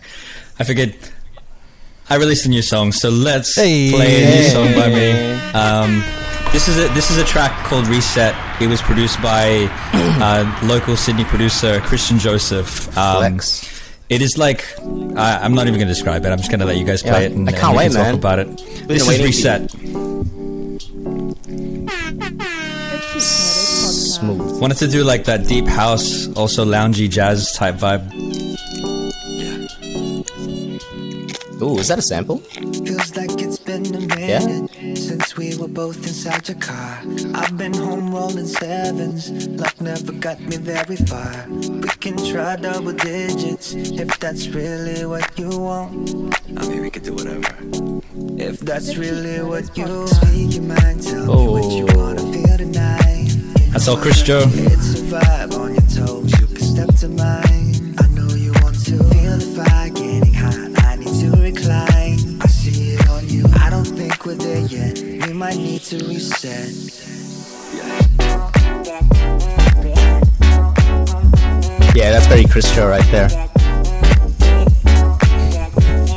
I 0.60 0.64
figured 0.66 0.95
I 2.10 2.16
released 2.18 2.46
a 2.46 2.50
new 2.50 2.62
song, 2.62 2.92
so 2.92 3.10
let's 3.10 3.56
Hey. 3.56 3.92
play 3.92 4.24
a 4.24 4.36
new 4.36 4.44
song 4.50 4.74
by 4.76 4.90
me. 4.90 5.12
Um, 5.54 6.04
this 6.52 6.68
is 6.68 6.78
a 6.78 6.94
this 6.94 7.10
is 7.10 7.18
a 7.18 7.24
track 7.24 7.66
called 7.66 7.88
Reset. 7.88 8.36
It 8.62 8.68
was 8.68 8.82
produced 8.82 9.22
by 9.22 9.68
uh, 9.94 10.60
local 10.68 10.96
Sydney 10.96 11.24
producer 11.26 11.80
Christian 11.82 12.20
Joseph. 12.20 12.96
Um, 12.98 13.18
Flex. 13.40 13.70
It 14.10 14.22
is 14.22 14.38
like 14.38 14.66
I 15.18 15.40
I'm 15.42 15.56
not 15.56 15.68
even 15.68 15.80
going 15.80 15.88
to 15.88 15.94
describe 15.94 16.26
it. 16.26 16.30
I'm 16.30 16.38
just 16.38 16.50
going 16.52 16.60
to 16.60 16.66
let 16.66 16.78
you 16.78 16.86
guys 16.86 17.02
play 17.02 17.12
Yeah, 17.24 17.30
it 17.30 17.32
and, 17.32 17.50
I 17.50 17.54
can't 17.54 17.72
we 17.72 17.78
wait, 17.80 17.92
can 17.92 17.94
talk 17.96 18.06
man. 18.06 18.16
about 18.16 18.40
it. 18.40 18.58
This 18.88 19.08
is 19.08 19.20
Reset. 19.24 19.72
Smooth. 23.20 24.62
Wanted 24.62 24.78
to 24.78 24.88
do 24.88 25.04
like 25.04 25.24
that 25.26 25.48
deep 25.48 25.66
house, 25.66 26.28
also 26.36 26.66
loungy 26.66 27.10
jazz 27.10 27.52
type 27.54 27.76
vibe. 27.76 28.10
Ooh, 31.62 31.78
is 31.78 31.88
that 31.88 32.00
a 32.00 32.02
sample? 32.02 32.38
Feels 32.38 33.16
like 33.16 33.42
it's 33.42 33.58
been 33.58 33.86
a 33.96 34.02
minute 34.16 34.98
since 34.98 35.38
we 35.38 35.56
were 35.56 35.68
both 35.68 35.98
inside 35.98 36.48
your 36.48 36.58
car. 36.58 37.02
I've 37.34 37.58
been 37.58 37.74
home 37.74 38.14
rolling 38.14 38.48
sevens, 38.48 39.32
luck 39.48 39.80
never 39.80 40.12
got 40.14 40.40
me 40.40 40.58
very 40.58 40.96
far. 40.96 41.48
We 41.50 41.90
can 42.02 42.18
try 42.18 42.56
double 42.58 42.94
digits 42.94 43.74
if 43.74 44.20
that's 44.20 44.48
really 44.50 45.06
what 45.06 45.38
you 45.38 45.50
want. 45.58 46.36
I 46.58 46.68
mean, 46.68 46.82
we 46.82 46.90
could 46.90 47.04
do 47.04 47.14
whatever. 47.14 47.56
If 48.38 48.60
that's 48.60 48.98
really 48.98 49.42
what 49.44 49.78
you 49.78 49.86
want. 49.86 50.10
Speak 50.10 50.56
your 50.56 50.64
mind, 50.64 51.04
tell 51.04 51.26
me 51.26 51.48
what 51.48 51.72
you 51.72 51.88
oh. 51.90 51.98
wanna 51.98 52.34
feel 52.34 52.58
tonight. 52.58 53.30
That's 53.72 53.88
all, 53.88 53.98
Chris 53.98 54.22
Joe. 54.22 54.44
It's 54.48 55.00
a 55.00 55.04
vibe 55.04 55.54
on 55.60 55.74
your 55.74 56.08
toes, 56.08 56.32
you 56.40 56.48
can 56.48 56.62
step 56.62 56.96
to 57.02 57.10
mine. 57.10 57.53
I 64.24 64.26
don't 64.26 64.38
we're 64.38 64.45
there 64.45 64.66
yet. 64.68 65.28
We 65.28 65.34
might 65.34 65.58
need 65.58 65.82
to 65.82 65.98
reset. 66.06 66.70
Yeah, 71.94 72.12
that's 72.12 72.28
very 72.28 72.45
Chris 72.45 72.74
Joe 72.74 72.88
right 72.88 73.04
there. 73.12 73.28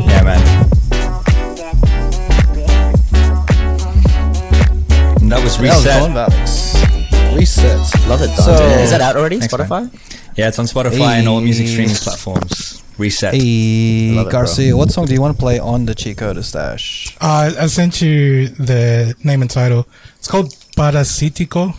Yeah, 0.06 0.22
man. 0.22 0.40
And 5.20 5.32
that 5.32 5.40
was 5.42 5.58
reset. 5.58 6.12
That 6.14 6.28
was 6.30 6.74
Reset. 6.76 7.10
Don 7.10 7.36
Reset. 7.36 8.08
Love 8.08 8.22
it, 8.22 8.28
Don. 8.28 8.36
So- 8.36 8.68
is 8.82 8.90
that 8.90 9.00
out 9.00 9.16
already? 9.16 9.40
Thanks, 9.40 9.56
man. 9.58 9.66
Spotify? 9.68 10.36
Yeah, 10.36 10.48
it's 10.48 10.58
on 10.60 10.66
Spotify 10.66 11.18
and 11.18 11.28
all 11.28 11.40
music 11.40 11.66
streaming 11.66 11.96
platforms. 11.96 12.84
Reset. 12.98 13.34
Hey 13.34 14.12
Love 14.14 14.26
it, 14.26 14.30
bro. 14.30 14.40
Garcia, 14.40 14.76
what 14.76 14.90
song 14.90 15.06
do 15.06 15.14
you 15.14 15.20
want 15.20 15.36
to 15.36 15.40
play 15.40 15.58
on 15.58 15.86
the 15.86 15.94
Cheat 15.94 16.18
Code 16.18 16.42
Stash? 16.44 17.16
Uh, 17.20 17.52
I 17.58 17.66
sent 17.66 18.00
you 18.00 18.48
the 18.48 19.14
name 19.22 19.42
and 19.42 19.50
title. 19.50 19.86
It's 20.16 20.28
called 20.28 20.50
Parasitico 20.76 21.74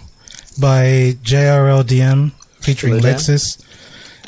by 0.59 1.15
JRLDM 1.23 2.31
featuring 2.59 2.99
Slow? 2.99 3.09
Lexus. 3.11 3.63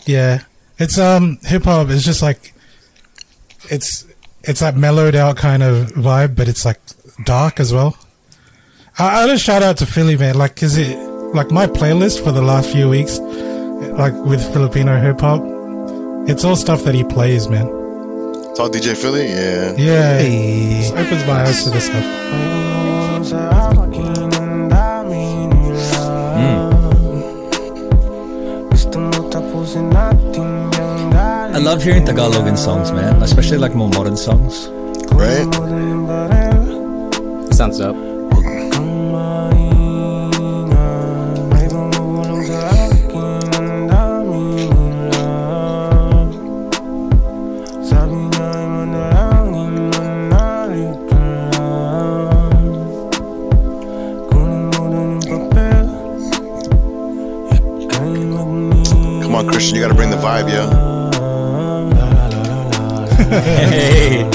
Yeah, 0.06 0.44
it's 0.78 0.98
um 0.98 1.38
hip 1.44 1.64
hop. 1.64 1.90
It's 1.90 2.04
just 2.04 2.22
like 2.22 2.54
it's 3.70 4.06
it's 4.44 4.62
that 4.62 4.76
mellowed 4.76 5.16
out 5.16 5.38
kind 5.38 5.62
of 5.62 5.90
vibe, 5.92 6.36
but 6.36 6.48
it's 6.48 6.66
like 6.66 6.80
dark 7.24 7.60
as 7.60 7.74
well. 7.74 7.98
I, 8.98 9.24
I 9.24 9.28
just 9.28 9.44
shout 9.44 9.62
out 9.62 9.78
to 9.78 9.86
Philly, 9.86 10.18
man. 10.18 10.36
Like, 10.36 10.64
is 10.64 10.78
it 10.78 10.98
like 11.34 11.52
my 11.52 11.68
playlist 11.68 12.24
for 12.24 12.32
the 12.32 12.42
last 12.42 12.72
few 12.72 12.90
weeks, 12.90 13.20
like 13.20 14.14
with 14.14 14.42
Filipino 14.54 15.00
hip 15.00 15.20
hop? 15.22 15.59
It's 16.30 16.44
all 16.44 16.56
stuff 16.56 16.84
that 16.84 16.94
he 16.94 17.04
plays, 17.04 17.50
man. 17.50 17.68
It's 18.52 18.60
all 18.60 18.70
DJ 18.70 18.96
Philly, 18.96 19.28
yeah. 19.28 19.74
Yeah, 19.76 20.18
Hey. 20.20 20.86
it 20.86 20.94
opens 20.94 21.26
my 21.26 21.42
eyes 21.42 21.64
to 21.64 21.72
this 21.72 21.86
stuff. 21.88 22.04
Hmm. 22.04 23.70
I 31.52 31.58
love 31.62 31.84
hearing 31.84 32.06
Tagalog 32.06 32.48
in 32.48 32.56
songs, 32.58 32.92
man. 32.92 33.22
Especially 33.22 33.58
like 33.58 33.74
more 33.74 33.90
modern 33.90 34.16
songs. 34.18 34.68
Right? 35.12 35.46
Sounds 37.54 37.82
up. 37.82 38.09
On, 59.40 59.48
Christian, 59.48 59.76
you 59.76 59.82
gotta 59.82 59.94
bring 59.94 60.10
the 60.10 60.18
vibe, 60.18 60.50
yo. 60.50 60.68
Hey. 63.30 64.24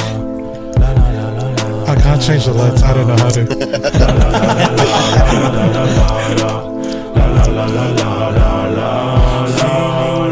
I 1.87 1.95
can't 2.01 2.23
change 2.23 2.47
the 2.47 2.55
lights. 2.55 2.83
I 2.83 2.95
don't 2.95 3.07
know 3.07 3.17
how 3.17 3.29
to. 3.29 3.45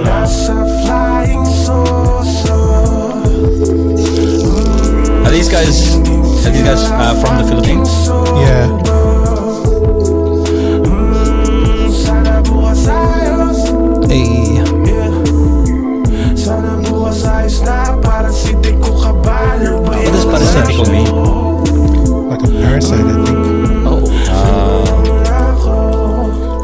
That's 0.04 0.48
a 0.48 0.64
flying 0.84 1.44
saucer. 1.44 2.52
Are 5.26 5.30
these 5.30 5.48
guys? 5.50 5.96
Are 5.96 6.50
these 6.50 6.62
guys 6.62 6.90
uh, 6.90 7.14
from 7.20 7.38
the 7.38 7.44
Philippines? 7.48 8.08
Yeah. 8.08 8.81
Mean? 20.90 22.28
Like 22.28 22.42
a 22.42 22.46
parasite, 22.48 23.00
I 23.00 23.24
think. 23.24 23.38
Oh, 23.86 24.00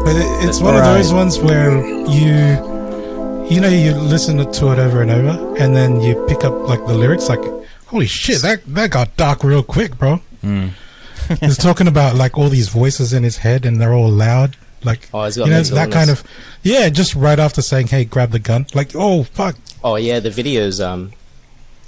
But 0.05 0.15
it, 0.15 0.47
it's 0.49 0.59
one 0.61 0.75
of 0.75 0.83
those 0.83 1.13
ones 1.13 1.39
where 1.39 1.77
you, 2.07 3.47
you 3.49 3.59
know, 3.61 3.69
you 3.69 3.93
listen 3.95 4.37
to 4.37 4.71
it 4.71 4.79
over 4.79 5.01
and 5.01 5.11
over, 5.11 5.55
and 5.57 5.75
then 5.75 6.01
you 6.01 6.25
pick 6.27 6.43
up 6.43 6.67
like 6.67 6.85
the 6.85 6.93
lyrics, 6.93 7.29
like, 7.29 7.39
holy 7.87 8.07
shit, 8.07 8.41
that 8.41 8.65
that 8.67 8.91
got 8.91 9.15
dark 9.17 9.43
real 9.43 9.63
quick, 9.63 9.97
bro. 9.97 10.21
He's 11.39 11.57
talking 11.57 11.87
about 11.87 12.15
like 12.15 12.37
all 12.37 12.49
these 12.49 12.69
voices 12.69 13.13
in 13.13 13.21
his 13.23 13.37
head, 13.37 13.65
and 13.65 13.79
they're 13.79 13.93
all 13.93 14.09
loud, 14.09 14.57
like 14.83 15.07
Oh, 15.13 15.25
he's 15.25 15.37
got 15.37 15.45
you 15.45 15.51
know 15.53 15.61
that 15.61 15.91
kind 15.91 16.09
of, 16.09 16.23
yeah. 16.63 16.89
Just 16.89 17.13
right 17.13 17.37
after 17.37 17.61
saying, 17.61 17.87
"Hey, 17.87 18.03
grab 18.05 18.31
the 18.31 18.39
gun," 18.39 18.65
like, 18.73 18.91
oh 18.95 19.23
fuck, 19.23 19.55
oh 19.83 19.95
yeah, 19.95 20.19
the 20.19 20.29
videos. 20.31 20.83
Um, 20.83 21.11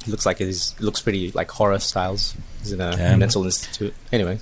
looks 0.07 0.25
like 0.25 0.37
he's 0.39 0.73
it 0.77 0.83
looks 0.83 1.01
pretty 1.01 1.31
like 1.31 1.49
horror 1.51 1.79
styles. 1.79 2.35
He's 2.61 2.71
in 2.71 2.81
a 2.81 2.95
Yeah. 2.97 3.15
mental 3.15 3.43
institute. 3.45 3.93
Anyway, 4.11 4.39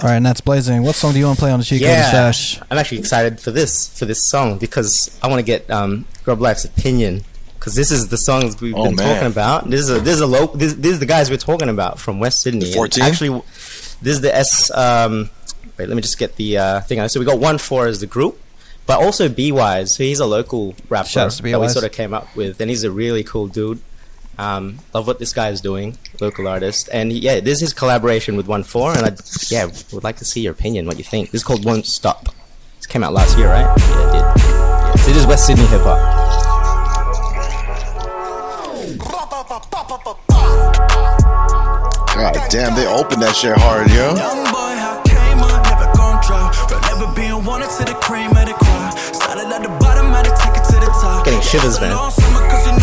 All 0.00 0.06
right, 0.08 0.16
and 0.16 0.24
that's 0.24 0.40
Blazing. 0.40 0.82
What 0.82 0.94
song 0.94 1.12
do 1.12 1.18
you 1.18 1.26
want 1.26 1.38
to 1.38 1.42
play 1.42 1.50
on 1.52 1.58
the 1.60 1.64
Cheat 1.64 1.82
Code 1.82 1.90
Stash? 1.90 2.60
I'm 2.70 2.78
actually 2.78 2.98
excited 2.98 3.38
for 3.40 3.50
this 3.50 3.88
for 3.98 4.06
this 4.06 4.22
song 4.26 4.58
because 4.58 5.10
I 5.22 5.28
want 5.28 5.40
to 5.40 5.44
get 5.44 5.70
um, 5.70 6.06
Grublife's 6.24 6.64
opinion 6.64 7.24
because 7.58 7.74
this 7.74 7.90
is 7.90 8.08
the 8.08 8.16
songs 8.16 8.58
we've 8.62 8.74
Oh, 8.74 8.84
been 8.84 8.96
man. 8.96 9.14
talking 9.14 9.30
about. 9.30 9.68
This 9.68 9.80
is 9.82 9.90
a, 9.90 10.00
this 10.00 10.14
is 10.14 10.20
a 10.22 10.26
low. 10.26 10.46
This, 10.46 10.72
this 10.74 10.92
is 10.92 10.98
the 11.00 11.06
guys 11.06 11.28
we're 11.30 11.36
talking 11.36 11.68
about 11.68 11.98
from 11.98 12.18
West 12.18 12.40
Sydney. 12.40 12.72
14? 12.72 13.04
Actually, 13.04 13.42
this 14.00 14.14
is 14.14 14.20
the 14.22 14.34
S. 14.34 14.70
Um, 14.70 15.28
wait, 15.76 15.86
let 15.88 15.94
me 15.94 16.00
just 16.02 16.16
get 16.18 16.36
the 16.36 16.56
uh, 16.56 16.80
thing. 16.80 16.98
out. 16.98 17.10
So 17.10 17.20
we 17.20 17.26
got 17.26 17.38
OneFour 17.38 17.86
as 17.86 18.00
the 18.00 18.06
group, 18.06 18.40
but 18.86 19.02
also 19.02 19.28
B 19.28 19.52
Wise. 19.52 19.94
So 19.94 20.02
he's 20.02 20.20
a 20.20 20.24
local 20.26 20.74
rapper 20.88 21.10
that 21.10 21.60
we 21.60 21.68
sort 21.68 21.84
of 21.84 21.92
came 21.92 22.14
up 22.14 22.34
with, 22.34 22.58
and 22.62 22.70
he's 22.70 22.84
a 22.84 22.90
really 22.90 23.22
cool 23.22 23.46
dude. 23.48 23.80
Um, 24.40 24.78
love 24.94 25.06
what 25.06 25.18
this 25.18 25.34
guy 25.34 25.50
is 25.50 25.60
doing, 25.60 25.98
local 26.18 26.48
artist, 26.48 26.88
and 26.90 27.12
yeah, 27.12 27.40
this 27.40 27.56
is 27.56 27.60
his 27.60 27.72
collaboration 27.74 28.38
with 28.38 28.46
OneFour, 28.46 28.96
and 28.96 29.04
I 29.04 29.12
yeah 29.52 29.66
would 29.92 30.02
like 30.02 30.16
to 30.16 30.24
see 30.24 30.40
your 30.40 30.52
opinion, 30.54 30.86
what 30.86 30.96
you 30.96 31.04
think. 31.04 31.30
This 31.30 31.42
is 31.42 31.44
called 31.44 31.66
Won't 31.66 31.84
Stop. 31.84 32.30
This 32.78 32.86
came 32.86 33.04
out 33.04 33.12
last 33.12 33.36
year, 33.36 33.48
right? 33.48 33.68
Yeah, 33.76 34.08
it 34.08 34.94
did. 34.96 35.00
So 35.00 35.10
it 35.10 35.16
is 35.18 35.26
West 35.26 35.46
Sydney 35.46 35.66
hip 35.66 35.82
hop. 35.82 36.00
God 42.16 42.48
damn, 42.48 42.74
they 42.74 42.86
opened 42.86 43.20
that 43.20 43.36
shit 43.36 43.52
hard, 43.58 43.90
yo. 43.90 44.16
Young 44.16 44.44
boy, 44.48 44.72
I 44.72 45.02
came 45.04 45.44
up, 45.44 45.60
never 45.68 45.92
gon' 45.92 46.16
drop. 46.24 46.54
From 46.64 46.80
never 46.88 47.12
being 47.12 47.44
wanted 47.44 47.68
to 47.76 47.84
the 47.84 47.98
cream 48.00 48.30
of 48.30 48.48
the 48.48 48.54
crop. 48.56 48.96
Started 48.96 49.52
at 49.52 49.60
the 49.60 49.68
bottom, 49.84 50.08
had 50.16 50.24
to 50.24 50.32
take 50.32 50.56
it 50.56 50.64
to 50.72 50.80
the 50.80 50.90
top. 50.96 51.26
Getting 51.26 51.42
shivers, 51.42 51.76
It's 51.76 51.78
a 51.78 51.80
man. 51.82 52.80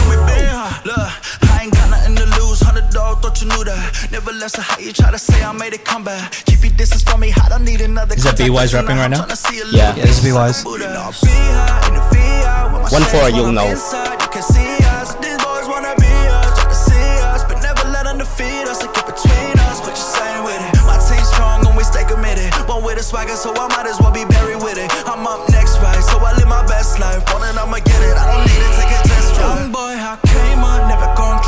Dog, 2.97 3.21
thought 3.21 3.37
you 3.41 3.47
knew 3.53 3.63
that. 3.63 4.09
Never 4.11 4.31
left, 4.33 4.55
so 4.57 4.61
how 4.61 4.79
you 4.79 4.91
try 4.91 5.11
to 5.11 5.19
say 5.19 5.37
I 5.43 5.51
made 5.53 5.73
it 5.77 5.85
come 5.85 6.03
back? 6.03 6.31
Keep 6.49 6.61
your 6.65 6.73
distance 6.73 7.03
from 7.03 7.19
me, 7.21 7.29
I 7.43 7.47
don't 7.49 7.63
need 7.63 7.81
another. 7.81 8.15
Is 8.15 8.23
that 8.23 8.33
contact. 8.33 8.49
B-Wise 8.49 8.73
rapping 8.73 8.97
right 8.97 9.11
now? 9.13 9.21
Tryna 9.21 9.37
see 9.37 9.57
a 9.61 9.65
Yeah. 9.65 9.93
little 9.93 9.97
Yeah, 10.01 10.05
this 10.05 10.17
is 10.17 10.23
B-Wise. 10.25 10.63
Buddha. 10.63 10.89
Be 11.21 11.29
high 11.29 11.87
in 11.87 11.93
the 11.93 12.03
VI 12.09 12.63
with 12.73 12.81
my 12.81 12.89
One 12.97 13.05
for 13.13 13.29
you'll 13.29 13.53
know. 13.53 13.69
You 13.69 14.29
can 14.33 14.41
see 14.41 14.73
us. 14.97 15.13
These 15.21 15.37
boys 15.45 15.65
wanna 15.69 15.93
be 16.01 16.09
us, 16.09 16.49
try 16.57 16.65
to 16.73 16.79
see 16.89 17.09
us, 17.31 17.41
but 17.49 17.57
never 17.61 17.83
let 17.95 18.03
them 18.09 18.17
defeat 18.17 18.65
us. 18.71 18.79
They 18.81 18.89
get 18.97 19.05
between 19.05 19.53
us, 19.69 19.77
but 19.85 19.93
you're 19.93 20.13
saying 20.17 20.41
with 20.49 20.57
it. 20.67 20.73
My 20.89 20.97
team's 20.97 21.29
strong 21.29 21.57
and 21.67 21.75
we 21.77 21.83
stay 21.85 22.03
committed. 22.13 22.49
One 22.65 22.81
with 22.83 22.97
a 22.97 23.03
swagger, 23.03 23.37
so 23.37 23.53
I 23.53 23.67
might 23.75 23.85
as 23.85 23.99
well 24.01 24.11
be 24.11 24.25
buried 24.25 24.61
with 24.65 24.77
it. 24.81 24.89
I'm 25.05 25.25
up 25.27 25.45
next, 25.53 25.77
right? 25.85 26.01
So 26.09 26.17
I 26.17 26.33
live 26.39 26.49
my 26.49 26.65
best 26.65 26.97
life. 26.99 27.21
Wanting 27.31 27.57
I'ma 27.61 27.77
get 27.77 28.01
it. 28.09 28.15
I 28.17 28.25
don't 28.31 28.43
need 28.49 28.61
to 28.65 28.69
take 28.79 28.91
a 28.97 28.99
test 29.07 29.29
drive. 29.37 29.59
Young 29.61 29.71
boy, 29.71 29.93
I 30.11 30.17
came 30.25 30.46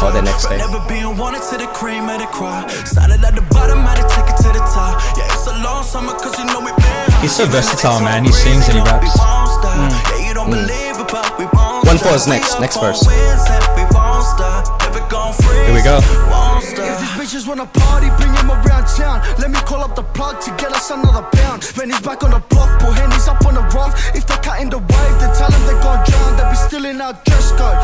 up, 0.02 0.14
never 0.14 0.16
gone 0.16 0.16
Oh, 0.16 0.16
the 0.16 0.22
next 0.22 0.46
day. 0.48 0.58
Never 0.58 0.82
being 0.88 1.18
wanted 1.18 1.44
to 1.50 1.58
the 1.58 1.68
cream 1.76 2.08
of 2.10 2.20
the 2.20 2.28
crop. 2.28 2.70
Started 2.88 3.24
at 3.24 3.36
the 3.36 3.42
bottom, 3.52 3.80
had 3.84 3.96
to 4.00 4.06
take 4.08 4.28
it 4.32 4.38
to 4.44 4.50
the 4.56 4.64
top. 4.72 5.02
Yeah, 5.18 5.28
it's 5.28 5.48
a 5.48 5.56
long 5.64 5.84
summer, 5.84 6.14
cause 6.14 6.38
you 6.40 6.46
know 6.46 6.60
we 6.60 6.72
been. 6.72 7.22
He's 7.22 7.36
so 7.36 7.46
versatile, 7.46 8.00
man. 8.02 8.24
He 8.24 8.32
sings 8.32 8.68
and 8.70 8.78
he 8.80 8.84
raps. 8.84 9.04
We 9.04 9.12
won't 9.20 9.50
stop. 9.60 9.76
Mm. 9.76 9.92
Yeah, 9.92 10.28
you 10.28 10.34
don't 10.34 10.50
mm. 10.50 10.60
believe 10.60 10.96
it, 11.00 11.10
but 11.12 11.28
we 11.38 11.46
won't 11.52 11.86
One 11.86 11.98
stop. 11.98 12.12
for 12.12 12.16
is 12.16 12.28
next, 12.28 12.60
next 12.60 12.80
verse. 12.80 13.04
wins 13.06 13.44
and 13.50 13.64
we 13.76 13.84
won't 13.92 14.24
stop. 14.24 14.80
Never 14.88 15.04
gon' 15.12 15.34
freeze. 15.34 15.68
Here 15.68 15.76
we 15.76 15.84
go. 15.84 16.00
Won't. 16.32 16.64
If 16.64 16.96
these 17.00 17.14
bitches 17.20 17.44
wanna 17.48 17.68
party, 17.68 18.08
bring 18.16 18.32
him 18.40 18.52
around 18.52 18.88
town. 18.88 19.20
Let 19.38 19.52
me 19.52 19.60
call 19.68 19.84
up 19.84 19.96
the 19.96 20.04
plug 20.16 20.40
to 20.48 20.52
get 20.56 20.72
us 20.72 20.90
another 20.92 21.24
pound. 21.36 21.64
When 21.76 21.90
he's 21.90 22.00
back 22.02 22.24
on 22.24 22.32
the 22.32 22.40
block, 22.50 22.80
put 22.80 22.96
hands 22.96 23.28
up 23.28 23.46
on 23.46 23.56
the 23.56 23.66
rock. 23.76 23.98
If 24.16 24.26
they're 24.28 24.38
cutting 24.40 24.70
the 24.70 24.80
wave, 24.80 25.16
then 25.20 25.32
tell 25.36 25.50
them 25.52 25.64
they 25.68 25.76
gon' 25.84 26.00
drown. 26.08 26.38
They'll 26.38 26.50
be 26.50 26.56
still 26.56 26.86
in 26.86 27.02
our 27.02 27.14
dress 27.26 27.52
code, 27.60 27.79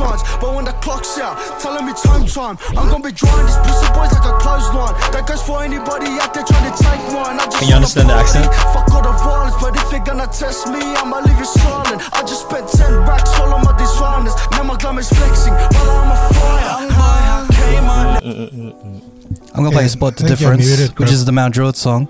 throwing 0.00 0.16
up 0.16 0.20
gang 0.20 0.22
signs. 0.22 0.22
But 0.40 0.54
when 0.54 0.64
the 0.64 0.72
clock's 0.80 1.18
out, 1.18 1.36
telling 1.60 1.86
me 1.86 1.92
time 1.92 2.26
time. 2.26 2.56
I'm 2.76 2.88
gonna 2.88 3.04
be 3.04 3.12
drawing 3.12 3.46
these 3.46 3.56
pussy 3.64 3.88
boys 3.92 4.12
like 4.12 4.24
a 4.24 4.34
clothesline. 4.40 4.94
That 5.12 5.24
goes 5.26 5.42
for 5.42 5.62
anybody 5.62 6.08
out 6.20 6.32
there 6.34 6.44
trying 6.44 6.70
to 6.70 6.74
take 6.82 7.02
one. 7.12 7.36
I 7.38 7.44
just 7.44 7.58
Can 7.58 7.68
you 7.68 7.74
understand 7.74 8.08
the 8.08 8.14
accent? 8.14 8.46
Fuck 8.72 8.88
all 8.94 9.02
the 9.02 9.12
violence, 9.20 9.56
but 9.60 9.76
if 9.76 9.92
you're 9.92 10.04
gonna 10.04 10.26
test 10.26 10.68
me, 10.68 10.80
I'ma 10.80 11.20
leave 11.20 11.38
you 11.38 11.44
silent. 11.44 12.00
I 12.12 12.20
just 12.22 12.48
spent 12.48 12.68
10 12.68 12.92
racks 13.08 13.32
all 13.40 13.52
on 13.52 13.62
my 13.64 13.74
designers. 13.76 14.34
Now 14.52 14.62
my 14.64 14.76
glam 14.76 14.98
is 14.98 15.08
flexing, 15.08 15.52
while 15.54 15.90
I'm 15.90 16.10
a 16.12 16.18
fire. 16.34 16.64
Young 16.64 16.88
boy, 16.88 17.20
I 17.28 17.40
came 17.52 17.84
on. 17.84 18.06
Mm, 18.20 18.50
mm, 18.50 18.72
mm, 18.72 19.50
I'm 19.54 19.62
gonna 19.64 19.70
play 19.70 19.82
Yeah, 19.82 19.88
Spot 19.88 20.16
the 20.16 20.24
I 20.24 20.28
think 20.28 20.40
you're 20.40 20.50
Difference, 20.56 20.78
muted, 20.78 20.98
which 20.98 21.10
is 21.10 21.24
the 21.24 21.32
Mount 21.32 21.54
Druitt 21.54 21.76
song. 21.76 22.08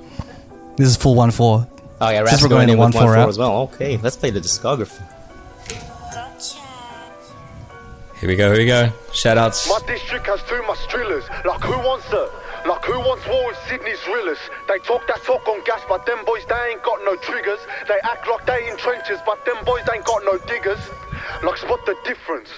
This 0.77 0.89
is 0.89 0.97
full 0.97 1.15
1 1.15 1.31
4. 1.31 1.67
Oh 2.03 2.09
yeah, 2.09 2.19
Since 2.21 2.31
Rap's 2.31 2.43
we're 2.43 2.49
going 2.49 2.67
going 2.67 2.69
in 2.71 2.79
one 2.79 2.89
with 2.89 2.95
one 2.95 3.03
four 3.05 3.13
four 3.15 3.23
out. 3.23 3.29
as 3.29 3.37
well. 3.39 3.53
Okay, 3.75 3.99
let's 3.99 4.17
play 4.17 4.31
the 4.31 4.41
discography. 4.41 5.03
Here 8.21 8.29
we 8.29 8.37
go. 8.37 8.53
Here 8.53 8.61
we 8.61 8.67
go. 8.67 8.93
Shout 9.15 9.39
outs. 9.39 9.67
My 9.67 9.81
district 9.87 10.27
has 10.27 10.43
too 10.43 10.63
much 10.67 10.87
drillers. 10.89 11.25
Like 11.47 11.65
who 11.65 11.73
wants 11.79 12.05
it? 12.13 12.69
Like 12.69 12.85
who 12.85 13.01
wants 13.01 13.27
war 13.27 13.47
with 13.47 13.57
Sydney's 13.67 14.07
realest? 14.07 14.43
They 14.69 14.79
talk 14.81 15.07
that 15.09 15.23
talk 15.25 15.49
on 15.49 15.65
gas, 15.65 15.81
but 15.89 16.05
them 16.05 16.23
boys 16.27 16.45
they 16.45 16.69
ain't 16.69 16.83
got 16.83 17.01
no 17.03 17.17
triggers. 17.17 17.61
They 17.89 17.97
act 18.05 18.29
like 18.29 18.45
they 18.45 18.69
in 18.69 18.77
trenches, 18.77 19.21
but 19.25 19.43
them 19.47 19.57
boys 19.65 19.89
ain't 19.89 20.05
got 20.05 20.23
no 20.25 20.37
diggers. 20.37 20.79
Like 21.43 21.57
spot 21.57 21.81
the 21.87 21.97
difference. 22.05 22.51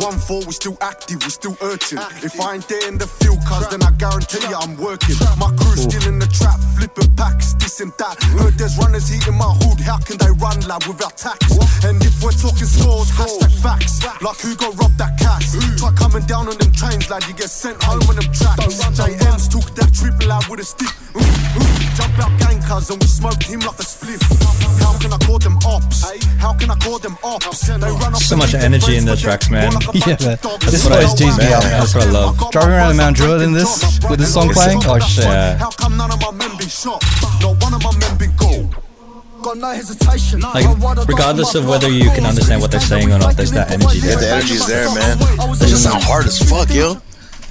One 0.00 0.18
four, 0.18 0.40
we 0.46 0.52
still 0.52 0.76
active, 0.80 1.22
we 1.24 1.30
still 1.30 1.56
urgent. 1.62 2.00
If 2.22 2.40
I 2.40 2.54
ain't 2.54 2.68
there 2.68 2.88
in 2.88 2.98
the 2.98 3.06
field, 3.06 3.38
cuz 3.44 3.68
then 3.68 3.82
I 3.82 3.90
guarantee 3.92 4.40
you 4.48 4.56
I'm 4.56 4.76
working. 4.76 5.16
My 5.38 5.50
crew 5.58 5.76
still 5.76 6.06
in 6.08 6.18
the 6.18 6.26
trap, 6.26 6.58
flipping 6.76 7.10
packs, 7.16 7.54
this 7.54 7.80
and 7.80 7.92
that. 7.98 8.16
Heard 8.38 8.54
there's 8.58 8.76
runners 8.78 9.08
hitting 9.08 9.36
my 9.36 9.52
hood, 9.60 9.80
how 9.80 9.98
can 9.98 10.16
they 10.18 10.30
run 10.40 10.60
lad 10.66 10.86
without 10.86 11.16
tax? 11.16 11.38
And 11.84 12.02
if 12.02 12.22
we're 12.22 12.32
talking 12.32 12.66
scores, 12.66 13.10
hashtag 13.10 13.52
facts. 13.62 14.04
Like 14.22 14.38
who 14.40 14.54
got 14.56 14.76
robbed 14.80 14.98
that 14.98 15.18
cash? 15.18 15.52
Try 15.78 15.90
coming 15.92 16.24
down 16.26 16.48
on 16.48 16.56
them 16.56 16.72
trains, 16.72 17.10
lad, 17.10 17.24
you 17.28 17.34
get 17.34 17.50
sent 17.50 17.82
home 17.82 18.02
on 18.08 18.16
them 18.16 18.30
tracks. 18.32 18.80
JM's 18.96 19.48
took 19.48 19.74
that 19.76 19.92
triple 19.92 20.32
out 20.32 20.48
with 20.48 20.60
a 20.60 20.64
stick. 20.64 20.92
Jump 21.96 22.18
out 22.24 22.32
gang 22.40 22.62
cuz 22.62 22.88
and 22.90 23.00
we 23.00 23.06
smoked 23.06 23.44
him 23.44 23.60
like 23.60 23.78
a 23.78 23.84
spliff. 23.84 24.22
How 24.80 24.96
can 24.98 25.12
I 25.12 25.18
call 25.18 25.38
them 25.38 25.58
ops? 25.66 26.08
How 26.38 26.54
can 26.54 26.70
I 26.70 26.76
call 26.76 26.98
them 26.98 27.16
ops? 27.22 27.66
They 27.66 27.74
run 27.76 28.14
off 28.14 28.22
So 28.22 28.36
much 28.36 28.54
energy 28.54 28.96
in 28.96 29.04
the 29.04 29.16
tracks, 29.16 29.50
man. 29.50 29.72
More 29.84 29.92
like 29.94 30.06
a 30.06 30.10
Yeah, 30.10 30.16
man. 30.26 30.32
of 30.34 30.40
dogs. 30.42 30.66
This 30.70 30.84
what 30.84 30.92
I- 30.92 30.96
always 30.96 31.14
teased 31.14 31.38
me 31.38 31.44
man, 31.44 31.52
out, 31.54 31.62
man. 31.64 31.80
That's 31.80 31.94
what 31.94 32.06
I 32.06 32.10
love. 32.10 32.50
Driving 32.50 32.72
around 32.72 32.88
the 32.88 32.94
Mount 33.02 33.16
Druitt 33.16 33.42
in 33.42 33.52
this, 33.52 33.98
with 34.08 34.18
this 34.20 34.32
song 34.34 34.48
playing? 34.50 34.80
Oh, 34.84 34.98
shit. 35.00 35.24
Yeah. 35.24 35.58
How 35.58 35.70
come 35.70 35.96
none 35.96 36.10
of 36.12 36.20
my 36.20 36.30
men 36.32 36.56
been 36.56 36.68
shot? 36.68 37.02
Not 37.40 37.62
one 37.62 37.74
of 37.74 37.82
my 37.82 37.96
men 37.98 38.16
been 38.18 38.32
gold. 38.36 38.76
Got 39.42 39.58
no 39.58 39.70
hesitation. 39.74 40.40
Like, 40.40 40.66
regardless 41.08 41.54
of 41.56 41.66
whether 41.68 41.88
you 41.90 42.10
can 42.10 42.26
understand 42.26 42.60
what 42.62 42.70
they're 42.70 42.80
saying 42.80 43.10
or 43.12 43.18
not, 43.18 43.36
there's 43.36 43.50
that 43.52 43.70
energy 43.72 43.98
Yeah, 43.98 44.14
there. 44.14 44.16
the 44.20 44.30
energy's 44.34 44.66
there, 44.66 44.86
man. 44.94 45.18
They 45.58 45.66
just 45.68 45.82
sound 45.84 46.02
hard 46.04 46.26
as 46.26 46.38
fuck, 46.38 46.70
yo. 46.70 46.94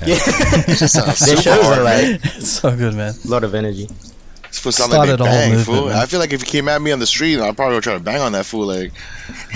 Yeah, 0.06 0.16
It 0.18 0.78
just 0.80 0.94
sounds 0.96 1.18
super 1.20 1.52
hard. 1.62 1.84
like 1.84 2.22
so 2.42 2.76
good, 2.76 2.96
man. 2.96 3.14
a 3.24 3.28
lot 3.28 3.44
of 3.44 3.54
energy. 3.54 3.88
This 4.52 4.60
fool 4.60 4.72
sound 4.74 4.92
like 4.92 4.98
Started 5.08 5.18
they 5.24 5.30
bang, 5.30 5.50
movement, 5.56 5.66
fool. 5.78 5.88
man. 5.88 5.98
I 5.98 6.06
feel 6.06 6.20
like 6.20 6.34
if 6.34 6.42
he 6.42 6.48
came 6.52 6.68
at 6.68 6.82
me 6.82 6.92
on 6.92 7.00
the 7.00 7.08
street, 7.08 7.40
I'd 7.40 7.56
probably 7.56 7.80
try 7.80 7.94
to 7.94 8.00
bang 8.02 8.20
on 8.22 8.34
that 8.34 8.46
fool. 8.46 8.68
Like, 8.68 8.92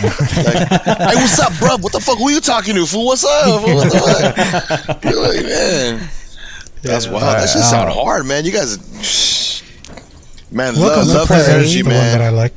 like 0.01 0.13
hey, 0.31 1.15
what's 1.15 1.37
up, 1.39 1.51
bro? 1.59 1.75
What 1.77 1.91
the 1.91 1.99
fuck? 1.99 2.17
Who 2.17 2.29
you 2.29 2.39
talking 2.39 2.75
to, 2.75 2.85
fool? 2.85 3.05
What's 3.07 3.25
up? 3.25 3.61
Fool? 3.61 3.75
What 3.75 3.91
the 3.91 3.99
fuck? 4.87 5.03
You're 5.03 5.21
like, 5.21 5.43
man, 5.45 6.09
that's 6.81 7.07
wild. 7.07 7.23
That 7.23 7.49
shit 7.49 7.61
sound 7.63 7.91
hard, 7.91 8.25
man. 8.25 8.45
You 8.45 8.53
guys, 8.53 9.61
man, 10.49 10.75
Welcome 10.75 10.99
love, 10.99 11.07
to 11.07 11.13
love 11.13 11.27
Prayer 11.27 11.43
that 11.43 11.59
is 11.61 11.75
energy, 11.75 11.81
the 11.81 11.89
one 11.89 11.97
that 11.97 12.21
I 12.21 12.29
like. 12.29 12.53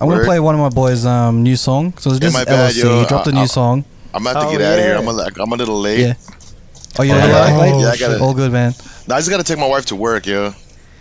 I'm 0.00 0.08
gonna 0.08 0.24
play 0.24 0.38
one 0.40 0.54
of 0.54 0.60
my 0.60 0.68
boys' 0.68 1.06
um, 1.06 1.42
new 1.42 1.56
song. 1.56 1.96
So 1.98 2.10
this 2.10 2.20
Yeah, 2.20 2.28
is 2.28 2.34
my 2.34 2.44
bad, 2.44 2.74
LOC. 2.76 2.84
yo. 2.84 3.00
He 3.00 3.06
dropped 3.06 3.26
a 3.26 3.30
I- 3.30 3.34
new 3.34 3.40
I- 3.40 3.46
song. 3.46 3.84
I'm 4.14 4.26
about 4.26 4.40
to 4.42 4.46
Oh, 4.48 4.50
get 4.52 4.62
out 4.62 4.78
of 4.78 4.84
here. 4.84 4.94
I'm 4.96 5.06
a, 5.06 5.12
like, 5.12 5.38
I'm 5.38 5.52
a 5.52 5.56
little 5.56 5.80
late. 5.80 6.00
Yeah. 6.00 6.14
Oh, 6.98 7.02
you're 7.02 7.14
Yeah, 7.16 7.24
late? 7.26 7.34
I- 7.34 7.58
late? 7.72 7.80
yeah, 7.82 7.88
I 7.90 7.96
gotta- 7.96 8.20
All 8.20 8.32
good, 8.34 8.52
man. 8.52 8.74
Now 9.06 9.16
I 9.16 9.18
just 9.18 9.28
gotta 9.30 9.44
take 9.44 9.58
my 9.58 9.66
wife 9.66 9.86
to 9.86 9.96
work, 9.96 10.26
yo. 10.26 10.52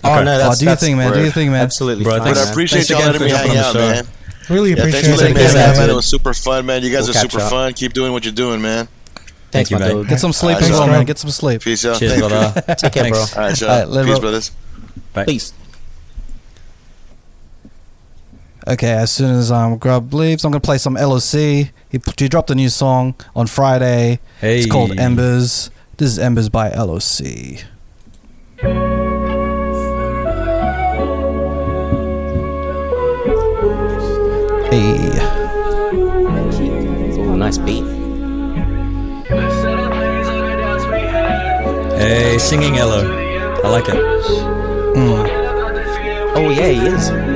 Oh 0.04 0.24
no, 0.24 0.38
that's 0.38 0.58
oh, 0.58 0.60
do 0.60 0.66
your 0.66 0.72
that's 0.72 0.82
thing, 0.84 0.98
man. 0.98 1.12
Do 1.12 1.18
your 1.18 1.28
word. 1.28 1.34
thing, 1.34 1.52
man. 1.52 1.62
absolutely 1.62 2.04
Bro, 2.04 2.20
fine. 2.20 2.34
But 2.34 2.38
I 2.38 2.50
appreciate 2.52 2.86
thanks 2.86 2.90
y'all 2.90 3.00
letting 3.00 3.20
for 3.20 3.26
me 3.26 3.32
hang 3.32 3.58
out, 3.58 3.76
man. 3.76 4.06
Really 4.50 4.70
Yeah, 4.72 4.76
thanks 4.78 4.98
appreciate 5.00 5.16
for 5.16 5.22
letting 5.22 5.36
me 5.36 5.42
it. 5.42 5.44
Thanks, 5.44 5.54
hang 5.54 5.62
out, 5.64 5.72
man. 5.72 5.80
man. 5.80 5.90
It 5.90 5.96
was 5.96 6.06
super 6.06 6.34
fun, 6.34 6.66
man. 6.66 6.84
You 6.84 6.92
guys 6.92 7.08
We'll 7.08 7.18
are 7.18 7.20
super 7.22 7.42
up. 7.42 7.50
fun. 7.50 7.74
Keep 7.74 7.94
doing 7.94 8.12
what 8.14 8.24
you're 8.24 8.34
doing, 8.34 8.62
man. 8.62 8.88
Thanks, 9.52 9.72
you, 9.72 9.78
my 9.80 9.88
mate. 9.88 9.94
dude. 9.94 10.08
Get 10.10 10.20
some 10.20 10.34
sleep 10.34 10.56
Alright, 10.56 10.72
as 10.72 10.78
well, 10.78 10.88
man. 10.88 11.06
Get 11.06 11.18
some 11.18 11.30
sleep. 11.32 11.62
Peace 11.62 11.86
out. 11.86 12.00
Cheers, 12.00 12.20
brother. 12.20 12.62
Take 12.78 12.94
care, 12.94 13.10
bro. 13.10 13.20
All 13.20 13.26
right, 13.38 13.60
y'all. 13.62 13.70
Alright, 13.70 13.88
Peace, 14.06 14.12
roll. 14.12 14.20
brothers. 14.22 14.52
Bye. 15.14 15.26
Peace. 15.26 15.54
Okay, 18.68 18.92
as 18.92 19.12
soon 19.12 19.36
as 19.36 19.52
um 19.52 19.78
Grub 19.78 20.14
leaves, 20.14 20.44
I'm 20.44 20.52
gonna 20.52 20.60
play 20.60 20.78
some 20.78 20.96
LOC. 20.96 21.32
He, 21.32 21.72
he 22.18 22.28
dropped 22.28 22.52
a 22.52 22.56
new 22.56 22.68
song 22.70 23.16
on 23.36 23.48
Friday. 23.48 24.20
Hey. 24.42 24.60
It's 24.60 24.72
called 24.72 25.00
Embers. 25.00 25.72
This 25.96 26.10
is 26.12 26.20
Embers 26.20 26.50
by 26.50 26.70
LOC. 26.72 27.64
Nice 37.48 37.58
beat. 37.60 37.84
Hey, 41.98 42.38
singing 42.38 42.78
Elo. 42.78 43.02
I 43.64 43.70
like 43.70 43.88
it. 43.88 43.96
Hmm. 44.96 45.26
Oh 46.36 46.50
yeah, 46.50 46.68
he 46.68 46.88
is. 46.88 47.27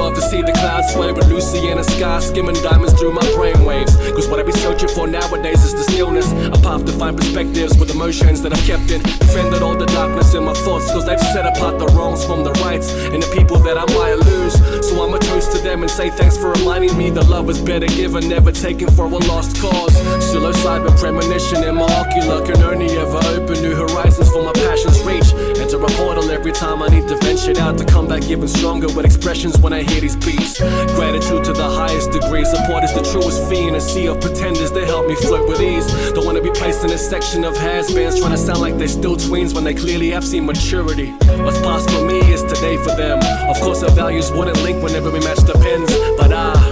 Above 0.00 0.14
to 0.14 0.22
see 0.22 0.40
the 0.40 0.52
clouds 0.52 0.94
sway 0.94 1.12
with 1.12 1.28
Louisiana 1.28 1.84
sky 1.84 2.20
skimming 2.20 2.54
diamonds 2.62 2.94
through 2.98 3.12
my 3.12 3.26
brainwaves. 3.36 3.92
Cause 4.14 4.28
what 4.28 4.40
I 4.40 4.44
be 4.44 4.52
searching 4.52 4.88
for 4.88 5.06
nowadays 5.06 5.62
is 5.62 5.74
the 5.74 5.84
stillness. 5.92 6.32
A 6.56 6.58
path 6.64 6.86
to 6.86 6.92
find 6.92 7.18
perspectives 7.18 7.76
with 7.78 7.90
emotions 7.90 8.40
that 8.40 8.52
I've 8.54 8.64
kept 8.64 8.90
in. 8.90 9.02
Defended 9.02 9.60
all 9.60 9.76
the 9.76 9.84
darkness 9.86 10.32
in 10.32 10.44
my 10.44 10.54
thoughts, 10.54 10.90
cause 10.90 11.04
they've 11.04 11.20
set 11.34 11.44
apart 11.44 11.78
the 11.78 11.86
wrongs 11.88 12.24
from 12.24 12.44
the 12.44 12.52
rights 12.64 12.88
and 13.12 13.22
the 13.22 13.30
people 13.36 13.58
that 13.58 13.76
I 13.76 13.84
might 13.92 14.16
lose. 14.24 14.54
So 14.88 15.04
I'ma 15.04 15.18
toast 15.18 15.52
to 15.52 15.58
them 15.58 15.82
and 15.82 15.90
say 15.90 16.08
thanks 16.08 16.38
for 16.38 16.50
reminding 16.52 16.96
me 16.96 17.10
that 17.10 17.28
love 17.28 17.50
is 17.50 17.60
better 17.60 17.86
given, 17.86 18.26
never 18.26 18.52
taken 18.52 18.88
for 18.96 19.04
a 19.04 19.20
lost 19.28 19.60
cause. 19.60 19.94
Psilocybin 20.24 20.96
premonition 20.98 21.62
in 21.64 21.74
my 21.74 21.88
ocular 22.00 22.40
can 22.46 22.62
only 22.62 22.88
ever 22.96 23.20
open 23.36 23.60
new 23.60 23.74
horizons 23.74 24.30
for 24.30 24.42
my 24.42 24.52
passions 24.52 24.96
reach. 25.04 25.28
A 25.80 25.88
portal 25.96 26.30
every 26.30 26.52
time 26.52 26.82
I 26.82 26.88
need 26.88 27.08
to 27.08 27.16
venture 27.16 27.58
out 27.58 27.78
to 27.78 27.84
come 27.86 28.06
back 28.06 28.24
even 28.24 28.46
stronger 28.48 28.86
with 28.88 29.06
expressions 29.06 29.58
when 29.58 29.72
I 29.72 29.82
hear 29.82 30.00
these 30.00 30.16
beats. 30.16 30.58
Gratitude 30.58 31.42
to 31.44 31.52
the 31.54 31.68
highest 31.68 32.10
degree. 32.10 32.44
Support 32.44 32.84
is 32.84 32.92
the 32.92 33.02
truest 33.02 33.50
in 33.50 33.74
a 33.74 33.80
sea 33.80 34.06
of 34.06 34.20
pretenders 34.20 34.70
that 34.72 34.84
help 34.84 35.06
me 35.06 35.14
float 35.14 35.48
with 35.48 35.60
ease. 35.60 35.86
Don't 36.12 36.26
wanna 36.26 36.42
be 36.42 36.50
placed 36.50 36.84
in 36.84 36.90
a 36.90 36.98
section 36.98 37.44
of 37.44 37.56
has-beens 37.56 38.18
trying 38.18 38.32
to 38.32 38.36
sound 38.36 38.60
like 38.60 38.76
they're 38.76 38.88
still 38.88 39.16
tweens 39.16 39.54
when 39.54 39.64
they 39.64 39.74
clearly 39.74 40.10
have 40.10 40.24
seen 40.24 40.44
maturity. 40.44 41.12
What's 41.44 41.58
past 41.60 41.88
for 41.90 42.04
me 42.04 42.18
is 42.30 42.42
today 42.42 42.76
for 42.76 42.94
them. 42.94 43.18
Of 43.48 43.58
course, 43.60 43.82
our 43.82 43.90
values 43.90 44.30
wouldn't 44.32 44.62
link 44.62 44.82
whenever 44.82 45.10
we 45.10 45.20
match 45.20 45.38
the 45.38 45.54
pins, 45.54 45.90
but 46.18 46.32
I. 46.32 46.69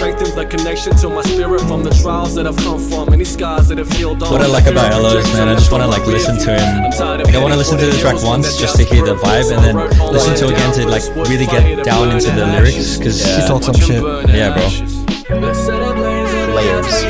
Strengthen 0.00 0.34
the 0.34 0.46
connection 0.46 0.96
to 0.96 1.10
my 1.10 1.20
spirit 1.20 1.60
from 1.68 1.84
the 1.84 1.90
trials 1.90 2.34
that 2.34 2.46
I've 2.46 2.56
come 2.56 2.78
from, 2.80 3.12
any 3.12 3.26
scars 3.26 3.68
that 3.68 3.76
have 3.76 3.92
healed 3.92 4.22
on. 4.22 4.32
What 4.32 4.40
I 4.40 4.46
like 4.46 4.64
about 4.64 4.92
Elo's, 4.92 5.30
man, 5.34 5.46
I 5.46 5.54
just 5.54 5.70
wanna, 5.70 5.86
like, 5.88 6.06
listen 6.06 6.38
to 6.38 6.56
him. 6.56 6.84
Like, 7.20 7.34
I 7.34 7.36
wanna 7.36 7.56
listen 7.56 7.76
to 7.76 7.84
the 7.84 7.98
track 7.98 8.16
once 8.22 8.56
just 8.56 8.76
to 8.76 8.84
hear 8.84 9.04
the 9.04 9.14
vibe 9.16 9.52
and 9.52 9.62
then 9.62 9.76
listen 10.10 10.34
to 10.36 10.48
again 10.48 10.72
to, 10.72 10.88
like, 10.88 11.04
really 11.28 11.44
get 11.44 11.84
down 11.84 12.12
into 12.12 12.30
the 12.30 12.46
lyrics, 12.46 12.96
'cause- 12.96 13.20
She 13.20 13.46
talks 13.46 13.66
some 13.66 13.74
shit. 13.74 14.02
Yeah, 14.32 14.56
bro. 14.56 14.64
Layers. 16.56 17.04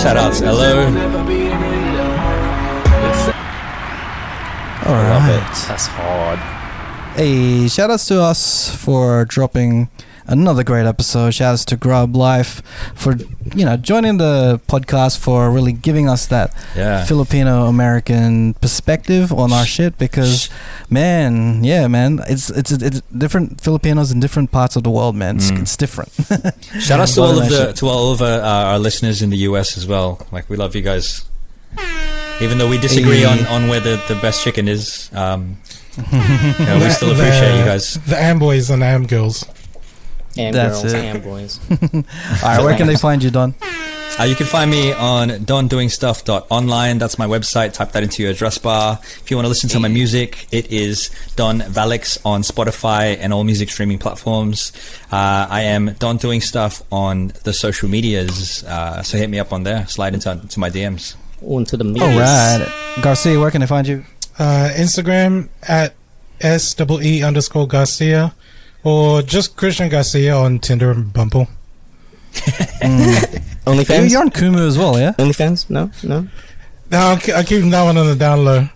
Shout 0.00 0.16
outs, 0.16 0.42
Elo. 0.42 0.86
All 4.86 4.94
Love 4.94 5.28
it. 5.28 5.42
That's 5.66 5.86
hard. 5.88 6.53
Hey, 7.16 7.68
shout 7.68 7.90
outs 7.90 8.06
to 8.08 8.20
us 8.20 8.74
for 8.74 9.24
dropping 9.24 9.88
another 10.26 10.64
great 10.64 10.84
episode. 10.86 11.30
Shout 11.32 11.52
outs 11.52 11.64
to 11.66 11.76
Grublife 11.76 12.60
for 12.96 13.14
you 13.54 13.64
know 13.64 13.76
joining 13.76 14.16
the 14.18 14.60
podcast 14.66 15.18
for 15.18 15.48
really 15.50 15.70
giving 15.72 16.08
us 16.08 16.26
that 16.26 16.50
Yeah. 16.74 17.04
Filipino 17.04 17.66
American 17.66 18.54
perspective 18.54 19.32
on 19.32 19.52
our 19.52 19.64
shit 19.64 19.96
because 19.96 20.48
man, 20.90 21.62
yeah, 21.62 21.86
man, 21.86 22.18
it's 22.28 22.50
it's 22.50 22.72
it's 22.72 23.00
different 23.16 23.60
Filipinos 23.60 24.10
in 24.10 24.18
different 24.18 24.50
parts 24.50 24.74
of 24.74 24.82
the 24.82 24.90
world, 24.90 25.14
man. 25.14 25.36
It's, 25.36 25.52
Mm. 25.52 25.62
it's 25.62 25.76
different. 25.76 26.10
Shout 26.80 26.98
outs 26.98 27.14
to 27.14 27.22
all 27.22 27.38
of 27.38 27.48
the 27.48 27.72
to 27.74 27.86
all 27.86 28.10
of 28.12 28.22
uh, 28.22 28.40
our 28.42 28.78
listeners 28.80 29.22
in 29.22 29.30
the 29.30 29.38
US 29.48 29.76
as 29.78 29.86
well. 29.86 30.26
Like 30.32 30.50
we 30.50 30.56
love 30.56 30.74
you 30.74 30.82
guys. 30.82 31.22
Even 32.40 32.58
though 32.58 32.68
we 32.68 32.78
disagree 32.78 33.20
Hey. 33.22 33.26
on, 33.26 33.46
on 33.46 33.68
where 33.68 33.78
the, 33.78 34.02
the 34.08 34.16
best 34.16 34.42
chicken 34.42 34.66
is, 34.66 35.08
um, 35.14 35.56
you 35.98 36.66
know, 36.66 36.80
we 36.82 36.90
still 36.90 37.12
appreciate 37.12 37.58
you 37.58 37.64
guys. 37.64 37.94
The 38.04 38.16
Am 38.20 38.38
boys 38.38 38.70
and 38.70 38.82
Am 38.82 39.06
girls. 39.06 39.44
And 40.36 40.54
That's 40.54 40.82
girls, 40.82 40.92
it. 40.92 41.04
and 41.04 41.22
boys. 41.22 41.60
All 41.70 42.02
right, 42.42 42.62
where 42.64 42.76
can 42.76 42.86
they 42.88 42.96
find 42.96 43.22
you, 43.22 43.30
Don? 43.30 43.54
Uh, 44.18 44.24
you 44.24 44.34
can 44.36 44.46
find 44.46 44.70
me 44.70 44.92
on 44.92 45.28
dondoingstuff.online. 45.28 46.98
That's 46.98 47.18
my 47.18 47.26
website. 47.26 47.72
Type 47.72 47.92
that 47.92 48.02
into 48.04 48.22
your 48.22 48.30
address 48.30 48.58
bar. 48.58 48.98
If 49.02 49.30
you 49.30 49.36
want 49.36 49.44
to 49.44 49.48
listen 49.48 49.68
to 49.70 49.80
my 49.80 49.88
music, 49.88 50.46
it 50.52 50.70
is 50.70 51.10
Don 51.36 51.60
Valix 51.60 52.18
on 52.24 52.42
Spotify 52.42 53.16
and 53.18 53.32
all 53.32 53.42
music 53.44 53.70
streaming 53.70 53.98
platforms. 53.98 54.72
Uh, 55.10 55.46
I 55.50 55.62
am 55.62 55.94
Don 55.98 56.16
Doing 56.16 56.40
Stuff 56.40 56.82
on 56.92 57.32
the 57.42 57.52
social 57.52 57.88
medias. 57.88 58.62
Uh, 58.64 59.02
so 59.02 59.18
hit 59.18 59.30
me 59.30 59.38
up 59.40 59.52
on 59.52 59.64
there. 59.64 59.86
Slide 59.88 60.14
into, 60.14 60.30
into 60.30 60.60
my 60.60 60.70
DMs. 60.70 61.16
On 61.42 61.64
to 61.64 61.76
the 61.76 61.84
meat. 61.84 62.00
All 62.02 62.08
right, 62.08 62.66
Garcia, 63.02 63.38
where 63.40 63.50
can 63.50 63.60
they 63.62 63.66
find 63.66 63.86
you? 63.86 64.04
Uh, 64.38 64.70
Instagram 64.74 65.48
at 65.62 65.94
S 66.40 66.74
E 67.02 67.22
underscore 67.22 67.66
Garcia. 67.66 68.34
Or 68.82 69.22
just 69.22 69.56
Christian 69.56 69.88
Garcia 69.88 70.36
on 70.36 70.58
Tinder 70.58 70.90
and 70.90 71.10
Bumble. 71.12 71.48
OnlyFans? 72.34 74.10
You're 74.10 74.20
on 74.20 74.30
Kumu 74.30 74.66
as 74.66 74.76
well, 74.76 74.98
yeah? 74.98 75.12
OnlyFans? 75.12 75.70
No, 75.70 75.90
no. 76.02 76.28
No, 76.90 76.98
I 76.98 77.16
keep, 77.18 77.34
I 77.34 77.42
keep 77.42 77.64
that 77.70 77.82
one 77.82 77.96
on 77.96 78.06
the 78.06 78.14
down 78.14 78.44
low. 78.44 78.68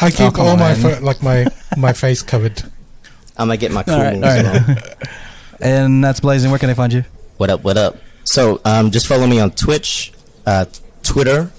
I 0.00 0.10
keep 0.10 0.20
Oh, 0.20 0.30
come 0.30 0.46
all 0.46 0.56
my 0.56 0.74
fo- 0.74 1.00
like 1.00 1.22
my 1.22 1.46
my 1.76 1.92
face 1.92 2.22
covered. 2.22 2.62
I'm 3.36 3.48
gonna 3.48 3.56
get 3.56 3.72
my 3.72 3.82
cool 3.82 3.94
All 3.94 4.02
right, 4.02 4.14
moves 4.18 4.68
right. 4.68 5.08
and 5.60 6.02
that's 6.04 6.20
Blazing. 6.20 6.50
Where 6.50 6.58
can 6.60 6.70
I 6.70 6.74
find 6.74 6.92
you? 6.92 7.04
What 7.36 7.50
up? 7.50 7.64
What 7.64 7.76
up? 7.76 7.96
So, 8.22 8.60
um, 8.64 8.90
just 8.92 9.06
follow 9.06 9.26
me 9.26 9.40
on 9.40 9.50
Twitch, 9.50 10.12
uh, 10.46 10.66
Twitter, 11.02 11.50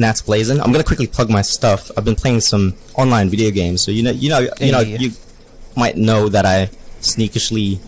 Nats 0.00 0.22
Blazing. 0.22 0.60
I'm 0.60 0.72
gonna 0.72 0.84
quickly 0.84 1.06
plug 1.06 1.28
my 1.30 1.42
stuff. 1.42 1.90
I've 1.96 2.04
been 2.04 2.16
playing 2.16 2.40
some 2.40 2.74
online 2.96 3.28
video 3.28 3.50
games, 3.50 3.82
so 3.82 3.90
you 3.90 4.02
know, 4.02 4.10
you 4.10 4.30
know, 4.30 4.40
you 4.60 4.72
know, 4.72 4.80
you 4.80 5.10
might 5.76 5.96
know 5.96 6.28
that 6.28 6.44
I 6.46 6.70
sneakishly 7.00 7.78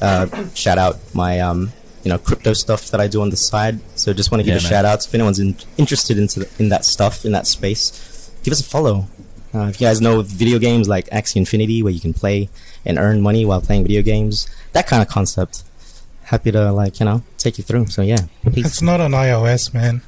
uh, 0.00 0.26
shout 0.54 0.78
out 0.78 0.96
my 1.14 1.40
um, 1.40 1.72
you 2.04 2.08
know, 2.10 2.18
crypto 2.18 2.52
stuff 2.52 2.90
that 2.90 3.00
I 3.00 3.06
do 3.08 3.20
on 3.20 3.30
the 3.30 3.36
side. 3.36 3.80
So, 3.98 4.12
just 4.12 4.30
want 4.30 4.40
to 4.40 4.44
give 4.44 4.54
Yeah, 4.54 4.60
a 4.60 4.62
man. 4.62 4.70
shout 4.70 4.84
out 4.84 5.04
if 5.06 5.14
anyone's 5.14 5.38
in, 5.40 5.56
interested 5.76 6.16
into 6.18 6.40
the, 6.40 6.48
in 6.58 6.68
that 6.70 6.84
stuff 6.84 7.24
in 7.24 7.32
that 7.32 7.46
space. 7.46 8.30
Give 8.44 8.52
us 8.52 8.60
a 8.60 8.64
follow. 8.64 9.06
Uh, 9.54 9.66
if 9.68 9.80
you 9.80 9.86
guys 9.86 10.00
know 10.00 10.22
video 10.22 10.58
games 10.58 10.88
like 10.88 11.06
Axie 11.10 11.36
Infinity, 11.36 11.82
where 11.82 11.92
you 11.92 12.00
can 12.00 12.12
play 12.14 12.48
and 12.84 12.98
earn 12.98 13.20
money 13.20 13.44
while 13.44 13.60
playing 13.60 13.82
video 13.82 14.02
games, 14.02 14.46
that 14.72 14.86
kind 14.86 15.02
of 15.02 15.08
concept 15.08 15.64
happy 16.24 16.52
to 16.52 16.70
like 16.72 17.00
you 17.00 17.06
know 17.06 17.22
take 17.38 17.58
you 17.58 17.64
through. 17.64 17.86
So 17.88 18.02
yeah, 18.02 18.26
peace. 18.52 18.66
It's 18.66 18.82
not 18.82 19.00
on 19.00 19.12
iOS, 19.12 19.74
man. 19.74 20.02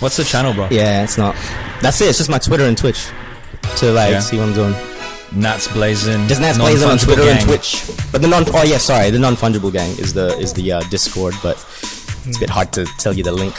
What's 0.00 0.16
the 0.16 0.24
channel, 0.24 0.52
bro? 0.54 0.68
yeah, 0.70 1.02
it's 1.04 1.16
not. 1.18 1.34
That's 1.80 2.00
it. 2.00 2.08
It's 2.08 2.18
just 2.18 2.30
my 2.30 2.38
Twitter 2.38 2.64
and 2.64 2.76
Twitch 2.76 3.06
to 3.78 3.92
like 3.92 4.10
Yeah. 4.12 4.20
see 4.20 4.36
what 4.38 4.48
I'm 4.48 4.54
doing. 4.54 4.74
Nats 5.34 5.66
Blazing. 5.68 6.26
Just 6.28 6.40
Nats 6.40 6.58
Blazing 6.58 6.88
on 6.88 6.96
Non-Fungible 6.96 7.04
Twitter 7.14 7.28
and 7.30 7.38
Gang. 7.38 7.46
Twitch. 7.46 7.82
But 8.12 8.20
the 8.22 8.28
non 8.28 8.44
oh 8.52 8.62
yeah, 8.64 8.78
sorry, 8.78 9.10
the 9.10 9.18
non 9.18 9.34
fungible 9.36 9.70
gang 9.72 9.90
is 9.98 10.12
the 10.12 10.36
is 10.38 10.52
the 10.52 10.72
uh, 10.72 10.80
Discord, 10.90 11.34
but 11.42 11.56
it's 12.26 12.36
a 12.36 12.40
bit 12.40 12.50
hard 12.50 12.70
to 12.72 12.84
tell 12.98 13.12
you 13.14 13.22
the 13.24 13.32
link. 13.32 13.54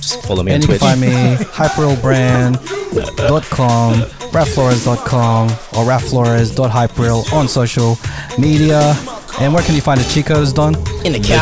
Just 0.00 0.22
follow 0.26 0.42
me 0.42 0.52
And 0.52 0.62
on 0.64 0.70
you 0.70 0.78
can 0.78 0.78
Twitch. 0.78 0.90
find 0.90 1.00
me 1.00 1.36
hyperrealbrand.com, 1.58 3.92
rafflores.com, 4.32 5.50
or 5.50 5.84
rafflores.hyperreal 5.86 7.32
on 7.32 7.48
social 7.48 7.98
media. 8.38 8.94
And 9.40 9.52
where 9.54 9.62
can 9.62 9.74
you 9.74 9.80
find 9.80 9.98
the 10.00 10.04
cheat 10.12 10.26
codes, 10.26 10.52
Don? 10.52 10.74
in 11.04 11.12
the 11.14 11.20
car. 11.20 11.38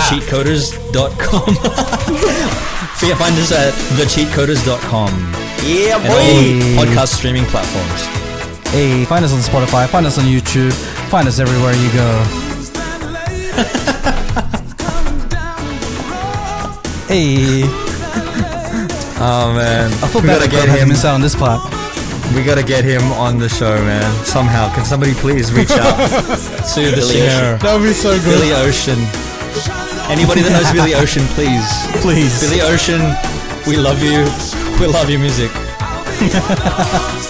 Thecheatcoders.com. 3.01 3.09
Yeah, 3.09 3.15
find 3.17 3.35
us 3.39 3.53
at 3.53 3.73
thecheatcoders.com 3.99 5.11
Yeah, 5.65 5.97
and 5.97 6.05
boy. 6.05 6.79
all 6.79 6.85
podcast 6.87 7.15
streaming 7.17 7.45
platforms. 7.47 8.07
Hey, 8.69 9.05
find 9.05 9.25
us 9.25 9.33
on 9.33 9.41
Spotify, 9.41 9.87
find 9.89 10.07
us 10.07 10.19
on 10.19 10.25
YouTube, 10.27 10.73
find 11.11 11.27
us 11.27 11.39
everywhere 11.39 11.73
you 11.75 11.91
go. 11.93 12.23
hey, 17.09 17.65
Oh 19.23 19.53
man, 19.55 19.93
I 20.03 20.09
feel 20.09 20.23
We 20.23 20.29
bad 20.29 20.39
gotta 20.39 20.51
get 20.51 20.65
Grub 20.65 20.69
had 20.69 20.77
to 20.77 20.83
him. 20.83 20.89
miss 20.89 21.05
out 21.05 21.15
on 21.15 21.21
this 21.21 21.35
part. 21.35 21.61
We 22.35 22.43
gotta 22.45 22.63
get 22.63 22.85
him 22.85 23.03
on 23.13 23.39
the 23.39 23.49
show, 23.49 23.75
man. 23.85 24.25
Somehow, 24.25 24.73
can 24.75 24.85
somebody 24.85 25.15
please 25.15 25.53
reach 25.53 25.71
out 25.73 25.97
to 26.75 26.91
the 26.91 27.03
singer 27.03 27.59
That 27.59 27.75
would 27.77 27.83
be 27.87 27.93
so 27.93 28.13
good. 28.17 28.25
Billy 28.25 28.53
Ocean? 28.55 28.99
Anybody 30.11 30.43
that 30.43 30.51
knows 30.53 30.71
Billy 30.73 30.95
Ocean, 30.95 31.23
please, 31.35 31.67
Please. 32.03 32.41
Billy 32.41 32.61
Ocean, 32.63 33.01
we 33.67 33.77
love 33.77 34.03
you. 34.03 34.27
We 34.79 34.87
love 34.87 35.11
your 35.11 35.21
music. 35.21 35.51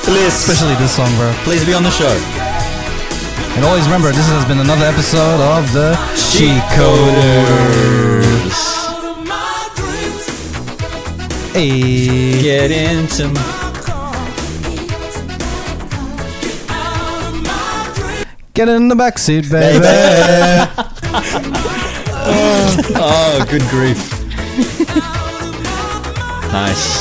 Please, 0.04 0.34
especially 0.34 0.74
this 0.76 0.96
song, 0.96 1.14
bro. 1.16 1.32
Please 1.44 1.64
be 1.64 1.74
on 1.74 1.82
the 1.82 1.90
show. 1.90 2.10
And 3.56 3.64
always 3.64 3.84
remember, 3.84 4.08
this 4.12 4.26
has 4.28 4.44
been 4.46 4.58
another 4.58 4.86
episode 4.86 5.40
of 5.40 5.72
the 5.72 5.94
Cheat 6.16 6.62
Coders. 6.76 8.58
Hey. 11.52 12.40
Get 12.42 12.70
into 12.70 13.28
Get 18.54 18.68
in 18.68 18.88
the 18.88 18.94
backseat, 18.94 19.50
baby. 19.50 19.86
Oh, 23.02 23.44
good 23.48 23.62
grief. 23.70 23.98
nice. 26.52 26.99